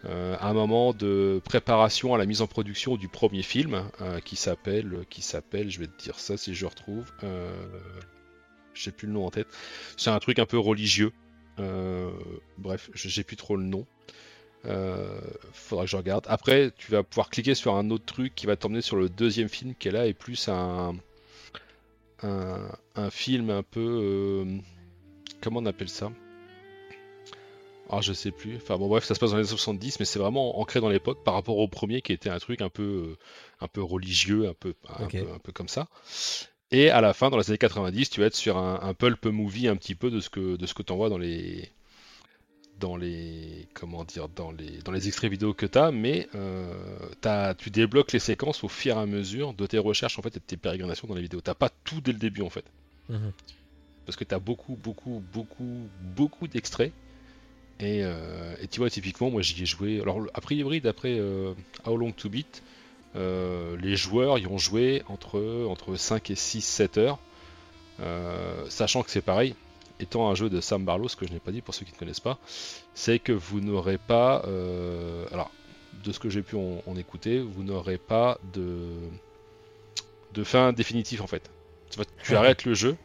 un 0.05 0.53
moment 0.53 0.93
de 0.93 1.41
préparation 1.45 2.13
à 2.13 2.17
la 2.17 2.25
mise 2.25 2.41
en 2.41 2.47
production 2.47 2.97
du 2.97 3.07
premier 3.07 3.41
film 3.41 3.83
qui 4.25 4.35
s'appelle, 4.35 5.05
qui 5.09 5.22
s'appelle, 5.22 5.69
je 5.69 5.80
vais 5.80 5.88
te 5.88 6.03
dire 6.03 6.19
ça 6.19 6.35
si 6.35 6.53
je 6.53 6.65
retrouve. 6.65 7.09
J'ai 8.73 8.91
plus 8.91 9.07
le 9.07 9.13
nom 9.13 9.25
en 9.25 9.31
tête. 9.31 9.47
C'est 9.95 10.09
un 10.09 10.19
truc 10.19 10.39
un 10.39 10.45
peu 10.45 10.57
religieux. 10.57 11.13
Bref, 12.57 12.89
j'ai 12.93 13.23
plus 13.23 13.38
trop 13.38 13.55
le 13.55 13.63
nom. 13.63 13.85
Faudra 15.53 15.85
que 15.85 15.91
je 15.91 15.95
regarde. 15.95 16.25
Après, 16.27 16.72
tu 16.77 16.91
vas 16.91 17.03
pouvoir 17.03 17.30
cliquer 17.30 17.55
sur 17.55 17.75
un 17.75 17.89
autre 17.89 18.05
truc 18.05 18.35
qui 18.35 18.45
va 18.45 18.57
t'emmener 18.57 18.81
sur 18.81 18.97
le 18.97 19.07
deuxième 19.07 19.47
film 19.47 19.73
qui 19.73 19.88
est 19.88 19.91
là 19.91 20.05
et 20.05 20.13
plus 20.13 20.49
un 20.49 20.95
un, 22.23 22.59
un 22.95 23.09
film 23.09 23.49
un 23.49 23.63
peu 23.63 23.79
euh, 23.81 24.57
comment 25.41 25.59
on 25.59 25.65
appelle 25.65 25.89
ça? 25.89 26.11
Ah, 27.89 27.99
je 28.01 28.13
sais 28.13 28.31
plus. 28.31 28.55
Enfin 28.55 28.77
bon, 28.77 28.87
bref, 28.87 29.03
ça 29.03 29.13
se 29.13 29.19
passe 29.19 29.31
dans 29.31 29.37
les 29.37 29.41
années 29.41 29.49
70, 29.49 29.99
mais 29.99 30.05
c'est 30.05 30.19
vraiment 30.19 30.59
ancré 30.59 30.79
dans 30.79 30.89
l'époque 30.89 31.23
par 31.23 31.33
rapport 31.33 31.57
au 31.57 31.67
premier 31.67 32.01
qui 32.01 32.13
était 32.13 32.29
un 32.29 32.39
truc 32.39 32.61
un 32.61 32.69
peu 32.69 32.83
euh, 32.83 33.17
un 33.61 33.67
peu 33.67 33.83
religieux, 33.83 34.47
un 34.47 34.53
peu 34.53 34.73
un, 34.87 35.07
peu 35.07 35.19
un 35.33 35.39
peu 35.39 35.51
comme 35.51 35.67
ça. 35.67 35.87
Et 36.71 36.89
à 36.89 37.01
la 37.01 37.13
fin, 37.13 37.29
dans 37.29 37.37
les 37.37 37.49
années 37.49 37.57
90, 37.57 38.09
tu 38.09 38.21
vas 38.21 38.27
être 38.27 38.35
sur 38.35 38.57
un, 38.57 38.79
un 38.81 38.93
pulp 38.93 39.25
movie 39.25 39.67
un 39.67 39.75
petit 39.75 39.95
peu 39.95 40.09
de 40.09 40.21
ce 40.21 40.29
que 40.29 40.55
de 40.55 40.65
ce 40.65 40.73
que 40.73 40.81
t'envoies 40.81 41.09
dans 41.09 41.17
les 41.17 41.69
dans 42.79 42.97
les 42.97 43.67
comment 43.73 44.03
dire 44.03 44.27
dans 44.29 44.51
les 44.51 44.79
dans 44.83 44.91
les 44.91 45.07
extraits 45.07 45.31
vidéo 45.31 45.53
que 45.53 45.65
tu 45.65 45.77
as, 45.77 45.91
mais 45.91 46.27
euh, 46.35 46.73
tu 47.57 47.69
débloques 47.69 48.11
les 48.11 48.19
séquences 48.19 48.63
au 48.63 48.67
fur 48.69 48.97
et 48.97 48.99
à 48.99 49.05
mesure 49.05 49.53
de 49.53 49.65
tes 49.65 49.77
recherches 49.77 50.19
en 50.19 50.21
fait 50.21 50.35
et 50.35 50.39
de 50.39 50.45
tes 50.45 50.57
pérégrinations 50.57 51.07
dans 51.07 51.15
les 51.15 51.21
vidéos. 51.21 51.41
T'as 51.41 51.53
pas 51.53 51.69
tout 51.83 52.01
dès 52.01 52.11
le 52.11 52.19
début 52.19 52.41
en 52.41 52.49
fait, 52.49 52.65
Mhm. 53.09 53.31
parce 54.05 54.15
que 54.17 54.23
tu 54.23 54.33
as 54.35 54.39
beaucoup 54.39 54.75
beaucoup 54.75 55.21
beaucoup 55.33 55.87
beaucoup 55.99 56.47
d'extraits. 56.47 56.91
Et, 57.79 58.03
euh, 58.03 58.55
et 58.61 58.67
tu 58.67 58.79
vois 58.79 58.89
typiquement 58.89 59.29
moi 59.31 59.41
j'y 59.41 59.61
ai 59.63 59.65
joué. 59.65 59.99
Alors 60.01 60.19
a 60.33 60.41
priori 60.41 60.79
d'après 60.79 61.17
euh, 61.19 61.53
How 61.85 61.97
Long 61.97 62.11
to 62.11 62.29
Beat, 62.29 62.63
euh, 63.15 63.75
les 63.77 63.95
joueurs 63.95 64.37
y 64.39 64.47
ont 64.47 64.57
joué 64.57 65.03
entre 65.07 65.65
entre 65.67 65.95
5 65.95 66.29
et 66.31 66.35
6 66.35 66.61
7 66.61 66.97
heures, 66.97 67.19
Euh, 67.99 68.65
sachant 68.69 69.03
que 69.03 69.11
c'est 69.11 69.21
pareil 69.21 69.55
étant 69.99 70.30
un 70.30 70.35
jeu 70.35 70.49
de 70.49 70.59
Sam 70.61 70.83
Barlow, 70.85 71.07
ce 71.07 71.15
que 71.15 71.25
je 71.27 71.31
n'ai 71.33 71.39
pas 71.39 71.51
dit 71.51 71.61
pour 71.61 71.73
ceux 71.73 71.85
qui 71.85 71.93
ne 71.93 71.97
connaissent 71.97 72.19
pas, 72.19 72.38
c'est 72.93 73.19
que 73.19 73.31
vous 73.31 73.61
n'aurez 73.61 73.97
pas, 73.97 74.43
euh, 74.47 75.25
alors 75.31 75.51
de 76.03 76.11
ce 76.11 76.19
que 76.19 76.30
j'ai 76.30 76.41
pu 76.41 76.55
en, 76.55 76.81
en 76.88 76.95
écouter, 76.97 77.39
vous 77.39 77.63
n'aurez 77.63 77.97
pas 77.97 78.38
de, 78.53 78.75
de 80.33 80.43
fin 80.43 80.73
définitive 80.73 81.22
en 81.22 81.27
fait. 81.27 81.49
Tu 82.23 82.35
arrêtes 82.35 82.65
le 82.65 82.73
jeu 82.73 82.95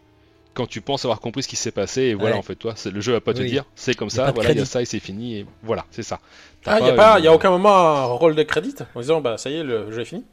quand 0.54 0.66
tu 0.66 0.80
penses 0.80 1.04
avoir 1.04 1.20
compris 1.20 1.42
ce 1.44 1.48
qui 1.48 1.54
s'est 1.56 1.70
passé 1.70 2.02
et 2.02 2.14
voilà 2.14 2.32
Ouais. 2.34 2.38
en 2.38 2.42
fait 2.42 2.56
toi, 2.56 2.74
le 2.92 3.00
jeu 3.00 3.12
va 3.12 3.20
pas 3.20 3.34
te 3.34 3.42
dire, 3.42 3.64
c'est 3.76 3.94
comme 3.94 4.08
a 4.08 4.10
ça, 4.10 4.32
voilà 4.32 4.50
il 4.50 4.58
y 4.58 4.60
a 4.60 4.64
ça 4.64 4.82
et 4.82 4.86
c'est 4.86 4.98
fini 4.98 5.36
et 5.36 5.46
voilà 5.62 5.84
c'est 5.92 6.02
ça. 6.02 6.18
Ah, 6.66 6.78
il 6.80 6.82
n'y 6.82 6.88
a, 6.88 6.90
une- 6.92 6.96
pas, 6.96 7.20
y 7.20 7.28
a 7.28 7.32
aucun 7.32 7.50
moment 7.50 7.76
un 7.76 8.04
rôle 8.06 8.34
de 8.34 8.42
crédit 8.42 8.74
en 8.94 9.00
disant 9.00 9.20
bah 9.20 9.38
ça 9.38 9.50
y 9.50 9.54
est, 9.56 9.62
le 9.62 9.92
jeu 9.92 10.00
est 10.00 10.04
fini? 10.06 10.24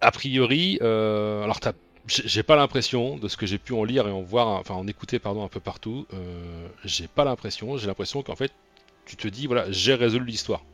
A 0.00 0.10
priori, 0.10 0.78
euh, 0.82 1.42
alors 1.44 1.60
t'as- 1.60 1.72
j'ai 2.08 2.42
pas 2.42 2.56
l'impression 2.56 3.16
de 3.18 3.28
ce 3.28 3.36
que 3.36 3.46
j'ai 3.46 3.58
pu 3.58 3.72
en 3.74 3.84
lire 3.84 4.08
et 4.08 4.10
en 4.10 4.22
voir, 4.22 4.48
enfin 4.48 4.74
en 4.74 4.86
écouter 4.86 5.18
pardon 5.18 5.44
un 5.44 5.48
peu 5.48 5.60
partout. 5.60 6.06
euh, 6.14 6.68
j'ai 6.84 7.06
pas 7.08 7.24
l'impression. 7.24 7.76
J'ai 7.76 7.86
l'impression 7.86 8.22
qu'en 8.22 8.36
fait, 8.36 8.52
tu 9.04 9.16
te 9.16 9.28
dis 9.28 9.46
voilà, 9.46 9.70
j'ai 9.70 9.94
résolu 9.94 10.24
l'histoire. 10.26 10.64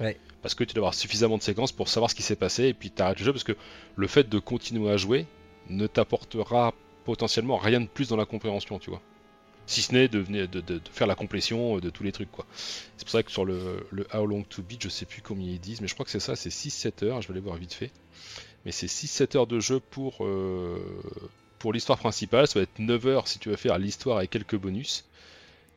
Ouais. 0.00 0.16
Parce 0.42 0.54
que 0.54 0.64
tu 0.64 0.74
dois 0.74 0.80
avoir 0.82 0.94
suffisamment 0.94 1.36
de 1.38 1.42
séquences 1.42 1.72
pour 1.72 1.88
savoir 1.88 2.10
ce 2.10 2.14
qui 2.14 2.22
s'est 2.22 2.36
passé 2.36 2.64
et 2.64 2.74
puis 2.74 2.90
t'arrêtes 2.90 3.18
le 3.18 3.24
jeu 3.26 3.32
parce 3.32 3.44
que 3.44 3.56
le 3.96 4.06
fait 4.06 4.28
de 4.28 4.38
continuer 4.38 4.90
à 4.90 4.96
jouer 4.96 5.26
ne 5.68 5.86
t'apportera 5.86 6.74
potentiellement 7.04 7.56
rien 7.58 7.80
de 7.80 7.86
plus 7.86 8.08
dans 8.08 8.16
la 8.16 8.24
compréhension, 8.24 8.78
tu 8.78 8.90
vois. 8.90 9.02
Si 9.66 9.82
ce 9.82 9.92
n'est 9.92 10.08
de, 10.08 10.18
venir- 10.18 10.48
de, 10.48 10.60
de- 10.60 10.78
de 10.78 10.88
faire 10.90 11.06
la 11.06 11.14
complétion 11.14 11.76
euh, 11.76 11.80
de 11.80 11.90
tous 11.90 12.02
les 12.02 12.10
trucs, 12.10 12.30
quoi. 12.32 12.44
C'est 12.96 13.04
pour 13.04 13.10
ça 13.12 13.22
que 13.22 13.30
sur 13.30 13.44
le, 13.44 13.86
le 13.90 14.06
How 14.12 14.26
Long 14.26 14.42
to 14.42 14.62
Beat, 14.62 14.82
je 14.82 14.88
sais 14.88 15.04
plus 15.06 15.22
combien 15.22 15.46
ils 15.48 15.60
disent, 15.60 15.80
mais 15.80 15.86
je 15.88 15.94
crois 15.94 16.04
que 16.04 16.10
c'est 16.10 16.18
ça, 16.18 16.34
c'est 16.34 16.48
6-7 16.50 17.04
heures, 17.04 17.22
je 17.22 17.28
vais 17.28 17.32
aller 17.34 17.40
voir 17.40 17.56
vite 17.56 17.74
fait. 17.74 17.92
Mais 18.64 18.72
c'est 18.72 18.86
6-7 18.86 19.36
heures 19.36 19.46
de 19.46 19.60
jeu 19.60 19.80
pour, 19.80 20.24
euh, 20.24 20.78
pour 21.58 21.72
l'histoire 21.72 21.98
principale, 21.98 22.46
ça 22.46 22.58
va 22.58 22.62
être 22.64 22.78
9 22.78 23.06
heures 23.06 23.28
si 23.28 23.38
tu 23.38 23.48
veux 23.48 23.56
faire 23.56 23.78
l'histoire 23.78 24.18
avec 24.18 24.30
quelques 24.30 24.56
bonus. 24.56 25.04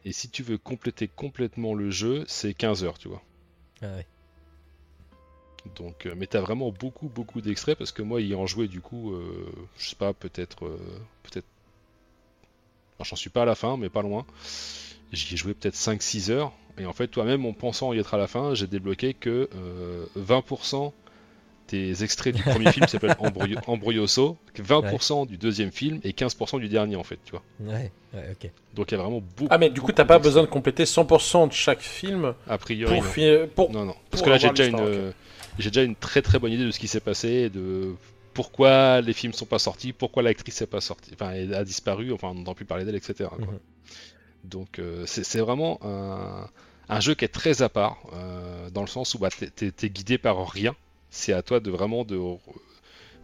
Et 0.06 0.12
si 0.12 0.30
tu 0.30 0.44
veux 0.44 0.58
compléter 0.58 1.08
complètement 1.08 1.74
le 1.74 1.90
jeu, 1.90 2.26
c'est 2.28 2.53
15 2.53 2.84
heures, 2.84 2.98
tu 2.98 3.08
vois. 3.08 3.22
Ah 3.82 3.95
ouais. 3.95 4.06
Donc, 5.76 6.06
euh, 6.06 6.14
mais 6.18 6.28
t'as 6.28 6.42
vraiment 6.42 6.72
beaucoup, 6.72 7.08
beaucoup 7.08 7.40
d'extraits 7.40 7.78
parce 7.78 7.94
que 7.94 8.02
moi, 8.02 8.20
ayant 8.20 8.45
joué, 8.45 8.68
du 8.68 8.82
coup, 8.82 9.14
euh, 9.14 9.50
je 9.78 9.90
sais 9.90 9.95
pas, 9.95 10.14
peut-être, 10.14 10.66
euh, 10.66 10.78
peut-être, 11.24 11.48
alors, 12.98 13.06
j'en 13.06 13.16
suis 13.16 13.30
pas 13.30 13.44
à 13.44 13.45
la 13.45 13.56
fin, 13.56 13.78
mais 13.78 13.90
pas 13.90 14.02
loin. 14.02 14.26
J'y 15.14 15.34
ai 15.34 15.38
joué 15.38 15.53
peut-être 15.53 15.76
5-6 15.76 16.32
heures 16.32 16.52
et 16.78 16.86
en 16.86 16.94
fait, 16.94 17.08
toi-même, 17.08 17.45
en 17.45 17.53
pensant 17.53 17.94
y 17.94 18.00
être 18.00 18.14
à 18.14 18.18
la 18.18 18.28
fin, 18.28 18.56
j'ai 18.56 18.68
débloqué 18.68 19.14
que 19.14 19.50
euh, 19.56 20.06
20% 20.18 20.92
des 21.74 22.03
extraits 22.03 22.35
du 22.35 22.43
premier 22.43 22.72
film 22.72 22.88
s'appelle 22.88 23.16
Embrouillo- 23.19 23.60
Embrouilloso, 23.68 24.38
20% 24.58 25.27
du 25.27 25.38
deuxième 25.38 25.72
film 25.72 26.00
et 26.03 26.11
15% 26.11 26.60
du 26.60 26.69
dernier 26.69 26.95
en 26.95 27.03
fait, 27.03 27.18
tu 27.26 27.32
vois. 27.32 27.42
Ouais, 27.60 27.92
ouais, 28.14 28.30
ok. 28.32 28.50
Donc 28.76 28.92
il 28.92 28.95
y 28.95 28.98
a 29.00 29.02
vraiment 29.02 29.22
beaucoup. 29.22 29.48
Ah, 29.50 29.58
mais 29.58 29.69
du 29.69 29.82
coup, 29.82 29.92
t'as 29.92 30.06
pas 30.06 30.19
besoin 30.19 30.43
de 30.43 30.48
compléter 30.48 30.84
100% 30.85 31.48
de 31.50 31.53
chaque 31.53 31.82
film 31.82 32.34
A 32.48 32.58
priori, 32.58 32.93
pour. 32.95 33.03
non. 33.03 33.10
fi- 33.10 33.38
pour... 33.56 33.72
Non, 33.72 33.85
non. 33.85 33.95
Parce 34.11 34.22
pour 34.22 34.26
que 34.26 34.30
là, 34.30 34.38
j'ai 34.38 34.50
déjà, 34.50 34.66
une, 34.68 35.14
j'ai 35.60 35.69
déjà 35.72 35.84
une 35.84 35.95
très 35.95 36.22
très 36.22 36.40
bonne 36.40 36.52
idée 36.52 36.66
de 36.66 36.72
ce 36.72 36.80
qui 36.80 36.88
s'est 36.88 37.00
passé, 37.00 37.27
et 37.30 37.50
de 37.50 37.95
pourquoi 38.34 39.02
les 39.02 39.14
films 39.14 39.34
sont 39.34 39.45
pas 39.45 39.60
sortis, 39.60 39.93
pourquoi 39.93 40.24
l'actrice 40.24 40.61
n'est 40.61 40.68
pas 40.68 40.82
sortie, 40.82 41.11
enfin, 41.14 41.32
elle 41.32 41.53
a 41.53 41.64
disparu, 41.64 42.11
enfin, 42.14 42.30
on 42.30 42.34
n'entend 42.35 42.56
plus 42.56 42.66
parler 42.66 42.84
d'elle, 42.85 42.95
etc. 42.95 43.30
quoi. 43.30 43.38
Mhm. 43.40 43.60
Donc, 44.43 44.80
euh, 44.80 45.03
c'est 45.08 45.24
c'est 45.24 45.40
vraiment 45.40 45.80
un, 45.84 46.48
un 46.90 47.00
jeu 47.00 47.14
qui 47.16 47.24
est 47.26 47.30
très 47.30 47.61
à 47.61 47.69
part, 47.69 47.98
euh, 48.14 48.69
dans 48.72 48.82
le 48.82 48.88
sens 48.88 49.14
où 49.16 49.19
bah, 49.19 49.30
t'es- 49.30 49.50
t'es 49.50 49.72
t'es 49.72 49.90
guidé 49.90 50.18
par 50.18 50.50
rien. 50.50 50.76
C'est 51.14 51.33
à 51.33 51.42
toi 51.43 51.59
de 51.59 51.69
vraiment 51.72 52.03
de. 52.06 52.17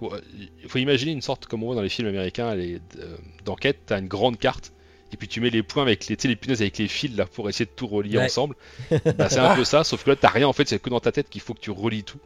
Il 0.01 0.69
faut 0.69 0.77
imaginer 0.79 1.11
une 1.11 1.21
sorte 1.21 1.45
comme 1.45 1.63
on 1.63 1.67
voit 1.67 1.75
dans 1.75 1.81
les 1.81 1.89
films 1.89 2.07
américains 2.07 2.55
les- 2.55 2.79
euh, 2.99 3.17
d'enquête, 3.43 3.81
t'as 3.85 3.99
une 3.99 4.07
grande 4.07 4.37
carte. 4.39 4.71
Et 5.11 5.17
puis 5.17 5.27
tu 5.27 5.41
mets 5.41 5.49
les 5.49 5.63
points 5.63 5.81
avec 5.83 6.07
les, 6.07 6.15
les 6.23 6.35
punaises 6.35 6.61
avec 6.61 6.77
les 6.77 6.87
fils 6.87 7.15
là 7.17 7.25
pour 7.25 7.49
essayer 7.49 7.65
de 7.65 7.71
tout 7.75 7.87
relier 7.87 8.17
Ouais. 8.17 8.25
ensemble. 8.25 8.55
Bah, 9.17 9.29
c'est 9.29 9.39
un 9.39 9.55
peu 9.55 9.63
ça, 9.65 9.83
sauf 9.83 10.03
que 10.03 10.11
là 10.11 10.15
t'as 10.15 10.29
rien 10.29 10.47
en 10.47 10.53
fait, 10.53 10.67
c'est 10.67 10.79
que 10.81 10.89
dans 10.89 10.99
ta 10.99 11.11
tête 11.11 11.29
qu'il 11.29 11.41
faut 11.41 11.53
que 11.53 11.59
tu 11.61 11.71
relis 11.71 12.03
tout. 12.03 12.19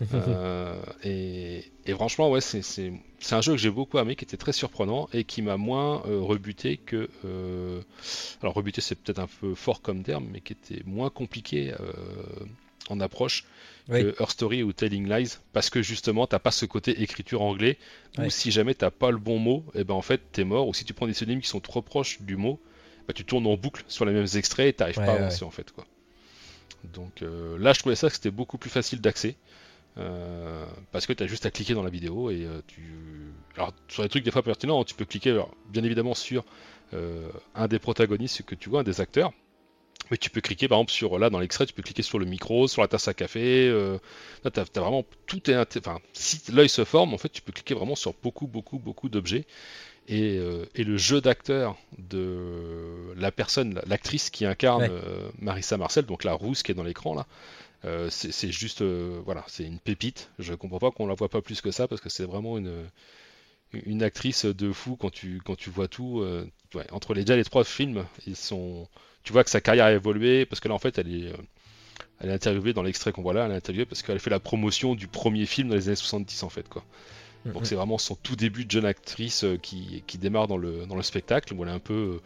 Euh, 0.14 0.82
et, 1.04 1.64
et 1.86 1.92
franchement, 1.94 2.30
ouais, 2.30 2.40
c'est- 2.40 2.62
c'est 2.62 2.92
c'est 3.20 3.36
un 3.36 3.40
jeu 3.42 3.52
que 3.52 3.58
j'ai 3.58 3.70
beaucoup 3.70 3.98
aimé, 3.98 4.16
qui 4.16 4.24
était 4.24 4.36
très 4.36 4.52
surprenant 4.52 5.08
et 5.14 5.24
qui 5.24 5.42
m'a 5.42 5.56
moins 5.56 6.02
euh, 6.06 6.20
rebuté 6.20 6.78
que. 6.78 7.08
euh, 7.24 7.80
alors, 8.42 8.54
rebuté, 8.54 8.80
c'est 8.80 8.96
peut-être 8.96 9.20
un 9.20 9.28
peu 9.40 9.54
fort 9.54 9.82
comme 9.82 10.02
terme, 10.02 10.26
mais 10.32 10.40
qui 10.40 10.52
était 10.54 10.82
moins 10.86 11.10
compliqué 11.10 11.72
en 12.88 13.00
approche 13.00 13.44
Oui. 13.88 14.00
que 14.00 14.14
Her 14.20 14.30
Story 14.30 14.62
ou 14.62 14.72
Telling 14.72 15.08
Lies, 15.08 15.38
parce 15.52 15.70
que 15.70 15.82
justement, 15.82 16.26
t'as 16.26 16.38
pas 16.38 16.50
ce 16.50 16.66
côté 16.66 17.02
écriture 17.02 17.42
anglais 17.42 17.78
où 18.18 18.30
si 18.30 18.50
jamais 18.50 18.74
t'as 18.74 18.90
pas 18.90 19.10
le 19.10 19.18
bon 19.18 19.38
mot, 19.38 19.64
et 19.74 19.84
ben 19.84 19.94
en 19.94 20.02
fait, 20.02 20.22
t'es 20.32 20.44
mort, 20.44 20.68
ou 20.68 20.74
si 20.74 20.84
tu 20.84 20.94
prends 20.94 21.06
des 21.06 21.14
synonymes 21.14 21.40
qui 21.42 21.48
sont 21.48 21.60
trop 21.60 21.82
proches 21.82 22.20
du 22.22 22.36
mot, 22.36 22.60
bah, 23.08 23.14
tu 23.14 23.24
tournes 23.24 23.46
en 23.46 23.56
boucle 23.56 23.84
sur 23.88 24.04
les 24.04 24.12
mêmes 24.12 24.26
extraits 24.34 24.68
et 24.68 24.72
t'arrives 24.72 24.96
Ouais, 24.96 25.04
pas 25.04 25.12
à 25.12 25.16
ouais, 25.16 25.16
avancer 25.16 25.44
en 25.44 25.50
fait, 25.50 25.70
quoi. 25.72 25.86
Donc 26.84 27.22
euh, 27.22 27.58
là, 27.58 27.72
je 27.72 27.80
trouvais 27.80 27.96
ça 27.96 28.08
que 28.08 28.14
c'était 28.14 28.30
beaucoup 28.30 28.58
plus 28.58 28.70
facile 28.70 29.00
d'accès. 29.00 29.36
euh, 29.98 30.66
parce 30.92 31.06
que 31.06 31.12
tu 31.12 31.22
as 31.24 31.26
juste 31.28 31.46
à 31.46 31.50
cliquer 31.50 31.74
dans 31.74 31.82
la 31.84 31.90
vidéo 31.90 32.30
et 32.30 32.44
euh, 32.46 32.62
tu. 32.66 33.34
Alors, 33.56 33.72
sur 33.88 34.02
les 34.04 34.08
trucs 34.08 34.24
des 34.24 34.30
fois 34.32 34.42
pertinents, 34.42 34.84
tu 34.84 34.94
peux 34.94 35.04
cliquer 35.04 35.30
alors, 35.32 35.54
bien 35.66 35.84
évidemment 35.84 36.14
sur 36.14 36.44
un 37.54 37.66
des 37.68 37.78
protagonistes 37.80 38.42
que 38.44 38.54
tu 38.54 38.68
vois, 38.70 38.80
un 38.80 38.84
des 38.84 39.00
acteurs. 39.00 39.32
Mais 40.10 40.16
tu 40.18 40.30
peux 40.30 40.40
cliquer 40.40 40.68
par 40.68 40.78
exemple 40.78 40.92
sur 40.92 41.18
là 41.18 41.30
dans 41.30 41.38
l'extrait, 41.40 41.66
tu 41.66 41.72
peux 41.72 41.82
cliquer 41.82 42.02
sur 42.02 42.18
le 42.18 42.26
micro, 42.26 42.68
sur 42.68 42.82
la 42.82 42.88
tasse 42.88 43.08
à 43.08 43.14
café. 43.14 43.68
Euh, 43.68 43.98
là, 44.44 44.50
t'as 44.50 44.64
vraiment 44.80 45.04
tout 45.26 45.50
est. 45.50 45.56
Enfin, 45.78 45.98
si 46.12 46.40
l'œil 46.52 46.68
se 46.68 46.84
forme, 46.84 47.14
en 47.14 47.18
fait, 47.18 47.30
tu 47.30 47.42
peux 47.42 47.52
cliquer 47.52 47.74
vraiment 47.74 47.96
sur 47.96 48.14
beaucoup, 48.22 48.46
beaucoup, 48.46 48.78
beaucoup 48.78 49.08
d'objets. 49.08 49.46
Et, 50.08 50.36
euh, 50.38 50.66
et 50.74 50.84
le 50.84 50.98
jeu 50.98 51.22
d'acteur 51.22 51.76
de 51.98 53.14
la 53.16 53.32
personne, 53.32 53.80
l'actrice 53.86 54.30
qui 54.30 54.44
incarne 54.44 54.82
Ouais. 54.82 54.90
euh, 54.90 55.30
Marissa 55.38 55.78
Marcel, 55.78 56.04
donc 56.04 56.24
la 56.24 56.34
rousse 56.34 56.62
qui 56.62 56.72
est 56.72 56.74
dans 56.74 56.82
l'écran 56.84 57.14
là, 57.14 57.26
euh, 57.86 58.08
c'est 58.10 58.52
juste, 58.52 58.82
voilà, 58.82 59.44
c'est 59.48 59.64
une 59.64 59.78
pépite. 59.78 60.30
Je 60.38 60.54
comprends 60.54 60.78
pas 60.78 60.90
qu'on 60.90 61.06
la 61.06 61.14
voit 61.14 61.28
pas 61.30 61.42
plus 61.42 61.60
que 61.62 61.70
ça 61.70 61.88
parce 61.88 62.00
que 62.02 62.10
c'est 62.10 62.24
vraiment 62.24 62.58
une, 62.58 62.84
une 63.72 64.02
actrice 64.02 64.44
de 64.44 64.72
fou 64.72 64.96
quand 64.96 65.10
tu, 65.10 65.40
quand 65.44 65.56
tu 65.56 65.70
vois 65.70 65.88
tout. 65.88 66.20
euh, 66.20 66.46
ouais, 66.74 66.86
entre 66.92 67.14
les, 67.14 67.22
déjà 67.22 67.36
les 67.36 67.44
trois 67.44 67.64
films, 67.64 68.04
ils 68.26 68.36
sont, 68.36 68.88
tu 69.24 69.32
vois 69.32 69.44
que 69.44 69.50
sa 69.50 69.60
carrière 69.60 69.86
a 69.86 69.92
évolué 69.92 70.46
parce 70.46 70.60
que 70.60 70.68
là 70.68 70.74
en 70.74 70.78
fait 70.78 70.98
elle 70.98 71.08
est, 71.14 71.28
euh, 71.32 71.36
elle 72.20 72.30
est 72.30 72.34
interviewée 72.34 72.72
dans 72.72 72.82
l'extrait 72.82 73.12
qu'on 73.12 73.22
voit 73.22 73.34
là, 73.34 73.46
elle 73.46 73.52
est 73.52 73.56
interviewée 73.56 73.86
parce 73.86 74.02
qu'elle 74.02 74.20
fait 74.20 74.30
la 74.30 74.40
promotion 74.40 74.94
du 74.94 75.08
premier 75.08 75.46
film 75.46 75.68
dans 75.68 75.74
les 75.76 75.88
années 75.88 75.96
70 75.96 76.42
en 76.44 76.50
fait 76.50 76.68
quoi. 76.68 76.84
Donc 77.54 77.62
Mhm. 77.62 77.66
c'est 77.66 77.76
vraiment 77.76 77.98
son 77.98 78.16
tout 78.16 78.36
début 78.36 78.64
de 78.66 78.70
jeune 78.70 78.86
actrice 78.86 79.44
euh, 79.44 79.58
qui, 79.58 80.04
qui 80.06 80.18
démarre 80.18 80.48
dans 80.48 80.58
le, 80.58 80.86
dans 80.86 80.96
le 80.96 81.02
spectacle 81.02 81.54
où 81.54 81.62
elle 81.64 81.70
est 81.70 81.72
un 81.72 81.78
peu, 81.80 81.94
euh, 81.94 82.20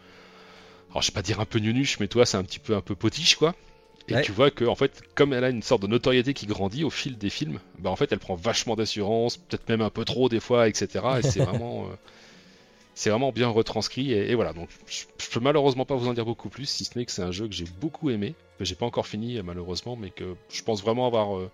alors 0.91 1.01
je 1.01 1.11
vais 1.11 1.13
pas 1.15 1.21
dire 1.21 1.39
un 1.39 1.45
peu 1.45 1.59
nunuche, 1.59 1.99
mais 1.99 2.07
toi 2.07 2.25
c'est 2.25 2.37
un 2.37 2.43
petit 2.43 2.59
peu 2.59 2.75
un 2.75 2.81
peu 2.81 2.95
potiche 2.95 3.35
quoi. 3.35 3.55
Et 4.09 4.15
Ouais. 4.15 4.21
tu 4.21 4.31
vois 4.31 4.51
que 4.51 4.65
en 4.65 4.75
fait, 4.75 5.03
comme 5.15 5.33
elle 5.33 5.43
a 5.43 5.49
une 5.49 5.61
sorte 5.63 5.83
de 5.83 5.87
notoriété 5.87 6.33
qui 6.33 6.47
grandit 6.47 6.83
au 6.83 6.89
fil 6.89 7.17
des 7.17 7.29
films, 7.29 7.59
bah 7.79 7.91
en 7.91 7.95
fait 7.95 8.11
elle 8.11 8.19
prend 8.19 8.35
vachement 8.35 8.75
d'assurance, 8.75 9.37
peut-être 9.37 9.69
même 9.69 9.81
un 9.81 9.91
peu 9.91 10.05
trop 10.05 10.29
des 10.29 10.39
fois, 10.39 10.67
etc. 10.67 11.19
Et 11.19 11.23
c'est 11.23 11.41
vraiment, 11.41 11.85
euh, 11.85 11.95
c'est 12.99 13.09
vraiment 13.11 13.31
bien 13.31 13.47
retranscrit. 13.47 14.11
Et, 14.11 14.31
et 14.31 14.35
voilà, 14.35 14.51
donc 14.51 14.67
je, 14.87 15.03
je 15.17 15.29
peux 15.29 15.39
malheureusement 15.39 15.85
pas 15.85 15.95
vous 15.95 16.09
en 16.09 16.13
dire 16.13 16.25
beaucoup 16.25 16.49
plus, 16.49 16.65
si 16.67 16.83
ce 16.83 16.97
n'est 16.97 17.05
que 17.05 17.13
c'est 17.13 17.21
un 17.21 17.31
jeu 17.31 17.47
que 17.47 17.53
j'ai 17.53 17.63
beaucoup 17.79 18.09
aimé, 18.09 18.35
que 18.57 18.65
j'ai 18.65 18.75
pas 18.75 18.85
encore 18.85 19.07
fini 19.07 19.41
malheureusement, 19.41 19.95
mais 19.95 20.09
que 20.09 20.35
je 20.49 20.61
pense 20.63 20.81
vraiment 20.81 21.07
avoir 21.07 21.37
euh, 21.37 21.49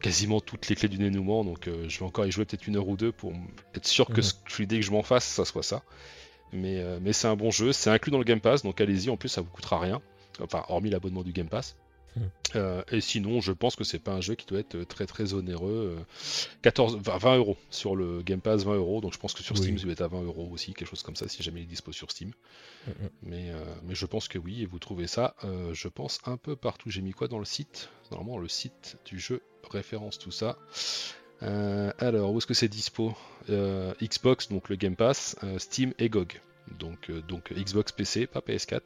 quasiment 0.00 0.40
toutes 0.40 0.68
les 0.68 0.74
clés 0.74 0.88
du 0.88 0.98
dénouement. 0.98 1.44
Donc 1.44 1.68
euh, 1.68 1.88
je 1.88 2.00
vais 2.00 2.04
encore 2.04 2.26
y 2.26 2.32
jouer 2.32 2.44
peut-être 2.44 2.66
une 2.66 2.76
heure 2.76 2.88
ou 2.88 2.96
deux 2.96 3.12
pour 3.12 3.32
être 3.76 3.86
sûr 3.86 4.06
que 4.08 4.20
ce- 4.22 4.34
que 4.34 4.62
l'idée 4.62 4.80
que 4.80 4.84
je 4.86 4.90
m'en 4.90 5.04
fasse, 5.04 5.24
ça 5.24 5.44
soit 5.44 5.62
ça. 5.62 5.84
Mais, 6.52 6.78
euh, 6.80 6.98
mais 7.00 7.12
c'est 7.12 7.28
un 7.28 7.36
bon 7.36 7.52
jeu, 7.52 7.72
c'est 7.72 7.90
inclus 7.90 8.10
dans 8.10 8.18
le 8.18 8.24
Game 8.24 8.40
Pass, 8.40 8.62
donc 8.64 8.80
allez-y, 8.80 9.10
en 9.10 9.16
plus 9.16 9.28
ça 9.28 9.42
vous 9.42 9.50
coûtera 9.50 9.78
rien. 9.78 10.02
Enfin, 10.40 10.64
hormis 10.68 10.90
l'abonnement 10.90 11.22
du 11.22 11.30
Game 11.32 11.48
Pass. 11.48 11.76
Euh, 12.54 12.82
et 12.92 13.00
sinon, 13.00 13.40
je 13.40 13.50
pense 13.52 13.74
que 13.74 13.82
c'est 13.82 13.98
pas 13.98 14.12
un 14.12 14.20
jeu 14.20 14.34
qui 14.36 14.46
doit 14.46 14.60
être 14.60 14.84
très 14.84 15.06
très 15.06 15.34
onéreux. 15.34 15.96
euh, 15.98 16.02
14, 16.62 16.98
20, 17.00 17.18
20 17.18 17.36
euros 17.36 17.56
sur 17.70 17.96
le 17.96 18.22
Game 18.22 18.40
Pass, 18.40 18.64
20 18.64 18.74
euros. 18.76 19.00
Donc 19.00 19.12
je 19.12 19.18
pense 19.18 19.34
que 19.34 19.42
sur 19.42 19.56
Oui. 19.56 19.62
Steam, 19.62 19.76
il 19.76 19.82
doit 19.82 19.92
être 19.92 20.02
à 20.02 20.08
20 20.08 20.22
euros 20.22 20.48
aussi, 20.52 20.72
quelque 20.74 20.88
chose 20.88 21.02
comme 21.02 21.16
ça, 21.16 21.26
si 21.28 21.42
jamais 21.42 21.60
il 21.60 21.64
est 21.64 21.66
dispo 21.66 21.90
sur 21.92 22.10
Steam. 22.12 22.32
Mhm. 22.86 22.94
Mais, 23.22 23.50
euh, 23.50 23.64
mais 23.82 23.94
je 23.94 24.06
pense 24.06 24.28
que 24.28 24.38
oui, 24.38 24.62
et 24.62 24.66
vous 24.66 24.78
trouvez 24.78 25.06
ça, 25.08 25.34
euh, 25.44 25.74
je 25.74 25.88
pense, 25.88 26.20
un 26.26 26.36
peu 26.36 26.54
partout. 26.54 26.90
J'ai 26.90 27.02
mis 27.02 27.12
quoi 27.12 27.26
dans 27.28 27.40
le 27.40 27.44
site? 27.44 27.88
Normalement, 28.12 28.38
le 28.38 28.48
site 28.48 28.96
du 29.04 29.18
jeu 29.18 29.42
référence 29.70 30.18
tout 30.18 30.30
ça. 30.30 30.56
Euh, 31.42 31.92
alors, 31.98 32.32
où 32.32 32.38
est-ce 32.38 32.46
que 32.46 32.54
c'est 32.54 32.68
dispo? 32.68 33.14
Euh, 33.50 33.92
Xbox, 34.00 34.48
donc 34.48 34.68
le 34.68 34.76
Game 34.76 34.96
Pass, 34.96 35.36
euh, 35.42 35.58
Steam 35.58 35.92
et 35.98 36.08
GOG. 36.08 36.40
Donc, 36.78 37.10
euh, 37.10 37.20
donc 37.22 37.52
Xbox 37.52 37.92
PC, 37.92 38.26
pas 38.26 38.40
PS4. 38.40 38.80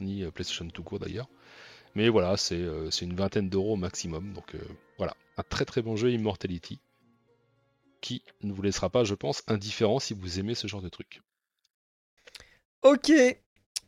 ni 0.00 0.24
euh, 0.24 0.30
PlayStation 0.30 0.66
tout 0.68 0.82
court 0.82 0.98
d'ailleurs. 0.98 1.28
Mais 1.94 2.08
voilà, 2.08 2.36
c'est 2.36 2.56
euh, 2.56 2.90
c'est 2.90 3.04
une 3.04 3.14
vingtaine 3.14 3.48
d'euros 3.48 3.74
au 3.74 3.76
maximum. 3.76 4.32
Donc 4.32 4.54
euh, 4.54 4.58
voilà, 4.98 5.14
un 5.36 5.42
très 5.42 5.64
très 5.64 5.82
bon 5.82 5.96
jeu 5.96 6.10
Immortality 6.12 6.80
qui 8.00 8.22
ne 8.42 8.52
vous 8.52 8.62
laissera 8.62 8.90
pas, 8.90 9.04
je 9.04 9.14
pense, 9.14 9.42
indifférent 9.46 9.98
si 9.98 10.12
vous 10.12 10.38
aimez 10.38 10.54
ce 10.54 10.66
genre 10.66 10.82
de 10.82 10.88
truc. 10.88 11.22
Ok. 12.82 13.10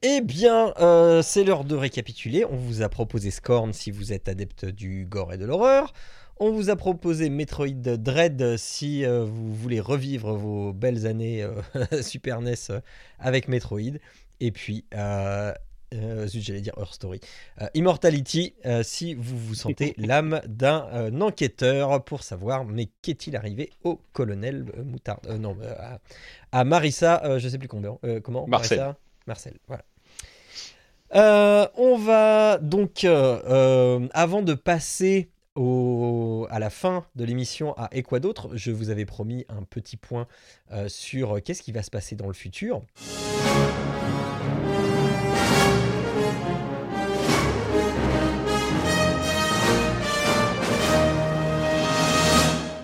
Eh 0.03 0.21
bien, 0.21 0.73
euh, 0.79 1.21
c'est 1.23 1.45
l'heure 1.45 1.65
de 1.65 1.75
récapituler. 1.75 2.45
On 2.45 2.57
vous 2.57 2.83
a 2.83 2.89
proposé 2.89 3.31
Scorn 3.31 3.73
si 3.73 3.91
vous 3.91 4.13
êtes 4.13 4.29
adepte 4.29 4.65
du 4.65 5.05
gore 5.05 5.33
et 5.33 5.39
de 5.39 5.45
l'horreur. 5.45 5.93
On 6.39 6.53
vous 6.53 6.71
a 6.71 6.77
proposé 6.77 7.29
Metroid 7.29 7.97
Dread 7.97 8.57
si 8.59 9.05
vous 9.07 9.55
voulez 9.55 9.81
revivre 9.81 10.35
vos 10.35 10.73
belles 10.75 11.07
années 11.07 11.47
Super 12.03 12.43
NES 12.43 12.55
avec 13.19 13.49
Metroid. 13.49 13.99
Et 14.41 14.53
puis, 14.53 14.85
euh, 15.95 16.27
zut, 16.27 16.43
j'allais 16.43 16.61
dire 16.61 16.75
Earth 16.79 16.95
Story. 16.95 17.21
Euh, 17.63 17.67
Immortality 17.75 18.55
euh, 18.67 18.83
si 18.83 19.15
vous 19.15 19.39
vous 19.39 19.55
sentez 19.55 19.95
l'âme 19.99 20.41
d'un 20.47 20.89
euh, 20.93 21.21
enquêteur 21.21 22.03
pour 22.05 22.23
savoir 22.23 22.65
mais 22.65 22.89
qu'est-il 23.03 23.37
arrivé 23.37 23.71
au 23.85 24.01
colonel 24.13 24.67
Moutarde 24.85 25.27
Non, 25.39 25.57
à, 25.79 25.99
à 26.53 26.65
Marissa, 26.65 27.39
je 27.39 27.49
sais 27.49 27.59
plus 27.59 27.69
combien. 27.69 27.99
comment 28.25 28.47
Marcel. 28.47 28.79
Marissa 28.79 28.99
Marcel, 29.27 29.55
voilà. 29.69 29.85
On 31.77 31.97
va 31.99 32.59
donc, 32.59 33.05
avant 33.05 34.43
de 34.43 34.55
passer 34.55 35.29
au- 35.55 36.47
à 36.51 36.59
la 36.59 36.69
fin 36.71 37.07
de 37.17 37.25
l'émission 37.25 37.73
à 37.79 37.89
Et 37.93 38.03
quoi 38.03 38.21
d'autre, 38.21 38.51
je 38.55 38.71
vous 38.71 38.91
avais 38.91 39.05
promis 39.07 39.45
un 39.49 39.63
petit 39.63 39.97
point 39.97 40.27
sur 40.89 41.43
qu'est-ce 41.43 41.63
qui 41.63 41.73
va 41.73 41.83
se 41.83 41.91
passer 41.91 42.15
dans 42.17 42.27
le 42.27 42.35
futur. 42.35 42.83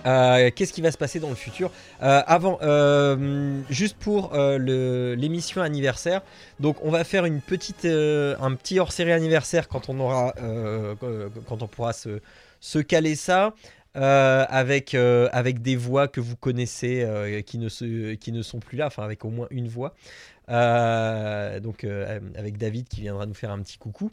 Euh, 0.06 0.50
Qu'est-ce 0.54 0.72
qui 0.72 0.82
va 0.82 0.90
se 0.90 0.98
passer 0.98 1.20
dans 1.20 1.28
le 1.28 1.34
futur 1.34 1.70
Euh, 2.02 2.22
Avant, 2.26 2.58
euh, 2.62 3.60
juste 3.70 3.96
pour 3.96 4.32
l'émission 4.34 5.62
anniversaire, 5.62 6.22
donc 6.60 6.76
on 6.84 6.90
va 6.90 7.04
faire 7.04 7.24
une 7.24 7.40
petite, 7.40 7.84
un 7.84 8.54
petit 8.54 8.78
hors-série 8.78 9.12
anniversaire 9.12 9.68
quand 9.68 9.88
on 9.88 9.98
aura, 10.00 10.34
quand 11.46 11.62
on 11.62 11.66
pourra 11.66 11.92
se, 11.92 12.78
caler 12.80 13.14
ça. 13.14 13.54
avec, 13.94 14.94
avec 14.94 15.62
des 15.62 15.76
voix 15.76 16.08
que 16.08 16.20
vous 16.20 16.36
connaissez 16.36 17.06
qui, 17.46 17.58
ne 17.58 17.68
se, 17.68 18.14
qui 18.14 18.32
ne 18.32 18.42
sont 18.42 18.58
plus 18.58 18.78
là, 18.78 18.86
enfin 18.86 19.02
avec 19.04 19.24
au 19.24 19.30
moins 19.30 19.48
une 19.50 19.68
voix. 19.68 19.94
Donc 20.48 21.84
avec 21.84 22.56
David 22.56 22.88
qui 22.88 23.02
viendra 23.02 23.26
nous 23.26 23.34
faire 23.34 23.50
un 23.50 23.60
petit 23.60 23.78
coucou. 23.78 24.10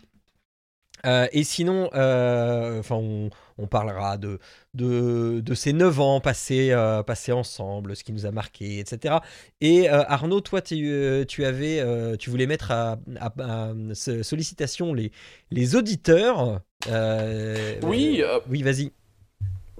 Euh, 1.05 1.27
et 1.31 1.43
sinon, 1.43 1.89
euh, 1.93 2.79
enfin, 2.79 2.95
on, 2.95 3.29
on 3.57 3.67
parlera 3.67 4.17
de, 4.17 4.39
de, 4.73 5.39
de 5.41 5.53
ces 5.53 5.73
9 5.73 5.99
ans 5.99 6.19
passés, 6.21 6.71
euh, 6.71 7.03
passés 7.03 7.31
ensemble, 7.31 7.95
ce 7.95 8.03
qui 8.03 8.11
nous 8.13 8.25
a 8.25 8.31
marqué, 8.31 8.79
etc. 8.79 9.15
Et 9.61 9.89
Arnaud, 9.89 10.41
toi, 10.41 10.61
tu, 10.61 11.25
tu 11.27 11.45
avais, 11.45 11.83
tu 12.17 12.29
voulais 12.29 12.47
mettre 12.47 12.71
à, 12.71 12.97
à- 13.19 13.33
à 13.39 13.73
sollicitation 14.23 14.93
les, 14.93 15.11
les 15.51 15.75
auditeurs. 15.75 16.61
Oui, 17.83 18.21
oui, 18.49 18.63
vas-y. 18.63 18.91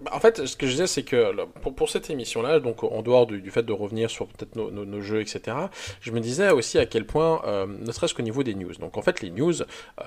Bah, 0.01 0.11
En 0.13 0.19
fait, 0.19 0.45
ce 0.45 0.55
que 0.55 0.65
je 0.65 0.71
disais, 0.71 0.87
c'est 0.87 1.03
que 1.03 1.33
pour, 1.75 1.89
cette 1.89 2.09
émission-là, 2.09 2.59
donc 2.59 2.83
en 2.83 3.01
dehors 3.01 3.27
du, 3.27 3.49
fait 3.51 3.63
de 3.63 3.73
revenir 3.73 4.09
sur 4.09 4.27
peut-être 4.27 4.55
nos, 4.55 5.01
jeux, 5.01 5.21
etc., 5.21 5.57
je 6.01 6.11
me 6.11 6.19
disais 6.19 6.49
aussi 6.51 6.77
à 6.77 6.85
quel 6.85 7.05
point, 7.05 7.41
euh, 7.45 7.65
ne 7.67 7.91
serait-ce 7.91 8.13
qu'au 8.13 8.21
niveau 8.23 8.43
des 8.43 8.55
news. 8.55 8.73
Donc 8.79 8.97
en 8.97 9.01
fait, 9.01 9.21
les 9.21 9.29
news, 9.29 9.53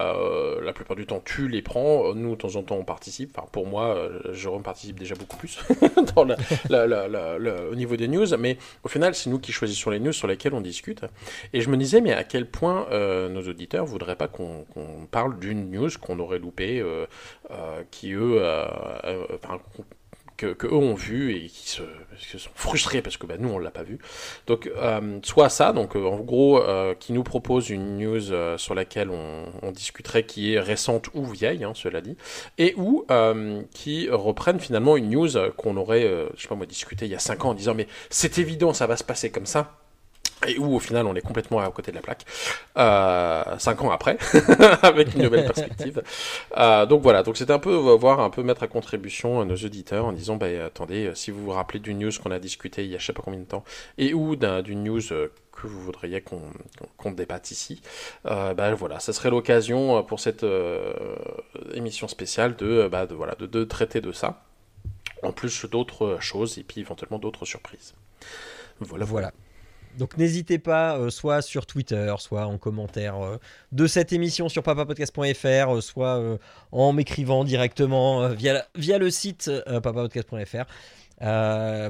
euh, 0.00 0.60
la 0.60 0.72
plupart 0.72 0.96
du 0.96 1.06
temps, 1.06 1.22
tu 1.24 1.48
les 1.48 1.62
prends. 1.62 2.14
Nous, 2.14 2.30
de 2.30 2.40
temps 2.40 2.56
en 2.56 2.62
temps, 2.62 2.76
on 2.76 2.84
participe. 2.84 3.36
Enfin, 3.36 3.48
pour 3.50 3.66
moi, 3.66 3.96
euh, 3.96 4.32
Jérôme 4.32 4.62
participe 4.62 4.98
déjà 4.98 5.14
beaucoup 5.14 5.36
plus 5.36 5.58
au 7.70 7.74
niveau 7.74 7.96
des 7.96 8.08
news. 8.08 8.26
Mais 8.38 8.58
au 8.84 8.88
final, 8.88 9.14
c'est 9.14 9.30
nous 9.30 9.38
qui 9.38 9.52
choisissons 9.52 9.90
les 9.90 10.00
news 10.00 10.12
sur 10.12 10.28
lesquelles 10.28 10.54
on 10.54 10.60
discute. 10.60 11.02
Et 11.52 11.60
je 11.60 11.68
me 11.68 11.76
disais, 11.76 12.00
mais 12.00 12.12
à 12.12 12.24
quel 12.24 12.46
point 12.46 12.86
euh, 12.90 13.28
nos 13.28 13.42
auditeurs 13.42 13.84
voudraient 13.86 14.16
pas 14.16 14.28
qu'on 14.28 14.64
parle 15.10 15.38
d'une 15.38 15.70
news 15.70 15.90
qu'on 16.00 16.18
aurait 16.18 16.38
loupée, 16.38 16.80
euh, 16.80 17.06
euh, 17.50 17.82
qui 17.90 18.12
eux, 18.12 18.38
euh, 18.40 18.66
euh, 19.04 19.26
enfin, 19.34 19.60
que, 20.42 20.52
que 20.52 20.66
eux 20.66 20.74
ont 20.74 20.94
vu 20.94 21.36
et 21.36 21.46
qui 21.46 21.68
se, 21.68 21.82
sont 22.36 22.50
frustrés 22.54 23.00
parce 23.00 23.16
que 23.16 23.26
bah, 23.26 23.36
nous 23.38 23.48
on 23.48 23.58
l'a 23.58 23.70
pas 23.70 23.84
vu. 23.84 23.98
Donc 24.48 24.66
euh, 24.66 25.20
soit 25.22 25.48
ça, 25.48 25.72
donc 25.72 25.94
euh, 25.94 26.04
en 26.04 26.18
gros 26.18 26.60
euh, 26.60 26.94
qui 26.98 27.12
nous 27.12 27.22
propose 27.22 27.70
une 27.70 27.98
news 27.98 28.58
sur 28.58 28.74
laquelle 28.74 29.10
on, 29.10 29.70
discuterait 29.72 30.24
qui 30.24 30.54
est 30.54 30.60
récente 30.60 31.08
ou 31.14 31.24
vieille, 31.24 31.64
hein, 31.64 31.72
cela 31.74 32.00
dit, 32.00 32.16
et 32.58 32.74
ou 32.76 33.06
qui 33.72 34.08
reprennent 34.10 34.60
finalement 34.60 34.96
une 34.96 35.10
news 35.10 35.28
qu'on 35.56 35.76
aurait, 35.76 36.02
je 36.36 36.42
sais 36.42 36.48
pas 36.48 36.54
moi, 36.54 36.66
discuté 36.66 37.06
il 37.06 37.10
y 37.10 37.14
a 37.14 37.18
5 37.18 37.44
ans 37.44 37.50
en 37.50 37.54
disant 37.54 37.74
mais 37.74 37.86
c'est 38.10 38.38
évident 38.38 38.74
ça 38.74 38.86
va 38.86 38.96
se 38.96 39.04
passer 39.04 39.30
comme 39.30 39.46
ça. 39.46 39.81
Et 40.48 40.58
où 40.58 40.74
au 40.74 40.80
final 40.80 41.06
on 41.06 41.14
est 41.14 41.20
complètement 41.20 41.60
à 41.60 41.70
côté 41.70 41.92
de 41.92 41.96
la 41.96 42.02
plaque, 42.02 42.24
euh, 42.76 43.44
cinq 43.58 43.82
ans 43.82 43.90
après, 43.92 44.18
avec 44.82 45.14
une 45.14 45.22
nouvelle 45.22 45.44
perspective. 45.44 46.02
Euh, 46.56 46.84
donc 46.86 47.00
voilà, 47.02 47.22
donc 47.22 47.36
c'était 47.36 47.52
un 47.52 47.60
peu 47.60 47.70
euh, 47.74 47.96
voir 47.96 48.18
un 48.20 48.30
peu 48.30 48.42
mettre 48.42 48.64
à 48.64 48.66
contribution 48.66 49.40
euh, 49.42 49.44
nos 49.44 49.54
auditeurs 49.56 50.04
en 50.06 50.12
disant 50.12 50.36
bah 50.36 50.46
attendez, 50.66 51.06
euh, 51.06 51.14
si 51.14 51.30
vous 51.30 51.44
vous 51.44 51.50
rappelez 51.52 51.78
d'une 51.78 52.00
news 52.00 52.10
qu'on 52.22 52.32
a 52.32 52.40
discuté 52.40 52.84
il 52.84 52.90
y 52.90 52.96
a 52.96 52.98
je 52.98 53.06
sais 53.06 53.12
pas 53.12 53.22
combien 53.22 53.38
de 53.40 53.44
temps, 53.44 53.62
et 53.98 54.14
ou 54.14 54.34
d'un- 54.34 54.62
d'une 54.62 54.82
news 54.82 55.00
que 55.00 55.66
vous 55.66 55.80
voudriez 55.80 56.20
qu'on 56.22 56.40
qu'on 56.96 57.12
débatte 57.12 57.50
ici, 57.52 57.80
euh, 58.26 58.52
bah 58.54 58.74
voilà, 58.74 58.98
ça 58.98 59.12
serait 59.12 59.30
l'occasion 59.30 60.02
pour 60.02 60.18
cette 60.18 60.44
émission 61.74 62.08
spéciale 62.08 62.56
de, 62.56 62.88
bah, 62.90 63.06
de 63.06 63.14
voilà 63.14 63.34
de, 63.38 63.46
de 63.46 63.64
traiter 63.64 64.00
de 64.00 64.12
ça, 64.12 64.42
en 65.22 65.32
plus 65.32 65.66
d'autres 65.66 66.18
choses 66.20 66.58
et 66.58 66.62
puis 66.64 66.80
éventuellement 66.80 67.18
d'autres 67.18 67.44
surprises. 67.46 67.94
Voilà, 68.80 69.04
Voilà. 69.04 69.32
Donc 69.98 70.16
n'hésitez 70.16 70.58
pas, 70.58 70.96
euh, 70.98 71.10
soit 71.10 71.42
sur 71.42 71.66
Twitter, 71.66 72.14
soit 72.18 72.46
en 72.46 72.58
commentaire 72.58 73.20
euh, 73.20 73.36
de 73.72 73.86
cette 73.86 74.12
émission 74.12 74.48
sur 74.48 74.62
papapodcast.fr, 74.62 75.44
euh, 75.46 75.80
soit 75.80 76.38
en 76.70 76.92
m'écrivant 76.92 77.44
directement 77.44 78.28
via, 78.28 78.64
le 78.76 79.10
site 79.10 79.50
papapodcast.fr. 79.66 80.64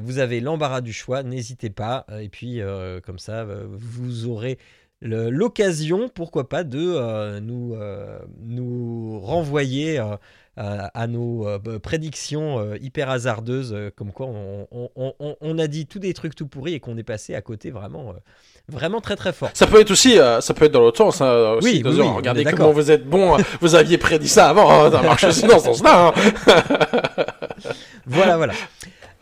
Vous 0.03 0.19
avez 0.19 0.41
l'embarras 0.41 0.81
du 0.81 0.93
choix, 0.93 1.23
n'hésitez 1.23 1.71
pas. 1.71 2.07
Et 2.21 2.29
puis 2.29 2.61
comme 3.05 3.19
ça, 3.19 3.47
vous 3.67 4.27
aurez 4.27 4.59
l'occasion, 5.01 6.09
pourquoi 6.09 6.49
pas, 6.49 6.65
de 6.65 7.39
nous, 7.41 9.21
renvoyer 9.21 10.03
à 10.57 10.87
à 11.01 11.07
nos 11.07 11.47
euh, 11.49 11.59
prédictions 11.79 12.59
euh, 12.59 12.77
hyper 12.81 13.09
hasardeuses, 13.11 13.73
euh, 13.73 13.91
comme 13.95 14.13
quoi 14.13 14.27
on, 14.27 14.67
on- 14.71 14.91
on- 14.97 15.15
on- 15.19 15.37
on 15.41 15.59
a 15.59 15.67
dit 15.67 15.87
tous 15.87 15.99
des 15.99 16.13
trucs 16.13 16.35
tout 16.35 16.47
pourris 16.47 16.75
et 16.75 16.81
qu'on 16.81 16.97
est 16.99 17.03
passé 17.03 17.35
à 17.35 17.41
côté 17.41 17.71
vraiment, 17.71 18.11
euh, 18.11 18.19
vraiment 18.69 19.01
très 19.01 19.17
très 19.17 19.33
fort. 19.33 19.51
Ça 19.55 19.67
peut 19.67 19.81
être 19.81 19.91
aussi, 19.91 20.19
euh, 20.19 20.41
ça 20.43 20.53
peut 20.55 20.67
être 20.67 20.73
dans 20.73 20.81
l'autre 20.81 20.99
sens. 20.99 21.21
Hein, 21.23 21.53
aussi, 21.57 21.69
Oui, 21.69 21.83
oui, 21.85 21.97
oui, 22.01 22.07
regardez 22.09 22.45
comment 22.45 22.71
vous 22.71 22.91
êtes 22.91 23.07
bon. 23.09 23.37
hein, 23.37 23.43
vous 23.61 23.75
aviez 23.75 23.97
prédit 23.99 24.29
ça 24.29 24.51
avant. 24.51 24.91
ça 24.91 25.03
marche 25.03 25.25
aussi 25.25 25.47
dans 25.47 25.59
ce 25.59 25.65
sens-là. 25.67 26.13
hein. 26.17 27.25
Voilà, 28.07 28.37
voilà. 28.37 28.53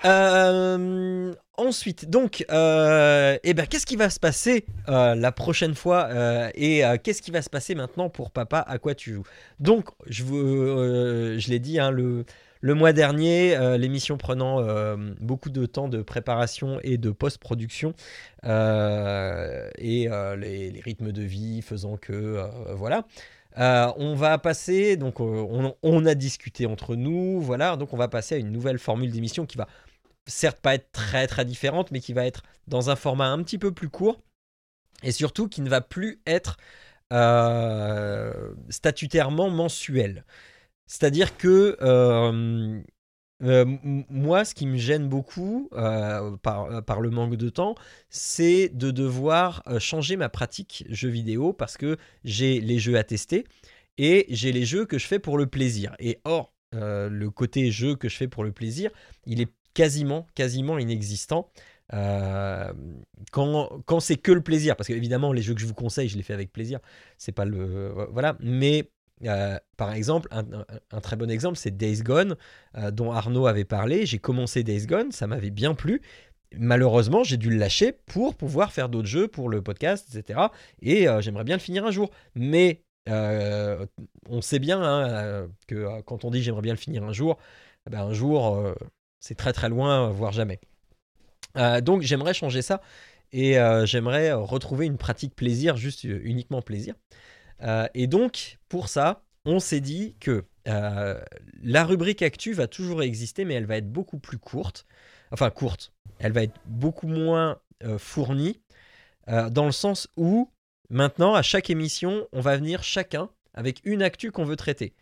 Euh, 0.05 1.33
ensuite, 1.57 2.09
donc, 2.09 2.45
euh, 2.51 3.39
eh 3.45 3.55
ben, 3.55 3.67
qu'est-ce 3.67 3.87
qui 3.87 3.97
va 3.97 4.11
se 4.11 4.19
passer 4.19 4.65
euh, 4.89 5.15
la 5.15 5.33
prochaine 5.33 5.75
fois 5.75 6.09
euh, 6.11 6.51
et 6.55 6.83
qu'est-ce 7.03 7.23
qui 7.23 7.31
va 7.31 7.43
se 7.43 7.51
passer 7.51 7.75
maintenant 7.75 8.09
pour 8.09 8.31
Papa 8.31 8.59
À 8.61 8.79
quoi 8.79 8.95
tu 8.95 9.13
joues? 9.15 9.27
Donc, 9.59 9.89
je, 10.07 10.25
vous, 10.25 10.41
je 10.41 11.49
l'ai 11.49 11.59
dit, 11.59 11.79
hein, 11.79 11.91
le, 11.91 12.25
le 12.61 12.75
mois 12.75 12.93
dernier, 12.93 13.57
l'émission 13.79 14.17
prenant 14.17 14.65
beaucoup 15.21 15.51
de 15.51 15.67
temps 15.67 15.89
de 15.89 16.03
préparation 16.03 16.81
et 16.83 16.99
de 16.99 17.11
post-production 17.11 17.95
et 18.45 18.49
les, 20.09 20.81
rythmes 20.85 21.13
de 21.13 21.23
vie 21.23 21.63
faisant 21.63 21.97
que, 21.97 22.43
voilà. 22.75 23.05
On 23.57 24.15
va 24.15 24.39
passer, 24.39 24.97
donc 24.97 25.21
on, 25.21 25.75
on 25.83 26.07
a 26.07 26.15
discuté 26.15 26.67
entre 26.67 26.97
nous, 26.97 27.41
voilà, 27.41 27.77
donc 27.77 27.93
on 27.93 27.97
va 27.97 28.09
passer 28.09 28.37
à 28.37 28.39
une 28.39 28.51
nouvelle 28.51 28.79
formule 28.79 29.11
d'émission 29.11 29.45
qui 29.47 29.57
va 29.59 29.69
certes 30.31 30.61
pas 30.61 30.75
être 30.75 30.91
très 30.93 31.27
très 31.27 31.45
différente, 31.45 31.91
mais 31.91 32.01
qui 32.01 32.13
va 32.13 32.25
être 32.25 32.43
dans 32.69 32.89
un 32.89 32.97
format 32.97 33.29
un 33.29 33.43
petit 33.43 33.59
peu 33.59 33.73
plus 33.73 33.91
court 33.91 34.21
et 35.03 35.13
surtout 35.13 35.49
qui 35.49 35.61
ne 35.61 35.69
va 35.69 35.81
plus 35.81 36.21
être 36.27 36.57
euh, 37.13 38.53
statutairement 38.69 39.51
mensuel. 39.51 40.25
C'est-à-dire 40.87 41.37
que 41.37 41.77
euh, 41.83 42.81
euh, 43.43 43.65
moi, 43.83 44.45
ce 44.45 44.55
qui 44.55 44.67
me 44.67 44.77
gêne 44.77 45.09
beaucoup 45.09 45.69
par, 46.43 46.85
par 46.85 47.01
le 47.01 47.11
manque 47.11 47.37
de 47.37 47.49
temps, 47.49 47.75
c'est 48.11 48.69
de 48.69 48.91
devoir 48.91 49.65
changer 49.79 50.17
ma 50.17 50.29
pratique 50.29 50.85
jeu 50.89 51.09
vidéo 51.09 51.53
parce 51.53 51.77
que 51.77 51.97
j'ai 52.25 52.61
les 52.61 52.79
jeux 52.79 52.97
à 52.97 53.05
tester 53.05 53.45
et 53.99 54.27
j'ai 54.29 54.53
les 54.53 54.65
jeux 54.65 54.85
que 54.85 54.99
je 54.99 55.07
fais 55.07 55.19
pour 55.19 55.39
le 55.39 55.47
plaisir. 55.47 55.95
Et 55.99 56.21
or, 56.25 56.53
le 56.73 57.29
côté 57.29 57.71
jeu 57.71 57.97
que 57.97 58.09
je 58.09 58.17
fais 58.17 58.29
pour 58.29 58.45
le 58.45 58.53
plaisir, 58.53 58.91
il 59.27 59.41
est 59.41 59.53
quasiment, 59.75 60.27
quasiment 60.35 60.79
inexistant. 60.79 61.51
Euh, 61.93 62.73
quand 63.33 63.69
quand 63.87 64.01
c'est 64.01 64.17
que 64.17 64.33
le 64.33 64.43
plaisir, 64.43 64.77
parce 64.77 64.87
qu'évidemment, 64.89 65.33
les 65.33 65.43
jeux 65.43 65.55
que 65.55 65.61
je 65.61 65.67
vous 65.67 65.75
conseille, 65.75 66.09
je 66.09 66.17
les 66.17 66.23
fais 66.23 66.35
avec 66.35 66.53
plaisir. 66.53 66.79
C'est 67.19 67.33
pas 67.33 67.45
le. 67.45 67.93
Voilà. 68.13 68.37
Mais. 68.41 68.91
euh, 69.27 69.59
par 69.77 69.93
exemple, 69.93 70.29
un, 70.31 71.01
très 71.01 71.17
bon 71.17 71.31
exemple, 71.31 71.57
c'est 71.59 71.77
Days 71.77 72.03
Gone, 72.03 72.37
euh, 72.77 72.91
dont 72.91 73.13
Arnaud 73.13 73.47
avait 73.47 73.65
parlé. 73.65 74.07
J'ai 74.07 74.19
commencé 74.19 74.63
Days 74.63 74.87
Gone, 74.87 75.13
ça 75.13 75.27
m'avait 75.27 75.51
bien 75.51 75.75
plu. 75.75 76.01
Malheureusement, 76.57 77.23
j'ai 77.23 77.37
dû 77.37 77.51
le 77.51 77.57
lâcher 77.59 77.93
pour 77.93 78.35
pouvoir 78.35 78.73
faire 78.73 78.89
d'autres 78.89 79.07
jeux 79.09 79.29
pour 79.29 79.49
le 79.49 79.63
podcast, 79.63 80.15
etc. 80.15 80.41
Et 80.83 81.09
euh, 81.09 81.21
j'aimerais 81.21 81.45
bien 81.45 81.57
le 81.57 81.61
finir 81.61 81.85
un 81.87 81.91
jour. 81.93 82.11
Mais 82.35 82.83
euh, 83.09 83.87
on 84.29 84.41
sait 84.43 84.59
bien 84.59 84.83
hein, 84.83 85.09
euh, 85.11 85.49
que 85.69 85.75
euh, 85.77 86.03
quand 86.03 86.25
on 86.25 86.31
dit 86.31 86.43
j'aimerais 86.43 86.63
bien 86.63 86.73
le 86.75 86.79
finir 86.79 87.05
un 87.05 87.13
jour, 87.13 87.39
eh 87.87 87.91
ben, 87.91 88.01
un 88.03 88.13
jour, 88.13 88.57
euh, 88.57 88.75
c'est 89.21 89.37
très 89.37 89.53
très 89.53 89.69
loin, 89.69 90.11
voire 90.11 90.33
jamais. 90.33 90.61
Euh, 91.57 91.81
donc 91.81 92.03
j'aimerais 92.03 92.35
changer 92.35 92.63
ça 92.63 92.81
et 93.33 93.59
euh, 93.59 93.87
j'aimerais 93.87 94.33
retrouver 94.33 94.87
une 94.87 94.99
pratique 94.99 95.35
plaisir, 95.35 95.77
juste 95.77 96.05
euh, 96.05 96.21
uniquement 96.25 96.63
plaisir. 96.63 96.95
Et 97.93 98.07
donc 98.07 98.59
pour 98.71 98.89
ça, 98.89 99.23
on 99.45 99.61
s'est 99.61 99.83
dit 99.83 100.17
que 100.19 100.47
la 100.65 101.85
rubrique 101.85 102.23
actu 102.23 102.55
va 102.55 102.67
toujours 102.67 103.03
exister, 103.03 103.45
mais 103.45 103.53
elle 103.53 103.67
va 103.67 103.77
être 103.77 103.93
beaucoup 103.93 104.19
plus 104.19 104.39
courte. 104.39 104.87
Enfin 105.31 105.51
courte. 105.51 105.93
Elle 106.21 106.33
va 106.33 106.43
être 106.43 106.59
beaucoup 106.65 107.07
moins 107.07 107.61
fournie, 107.99 108.63
dans 109.27 109.67
le 109.67 109.73
sens 109.73 110.09
où 110.17 110.51
maintenant, 110.89 111.35
à 111.35 111.43
chaque 111.43 111.69
émission, 111.69 112.27
on 112.33 112.41
va 112.41 112.57
venir 112.57 112.83
chacun 112.83 113.29
avec 113.53 113.83
une 113.85 114.01
actu 114.01 114.33
qu'on 114.33 114.45
veut 114.45 114.57
traiter. 114.57 114.95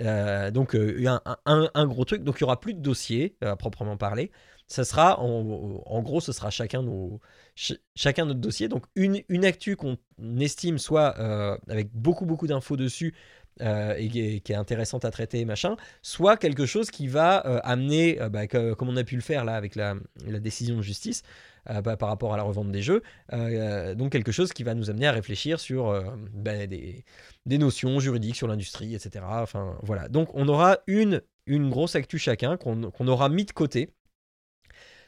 Euh, 0.00 0.50
donc 0.50 0.74
euh, 0.74 1.04
un, 1.06 1.20
un- 1.46 1.70
un 1.74 1.86
gros 1.86 2.04
truc, 2.04 2.22
donc 2.24 2.36
il 2.38 2.40
y 2.42 2.44
aura 2.44 2.60
plus 2.60 2.74
de 2.74 2.80
dossier 2.80 3.36
euh, 3.44 3.52
à 3.52 3.56
proprement 3.56 3.96
parler. 3.96 4.30
Ça 4.66 4.84
sera, 4.84 5.20
en, 5.20 5.82
en 5.84 6.02
gros, 6.02 6.20
ce 6.20 6.32
sera 6.32 6.48
chacun 6.50 6.82
nos, 6.82 7.20
ch- 7.54 7.78
chacun 7.94 8.24
notre 8.24 8.40
dossier. 8.40 8.68
Donc 8.68 8.86
une, 8.96 9.20
une 9.28 9.44
actu 9.44 9.76
qu'on 9.76 9.98
estime 10.40 10.78
soit 10.78 11.18
euh, 11.18 11.58
avec 11.68 11.90
beaucoup 11.92 12.24
beaucoup 12.26 12.46
d'infos 12.46 12.76
dessus 12.76 13.14
euh, 13.60 13.94
et 13.98 14.08
qui 14.40 14.52
est, 14.52 14.54
intéressante 14.54 15.04
à 15.04 15.10
traiter, 15.10 15.44
machin, 15.44 15.76
soit 16.00 16.36
quelque 16.38 16.64
chose 16.64 16.90
qui 16.90 17.06
va 17.06 17.46
euh, 17.46 17.60
amener, 17.64 18.20
euh, 18.20 18.30
bah, 18.30 18.46
comme 18.46 18.88
on 18.88 18.96
a 18.96 19.04
pu 19.04 19.14
le 19.14 19.20
faire 19.20 19.44
là 19.44 19.56
avec 19.56 19.76
la, 19.76 19.94
décision 20.40 20.76
de 20.76 20.82
justice 20.82 21.22
bah, 21.66 21.96
par 21.96 22.08
rapport 22.08 22.32
à 22.32 22.36
la 22.36 22.42
revente 22.42 22.72
des 22.72 22.82
jeux, 22.82 23.02
donc 23.30 24.10
quelque 24.10 24.32
chose 24.32 24.52
qui 24.52 24.64
va 24.64 24.74
nous 24.74 24.90
amener 24.90 25.06
à 25.06 25.12
réfléchir 25.12 25.60
sur 25.60 25.92
bah, 26.32 26.66
des, 26.66 27.04
notions 27.46 28.00
juridiques 28.00 28.36
sur 28.36 28.48
l'industrie, 28.48 28.94
etc. 28.94 29.24
Enfin 29.28 29.76
voilà. 29.82 30.08
Donc 30.08 30.30
on 30.34 30.48
aura 30.48 30.78
une, 30.86 31.20
une 31.46 31.70
grosse 31.70 31.94
actu 31.94 32.18
chacun 32.18 32.56
qu'on 32.56 33.06
aura 33.06 33.28
mis 33.28 33.44
de 33.44 33.52
côté. 33.52 33.90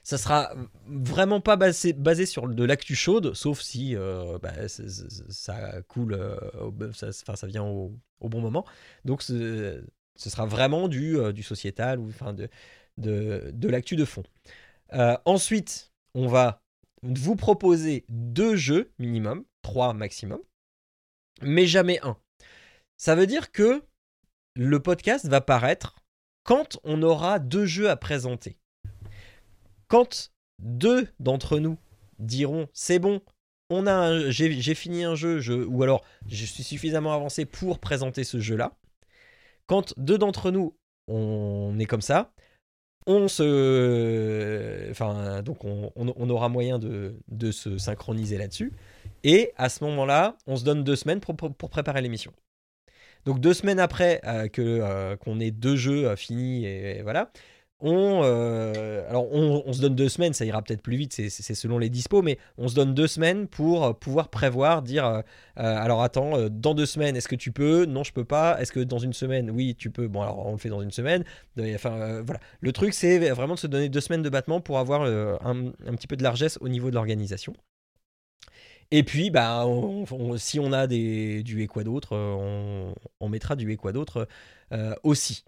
Ça 0.05 0.19
sera 0.19 0.55
vraiment 0.87 1.41
pas 1.41 1.57
basé, 1.57 2.27
sur 2.27 2.47
de 2.47 2.65
l'actu 2.65 2.95
chaude, 2.95 3.33
sauf 3.33 3.63
si 3.63 3.97
euh, 3.97 4.39
bah, 4.39 4.53
ça 4.69 5.81
coule, 5.89 6.13
euh, 6.13 6.93
ça, 6.93 7.47
vient 7.47 7.65
au, 7.65 7.91
bon 8.21 8.41
moment. 8.43 8.67
Donc 9.07 9.23
ce, 9.23 9.83
sera 10.17 10.45
vraiment 10.45 10.89
du, 10.89 11.17
euh, 11.17 11.33
du 11.33 11.43
sociétal 11.43 11.99
ou 11.99 12.09
enfin 12.09 12.35
de, 12.35 12.51
de, 12.99 13.51
de 13.55 13.69
l'actu 13.71 13.97
de 13.97 14.05
fond. 14.05 14.25
Ensuite, 15.25 15.91
on 16.15 16.29
va 16.29 16.63
vous 17.03 17.35
proposer 17.35 18.05
deux 18.11 18.57
jeux 18.57 18.93
minimum, 18.99 19.45
trois 19.63 19.95
maximum, 19.95 20.41
mais 21.41 21.67
jamais 21.67 21.99
un. 22.03 22.19
Ça 22.99 23.15
veut 23.15 23.27
dire 23.27 23.53
que 23.53 23.83
le 24.55 24.81
podcast 24.81 25.27
va 25.27 25.41
paraître 25.41 25.97
quand 26.43 26.79
on 26.85 27.03
aura 27.03 27.39
deux 27.39 27.65
jeux 27.65 27.89
à 27.89 27.97
présenter. 27.97 28.59
Quand 29.95 30.33
deux 30.59 31.07
d'entre 31.21 31.61
nous 31.61 31.79
diront 32.19 32.67
c'est 32.73 32.99
bon, 32.99 33.21
on 33.71 33.87
a 33.87 34.29
j'ai 34.29 34.75
fini 34.75 35.05
un 35.05 35.15
jeu, 35.15 35.39
je, 35.39 35.53
ou 35.53 35.85
alors 35.85 36.03
je 36.27 36.45
suis 36.47 36.65
suffisamment 36.65 37.13
avancé 37.13 37.45
pour 37.45 37.79
présenter 37.79 38.25
ce 38.25 38.41
jeu-là. 38.41 38.77
Quand 39.69 39.95
deux 39.97 40.19
d'entre 40.19 40.51
nous, 40.51 40.77
on 41.07 41.79
est 41.79 41.85
comme 41.85 42.01
ça, 42.01 42.33
on 43.07 43.29
se, 43.29 44.91
enfin 44.91 45.43
donc 45.43 45.65
on, 45.65 46.29
aura 46.29 46.49
moyen 46.49 46.81
de, 46.81 47.15
de 47.29 47.53
se 47.53 47.79
synchroniser 47.79 48.37
là-dessus. 48.37 48.73
Et 49.23 49.53
à 49.57 49.69
ce 49.69 49.85
moment-là, 49.85 50.37
on 50.49 50.57
se 50.57 50.65
donne 50.65 50.83
deux 50.83 50.97
semaines 50.97 51.21
pour, 51.21 51.37
préparer 51.37 52.03
l'émission. 52.03 52.33
Donc 53.27 53.39
deux 53.39 53.55
semaines 53.55 53.79
après 53.79 54.21
euh, 54.25 54.49
euh, 54.59 55.17
qu'on 55.17 55.39
ait 55.39 55.53
deux 55.53 55.77
jeux 55.77 56.09
euh, 56.09 56.17
finis 56.17 56.67
et, 56.67 57.01
voilà, 57.03 57.31
on 57.85 58.23
euh, 58.25 59.09
alors 59.11 59.31
on, 59.31 59.73
se 59.73 59.81
donne 59.81 59.95
deux 59.95 60.09
semaines, 60.09 60.33
ça 60.33 60.47
ira 60.47 60.63
peut-être 60.63 60.81
plus 60.81 60.97
vite, 60.97 61.13
c'est- 61.13 61.29
selon 61.29 61.79
les 61.79 61.91
dispos, 61.91 62.23
mais 62.23 62.39
on 62.57 62.67
se 62.67 62.75
donne 62.75 62.95
deux 62.95 63.07
semaines 63.07 63.47
pour 63.47 63.85
euh, 63.85 63.93
pouvoir 63.93 64.31
prévoir, 64.31 64.81
dire 64.83 65.05
euh, 65.05 65.23
alors 65.57 66.03
attends, 66.03 66.49
dans 66.49 66.75
deux 66.75 66.87
semaines, 66.87 67.15
est-ce 67.15 67.29
que 67.29 67.37
tu 67.37 67.53
peux? 67.53 67.85
Non, 67.85 68.03
je 68.03 68.13
peux 68.13 68.25
pas. 68.25 68.61
Est-ce 68.61 68.73
que 68.73 68.81
dans 68.81 68.99
une 68.99 69.13
semaine? 69.13 69.51
Oui, 69.51 69.75
tu 69.77 69.91
peux. 69.91 70.09
Bon, 70.09 70.23
alors 70.23 70.47
on 70.47 70.53
le 70.53 70.59
fait 70.59 70.71
dans 70.71 70.81
une 70.81 70.91
semaine. 70.91 71.25
Enfin, 71.75 72.23
voilà. 72.23 72.41
Le 72.61 72.73
truc, 72.73 72.95
c'est 72.95 73.31
vraiment 73.31 73.55
de 73.55 73.59
se 73.59 73.67
donner 73.67 73.89
deux 73.91 74.01
semaines 74.01 74.23
de 74.23 74.31
battement 74.31 74.61
pour 74.61 74.79
avoir 74.79 75.03
un, 75.03 75.71
petit 75.97 76.07
peu 76.07 76.17
de 76.17 76.23
largesse 76.23 76.59
au 76.61 76.69
niveau 76.69 76.91
de 76.91 76.95
l'organisation. 76.95 77.55
Et 78.91 79.03
puis, 79.03 79.31
bah, 79.31 79.65
si 80.39 80.59
on 80.59 80.73
a 80.73 80.87
du 80.87 81.63
et 81.63 81.67
quoi 81.67 81.85
d'autre, 81.85 82.17
on, 82.17 83.29
mettra 83.29 83.57
du 83.57 83.71
et 83.73 83.77
quoi 83.77 83.93
d'autre 83.93 84.27
aussi. 85.03 85.45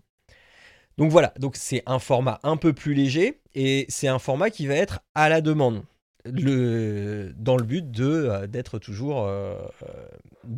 Donc 0.98 1.10
voilà, 1.10 1.32
donc 1.38 1.56
c'est 1.56 1.82
un 1.86 1.98
format 1.98 2.40
un 2.42 2.56
peu 2.56 2.72
plus 2.72 2.94
léger 2.94 3.40
et 3.54 3.84
c'est 3.88 4.08
un 4.08 4.18
format 4.18 4.50
qui 4.50 4.66
va 4.66 4.74
être 4.74 5.00
à 5.14 5.28
la 5.28 5.40
demande. 5.40 5.82
Dans 6.24 7.56
le 7.56 7.62
but 7.62 7.88
de 7.90 8.04
euh, 8.04 8.46
d'être 8.48 8.78
toujours 8.80 9.24
euh, 9.26 9.54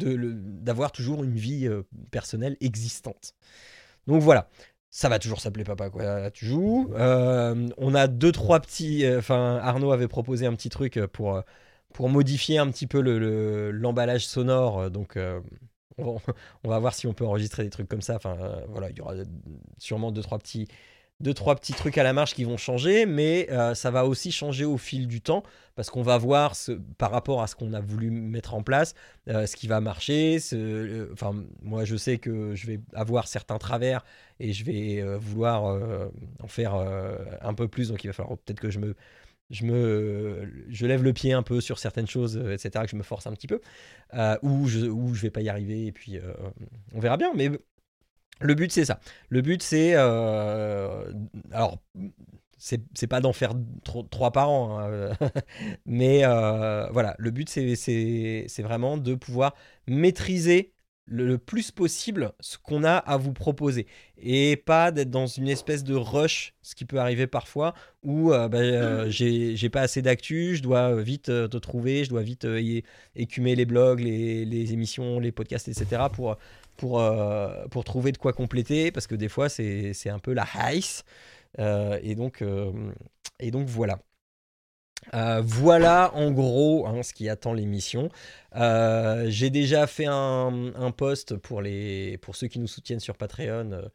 le- 0.01 0.35
d'avoir 0.35 0.93
toujours 0.93 1.25
une 1.25 1.35
vie 1.35 1.67
euh, 1.67 1.83
personnelle 2.11 2.57
existante. 2.61 3.35
Donc 4.07 4.23
voilà, 4.23 4.49
ça 4.91 5.09
va 5.09 5.19
toujours 5.19 5.41
s'appeler 5.41 5.65
Papa 5.65 5.91
quoi 5.91 6.31
tu 6.31 6.47
joues. 6.47 6.91
Euh, 6.97 7.69
on 7.79 7.95
a 7.95 8.07
deux 8.09 8.33
trois 8.33 8.61
petits, 8.61 9.05
euh, 9.07 9.19
enfin 9.19 9.61
Arnaud 9.63 9.93
avait 9.93 10.09
proposé 10.09 10.47
un 10.47 10.55
petit 10.55 10.71
truc 10.71 11.01
pour 11.13 11.37
euh, 11.37 11.43
modifier 12.09 12.59
un 12.59 12.71
petit 12.71 12.87
peu 12.87 13.01
le- 13.01 13.19
le- 13.19 13.71
l'emballage 13.73 14.27
sonore. 14.27 14.81
euh, 14.81 14.91
Donc 14.91 15.17
euh, 15.17 15.41
on, 16.65 16.69
va, 16.69 16.79
voir 16.79 16.95
si 16.95 17.07
on 17.07 17.13
peut 17.13 17.27
enregistrer 17.27 17.65
des 17.65 17.71
trucs 17.71 17.89
comme 17.89 18.03
ça. 18.03 18.19
Euh, 18.25 18.61
voilà, 18.69 18.91
il 18.91 18.97
y 18.97 19.01
aura 19.01 19.15
sûrement 19.79 20.11
deux 20.13 20.23
trois 20.23 20.39
petits 20.39 21.73
trucs 21.73 21.99
à 21.99 22.03
la 22.03 22.13
marge 22.13 22.35
qui 22.35 22.45
vont 22.45 22.57
changer, 22.57 23.07
mais 23.07 23.49
euh, 23.51 23.75
ça 23.75 23.91
va 23.91 24.07
aussi 24.07 24.31
changer 24.31 24.65
au 24.65 24.79
fil 24.79 25.09
du 25.09 25.21
temps 25.21 25.43
parce 25.75 25.91
qu'on 25.91 26.03
va 26.03 26.19
voir 26.19 26.55
par 26.97 27.11
rapport 27.11 27.43
à 27.43 27.47
ce 27.47 27.55
qu'on 27.55 27.73
a 27.73 27.81
voulu 27.81 28.11
mettre 28.11 28.55
en 28.55 28.63
place, 28.63 28.95
euh, 29.29 29.47
ce 29.47 29.57
qui 29.57 29.69
va 29.69 29.81
marcher. 29.81 30.39
moi, 31.63 31.85
je 31.85 31.97
sais 31.97 32.19
que 32.19 32.55
je 32.55 32.67
vais 32.67 32.81
avoir 32.95 33.29
certains 33.29 33.59
travers 33.59 34.05
et 34.41 34.53
je 34.53 34.65
vais 34.65 35.03
vouloir 35.19 35.65
en 36.43 36.49
faire 36.49 36.75
un 36.75 37.55
peu 37.55 37.69
plus. 37.69 37.89
Donc, 37.89 38.05
il 38.05 38.09
va 38.09 38.13
falloir 38.13 38.39
peut-être 38.39 38.61
que 38.61 38.71
je 38.71 38.79
me, 38.79 38.95
je 39.51 39.65
me, 39.65 40.51
je 40.69 40.87
lève 40.87 41.03
le 41.03 41.13
pied 41.13 41.33
un 41.33 41.43
peu 41.43 41.61
sur 41.61 41.79
certaines 41.79 42.07
choses, 42.07 42.37
euh, 42.37 42.53
etc. 42.55 42.85
Que 42.85 42.91
je 42.91 42.97
me 42.97 43.03
force 43.03 43.27
un 43.27 43.33
petit 43.33 43.47
peu, 43.47 43.61
euh, 44.15 44.37
ou 44.43 44.67
je, 44.69 44.87
ou 44.87 45.15
je 45.15 45.23
vais 45.23 45.31
pas 45.31 45.41
y 45.41 45.49
arriver 45.49 45.87
et 45.87 45.93
puis 45.93 46.19
euh, 46.19 46.33
on 46.95 47.01
verra 47.01 47.17
bien. 47.17 47.33
Mais 47.35 47.51
le 48.41 48.55
but, 48.55 48.71
c'est 48.73 48.85
ça. 48.85 49.01
Le 49.31 49.41
but, 49.43 49.63
c'est. 49.63 49.93
euh, 49.97 51.13
alors, 51.53 51.79
c'est 52.59 53.07
pas 53.09 53.21
d'en 53.21 53.33
faire 53.33 53.55
trois 54.11 54.33
par 54.33 54.51
an, 54.51 54.81
hein, 54.81 55.11
mais 55.87 56.25
voilà. 56.93 57.15
Le 57.19 57.31
but, 57.31 57.49
c'est 57.49 58.63
vraiment 58.63 58.97
de 58.97 59.15
pouvoir 59.15 59.55
maîtriser 59.87 60.73
le, 61.09 61.27
le 61.27 61.39
plus 61.39 61.71
possible 61.71 62.33
ce 62.41 62.59
qu'on 62.59 62.85
a 62.85 62.97
à 62.97 63.17
vous 63.17 63.33
proposer 63.33 63.87
et 64.21 64.57
pas 64.57 64.91
d'être 64.91 65.11
dans 65.11 65.27
une 65.27 65.49
espèce 65.49 65.85
de 65.85 65.95
rush, 65.95 66.55
ce 66.63 66.75
qui 66.75 66.85
peut 66.85 66.99
arriver 66.99 67.27
parfois, 67.27 67.75
où 68.03 68.33
euh, 68.33 68.49
bah, 68.49 68.59
euh, 68.59 69.09
j'ai 69.09 69.57
j'ai 69.57 69.71
pas 69.71 69.83
assez 69.83 70.03
d'actu, 70.03 70.57
je 70.57 70.63
dois 70.63 71.01
vite 71.01 71.29
euh, 71.29 71.49
te 71.49 71.57
trouver, 71.57 72.05
je 72.05 72.11
dois 72.11 72.23
vite 72.23 72.47
écumer 73.15 73.55
les 73.55 73.65
blogs, 73.65 74.01
les, 74.01 74.45
les 74.45 74.73
émissions, 74.73 75.21
les 75.21 75.33
podcasts, 75.33 75.69
etc. 75.69 76.03
pour 76.13 76.37
pour, 76.77 77.03
pour 77.73 77.83
trouver 77.85 78.13
de 78.13 78.19
quoi 78.19 78.33
compléter, 78.33 78.93
parce 78.93 79.09
que 79.09 79.17
des 79.17 79.29
fois, 79.29 79.49
c'est 79.49 80.09
un 80.11 80.21
peu 80.21 80.33
la 80.33 80.47
heiss. 80.55 81.05
Euh, 81.59 81.99
et, 82.03 82.15
donc, 82.15 82.45
et 83.41 83.51
donc, 83.51 83.67
voilà. 83.67 83.99
Euh, 85.15 85.43
voilà 85.45 86.15
en 86.15 86.31
gros 86.31 86.87
hein, 86.87 87.03
ce 87.03 87.13
qui 87.13 87.29
attend 87.29 87.53
l'émission. 87.53 88.09
Euh, 88.57 89.27
J'ai 89.29 89.51
déjà 89.51 89.87
fait 89.87 90.07
un, 90.07 90.93
post 90.97 91.37
pour, 91.37 91.63
les, 91.63 92.19
pour 92.19 92.37
ceux 92.37 92.49
qui 92.49 92.59
nous 92.59 92.67
soutiennent 92.67 93.01
sur 93.01 93.17
Patreon 93.17 93.91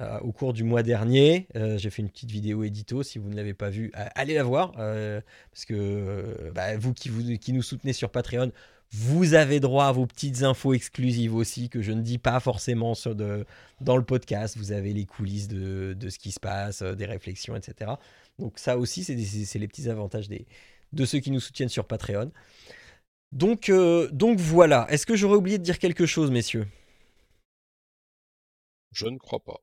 euh, 0.00 0.18
au 0.20 0.32
cours 0.32 0.52
du 0.52 0.64
mois 0.64 0.82
dernier. 0.82 1.48
J'ai 1.54 1.90
fait 1.90 2.02
une 2.02 2.10
petite 2.10 2.30
vidéo 2.30 2.64
édito. 2.64 3.02
Si 3.02 3.18
vous 3.18 3.28
ne 3.28 3.36
l'avez 3.36 3.54
pas 3.54 3.70
vue, 3.70 3.90
allez 3.94 4.34
la 4.34 4.44
voir. 4.44 4.72
parce 4.72 5.64
que 5.66 6.52
bah, 6.54 6.76
vous, 6.76 6.92
qui 6.94 7.08
vous 7.08 7.36
qui 7.38 7.52
nous 7.52 7.62
soutenez 7.62 7.92
sur 7.92 8.10
Patreon, 8.10 8.52
Vous 8.90 9.34
avez 9.34 9.60
droit 9.60 9.86
à 9.86 9.92
vos 9.92 10.06
petites 10.06 10.42
infos 10.42 10.72
exclusives 10.72 11.34
aussi 11.34 11.68
que 11.68 11.82
je 11.82 11.92
ne 11.92 12.00
dis 12.00 12.18
pas 12.18 12.40
forcément 12.40 12.94
sur 12.94 13.14
de, 13.14 13.44
dans 13.80 13.96
le 13.96 14.04
podcast. 14.04 14.56
Vous 14.56 14.72
avez 14.72 14.92
les 14.92 15.04
coulisses 15.04 15.48
de, 15.48 15.94
de 15.94 16.08
ce 16.08 16.18
qui 16.18 16.30
se 16.30 16.40
passe, 16.40 16.82
des 16.82 17.06
réflexions, 17.06 17.56
etc. 17.56 17.92
Donc 18.38 18.58
ça 18.58 18.78
aussi, 18.78 19.04
c'est 19.04 19.58
les 19.58 19.68
petits 19.68 19.88
avantages 19.88 20.28
des, 20.28 20.46
de 20.92 21.04
ceux 21.04 21.18
qui 21.20 21.30
nous 21.30 21.40
soutiennent 21.40 21.68
sur 21.68 21.86
Patreon. 21.86 22.30
Donc, 23.32 23.68
euh, 23.68 24.08
donc 24.12 24.38
voilà. 24.38 24.86
Est-ce 24.90 25.06
que 25.06 25.16
j'aurais 25.16 25.36
oublié 25.36 25.58
de 25.58 25.62
dire 25.64 25.78
quelque 25.78 26.06
chose, 26.06 26.30
messieurs? 26.30 26.66
Je 28.92 29.06
ne 29.06 29.16
crois 29.16 29.40
pas. 29.40 29.62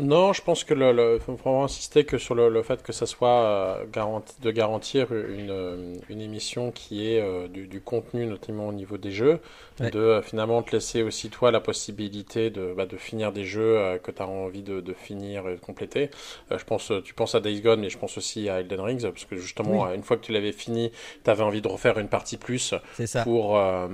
Non, 0.00 0.32
je 0.32 0.42
pense 0.42 0.64
que 0.64 0.74
le, 0.74 0.92
le- 0.92 1.18
faut 1.20 1.34
vraiment 1.36 1.64
insister 1.64 2.04
que 2.04 2.18
sur 2.18 2.34
le, 2.34 2.48
le 2.48 2.62
fait 2.64 2.82
que 2.82 2.92
ça 2.92 3.06
soit 3.06 3.44
euh, 3.44 3.86
garanti, 3.86 4.34
de 4.40 4.50
garantir 4.50 5.12
une, 5.12 6.00
une 6.08 6.20
émission 6.20 6.72
qui 6.72 7.06
est 7.06 7.20
euh, 7.20 7.46
du, 7.46 7.68
du 7.68 7.80
contenu, 7.80 8.26
notamment 8.26 8.66
au 8.68 8.72
niveau 8.72 8.98
des 8.98 9.12
jeux, 9.12 9.40
Ouais. 9.78 9.90
de 9.90 9.98
euh, 9.98 10.22
finalement 10.22 10.62
te 10.62 10.72
laisser 10.72 11.02
aussi 11.02 11.28
toi 11.28 11.50
la 11.50 11.60
possibilité 11.60 12.48
de, 12.50 12.72
bah, 12.74 12.86
de 12.86 12.96
finir 12.96 13.30
des 13.32 13.44
jeux 13.44 13.76
euh, 13.78 13.98
que 13.98 14.10
tu 14.10 14.22
as 14.22 14.26
envie 14.26 14.62
de, 14.62 14.80
de 14.80 14.92
finir 14.94 15.46
et 15.48 15.54
de 15.56 15.60
compléter. 15.60 16.10
Euh, 16.50 16.58
je 16.58 16.64
pense, 16.64 16.90
tu 17.04 17.12
penses 17.12 17.34
à 17.34 17.40
Days 17.40 17.60
Gone, 17.60 17.80
mais 17.80 17.90
je 17.90 17.98
pense 17.98 18.16
aussi 18.16 18.48
à 18.48 18.60
Elden 18.60 18.80
Rings, 18.80 19.02
parce 19.02 19.26
que 19.26 19.36
justement, 19.36 19.82
Oui. 19.82 19.94
une 19.94 20.02
fois 20.02 20.16
que 20.16 20.24
tu 20.24 20.32
l'avais 20.32 20.52
fini, 20.52 20.92
tu 21.24 21.30
avais 21.30 21.42
envie 21.42 21.60
de 21.60 21.68
refaire 21.68 21.98
une 21.98 22.08
partie 22.08 22.38
plus 22.38 22.74
ça. 23.04 23.22
pour, 23.22 23.58
euh, 23.58 23.86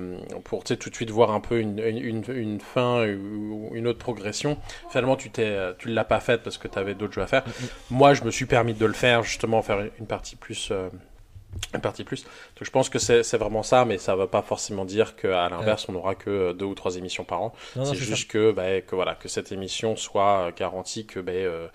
pour 0.45 0.63
tout 0.63 0.75
de 0.75 0.95
suite 0.95 1.09
voir 1.11 1.31
un 1.31 1.39
peu 1.41 1.59
une, 1.59 1.79
une, 1.79 2.23
une- 2.29 2.59
fin 2.61 3.05
ou 3.07 3.69
une 3.73 3.87
autre 3.87 3.99
progression. 3.99 4.57
Finalement, 4.89 5.15
tu 5.17 5.29
tu 5.31 5.89
l'as 5.89 6.05
pas 6.05 6.19
faite 6.21 6.43
parce 6.43 6.57
que 6.57 6.67
tu 6.67 6.79
avais 6.79 6.93
d'autres 6.95 7.13
jeux 7.13 7.21
à 7.23 7.27
faire. 7.27 7.43
Moi, 7.91 8.13
je 8.13 8.23
me 8.23 8.31
suis 8.31 8.45
permis 8.45 8.73
de 8.73 8.85
le 8.85 8.93
faire, 8.93 9.23
justement, 9.23 9.61
faire 9.61 9.81
une 9.99 10.07
partie 10.07 10.35
plus. 10.37 10.71
Une 11.73 11.81
partie 11.81 12.03
plus. 12.03 12.23
Donc 12.23 12.63
je 12.63 12.69
pense 12.71 12.89
que 12.89 12.99
c'est 12.99 13.37
vraiment 13.37 13.63
ça, 13.63 13.85
mais 13.85 13.97
ça 13.97 14.15
ne 14.15 14.21
veut 14.21 14.27
pas 14.27 14.41
forcément 14.41 14.85
dire 14.85 15.15
qu'à 15.15 15.49
l'inverse, 15.49 15.87
on 15.89 15.93
n'aura 15.93 16.15
que 16.15 16.29
euh, 16.29 16.53
deux 16.53 16.65
ou 16.65 16.75
trois 16.75 16.97
émissions 16.97 17.23
par 17.23 17.41
an. 17.41 17.53
C'est 17.83 17.95
juste 17.95 18.29
que, 18.29 18.51
bah, 18.51 18.81
que, 18.81 18.95
voilà, 18.95 19.15
que 19.15 19.27
cette 19.27 19.51
émission 19.51 19.95
soit 19.95 20.47
euh, 20.47 20.51
garantie 20.55 21.05
que 21.05 21.19
bah, 21.19 21.31
euh, 21.31 21.67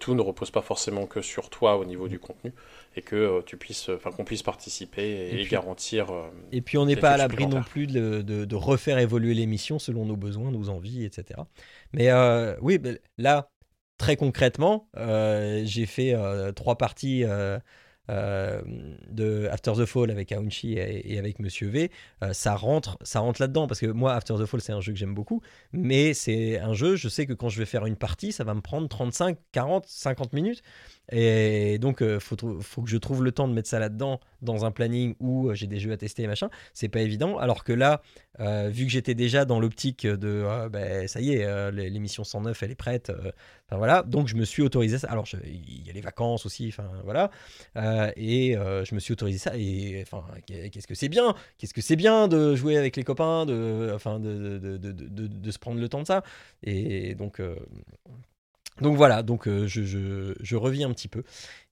tout 0.00 0.14
ne 0.14 0.20
repose 0.22 0.50
pas 0.50 0.62
forcément 0.62 1.06
que 1.06 1.20
sur 1.22 1.50
toi 1.50 1.76
au 1.76 1.84
niveau 1.84 2.08
du 2.08 2.18
contenu 2.18 2.52
et 2.96 3.02
que 3.02 3.16
euh, 3.16 3.40
tu 3.44 3.56
puisses, 3.56 3.88
enfin 3.88 4.10
qu'on 4.10 4.24
puisse 4.24 4.42
participer 4.42 5.02
et, 5.02 5.28
Et 5.28 5.34
et 5.34 5.42
puis- 5.42 5.50
garantir. 5.50 6.10
euh, 6.10 6.22
Et 6.52 6.60
puis 6.62 6.78
on 6.78 6.86
n'est 6.86 6.96
pas 6.96 7.10
à 7.12 7.16
l'abri 7.16 7.46
non 7.46 7.62
plus 7.62 7.86
de, 7.86 8.22
de- 8.22 8.44
de 8.44 8.56
refaire 8.56 8.98
évoluer 8.98 9.34
l'émission 9.34 9.78
selon 9.78 10.04
nos 10.06 10.16
besoins, 10.16 10.50
nos 10.50 10.68
envies, 10.68 11.04
etc. 11.04 11.40
Mais 11.92 12.10
oui, 12.60 12.80
là, 13.18 13.50
très 13.98 14.16
concrètement, 14.16 14.88
j'ai 14.96 15.86
fait 15.86 16.14
trois 16.54 16.76
parties 16.76 17.24
de 18.08 19.48
After 19.50 19.72
the 19.76 19.84
Fall 19.84 20.10
avec 20.10 20.32
Aounchi 20.32 20.72
et, 20.74 21.12
et 21.12 21.18
avec 21.18 21.38
Monsieur 21.38 21.68
V. 21.68 21.90
Euh, 22.22 22.32
ça 22.32 22.54
rentre, 22.54 22.98
ça 23.02 23.20
rentre 23.20 23.40
là-dedans 23.40 23.66
parce 23.66 23.80
que 23.80 23.86
moi, 23.86 24.14
After 24.14 24.34
the 24.34 24.46
Fall, 24.46 24.60
c'est 24.60 24.72
un 24.72 24.80
jeu 24.80 24.92
que 24.92 24.98
j'aime 24.98 25.14
beaucoup, 25.14 25.40
mais 25.72 26.14
c'est 26.14 26.58
un 26.58 26.72
jeu, 26.72 26.96
je 26.96 27.08
sais 27.08 27.26
que 27.26 27.32
quand 27.32 27.48
je 27.48 27.58
vais 27.58 27.66
faire 27.66 27.86
une 27.86 27.96
partie, 27.96 28.32
ça 28.32 28.44
va 28.44 28.54
me 28.54 28.60
prendre 28.60 28.88
35, 28.88 29.38
40, 29.52 29.86
50 29.86 30.32
minutes. 30.32 30.62
Et 31.10 31.78
donc, 31.78 31.98
il 32.00 32.20
faut, 32.20 32.36
trou- 32.36 32.60
faut 32.62 32.82
que 32.82 32.88
je 32.88 32.96
trouve 32.96 33.22
le 33.24 33.32
temps 33.32 33.48
de 33.48 33.52
mettre 33.52 33.68
ça 33.68 33.78
là-dedans, 33.78 34.20
dans 34.40 34.64
un 34.64 34.70
planning 34.70 35.14
où 35.20 35.48
euh, 35.48 35.54
j'ai 35.54 35.66
des 35.66 35.78
jeux 35.80 35.92
à 35.92 35.96
tester 35.96 36.22
et 36.22 36.26
machin. 36.26 36.48
C'est 36.72 36.88
pas 36.88 37.00
évident. 37.00 37.36
Alors 37.38 37.64
que 37.64 37.72
là, 37.72 38.00
euh, 38.40 38.68
vu 38.72 38.84
que 38.86 38.90
j'étais 38.90 39.14
déjà 39.14 39.44
dans 39.44 39.60
l'optique 39.60 40.06
de 40.06 40.28
euh, 40.46 41.06
ça 41.08 41.20
y 41.20 41.32
est, 41.34 41.44
euh, 41.44 41.70
l'é- 41.70 41.90
l'émission 41.90 42.24
109, 42.24 42.62
elle 42.62 42.70
est 42.70 42.74
prête. 42.76 43.10
euh, 43.10 43.32
Enfin 43.68 43.78
voilà, 43.78 44.02
donc 44.02 44.28
je 44.28 44.36
me 44.36 44.44
suis 44.44 44.62
autorisé 44.62 44.98
ça. 44.98 45.08
Alors 45.10 45.26
il 45.44 45.86
y 45.86 45.90
a 45.90 45.92
les 45.94 46.00
vacances 46.02 46.44
aussi, 46.46 46.68
enfin 46.68 46.90
voilà. 47.04 47.30
Euh, 47.76 48.10
et 48.16 48.56
euh, 48.56 48.84
je 48.84 48.94
me 48.94 49.00
suis 49.00 49.12
autorisé 49.12 49.38
ça. 49.38 49.52
Et 49.56 50.02
enfin, 50.02 50.24
qu'est-ce 50.46 50.86
que 50.86 50.94
c'est 50.94 51.08
bien? 51.08 51.34
Qu'est-ce 51.58 51.74
que 51.74 51.80
c'est 51.80 51.96
bien 51.96 52.28
de 52.28 52.54
jouer 52.54 52.76
avec 52.76 52.96
les 52.96 53.04
copains, 53.04 53.46
de, 53.46 53.90
enfin, 53.94 54.20
de, 54.20 54.58
de- 54.58 54.76
de- 54.76 55.26
de 55.26 55.50
se 55.50 55.58
prendre 55.58 55.80
le 55.80 55.88
temps 55.88 56.02
de 56.02 56.06
ça? 56.06 56.22
Et 56.62 57.14
donc. 57.14 57.40
Donc 58.80 58.96
voilà, 58.96 59.22
donc 59.22 59.46
euh, 59.46 59.66
je, 59.66 59.82
je, 59.82 60.34
je 60.40 60.56
revis 60.56 60.84
un 60.84 60.92
petit 60.92 61.08
peu. 61.08 61.22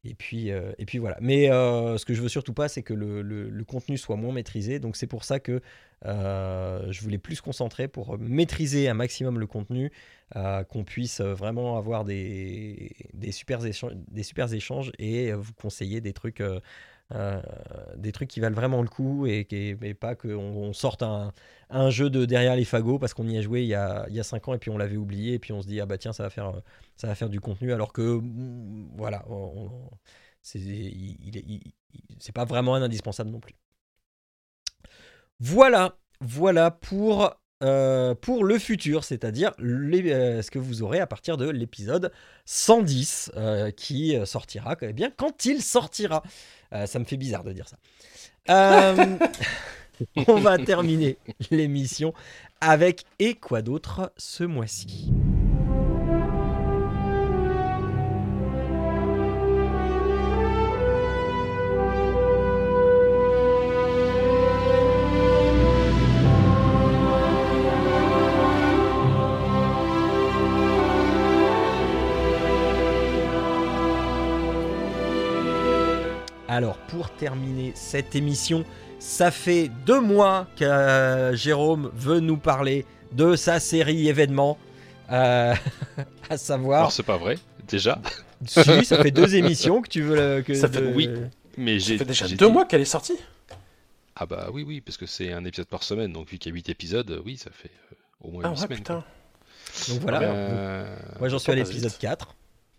Et 0.04 0.14
puis, 0.14 0.50
euh, 0.50 0.72
voilà. 0.98 1.16
Mais 1.20 1.50
euh, 1.50 1.98
ce 1.98 2.04
que 2.04 2.14
je 2.14 2.22
veux 2.22 2.28
surtout 2.28 2.54
pas, 2.54 2.68
c'est 2.68 2.82
que 2.82 2.94
le, 2.94 3.64
contenu 3.66 3.98
soit 3.98 4.16
moins 4.16 4.32
maîtrisé. 4.32 4.78
Donc 4.78 4.96
c'est 4.96 5.06
pour 5.06 5.24
ça 5.24 5.40
que 5.40 5.60
je 6.04 7.00
voulais 7.00 7.18
plus 7.18 7.40
concentrer 7.40 7.88
pour 7.88 8.18
maîtriser 8.18 8.88
un 8.88 8.94
maximum 8.94 9.38
le 9.38 9.46
contenu, 9.46 9.90
qu'on 10.34 10.84
puisse 10.84 11.20
vraiment 11.20 11.76
avoir 11.76 12.04
des, 12.04 12.96
des, 13.14 13.32
super 13.32 13.64
échanges, 13.64 13.92
des 14.10 14.22
super 14.22 14.52
échanges 14.52 14.92
et 14.98 15.32
vous 15.32 15.52
conseiller 15.54 16.00
des 16.00 16.12
trucs, 16.12 16.42
euh, 17.14 17.40
des 17.96 18.12
trucs 18.12 18.28
qui 18.28 18.40
valent 18.40 18.54
vraiment 18.54 18.82
le 18.82 18.88
coup 18.88 19.26
et, 19.26 19.46
et 19.50 19.94
pas 19.94 20.14
qu'on 20.14 20.28
on 20.38 20.72
sorte 20.72 21.02
un, 21.02 21.32
un 21.70 21.90
jeu 21.90 22.10
de 22.10 22.24
derrière 22.24 22.56
les 22.56 22.64
fagots 22.64 22.98
parce 22.98 23.14
qu'on 23.14 23.26
y 23.28 23.36
a 23.38 23.42
joué 23.42 23.62
il 23.62 23.68
y 23.68 23.74
a, 23.74 24.06
il 24.08 24.14
y 24.14 24.20
a 24.20 24.24
5 24.24 24.48
ans 24.48 24.54
et 24.54 24.58
puis 24.58 24.70
on 24.70 24.78
l'avait 24.78 24.96
oublié 24.96 25.34
et 25.34 25.38
puis 25.38 25.52
on 25.52 25.62
se 25.62 25.66
dit 25.66 25.80
ah 25.80 25.86
bah 25.86 25.98
tiens 25.98 26.12
ça 26.12 26.22
va 26.24 26.30
faire, 26.30 26.52
ça 26.96 27.06
va 27.08 27.14
faire 27.14 27.28
du 27.28 27.40
contenu 27.40 27.72
alors 27.72 27.92
que 27.92 28.02
mm, 28.20 28.90
voilà, 28.96 29.24
c'est 30.42 30.58
il- 30.60 31.72
pas 32.34 32.44
vraiment 32.44 32.74
un 32.74 32.82
indispensable 32.82 33.30
non 33.30 33.40
plus. 33.40 33.54
Voilà, 35.40 35.96
voilà 36.20 36.70
pour, 36.70 37.39
euh, 37.62 38.14
pour 38.14 38.44
le 38.44 38.58
futur, 38.58 39.04
c'est-à-dire 39.04 39.52
euh, 39.60 40.42
ce 40.42 40.50
que 40.50 40.58
vous 40.58 40.82
aurez 40.82 40.98
à 40.98 41.06
partir 41.06 41.36
de 41.36 41.48
l'épisode 41.48 42.10
110 42.46 43.32
euh, 43.36 43.70
qui 43.70 44.16
euh, 44.16 44.24
sortira 44.24 44.76
eh 44.80 44.92
bien, 44.92 45.10
quand 45.14 45.44
il 45.44 45.62
sortira. 45.62 46.22
Ça 46.86 47.00
me 47.00 47.04
fait 47.04 47.16
bizarre 47.16 47.42
de 47.42 47.52
dire 47.52 47.66
ça. 47.68 47.76
On 50.28 50.40
va 50.40 50.56
terminer 50.56 51.18
l'émission 51.50 52.14
avec 52.60 53.04
et 53.18 53.34
quoi 53.34 53.60
d'autre 53.60 54.12
ce 54.16 54.44
mois-ci? 54.44 55.12
Alors, 76.60 76.76
pour 76.76 77.08
terminer 77.08 77.72
cette 77.74 78.14
émission, 78.14 78.66
ça 78.98 79.30
fait 79.30 79.70
deux 79.86 79.98
mois 79.98 80.46
que 80.56 80.64
euh, 80.66 81.34
Jérôme 81.34 81.90
veut 81.94 82.20
nous 82.20 82.36
parler 82.36 82.84
de 83.12 83.34
sa 83.34 83.60
série 83.60 84.08
événement. 84.08 84.58
euh, 85.10 85.54
à 86.28 86.36
savoir, 86.36 86.80
Alors 86.80 86.92
c'est 86.92 87.02
pas 87.02 87.16
vrai, 87.16 87.38
déjà. 87.66 87.98
si, 88.46 88.84
ça 88.84 89.02
fait 89.02 89.10
deux 89.10 89.36
émissions 89.36 89.80
que 89.80 89.88
tu 89.88 90.02
veux 90.02 90.18
euh, 90.20 90.42
que 90.42 90.52
Ça 90.52 90.68
fait- 90.68 90.82
de- 90.82 90.92
oui. 90.94 91.08
Mais 91.56 91.80
Ça 91.80 91.86
j'ai 91.86 91.96
fait 91.98 92.04
déjà 92.04 92.28
deux 92.28 92.46
dit- 92.48 92.52
mois 92.52 92.66
qu'elle 92.66 92.82
est 92.82 92.84
sortie. 92.84 93.16
Ah 94.14 94.26
bah 94.26 94.50
oui, 94.52 94.62
oui, 94.62 94.82
parce 94.82 94.98
que 94.98 95.06
c'est 95.06 95.32
un 95.32 95.46
épisode 95.46 95.66
par 95.66 95.82
semaine, 95.82 96.12
donc 96.12 96.28
vu 96.28 96.36
qu'il 96.36 96.50
y 96.50 96.52
a 96.52 96.56
8 96.56 96.68
épisodes, 96.68 97.22
oui, 97.24 97.38
ça 97.38 97.48
fait 97.50 97.70
au 98.20 98.32
moins 98.32 98.42
Ah 98.44 98.48
une 98.48 98.52
ouais, 98.52 98.60
semaine. 98.60 98.78
putain. 98.80 99.02
Donc 99.88 100.00
voilà. 100.02 100.20
Euh, 100.24 100.96
moi, 101.20 101.30
j'en 101.30 101.38
suis 101.38 101.52
à 101.52 101.54
ça 101.54 101.58
l'épisode 101.58 101.90
vite. 101.90 101.98
4. 102.00 102.34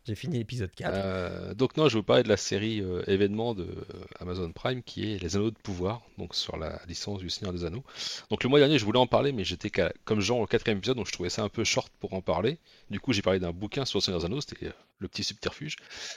J'ai 0.07 0.15
fini 0.15 0.39
l'épisode 0.39 0.71
4. 0.73 0.91
euh, 0.95 1.53
donc 1.53 1.77
non, 1.77 1.87
je 1.87 1.93
vais 1.93 1.99
vous 1.99 2.05
parler 2.05 2.23
de 2.23 2.27
la 2.29 2.37
série 2.37 2.81
euh, 2.81 3.03
événement 3.05 3.53
de 3.53 3.63
euh, 3.65 3.83
Amazon 4.19 4.51
Prime 4.51 4.81
qui 4.81 5.11
est 5.13 5.19
Les 5.21 5.35
Anneaux 5.35 5.51
de 5.51 5.57
Pouvoir, 5.57 6.01
donc 6.17 6.33
sur 6.33 6.57
la 6.57 6.81
licence 6.87 7.19
du 7.19 7.29
Seigneur 7.29 7.53
des 7.53 7.65
Anneaux. 7.65 7.83
Donc 8.31 8.43
le 8.43 8.49
mois 8.49 8.57
dernier, 8.57 8.79
je 8.79 8.85
voulais 8.85 8.97
en 8.97 9.05
parler, 9.05 9.31
mais 9.31 9.43
j'étais 9.43 9.69
comme 10.03 10.19
genre 10.19 10.39
au 10.39 10.47
quatrième 10.47 10.79
épisode, 10.79 10.97
donc 10.97 11.05
je 11.05 11.11
trouvais 11.11 11.29
ça 11.29 11.43
un 11.43 11.49
peu 11.49 11.63
short 11.63 11.93
pour 11.99 12.13
en 12.13 12.21
parler. 12.21 12.57
Du 12.89 12.99
coup, 12.99 13.13
j'ai 13.13 13.21
parlé 13.21 13.39
d'un 13.39 13.51
bouquin 13.51 13.85
sur 13.85 13.99
le 13.99 14.01
Seigneur 14.01 14.19
des 14.21 14.25
Anneaux, 14.25 14.41
c'était 14.41 14.67
euh, 14.67 14.73
le 14.97 15.07
petit 15.07 15.23
subterfuge. 15.23 15.75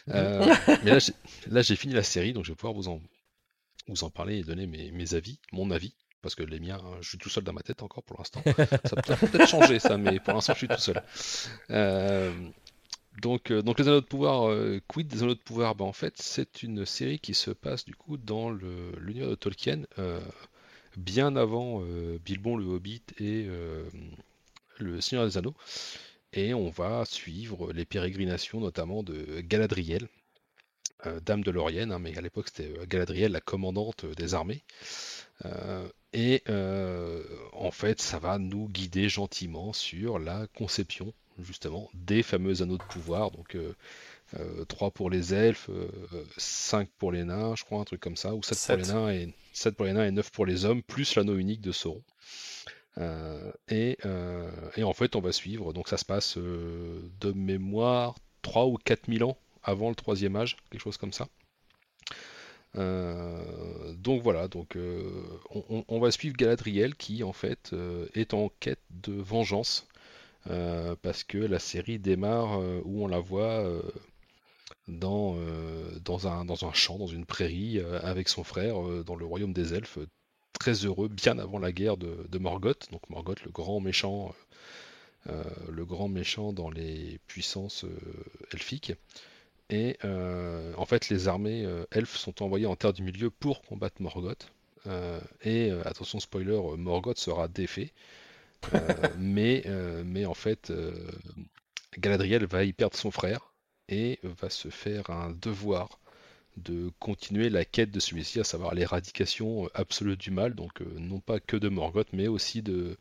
Euh, 0.08 0.46
mais 0.84 0.98
là, 1.48 1.60
j'ai- 1.62 1.76
fini 1.76 1.92
la 1.92 2.02
série, 2.02 2.32
donc 2.32 2.44
je 2.46 2.52
vais 2.52 2.56
pouvoir 2.56 2.72
vous 2.72 2.88
en, 2.88 3.02
vous 3.88 4.02
en 4.04 4.08
parler 4.10 4.38
et 4.38 4.42
donner 4.44 4.66
mes, 4.66 4.92
mes 4.92 5.12
avis, 5.14 5.38
mon 5.52 5.70
avis. 5.70 5.94
Parce 6.22 6.34
que 6.34 6.42
les 6.42 6.58
miens, 6.58 6.80
hein, 6.82 6.96
je 7.02 7.08
suis 7.10 7.18
tout 7.18 7.28
seul 7.28 7.44
dans 7.44 7.52
ma 7.52 7.60
tête 7.60 7.82
encore 7.82 8.02
pour 8.02 8.16
l'instant. 8.16 8.42
Ça 8.86 8.96
peut 9.02 9.26
peut-être 9.26 9.46
changer 9.46 9.78
ça, 9.78 9.98
mais 9.98 10.20
pour 10.20 10.32
l'instant 10.32 10.54
je 10.54 10.58
suis 10.58 10.68
tout 10.68 10.78
seul. 10.78 11.02
Euh, 11.68 12.32
donc, 13.20 13.50
euh, 13.50 13.62
donc 13.62 13.78
les 13.78 13.88
Anneaux 13.88 14.00
de 14.00 14.06
Pouvoir, 14.06 14.50
euh, 14.50 14.80
quid 14.88 15.06
des 15.06 15.22
Anneaux 15.22 15.34
de 15.34 15.40
Pouvoir? 15.40 15.74
Ben, 15.74 15.84
En 15.84 15.92
fait, 15.92 16.14
c'est 16.18 16.62
une 16.62 16.84
série 16.84 17.18
qui 17.18 17.34
se 17.34 17.50
passe 17.50 17.84
du 17.84 17.94
coup 17.94 18.16
dans 18.16 18.50
l'univers 18.50 19.28
de 19.28 19.34
Tolkien, 19.34 19.82
euh, 19.98 20.20
bien 20.96 21.36
avant 21.36 21.82
Bilbon 22.24 22.56
le 22.56 22.66
Hobbit 22.66 23.02
et 23.18 23.48
le 24.78 25.00
Seigneur 25.00 25.26
des 25.26 25.38
Anneaux. 25.38 25.54
Et 26.32 26.54
on 26.54 26.70
va 26.70 27.04
suivre 27.04 27.72
les 27.72 27.84
pérégrinations 27.84 28.60
notamment 28.60 29.02
de 29.02 29.40
Galadriel, 29.40 30.08
dame 31.22 31.42
de 31.42 31.50
Lorienne, 31.50 31.92
hein, 31.92 31.98
mais 31.98 32.16
à 32.16 32.20
l'époque 32.20 32.48
c'était 32.48 32.72
Galadriel, 32.86 33.32
la 33.32 33.40
commandante 33.40 34.06
des 34.06 34.34
armées. 34.34 34.62
Et 36.12 36.42
en 36.46 37.70
fait, 37.72 38.00
ça 38.00 38.20
va 38.20 38.38
nous 38.38 38.68
guider 38.68 39.08
gentiment 39.08 39.72
sur 39.72 40.20
la 40.20 40.46
conception, 40.54 41.12
justement, 41.40 41.90
des 41.94 42.22
fameux 42.22 42.62
anneaux 42.62 42.78
de 42.78 42.82
pouvoir. 42.84 43.30
Donc, 43.30 43.56
euh, 43.56 44.64
3 44.68 44.90
pour 44.90 45.10
les 45.10 45.34
elfes, 45.34 45.70
5 46.36 46.88
pour 46.98 47.12
les 47.12 47.24
nains, 47.24 47.54
je 47.56 47.64
crois, 47.64 47.80
un 47.80 47.84
truc 47.84 48.00
comme 48.00 48.16
ça, 48.16 48.34
ou 48.34 48.42
7 48.42 48.50
pour 48.50 48.58
Sept. 48.58 48.78
les 48.78 48.92
nains 48.92 49.10
et 49.10 49.34
7 49.52 49.76
pour 49.76 49.86
les 49.86 49.92
nains 49.92 50.06
et 50.06 50.10
9 50.10 50.30
pour 50.30 50.46
les 50.46 50.64
hommes, 50.64 50.82
plus 50.82 51.14
l'anneau 51.14 51.36
unique 51.36 51.60
de 51.60 51.72
Sauron. 51.72 52.02
et, 53.68 53.98
et, 54.76 54.84
en 54.84 54.92
fait, 54.92 55.16
on 55.16 55.20
va 55.20 55.32
suivre. 55.32 55.72
Donc 55.72 55.88
ça 55.88 55.96
se 55.96 56.04
passe 56.04 56.36
de 56.36 57.32
mémoire 57.32 58.16
3 58.42 58.66
ou 58.66 58.76
4 58.76 59.12
000 59.12 59.30
ans 59.30 59.36
avant 59.62 59.88
le 59.88 59.94
troisième 59.94 60.36
âge, 60.36 60.56
quelque 60.70 60.82
chose 60.82 60.96
comme 60.96 61.12
ça. 61.12 61.28
donc 62.74 64.22
voilà, 64.22 64.48
donc 64.48 64.76
on, 65.50 65.84
on, 65.86 66.00
va 66.00 66.10
suivre 66.10 66.36
Galadriel 66.36 66.96
qui 66.96 67.22
en 67.22 67.32
fait 67.32 67.72
est 68.14 68.34
en 68.34 68.50
quête 68.60 68.82
de 68.90 69.12
vengeance 69.12 69.86
euh, 69.86 69.93
parce 70.46 71.24
que 71.24 71.38
la 71.38 71.58
série 71.58 71.98
démarre 71.98 72.60
euh, 72.60 72.80
où 72.84 73.04
on 73.04 73.08
la 73.08 73.20
voit 73.20 73.64
euh, 73.64 73.82
dans, 74.88 75.36
un, 76.26 76.72
champ, 76.72 76.98
dans 76.98 77.06
une 77.06 77.24
prairie, 77.24 77.80
avec 78.02 78.28
son 78.28 78.44
frère, 78.44 78.76
dans 79.04 79.16
le 79.16 79.24
royaume 79.24 79.52
des 79.52 79.72
elfes, 79.72 79.98
très 80.52 80.72
heureux, 80.84 81.08
bien 81.08 81.38
avant 81.38 81.58
la 81.58 81.72
guerre 81.72 81.96
de, 81.96 82.26
de 82.28 82.38
Morgoth. 82.38 82.90
Donc 82.92 83.08
Morgoth, 83.08 83.42
le 83.44 83.50
grand 83.50 83.80
méchant, 83.80 84.34
le 85.26 85.84
grand 85.86 86.08
méchant 86.08 86.52
dans 86.52 86.68
les 86.68 87.18
puissances 87.26 87.86
elfiques. 88.52 88.92
Et 89.70 89.96
en 90.02 90.84
fait, 90.84 91.08
les 91.08 91.28
armées 91.28 91.66
elfes 91.90 92.16
sont 92.16 92.42
envoyées 92.42 92.66
en 92.66 92.76
Terre 92.76 92.92
du 92.92 93.02
Milieu 93.02 93.30
pour 93.30 93.62
combattre 93.62 94.02
Morgoth. 94.02 94.52
et 95.42 95.70
attention, 95.86 96.20
spoiler, 96.20 96.60
Morgoth 96.76 97.18
sera 97.18 97.48
défait. 97.48 97.90
Euh, 98.72 98.78
mais, 99.18 99.62
euh, 99.66 100.02
mais 100.04 100.26
en 100.26 100.34
fait, 100.34 100.70
euh, 100.70 100.92
Galadriel 101.98 102.46
va 102.46 102.64
y 102.64 102.72
perdre 102.72 102.96
son 102.96 103.10
frère 103.10 103.54
et 103.88 104.18
va 104.22 104.50
se 104.50 104.68
faire 104.68 105.10
un 105.10 105.30
devoir 105.30 106.00
de 106.56 106.90
continuer 107.00 107.50
la 107.50 107.64
quête 107.64 107.90
de 107.90 108.00
celui-ci, 108.00 108.40
à 108.40 108.44
savoir 108.44 108.74
l'éradication 108.74 109.68
absolue 109.74 110.16
du 110.16 110.30
mal, 110.30 110.54
donc 110.54 110.80
non 110.80 111.20
pas 111.20 111.40
que 111.40 111.56
de 111.56 111.68
Morgoth, 111.68 112.12
mais 112.12 112.28
aussi 112.28 112.62
de, 112.62 112.96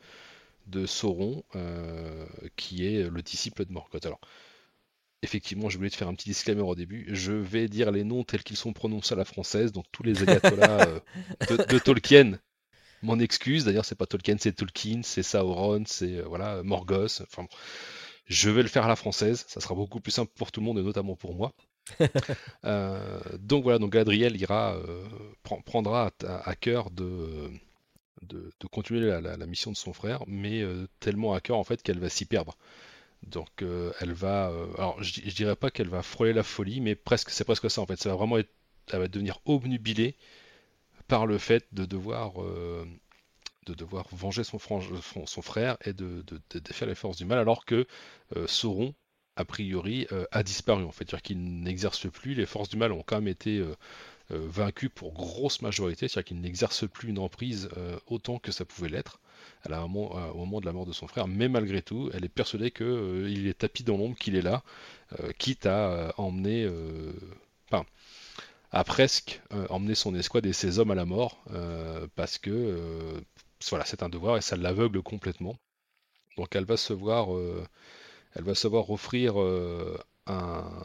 de 0.65 0.87
Sauron, 0.87 1.43
qui 2.55 2.87
est 2.87 3.09
le 3.09 3.21
disciple 3.21 3.65
de 3.65 3.71
Morgoth. 3.71 4.07
Alors, 4.07 4.19
effectivement, 5.21 5.69
je 5.69 5.77
voulais 5.77 5.91
te 5.91 5.95
faire 5.95 6.07
un 6.07 6.15
petit 6.15 6.29
disclaimer 6.29 6.63
au 6.63 6.73
début. 6.73 7.05
Je 7.09 7.31
vais 7.31 7.67
dire 7.67 7.91
les 7.91 8.03
noms 8.03 8.23
tels 8.23 8.43
qu'ils 8.43 8.57
sont 8.57 8.73
prononcés 8.73 9.13
à 9.13 9.17
la 9.17 9.25
française, 9.25 9.71
donc 9.71 9.85
tous 9.91 10.03
les 10.03 10.23
ayatollahs 10.23 11.01
de, 11.49 11.79
Tolkien 11.79 12.39
mon 13.03 13.19
excuse. 13.19 13.65
D'ailleurs, 13.65 13.85
c'est 13.85 13.95
pas 13.95 14.05
Tolkien, 14.05 14.37
c'est 14.39 14.53
Tolkien, 14.53 15.01
c'est 15.03 15.23
Sauron, 15.23 15.83
c'est 15.85 16.17
euh, 16.17 16.23
voilà 16.27 16.63
Morgoth. 16.63 17.21
Enfin, 17.27 17.45
je 18.27 18.49
vais 18.49 18.63
le 18.63 18.69
faire 18.69 18.85
à 18.85 18.87
la 18.87 18.95
française. 18.95 19.45
Ça 19.47 19.61
sera 19.61 19.75
beaucoup 19.75 19.99
plus 19.99 20.11
simple 20.11 20.31
pour 20.35 20.51
tout 20.51 20.61
le 20.61 20.65
monde 20.65 20.79
et 20.79 20.83
notamment 20.83 21.15
pour 21.15 21.35
moi. 21.35 21.53
Euh, 22.65 23.19
donc 23.39 23.63
voilà, 23.63 23.77
donc 23.77 23.91
Galadriel 23.91 24.39
ira 24.39 24.75
euh, 24.75 25.03
prendra 25.65 26.11
à, 26.23 26.55
cœur 26.55 26.89
de, 26.91 27.51
de, 28.21 28.49
continuer 28.71 29.19
la, 29.19 29.45
mission 29.45 29.69
de 29.69 29.75
son 29.75 29.91
frère, 29.91 30.23
mais 30.25 30.63
tellement 31.01 31.33
à 31.33 31.41
cœur 31.41 31.57
en 31.57 31.65
fait 31.65 31.83
qu'elle 31.83 31.99
va 31.99 32.07
s'y 32.07 32.23
perdre. 32.23 32.55
Donc 33.23 33.65
elle 33.99 34.13
va, 34.13 34.45
alors 34.77 35.03
je, 35.03 35.29
dirais 35.31 35.57
pas 35.57 35.71
qu'elle 35.71 35.89
va 35.89 36.03
frôler 36.03 36.31
la 36.31 36.43
folie, 36.43 36.79
mais 36.79 36.95
presque, 36.95 37.31
c'est 37.31 37.43
presque 37.43 37.69
ça 37.69 37.81
en 37.81 37.85
fait. 37.85 37.99
Ça 37.99 38.07
va 38.07 38.15
vraiment 38.15 38.37
être, 38.37 38.53
elle 38.93 38.99
va 38.99 39.09
devenir 39.09 39.39
obnubilée 39.43 40.15
par 41.07 41.25
le 41.25 41.37
fait 41.37 41.65
de 41.71 41.85
devoir, 41.85 42.41
euh, 42.41 42.85
venger 44.11 44.43
son, 44.43 44.59
son 44.59 45.41
frère 45.41 45.77
et 45.85 45.93
de, 45.93 46.23
défaire 46.59 46.87
les 46.87 46.95
forces 46.95 47.17
du 47.17 47.25
mal, 47.25 47.39
alors 47.39 47.65
que 47.65 47.87
euh, 48.35 48.47
Sauron, 48.47 48.93
a 49.35 49.45
priori, 49.45 50.07
euh, 50.11 50.25
a 50.31 50.43
disparu. 50.43 50.83
En 50.83 50.91
fait, 50.91 51.05
c'est-à-dire 51.05 51.23
qu'il 51.23 51.61
n'exerce 51.61 52.09
plus, 52.09 52.35
les 52.35 52.45
forces 52.45 52.69
du 52.69 52.77
mal 52.77 52.91
ont 52.91 53.03
quand 53.05 53.15
même 53.15 53.27
été 53.27 53.63
vaincues 54.29 54.89
pour 54.89 55.13
grosse 55.13 55.61
majorité, 55.61 56.07
c'est-à-dire 56.07 56.27
qu'il 56.27 56.41
n'exerce 56.41 56.87
plus 56.89 57.09
une 57.09 57.19
emprise 57.19 57.69
autant 58.07 58.39
que 58.39 58.51
ça 58.51 58.65
pouvait 58.65 58.89
l'être. 58.89 59.19
Au 59.69 59.87
moment 59.87 60.59
de 60.59 60.65
la 60.65 60.73
mort 60.73 60.85
de 60.85 60.93
son 60.93 61.07
frère, 61.07 61.27
mais 61.27 61.49
malgré 61.49 61.81
tout, 61.81 62.09
elle 62.13 62.25
est 62.25 62.29
persuadée 62.29 62.71
qu'il 62.71 63.47
est 63.47 63.57
tapis 63.57 63.83
dans 63.83 63.97
l'ombre, 63.97 64.17
qu'il 64.17 64.35
est 64.35 64.41
là, 64.41 64.63
quitte 65.37 65.65
à 65.65 66.13
emmener... 66.17 66.69
a 68.73 68.83
presque 68.83 69.39
euh, 69.53 69.67
emmené 69.69 69.93
son 69.93 70.15
escouade 70.15 70.47
et 70.47 70.53
ses 70.53 70.79
hommes 70.79 70.91
à 70.91 70.95
la 70.95 71.05
mort 71.05 71.43
euh, 71.51 72.07
parce 72.15 72.39
que 72.39 72.49
euh, 72.49 73.21
voilà, 73.69 73.85
c'est 73.85 74.01
un 74.01 74.09
devoir 74.09 74.35
et 74.35 74.41
ça 74.41 74.57
l'aveugle 74.57 75.01
complètement. 75.03 75.55
Donc 76.37 76.55
elle 76.55 76.65
va 76.65 76.75
se 76.75 76.91
voir, 76.91 77.27
elle 78.33 78.43
va 78.43 78.55
se 78.55 78.67
voir 78.67 78.89
offrir 78.89 79.35
un, 80.25 80.83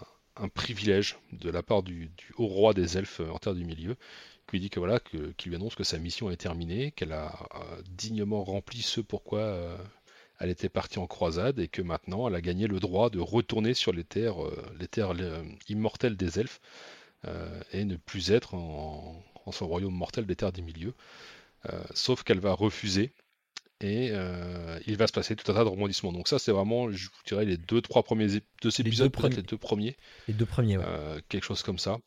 privilège 0.54 1.16
de 1.32 1.50
la 1.50 1.62
part 1.62 1.82
du, 1.82 2.12
haut 2.36 2.46
roi 2.46 2.74
des 2.74 2.98
elfes 2.98 3.20
en 3.20 3.38
terre 3.38 3.54
du 3.54 3.64
milieu, 3.64 3.96
qui 4.46 4.52
lui 4.52 4.60
dit 4.60 4.70
que 4.70 4.78
voilà, 4.78 5.00
lui 5.12 5.56
annonce 5.56 5.74
que 5.74 5.82
sa 5.82 5.98
mission 5.98 6.30
est 6.30 6.36
terminée, 6.36 6.92
qu'elle 6.92 7.12
a 7.12 7.34
dignement 7.88 8.44
rempli 8.44 8.82
ce 8.82 9.00
pourquoi 9.00 9.58
elle 10.38 10.50
était 10.50 10.68
partie 10.68 11.00
en 11.00 11.06
croisade 11.08 11.58
et 11.58 11.66
que 11.66 11.82
maintenant 11.82 12.28
elle 12.28 12.34
a 12.36 12.42
gagné 12.42 12.68
le 12.68 12.78
droit 12.78 13.10
de 13.10 13.18
retourner 13.18 13.74
sur 13.74 13.92
les 13.92 14.04
terres, 14.04 14.36
les 14.78 14.86
terres 14.86 15.14
immortelles 15.68 16.16
des 16.16 16.38
elfes 16.38 16.60
et 17.72 17.84
ne 17.84 17.96
plus 17.96 18.30
être 18.30 18.54
en, 18.54 19.22
son 19.52 19.66
royaume 19.66 19.94
mortel 19.94 20.26
des 20.26 20.36
terres 20.36 20.52
des 20.52 20.62
milieux. 20.62 20.94
Euh, 21.66 21.82
sauf 21.94 22.22
qu'elle 22.22 22.38
va 22.38 22.52
refuser 22.52 23.12
et 23.80 24.10
euh, 24.12 24.78
il 24.86 24.96
va 24.96 25.06
se 25.06 25.12
passer 25.12 25.36
tout 25.36 25.50
un 25.50 25.54
tas 25.54 25.64
de 25.64 25.68
rebondissements. 25.68 26.12
Donc 26.12 26.28
ça, 26.28 26.38
c'est 26.38 26.52
vraiment, 26.52 26.90
je 26.90 27.06
vous 27.06 27.22
dirais, 27.26 27.44
les 27.44 27.56
deux, 27.56 27.80
trois 27.80 28.02
premiers 28.02 28.28
deux 28.62 28.80
épisodes, 28.80 29.10
peut-être 29.12 29.36
les 29.36 29.42
deux 29.42 29.58
premiers. 29.58 29.96
Les 30.26 30.34
deux 30.34 30.46
premiers, 30.46 30.78
ouais. 30.78 30.84
quelque 31.28 31.44
chose 31.44 31.62
comme 31.62 31.78
ça. 31.78 31.98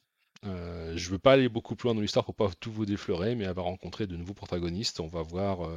Euh, 0.46 0.94
je 0.98 1.10
veux 1.10 1.20
pas 1.20 1.34
aller 1.34 1.50
beaucoup 1.50 1.76
plus 1.76 1.88
loin 1.88 1.96
dans 1.96 2.02
l'histoire 2.02 2.26
pour 2.26 2.36
pas 2.36 2.50
tout 2.60 2.72
vous 2.72 2.86
défleurer, 2.86 3.36
mais 3.36 3.46
elle 3.46 3.54
va 3.54 3.62
rencontrer 3.62 4.08
de 4.08 4.16
nouveaux 4.16 4.34
protagonistes. 4.34 5.00
On 5.00 5.08
va 5.08 5.22
voir 5.22 5.70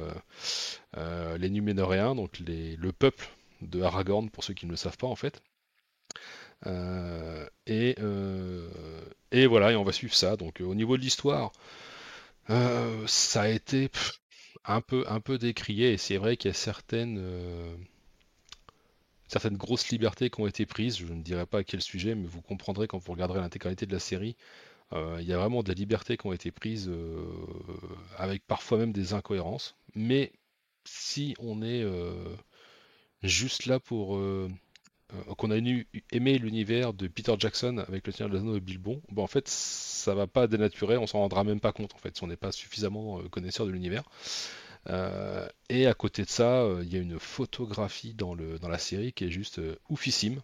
les 1.37 1.49
Numénoréens, 1.49 2.15
donc 2.15 2.39
les, 2.39 2.75
le 2.75 2.91
peuple 2.91 3.29
de 3.61 3.81
Aragorn, 3.81 4.29
pour 4.29 4.43
ceux 4.43 4.53
qui 4.53 4.65
ne 4.65 4.71
le 4.71 4.77
savent 4.77 4.97
pas 4.97 5.07
en 5.07 5.15
fait. 5.15 5.41
Euh, 6.67 7.47
et, 7.67 7.95
euh, 7.99 8.69
et 9.31 9.47
voilà, 9.47 9.71
et 9.71 9.75
on 9.75 9.83
va 9.83 9.91
suivre 9.91 10.15
ça. 10.15 10.35
Donc 10.37 10.61
euh, 10.61 10.65
au 10.65 10.75
niveau 10.75 10.97
de 10.97 11.01
l'histoire, 11.01 11.51
ça 12.47 13.41
a 13.41 13.47
été 13.49 13.89
un 14.65 14.81
peu, 14.81 15.37
décrié, 15.37 15.93
et 15.93 15.97
c'est 15.97 16.17
vrai 16.17 16.37
qu'il 16.37 16.49
y 16.49 16.53
a 16.53 16.55
certaines, 16.55 17.19
grosses 19.51 19.89
libertés 19.89 20.29
qui 20.29 20.41
ont 20.41 20.47
été 20.47 20.65
prises. 20.65 20.97
Je 20.97 21.05
ne 21.05 21.21
dirai 21.21 21.45
pas 21.45 21.59
à 21.59 21.63
quel 21.63 21.81
sujet, 21.81 22.15
mais 22.15 22.27
vous 22.27 22.41
comprendrez 22.41 22.87
quand 22.87 22.99
vous 22.99 23.11
regarderez 23.11 23.39
l'intégralité 23.39 23.85
de 23.85 23.93
la 23.93 23.99
série. 23.99 24.35
il 24.93 25.25
y 25.25 25.33
a 25.33 25.37
vraiment 25.37 25.63
des 25.63 25.73
libertés 25.73 26.17
qui 26.17 26.27
ont 26.27 26.33
été 26.33 26.51
prises 26.51 26.91
avec 28.17 28.45
parfois 28.45 28.77
même 28.77 28.93
des 28.93 29.13
incohérences. 29.13 29.75
Mais 29.95 30.31
si 30.85 31.35
on 31.39 31.63
est 31.63 31.83
juste 33.23 33.65
là 33.65 33.79
pour 33.79 34.19
qu'on 35.37 35.51
a 35.51 35.57
aimé 35.57 36.37
l'univers 36.37 36.93
de 36.93 37.07
Peter 37.07 37.33
Jackson 37.37 37.83
avec 37.87 38.05
le 38.05 38.13
Seigneur 38.13 38.31
des 38.31 38.39
Anneaux 38.39 38.53
de 38.53 38.59
Bilbon, 38.59 39.01
bon, 39.11 39.23
en 39.23 39.27
fait, 39.27 39.47
ça 39.47 40.15
va 40.15 40.27
pas 40.27 40.47
dénaturer, 40.47 40.97
on 40.97 41.07
s'en 41.07 41.19
rendra 41.19 41.43
même 41.43 41.59
pas 41.59 41.71
compte 41.71 41.93
en 41.95 41.97
fait, 41.97 42.15
si 42.15 42.23
on 42.23 42.27
n'est 42.27 42.35
pas 42.35 42.51
suffisamment 42.51 43.19
euh, 43.19 43.29
connaisseur 43.29 43.65
de 43.65 43.71
l'univers. 43.71 44.03
Euh, 44.87 45.47
et 45.69 45.87
à 45.87 45.93
côté 45.93 46.23
de 46.23 46.29
ça, 46.29 46.67
il 46.83 46.93
y 46.93 46.97
a 46.97 46.99
une 46.99 47.19
photographie 47.19 48.13
dans, 48.13 48.35
le, 48.35 48.59
dans 48.59 48.69
la 48.69 48.77
série 48.77 49.13
qui 49.13 49.25
est 49.25 49.31
juste 49.31 49.59
oufissime. 49.89 50.41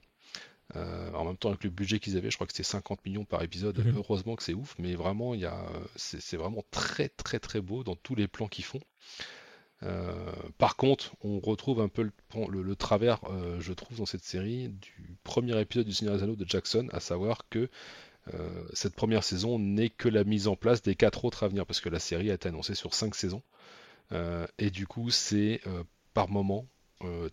en 0.73 1.25
même 1.25 1.37
temps, 1.37 1.49
avec 1.49 1.63
le 1.63 1.69
budget 1.69 1.99
qu'ils 1.99 2.17
avaient, 2.17 2.31
je 2.31 2.37
crois 2.37 2.47
que 2.47 2.53
c'était 2.53 2.63
50 2.63 3.05
millions 3.05 3.25
par 3.25 3.43
épisode. 3.43 3.77
Mhm. 3.77 3.97
Heureusement 3.97 4.35
que 4.35 4.43
c'est 4.43 4.55
ouf, 4.55 4.75
mais 4.79 4.95
vraiment, 4.95 5.35
il 5.35 5.41
y 5.41 5.47
c'est 5.95 6.37
vraiment 6.37 6.63
très 6.71 7.09
très 7.09 7.39
très 7.39 7.61
beau 7.61 7.83
dans 7.83 7.95
tous 7.95 8.15
les 8.15 8.27
plans 8.27 8.47
qu'ils 8.47 8.65
font. 8.65 8.81
Euh, 9.83 10.13
par 10.57 10.75
contre, 10.75 11.15
on 11.23 11.39
retrouve 11.39 11.81
un 11.81 11.87
peu 11.87 12.03
le, 12.03 12.75
travers, 12.75 13.19
euh, 13.29 13.59
je 13.59 13.73
trouve, 13.73 13.97
dans 13.97 14.05
cette 14.05 14.23
série 14.23 14.69
du 14.69 15.15
premier 15.23 15.59
épisode 15.59 15.87
du 15.87 15.93
Seigneur 15.93 16.15
des 16.17 16.23
Anneaux 16.23 16.35
de 16.35 16.47
Jackson, 16.47 16.87
à 16.91 16.99
savoir 16.99 17.49
que 17.49 17.69
euh, 18.33 18.63
cette 18.73 18.95
première 18.95 19.23
saison 19.23 19.57
n'est 19.57 19.89
que 19.89 20.07
la 20.07 20.23
mise 20.23 20.47
en 20.47 20.55
place 20.55 20.83
des 20.83 20.95
quatre 20.95 21.25
autres 21.25 21.43
à 21.43 21.47
venir, 21.47 21.65
parce 21.65 21.81
que 21.81 21.89
la 21.89 21.99
série 21.99 22.29
a 22.29 22.35
été 22.35 22.49
annoncée 22.49 22.75
sur 22.75 22.93
cinq 22.93 23.15
saisons. 23.15 23.41
et 24.59 24.69
du 24.69 24.87
coup, 24.87 25.09
c'est 25.09 25.61
par 26.13 26.29
moment 26.29 26.65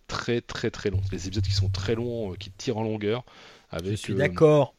très 0.06 0.40
très 0.40 0.70
très 0.70 0.90
long. 0.90 1.00
Les 1.12 1.26
épisodes 1.26 1.44
qui 1.44 1.52
sont 1.52 1.68
très 1.68 1.94
longs, 1.94 2.32
qui 2.34 2.50
tirent 2.50 2.78
en 2.78 2.84
longueur. 2.84 3.24
Avec, 3.70 3.90
je 3.92 3.96
suis 3.96 4.14
d'accord 4.14 4.74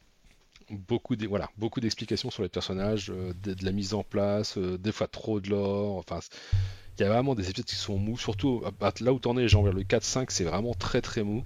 beaucoup 0.70 1.16
voilà 1.28 1.50
beaucoup 1.58 1.80
d'explications 1.80 2.30
sur 2.30 2.44
les 2.44 2.48
personnages 2.48 3.08
de, 3.08 3.64
la 3.64 3.72
mise 3.72 3.92
en 3.92 4.04
place 4.04 4.56
des 4.56 4.92
fois 4.92 5.08
trop 5.08 5.40
de 5.40 5.50
lore 5.50 5.96
enfin 5.96 6.20
il 7.00 7.04
y 7.04 7.06
a 7.06 7.12
vraiment 7.12 7.34
des 7.34 7.48
épisodes 7.48 7.66
qui 7.66 7.76
sont 7.76 7.96
mous, 7.96 8.18
surtout 8.18 8.62
là 9.00 9.12
où 9.12 9.18
t'en 9.18 9.36
es, 9.38 9.48
genre 9.48 9.64
vers 9.64 9.72
le 9.72 9.82
4-5, 9.82 10.26
c'est 10.28 10.44
vraiment 10.44 10.74
très 10.74 11.00
très 11.00 11.22
mou. 11.22 11.44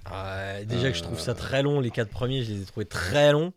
déjà 0.65 0.91
que 0.91 0.97
je 0.97 1.03
trouve 1.03 1.19
ça 1.19 1.31
euh, 1.31 1.35
très 1.35 1.63
long, 1.63 1.79
les 1.79 1.91
4 1.91 2.09
premiers, 2.09 2.43
je 2.43 2.51
les 2.51 2.61
ai 2.61 2.65
trouvés 2.65 2.85
très 2.85 3.31
longs. 3.31 3.53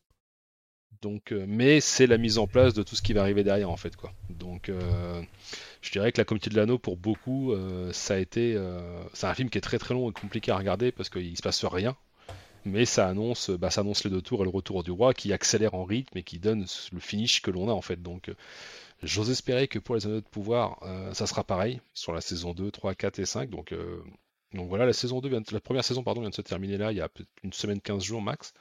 Donc, 1.03 1.33
euh, 1.33 1.45
mais 1.49 1.81
c'est 1.81 2.07
la 2.07 2.17
mise 2.17 2.39
en 2.39 2.47
place 2.47 2.73
de 2.75 2.85
tout 2.85 2.95
ce 2.95 3.03
qui 3.03 3.13
va 3.13 3.23
arriver 3.23 3.43
derrière 3.43 3.71
en 3.71 3.77
fait 3.77 3.97
quoi. 3.97 4.13
Donc, 4.31 4.69
euh, 4.69 5.23
je 5.81 5.91
dirais 5.91 6.13
que 6.13 6.21
la 6.21 6.25
Comité 6.25 6.51
de 6.51 6.57
l'Anneau 6.57 6.79
pour 6.79 6.97
beaucoup, 6.97 7.53
ça 7.93 8.15
a 8.15 8.19
été, 8.19 8.57
c'est 9.13 9.27
un 9.27 9.35
film 9.35 9.51
qui 9.51 9.59
est 9.59 9.63
très 9.63 9.79
très 9.79 9.95
long 9.95 10.09
et 10.09 10.13
compliqué 10.13 10.53
à 10.53 10.57
regarder 10.57 10.93
parce 10.93 11.09
qu'il 11.09 11.37
se 11.37 11.43
passe 11.43 11.65
rien. 11.65 11.97
Mais 12.65 12.85
ça 12.85 13.09
annonce, 13.09 13.51
bah, 13.51 13.71
ça 13.71 13.81
annonce 13.81 14.05
les 14.05 14.11
deux 14.11 14.21
tours 14.21 14.43
et 14.43 14.45
le 14.45 14.51
retour 14.51 14.83
du 14.83 14.91
roi 14.91 15.15
qui 15.15 15.33
accélère 15.33 15.75
en 15.75 15.85
rythme 15.85 16.19
et 16.19 16.23
qui 16.23 16.39
donne 16.39 16.67
le 16.93 17.01
finish 17.01 17.41
que 17.41 17.51
l'on 17.51 17.69
a 17.69 17.73
en 17.73 17.81
fait. 17.81 18.03
Donc, 18.03 18.31
J'ose 19.03 19.31
espérer 19.31 19.69
que 19.69 19.79
pour 19.79 19.95
les 19.95 20.07
anneaux 20.07 20.21
de 20.21 20.27
pouvoir, 20.27 20.81
ça 21.13 21.27
sera 21.27 21.45
pareil 21.45 21.81
sur 21.95 22.13
la 22.13 22.21
saison 22.21 22.53
2, 22.53 22.71
3, 22.71 22.95
4 22.95 23.19
et 23.21 23.27
5. 23.27 23.49
Donc, 23.49 23.73
donc 24.55 24.69
voilà, 24.69 24.87
la 24.87 24.93
saison 24.93 25.21
2 25.21 25.29
vient 25.29 25.43
la 25.53 25.61
première 25.61 25.85
saison 25.85 26.03
pardon, 26.03 26.21
vient 26.21 26.31
de 26.31 26.35
se 26.35 26.43
terminer 26.43 26.79
là, 26.79 26.91
il 26.91 26.99
y 26.99 27.01
a 27.01 27.09
une 27.45 27.53
semaine, 27.53 27.81
15 27.81 28.03
jours 28.03 28.21
max. 28.21 28.55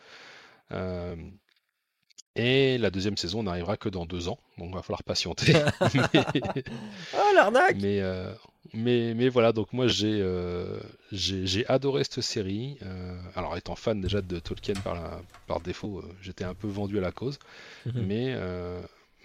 Et 2.37 2.77
la 2.77 2.91
deuxième 2.91 3.17
saison 3.17 3.41
n'arrivera 3.41 3.77
que 3.77 3.89
dans 3.89 4.05
deux 4.05 4.27
ans, 4.29 4.37
donc 4.59 4.69
il 4.69 4.75
va 4.75 4.83
falloir 4.83 5.03
patienter. 5.03 5.55
oh 5.81 7.33
l'arnaque 7.33 7.77
mais, 7.81 7.99
euh, 8.01 8.31
mais, 8.73 9.15
mais, 9.15 9.27
voilà, 9.27 9.53
donc 9.53 9.73
moi 9.73 9.87
j'ai 9.87 10.19
euh, 10.21 10.79
j'ai 11.11 11.67
adoré 11.67 12.03
cette 12.03 12.21
série. 12.21 12.77
Euh, 12.83 13.19
alors 13.35 13.57
étant 13.57 13.75
fan 13.75 13.99
déjà 14.01 14.21
de 14.21 14.37
Tolkien 14.37 14.75
par, 14.83 15.19
par 15.47 15.61
défaut, 15.61 16.03
j'étais 16.21 16.43
un 16.43 16.53
peu 16.53 16.67
vendu 16.67 16.99
à 16.99 17.01
la 17.01 17.11
cause. 17.11 17.39
Mhm. 17.87 18.05
mais, 18.05 18.35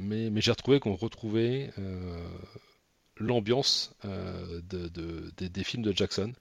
mais, 0.03 0.41
j'ai 0.41 0.51
retrouvé 0.51 0.81
qu'on 0.81 0.95
retrouvait 0.95 1.71
l'ambiance 3.19 3.95
de, 4.05 5.31
des 5.39 5.65
films 5.65 5.83
de 5.83 5.97
Jackson. 5.97 6.33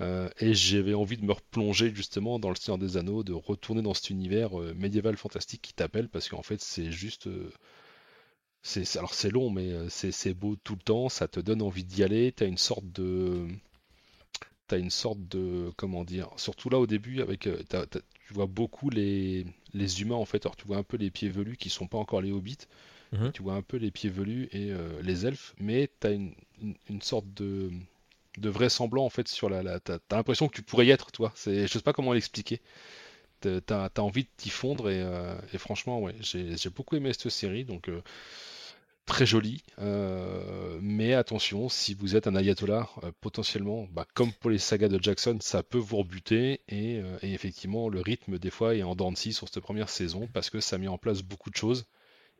Euh, 0.00 0.28
et 0.40 0.54
j'avais 0.54 0.94
envie 0.94 1.16
de 1.16 1.24
me 1.24 1.32
replonger 1.32 1.94
justement 1.94 2.38
dans 2.38 2.48
le 2.48 2.56
Seigneur 2.56 2.78
des 2.78 2.96
Anneaux, 2.96 3.22
de 3.22 3.32
retourner 3.32 3.82
dans 3.82 3.94
cet 3.94 4.10
univers 4.10 4.58
euh, 4.58 4.74
médiéval 4.74 5.16
fantastique 5.16 5.62
qui 5.62 5.74
t'appelle, 5.74 6.08
parce 6.08 6.28
qu'en 6.28 6.42
fait 6.42 6.60
c'est 6.60 6.90
juste... 6.90 7.26
Euh, 7.26 7.52
alors 8.96 9.14
c'est 9.14 9.30
long, 9.30 9.50
mais 9.50 9.88
c'est, 9.88 10.34
beau 10.34 10.56
tout 10.56 10.74
le 10.74 10.82
temps, 10.82 11.08
ça 11.08 11.28
te 11.28 11.40
donne 11.40 11.62
envie 11.62 11.84
d'y 11.84 12.04
aller, 12.04 12.32
t'as 12.32 12.46
une 12.46 12.58
sorte 12.58 12.86
de... 12.92 13.48
T'as 14.68 14.78
une 14.78 14.90
sorte 14.90 15.18
de... 15.28 15.72
Comment 15.76 16.04
dire 16.04 16.30
Surtout 16.36 16.70
là 16.70 16.78
au 16.78 16.86
début, 16.86 17.20
avec 17.20 17.40
tu 17.40 18.34
vois 18.34 18.46
beaucoup 18.46 18.88
les, 18.88 19.44
les 19.74 20.02
humains 20.02 20.14
en 20.14 20.24
fait, 20.24 20.46
alors 20.46 20.56
tu 20.56 20.66
vois 20.66 20.76
un 20.76 20.84
peu 20.84 20.96
les 20.96 21.10
pieds 21.10 21.28
velus 21.28 21.56
qui 21.56 21.70
sont 21.70 21.88
pas 21.88 21.98
encore 21.98 22.22
les 22.22 22.30
hobbits, 22.30 22.66
mhm. 23.12 23.32
tu 23.32 23.42
vois 23.42 23.54
un 23.54 23.62
peu 23.62 23.76
les 23.76 23.90
pieds 23.90 24.10
velus 24.10 24.48
et 24.52 24.72
les 25.02 25.26
elfes, 25.26 25.54
mais 25.58 25.88
t'as 26.00 26.12
une, 26.12 26.34
une 26.88 27.02
sorte 27.02 27.32
de 27.34 27.70
de 28.38 28.48
vrai 28.48 28.68
semblant 28.68 29.04
en 29.04 29.10
fait 29.10 29.28
sur 29.28 29.48
la. 29.48 29.62
la 29.62 29.80
t'as, 29.80 29.98
l'impression 30.10 30.48
que 30.48 30.54
tu 30.54 30.62
pourrais 30.62 30.86
y 30.86 30.90
être, 30.90 31.12
toi. 31.12 31.32
C'est, 31.34 31.66
je 31.66 31.72
sais 31.72 31.80
pas 31.80 31.92
comment 31.92 32.12
l'expliquer. 32.12 32.60
T'as, 33.40 33.88
as 33.96 34.00
envie 34.00 34.22
de 34.22 34.28
t'y 34.36 34.50
fondre 34.50 34.88
et, 34.88 35.02
euh, 35.02 35.34
franchement, 35.58 36.00
ouais, 36.00 36.14
j'ai, 36.20 36.70
beaucoup 36.70 36.94
aimé 36.94 37.12
cette 37.12 37.28
série, 37.28 37.64
donc 37.64 37.88
euh, 37.88 38.00
très 39.04 39.26
jolie. 39.26 39.64
Euh, 39.80 40.78
mais 40.80 41.12
attention, 41.14 41.68
si 41.68 41.94
vous 41.94 42.14
êtes 42.14 42.28
un 42.28 42.36
ayatollah, 42.36 42.88
potentiellement, 43.20 43.88
bah, 43.90 44.06
comme 44.14 44.32
pour 44.34 44.50
les 44.50 44.58
sagas 44.58 44.86
de 44.86 45.02
Jackson, 45.02 45.38
ça 45.40 45.64
peut 45.64 45.78
vous 45.78 45.96
rebuter 45.96 46.60
et, 46.68 47.02
effectivement, 47.22 47.88
le 47.88 48.00
rythme 48.00 48.38
des 48.38 48.50
fois 48.50 48.76
est 48.76 48.84
en 48.84 48.94
dents 48.94 49.10
de 49.10 49.16
scie 49.16 49.32
sur 49.32 49.48
cette 49.48 49.60
première 49.60 49.88
saison 49.88 50.28
parce 50.32 50.48
que 50.48 50.60
ça 50.60 50.78
met 50.78 50.86
en 50.86 50.98
place 50.98 51.22
beaucoup 51.22 51.50
de 51.50 51.56
choses 51.56 51.86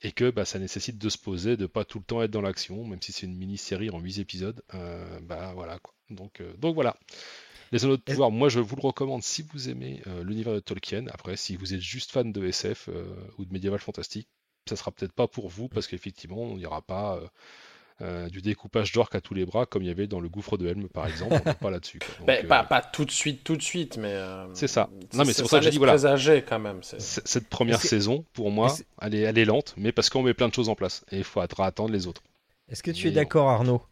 et 0.02 0.12
que 0.12 0.30
bah, 0.30 0.44
ça 0.44 0.58
nécessite 0.58 0.98
de 0.98 1.08
se 1.08 1.18
poser, 1.18 1.56
de 1.56 1.66
pas 1.66 1.84
tout 1.84 1.98
le 1.98 2.04
temps 2.04 2.22
être 2.22 2.30
dans 2.30 2.40
l'action, 2.40 2.84
même 2.84 3.00
si 3.00 3.12
c'est 3.12 3.26
une 3.26 3.36
mini-série 3.36 3.90
en 3.90 4.00
8 4.00 4.18
épisodes. 4.18 4.62
Euh, 4.74 5.20
bah 5.20 5.52
voilà 5.54 5.78
quoi. 5.78 5.94
Donc, 6.10 6.40
euh, 6.40 6.52
donc 6.58 6.74
voilà. 6.74 6.96
Les 7.70 7.84
Anneaux 7.84 7.96
de 7.96 8.02
pouvoir, 8.02 8.30
moi 8.30 8.48
je 8.48 8.60
vous 8.60 8.76
le 8.76 8.82
recommande 8.82 9.22
si 9.22 9.42
vous 9.42 9.70
aimez 9.70 10.02
euh, 10.06 10.22
l'univers 10.24 10.52
de 10.52 10.60
Tolkien. 10.60 11.06
Après, 11.08 11.36
si 11.36 11.56
vous 11.56 11.72
êtes 11.72 11.80
juste 11.80 12.10
fan 12.10 12.32
de 12.32 12.44
SF 12.44 12.90
ou 13.38 13.44
de 13.44 13.52
médiéval 13.52 13.78
fantastique, 13.78 14.28
ça 14.68 14.76
sera 14.76 14.90
peut-être 14.90 15.12
pas 15.12 15.28
pour 15.28 15.48
vous 15.48 15.68
parce 15.68 15.86
qu'effectivement, 15.86 16.50
il 16.50 16.58
n'y 16.58 16.66
aura 16.66 16.82
pas 16.82 17.20
euh, 18.02 18.28
du 18.28 18.42
découpage 18.42 18.90
d'orques 18.90 19.14
à 19.14 19.20
tous 19.20 19.32
les 19.32 19.46
bras, 19.46 19.64
comme 19.64 19.82
il 19.82 19.86
y 19.86 19.90
avait 19.90 20.08
dans 20.08 20.18
le 20.18 20.28
gouffre 20.28 20.56
de 20.56 20.66
Helm, 20.66 20.88
par 20.88 21.06
exemple. 21.06 21.40
On 21.46 21.54
pas 21.54 21.70
là-dessus. 21.70 22.00
Ben, 22.26 22.44
euh, 22.44 22.62
pas, 22.64 22.82
tout 22.82 23.04
de 23.04 23.12
suite, 23.12 23.44
tout 23.44 23.56
de 23.56 23.62
suite, 23.62 23.96
mais. 23.96 24.12
Euh, 24.12 24.46
c'est 24.54 24.66
ça. 24.66 24.90
Non, 25.14 25.24
mais 25.24 25.32
c'est 25.32 25.42
pour 25.42 25.50
ça 25.50 25.58
que 25.58 25.64
j'ai 25.64 25.70
dit 25.70 25.78
voilà. 25.78 25.96
quand 26.40 26.58
même. 26.58 26.80
Cette 26.82 27.48
première 27.48 27.80
saison, 27.80 28.24
pour 28.32 28.50
moi, 28.50 28.74
elle 29.00 29.14
est, 29.14 29.20
elle 29.20 29.38
est 29.38 29.44
lente, 29.44 29.74
mais 29.76 29.92
parce 29.92 30.10
qu'on 30.10 30.22
met 30.22 30.34
plein 30.34 30.48
de 30.48 30.54
choses 30.54 30.68
en 30.68 30.74
place 30.74 31.04
et 31.12 31.18
il 31.18 31.24
faut 31.24 31.40
attendre 31.40 31.90
les 31.90 32.06
autres. 32.06 32.22
Est-ce 32.68 32.82
que 32.82 32.90
tu 32.90 33.08
es 33.08 33.12
d'accord, 33.12 33.48
Arnaud? 33.50 33.82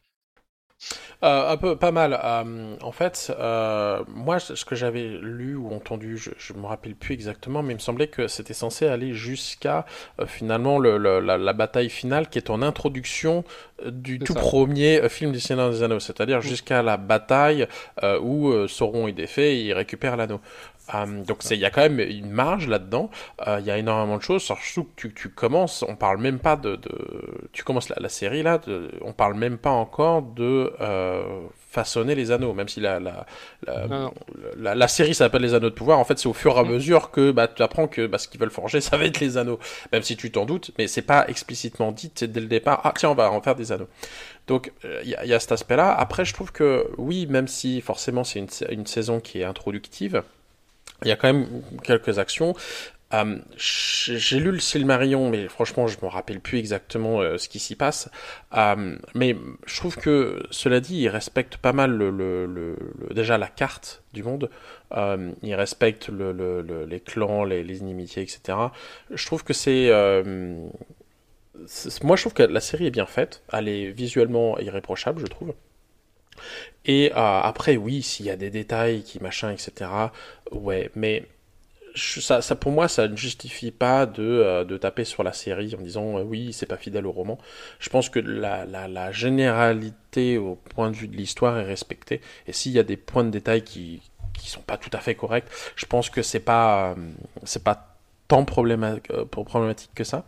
Euh, 1.23 1.53
un 1.53 1.57
peu, 1.57 1.77
pas 1.77 1.91
mal. 1.91 2.19
Euh, 2.23 2.77
en 2.81 2.93
fait, 2.93 3.33
euh, 3.39 4.03
moi, 4.09 4.39
ce 4.41 4.65
que 4.65 4.75
j'avais 4.75 5.07
lu 5.21 5.55
ou 5.55 5.73
entendu, 5.75 6.17
je, 6.17 6.53
ne 6.53 6.59
me 6.59 6.67
rappelle 6.67 6.95
plus 6.95 7.15
exactement, 7.15 7.63
mais 7.63 7.75
il 7.75 7.77
me 7.77 7.81
semblait 7.81 8.09
que 8.09 8.27
c'était 8.27 8.55
censé 8.55 8.87
aller 8.87 9.13
jusqu'à 9.13 9.85
finalement 10.27 10.79
le, 10.79 10.97
la, 10.97 11.53
bataille 11.53 11.91
finale 11.91 12.29
qui 12.29 12.39
est 12.39 12.49
en 12.51 12.63
introduction 12.63 13.45
du 13.87 14.19
tout 14.19 14.35
premier 14.35 15.09
film 15.09 15.33
du 15.33 15.41
Seigneur 15.41 15.71
des 15.71 15.83
Anneaux, 15.83 16.01
c'est-à-dire 16.01 16.41
jusqu'à 16.41 16.83
la 16.83 16.97
bataille 16.97 17.67
où 18.23 18.53
Sauron 18.69 19.09
est 19.09 19.13
défait 19.13 19.57
et 19.57 19.65
il 19.67 19.73
récupère 19.73 20.17
l'anneau. 20.17 20.41
Euh, 20.95 21.25
donc 21.25 21.39
il 21.51 21.59
y 21.59 21.65
a 21.65 21.71
quand 21.71 21.83
même 21.83 22.01
une 22.01 22.31
marge 22.31 22.69
là-dedans. 22.69 23.11
Euh, 23.47 23.59
il 23.61 23.67
y 23.67 23.71
a 23.71 23.79
énormément 23.79 24.17
de 24.17 24.23
choses. 24.23 24.43
Surtout 24.43 24.85
que 24.85 24.91
tu, 24.97 25.15
tu, 25.15 25.29
commences, 25.31 25.85
on 25.87 25.97
parle 25.97 26.19
même 26.19 26.39
pas 26.39 26.57
de, 26.57 26.77
de 26.77 27.49
tu 27.53 27.65
commences 27.65 27.89
la, 27.89 27.97
la 28.01 28.09
série 28.09 28.43
là, 28.43 28.59
de, 28.59 28.91
on 29.03 29.13
parle 29.13 29.35
même 29.35 29.59
pas 29.59 29.71
encore 29.71 30.23
de 30.23 30.73
euh, 30.81 31.23
façonner 31.71 32.15
les 32.15 32.31
anneaux, 32.31 32.53
même 32.53 32.69
si 32.69 32.81
la 32.81 33.01
la 33.01 33.27
la, 34.57 34.75
la, 34.75 34.89
série 34.89 35.15
s'appelle 35.15 35.43
les 35.43 35.55
anneaux 35.55 35.71
de 35.71 35.75
pouvoir. 35.75 35.99
En 35.99 36.05
fait, 36.05 36.19
c'est 36.19 36.29
au 36.29 36.33
fur 36.33 36.57
et 36.57 36.61
à 36.61 36.65
mesure 36.65 37.11
que 37.11 37.31
bah, 37.31 37.49
tu 37.49 37.63
apprends 37.63 37.87
que 37.87 38.07
bah, 38.07 38.19
ce 38.19 38.29
qu'ils 38.29 38.41
veulent 38.41 38.51
forger, 38.51 38.81
ça 38.81 38.97
va 38.97 39.05
être 39.05 39.21
les 39.21 39.37
anneaux, 39.37 39.59
même 39.93 40.03
si 40.03 40.17
tu 40.17 40.31
t'en 40.31 40.47
doutes, 40.47 40.73
mais 40.79 40.87
c'est 40.87 41.03
pas 41.03 41.27
explicitement 41.29 41.93
dit 41.93 42.13
dès 42.21 42.41
le 42.41 42.47
départ. 42.47 42.81
Ah 42.85 42.93
tiens, 42.97 43.11
on 43.11 43.15
va 43.15 43.31
en 43.31 43.41
faire 43.41 43.55
des 43.55 43.73
anneaux. 43.73 43.89
Donc 44.47 44.73
il 44.85 45.09
y, 45.09 45.29
y, 45.29 45.35
a 45.35 45.41
cet 45.41 45.53
aspect-là. 45.53 45.93
Après, 45.93 46.25
je 46.25 46.35
trouve 46.35 46.51
que 46.51 46.89
oui, 46.99 47.27
même 47.27 47.47
si 47.47 47.81
forcément 47.81 48.25
c'est 48.25 48.41
une, 48.41 48.49
une 48.71 48.87
saison 48.87 49.21
qui 49.21 49.41
est 49.41 49.45
introductive 49.45 50.23
il 51.05 51.09
y 51.09 51.13
a 51.13 51.17
quand 51.17 51.33
même 51.33 51.63
quelques 51.83 52.19
actions. 52.19 52.55
Euh, 53.13 53.39
j'ai 53.57 54.39
lu 54.39 54.53
le 54.53 54.61
Silmarillion, 54.61 55.31
mais 55.31 55.49
franchement, 55.49 55.89
je 55.89 55.97
me 56.01 56.07
rappelle 56.07 56.41
plus 56.41 56.59
exactement 56.59 57.21
euh, 57.21 57.39
ce 57.39 57.49
qui 57.49 57.59
s'y 57.59 57.75
passe. 57.75 58.09
Euh, 58.57 58.97
mais 59.15 59.37
je 59.67 59.77
trouve 59.77 59.97
que, 59.97 60.43
cela 60.51 60.81
dit, 60.81 60.97
il 60.97 61.09
respecte 61.09 61.57
pas 61.57 61.73
mal 61.73 61.91
le, 61.91 62.11
le, 62.11 62.47
le, 62.47 62.77
déjà 63.13 63.37
la 63.37 63.49
carte 63.49 64.05
du 64.13 64.23
monde. 64.23 64.51
Il 65.43 65.55
respecte 65.55 66.09
les 66.09 67.01
clans, 67.01 67.45
les, 67.45 67.63
les, 67.63 67.79
inimitiés, 67.79 68.23
etc. 68.23 68.59
Je 69.11 69.27
trouve 69.27 69.45
que 69.45 69.53
c'est 69.53 69.91
moi, 72.03 72.17
je 72.17 72.23
trouve 72.23 72.33
que 72.33 72.43
la 72.43 72.61
série 72.61 72.87
est 72.87 72.91
bien 72.91 73.07
faite. 73.07 73.43
Elle 73.53 73.69
est 73.69 73.91
visuellement 73.91 74.59
irréprochable, 74.59 75.21
je 75.21 75.27
trouve. 75.27 75.55
Et 76.85 77.13
euh, 77.13 77.41
après, 77.41 77.77
oui, 77.77 78.03
s'il 78.03 78.27
y 78.27 78.31
a 78.31 78.37
des 78.37 78.51
détails 78.51 79.03
qui 79.03 79.21
machin, 79.21 79.51
etc. 79.51 79.91
Ouais, 80.53 80.91
mais 80.95 81.27
ça, 81.95 82.41
ça, 82.43 82.55
pour 82.57 82.73
moi, 82.73 82.89
ça 82.89 83.09
ne 83.09 83.17
justifie 83.17 83.71
pas 83.71 84.07
de, 84.07 84.23
euh, 84.23 84.65
de 84.65 84.77
taper 84.77 85.05
sur 85.05 85.23
la 85.23 85.33
série 85.33 85.75
en 85.79 85.83
disant 85.83 86.19
euh, 86.19 86.23
oui, 86.23 86.53
c'est 86.53 86.67
pas 86.67 86.77
fidèle 86.77 87.07
au 87.07 87.13
roman. 87.13 87.39
Je 87.79 87.89
pense 87.91 88.09
que 88.09 88.19
la, 88.21 88.65
la, 88.67 88.89
la 88.89 89.13
généralité 89.13 90.39
au 90.39 90.57
point 90.57 90.91
de 90.91 90.97
vue 90.97 91.09
de 91.09 91.17
l'histoire 91.17 91.59
est 91.59 91.65
respectée. 91.65 92.21
Et 92.47 92.53
s'il 92.53 92.73
y 92.73 92.79
a 92.79 92.83
des 92.85 92.97
points 92.97 93.25
de 93.25 93.31
détail 93.31 93.63
qui 93.63 94.03
qui 94.33 94.49
sont 94.49 94.63
pas 94.63 94.79
tout 94.79 94.91
à 94.95 95.01
fait 95.01 95.15
corrects, 95.15 95.47
je 95.77 95.85
pense 95.87 96.09
que 96.09 96.23
c'est 96.23 96.41
pas 96.41 96.97
c'est 97.45 97.63
pas 97.65 97.90
tant 98.31 98.47
euh, 99.11 99.25
problématique 99.25 99.91
que 99.93 100.05
ça. 100.05 100.25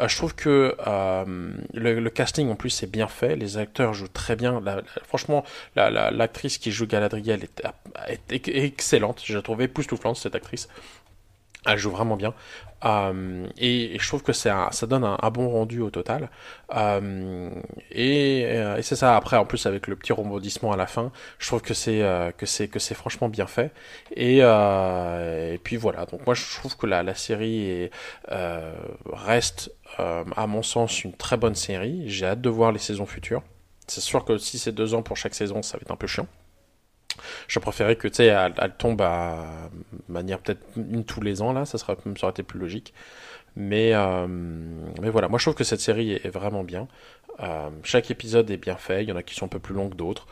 Euh, 0.00 0.08
je 0.08 0.16
trouve 0.16 0.34
que 0.34 0.74
euh, 0.84 1.52
le, 1.72 2.10
casting 2.10 2.50
en 2.50 2.56
plus 2.56 2.82
est 2.82 2.88
bien 2.88 3.06
fait, 3.06 3.36
les 3.36 3.56
acteurs 3.56 3.94
jouent 3.94 4.08
très 4.08 4.34
bien. 4.34 4.60
franchement, 5.06 5.44
l'actrice 5.76 6.58
qui 6.58 6.72
joue 6.72 6.86
Galadriel 6.86 7.46
est, 8.08 8.48
excellente. 8.48 9.22
J'ai 9.24 9.40
trouvé 9.42 9.64
époustouflante 9.64 10.16
cette 10.16 10.34
actrice. 10.34 10.68
Elle 11.64 11.78
joue 11.78 11.90
vraiment 11.90 12.16
bien. 12.16 12.34
Euh, 12.84 13.46
et, 13.56 13.96
je 13.98 14.06
trouve 14.06 14.22
que 14.22 14.32
ça 14.32 14.70
donne 14.82 15.04
un, 15.04 15.30
bon 15.30 15.48
rendu 15.48 15.80
au 15.80 15.90
total. 15.90 16.30
Euh, 16.74 17.50
euh, 17.96 18.76
et, 18.76 18.82
c'est 18.82 18.96
ça. 18.96 19.16
Après, 19.16 19.36
en 19.36 19.46
plus 19.46 19.66
avec 19.66 19.86
le 19.86 19.96
petit 19.96 20.12
rebondissement 20.12 20.72
à 20.72 20.76
la 20.76 20.86
fin, 20.86 21.10
je 21.38 21.46
trouve 21.46 21.62
que 21.62 21.74
c'est 21.74 22.02
que 22.36 22.46
c'est 22.46 22.68
que 22.68 22.78
c'est 22.78 22.94
franchement 22.94 23.28
bien 23.28 23.46
fait. 23.46 23.72
Et, 24.14 24.38
et, 24.38 25.60
puis 25.62 25.76
voilà. 25.76 26.06
Donc 26.06 26.26
moi, 26.26 26.34
je 26.34 26.44
trouve 26.56 26.76
que 26.76 26.86
la, 26.86 27.02
la 27.02 27.14
série 27.14 27.90
reste, 29.12 29.72
à 29.98 30.46
mon 30.46 30.62
sens, 30.62 31.04
une 31.04 31.14
très 31.14 31.36
bonne 31.36 31.54
série. 31.54 32.08
J'ai 32.08 32.26
hâte 32.26 32.40
de 32.40 32.50
voir 32.50 32.72
les 32.72 32.78
saisons 32.78 33.06
futures. 33.06 33.42
C'est 33.88 34.00
sûr 34.00 34.24
que 34.24 34.36
si 34.38 34.58
c'est 34.58 34.72
deux 34.72 34.94
ans 34.94 35.02
pour 35.02 35.16
chaque 35.16 35.34
saison, 35.34 35.62
ça 35.62 35.78
va 35.78 35.82
être 35.82 35.92
un 35.92 35.96
peu 35.96 36.08
chiant. 36.08 36.26
Je 37.48 37.58
préférais 37.58 37.96
que, 37.96 38.08
tu 38.08 38.16
sais, 38.16 38.26
elle, 38.26 38.72
tombe 38.78 39.02
à 39.02 39.70
manière 40.08 40.38
peut-être 40.38 40.64
une 40.76 41.04
tous 41.04 41.20
les 41.20 41.42
ans, 41.42 41.52
là, 41.52 41.64
ça, 41.64 41.78
serait, 41.78 41.96
ça 42.16 42.26
aurait 42.26 42.30
été 42.30 42.42
plus 42.42 42.58
logique. 42.58 42.92
Mais, 43.56 43.94
euh, 43.94 44.26
mais 45.00 45.08
voilà, 45.10 45.28
moi 45.28 45.38
je 45.38 45.44
trouve 45.44 45.54
que 45.54 45.64
cette 45.64 45.80
série 45.80 46.12
est, 46.12 46.28
vraiment 46.28 46.62
bien. 46.62 46.88
Euh, 47.40 47.70
chaque 47.82 48.10
épisode 48.10 48.50
est 48.50 48.58
bien 48.58 48.76
fait, 48.76 49.02
il 49.02 49.08
y 49.08 49.12
en 49.12 49.16
a 49.16 49.22
qui 49.22 49.34
sont 49.34 49.46
un 49.46 49.48
peu 49.48 49.58
plus 49.58 49.74
longs 49.74 49.88
que 49.88 49.96
d'autres. 49.96 50.26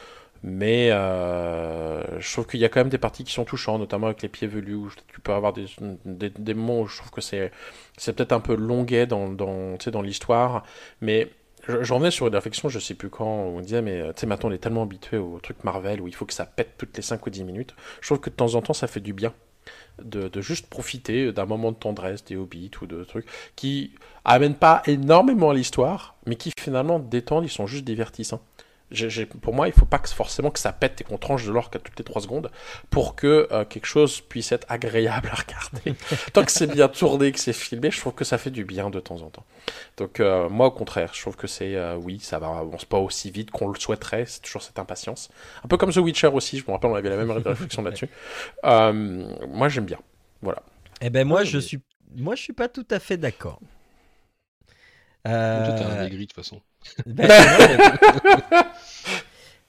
Mais 0.47 0.91
euh, 0.91 2.21
je 2.21 2.33
trouve 2.33 2.47
qu'il 2.47 2.61
y 2.61 2.67
a 2.67 2.69
quand 2.69 2.81
même 2.81 2.91
des 2.91 2.99
parties 2.99 3.25
qui 3.25 3.33
sont 3.33 3.47
touchantes, 3.47 3.81
notamment 3.81 4.09
avec 4.09 4.21
les 4.21 4.29
pieds 4.29 4.47
velus, 4.47 4.75
où 4.75 4.91
tu 5.11 5.21
peux 5.21 5.33
avoir 5.33 5.55
des, 5.55 5.67
des, 6.05 6.55
moments 6.55 6.83
où 6.83 6.87
je 6.87 6.99
trouve 6.99 7.11
que 7.11 7.23
c'est 7.23 7.51
peut-être 7.97 8.33
un 8.33 8.41
peu 8.41 8.55
longuet 8.55 9.07
dans, 9.07 9.31
dans, 9.31 9.79
dans 9.79 10.03
l'histoire. 10.03 10.65
Mais 11.01 11.31
je, 11.69 11.93
revenais 11.93 12.11
sur 12.11 12.27
une 12.27 12.35
réflexion, 12.35 12.69
je 12.69 12.79
sais 12.79 12.95
plus 12.95 13.11
quand, 13.11 13.27
on 13.27 13.61
disait, 13.61 13.83
mais 13.83 14.03
tu 14.15 14.21
sais, 14.21 14.27
maintenant 14.27 14.51
on 14.51 14.53
est 14.53 14.59
tellement 14.59 14.83
habitué 14.83 15.17
au 15.17 15.39
truc 15.41 15.65
Marvel 15.65 16.01
où 16.01 16.09
il 16.09 16.15
faut 16.15 16.27
que 16.27 16.35
ça 16.35 16.47
pète 16.47 16.75
toutes 16.79 16.97
les 16.97 17.03
5 17.03 17.27
ou 17.27 17.31
10 17.31 17.45
minutes. 17.45 17.75
Je 18.01 18.09
trouve 18.09 18.21
que 18.21 18.31
de 18.31 18.35
temps 18.35 18.55
en 18.55 18.63
temps 18.63 18.75
ça 18.75 18.87
fait 18.87 19.01
du 19.01 19.13
bien 19.13 19.33
de, 20.03 20.29
de 20.29 20.41
juste 20.41 20.67
profiter 20.67 21.33
d'un 21.33 21.47
moment 21.47 21.73
de 21.73 21.77
tendresse, 21.77 22.25
des 22.25 22.37
hobbits 22.37 22.71
ou 22.83 22.87
de 22.87 23.05
trucs 23.05 23.27
qui 23.57 23.93
amènent 24.25 24.57
pas 24.57 24.83
énormément 24.87 25.51
à 25.51 25.55
l'histoire, 25.55 26.17
mais 26.27 26.37
qui 26.37 26.53
finalement 26.59 26.99
détendent, 26.99 27.45
ils 27.45 27.51
sont 27.51 27.67
juste 27.67 27.85
divertissants. 27.85 28.41
Pour 29.43 29.55
moi, 29.55 29.67
il 29.69 29.75
faut 29.75 29.85
pas 29.85 29.99
que, 29.99 30.09
forcément 30.09 30.51
que 30.51 30.59
ça 30.59 30.73
pète 30.73 31.01
et 31.01 31.05
qu'on 31.05 31.19
tranche 31.19 31.45
de 31.45 31.53
l'orque 31.53 31.77
à 31.77 31.79
toutes 31.79 31.99
les 31.99 32.05
3 32.05 32.23
secondes 32.23 32.51
pour 32.91 33.15
que 33.17 33.49
euh, 33.51 33.65
quelque 33.65 33.87
chose 33.87 34.21
puisse 34.21 34.53
être 34.53 34.67
agréable 34.71 35.29
à 35.33 35.35
regarder. 35.35 35.95
Tant 36.33 36.45
que 36.45 36.53
c'est 36.53 36.67
bien 36.67 36.89
tourné, 36.89 37.33
que 37.33 37.39
c'est 37.39 37.53
filmé, 37.53 37.91
je 37.91 37.99
trouve 38.01 38.15
que 38.15 38.25
ça 38.25 38.39
fait 38.39 38.51
du 38.51 38.65
bien 38.65 38.91
de 38.91 39.01
temps 39.01 39.21
en 39.23 39.31
temps. 39.31 39.45
Donc 39.97 40.21
euh, 40.21 40.49
moi, 40.49 40.67
au 40.69 40.71
contraire, 40.71 41.11
je 41.15 41.21
trouve 41.21 41.37
que 41.37 41.47
c'est 41.47 41.75
euh, 41.77 41.97
oui, 41.97 42.19
ça 42.21 42.39
va, 42.39 42.49
avance 42.59 42.85
pas 42.85 42.99
aussi 42.99 43.31
vite 43.31 43.51
qu'on 43.51 43.69
le 43.69 43.79
souhaiterait. 43.79 44.25
C'est 44.27 44.41
toujours 44.43 44.63
cette 44.63 44.79
impatience. 44.79 45.31
Un 45.65 45.69
peu 45.69 45.77
comme 45.77 45.93
The 45.93 45.97
Witcher 45.99 46.29
aussi. 46.29 46.59
Je 46.59 46.65
me 46.67 46.73
rappelle, 46.73 46.91
on 46.91 46.95
avait 46.95 47.11
la 47.11 47.17
même 47.17 47.31
réflexion 47.31 47.83
là-dessus. 47.85 48.09
Moi, 48.63 49.69
j'aime 49.69 49.85
bien. 49.87 49.99
Voilà. 50.43 50.63
Eh 51.01 51.11
ben 51.11 51.27
moi 51.27 51.41
Ouais, 51.41 51.45
je 51.47 51.57
mais- 51.57 51.63
suis 51.63 51.81
moi 52.17 52.37
je 52.37 52.43
suis 52.43 52.53
pas 52.53 52.69
tout 52.69 52.87
à 52.91 53.01
fait 53.01 53.17
d'accord. 53.17 53.61
Toi, 55.25 55.33
t'es 55.77 55.83
un 55.85 55.91
Euh, 55.91 56.07
aigri 56.07 56.27
de 56.27 56.33
toute 56.33 56.35
façon. 56.35 56.61
ben, 57.07 57.29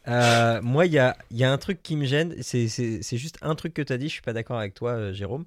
Euh, 0.08 0.62
moi, 0.62 0.86
il 0.86 0.94
y 0.94 1.00
a, 1.00 1.18
y 1.32 1.44
a 1.44 1.52
un 1.52 1.58
truc 1.58 1.82
qui 1.82 1.96
me 1.96 2.06
gêne. 2.06 2.36
C'est- 2.42 3.18
juste 3.18 3.38
un 3.42 3.56
truc 3.56 3.74
que 3.74 3.82
tu 3.82 3.92
as 3.92 3.98
dit. 3.98 4.08
Je 4.08 4.14
suis 4.14 4.22
pas 4.22 4.34
d'accord 4.34 4.60
avec 4.60 4.74
toi, 4.76 4.92
euh, 4.92 5.14
Jérôme. 5.14 5.46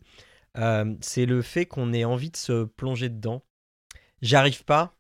Euh, 0.57 0.95
c'est 1.01 1.27
le 1.27 1.43
fait 1.43 1.67
qu'on 1.67 1.93
ait 1.93 2.05
envie 2.05 2.31
de 2.31 2.37
se 2.37 2.65
plonger 2.65 3.09
dedans. 3.09 3.45
J'arrive 4.23 4.65
pas. 4.65 4.97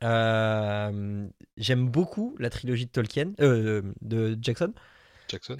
J'aime 0.00 1.88
beaucoup 1.90 2.34
la 2.38 2.48
trilogie 2.50 2.86
de 2.86 2.90
Tolkien, 2.90 3.32
de 3.38 4.38
Jackson. 4.40 4.72
Jackson. 5.28 5.56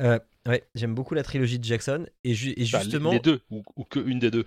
Ouais, 0.47 0.67
j'aime 0.75 0.95
beaucoup 0.95 1.13
la 1.13 1.23
trilogie 1.23 1.59
de 1.59 1.65
Jackson. 1.65 2.07
Et, 2.25 2.33
ju- 2.33 2.55
et 2.57 2.65
Bah, 2.73 2.81
justement, 2.81 3.13
les 3.13 3.21
deux, 3.21 3.43
ou, 3.51 3.63
ou 3.77 3.85
que 3.85 4.01
une 4.01 4.19
des 4.19 4.31
deux. 4.31 4.47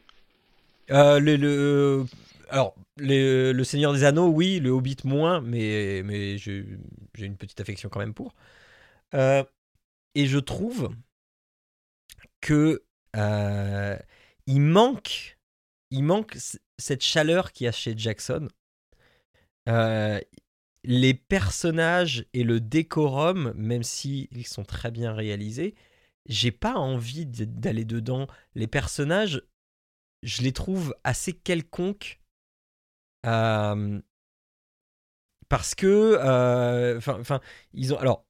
Euh, 0.90 1.20
le, 1.20 1.36
le- 1.36 2.06
alors, 2.52 2.76
le, 2.98 3.64
Seigneur 3.64 3.94
des 3.94 4.04
Anneaux, 4.04 4.28
oui, 4.28 4.60
le 4.60 4.72
Hobbit 4.72 4.98
moins, 5.06 5.42
mais, 5.42 6.04
mais 6.04 6.38
j'ai 6.38 6.66
une 7.18 7.38
petite 7.38 7.62
affection 7.62 7.90
quand 7.90 8.00
même 8.00 8.14
pour. 8.14 8.36
Euh, 9.14 9.44
et 10.16 10.28
je 10.28 10.38
trouve 10.38 10.94
que 12.42 12.84
euh, 13.16 13.98
il 14.48 14.62
manque, 14.62 15.38
il 15.92 16.04
manque 16.04 16.38
cette 16.78 17.04
chaleur 17.04 17.52
qu'il 17.54 17.66
y 17.66 17.68
a 17.68 17.72
chez 17.72 17.94
Jackson. 17.98 18.48
Euh, 19.70 20.20
les 20.84 21.14
personnages 21.14 22.26
et 22.34 22.44
le 22.44 22.60
décorum, 22.60 23.54
même 23.56 23.84
s'ils 23.84 24.48
sont 24.48 24.64
très 24.64 24.92
bien 24.92 25.14
réalisés, 25.14 25.76
j'ai 26.28 26.52
pas 26.52 26.76
envie 26.76 27.26
d'aller 27.26 27.86
dedans. 27.86 28.28
Les 28.56 28.68
personnages, 28.68 29.44
je 30.24 30.42
les 30.42 30.52
trouve 30.52 30.96
assez 31.04 31.34
quelconques. 31.34 32.21
Parce 35.50 35.76
que, 35.76 36.98
enfin, 36.98 37.40
ils 37.74 37.94
ont. 37.94 37.98
Alors, 37.98 38.26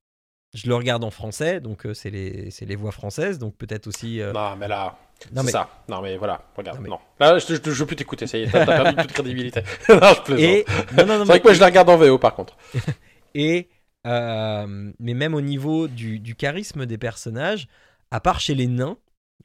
je 0.54 0.68
le 0.68 0.76
regarde 0.76 1.04
en 1.04 1.12
français, 1.12 1.62
donc 1.62 1.88
c'est 1.94 2.10
les, 2.10 2.52
c'est 2.52 2.66
les 2.66 2.76
voix 2.76 2.92
françaises, 2.92 3.40
donc 3.40 3.56
peut-être 3.58 3.88
aussi. 3.88 4.22
euh, 4.22 4.34
Non, 4.34 4.56
mais 4.58 4.68
là, 4.68 4.98
non, 5.34 5.44
mais- 5.44 5.52
ça. 5.52 5.70
Non, 5.88 6.02
mais 6.02 6.18
voilà, 6.18 6.42
regarde. 6.58 6.86
Non, 6.86 7.00
Là, 7.20 7.38
je, 7.40 7.46
je, 7.56 7.62
je 7.64 7.70
veux 7.72 7.86
plus 7.86 7.96
t'écouter. 7.96 8.28
Ça 8.28 8.38
y 8.38 8.44
est, 8.44 8.52
t'as 8.52 8.66
t'as 8.66 8.84
perdu 8.84 9.02
toute 9.04 9.14
crédibilité. 9.14 9.62
non, 9.90 10.14
je 10.14 10.22
plaisante. 10.24 10.40
Et 10.40 10.66
non, 10.98 11.06
non, 11.06 11.20
non, 11.20 11.20
C'est 11.20 11.26
vrai 11.26 11.34
mais- 11.36 11.40
que 11.40 11.44
moi, 11.48 11.54
je 11.54 11.60
la 11.60 11.66
regarde 11.68 11.90
en 11.90 11.98
VO, 11.98 12.18
par 12.18 12.36
contre. 12.36 12.58
Et 13.34 13.70
euh, 14.08 14.92
mais 15.00 15.14
même 15.14 15.36
au 15.36 15.42
niveau 15.42 15.88
du, 15.88 16.20
du 16.20 16.36
charisme 16.36 16.86
des 16.86 16.98
personnages, 16.98 17.68
à 18.10 18.20
part 18.20 18.40
chez 18.42 18.56
les 18.56 18.68
nains, 18.68 18.98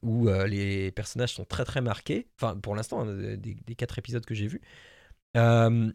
où 0.03 0.29
euh, 0.29 0.47
les 0.47 0.91
personnages 0.91 1.35
sont 1.35 1.45
très 1.45 1.65
très 1.65 1.81
marqués, 1.83 2.27
enfin 2.41 2.57
pour 2.57 2.75
l'instant, 2.75 3.03
hein, 3.03 3.37
des, 3.37 3.37
des 3.37 3.75
quatre 3.77 3.99
épisodes 3.99 4.25
que 4.27 4.35
j'ai 4.35 4.47
vus, 4.49 4.61
euh, 5.37 5.93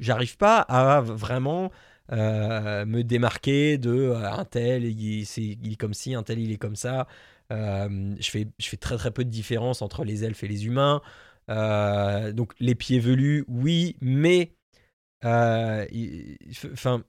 j'arrive 0.00 0.36
pas 0.36 0.60
à 0.60 1.00
vraiment 1.00 1.70
euh, 2.12 2.84
me 2.86 3.02
démarquer 3.02 3.78
de 3.78 3.90
euh, 3.90 4.30
un 4.30 4.44
tel, 4.44 4.84
il, 4.84 5.22
est 5.22 5.76
comme 5.76 5.94
ci, 5.94 6.14
un 6.14 6.22
tel, 6.22 6.38
il 6.38 6.52
est 6.52 6.58
comme 6.58 6.76
ça. 6.76 7.06
Je, 7.50 8.30
fais, 8.30 8.48
je 8.58 8.68
fais 8.68 8.76
très 8.76 8.96
très 8.96 9.10
peu 9.10 9.24
de 9.24 9.30
différence 9.30 9.82
entre 9.82 10.04
les 10.04 10.24
elfes 10.24 10.42
et 10.44 10.48
les 10.48 10.66
humains. 10.66 11.02
Donc 11.48 12.54
les 12.58 12.74
pieds 12.74 13.00
velus, 13.00 13.44
oui, 13.48 13.96
mais 14.00 14.54
enfin, 15.22 17.04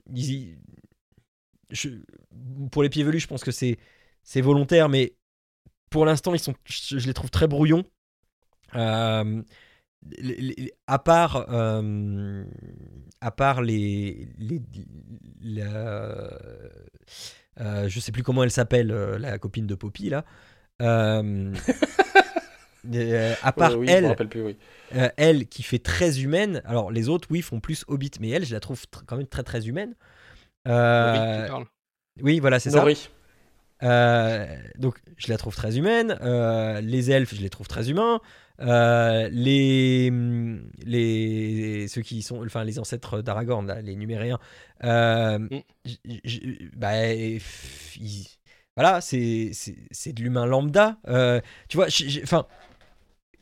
pour 2.71 2.83
les 2.83 2.89
pieds 2.89 3.03
velus, 3.03 3.19
je 3.19 3.27
pense 3.27 3.43
que 3.43 3.51
c'est 3.51 3.77
c'est 4.23 4.41
volontaire, 4.41 4.89
mais 4.89 5.15
pour 5.89 6.05
l'instant, 6.05 6.33
ils 6.33 6.39
sont, 6.39 6.55
je, 6.65 6.97
les 7.05 7.13
trouve 7.13 7.29
très 7.29 7.47
brouillons. 7.47 7.83
Les- 10.19 10.35
les- 10.41 10.73
à 10.87 10.99
part, 10.99 11.47
euh, 11.49 12.43
à 13.21 13.31
part 13.31 13.61
les, 13.61 14.27
les, 14.37 14.61
la- 15.41 16.31
euh, 17.61 17.87
je 17.87 17.99
sais 17.99 18.11
plus 18.11 18.23
comment 18.23 18.43
elle 18.43 18.51
s'appelle, 18.51 18.91
euh, 18.91 19.17
la 19.17 19.37
copine 19.39 19.67
de 19.67 19.75
Poppy 19.75 20.09
là. 20.09 20.25
Euh, 20.81 21.53
euh, 22.93 23.33
à 23.41 23.51
part 23.51 23.71
Ouais, 23.71 23.77
oui, 23.77 23.85
elle, 23.89 24.05
rappelle 24.07 24.29
plus, 24.29 24.43
oui. 24.43 24.57
euh, 24.95 25.09
elle 25.17 25.47
qui 25.47 25.63
fait 25.63 25.79
très 25.79 26.19
humaine. 26.21 26.61
Alors 26.65 26.91
les 26.91 27.09
autres, 27.09 27.27
oui, 27.31 27.41
font 27.41 27.59
plus 27.59 27.83
Hobbit, 27.87 28.11
mais 28.19 28.29
elle, 28.29 28.45
je 28.45 28.53
la 28.53 28.59
trouve 28.59 28.83
tr- 28.91 29.03
quand 29.05 29.17
même 29.17 29.27
très 29.27 29.43
très 29.43 29.67
humaine. 29.67 29.95
Euh, 30.67 31.05
Nori, 31.13 31.43
tu 31.45 31.49
parles 31.51 31.65
oui, 32.21 32.39
voilà, 32.39 32.59
c'est 32.59 32.69
ça. 32.69 32.79
Nori. 32.79 33.09
Euh, 33.83 34.45
donc 34.77 34.99
je 35.17 35.29
la 35.29 35.37
trouve 35.37 35.55
très 35.55 35.77
humaine. 35.77 36.17
Euh, 36.21 36.81
les 36.81 37.11
elfes, 37.11 37.35
je 37.35 37.41
les 37.41 37.49
trouve 37.49 37.67
très 37.67 37.89
humains. 37.89 38.19
Euh, 38.61 39.27
les, 39.31 40.09
les 40.85 41.87
ceux 41.89 42.01
qui 42.01 42.21
sont, 42.21 42.43
enfin 42.45 42.63
les 42.63 42.79
ancêtres 42.79 43.21
d'Aragorn, 43.21 43.67
là, 43.67 43.81
les 43.81 43.95
Numéréens. 43.95 44.39
Mm. 44.81 45.47
j- 45.85 45.99
j- 46.23 46.69
bah, 46.75 47.13
ils- 47.13 48.27
voilà, 48.77 48.99
c'est 49.01 49.51
c'est 49.53 49.75
c'est 49.91 50.13
de 50.13 50.21
l'humain 50.21 50.45
lambda. 50.45 50.97
Tu 51.69 51.77
vois, 51.77 51.87
enfin 52.23 52.45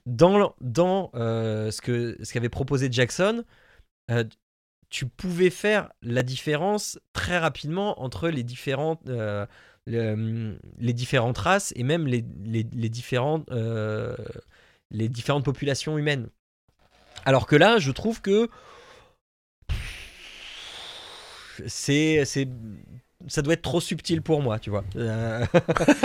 dans 0.05 0.55
dans 0.61 1.11
ce 1.13 1.81
que 1.81 2.17
ce 2.23 2.33
qu'avait 2.33 2.49
proposé 2.49 2.89
Jackson. 2.91 3.43
tu 4.89 5.07
pouvais 5.07 5.49
faire 5.49 5.91
la 6.01 6.21
différence 6.23 6.99
très 7.13 7.37
rapidement 7.39 8.01
entre 8.01 8.29
les 8.29 8.43
différentes, 8.43 9.01
euh, 9.09 9.45
le- 9.85 10.57
les 10.79 10.93
différentes 10.93 11.37
races 11.37 11.73
et 11.75 11.83
même 11.83 12.07
les, 12.07 12.23
les, 12.45 12.89
différentes, 12.89 13.49
euh, 13.51 14.15
les 14.91 15.09
différentes 15.09 15.45
populations 15.45 15.97
humaines. 15.97 16.29
Alors 17.25 17.47
que 17.47 17.55
là, 17.55 17.79
je 17.79 17.91
trouve 17.91 18.21
que 18.21 18.49
c'est, 21.67 22.23
ça 23.27 23.41
doit 23.41 23.53
être 23.53 23.61
trop 23.61 23.81
subtil 23.81 24.21
pour 24.21 24.41
moi, 24.41 24.59
tu 24.59 24.69
vois. 24.69 24.83
Euh, 24.95 25.45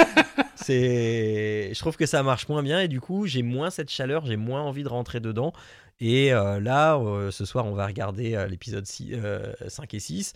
c'est, 0.56 1.70
je 1.72 1.78
trouve 1.78 1.96
que 1.96 2.06
ça 2.06 2.22
marche 2.22 2.48
moins 2.48 2.62
bien 2.62 2.80
et 2.80 2.88
du 2.88 3.00
coup, 3.00 3.26
j'ai 3.26 3.42
moins 3.42 3.70
cette 3.70 3.90
chaleur, 3.90 4.26
j'ai 4.26 4.36
moins 4.36 4.62
envie 4.62 4.82
de 4.82 4.88
rentrer 4.88 5.20
dedans. 5.20 5.52
Et 6.00 6.32
euh, 6.32 6.60
là, 6.60 7.00
ce 7.30 7.44
soir, 7.44 7.66
on 7.66 7.72
va 7.74 7.86
regarder 7.86 8.46
l'épisode 8.48 8.86
6, 8.86 9.10
euh, 9.14 9.52
5 9.66 9.94
et 9.94 10.00
6. 10.00 10.32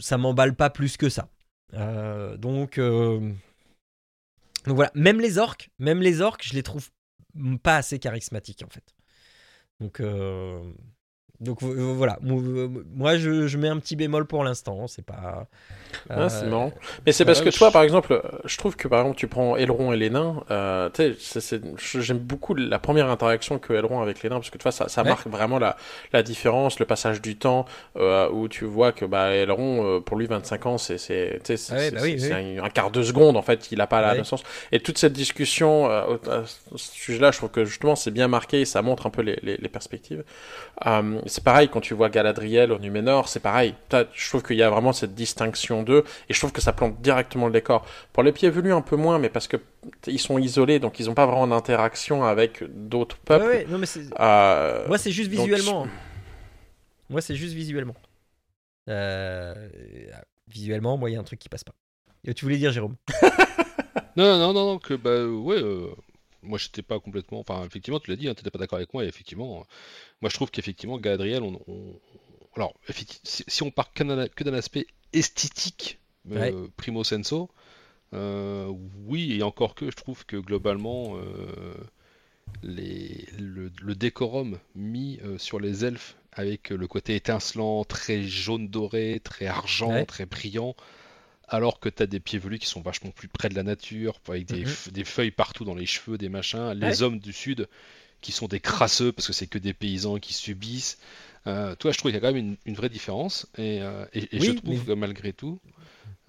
Ça 0.00 0.16
m'emballe 0.16 0.54
pas 0.54 0.70
plus 0.70 0.96
que 0.96 1.08
ça. 1.08 1.28
Euh, 1.74 2.36
donc, 2.36 2.78
euh, 2.78 3.32
donc 4.64 4.74
voilà, 4.76 4.90
même 4.94 5.20
les 5.20 5.38
orques, 5.38 5.70
même 5.78 6.00
les 6.00 6.20
orques, 6.20 6.44
je 6.44 6.54
les 6.54 6.62
trouve 6.62 6.88
pas 7.62 7.76
assez 7.76 7.98
charismatiques 7.98 8.62
en 8.64 8.68
fait. 8.68 8.94
Donc, 9.80 10.00
euh, 10.00 10.72
donc 11.40 11.62
euh, 11.62 11.92
voilà, 11.96 12.18
moi, 12.22 12.42
moi, 12.94 13.16
je, 13.16 13.46
je 13.46 13.58
mets 13.58 13.68
un 13.68 13.78
petit 13.78 13.96
bémol 13.96 14.26
pour 14.26 14.42
l'instant. 14.44 14.86
C'est 14.88 15.04
pas. 15.04 15.46
Ah, 16.10 16.28
c'est 16.28 16.44
euh, 16.44 16.50
marrant. 16.50 16.72
Mais 17.06 17.12
c'est 17.12 17.24
parce 17.24 17.40
que 17.40 17.48
toi, 17.50 17.70
par 17.70 17.82
exemple, 17.82 18.12
euh, 18.12 18.38
je 18.44 18.56
trouve 18.58 18.76
que 18.76 18.88
par 18.88 19.00
exemple, 19.00 19.16
tu 19.18 19.26
prends 19.26 19.56
Elrond 19.56 19.92
et 19.92 19.96
les 19.96 20.10
nains. 20.10 20.42
Euh, 20.50 20.90
j'aime 21.76 22.18
beaucoup 22.18 22.54
la 22.54 22.78
première 22.78 23.08
interaction 23.08 23.58
que 23.58 23.72
Elrond 23.72 24.00
avec 24.02 24.22
les 24.22 24.28
nains 24.28 24.36
parce 24.36 24.50
que 24.50 24.58
tu 24.58 24.62
vois, 24.62 24.72
ça, 24.72 24.88
ça 24.88 25.02
Ouais. 25.02 25.08
marque 25.08 25.26
vraiment 25.28 25.58
la, 25.58 25.76
la 26.12 26.22
différence, 26.22 26.78
le 26.78 26.86
passage 26.86 27.22
du 27.22 27.36
temps 27.36 27.64
euh, 27.96 28.28
où 28.30 28.48
tu 28.48 28.64
vois 28.64 28.92
que 28.92 29.04
bah, 29.04 29.30
Elrond, 29.30 29.96
euh, 29.96 30.00
pour 30.00 30.16
lui, 30.18 30.26
25 30.26 30.66
ans, 30.66 30.78
c'est 30.78 30.96
Ah 31.70 31.74
ouais, 31.74 31.90
bah 31.90 32.00
oui, 32.02 32.32
un, 32.32 32.64
un 32.64 32.70
quart 32.70 32.90
de 32.90 33.02
seconde 33.02 33.36
en 33.36 33.42
fait, 33.42 33.70
il 33.72 33.80
a 33.80 33.86
pas 33.86 34.00
la 34.02 34.12
Ouais. 34.12 34.18
naissance. 34.18 34.42
Et 34.72 34.80
toute 34.80 34.98
cette 34.98 35.12
discussion 35.14 35.90
euh, 35.90 36.16
à 36.30 36.42
ce 36.76 36.92
sujet-là, 36.92 37.30
je 37.30 37.38
trouve 37.38 37.50
que 37.50 37.64
justement, 37.64 37.96
c'est 37.96 38.10
bien 38.10 38.28
marqué 38.28 38.60
et 38.62 38.64
ça 38.64 38.82
montre 38.82 39.06
un 39.06 39.10
peu 39.10 39.22
les, 39.22 39.38
les, 39.42 39.56
les 39.56 39.68
perspectives. 39.68 40.24
C'est 41.28 41.44
pareil 41.44 41.68
quand 41.68 41.80
tu 41.80 41.94
vois 41.94 42.08
Galadriel 42.08 42.72
au 42.72 42.78
Numénor, 42.78 43.28
c'est 43.28 43.40
pareil. 43.40 43.74
Je 44.14 44.28
trouve 44.28 44.42
qu'il 44.42 44.56
y 44.56 44.62
a 44.62 44.70
vraiment 44.70 44.92
cette 44.92 45.14
distinction 45.14 45.82
d'eux 45.82 46.04
et 46.28 46.34
je 46.34 46.38
trouve 46.38 46.52
que 46.52 46.60
ça 46.60 46.72
plante 46.72 47.00
directement 47.00 47.46
le 47.46 47.52
décor. 47.52 47.86
Pour 48.12 48.22
les 48.22 48.32
pieds 48.32 48.50
velus 48.50 48.72
un 48.72 48.80
peu 48.82 48.96
moins, 48.96 49.18
mais 49.18 49.28
parce 49.28 49.46
que 49.48 49.56
ils 50.06 50.18
sont 50.18 50.38
isolés, 50.38 50.78
donc 50.78 50.98
ils 51.00 51.06
n'ont 51.06 51.14
pas 51.14 51.26
vraiment 51.26 51.46
d'interaction 51.46 52.24
avec 52.24 52.62
d'autres 52.68 53.18
peuples. 53.18 53.44
ouais, 53.46 53.66
non, 53.68 53.78
mais 53.78 53.86
c'est- 53.86 54.06
Euh, 54.18 54.86
Moi, 54.88 54.98
c'est 54.98 55.12
juste 55.12 55.30
visuellement. 55.30 55.84
hein. 55.84 55.90
Moi, 57.10 57.20
c'est 57.20 57.36
juste 57.36 57.54
visuellement. 57.54 57.94
Euh, 58.88 59.68
Visuellement, 60.48 60.96
moi, 60.96 61.10
il 61.10 61.12
y 61.12 61.16
a 61.16 61.20
un 61.20 61.24
truc 61.24 61.38
qui 61.38 61.48
passe 61.50 61.62
pas. 61.64 61.74
Et 62.24 62.32
Tu 62.32 62.44
voulais 62.46 62.56
dire, 62.56 62.72
Jérôme? 62.72 62.96
Non, 64.16 64.24
non, 64.38 64.52
non, 64.52 64.66
non, 64.66 64.78
que 64.78 64.94
bah 64.94 65.24
ouais, 65.26 65.62
euh, 65.62 65.90
moi 66.48 66.58
j'étais 66.58 66.82
pas 66.82 67.00
complètement. 67.00 67.40
Enfin, 67.40 67.64
effectivement, 67.64 68.00
tu 68.00 68.10
l'as 68.10 68.16
dit, 68.16 68.28
hein, 68.28 68.34
t'étais 68.34 68.50
pas 68.50 68.58
d'accord 68.58 68.78
avec 68.78 68.94
moi, 68.94 69.04
et 69.04 69.08
effectivement, 69.08 69.60
euh, 69.60 69.64
moi 70.22 70.30
je 70.30 70.34
trouve 70.34 70.50
qu'effectivement, 70.50 70.98
Galadriel, 70.98 71.42
on, 71.42 71.60
on- 71.68 72.00
alors, 72.56 72.74
si, 73.24 73.62
on 73.62 73.70
part 73.70 73.92
que 73.92 74.04
d'un 74.04 74.54
aspect 74.54 74.86
esthétique, 75.12 75.98
euh, 76.32 76.68
primo 76.76 77.04
senso, 77.04 77.50
euh, 78.14 78.66
oui, 79.06 79.34
et 79.34 79.42
encore 79.42 79.74
que 79.74 79.90
je 79.90 79.96
trouve 79.96 80.26
que 80.26 80.36
globalement, 80.36 81.16
euh, 81.18 81.74
les, 82.62 83.26
le, 83.38 83.70
le 83.82 83.94
décorum 83.94 84.58
mis 84.74 85.20
sur 85.38 85.60
les 85.60 85.84
elfes 85.84 86.16
avec 86.32 86.70
le 86.70 86.86
côté 86.86 87.16
étincelant, 87.16 87.84
très 87.84 88.22
jaune 88.22 88.68
doré, 88.68 89.20
très 89.22 89.46
argent, 89.46 89.90
Ouais. 89.90 90.04
très 90.06 90.26
brillant, 90.26 90.74
alors 91.48 91.80
que 91.80 91.88
tu 91.88 92.02
as 92.02 92.06
des 92.06 92.20
pieds 92.20 92.38
velus 92.38 92.58
qui 92.58 92.66
sont 92.66 92.80
vachement 92.82 93.10
plus 93.10 93.28
près 93.28 93.48
de 93.48 93.54
la 93.54 93.62
nature, 93.62 94.20
avec 94.28 94.46
des, 94.46 94.64
Mhm. 94.64 94.92
des 94.92 95.04
feuilles 95.04 95.30
partout 95.30 95.64
dans 95.64 95.74
les 95.74 95.86
cheveux, 95.86 96.18
des 96.18 96.28
machins. 96.28 96.72
Les 96.72 97.02
hommes 97.02 97.18
du 97.18 97.32
sud 97.32 97.68
qui 98.20 98.32
sont 98.32 98.48
des 98.48 98.60
crasseux 98.60 99.12
parce 99.12 99.26
que 99.26 99.32
c'est 99.32 99.46
que 99.46 99.58
des 99.58 99.72
paysans 99.74 100.18
qui 100.18 100.34
subissent. 100.34 100.98
Euh, 101.46 101.74
toi, 101.76 101.92
je 101.92 101.98
trouve 101.98 102.10
qu'il 102.10 102.16
y 102.16 102.18
a 102.18 102.20
quand 102.28 102.34
même 102.34 102.44
une, 102.50 102.56
une 102.66 102.74
vraie 102.74 102.88
différence. 102.88 103.46
Et, 103.56 103.80
euh, 103.80 104.04
et- 104.12 104.36
et 104.36 104.40
je 104.40 104.52
trouve 104.52 104.78
mais- 104.80 104.84
que 104.86 104.92
malgré 104.92 105.32
tout, 105.32 105.60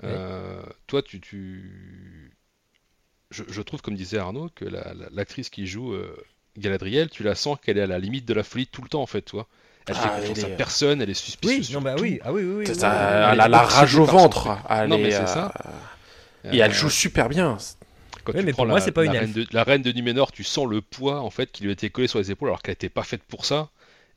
euh, 0.03 0.61
toi, 0.87 1.01
tu, 1.01 1.19
tu... 1.19 2.31
Je, 3.31 3.43
je 3.47 3.61
trouve, 3.61 3.81
comme 3.81 3.95
disait 3.95 4.17
Arnaud, 4.17 4.49
que 4.55 4.65
la- 4.65 4.93
la- 4.93 5.09
l'actrice 5.11 5.49
qui 5.49 5.67
joue 5.67 5.95
Galadriel, 6.57 7.09
tu 7.09 7.23
la 7.23 7.35
sens 7.35 7.57
qu'elle 7.61 7.77
est 7.77 7.81
à 7.81 7.87
la 7.87 7.99
limite 7.99 8.25
de 8.25 8.33
la 8.33 8.43
folie 8.43 8.67
tout 8.67 8.81
le 8.81 8.89
temps, 8.89 9.01
en 9.01 9.05
fait, 9.07 9.21
toi. 9.21 9.47
Elle 9.87 9.95
Ah, 9.97 10.01
fait 10.21 10.27
confiance 10.27 10.43
à 10.43 10.47
est- 10.49 10.57
personne, 10.57 11.01
elle 11.01 11.09
est 11.09 11.13
suspicieuse. 11.15 11.69
Oui, 11.69 11.73
non, 11.73 11.81
bah 11.81 11.95
oui, 11.99 12.19
ah 12.23 12.31
oui, 12.31 12.43
oui, 12.43 12.55
oui. 12.59 12.65
Elle 12.67 12.77
elle 12.77 13.41
a 13.41 13.47
la 13.47 13.61
rage 13.63 13.95
au 13.95 14.05
ventre. 14.05 14.57
Elle 14.69 14.89
Non, 14.89 14.97
mais 14.97 15.07
est, 15.07 15.11
c'est 15.11 15.21
euh, 15.23 15.25
ça. 15.25 15.51
Et 16.51 16.57
elle 16.59 16.71
Euh, 16.71 16.73
joue 16.73 16.89
super 16.89 17.29
bien. 17.29 17.57
Quand 18.23 18.33
tu 18.33 18.43
mais 18.43 18.51
prends 18.51 18.63
pour 18.63 18.67
moi, 18.67 18.79
la, 18.79 18.85
c'est 18.85 18.91
pas 18.91 19.05
une 19.05 19.13
la 19.13 19.19
reine 19.21 19.33
de, 19.33 19.45
la 19.51 19.63
reine 19.63 19.81
de 19.81 19.91
Numénor, 19.91 20.31
tu 20.31 20.43
sens 20.43 20.67
le 20.67 20.81
poids 20.81 21.21
en 21.21 21.29
fait 21.29 21.51
qui 21.51 21.63
lui 21.63 21.69
a 21.69 21.73
été 21.73 21.89
collé 21.89 22.07
sur 22.07 22.19
les 22.19 22.31
épaules 22.31 22.49
alors 22.49 22.61
qu'elle 22.61 22.73
n'était 22.73 22.89
pas 22.89 23.03
faite 23.03 23.23
pour 23.23 23.45
ça 23.45 23.69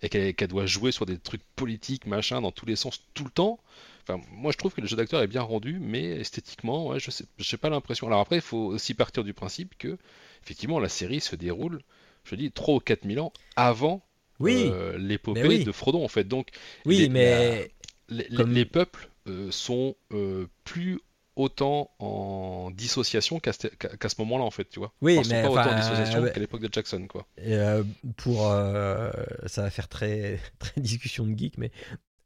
et 0.02 0.08
qu'elle 0.08 0.48
doit 0.48 0.66
jouer 0.66 0.90
sur 0.92 1.06
des 1.06 1.16
trucs 1.18 1.42
politiques, 1.56 2.06
machin, 2.06 2.40
dans 2.40 2.50
tous 2.50 2.66
les 2.66 2.76
sens 2.76 3.00
tout 3.14 3.24
le 3.24 3.30
temps. 3.30 3.60
Enfin, 4.02 4.20
moi 4.32 4.50
je 4.52 4.56
trouve 4.58 4.74
que 4.74 4.80
le 4.80 4.88
jeu 4.88 4.96
d'acteur 4.96 5.22
est 5.22 5.28
bien 5.28 5.42
rendu, 5.42 5.78
mais 5.80 6.02
esthétiquement, 6.20 6.88
ouais, 6.88 6.98
je 6.98 7.10
j'ai 7.38 7.56
pas 7.56 7.70
l'impression. 7.70 8.08
Alors 8.08 8.20
après, 8.20 8.36
il 8.36 8.42
faut 8.42 8.66
aussi 8.66 8.94
partir 8.94 9.22
du 9.22 9.32
principe 9.32 9.78
que 9.78 9.96
effectivement 10.44 10.80
la 10.80 10.88
série 10.88 11.20
se 11.20 11.36
déroule, 11.36 11.80
je 12.24 12.34
dis 12.34 12.50
3 12.50 12.74
ou 12.74 12.80
4 12.80 13.06
000 13.06 13.24
ans 13.24 13.32
avant 13.56 14.02
Oui, 14.42 14.70
euh, 14.72 14.96
l'épopée 14.98 15.46
oui. 15.46 15.64
de 15.64 15.72
Frodon 15.72 16.04
en 16.04 16.08
fait. 16.08 16.24
Donc 16.24 16.48
oui, 16.84 16.98
les- 16.98 17.08
mais 17.08 17.72
les, 18.08 18.26
les- 18.28 18.36
Comme- 18.36 18.52
les 18.52 18.64
peuples 18.64 19.08
euh, 19.28 19.50
sont 19.50 19.94
euh, 20.12 20.46
plus 20.64 21.00
autant 21.34 21.90
en 21.98 22.70
dissociation 22.74 23.40
qu'à 23.40 23.54
ce, 23.54 23.66
qu'à 23.68 24.08
ce 24.10 24.16
moment-là 24.18 24.44
en 24.44 24.50
fait, 24.50 24.68
tu 24.68 24.78
vois. 24.80 24.92
Oui, 25.00 25.16
Enfin, 25.18 25.28
mais 25.30 25.42
pas 25.42 25.48
autant 25.50 25.70
en 25.72 25.76
dissociation 25.76 26.20
ouais. 26.20 26.30
qu'à 26.32 26.40
l'époque 26.40 26.60
de 26.60 26.68
Jackson, 26.70 27.06
quoi. 27.08 27.26
euh, 27.40 27.82
pour 28.18 28.50
euh, 28.50 29.10
ça 29.46 29.62
va 29.62 29.70
faire 29.70 29.88
très 29.88 30.38
très 30.58 30.80
discussion 30.80 31.26
de 31.26 31.38
geek, 31.38 31.56
mais 31.56 31.70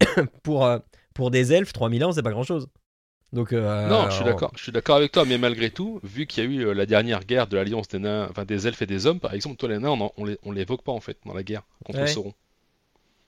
pour 0.42 0.64
euh, 0.66 0.78
pour 1.14 1.30
des 1.30 1.52
elfes, 1.52 1.72
3000 1.72 2.04
ans, 2.04 2.12
c'est 2.12 2.22
pas 2.22 2.30
grand 2.32 2.42
chose. 2.42 2.68
Donc 3.32 3.52
euh, 3.52 3.88
non, 3.88 4.08
je 4.08 4.14
suis 4.14 4.24
d'accord, 4.24 4.52
je 4.56 4.62
suis 4.62 4.72
d'accord 4.72 4.96
avec 4.96 5.12
toi, 5.12 5.24
mais 5.26 5.36
malgré 5.36 5.70
tout, 5.70 6.00
vu 6.05 6.26
qu'il 6.26 6.44
y 6.44 6.46
a 6.46 6.50
eu 6.50 6.66
euh, 6.66 6.72
la 6.74 6.86
dernière 6.86 7.24
guerre 7.24 7.46
de 7.48 7.56
l'alliance 7.56 7.88
des 7.88 7.98
nains, 7.98 8.28
enfin 8.30 8.44
des 8.44 8.66
elfes 8.66 8.82
et 8.82 8.86
des 8.86 9.06
hommes, 9.06 9.20
par 9.20 9.34
exemple, 9.34 9.56
toi 9.56 9.68
les 9.68 9.78
nains, 9.78 9.90
on, 9.90 10.12
on 10.16 10.24
les, 10.24 10.38
on 10.44 10.52
les 10.52 10.62
évoque 10.62 10.82
pas 10.82 10.92
en 10.92 11.00
fait 11.00 11.18
dans 11.26 11.34
la 11.34 11.42
guerre 11.42 11.62
contre 11.84 11.98
Ouais. 12.00 12.06
Sauron, 12.06 12.32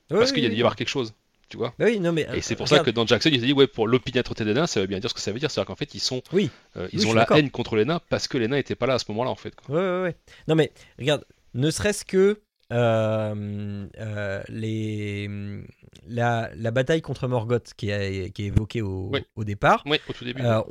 parce 0.07 0.29
oui, 0.31 0.35
qu'il 0.35 0.43
y 0.43 0.47
a 0.47 0.49
dû 0.49 0.55
y 0.55 0.59
avoir 0.59 0.75
quelque 0.75 0.87
chose, 0.89 1.13
tu 1.49 1.57
vois. 1.57 1.73
Oui, 1.79 1.99
non 1.99 2.11
mais 2.13 2.27
Et 2.33 2.41
c'est 2.41 2.55
pour 2.55 2.63
euh, 2.63 2.67
ça 2.67 2.75
regarde, 2.75 2.85
que 2.87 2.91
dans 2.91 3.05
Jackson, 3.05 3.29
il 3.31 3.43
a 3.43 3.45
dit 3.45 3.53
ouais 3.53 3.67
pour 3.67 3.87
l'opiniâtreté 3.87 4.45
des 4.45 4.53
nains, 4.53 4.67
ça 4.67 4.79
veut 4.79 4.87
bien 4.87 4.99
dire 4.99 5.09
ce 5.09 5.13
que 5.13 5.19
ça 5.21 5.31
veut 5.31 5.39
dire, 5.39 5.51
c'est-à-dire 5.51 5.67
qu'en 5.67 5.75
fait 5.75 5.93
ils 5.93 5.99
sont, 5.99 6.21
Oui. 6.33 6.49
euh, 6.77 6.87
ils 6.93 7.05
ont 7.05 7.13
la 7.13 7.27
haine 7.33 7.51
contre 7.51 7.75
les 7.75 7.85
nains 7.85 7.99
parce 8.09 8.27
que 8.27 8.37
les 8.37 8.47
nains 8.47 8.57
étaient 8.57 8.75
pas 8.75 8.87
là 8.87 8.95
à 8.95 8.99
ce 8.99 9.05
moment-là 9.09 9.29
en 9.29 9.35
fait. 9.35 9.53
quoi. 9.55 9.75
Ouais, 9.75 9.81
ouais, 9.81 10.01
ouais. 10.03 10.15
Non, 10.47 10.55
mais 10.55 10.71
regarde, 10.97 11.25
ne 11.53 11.69
serait-ce 11.71 12.05
que 12.05 12.39
les, 14.49 15.29
la, 16.07 16.49
la 16.55 16.71
bataille 16.71 17.01
contre 17.01 17.27
Morgoth 17.27 17.73
qui 17.75 17.89
est, 17.89 18.31
qui 18.31 18.43
est 18.43 18.47
évoquée 18.47 18.81
au, 18.81 19.11
au 19.35 19.43
départ, 19.43 19.83
Ouais, 19.85 19.99
au 20.09 20.13
tout 20.13 20.25
début. 20.25 20.41
Euh, 20.43 20.61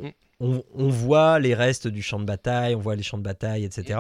on, 0.41 0.63
on 0.75 0.89
voit 0.89 1.39
les 1.41 1.55
restes 1.55 1.89
du 1.89 2.03
champ 2.03 2.21
de 2.21 2.25
bataille, 2.25 2.75
on 2.75 2.81
voit 2.81 2.97
les 2.97 3.03
champs 3.03 3.19
de 3.19 3.23
bataille, 3.23 3.65
etc. 3.65 3.99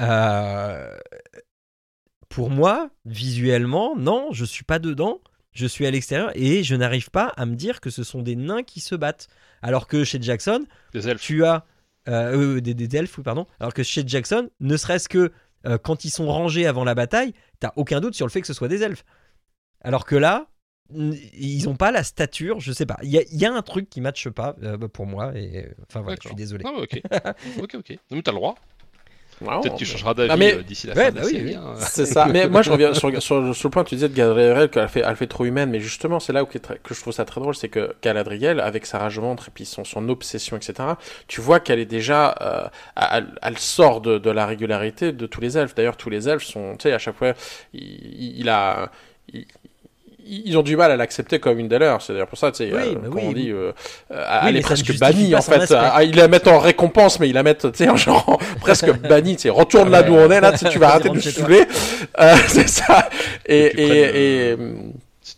Euh, 0.00 0.96
pour 2.28 2.50
moi, 2.50 2.90
visuellement, 3.04 3.94
non, 3.96 4.28
je 4.32 4.44
suis 4.44 4.64
pas 4.64 4.78
dedans. 4.78 5.20
Je 5.52 5.66
suis 5.66 5.86
à 5.86 5.90
l'extérieur 5.90 6.32
et 6.34 6.64
je 6.64 6.74
n'arrive 6.74 7.10
pas 7.10 7.26
à 7.36 7.44
me 7.44 7.54
dire 7.56 7.80
que 7.82 7.90
ce 7.90 8.04
sont 8.04 8.22
des 8.22 8.36
nains 8.36 8.62
qui 8.62 8.80
se 8.80 8.94
battent. 8.94 9.28
Alors 9.60 9.86
que 9.86 10.02
chez 10.02 10.20
Jackson, 10.20 10.64
Des 10.94 11.08
elfes. 11.08 11.20
tu 11.20 11.44
as 11.44 11.66
euh, 12.08 12.56
euh, 12.56 12.60
des, 12.62 12.72
des 12.72 12.96
elfes, 12.96 13.18
oui, 13.18 13.22
pardon. 13.22 13.46
Alors 13.60 13.74
que 13.74 13.82
chez 13.82 14.02
Jackson, 14.06 14.48
ne 14.60 14.76
serait-ce 14.78 15.10
que 15.10 15.30
euh, 15.66 15.78
quand 15.78 16.04
ils 16.04 16.10
sont 16.10 16.26
rangés 16.26 16.66
avant 16.66 16.84
la 16.84 16.94
bataille, 16.94 17.34
t'as 17.60 17.72
aucun 17.76 18.00
doute 18.00 18.14
sur 18.14 18.26
le 18.26 18.30
fait 18.30 18.40
que 18.40 18.46
ce 18.46 18.54
soit 18.54 18.68
des 18.68 18.82
elfes. 18.82 19.04
Alors 19.80 20.04
que 20.04 20.16
là, 20.16 20.46
ils 20.94 21.68
ont 21.68 21.76
pas 21.76 21.90
la 21.90 22.02
stature, 22.02 22.60
je 22.60 22.72
sais 22.72 22.86
pas. 22.86 22.98
Il 23.02 23.10
y 23.10 23.24
y 23.30 23.44
a 23.44 23.52
un 23.52 23.62
truc 23.62 23.88
qui 23.88 24.00
matche 24.00 24.28
pas 24.28 24.56
euh, 24.62 24.76
pour 24.76 25.06
moi 25.06 25.36
et 25.36 25.68
enfin 25.88 26.00
voilà, 26.02 26.16
je 26.22 26.28
suis 26.28 26.36
désolé. 26.36 26.64
Ok. 26.64 27.00
ok, 27.62 27.74
ok. 27.74 27.90
Non, 27.90 28.16
mais 28.16 28.22
t'as 28.22 28.32
le 28.32 28.36
droit. 28.36 28.56
Wow. 29.44 29.60
Peut-être 29.60 29.74
que 29.74 29.78
tu 29.78 29.84
changeras 29.86 30.14
d'avis 30.14 30.30
Ah, 30.32 30.36
mais- 30.36 30.54
euh, 30.54 30.62
d'ici 30.62 30.86
la 30.86 30.94
Ouais, 30.94 31.04
fin 31.04 31.10
de 31.10 31.14
bah 31.16 31.20
la 31.20 31.26
oui, 31.26 31.32
série. 31.32 31.44
oui. 31.46 31.54
hein. 31.54 31.74
C'est 31.78 32.06
ça. 32.06 32.26
Mais 32.32 32.48
moi, 32.48 32.62
je 32.62 32.70
reviens 32.70 32.94
sur, 32.94 33.10
sur, 33.22 33.54
sur 33.54 33.68
le 33.68 33.70
point, 33.70 33.84
tu 33.84 33.94
disais 33.96 34.08
de 34.08 34.14
Galadriel 34.14 34.68
qu'elle 34.70 34.88
fait, 34.88 35.02
elle 35.06 35.16
fait 35.16 35.26
trop 35.26 35.44
humaine. 35.44 35.70
Mais 35.70 35.80
justement, 35.80 36.20
c'est 36.20 36.32
là 36.32 36.42
où 36.42 36.46
que 36.46 36.58
je 36.58 37.00
trouve 37.00 37.12
ça 37.12 37.24
très 37.24 37.40
drôle, 37.40 37.54
c'est 37.54 37.68
que 37.68 37.94
Galadriel, 38.02 38.60
avec 38.60 38.86
sa 38.86 38.98
rage 38.98 39.18
au 39.18 39.22
ventre 39.22 39.48
et 39.48 39.50
puis 39.54 39.64
son, 39.64 39.84
son 39.84 40.08
obsession, 40.08 40.56
etc., 40.56 40.74
tu 41.28 41.40
vois 41.40 41.60
qu'elle 41.60 41.78
est 41.78 41.84
déjà, 41.86 42.34
euh, 42.40 42.68
elle, 43.12 43.26
elle 43.42 43.58
sort 43.58 44.00
de, 44.00 44.18
de 44.18 44.30
la 44.30 44.46
régularité 44.46 45.12
de 45.12 45.26
tous 45.26 45.40
les 45.40 45.58
elfes. 45.58 45.74
D'ailleurs, 45.74 45.96
tous 45.96 46.10
les 46.10 46.28
elfes 46.28 46.44
sont, 46.44 46.76
tu 46.78 46.84
sais, 46.84 46.92
à 46.92 46.98
chaque 46.98 47.16
fois, 47.16 47.32
il, 47.74 48.38
il 48.40 48.48
a, 48.48 48.90
il- 49.32 49.46
ils 50.26 50.56
ont 50.56 50.62
du 50.62 50.76
mal 50.76 50.90
à 50.90 50.96
l'accepter 50.96 51.38
comme 51.38 51.58
une 51.58 51.68
des 51.68 51.78
leurs. 51.78 52.02
C'est 52.02 52.12
d'ailleurs 52.12 52.28
pour 52.28 52.38
ça, 52.38 52.50
tu 52.52 52.58
sais, 52.58 52.70
Oui, 52.72 52.80
euh, 52.96 53.08
oui, 53.10 53.22
on 53.24 53.32
dit, 53.32 53.50
euh, 53.50 53.72
Oui, 54.10 54.16
elle 54.48 54.56
est 54.56 54.60
presque 54.60 54.98
bannie 54.98 55.34
en 55.34 55.42
fait. 55.42 55.54
aspect. 55.56 55.74
Ah, 55.78 56.02
ils 56.04 56.14
la 56.16 56.28
mettent 56.28 56.48
en 56.48 56.58
récompense, 56.58 57.18
mais 57.20 57.28
ils 57.28 57.34
la 57.34 57.42
mettent, 57.42 57.70
tu 57.72 57.84
sais, 57.84 57.88
en 57.90 57.96
genre 57.96 58.38
presque 58.60 58.92
bannie. 59.00 59.36
Tu 59.36 59.42
sais, 59.42 59.50
retourne 59.50 59.90
là 59.90 60.02
d'où 60.02 60.14
on 60.14 60.30
est 60.30 60.40
là, 60.40 60.52
tu 60.52 60.78
vas 60.78 60.88
arrêter 60.94 61.08
de 61.10 61.20
saouler. 61.20 61.62
Euh, 62.20 62.34
c'est 62.48 62.68
ça. 62.68 63.08
Et, 63.46 63.56
Et 63.56 63.82
et, 63.82 64.00
et, 64.50 64.52
euh, 64.52 64.56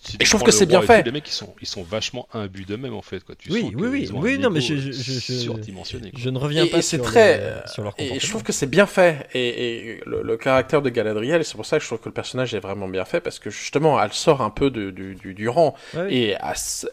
Si- 0.07 0.17
Et 0.21 0.25
je 0.25 0.31
trouve 0.31 0.43
que 0.43 0.51
c'est 0.51 0.67
bien 0.67 0.83
et 0.83 0.87
fait. 0.87 0.99
tout, 1.01 1.07
Les 1.07 1.13
mecs, 1.13 1.27
ils 1.29 1.33
sont, 1.33 1.55
ils 1.63 1.67
sont 1.67 1.83
vachement 1.83 2.29
imbus 2.35 2.65
d'eux-mêmes 2.67 2.93
en 2.95 3.01
fait. 3.03 3.25
Quoi. 3.25 3.35
Tu 3.37 3.51
Oui, 3.51 3.63
sens 3.63 3.73
oui, 3.75 3.89
oui. 3.89 4.11
Oui, 4.13 4.39
non, 4.39 4.51
mais 4.51 4.63
ego, 4.63 4.75
je- 4.77 4.93
je- 4.93 4.93
je- 4.93 5.13
je- 5.21 5.33
surdimensionné. 5.39 6.11
quoi. 6.11 6.21
Je 6.23 6.29
ne 6.29 6.39
reviens 6.39 6.65
Et- 6.65 6.69
pas 6.71 6.79
et 6.79 6.83
c'est 6.83 6.97
sur, 6.97 7.05
très, 7.07 7.39
le- 7.39 7.69
sur 7.69 7.83
leur 7.83 7.93
et 7.93 7.97
comportement. 7.97 8.21
je 8.21 8.29
trouve 8.29 8.43
que 8.43 8.53
c'est 8.53 8.67
bien 8.67 8.87
fait. 8.87 9.27
Et, 9.33 9.95
et 9.95 10.01
le, 10.05 10.23
le 10.23 10.37
caractère 10.37 10.83
de 10.83 10.91
Galadriel, 10.91 11.41
et 11.41 11.45
c'est 11.45 11.57
pour 11.57 11.65
ça 11.65 11.79
que 11.79 11.83
je 11.83 11.89
trouve 11.89 12.01
que 12.01 12.09
le 12.09 12.13
personnage 12.15 12.55
est 12.55 12.61
vraiment 12.61 12.87
bien 12.87 13.05
fait, 13.07 13.21
parce 13.21 13.39
que 13.39 13.49
justement, 13.49 14.01
elle 14.03 14.13
sort 14.13 14.43
un 14.43 14.51
peu 14.51 14.71
de- 14.71 14.91
du, 14.91 15.15
du, 15.15 15.33
du 15.33 15.49
rang. 15.49 15.75
Ouais, 15.95 16.03
oui. 16.09 16.15
Et, 16.15 16.37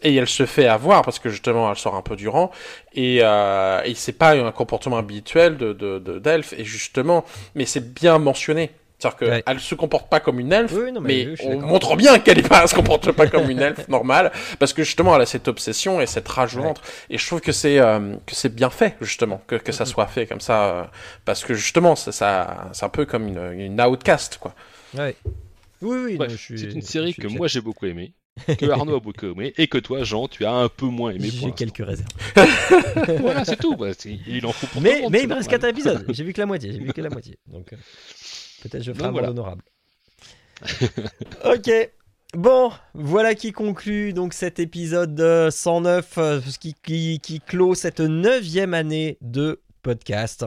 elle 0.02 0.22
et 0.22 0.26
se 0.26 0.46
fait 0.46 0.66
avoir, 0.66 1.02
parce 1.02 1.18
que 1.18 1.28
justement, 1.28 1.70
elle 1.70 1.76
sort 1.78 1.94
un 1.96 2.02
peu 2.02 2.16
du 2.16 2.28
rang. 2.28 2.50
Et, 2.94 3.18
euh, 3.20 3.82
et 3.84 3.94
c'est 3.94 4.12
pas 4.12 4.32
un 4.32 4.52
comportement 4.52 4.96
habituel 4.96 5.56
de, 5.58 5.72
de, 5.74 5.98
de- 5.98 6.18
d'elfe. 6.18 6.54
Et 6.56 6.64
justement, 6.64 7.24
mais 7.54 7.66
c'est 7.66 7.92
bien 7.92 8.18
mentionné. 8.18 8.70
C'est-à-dire 9.10 9.34
Ouais. 9.36 9.42
qu'elle 9.46 9.60
se 9.60 9.74
comporte 9.74 10.08
pas 10.08 10.20
comme 10.20 10.38
une 10.40 10.52
elfe, 10.52 10.72
Oui, 10.72 10.82
oui, 10.84 10.92
non, 10.92 11.00
mais 11.00 11.26
mais, 11.28 11.46
on 11.46 11.60
montre 11.60 11.96
bien 11.96 12.18
qu'elle 12.18 12.38
est 12.38 12.48
pas, 12.48 12.62
elle 12.62 12.68
se 12.68 12.74
comporte 12.74 13.10
pas 13.12 13.26
comme 13.26 13.50
une 13.50 13.60
elfe 13.60 13.88
normale, 13.88 14.30
parce 14.58 14.72
que 14.72 14.82
justement, 14.84 15.14
elle 15.16 15.22
a 15.22 15.26
cette 15.26 15.48
obsession 15.48 16.00
et 16.00 16.06
cette 16.06 16.28
rage 16.28 16.56
au 16.56 16.60
Ouais. 16.60 16.66
ventre. 16.66 16.82
Et 17.10 17.18
je 17.18 17.26
trouve 17.26 17.40
que 17.40 17.52
c'est 17.52 17.78
euh, 17.78 18.14
que 18.26 18.34
c'est 18.34 18.54
bien 18.54 18.70
fait 18.70 18.96
justement 19.00 19.42
que, 19.46 19.56
que 19.56 19.72
ça 19.72 19.84
Mhm. 19.84 19.90
soit 19.90 20.06
fait 20.06 20.26
comme 20.26 20.40
ça, 20.40 20.64
euh, 20.64 20.84
parce 21.24 21.44
que 21.44 21.54
justement, 21.54 21.96
ça, 21.96 22.12
ça 22.12 22.70
c'est 22.72 22.84
un 22.84 22.88
peu 22.88 23.04
comme 23.06 23.26
une, 23.28 23.52
une 23.58 23.80
outcast 23.80 24.38
quoi. 24.38 24.54
Ouais. 24.96 25.16
Oui, 25.80 25.98
oui, 26.04 26.16
Bref, 26.16 26.30
non, 26.30 26.36
je 26.36 26.40
suis- 26.42 26.58
c'est 26.58 26.66
une 26.72 26.82
série 26.82 27.12
que 27.14 27.26
moi 27.26 27.48
j'ai 27.48 27.60
beaucoup 27.60 27.86
aimé, 27.86 28.12
que 28.56 28.70
Arnaud 28.70 28.96
a 28.96 29.00
beaucoup 29.00 29.26
aimé, 29.26 29.52
et 29.58 29.66
que 29.66 29.78
toi, 29.78 30.04
Jean, 30.04 30.28
tu 30.28 30.44
as 30.44 30.52
un 30.52 30.68
peu 30.68 30.86
moins 30.86 31.10
aimé. 31.10 31.28
J'ai 31.28 31.50
quelques 31.50 31.84
réserves. 31.84 32.08
Voilà, 33.20 33.44
c'est 33.44 33.56
tout. 33.56 33.76
bah, 33.76 33.88
il 34.04 34.46
en 34.46 34.52
faut 34.52 34.66
pour 34.68 34.80
tout 34.80 34.86
le 34.86 34.92
Mais, 34.92 35.00
monde, 35.02 35.12
mais 35.12 35.22
il 35.22 35.28
me 35.28 35.34
reste 35.34 35.50
normal. 35.50 35.60
4 35.60 35.64
épisodes. 35.70 36.04
J'ai 36.14 36.24
vu 36.24 36.32
que 36.32 36.40
la 36.40 36.46
moitié. 36.46 36.72
J'ai 36.72 36.78
vu 36.78 36.92
que 36.92 37.00
la 37.00 37.10
moitié. 37.10 37.36
Donc 37.46 37.72
euh, 37.72 37.76
peut-être 38.62 38.82
je 38.82 38.92
ferai 38.92 39.06
un 39.06 39.10
voilà. 39.10 39.28
monde 39.28 39.38
honorable. 39.38 39.64
ok. 41.44 41.70
Bon, 42.34 42.72
voilà 42.94 43.34
qui 43.34 43.52
conclut 43.52 44.14
donc 44.14 44.32
cet 44.32 44.58
épisode 44.58 45.20
euh, 45.20 45.50
109, 45.50 46.18
euh, 46.18 46.40
ce 46.40 46.58
qui, 46.58 46.74
qui, 46.82 47.20
qui 47.20 47.40
clôt 47.40 47.74
cette 47.74 48.00
neuvième 48.00 48.72
année 48.72 49.18
de 49.20 49.60
podcast. 49.82 50.46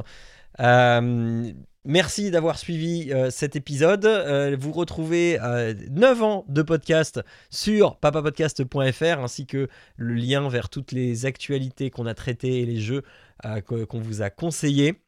Euh, 0.60 1.52
merci 1.86 2.32
d'avoir 2.32 2.58
suivi 2.58 3.12
euh, 3.12 3.30
cet 3.30 3.56
épisode. 3.56 4.06
Euh, 4.06 4.58
vous 4.60 4.72
retrouvez 4.72 5.40
euh, 5.42 5.74
9 5.92 6.24
ans 6.24 6.46
de 6.50 6.62
podcast 6.62 7.22
sur 7.50 7.98
papapodcast.fr 7.98 9.20
ainsi 9.20 9.46
que 9.46 9.70
le 9.96 10.14
lien 10.16 10.50
vers 10.50 10.70
toutes 10.70 10.92
les 10.92 11.26
actualités 11.26 11.92
qu'on 11.92 12.08
a 12.08 12.14
traitées 12.14 12.62
et 12.62 12.66
les 12.66 12.80
jeux 12.80 13.04
euh, 13.46 13.62
qu'on 13.62 14.00
vous 14.00 14.22
a 14.22 14.30
conseillés. 14.30 15.05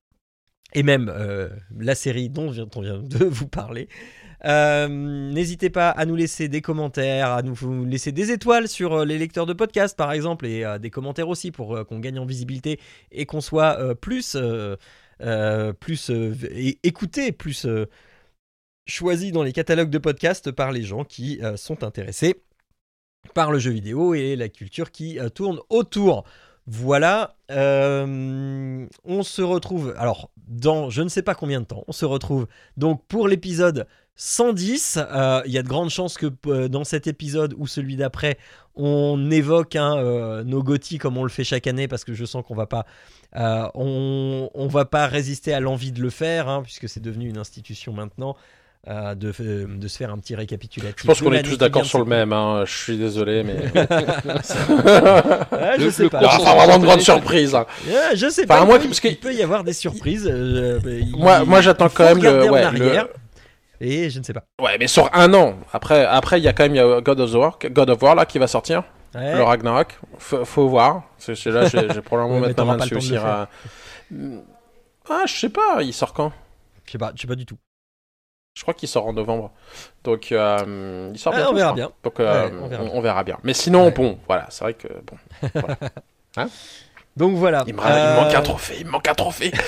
Et 0.74 0.84
même 0.84 1.10
euh, 1.10 1.50
la 1.78 1.96
série 1.96 2.30
dont 2.30 2.54
on 2.76 2.82
vient 2.82 3.00
de 3.00 3.26
vous 3.26 3.48
parler. 3.48 3.88
Euh, 4.46 4.88
N'hésitez 4.88 5.70
pas 5.70 5.90
à 5.90 6.06
nous 6.06 6.16
laisser 6.16 6.48
des 6.48 6.62
commentaires, 6.62 7.32
à 7.32 7.42
nous 7.42 7.86
laisser 7.86 8.12
des 8.12 8.32
étoiles 8.32 8.68
sur 8.68 8.94
euh, 8.94 9.06
les 9.06 9.18
lecteurs 9.18 9.46
de 9.46 9.54
podcast 9.54 9.98
par 9.98 10.12
exemple, 10.12 10.46
et 10.46 10.66
des 10.80 10.90
commentaires 10.90 11.30
aussi 11.30 11.52
pour 11.52 11.86
qu'on 11.88 12.00
gagne 12.00 12.20
en 12.20 12.26
visibilité 12.26 12.80
et 13.12 13.26
qu'on 13.26 13.42
soit 13.42 13.96
plus, 13.96 14.38
plus 15.80 16.12
écouté, 16.84 17.32
plus 17.32 17.68
choisi 18.86 19.32
dans 19.32 19.44
les 19.44 19.54
catalogues 19.54 19.90
de 19.90 19.98
podcast 19.98 20.52
par 20.52 20.72
les 20.72 20.84
gens 20.84 21.04
qui 21.04 21.40
sont 21.56 21.84
intéressés 21.84 22.44
par 23.34 23.52
le 23.52 23.60
jeu 23.60 23.72
vidéo 23.72 24.14
et 24.14 24.36
la 24.36 24.50
culture 24.50 24.92
qui 24.92 25.18
tourne 25.34 25.60
autour. 25.70 26.26
Voilà, 26.70 27.38
euh, 27.50 28.86
on 29.06 29.24
se 29.24 29.42
retrouve, 29.42 29.96
alors 29.98 30.30
dans 30.50 30.90
je 30.90 31.02
ne 31.02 31.08
sais 31.08 31.22
pas 31.22 31.34
combien 31.34 31.62
de 31.62 31.66
temps, 31.66 31.86
on 31.88 31.94
se 31.94 32.04
retrouve 32.04 32.46
donc 32.76 33.02
pour 33.08 33.30
l'épisode 33.30 33.88
110. 34.18 35.00
Euh, 35.00 35.42
Il 35.46 35.54
y 35.54 35.58
a 35.58 35.64
de 35.64 35.68
grandes 35.70 35.92
chances 35.92 36.18
que 36.18 36.26
euh, 36.48 36.68
dans 36.68 36.84
cet 36.84 37.08
épisode 37.08 37.56
ou 37.58 37.68
celui 37.68 37.96
d'après, 37.96 38.38
on 38.76 39.32
évoque 39.32 39.78
hein, 39.78 40.44
nos 40.44 40.62
GOTY 40.62 40.98
comme 40.98 41.18
on 41.18 41.24
le 41.24 41.30
fait 41.30 41.46
chaque 41.46 41.68
année 41.68 41.88
parce 41.88 42.04
que 42.04 42.14
je 42.14 42.26
sens 42.26 42.44
qu'on 42.46 42.56
va 42.56 42.68
pas, 42.68 42.86
on, 43.34 44.50
on 44.54 44.68
va 44.68 44.84
pas 44.84 45.08
résister 45.08 45.54
à 45.54 45.62
l'envie 45.62 45.94
de 45.94 46.02
le 46.02 46.10
faire 46.10 46.50
hein, 46.50 46.64
puisque 46.64 46.90
c'est 46.90 47.00
devenu 47.00 47.30
une 47.30 47.38
institution 47.38 47.94
maintenant. 47.94 48.36
Euh, 48.90 49.16
de, 49.16 49.32
de 49.68 49.88
se 49.88 49.98
faire 49.98 50.12
un 50.12 50.18
petit 50.18 50.36
récapitulatif. 50.36 51.02
Je 51.02 51.08
pense 51.08 51.22
qu'on 51.22 51.34
est 51.34 51.44
tous 51.44 51.58
d'accord 51.58 51.84
sur 51.86 52.00
le 52.00 52.06
même. 52.06 52.32
hein. 52.34 52.64
Je 52.66 52.74
suis 52.76 52.98
désolé, 52.98 53.44
mais. 53.44 53.58
Ah, 55.52 55.74
je 55.78 55.86
Le- 55.86 55.92
sais 55.92 56.04
le 56.04 56.10
pas. 56.10 56.20
Il 56.20 56.24
y 56.24 56.42
aura 56.42 56.56
vraiment 56.56 56.80
de 56.80 56.86
grande 56.86 57.02
spontané, 57.02 57.02
surprise. 57.22 57.56
hein. 57.56 57.66
Ah, 57.90 58.16
je 58.16 58.30
sais 58.30 58.44
Enfin, 58.46 58.60
pas. 58.60 58.66
moi, 58.66 58.76
il, 58.78 58.82
peut, 58.82 58.88
parce 58.88 59.00
que- 59.00 59.08
il 59.10 59.18
peut 59.20 59.34
y 59.34 59.44
avoir 59.44 59.64
des 59.64 59.74
surprises. 59.74 60.28
euh, 60.32 60.80
il- 60.86 61.16
Moi- 61.18 61.44
moi, 61.46 61.62
j'attends 61.62 61.90
quand 61.90 62.04
même 62.06 62.22
le- 62.24 62.50
ouais, 62.50 62.72
le- 62.72 63.10
Et 63.80 64.10
je 64.10 64.20
ne 64.20 64.24
sais 64.24 64.34
pas. 64.34 64.44
Ouais, 64.62 64.78
mais 64.80 64.88
sur 64.88 65.10
un 65.14 65.34
an. 65.34 65.56
Après, 65.74 66.06
après, 66.06 66.40
il 66.40 66.44
y 66.44 66.48
a 66.48 66.54
quand 66.54 66.64
même 66.64 66.74
il 66.76 66.78
y 66.78 66.82
a 66.82 67.02
God 67.02 67.20
of 67.20 67.34
War, 67.34 67.60
God 67.72 67.90
of 67.92 68.02
War 68.02 68.16
là 68.16 68.26
qui 68.26 68.40
va 68.40 68.48
sortir. 68.48 68.84
Ouais. 69.16 69.36
Le 69.36 69.44
Ragnarok. 69.44 70.00
Faut, 70.18 70.46
faut 70.46 70.68
voir. 70.68 71.04
C'est 71.18 71.34
là, 71.48 71.66
j'ai 71.68 72.02
probablement 72.02 72.40
Ouais, 72.42 72.48
mettre 72.48 72.64
ma 72.66 72.76
main 72.76 72.84
dessus 72.84 72.96
aussi. 72.96 73.16
Ah, 73.16 73.48
je 75.28 75.34
sais 75.34 75.50
pas. 75.50 75.80
Il 75.82 75.94
sort 75.94 76.14
quand? 76.14 76.32
Je 76.86 76.94
sais 76.94 76.98
pas, 76.98 77.12
je 77.16 77.22
sais 77.22 77.28
pas 77.28 77.36
du 77.36 77.46
tout. 77.46 77.58
Je 78.58 78.64
crois 78.64 78.74
qu'il 78.74 78.90
sort 78.90 79.06
en 79.06 79.14
novembre. 79.14 79.52
Donc, 80.04 80.32
euh, 80.32 81.12
il 81.14 81.20
sort 81.20 81.32
Ah, 81.36 81.38
bientôt, 81.38 81.52
on 81.52 81.56
verra 81.56 81.74
bien. 81.74 81.92
Donc, 82.04 82.20
euh, 82.20 82.48
Ouais, 82.50 82.54
on 82.60 82.68
verra 82.68 82.82
on, 82.82 82.86
bien. 82.86 82.92
on 82.96 83.02
verra 83.02 83.24
bien. 83.24 83.38
Mais 83.44 83.54
sinon, 83.54 83.86
Ouais. 83.86 83.92
bon, 83.92 84.18
voilà, 84.26 84.48
c'est 84.50 84.64
vrai 84.64 84.74
que 84.74 84.88
bon. 85.06 85.16
Donc 87.16 87.36
voilà. 87.36 87.64
Il 87.68 87.76
me, 87.76 87.80
il 87.80 87.86
me 87.86 88.16
manque 88.16 88.34
Euh, 88.34 88.38
un 88.38 88.42
trophée. 88.42 88.78
Il 88.80 88.86
me 88.88 88.92
manque 88.92 89.08
un 89.08 89.14
trophée. 89.14 89.52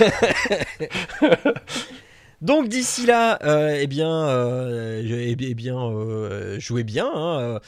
Donc 2.41 2.69
d'ici 2.69 3.05
là, 3.05 3.37
euh, 3.43 3.77
eh 3.81 3.87
bien, 3.87 4.09
euh, 4.29 5.01
eh 5.05 5.35
bien, 5.35 5.47
eh 5.49 5.53
bien, 5.55 5.77
euh, 5.77 6.59
jouez 6.59 6.83
bien. 6.83 7.09
hein, 7.13 7.59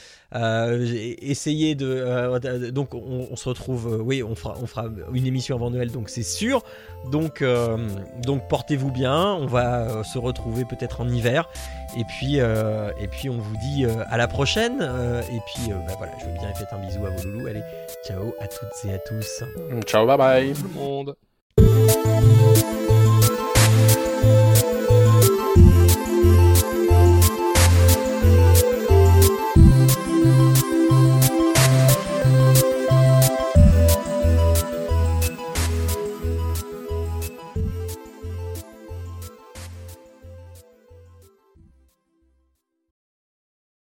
essayez 1.20 1.74
de. 1.74 1.86
euh, 1.86 2.70
donc 2.70 2.94
on, 2.94 3.28
on 3.30 3.36
se 3.36 3.48
retrouve. 3.48 3.94
euh, 3.94 4.02
oui, 4.02 4.22
on 4.22 4.34
fera, 4.34 4.54
on 4.62 4.66
fera 4.66 4.86
une 5.12 5.26
émission 5.26 5.56
avant 5.56 5.70
Noël, 5.70 5.90
donc 5.90 6.08
c'est 6.08 6.22
sûr. 6.22 6.62
Donc, 7.10 7.42
euh, 7.42 7.76
donc 8.24 8.48
portez-vous 8.48 8.90
bien. 8.90 9.34
On 9.34 9.46
va 9.46 9.90
euh, 9.90 10.04
se 10.04 10.18
retrouver 10.18 10.64
peut-être 10.64 11.00
en 11.02 11.08
hiver. 11.08 11.48
Et 11.98 12.04
puis, 12.04 12.40
euh, 12.40 12.90
et 12.98 13.08
puis 13.08 13.28
on 13.28 13.36
vous 13.36 13.56
dit 13.58 13.84
euh, 13.84 14.04
à 14.08 14.16
la 14.16 14.26
prochaine. 14.26 14.78
euh, 14.80 15.20
et 15.20 15.40
puis, 15.52 15.70
euh, 15.70 15.74
bah 15.86 15.94
voilà, 15.98 16.12
je 16.18 16.24
veux 16.26 16.32
bien 16.32 16.48
et 16.50 16.54
faites 16.54 16.72
un 16.72 16.78
bisou 16.78 17.04
à 17.04 17.10
vos 17.10 17.28
loulous. 17.28 17.46
Allez, 17.46 17.62
ciao 18.06 18.34
à 18.40 18.46
toutes 18.46 18.90
et 18.90 18.94
à 18.94 18.98
tous. 18.98 19.44
Ciao, 19.86 20.06
bye 20.06 20.16
bye. 20.16 20.52
Tout 20.54 20.62
le 20.68 20.80
monde. 20.80 21.14